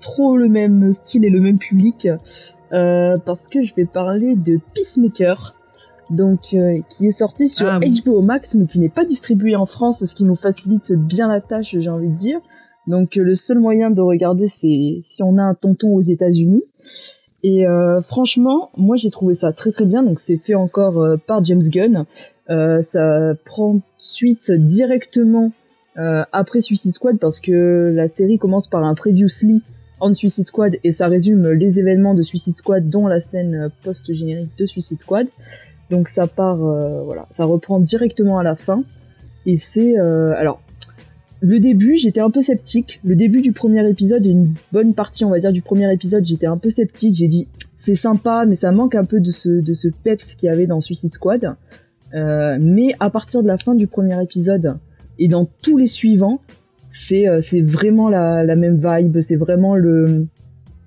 trop 0.00 0.36
le 0.36 0.48
même 0.48 0.92
style 0.92 1.24
et 1.24 1.30
le 1.30 1.40
même 1.40 1.58
public, 1.58 2.08
euh, 2.72 3.18
parce 3.18 3.48
que 3.48 3.62
je 3.62 3.74
vais 3.74 3.84
parler 3.86 4.36
de 4.36 4.58
Peacemaker, 4.74 5.54
donc 6.10 6.54
euh, 6.54 6.80
qui 6.88 7.06
est 7.06 7.12
sorti 7.12 7.48
sur 7.48 7.66
Ah. 7.66 7.78
HBO 7.80 8.20
Max, 8.22 8.54
mais 8.54 8.66
qui 8.66 8.78
n'est 8.78 8.88
pas 8.88 9.04
distribué 9.04 9.56
en 9.56 9.66
France, 9.66 10.04
ce 10.04 10.14
qui 10.14 10.24
nous 10.24 10.36
facilite 10.36 10.92
bien 10.92 11.28
la 11.28 11.40
tâche, 11.40 11.76
j'ai 11.78 11.90
envie 11.90 12.10
de 12.10 12.14
dire. 12.14 12.40
Donc, 12.86 13.16
euh, 13.16 13.22
le 13.22 13.34
seul 13.34 13.58
moyen 13.58 13.90
de 13.90 14.02
regarder, 14.02 14.48
c'est 14.48 14.98
si 15.02 15.22
on 15.22 15.38
a 15.38 15.42
un 15.42 15.54
tonton 15.54 15.94
aux 15.94 16.02
États-Unis. 16.02 16.64
Et 17.44 17.66
euh, 17.66 18.00
franchement, 18.00 18.70
moi 18.74 18.96
j'ai 18.96 19.10
trouvé 19.10 19.34
ça 19.34 19.52
très 19.52 19.70
très 19.70 19.84
bien. 19.84 20.02
Donc 20.02 20.18
c'est 20.18 20.38
fait 20.38 20.54
encore 20.54 20.98
euh, 20.98 21.16
par 21.18 21.44
James 21.44 21.62
Gunn. 21.62 22.04
Euh, 22.48 22.80
ça 22.80 23.34
prend 23.44 23.80
suite 23.98 24.50
directement 24.50 25.52
euh, 25.98 26.24
après 26.32 26.62
Suicide 26.62 26.92
Squad 26.92 27.18
parce 27.18 27.40
que 27.40 27.92
la 27.94 28.08
série 28.08 28.38
commence 28.38 28.66
par 28.66 28.82
un 28.82 28.94
previously 28.94 29.62
on 30.00 30.12
Suicide 30.12 30.48
Squad 30.48 30.76
et 30.82 30.92
ça 30.92 31.06
résume 31.06 31.50
les 31.52 31.78
événements 31.78 32.14
de 32.14 32.22
Suicide 32.22 32.56
Squad 32.56 32.88
dont 32.88 33.06
la 33.06 33.20
scène 33.20 33.70
post-générique 33.84 34.50
de 34.58 34.66
Suicide 34.66 34.98
Squad. 34.98 35.28
Donc 35.94 36.08
ça 36.08 36.26
part, 36.26 36.60
euh, 36.64 37.02
voilà, 37.04 37.26
ça 37.30 37.44
reprend 37.44 37.78
directement 37.78 38.40
à 38.40 38.42
la 38.42 38.56
fin 38.56 38.82
et 39.46 39.54
c'est 39.56 39.96
euh, 39.96 40.34
alors 40.36 40.60
le 41.40 41.60
début, 41.60 41.94
j'étais 41.94 42.18
un 42.20 42.30
peu 42.30 42.40
sceptique. 42.40 43.00
Le 43.04 43.14
début 43.14 43.42
du 43.42 43.52
premier 43.52 43.88
épisode 43.88 44.26
et 44.26 44.30
une 44.30 44.54
bonne 44.72 44.92
partie, 44.92 45.24
on 45.24 45.30
va 45.30 45.38
dire, 45.38 45.52
du 45.52 45.62
premier 45.62 45.92
épisode, 45.92 46.24
j'étais 46.24 46.46
un 46.46 46.56
peu 46.56 46.70
sceptique. 46.70 47.14
J'ai 47.14 47.28
dit, 47.28 47.46
c'est 47.76 47.94
sympa, 47.94 48.44
mais 48.44 48.56
ça 48.56 48.72
manque 48.72 48.96
un 48.96 49.04
peu 49.04 49.20
de 49.20 49.30
ce, 49.30 49.50
de 49.50 49.74
ce 49.74 49.86
peps 49.88 50.34
qu'il 50.34 50.48
y 50.48 50.50
avait 50.50 50.66
dans 50.66 50.80
Suicide 50.80 51.12
Squad. 51.12 51.54
Euh, 52.14 52.56
mais 52.58 52.94
à 52.98 53.10
partir 53.10 53.42
de 53.42 53.46
la 53.46 53.58
fin 53.58 53.74
du 53.74 53.86
premier 53.86 54.20
épisode 54.20 54.78
et 55.18 55.28
dans 55.28 55.46
tous 55.62 55.76
les 55.76 55.86
suivants, 55.86 56.40
c'est 56.88 57.26
vraiment 57.60 58.08
la, 58.08 58.42
la 58.42 58.56
même 58.56 58.78
vibe, 58.78 59.20
c'est 59.20 59.36
vraiment 59.36 59.76
le 59.76 60.26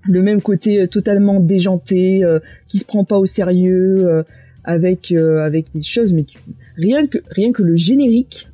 le 0.09 0.21
même 0.21 0.41
côté 0.41 0.87
totalement 0.87 1.39
déjanté, 1.39 2.23
euh, 2.23 2.39
qui 2.67 2.79
se 2.79 2.85
prend 2.85 3.03
pas 3.03 3.17
au 3.17 3.25
sérieux, 3.25 4.23
avec 4.67 5.11
euh, 5.11 5.43
avec 5.43 5.65
des 5.73 5.81
choses. 5.81 6.13
Mais 6.13 6.23
tu- 6.25 6.37
rien 6.77 7.03
que 7.07 7.17
rien 7.31 7.51
que 7.51 7.63
le 7.63 7.75
générique 7.75 8.49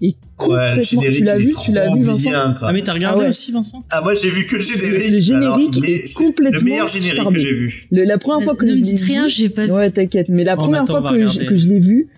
est 0.00 0.14
Ouais, 0.38 0.76
le 0.76 0.76
complètement. 0.76 0.82
générique 1.00 1.16
tu 1.18 1.24
l'as 1.24 1.38
vu, 1.38 1.48
trop 1.48 1.64
tu 1.64 1.72
l'as 1.72 1.94
vu, 1.94 2.02
Vincent 2.04 2.30
bien, 2.30 2.54
quoi. 2.58 2.68
Ah, 2.68 2.72
mais 2.74 2.82
t'as 2.82 2.92
regardé 2.92 3.16
Ah 3.20 3.22
ouais. 3.22 3.28
aussi, 3.28 3.50
Vincent? 3.52 3.82
Ah, 3.90 4.02
moi 4.02 4.12
j'ai 4.14 4.28
vu 4.30 4.46
que 4.46 4.56
le 4.56 4.62
générique. 4.62 5.10
Le 5.10 5.20
générique 5.20 5.76
alors, 5.78 5.88
est 5.88 6.14
complètement 6.14 6.58
Le 6.58 6.64
meilleur 6.64 6.88
générique 6.88 7.16
charmé. 7.16 7.32
que 7.34 7.42
j'ai 7.42 7.52
vu. 7.54 7.86
Le- 7.90 8.04
la 8.04 8.18
première 8.18 8.42
fois 8.44 8.54
que 8.54 8.64
ne 8.66 8.70
me 8.72 8.80
dites 8.80 9.00
rien, 9.00 9.26
j'ai 9.28 9.48
pas 9.48 9.64
vu. 9.66 9.72
Ouais, 9.72 9.90
t'inquiète. 9.90 10.28
Mais 10.28 10.44
la 10.44 10.54
Bon, 10.56 10.64
première 10.64 10.86
fois 10.86 11.02
que 11.10 11.26
je, 11.26 11.40
que 11.46 11.56
je 11.56 11.68
l'ai 11.68 11.80
vu, 11.80 12.08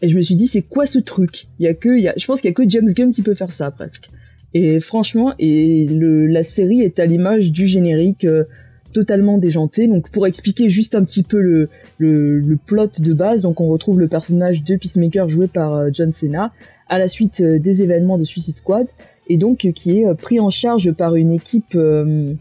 et 0.00 0.08
je 0.08 0.16
me 0.16 0.22
suis 0.22 0.34
dit, 0.34 0.46
c'est 0.48 0.62
quoi 0.62 0.86
ce 0.86 0.98
truc? 0.98 1.46
Il 1.60 1.64
y 1.64 1.68
a 1.68 1.74
que, 1.74 1.90
il 1.96 2.02
y 2.02 2.08
a, 2.08 2.14
je 2.16 2.24
pense 2.26 2.40
qu'il 2.40 2.48
y 2.48 2.52
a 2.52 2.54
que 2.54 2.66
James 2.68 2.90
Gunn 2.92 3.12
qui 3.12 3.20
peut 3.22 3.34
faire 3.34 3.52
ça 3.52 3.70
presque. 3.70 4.08
Et 4.54 4.80
franchement, 4.80 5.34
et 5.38 5.86
le, 5.86 6.26
la 6.26 6.42
série 6.42 6.80
est 6.80 6.98
à 6.98 7.06
l'image 7.06 7.52
du 7.52 7.66
générique 7.66 8.24
euh, 8.24 8.44
totalement 8.92 9.38
déjanté. 9.38 9.86
Donc 9.88 10.10
pour 10.10 10.26
expliquer 10.26 10.70
juste 10.70 10.94
un 10.94 11.04
petit 11.04 11.22
peu 11.22 11.40
le, 11.40 11.68
le, 11.98 12.38
le 12.40 12.56
plot 12.56 12.88
de 12.98 13.14
base, 13.14 13.42
donc 13.42 13.60
on 13.60 13.68
retrouve 13.68 14.00
le 14.00 14.08
personnage 14.08 14.62
de 14.64 14.76
Peacemaker 14.76 15.28
joué 15.28 15.46
par 15.48 15.74
euh, 15.74 15.88
John 15.92 16.12
Cena 16.12 16.52
à 16.88 16.98
la 16.98 17.08
suite 17.08 17.40
euh, 17.40 17.58
des 17.58 17.82
événements 17.82 18.18
de 18.18 18.24
Suicide 18.24 18.56
Squad, 18.56 18.86
et 19.28 19.36
donc 19.38 19.64
euh, 19.64 19.72
qui 19.72 19.98
est 19.98 20.14
pris 20.14 20.40
en 20.40 20.50
charge 20.50 20.92
par 20.92 21.14
une 21.16 21.32
équipe, 21.32 21.74
euh, 21.74 22.34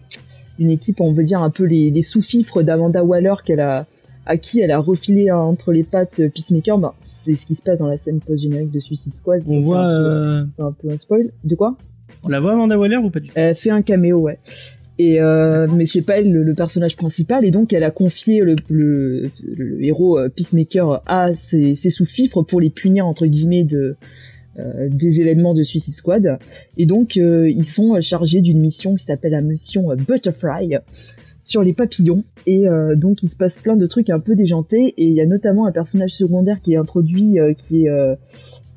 une 0.59 0.69
équipe, 0.69 0.99
on 1.01 1.13
veut 1.13 1.23
dire 1.23 1.41
un 1.41 1.49
peu 1.49 1.63
les, 1.63 1.89
les 1.91 2.01
sous-fifres 2.01 2.61
d'Amanda 2.61 3.03
Waller 3.03 3.35
qu'elle 3.45 3.61
a 3.61 3.85
à 4.27 4.37
qui 4.37 4.59
elle 4.59 4.69
a 4.69 4.77
refilé 4.77 5.31
entre 5.31 5.71
les 5.71 5.83
pattes 5.83 6.21
Peacemaker, 6.35 6.77
ben, 6.77 6.93
c'est 6.99 7.35
ce 7.35 7.47
qui 7.47 7.55
se 7.55 7.63
passe 7.63 7.79
dans 7.79 7.87
la 7.87 7.97
scène 7.97 8.19
post-générique 8.19 8.69
de 8.69 8.79
Suicide 8.79 9.15
Squad. 9.15 9.41
On 9.47 9.61
C'est 9.61 9.67
voit. 9.67 9.79
un 9.83 9.89
peu- 9.89 10.05
euh, 10.05 10.43
C'est 10.51 10.61
un 10.61 10.71
peu 10.73 10.89
un 10.91 10.97
spoil. 10.97 11.31
De 11.43 11.55
quoi? 11.55 11.75
On 12.21 12.29
la 12.29 12.39
voit 12.39 12.53
Amanda 12.53 12.77
Waller 12.77 12.97
ou 12.97 13.09
pas 13.09 13.19
du 13.19 13.29
tout? 13.29 13.33
Elle 13.35 13.55
fait 13.55 13.71
un 13.71 13.81
caméo, 13.81 14.19
ouais. 14.19 14.37
Et 14.99 15.19
euh, 15.21 15.67
mais 15.73 15.85
c'est 15.85 16.05
pas 16.05 16.19
elle 16.19 16.31
le, 16.31 16.41
le 16.41 16.55
personnage 16.55 16.95
principal, 16.95 17.43
et 17.43 17.49
donc 17.49 17.73
elle 17.73 17.83
a 17.83 17.91
confié 17.91 18.41
le, 18.41 18.55
le, 18.69 19.31
le 19.57 19.83
héros 19.83 20.19
euh, 20.19 20.29
Peacemaker 20.29 21.01
à 21.07 21.33
ses, 21.33 21.75
ses 21.75 21.89
sous-fifres 21.89 22.43
pour 22.43 22.61
les 22.61 22.69
punir 22.69 23.07
entre 23.07 23.25
guillemets 23.25 23.63
de 23.63 23.95
euh, 24.59 24.89
des 24.89 25.21
événements 25.21 25.53
de 25.53 25.63
Suicide 25.63 25.93
Squad. 25.93 26.37
Et 26.77 26.85
donc 26.85 27.17
euh, 27.17 27.49
ils 27.49 27.65
sont 27.65 27.99
chargés 28.01 28.41
d'une 28.41 28.59
mission 28.59 28.95
qui 28.95 29.05
s'appelle 29.05 29.31
la 29.31 29.41
mission 29.41 29.91
euh, 29.91 29.95
Butterfly 29.95 30.77
sur 31.41 31.63
les 31.63 31.73
papillons. 31.73 32.23
Et 32.45 32.67
euh, 32.67 32.95
donc 32.95 33.23
il 33.23 33.29
se 33.29 33.35
passe 33.35 33.57
plein 33.57 33.77
de 33.77 33.87
trucs 33.87 34.09
un 34.09 34.19
peu 34.19 34.35
déjantés, 34.35 34.93
et 34.97 35.05
il 35.05 35.13
y 35.13 35.21
a 35.21 35.25
notamment 35.25 35.65
un 35.65 35.71
personnage 35.71 36.13
secondaire 36.13 36.59
qui 36.61 36.73
est 36.73 36.77
introduit, 36.77 37.39
euh, 37.39 37.53
qui 37.53 37.85
est 37.85 37.89
euh, 37.89 38.15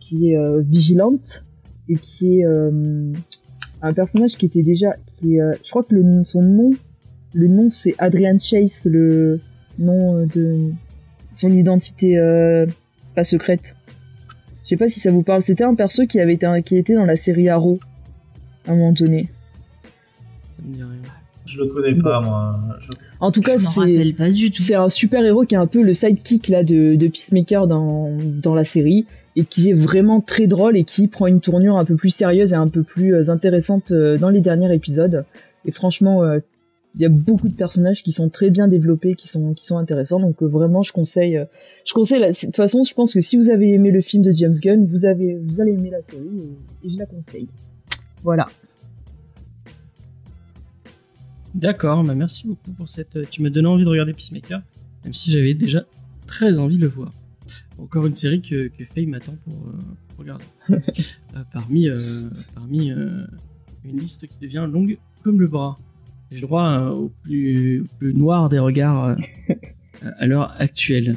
qui 0.00 0.30
est 0.30 0.36
euh, 0.38 0.60
vigilante 0.60 1.42
et 1.88 1.96
qui 1.96 2.38
est 2.38 2.46
euh, 2.46 3.12
un 3.84 3.92
personnage 3.92 4.36
qui 4.36 4.46
était 4.46 4.62
déjà 4.62 4.96
qui 5.16 5.40
euh, 5.40 5.54
je 5.64 5.70
crois 5.70 5.82
que 5.84 5.94
le, 5.94 6.24
son 6.24 6.42
nom 6.42 6.70
le 7.34 7.48
nom 7.48 7.68
c'est 7.68 7.94
Adrian 7.98 8.38
Chase 8.38 8.82
le 8.86 9.40
nom 9.78 10.16
euh, 10.16 10.26
de 10.34 10.70
son 11.34 11.52
identité 11.52 12.16
euh, 12.18 12.66
pas 13.14 13.24
secrète. 13.24 13.74
Je 14.62 14.70
sais 14.70 14.76
pas 14.76 14.88
si 14.88 14.98
ça 15.00 15.10
vous 15.10 15.22
parle. 15.22 15.42
C'était 15.42 15.64
un 15.64 15.74
perso 15.74 16.06
qui 16.06 16.18
avait 16.20 16.34
été 16.34 16.46
qui 16.64 16.76
était 16.76 16.94
dans 16.94 17.04
la 17.04 17.16
série 17.16 17.48
Arrow 17.48 17.78
à 18.66 18.72
un 18.72 18.76
moment 18.76 18.92
donné. 18.92 19.28
Je 21.46 21.58
le 21.60 21.66
connais 21.66 21.94
pas, 21.94 22.20
moi. 22.22 22.58
Je- 22.80 22.92
en 23.20 23.30
tout 23.30 23.42
cas 23.42 23.58
c'est 23.58 24.74
un 24.74 24.88
super 24.88 25.22
héros 25.24 25.44
qui 25.44 25.54
est 25.54 25.58
un 25.58 25.66
peu 25.66 25.82
le 25.82 25.92
sidekick 25.92 26.48
là 26.48 26.64
de, 26.64 26.94
de 26.94 27.08
Peacemaker 27.08 27.66
dans, 27.66 28.16
dans 28.18 28.54
la 28.54 28.64
série 28.64 29.06
et 29.36 29.44
qui 29.44 29.70
est 29.70 29.74
vraiment 29.74 30.20
très 30.20 30.46
drôle 30.46 30.76
et 30.76 30.84
qui 30.84 31.08
prend 31.08 31.26
une 31.26 31.40
tournure 31.40 31.76
un 31.76 31.84
peu 31.84 31.96
plus 31.96 32.10
sérieuse 32.10 32.52
et 32.52 32.56
un 32.56 32.68
peu 32.68 32.82
plus 32.82 33.14
euh, 33.14 33.30
intéressante 33.30 33.90
euh, 33.90 34.16
dans 34.16 34.30
les 34.30 34.40
derniers 34.40 34.72
épisodes. 34.72 35.24
Et 35.64 35.72
franchement, 35.72 36.22
euh, 36.22 36.38
il 36.94 37.00
y 37.00 37.04
a 37.04 37.08
beaucoup 37.08 37.48
de 37.48 37.54
personnages 37.54 38.04
qui 38.04 38.12
sont 38.12 38.28
très 38.28 38.50
bien 38.50 38.68
développés, 38.68 39.16
qui 39.16 39.26
sont 39.26 39.54
qui 39.54 39.64
sont 39.64 39.78
intéressants. 39.78 40.20
Donc 40.20 40.40
vraiment, 40.42 40.82
je 40.82 40.92
conseille. 40.92 41.44
je 41.84 41.92
conseille. 41.92 42.20
De 42.20 42.32
toute 42.32 42.54
façon, 42.54 42.84
je 42.84 42.94
pense 42.94 43.12
que 43.12 43.20
si 43.20 43.36
vous 43.36 43.50
avez 43.50 43.72
aimé 43.72 43.90
le 43.90 44.00
film 44.00 44.22
de 44.22 44.32
James 44.32 44.54
Gunn, 44.54 44.86
vous 44.86 45.04
avez 45.04 45.36
vous 45.44 45.60
allez 45.60 45.72
aimer 45.72 45.90
la 45.90 46.02
série 46.02 46.20
et, 46.84 46.86
et 46.86 46.90
je 46.90 46.98
la 46.98 47.06
conseille. 47.06 47.48
Voilà. 48.22 48.46
D'accord, 51.52 52.04
bah 52.04 52.14
merci 52.14 52.46
beaucoup 52.46 52.70
pour 52.70 52.88
cette. 52.88 53.28
Tu 53.28 53.42
m'as 53.42 53.50
donné 53.50 53.66
envie 53.66 53.84
de 53.84 53.88
regarder 53.88 54.12
Peacemaker, 54.12 54.62
même 55.02 55.14
si 55.14 55.32
j'avais 55.32 55.54
déjà 55.54 55.84
très 56.28 56.60
envie 56.60 56.76
de 56.76 56.82
le 56.82 56.88
voir. 56.88 57.12
Encore 57.78 58.06
une 58.06 58.14
série 58.14 58.40
que, 58.40 58.68
que 58.68 58.84
Faye 58.84 59.06
m'attend 59.06 59.36
pour, 59.44 59.54
euh, 59.54 59.72
pour 60.08 60.18
regarder. 60.20 60.44
Euh, 61.36 61.42
parmi 61.52 61.88
euh, 61.88 62.30
parmi 62.54 62.92
euh, 62.92 63.26
une 63.84 63.98
liste 63.98 64.28
qui 64.28 64.38
devient 64.38 64.68
longue 64.70 64.98
comme 65.24 65.40
le 65.40 65.48
bras. 65.48 65.80
J'ai 66.30 66.42
le 66.42 66.46
droit 66.46 66.68
euh, 66.68 66.90
au, 66.90 67.12
plus, 67.24 67.80
au 67.80 67.86
plus 67.98 68.14
noir 68.14 68.48
des 68.48 68.60
regards 68.60 69.04
euh, 69.06 69.14
à 70.18 70.26
l'heure 70.26 70.54
actuelle. 70.60 71.16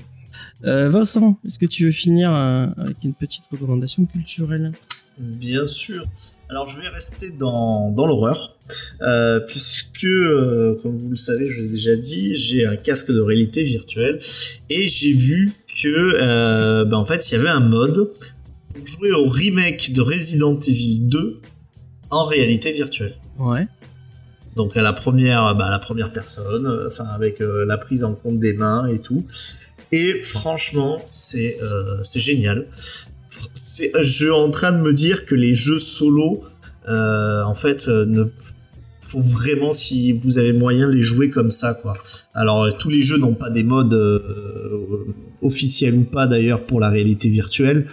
Euh, 0.64 0.90
Vincent, 0.90 1.40
est-ce 1.46 1.60
que 1.60 1.68
tu 1.68 1.86
veux 1.86 1.92
finir 1.92 2.34
euh, 2.34 2.66
avec 2.78 3.04
une 3.04 3.14
petite 3.14 3.46
recommandation 3.52 4.06
culturelle? 4.06 4.72
Bien 5.20 5.66
sûr. 5.66 6.06
Alors 6.50 6.68
je 6.68 6.80
vais 6.80 6.88
rester 6.88 7.32
dans, 7.32 7.92
dans 7.92 8.06
l'horreur, 8.06 8.58
euh, 9.02 9.40
puisque, 9.42 10.06
euh, 10.06 10.80
comme 10.82 10.96
vous 10.96 11.10
le 11.10 11.16
savez, 11.16 11.48
je 11.48 11.64
l'ai 11.64 11.70
déjà 11.70 11.96
dit, 11.96 12.36
j'ai 12.36 12.66
un 12.66 12.76
casque 12.76 13.12
de 13.12 13.20
réalité 13.20 13.64
virtuelle, 13.64 14.20
et 14.70 14.88
j'ai 14.88 15.12
vu 15.12 15.54
que, 15.82 15.88
euh, 15.88 16.86
ben, 16.86 16.98
en 16.98 17.06
fait, 17.06 17.30
il 17.30 17.36
y 17.36 17.38
avait 17.38 17.50
un 17.50 17.60
mode 17.60 18.12
pour 18.74 18.88
jouer 18.88 19.12
au 19.12 19.28
remake 19.28 19.94
de 19.94 20.02
Resident 20.02 20.60
Evil 20.60 21.02
2 21.02 21.42
en 22.10 22.26
réalité 22.26 22.72
virtuelle. 22.72 23.18
Ouais. 23.38 23.68
Donc 24.56 24.76
à 24.76 24.82
la 24.82 24.94
première, 24.94 25.54
bah, 25.56 25.68
à 25.68 25.72
la 25.72 25.80
première 25.80 26.12
personne, 26.12 26.66
euh, 26.66 26.88
enfin 26.88 27.06
avec 27.06 27.42
euh, 27.42 27.64
la 27.66 27.78
prise 27.78 28.04
en 28.04 28.16
compte 28.16 28.40
des 28.40 28.54
mains 28.54 28.88
et 28.88 29.00
tout. 29.00 29.26
Et 29.92 30.14
franchement, 30.14 31.02
c'est 31.06 31.58
c'est 32.04 32.20
génial. 32.20 32.68
C'est, 33.54 33.92
je 34.02 34.10
suis 34.10 34.30
en 34.30 34.50
train 34.52 34.72
de 34.72 34.82
me 34.82 34.94
dire 34.94 35.26
que 35.26 35.36
les 35.36 35.54
jeux 35.54 35.80
solo, 35.80 36.44
euh, 36.88 37.44
en 37.44 37.54
fait, 37.54 37.88
euh, 37.88 38.06
ne 38.06 38.26
faut 39.02 39.20
vraiment 39.20 39.74
si 39.74 40.12
vous 40.12 40.38
avez 40.38 40.54
moyen 40.54 40.90
les 40.90 41.02
jouer 41.02 41.30
comme 41.30 41.52
ça 41.52 41.74
quoi. 41.74 41.98
Alors 42.34 42.64
euh, 42.64 42.72
tous 42.72 42.90
les 42.90 43.02
jeux 43.02 43.18
n'ont 43.18 43.36
pas 43.36 43.50
des 43.50 43.64
modes 43.64 43.94
officiels 45.48 45.96
ou 45.96 46.04
pas 46.04 46.28
d'ailleurs 46.28 46.66
pour 46.66 46.80
la 46.80 46.90
réalité 46.90 47.30
virtuelle, 47.30 47.88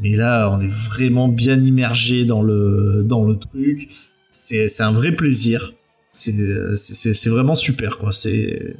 mais 0.00 0.16
là 0.16 0.50
on 0.52 0.60
est 0.60 0.72
vraiment 0.90 1.28
bien 1.28 1.60
immergé 1.60 2.24
dans 2.24 2.42
le 2.42 3.02
dans 3.04 3.24
le 3.26 3.36
truc. 3.36 3.88
C'est 4.30 4.66
c'est 4.68 4.82
un 4.82 4.92
vrai 4.92 5.12
plaisir. 5.12 5.72
C'est 6.12 6.34
c'est 6.76 7.14
c'est 7.14 7.30
vraiment 7.30 7.54
super 7.56 7.98
quoi. 7.98 8.12
C'est 8.12 8.76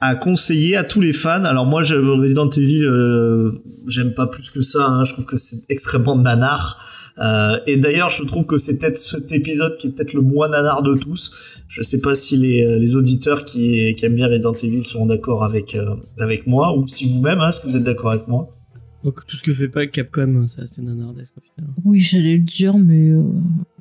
à 0.00 0.14
conseiller 0.14 0.76
à 0.76 0.84
tous 0.84 1.00
les 1.00 1.12
fans. 1.12 1.44
Alors 1.44 1.66
moi, 1.66 1.82
je, 1.82 1.96
Resident 1.96 2.48
Evil, 2.50 2.84
euh, 2.84 3.50
j'aime 3.88 4.14
pas 4.14 4.26
plus 4.28 4.48
que 4.50 4.60
ça. 4.60 4.86
hein. 4.86 5.04
Je 5.04 5.12
trouve 5.12 5.24
que 5.24 5.36
c'est 5.38 5.68
extrêmement 5.70 6.16
nanar. 6.16 6.80
Euh, 7.20 7.58
et 7.66 7.76
d'ailleurs, 7.76 8.10
je 8.10 8.22
trouve 8.24 8.46
que 8.46 8.58
c'est 8.58 8.78
peut-être 8.78 8.96
cet 8.96 9.32
épisode 9.32 9.76
qui 9.76 9.88
est 9.88 9.90
peut-être 9.90 10.12
le 10.12 10.20
moins 10.20 10.48
nanar 10.48 10.82
de 10.82 10.94
tous. 10.94 11.60
Je 11.68 11.82
sais 11.82 12.00
pas 12.00 12.14
si 12.14 12.36
les, 12.36 12.78
les 12.78 12.96
auditeurs 12.96 13.44
qui, 13.44 13.94
qui 13.96 14.04
aiment 14.04 14.14
bien 14.14 14.28
Resident 14.28 14.54
Evil 14.54 14.84
sont 14.84 15.06
d'accord 15.06 15.44
avec 15.44 15.74
euh, 15.74 15.96
avec 16.18 16.46
moi, 16.46 16.76
ou 16.76 16.86
si 16.86 17.06
vous-même, 17.06 17.40
hein, 17.40 17.48
est-ce 17.48 17.60
que 17.60 17.66
vous 17.66 17.76
êtes 17.76 17.82
d'accord 17.82 18.12
avec 18.12 18.28
moi 18.28 18.56
Donc 19.04 19.26
tout 19.26 19.36
ce 19.36 19.42
que 19.42 19.52
fait 19.52 19.68
pas 19.68 19.86
Capcom, 19.86 20.46
ça 20.46 20.62
c'est 20.66 20.82
nanardesque 20.82 21.34
au 21.36 21.40
final. 21.40 21.70
Oui, 21.84 22.00
j'allais 22.00 22.36
le 22.36 22.44
dire, 22.44 22.78
mais 22.78 23.10
euh, 23.10 23.22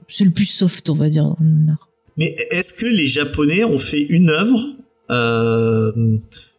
c'est 0.08 0.26
le 0.26 0.32
plus 0.32 0.46
soft, 0.46 0.90
on 0.90 0.96
va 0.96 1.10
dire, 1.10 1.24
dans 1.24 1.38
le 1.40 1.48
nanar. 1.48 1.90
Mais 2.18 2.34
est-ce 2.50 2.74
que 2.74 2.88
les 2.88 3.08
Japonais 3.08 3.64
ont 3.64 3.80
fait 3.80 4.02
une 4.02 4.30
œuvre, 4.30 4.60
euh, 5.12 6.18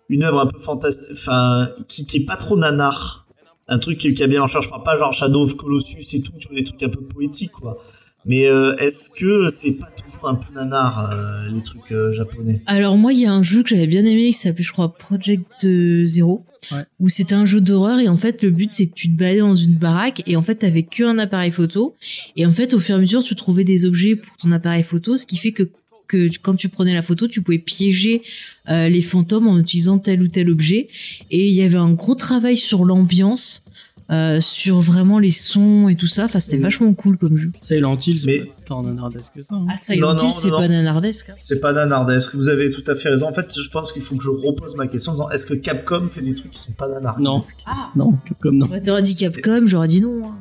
une 0.08 0.22
œuvre 0.22 0.40
un 0.40 0.46
peu 0.46 0.58
fantastique, 0.58 1.16
enfin, 1.16 1.68
qui, 1.88 2.06
qui 2.06 2.18
est 2.18 2.24
pas 2.24 2.36
trop 2.36 2.56
nanar, 2.56 3.26
un 3.68 3.78
truc 3.78 3.98
qui, 3.98 4.14
qui 4.14 4.22
a 4.22 4.26
bien 4.26 4.42
en 4.42 4.48
charge, 4.48 4.64
je 4.64 4.70
parle 4.70 4.82
pas 4.82 4.96
genre 4.98 5.12
Shadow 5.12 5.42
of 5.44 5.56
Colossus 5.56 5.98
et 6.14 6.22
tout, 6.22 6.32
tu 6.38 6.48
vois, 6.48 6.56
des 6.56 6.64
trucs 6.64 6.82
un 6.82 6.88
peu 6.88 7.00
poétiques, 7.02 7.52
quoi. 7.52 7.78
Mais 8.26 8.48
euh, 8.48 8.74
est-ce 8.76 9.10
que 9.10 9.48
c'est 9.48 9.78
pas 9.78 9.86
toujours 9.90 10.28
un 10.28 10.34
peu 10.34 10.52
nanar, 10.52 11.12
euh, 11.12 11.48
les 11.50 11.62
trucs 11.62 11.92
euh, 11.92 12.10
japonais? 12.12 12.62
Alors 12.66 12.96
moi, 12.96 13.12
il 13.12 13.20
y 13.20 13.26
a 13.26 13.32
un 13.32 13.42
jeu 13.42 13.62
que 13.62 13.68
j'avais 13.70 13.86
bien 13.86 14.04
aimé 14.04 14.26
qui 14.26 14.32
s'appelait, 14.32 14.64
je 14.64 14.72
crois, 14.72 14.92
Project 14.94 15.66
Zero, 16.04 16.44
Ouais. 16.72 16.82
où 16.98 17.08
c'était 17.08 17.36
un 17.36 17.46
jeu 17.46 17.60
d'horreur 17.60 18.00
et 18.00 18.08
en 18.08 18.16
fait 18.16 18.42
le 18.42 18.50
but 18.50 18.68
c'est 18.68 18.88
que 18.88 18.92
tu 18.92 19.08
te 19.08 19.16
baladais 19.16 19.38
dans 19.38 19.54
une 19.54 19.76
baraque 19.76 20.24
et 20.26 20.34
en 20.36 20.42
fait 20.42 20.56
t'avais 20.56 20.82
qu'un 20.82 21.16
appareil 21.16 21.52
photo 21.52 21.94
et 22.34 22.44
en 22.46 22.50
fait 22.50 22.74
au 22.74 22.80
fur 22.80 22.96
et 22.96 22.98
à 22.98 23.00
mesure 23.00 23.22
tu 23.22 23.36
trouvais 23.36 23.62
des 23.62 23.86
objets 23.86 24.16
pour 24.16 24.36
ton 24.36 24.50
appareil 24.50 24.82
photo, 24.82 25.16
ce 25.16 25.24
qui 25.24 25.36
fait 25.36 25.52
que 25.52 25.70
que 26.08 26.28
tu- 26.28 26.38
quand 26.40 26.56
tu 26.56 26.68
prenais 26.68 26.94
la 26.94 27.02
photo, 27.02 27.28
tu 27.28 27.42
pouvais 27.42 27.58
piéger 27.58 28.22
euh, 28.70 28.88
les 28.88 29.02
fantômes 29.02 29.46
en 29.46 29.58
utilisant 29.58 29.98
tel 29.98 30.22
ou 30.22 30.28
tel 30.28 30.50
objet. 30.50 30.88
Et 31.30 31.46
il 31.48 31.54
y 31.54 31.62
avait 31.62 31.76
un 31.76 31.92
gros 31.92 32.14
travail 32.14 32.56
sur 32.56 32.84
l'ambiance, 32.84 33.62
euh, 34.10 34.40
sur 34.40 34.80
vraiment 34.80 35.18
les 35.18 35.30
sons 35.30 35.88
et 35.88 35.94
tout 35.96 36.06
ça. 36.06 36.24
Enfin, 36.24 36.38
c'était 36.40 36.56
Mhm. 36.56 36.62
vachement 36.62 36.94
cool 36.94 37.18
comme 37.18 37.36
jeu. 37.36 37.52
Silent 37.60 37.98
Hill, 37.98 38.18
c'est 38.18 38.26
Mais- 38.26 38.38
pas 38.40 38.54
tant 38.64 38.82
nanardesque 38.82 39.34
que 39.34 39.42
ça. 39.42 39.54
hein. 39.54 39.66
Ah, 39.70 39.76
Silent 39.76 40.08
Non, 40.08 40.14
non, 40.14 40.22
Hill, 40.24 40.32
c'est 40.32 40.48
non, 40.48 40.56
pas 40.56 40.68
non. 40.68 40.74
nanardesque. 40.74 41.28
hein. 41.30 41.34
C'est 41.36 41.60
pas 41.60 41.72
nanardesque, 41.74 42.34
vous 42.34 42.48
avez 42.48 42.70
tout 42.70 42.84
à 42.86 42.94
fait 42.96 43.10
raison. 43.10 43.26
En 43.28 43.34
fait, 43.34 43.52
je 43.62 43.68
pense 43.68 43.92
qu'il 43.92 44.00
faut 44.02 44.16
que 44.16 44.24
je 44.24 44.30
repose 44.30 44.74
ma 44.76 44.86
question. 44.86 45.12
en 45.12 45.14
disant, 45.16 45.30
Est-ce 45.30 45.44
que 45.46 45.54
Capcom 45.54 46.08
fait 46.10 46.22
des 46.22 46.32
trucs 46.34 46.52
qui 46.52 46.58
sont 46.58 46.72
pas 46.72 46.88
nanardesques? 46.88 47.60
Ah, 47.66 47.90
Non, 47.96 48.12
Capcom 48.26 48.52
non. 48.52 48.66
ouais, 48.68 48.80
t'aurais 48.80 49.02
dit 49.02 49.14
Capcom, 49.14 49.66
j'aurais 49.66 49.88
dit 49.88 50.00
non. 50.00 50.22
hein. 50.24 50.36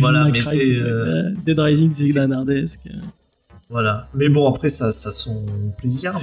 Voilà, 0.00 0.28
mais 0.30 0.42
c'est, 0.44 0.76
euh, 0.76 0.84
euh, 1.30 1.34
Dead 1.46 1.58
Rising, 1.58 1.90
c'est 1.94 2.12
nanardesque. 2.12 2.80
Voilà. 3.70 4.08
Mais 4.14 4.28
bon, 4.28 4.48
après, 4.48 4.68
ça, 4.68 4.92
ça 4.92 5.10
son 5.10 5.44
plaisir. 5.76 6.18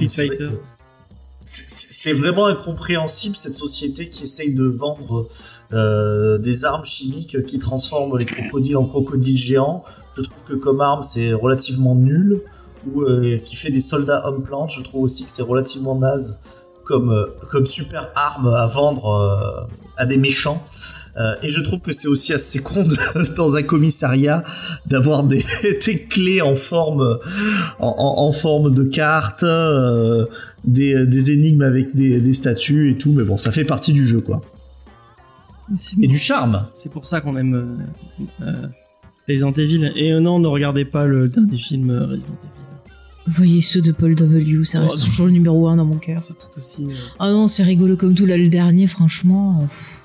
C'est 1.44 2.12
vrai 2.12 2.30
vraiment 2.30 2.46
incompréhensible 2.46 3.36
cette 3.36 3.54
société 3.54 4.08
qui 4.08 4.24
essaye 4.24 4.52
de 4.52 4.64
vendre 4.64 5.28
euh, 5.72 6.38
des 6.38 6.64
armes 6.64 6.84
chimiques 6.84 7.44
qui 7.44 7.58
transforment 7.58 8.18
les 8.18 8.26
crocodiles 8.26 8.76
en 8.76 8.84
crocodiles 8.84 9.36
géants. 9.36 9.84
Je 10.16 10.22
trouve 10.22 10.42
que 10.44 10.54
comme 10.54 10.80
arme, 10.80 11.04
c'est 11.04 11.32
relativement 11.32 11.94
nul. 11.94 12.42
Ou 12.92 13.02
euh, 13.02 13.38
qui 13.38 13.56
fait 13.56 13.70
des 13.72 13.80
soldats 13.80 14.28
hommes-plantes, 14.28 14.70
je 14.70 14.80
trouve 14.80 15.02
aussi 15.02 15.24
que 15.24 15.30
c'est 15.30 15.42
relativement 15.42 15.96
naze 15.96 16.40
comme, 16.86 17.10
euh, 17.10 17.26
comme 17.50 17.66
super 17.66 18.10
arme 18.14 18.46
à 18.54 18.66
vendre 18.66 19.06
euh, 19.10 19.66
à 19.98 20.06
des 20.06 20.16
méchants. 20.18 20.62
Euh, 21.18 21.34
et 21.42 21.48
je 21.50 21.60
trouve 21.60 21.80
que 21.80 21.92
c'est 21.92 22.06
aussi 22.08 22.32
assez 22.32 22.60
con 22.60 22.82
de- 22.82 23.34
dans 23.36 23.56
un 23.56 23.62
commissariat 23.62 24.44
d'avoir 24.86 25.24
des, 25.24 25.44
des 25.86 25.98
clés 26.06 26.40
en 26.42 26.54
forme 26.54 27.18
en, 27.80 27.88
en- 27.88 28.22
en 28.26 28.32
forme 28.32 28.72
de 28.74 28.84
cartes, 28.84 29.42
euh, 29.42 30.26
des, 30.64 31.06
des 31.06 31.30
énigmes 31.32 31.62
avec 31.62 31.94
des, 31.96 32.20
des 32.20 32.34
statues 32.34 32.92
et 32.92 32.96
tout. 32.96 33.12
Mais 33.12 33.24
bon, 33.24 33.36
ça 33.36 33.50
fait 33.50 33.64
partie 33.64 33.92
du 33.92 34.06
jeu, 34.06 34.20
quoi. 34.20 34.40
Et 36.00 36.06
du 36.06 36.18
charme. 36.18 36.66
C'est 36.72 36.92
pour 36.92 37.06
ça 37.06 37.20
qu'on 37.20 37.36
aime 37.36 37.84
euh, 38.42 38.52
Resident 39.28 39.52
Evil. 39.52 39.90
Et 39.96 40.12
non, 40.20 40.38
ne 40.38 40.46
regardez 40.46 40.84
pas 40.84 41.06
le 41.06 41.28
dernier 41.28 41.56
film 41.58 41.90
Resident 41.90 42.34
Evil. 42.44 42.55
Voyez 43.28 43.60
ceux 43.60 43.80
de 43.80 43.90
Paul 43.92 44.14
W, 44.14 44.64
ça 44.64 44.80
reste 44.80 44.98
Oh, 45.02 45.06
toujours 45.06 45.26
le 45.26 45.32
numéro 45.32 45.66
un 45.68 45.76
dans 45.76 45.84
mon 45.84 45.96
cœur. 45.98 46.20
C'est 46.20 46.34
tout 46.38 46.46
aussi. 46.56 46.84
euh, 46.84 46.90
Ah 47.18 47.30
non, 47.30 47.46
c'est 47.48 47.62
rigolo 47.64 47.96
comme 47.96 48.14
tout. 48.14 48.26
Là, 48.26 48.36
le 48.38 48.48
dernier, 48.48 48.86
franchement. 48.86 49.62
euh, 49.62 49.66
pff. 49.66 50.04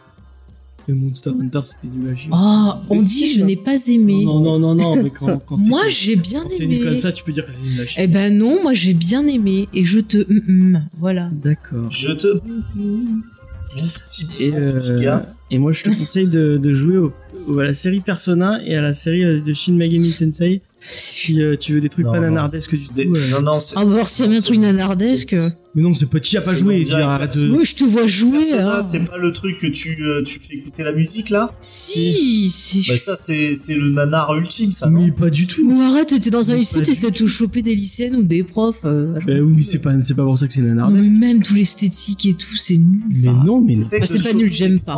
le 0.87 0.95
Monster 0.95 1.29
Hunter, 1.39 1.59
c'était 1.65 1.87
nul 1.87 2.09
à. 2.09 2.13
Ah, 2.31 2.81
on 2.89 3.01
dit 3.03 3.31
je 3.31 3.41
n'ai 3.43 3.55
pas 3.55 3.77
aimé. 3.89 4.25
Non, 4.25 4.39
non, 4.39 4.57
non, 4.57 4.73
non, 4.73 5.03
mais 5.03 5.11
quand, 5.11 5.37
quand 5.45 5.55
c'est 5.55 5.69
Moi, 5.69 5.83
j'ai 5.87 6.15
bien 6.15 6.41
quand 6.41 6.49
c'est 6.51 6.63
aimé. 6.63 6.79
comme 6.79 6.97
ça, 6.97 7.11
tu 7.11 7.23
peux 7.23 7.31
dire 7.31 7.45
que 7.45 7.51
c'est 7.53 7.61
nul 7.61 7.79
à. 7.79 7.83
Eh 8.01 8.07
ben 8.07 8.35
non, 8.35 8.63
moi 8.63 8.73
j'ai 8.73 8.95
bien 8.95 9.27
aimé 9.27 9.67
et 9.73 9.85
je 9.85 9.99
te 9.99 10.17
hum, 10.17 10.41
hum, 10.47 10.83
voilà. 10.99 11.29
D'accord. 11.43 11.91
Je 11.91 12.11
te. 12.13 12.27
Mon 12.75 13.87
petit, 13.87 14.25
Et, 14.39 14.51
mon 14.51 14.69
petit 14.71 14.91
euh, 14.91 15.01
gars. 15.01 15.33
et 15.49 15.57
moi, 15.57 15.71
je 15.71 15.83
te 15.83 15.89
conseille 15.91 16.27
de, 16.27 16.57
de 16.57 16.73
jouer 16.73 16.97
au- 16.97 17.13
au- 17.47 17.59
à 17.59 17.63
la 17.65 17.73
série 17.73 18.01
Persona 18.01 18.59
et 18.65 18.75
à 18.75 18.81
la 18.81 18.93
série 18.93 19.41
de 19.41 19.53
Shin 19.53 19.73
Megami 19.73 20.11
Tensei 20.11 20.61
si 20.83 21.41
euh, 21.41 21.55
tu 21.57 21.73
veux 21.73 21.81
des 21.81 21.89
trucs 21.89 22.05
Non, 22.05 22.11
pas 22.13 22.19
nanardesques 22.19 22.75
du 22.75 22.87
tout. 22.87 22.93
Des- 22.93 23.05
euh. 23.07 23.29
Non, 23.33 23.41
non, 23.53 23.59
c'est. 23.59 23.75
Ah 23.77 23.85
bah 23.85 23.93
alors 23.93 24.07
s'il 24.07 24.25
y 24.25 24.27
avait 24.27 24.37
un 24.37 24.41
truc 24.41 24.57
nanardesque, 24.59 25.35
c'est- 25.39 25.57
Mais 25.75 25.83
non, 25.83 25.93
c'est 25.93 26.07
pas, 26.07 26.19
tu 26.19 26.33
y 26.33 26.37
as 26.37 26.41
pas 26.41 26.53
C'est 26.53 26.59
joué. 26.59 26.91
arrête 26.93 27.37
de... 27.37 27.49
oui 27.51 27.63
je 27.65 27.75
te 27.75 27.83
vois 27.85 28.07
jouer. 28.07 28.39
Persona, 28.39 28.77
hein. 28.77 28.81
c'est 28.81 29.05
pas 29.05 29.17
le 29.17 29.31
truc 29.31 29.59
que 29.59 29.67
tu, 29.67 29.95
euh, 30.03 30.23
tu 30.23 30.39
fais 30.39 30.55
écouter 30.55 30.83
la 30.83 30.91
musique 30.91 31.29
là 31.29 31.49
Si, 31.59 32.49
si. 32.49 32.85
Bah, 32.89 32.97
ça, 32.97 33.15
c'est 33.15 33.53
c'est 33.53 33.75
le 33.75 33.91
nanar 33.93 34.33
ultime, 34.35 34.71
ça, 34.71 34.89
non 34.89 35.05
Mais 35.05 35.11
pas 35.11 35.29
du 35.29 35.47
tout. 35.47 35.61
Ou 35.69 35.81
arrête, 35.81 36.07
t'es 36.19 36.29
dans 36.29 36.49
un 36.49 36.53
Mais 36.55 36.59
lycée, 36.61 36.81
t'essaies 36.81 37.11
de 37.11 37.15
te 37.15 37.27
choper 37.27 37.61
des 37.61 37.75
lycéennes 37.75 38.15
ou 38.15 38.23
des 38.23 38.43
profs. 38.43 38.81
euh, 38.85 39.13
Bah 39.25 39.33
oui, 39.41 39.53
mais 39.55 39.61
c'est 39.61 39.79
pas, 39.79 39.93
c'est 40.01 40.15
pas 40.15 40.23
pour 40.23 40.37
ça 40.37 40.47
que 40.47 40.53
c'est 40.53 40.61
nanardesque. 40.61 41.09
mais 41.11 41.27
même 41.27 41.43
tout 41.43 41.53
l'esthétique 41.53 42.25
et 42.25 42.33
tout, 42.33 42.55
c'est 42.57 42.77
nul. 42.77 43.01
Mais 43.09 43.29
Enfin, 43.29 43.43
non, 43.45 43.61
mais 43.61 43.73
Ah, 43.77 44.05
c'est 44.05 44.23
pas 44.23 44.33
nul, 44.33 44.51
j'aime 44.51 44.79
pas. 44.79 44.97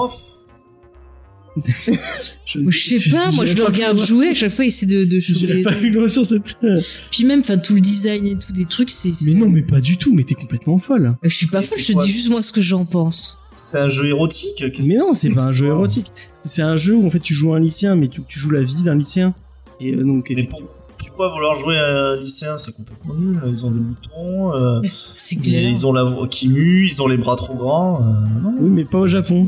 Je, 2.46 2.70
sais 3.00 3.10
pas, 3.10 3.32
moi 3.32 3.46
je 3.46 3.54
le 3.56 3.64
regarde 3.64 3.98
jouer, 4.00 4.30
à 4.30 4.34
chaque 4.34 4.52
fois 4.52 4.66
il 4.66 4.70
essaie 4.70 4.86
de, 4.86 5.06
de. 5.06 5.20
J'irai 5.20 5.58
choper. 5.58 5.64
pas 5.64 5.72
plus 5.74 5.90
loin 5.92 6.08
sur 6.08 6.26
cette. 6.26 6.58
euh, 6.64 6.82
Puis 7.12 7.24
même, 7.26 7.40
enfin 7.42 7.58
tout 7.58 7.76
le 7.76 7.82
design 7.82 8.26
et 8.26 8.38
tout 8.38 8.52
des 8.54 8.66
trucs, 8.66 8.92
c'est. 8.92 9.12
Mais 9.26 9.34
non, 9.34 9.50
mais 9.50 9.62
pas 9.62 9.80
du 9.82 9.98
tout. 9.98 10.14
Mais 10.16 10.24
t'es 10.24 10.36
complètement 10.36 10.78
folle. 10.78 11.16
Je 11.24 11.30
suis 11.30 11.48
pas 11.48 11.60
Mais 11.60 11.66
folle, 11.66 11.80
je 11.80 11.94
te 11.94 12.04
dis 12.04 12.10
juste 12.12 12.30
moi 12.30 12.42
ce 12.42 12.52
que 12.52 12.62
j'en 12.62 12.84
pense. 12.86 13.40
C'est 13.56 13.78
un 13.78 13.90
jeu 13.90 14.08
érotique 14.08 14.56
qu'est-ce 14.74 14.88
Mais 14.88 14.96
que 14.96 15.00
non, 15.02 15.14
c'est 15.14 15.30
pas 15.30 15.44
un 15.44 15.54
jeu 15.54 15.68
érotique. 15.68 16.12
C'est 16.42 16.64
un 16.64 16.76
jeu 16.76 16.96
où 16.96 17.06
en 17.06 17.10
fait 17.12 17.20
tu 17.20 17.34
joues 17.36 17.54
un 17.54 17.60
lycéen, 17.60 17.96
mais 17.96 18.08
tu, 18.08 18.22
tu 18.28 18.40
joues 18.40 18.50
la 18.52 18.64
vie 18.64 18.82
d'un 18.84 18.96
lycéen. 18.96 19.36
Et 19.80 19.94
euh, 19.94 20.04
donc 20.04 20.32
Mais 20.36 20.46
pour- 20.46 20.64
pourquoi 20.98 21.32
vouloir 21.32 21.56
jouer 21.56 21.78
à 21.78 22.14
un 22.14 22.20
lycéen? 22.20 22.58
C'est 22.58 22.76
complètement 22.76 23.14
nul. 23.14 23.38
Ils 23.48 23.64
ont 23.64 23.70
des 23.70 23.80
boutons, 23.80 24.54
euh, 24.56 24.82
C'est 25.14 25.36
et 25.36 25.42
clair. 25.42 25.70
ils 25.70 25.86
ont 25.86 25.94
la 25.94 26.04
voix 26.04 26.28
qui 26.28 26.48
mue, 26.50 26.88
ils 26.88 27.00
ont 27.04 27.08
les 27.08 27.18
bras 27.18 27.36
trop 27.36 27.54
grands. 27.54 28.02
euh, 28.02 28.42
non. 28.42 28.56
Oui, 28.60 28.70
mais 28.72 28.86
pas 28.86 28.98
au 28.98 29.08
Japon. 29.08 29.46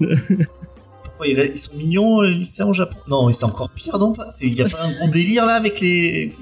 Ils, 1.26 1.50
ils 1.52 1.58
sont 1.58 1.72
mignons 1.76 2.20
les 2.20 2.34
lycéens 2.34 2.66
au 2.66 2.74
Japon 2.74 2.96
Non, 3.08 3.32
c'est 3.32 3.44
encore 3.44 3.70
pire, 3.70 3.98
non 3.98 4.12
pas 4.12 4.28
C'est 4.30 4.46
il 4.46 4.54
y 4.54 4.62
a 4.62 4.68
pas 4.68 4.84
un 4.84 4.92
gros 4.92 5.08
délire 5.08 5.46
là 5.46 5.54
avec 5.54 5.80
les. 5.80 6.34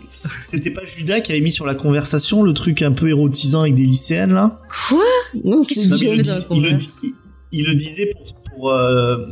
C'était 0.43 0.71
pas 0.73 0.85
Judas 0.85 1.21
qui 1.21 1.33
avait 1.33 1.41
mis 1.41 1.53
sur 1.53 1.67
la 1.67 1.75
conversation 1.75 2.43
le 2.43 2.53
truc 2.53 2.83
un 2.83 2.93
peu 2.93 3.09
érotisant 3.09 3.61
avec 3.63 3.75
des 3.75 3.85
lycéennes 3.85 4.33
là? 4.35 4.61
Quoi? 4.89 5.03
Non, 5.45 5.63
tu 5.63 5.75
il, 5.75 5.85
il 6.51 6.63
le 6.63 6.73
dis- 6.75 6.87
il- 7.03 7.15
il 7.53 7.65
le 7.67 7.75
disait 7.75 8.13
pour. 8.13 8.35
pour 8.51 8.71
euh, 8.71 9.25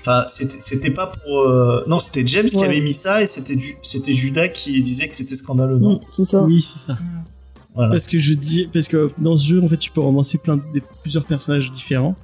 Enfin, 0.00 0.24
c'était 0.28 0.56
c'était 0.60 0.90
pas 0.90 1.06
pour. 1.08 1.40
euh, 1.40 1.82
Non, 1.86 1.98
c'était 1.98 2.26
James 2.26 2.46
qui 2.46 2.62
avait 2.64 2.80
mis 2.80 2.92
ça 2.92 3.22
et 3.22 3.26
c'était 3.26 3.58
Ju- 3.58 3.76
c'était 3.82 4.12
Judas 4.12 4.48
qui 4.48 4.80
disait 4.82 5.08
que 5.08 5.14
c'était 5.16 5.34
scandaleux, 5.36 5.78
non? 5.78 6.00
C'est 6.12 6.24
ça. 6.24 6.42
Oui, 6.42 6.60
c'est 6.62 6.78
ça. 6.78 6.98
Voilà. 7.74 7.90
Parce 7.90 8.06
que 8.06 8.18
je 8.18 8.34
dis, 8.34 8.68
parce 8.72 8.86
que 8.88 9.10
dans 9.18 9.34
ce 9.36 9.46
jeu, 9.48 9.62
en 9.62 9.66
fait, 9.66 9.78
tu 9.78 9.90
peux 9.90 10.00
romancer 10.00 10.38
plein 10.38 10.56
de, 10.58 10.62
plusieurs 11.02 11.24
personnages 11.24 11.72
différents. 11.72 12.14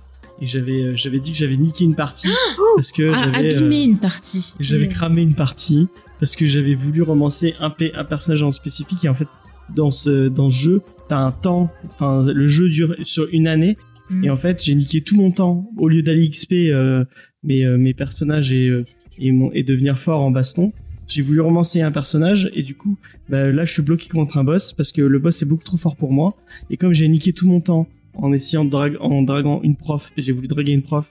Et 0.41 0.47
j'avais, 0.47 0.83
euh, 0.83 0.97
j'avais 0.97 1.19
dit 1.21 1.33
que 1.33 1.37
j'avais 1.39 1.57
niqué 1.57 1.85
une 1.85 1.95
partie 1.95 2.29
parce 2.77 2.93
que 2.93 3.11
Ah, 3.15 3.31
j'avais, 3.33 3.55
euh, 3.62 3.85
une 3.85 3.99
partie. 3.99 4.55
j'avais 4.61 4.89
cramé 4.89 5.23
une 5.23 5.35
partie 5.35 5.87
parce 6.19 6.35
que 6.37 6.47
j'avais 6.47 6.75
voulu 6.75 7.03
romancer 7.03 7.55
un, 7.61 7.73
un 7.95 8.05
personnage 8.05 8.43
en 8.43 8.53
spécifique 8.53 9.05
et 9.05 9.09
en 9.09 9.15
fait, 9.15 9.29
dans 9.75 9.91
ce, 9.91 10.29
dans 10.29 10.49
ce 10.51 10.57
jeu, 10.57 10.83
t'as 11.09 11.19
un 11.19 11.33
temps, 11.33 11.69
enfin, 11.93 12.25
le 12.33 12.47
jeu 12.47 12.69
dure 12.69 12.95
sur 13.03 13.29
une 13.33 13.47
année 13.49 13.77
Mm. 14.12 14.25
et 14.25 14.31
en 14.31 14.37
fait, 14.37 14.61
j'ai 14.61 14.75
niqué 14.75 15.03
tout 15.03 15.15
mon 15.17 15.31
temps 15.31 15.71
au 15.77 15.87
lieu 15.87 16.03
d'aller 16.03 16.29
XP 16.29 16.53
euh, 16.73 17.05
mes, 17.45 17.65
euh, 17.65 17.79
mes 17.79 17.95
personnages 17.95 18.53
et, 18.53 18.67
euh, 18.67 18.83
et, 19.21 19.31
mon- 19.31 19.53
et 19.53 19.62
devenir 19.62 20.01
fort 20.01 20.21
en 20.23 20.33
baston. 20.33 20.73
J'ai 21.07 21.23
voulu 21.23 21.41
romancer 21.41 21.81
un 21.81 21.93
personnage 21.93 22.51
et 22.53 22.65
du 22.65 22.75
coup, 22.75 22.99
bah, 23.29 23.53
là, 23.53 23.62
je 23.62 23.73
suis 23.73 23.83
bloqué 23.83 24.09
contre 24.09 24.37
un 24.37 24.43
boss 24.43 24.73
parce 24.73 24.91
que 24.91 25.01
le 25.03 25.19
boss 25.21 25.41
est 25.43 25.47
beaucoup 25.47 25.62
trop 25.62 25.77
fort 25.77 25.95
pour 25.95 26.12
moi. 26.12 26.35
Et 26.71 26.77
comme 26.77 26.93
j'ai 26.93 27.07
niqué 27.07 27.33
tout 27.33 27.47
mon 27.47 27.61
temps 27.61 27.87
en 28.15 28.32
essayant 28.32 28.65
de 28.65 28.70
drag 28.70 28.97
en 29.01 29.23
draguant 29.23 29.61
une 29.62 29.77
prof, 29.77 30.12
et 30.16 30.23
j'ai 30.23 30.32
voulu 30.32 30.49
draguer 30.49 30.73
une 30.73 30.82
prof 30.82 31.11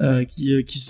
euh, 0.00 0.24
qui, 0.24 0.52
euh, 0.52 0.62
qui, 0.62 0.80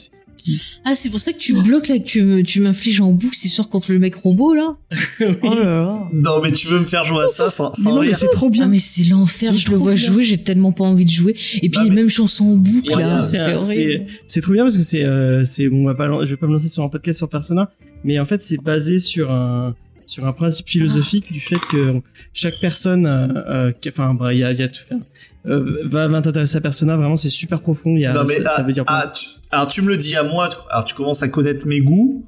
Ah, 0.85 0.95
c'est 0.95 1.09
pour 1.09 1.21
ça 1.21 1.33
que 1.33 1.39
tu 1.39 1.55
bloques 1.63 1.89
là, 1.89 1.99
que 1.99 2.05
tu 2.05 2.23
me- 2.23 2.43
tu 2.43 2.61
m'infliges 2.61 3.01
en 3.01 3.13
boucle, 3.13 3.35
c'est 3.35 3.49
sûr, 3.49 3.69
contre 3.71 3.93
le 3.93 3.99
mec 3.99 4.15
robot 4.15 4.53
là. 4.53 4.77
Oh 5.43 5.55
là 5.55 5.65
là. 5.65 6.09
Non, 6.13 6.43
mais 6.43 6.53
tu 6.53 6.67
veux 6.67 6.81
me 6.81 6.85
faire 6.85 7.03
jouer 7.05 7.25
à 7.25 7.29
ça 7.29 7.49
sans, 7.49 7.71
Mais 7.79 7.83
sans 7.83 7.95
non, 7.95 8.03
mais 8.03 8.13
c'est 8.13 8.29
trop 8.29 8.47
Ah 8.49 8.51
bien. 8.51 8.67
mais 8.67 8.79
c'est 8.79 9.05
l'enfer, 9.05 9.53
C'est 9.53 9.59
je 9.59 9.71
le 9.71 9.77
vois 9.79 9.95
bien. 9.95 10.05
jouer, 10.07 10.23
j'ai 10.25 10.37
tellement 10.37 10.73
pas 10.73 10.85
envie 10.85 11.07
de 11.07 11.11
jouer. 11.11 11.35
Et 11.63 11.71
puis 11.71 11.81
Non, 11.81 11.89
mais- 11.89 11.95
même 11.95 12.11
chanson 12.11 12.45
en 12.45 12.57
boucle 12.57 12.93
Ouais, 12.95 13.01
là, 13.03 13.21
c'est 13.23 13.39
c'est 13.39 13.55
horrible. 13.55 14.05
C'est 14.27 14.43
trop 14.43 14.53
bien 14.53 14.65
parce 14.65 14.77
que 14.77 14.83
c'est, 14.83 15.05
euh, 15.05 15.45
c'est, 15.45 15.67
bon, 15.71 15.83
on 15.83 15.87
va 15.87 15.95
pas, 15.95 16.09
je 16.25 16.31
vais 16.31 16.37
pas 16.37 16.47
me 16.47 16.53
lancer 16.53 16.69
sur 16.69 16.83
un 16.83 16.89
podcast 16.91 17.17
sur 17.19 17.29
Persona, 17.31 17.71
mais 18.05 18.19
en 18.21 18.27
fait, 18.27 18.43
c'est 18.43 18.63
basé 18.63 18.99
sur 18.99 19.31
un, 19.31 19.75
sur 20.05 20.27
un 20.27 20.33
principe 20.35 20.69
philosophique 20.69 21.33
du 21.33 21.41
fait 21.41 21.59
que 21.71 22.03
chaque 22.35 22.61
personne, 22.61 23.07
euh, 23.07 23.71
euh, 23.71 23.73
enfin, 23.89 24.13
bah, 24.13 24.35
il 24.35 24.41
y 24.41 24.45
a, 24.45 24.53
y 24.53 24.63
a 24.63 24.69
tout, 24.69 24.83
euh, 25.47 25.83
va, 25.85 26.09
va 26.09 26.23
t'intéresser 26.23 26.57
à 26.57 26.61
Persona, 26.61 26.97
vraiment, 26.97 27.17
c'est 27.17 27.31
super 27.31 27.61
profond. 27.61 27.97
Il 27.97 28.01
y 28.01 28.07
a, 28.07 28.13
Non, 28.13 28.25
mais, 28.25 28.35
ça, 28.35 28.45
ça 28.45 28.53
ah, 28.59 28.63
veut 28.63 28.73
dire. 28.73 28.85
ah, 28.87 29.13
tu- 29.15 29.27
alors 29.51 29.69
tu 29.69 29.83
me 29.83 29.89
le 29.89 29.97
dis 29.97 30.17
à 30.17 30.23
moi, 30.23 30.49
tu- 30.49 30.57
alors 30.71 30.85
tu 30.85 30.95
commences 30.95 31.23
à 31.23 31.29
connaître 31.29 31.67
mes 31.67 31.81
goûts. 31.81 32.25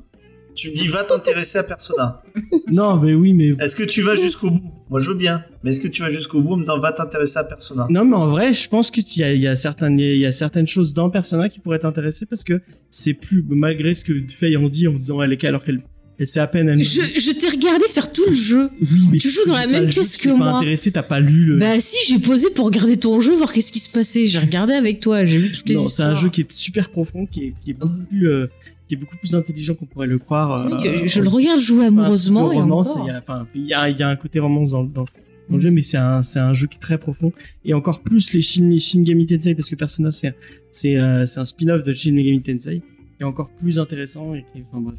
Tu 0.55 0.71
me 0.71 0.75
dis 0.75 0.89
va 0.89 1.05
t'intéresser 1.05 1.59
à 1.59 1.63
Persona. 1.65 2.23
Non, 2.71 2.97
mais 2.97 3.15
oui, 3.15 3.33
mais 3.35 3.51
Est-ce 3.63 3.77
que 3.77 3.85
tu 3.85 4.03
vas 4.03 4.15
jusqu'au 4.17 4.51
bout? 4.51 4.73
Moi 4.89 5.01
je 5.01 5.11
veux 5.11 5.15
bien. 5.17 5.45
Mais 5.63 5.71
est-ce 5.71 5.81
que 5.81 5.89
tu 5.89 6.03
vas 6.03 6.11
jusqu'au 6.11 6.41
bout 6.41 6.55
en 6.55 6.57
me 6.57 6.63
disant 6.63 6.79
va 6.81 6.93
t'intéresser 6.93 7.39
à 7.39 7.45
Persona? 7.45 7.87
Non, 7.91 8.05
mais 8.05 8.17
en 8.17 8.27
vrai, 8.27 8.53
je 8.55 8.69
pense 8.69 8.91
que 8.91 9.01
il 9.01 9.21
y 9.21 9.23
a, 9.25 9.33
y 9.35 9.47
a 9.47 9.55
certaines, 9.55 9.99
il 10.01 10.17
y 10.19 10.27
a 10.27 10.33
certaines 10.33 10.67
choses 10.67 10.93
dans 10.95 11.09
Persona 11.11 11.49
qui 11.49 11.61
pourraient 11.61 11.79
t'intéresser 11.79 12.27
parce 12.27 12.43
que 12.43 12.61
c'est 12.91 13.15
plus, 13.15 13.45
malgré 13.49 13.95
ce 13.95 14.05
que 14.05 14.13
Faye 14.33 14.57
en 14.57 14.69
dit 14.69 14.89
en 14.89 14.95
disant 14.95 15.23
elle 15.23 15.33
est 15.33 15.45
alors 15.45 15.63
qu'elle, 15.63 15.81
elle 16.19 16.27
sait 16.27 16.41
à 16.41 16.47
peine. 16.47 16.69
Elle 16.69 16.83
Je, 16.83 17.01
je 17.19 17.31
t'ai 17.33 17.49
regardé 17.49 17.85
faire 17.89 18.11
tout 18.13 18.25
le 18.29 18.35
jeu. 18.35 18.71
Oui, 18.81 19.01
mais 19.13 19.19
tu 19.19 19.29
joues 19.31 19.45
dans 19.47 19.55
la 19.55 19.67
même 19.67 19.89
pièce 19.89 20.17
que 20.17 20.25
t'es 20.25 20.29
pas 20.31 20.37
moi. 20.37 20.49
intéressé, 20.59 20.91
t'as 20.93 21.03
pas 21.03 21.21
lu 21.21 21.45
le. 21.45 21.57
Bah 21.59 21.79
si, 21.81 21.97
j'ai 22.09 22.19
posé 22.19 22.51
pour 22.51 22.67
regarder 22.67 22.97
ton 22.97 23.21
jeu, 23.21 23.35
voir 23.35 23.53
qu'est-ce 23.53 23.73
qui 23.73 23.81
se 23.81 23.91
passait. 23.91 24.27
J'ai 24.27 24.39
regardé 24.39 24.73
avec 24.75 25.01
toi, 25.01 25.25
j'ai 25.25 25.39
vu 25.39 25.53
toutes 25.53 25.69
les 25.69 25.75
non, 25.75 25.83
c'est 25.83 25.89
histoires. 25.89 26.09
un 26.11 26.15
jeu 26.15 26.29
qui 26.31 26.41
est 26.43 26.51
super 26.53 26.91
profond, 26.91 27.27
qui 27.27 27.45
est, 27.47 27.55
qui 27.63 27.71
est 27.73 27.75
beaucoup 27.75 28.05
plus, 28.09 28.29
euh, 28.29 28.47
qui 28.89 28.95
est 28.95 28.97
beaucoup 28.97 29.17
plus 29.19 29.35
intelligent 29.35 29.75
qu'on 29.75 29.85
pourrait 29.87 30.07
le 30.07 30.19
croire. 30.19 30.67
Oui, 30.67 30.87
euh, 30.87 31.03
je 31.07 31.21
le 31.21 31.29
regarde 31.29 31.61
jouer 31.61 31.87
amoureusement 31.87 32.51
il 32.53 32.59
y 33.07 33.11
a, 33.11 33.21
y 33.55 33.75
a, 33.75 33.91
il 33.91 33.99
y 33.99 34.03
a 34.03 34.09
un 34.09 34.17
côté 34.17 34.39
romance 34.41 34.71
dans, 34.71 34.85
dans, 34.85 35.05
dans 35.51 35.57
le 35.57 35.61
jeu, 35.61 35.71
mais 35.71 35.83
c'est 35.83 35.97
un, 35.99 36.23
c'est 36.23 36.39
un 36.41 36.55
jeu 36.55 36.67
qui 36.67 36.77
est 36.77 36.81
très 36.81 36.99
profond. 36.99 37.33
Et 37.65 37.75
encore 37.75 38.01
plus 38.01 38.33
les 38.33 38.41
Shin, 38.41 38.69
les 38.71 38.79
Shin 38.81 39.01
Megami 39.01 39.27
Tensei, 39.27 39.55
parce 39.55 39.69
que 39.71 39.77
Persona, 39.77 40.11
c'est, 40.11 40.35
c'est, 40.71 40.97
euh, 40.97 41.27
c'est 41.27 41.41
un 41.41 41.45
spin-off 41.45 41.83
de 41.83 41.93
Shin 41.93 42.13
Megami 42.13 42.41
Tensei, 42.43 42.81
qui 43.17 43.23
est 43.23 43.25
encore 43.25 43.51
plus 43.51 43.79
intéressant 43.79 44.35
et 44.35 44.45
qui, 44.53 44.63
enfin 44.71 44.81
bref. 44.81 44.97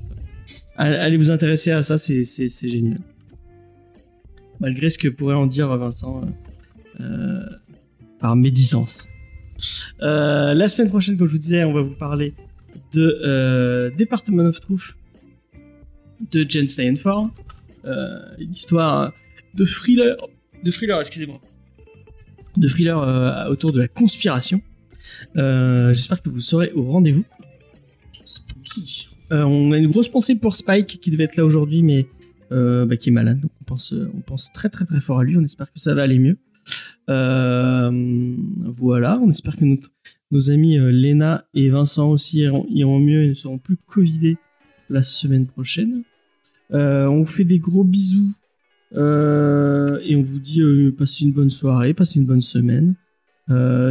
Allez 0.78 1.18
vous 1.18 1.32
intéresser 1.32 1.72
à 1.72 1.82
ça, 1.82 1.98
c'est, 1.98 2.24
génial. 2.68 3.00
Malgré 4.60 4.90
ce 4.90 4.98
que 4.98 5.08
pourrait 5.08 5.36
en 5.36 5.48
dire 5.48 5.76
Vincent, 5.76 6.22
euh, 6.22 7.04
euh, 7.04 7.46
par 8.20 8.36
médisance. 8.36 9.08
Euh, 10.02 10.54
la 10.54 10.68
semaine 10.68 10.90
prochaine, 10.90 11.18
comme 11.18 11.28
je 11.28 11.34
vous 11.34 11.38
disais, 11.40 11.64
on 11.64 11.74
va 11.74 11.82
vous 11.82 11.96
parler 11.96 12.34
de 12.94 13.20
euh, 13.24 13.90
Department 13.92 14.48
of 14.48 14.60
Truth 14.60 14.96
de 16.32 16.46
Jen 16.48 16.68
Steinfort. 16.68 17.30
Euh, 17.86 18.20
une 18.40 18.52
histoire 18.52 19.14
de 19.54 19.66
thriller, 19.66 20.16
de 20.64 20.72
thriller, 20.72 21.00
excusez-moi, 21.00 21.40
de 22.56 22.68
thriller 22.68 23.48
autour 23.50 23.72
de 23.72 23.80
la 23.80 23.88
conspiration. 23.88 24.62
J'espère 25.36 26.22
que 26.22 26.30
vous 26.30 26.42
serez 26.42 26.72
au 26.74 26.84
rendez-vous. 26.84 27.26
Spooky. 28.24 29.17
Euh, 29.32 29.44
on 29.44 29.72
a 29.72 29.78
une 29.78 29.92
grosse 29.92 30.10
pensée 30.10 30.40
pour 30.40 30.56
Spike 30.56 31.00
qui 31.02 31.12
devait 31.12 31.26
être 31.26 31.36
là 31.36 31.46
aujourd'hui, 31.46 31.84
mais 31.84 32.08
euh, 32.52 32.86
bah, 32.86 32.98
qui 32.98 33.10
est 33.10 33.12
malade. 33.12 33.42
Donc 33.42 33.52
on 33.62 33.66
pense, 33.66 33.94
euh, 33.94 34.10
on 34.16 34.22
pense 34.22 34.52
très 34.54 34.70
très 34.70 34.86
très 34.86 35.02
fort 35.02 35.20
à 35.20 35.24
lui. 35.24 35.38
On 35.38 35.44
espère 35.44 35.72
que 35.72 35.80
ça 35.80 35.94
va 35.94 36.04
aller 36.04 36.20
mieux. 36.20 36.38
Voilà, 37.08 39.20
on 39.20 39.30
espère 39.30 39.56
que 39.56 39.66
nos 40.32 40.52
amis 40.52 40.78
Léna 40.78 41.46
et 41.54 41.70
Vincent 41.70 42.10
aussi 42.10 42.42
iront, 42.42 43.00
mieux 43.00 43.24
et 43.24 43.30
ne 43.30 43.34
seront 43.34 43.58
plus 43.58 43.78
covidés 43.78 44.38
la 44.90 45.04
semaine 45.04 45.48
prochaine. 45.48 46.04
On 46.72 47.20
vous 47.20 47.26
fait 47.26 47.46
des 47.46 47.60
gros 47.60 47.86
bisous 47.86 48.34
et 48.92 50.16
on 50.16 50.22
vous 50.22 50.40
dit 50.40 50.62
passez 50.98 51.24
une 51.24 51.32
bonne 51.32 51.50
soirée, 51.50 51.94
passez 51.94 52.20
une 52.20 52.26
bonne 52.26 52.42
semaine. 52.42 52.96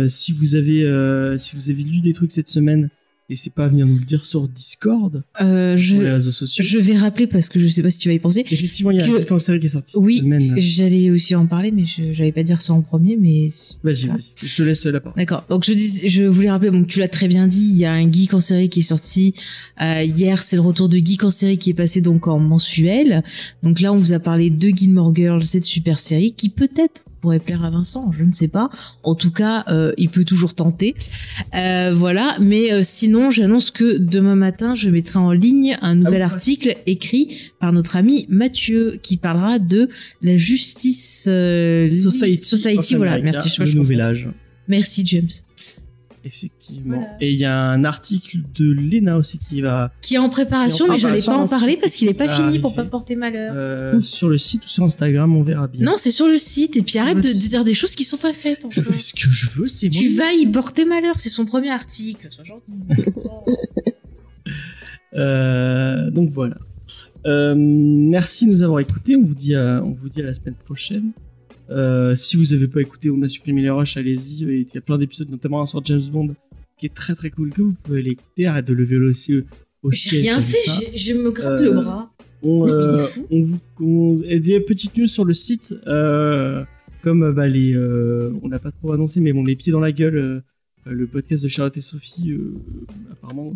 Si 0.08 0.32
vous 0.32 0.56
avez 0.56 1.38
si 1.38 1.56
vous 1.56 1.70
avez 1.70 1.82
lu 1.82 2.00
des 2.00 2.12
trucs 2.12 2.32
cette 2.32 2.48
semaine, 2.48 2.90
n'hésitez 3.28 3.50
pas 3.50 3.64
à 3.64 3.68
venir 3.68 3.86
nous 3.86 3.96
le 3.98 4.04
dire 4.04 4.24
sur 4.24 4.46
Discord, 4.48 5.22
Euh, 5.40 5.76
sur 5.76 6.00
les 6.00 6.06
je, 6.06 6.12
réseaux 6.12 6.30
sociaux. 6.32 6.64
je 6.66 6.78
vais 6.78 6.96
rappeler 6.96 7.26
parce 7.26 7.48
que 7.48 7.58
je 7.58 7.66
sais 7.66 7.82
pas 7.82 7.90
si 7.90 7.98
tu 7.98 8.08
vas 8.08 8.14
y 8.14 8.18
penser. 8.18 8.44
Effectivement, 8.50 8.90
il 8.92 8.98
y 8.98 9.02
a 9.02 9.06
que- 9.06 9.32
un 9.34 9.38
série 9.38 9.58
qui 9.60 9.66
est 9.66 9.70
sorti 9.70 9.92
cette 9.92 10.02
Oui, 10.02 10.18
semaine. 10.18 10.54
j'allais 10.58 11.10
aussi 11.10 11.34
en 11.34 11.46
parler, 11.46 11.70
mais 11.72 11.84
je 11.84 12.12
j'allais 12.12 12.32
pas 12.32 12.42
dire 12.44 12.60
ça 12.60 12.72
en 12.72 12.82
premier, 12.82 13.16
mais 13.16 13.48
Vas-y, 13.82 14.06
vas-y, 14.06 14.32
je 14.46 14.56
te 14.56 14.62
laisse 14.62 14.84
la 14.86 15.00
parole. 15.00 15.16
D'accord. 15.18 15.44
Donc 15.50 15.64
je 15.66 15.72
dis, 15.72 16.08
je 16.08 16.22
voulais 16.24 16.50
rappeler, 16.50 16.70
donc 16.70 16.86
tu 16.86 16.98
l'as 17.00 17.08
très 17.08 17.28
bien 17.28 17.46
dit, 17.46 17.68
il 17.70 17.76
y 17.76 17.84
a 17.84 17.92
un 17.92 18.10
geek 18.10 18.34
en 18.34 18.40
série 18.40 18.68
qui 18.68 18.80
est 18.80 18.82
sorti 18.84 19.34
euh, 19.82 20.02
hier. 20.04 20.40
C'est 20.42 20.56
le 20.56 20.62
retour 20.62 20.88
de 20.88 20.96
geek 20.98 21.24
en 21.24 21.30
série 21.30 21.58
qui 21.58 21.70
est 21.70 21.74
passé 21.74 22.00
donc 22.00 22.28
en 22.28 22.38
mensuel. 22.38 23.22
Donc 23.62 23.80
là, 23.80 23.92
on 23.92 23.98
vous 23.98 24.12
a 24.12 24.18
parlé 24.18 24.50
de 24.50 24.68
Gilmore 24.68 25.14
Girls, 25.14 25.44
cette 25.44 25.64
super 25.64 25.98
série 25.98 26.32
qui 26.32 26.48
peut-être 26.48 27.04
pourrait 27.26 27.40
plaire 27.40 27.64
à 27.64 27.70
Vincent, 27.70 28.12
je 28.12 28.22
ne 28.22 28.30
sais 28.30 28.46
pas. 28.46 28.70
En 29.02 29.16
tout 29.16 29.32
cas, 29.32 29.64
euh, 29.66 29.92
il 29.98 30.10
peut 30.10 30.22
toujours 30.22 30.54
tenter. 30.54 30.94
Euh, 31.56 31.92
voilà. 31.92 32.36
Mais 32.40 32.72
euh, 32.72 32.82
sinon, 32.84 33.32
j'annonce 33.32 33.72
que 33.72 33.98
demain 33.98 34.36
matin, 34.36 34.76
je 34.76 34.90
mettrai 34.90 35.18
en 35.18 35.32
ligne 35.32 35.76
un 35.82 35.96
nouvel 35.96 36.20
c'est 36.20 36.24
vrai. 36.24 36.34
article 36.34 36.76
écrit 36.86 37.50
par 37.58 37.72
notre 37.72 37.96
ami 37.96 38.26
Mathieu 38.28 39.00
qui 39.02 39.16
parlera 39.16 39.58
de 39.58 39.88
la 40.22 40.36
justice 40.36 41.24
Society, 41.24 42.94
voilà. 42.94 43.14
America, 43.14 43.32
Merci, 43.32 43.48
je 43.56 43.64
le 43.64 43.72
nouvel 43.72 44.00
âge. 44.02 44.28
Merci 44.68 45.04
James. 45.04 45.28
Effectivement. 46.26 46.96
Voilà. 46.98 47.16
Et 47.20 47.32
il 47.32 47.38
y 47.38 47.44
a 47.44 47.56
un 47.56 47.84
article 47.84 48.38
de 48.54 48.64
Lena 48.72 49.16
aussi 49.16 49.38
qui 49.38 49.60
va 49.60 49.92
Qui 50.02 50.16
est 50.16 50.18
en 50.18 50.28
préparation, 50.28 50.84
Qui 50.84 50.88
est 50.88 50.90
en 50.90 50.94
mais 50.94 50.98
j'allais 51.00 51.22
pas 51.22 51.36
en 51.36 51.46
parler 51.46 51.78
parce 51.80 51.94
qu'il 51.94 52.08
est 52.08 52.14
pas 52.14 52.26
va 52.26 52.32
fini 52.34 52.58
pour 52.58 52.70
arriver. 52.72 52.84
pas 52.84 52.90
porter 52.90 53.14
malheur. 53.16 53.52
euh, 53.54 54.00
sur 54.02 54.28
le 54.28 54.38
site 54.38 54.64
ou 54.64 54.68
sur 54.68 54.82
Instagram, 54.84 55.34
on 55.36 55.42
verra 55.42 55.68
bien. 55.68 55.84
Non, 55.86 55.94
c'est 55.96 56.10
sur 56.10 56.26
le 56.26 56.36
site. 56.36 56.76
Et 56.76 56.82
puis 56.82 56.92
Sur 56.92 57.02
arrête 57.02 57.18
de, 57.18 57.48
dire 57.48 57.64
des 57.64 57.74
choses 57.74 57.94
qui 57.94 58.04
sont 58.04 58.16
pas 58.16 58.32
faites. 58.32 58.66
je 58.68 58.82
fais 58.82 58.98
ce 58.98 59.14
que 59.14 59.30
je 59.30 59.50
veux, 59.60 59.68
c'est 59.68 59.88
Tu 59.88 60.10
mon 60.10 60.16
vas 60.16 60.32
y 60.32 60.46
porter 60.46 60.84
malheur. 60.84 61.18
C'est 61.18 61.28
son 61.28 61.46
premier 61.46 61.70
article. 61.70 62.26
Sois 62.30 62.44
gentil. 62.44 62.78
Euh, 65.14 66.10
donc 66.10 66.28
voilà. 66.30 66.56
Euh, 67.26 67.54
merci 67.56 68.44
de 68.44 68.50
nous 68.50 68.62
avoir 68.62 68.80
écoutés. 68.80 69.16
On 69.16 69.22
vous 69.22 69.34
dit 69.34 69.54
à, 69.54 69.82
on 69.82 69.92
vous 69.92 70.08
dit 70.10 70.20
à 70.20 70.24
la 70.24 70.34
semaine 70.34 70.56
prochaine. 70.64 71.12
Euh, 71.70 72.14
si 72.14 72.36
vous 72.36 72.55
avez 72.55 72.68
pas 72.68 72.80
écouté, 72.80 73.10
on 73.10 73.20
a 73.22 73.28
supprimé 73.28 73.62
les 73.62 73.70
rushs, 73.70 73.97
allez-y. 73.97 74.43
Il 74.43 74.66
y 74.74 74.78
a 74.78 74.80
plein 74.80 74.98
d'épisodes, 74.98 75.30
notamment 75.30 75.62
un 75.62 75.66
sur 75.66 75.84
James 75.84 76.01
Bond, 76.12 76.34
qui 76.78 76.86
est 76.86 76.94
très 76.94 77.14
très 77.14 77.30
cool 77.30 77.51
que 77.51 77.62
vous 77.62 77.74
pouvez 77.82 78.02
l'écouter. 78.02 78.47
Arrête 78.47 78.66
de 78.66 78.72
lever 78.74 78.97
le 78.97 79.09
aussi 79.10 79.43
au 79.82 79.90
J'ai 79.93 80.20
rien 80.20 80.40
fait. 80.40 80.97
Je 80.97 81.14
me 81.14 81.30
gratte 81.30 81.60
Euh, 81.60 81.64
le 81.64 81.72
bras. 81.80 82.12
On, 82.43 82.66
Il 82.66 82.70
est 82.70 82.72
euh, 82.72 82.98
fou. 83.06 83.26
on 83.30 83.40
vous 83.43 83.59
on, 83.80 84.20
et 84.24 84.38
des 84.40 84.60
petites 84.60 84.97
news 84.97 85.06
sur 85.06 85.24
le 85.24 85.32
site, 85.32 85.74
euh, 85.86 86.64
comme 87.02 87.22
euh, 87.24 87.32
bah, 87.32 87.47
les, 87.48 87.74
euh, 87.74 88.30
on 88.43 88.48
l'a 88.48 88.59
pas 88.59 88.70
trop 88.70 88.93
annoncé, 88.93 89.20
mais 89.20 89.32
bon, 89.32 89.43
les 89.43 89.56
pieds 89.56 89.72
dans 89.72 89.80
la 89.80 89.90
gueule, 89.90 90.16
euh, 90.16 90.40
euh, 90.86 90.93
le 90.93 91.06
podcast 91.06 91.43
de 91.43 91.48
Charlotte 91.48 91.76
et 91.76 91.80
Sophie, 91.80 92.30
euh, 92.32 92.55
apparemment, 93.10 93.52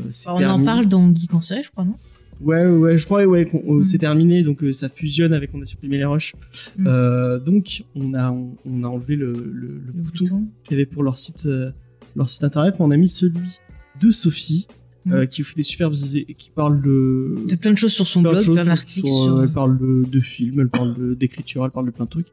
euh, 0.00 0.04
Bah, 0.26 0.34
on 0.38 0.44
en 0.44 0.64
parle 0.64 0.86
dans 0.86 1.12
Geek 1.14 1.30
série, 1.40 1.62
je 1.62 1.70
crois, 1.70 1.84
non? 1.84 1.96
Ouais, 2.42 2.66
ouais, 2.66 2.96
je 2.98 3.04
crois 3.04 3.24
ouais, 3.24 3.48
euh, 3.54 3.78
Mm. 3.78 3.82
c'est 3.84 3.98
terminé, 3.98 4.42
donc 4.42 4.62
euh, 4.64 4.72
ça 4.72 4.88
fusionne 4.88 5.32
avec 5.32 5.50
on 5.54 5.62
a 5.62 5.64
supprimé 5.64 5.98
les 5.98 6.04
roches. 6.04 6.34
Mm. 6.78 6.86
Euh, 6.86 7.38
donc 7.38 7.82
on 7.94 8.14
a 8.14 8.30
on, 8.30 8.56
on 8.66 8.84
a 8.84 8.88
enlevé 8.88 9.16
le, 9.16 9.32
le, 9.32 9.40
le 9.52 9.68
Le 9.86 9.92
bouton 9.92 10.24
bouton. 10.24 10.44
qu'il 10.64 10.76
y 10.76 10.80
avait 10.80 10.86
pour 10.86 11.02
leur 11.02 11.18
site 11.18 11.46
euh, 11.46 11.70
leur 12.16 12.28
site 12.28 12.44
internet, 12.44 12.74
mais 12.78 12.84
on 12.84 12.90
a 12.90 12.96
mis 12.96 13.08
celui 13.08 13.58
de 14.00 14.10
Sophie 14.10 14.66
Mm. 15.04 15.26
qui 15.26 15.42
fait 15.42 15.56
des 15.56 15.64
superbes 15.64 15.94
et 16.14 16.34
qui 16.34 16.50
parle 16.54 16.80
de 16.80 17.34
De 17.48 17.56
plein 17.56 17.72
de 17.72 17.76
choses 17.76 17.92
sur 17.92 18.06
son 18.06 18.22
plein 18.22 18.30
blog, 18.30 18.44
plein 18.54 18.64
d'articles 18.66 19.08
sur, 19.08 19.42
Elle 19.42 19.50
parle 19.50 19.76
de, 19.76 20.04
de 20.08 20.20
films, 20.20 20.60
elle 20.60 20.68
parle 20.68 21.16
d'écriture, 21.16 21.64
elle 21.64 21.72
parle 21.72 21.86
de 21.86 21.90
plein 21.90 22.04
de 22.04 22.10
trucs. 22.10 22.28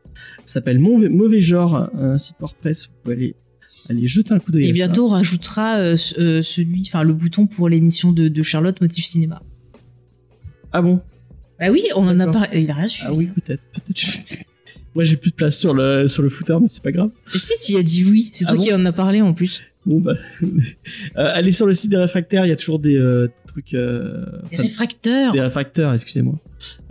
Ça 0.46 0.54
s'appelle 0.60 0.78
Mauvais, 0.78 1.10
Mauvais 1.10 1.42
Genre, 1.42 1.90
un 1.96 2.20
site 2.20 2.36
WordPress. 2.40 2.90
Vous 2.90 2.94
pouvez 3.02 3.16
aller, 3.16 3.36
aller 3.90 4.08
jeter 4.08 4.36
un 4.36 4.40
coup 4.40 4.52
d'œil. 4.52 4.68
Et 4.68 4.72
bientôt, 4.72 5.06
on 5.08 5.10
rajoutera 5.10 5.98
ce- 5.98 6.20
euh, 6.22 6.42
celui, 6.44 6.84
enfin 6.86 7.02
le 7.04 7.14
bouton 7.14 7.48
pour 7.48 7.70
l'émission 7.70 8.12
de, 8.12 8.28
de 8.28 8.44
Charlotte 8.44 8.80
Motif 8.82 9.04
Cinéma. 9.04 9.42
Ah 10.72 10.82
bon 10.82 11.02
Bah 11.60 11.68
oui, 11.72 11.84
on 11.96 12.08
en 12.08 12.20
a 12.20 12.28
parlé. 12.28 12.62
Il 12.62 12.72
a 12.72 12.76
rien 12.76 12.88
suivi. 12.88 13.08
Ah 13.10 13.14
oui, 13.14 13.26
peut-être. 13.28 13.64
peut-être. 13.74 14.46
Moi, 14.96 15.04
j'ai 15.04 15.18
plus 15.18 15.30
de 15.32 15.36
place 15.36 15.58
sur 15.58 15.74
le, 15.74 16.08
sur 16.08 16.24
le 16.24 16.30
footer, 16.30 16.58
mais 16.60 16.68
c'est 16.68 16.84
pas 16.84 16.92
grave. 16.92 17.10
Et 17.34 17.38
si 17.38 17.54
tu 17.66 17.74
y 17.74 17.78
as 17.78 17.84
dit 17.84 18.04
oui, 18.10 18.30
c'est 18.34 18.46
Ah 18.48 18.50
toi 18.50 18.58
bon 18.58 18.64
qui 18.64 18.74
en 18.74 18.86
as 18.86 18.92
parlé 18.92 19.22
en 19.22 19.34
plus. 19.34 19.62
Bon, 19.86 20.00
bah. 20.00 20.16
euh, 20.44 21.32
allez 21.34 21.52
sur 21.52 21.66
le 21.66 21.74
site 21.74 21.92
des 21.92 21.98
réfractaires, 21.98 22.46
il 22.46 22.50
y 22.50 22.52
a 22.52 22.56
toujours 22.56 22.80
des 22.80 22.98
euh, 22.98 23.28
trucs. 23.48 23.74
euh, 23.74 24.26
Des 24.50 24.56
enfin, 24.58 24.64
réfracteurs. 24.64 25.32
des 25.32 25.42
réfracteurs, 25.42 25.94
excusez-moi. 25.94 26.36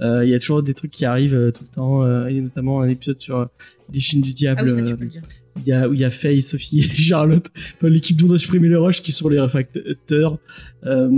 Il 0.00 0.28
y 0.28 0.34
a 0.34 0.38
toujours 0.38 0.62
des 0.62 0.74
trucs 0.74 0.90
qui 0.92 1.05
arrivent 1.05 1.52
tout 1.55 1.64
le 1.64 1.74
temps. 1.74 2.26
Il 2.28 2.36
y 2.36 2.38
a 2.38 2.42
notamment 2.42 2.80
un 2.80 2.88
épisode 2.88 3.20
sur 3.20 3.48
les 3.92 4.00
chines 4.00 4.22
du 4.22 4.32
diable. 4.32 4.60
Ah 4.62 4.64
oui, 4.64 4.70
ça 4.70 4.82
tu 4.82 4.96
peux 4.96 5.05
le 5.05 5.10
dire. 5.10 5.22
Il 5.60 5.66
y 5.66 5.72
a, 5.72 5.88
où 5.88 5.92
il 5.92 5.98
y 6.00 6.05
a 6.05 6.10
Faye, 6.10 6.40
Sophie 6.40 6.80
et 6.80 6.82
Charlotte, 6.88 7.46
enfin, 7.76 7.88
l'équipe 7.88 8.16
dont 8.16 8.28
on 8.30 8.34
a 8.34 8.38
supprimé 8.38 8.68
le 8.68 8.78
rush 8.78 9.02
qui 9.02 9.10
sont 9.10 9.28
les 9.28 9.40
réfracteurs, 9.40 10.38
euh, 10.86 11.10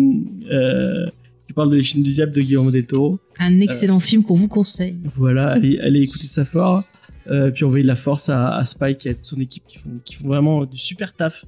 euh, 0.50 1.06
qui 1.50 1.54
parle 1.54 1.70
de 1.70 1.76
Les 1.76 1.82
Chines 1.82 2.04
du 2.04 2.12
Diable 2.12 2.30
de 2.30 2.42
Guillermo 2.42 2.70
del 2.70 2.86
Toro. 2.86 3.18
Un 3.40 3.58
excellent 3.58 3.98
film 3.98 4.22
qu'on 4.22 4.34
vous 4.34 4.46
conseille. 4.46 5.00
Voilà, 5.16 5.48
allez, 5.48 5.80
allez 5.80 5.98
écouter 5.98 6.28
ça 6.28 6.44
fort. 6.44 6.84
Euh, 7.26 7.50
puis 7.50 7.64
envoyer 7.64 7.82
de 7.82 7.88
la 7.88 7.96
force 7.96 8.28
à, 8.28 8.54
à 8.54 8.64
Spike 8.64 9.04
et 9.04 9.10
à 9.10 9.14
toute 9.14 9.24
son 9.24 9.40
équipe 9.40 9.64
qui 9.66 9.78
font, 9.78 9.90
qui 10.04 10.14
font 10.14 10.28
vraiment 10.28 10.64
du 10.64 10.78
super 10.78 11.12
taf. 11.12 11.44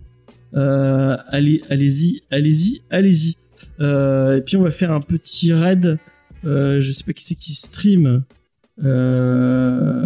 Euh, 0.54 1.16
allez, 1.28 1.62
allez-y, 1.70 2.22
allez-y, 2.32 2.82
allez-y. 2.90 3.36
Euh, 3.78 4.38
et 4.38 4.40
puis 4.40 4.56
on 4.56 4.62
va 4.62 4.72
faire 4.72 4.90
un 4.90 4.98
petit 4.98 5.52
raid. 5.52 6.00
Euh, 6.44 6.80
je 6.80 6.90
sais 6.90 7.04
pas 7.04 7.12
qui 7.12 7.22
c'est 7.22 7.36
qui 7.36 7.54
stream. 7.54 8.24
Euh... 8.82 10.02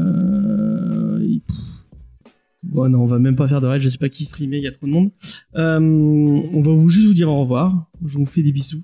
Bon, 2.64 2.90
non, 2.90 3.00
on 3.00 3.06
va 3.06 3.18
même 3.18 3.36
pas 3.36 3.48
faire 3.48 3.62
de 3.62 3.66
raid. 3.66 3.80
Je 3.80 3.88
sais 3.88 3.96
pas 3.96 4.10
qui 4.10 4.26
streamait. 4.26 4.58
Il 4.58 4.64
y 4.64 4.68
a 4.68 4.72
trop 4.72 4.86
de 4.86 4.92
monde. 4.92 5.10
Euh, 5.54 5.80
on 5.80 6.60
va 6.60 6.72
vous 6.72 6.90
juste 6.90 7.06
vous 7.06 7.14
dire 7.14 7.30
au 7.30 7.40
revoir. 7.40 7.88
Je 8.04 8.18
vous 8.18 8.26
fais 8.26 8.42
des 8.42 8.52
bisous. 8.52 8.82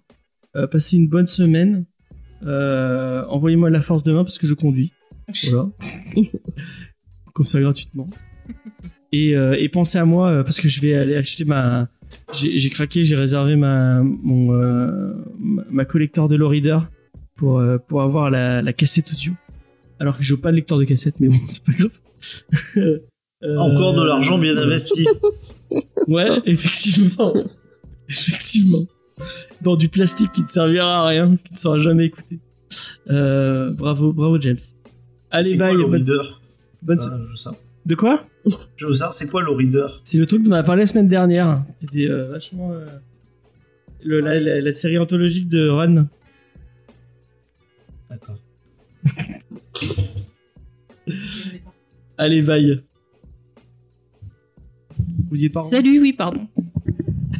Euh, 0.56 0.66
passez 0.66 0.96
une 0.96 1.08
bonne 1.08 1.26
semaine. 1.26 1.84
Euh, 2.44 3.24
Envoyez-moi 3.28 3.70
la 3.70 3.82
force 3.82 4.02
demain 4.02 4.24
parce 4.24 4.38
que 4.38 4.46
je 4.46 4.54
conduis. 4.54 4.92
Voilà. 5.50 5.68
Comme 7.34 7.46
ça 7.46 7.60
gratuitement. 7.60 8.08
Et, 9.12 9.36
euh, 9.36 9.56
et 9.58 9.68
pensez 9.68 9.98
à 9.98 10.04
moi 10.04 10.42
parce 10.44 10.60
que 10.60 10.68
je 10.68 10.80
vais 10.80 10.94
aller 10.94 11.16
acheter 11.16 11.44
ma. 11.44 11.88
J'ai 12.34 12.68
craqué, 12.68 13.04
j'ai 13.06 13.16
réservé 13.16 13.56
ma 13.56 14.02
mon 14.02 14.52
ma, 15.38 15.64
ma 15.70 15.84
collector 15.84 16.28
de 16.28 16.36
low 16.36 16.48
reader 16.48 16.78
pour 17.36 17.62
pour 17.88 18.02
avoir 18.02 18.30
la, 18.30 18.60
la 18.60 18.72
cassette 18.72 19.12
audio. 19.12 19.32
Alors 19.98 20.18
que 20.18 20.24
j'ai 20.24 20.36
pas 20.36 20.50
de 20.50 20.56
lecteur 20.56 20.78
de 20.78 20.84
cassette, 20.84 21.20
mais 21.20 21.28
bon, 21.28 21.38
c'est 21.46 21.62
pas 21.64 21.72
grave. 21.72 21.90
Euh, 22.76 22.98
Encore 23.56 23.94
de 23.94 24.02
l'argent 24.02 24.38
bien 24.38 24.56
investi. 24.56 25.06
Ouais, 26.08 26.28
effectivement. 26.44 27.32
effectivement. 28.08 28.84
Dans 29.60 29.76
du 29.76 29.88
plastique 29.88 30.32
qui 30.32 30.42
ne 30.42 30.48
servira 30.48 31.02
à 31.04 31.06
rien, 31.08 31.36
qui 31.44 31.52
ne 31.52 31.58
sera 31.58 31.78
jamais 31.78 32.06
écouté. 32.06 32.38
Euh, 33.10 33.72
bravo, 33.74 34.12
bravo 34.12 34.40
James. 34.40 34.58
Allez, 35.30 35.56
quoi 35.56 35.66
bye. 35.68 35.76
le 35.76 35.82
bonne- 35.84 35.92
reader 36.02 36.22
bonne- 36.82 36.98
Ah, 37.00 37.18
je. 37.34 37.50
De 37.84 37.94
quoi 37.94 38.24
Je 38.76 38.86
veux 38.86 38.94
savoir, 38.94 39.12
c'est 39.12 39.28
quoi 39.28 39.42
le 39.42 39.50
reader 39.50 39.86
C'est 40.04 40.18
le 40.18 40.26
truc 40.26 40.42
dont 40.42 40.50
on 40.50 40.54
a 40.54 40.62
parlé 40.62 40.82
la 40.82 40.86
semaine 40.86 41.08
dernière. 41.08 41.62
C'était 41.80 42.06
euh, 42.08 42.28
vachement. 42.30 42.72
euh, 42.72 42.86
le- 44.04 44.20
la, 44.20 44.38
la- 44.40 44.60
la 44.60 44.72
série 44.72 44.98
anthologique 44.98 45.48
de 45.48 45.68
Run. 45.68 46.06
D'accord. 48.10 48.36
Allez, 52.18 52.42
bye. 52.42 52.82
Vous 55.30 55.36
dites 55.36 55.52
pas 55.52 55.60
au 55.60 55.62
revoir 55.64 55.80
Salut, 55.82 56.00
oui, 56.00 56.12
pardon. 56.12 56.46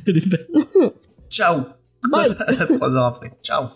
Allez, 0.07 0.21
bye. 0.27 0.47
Ciao 1.33 1.65
Bye. 2.11 2.35
Trois 2.77 2.95
heures 2.95 3.07
après. 3.07 3.33
Ciao 3.43 3.69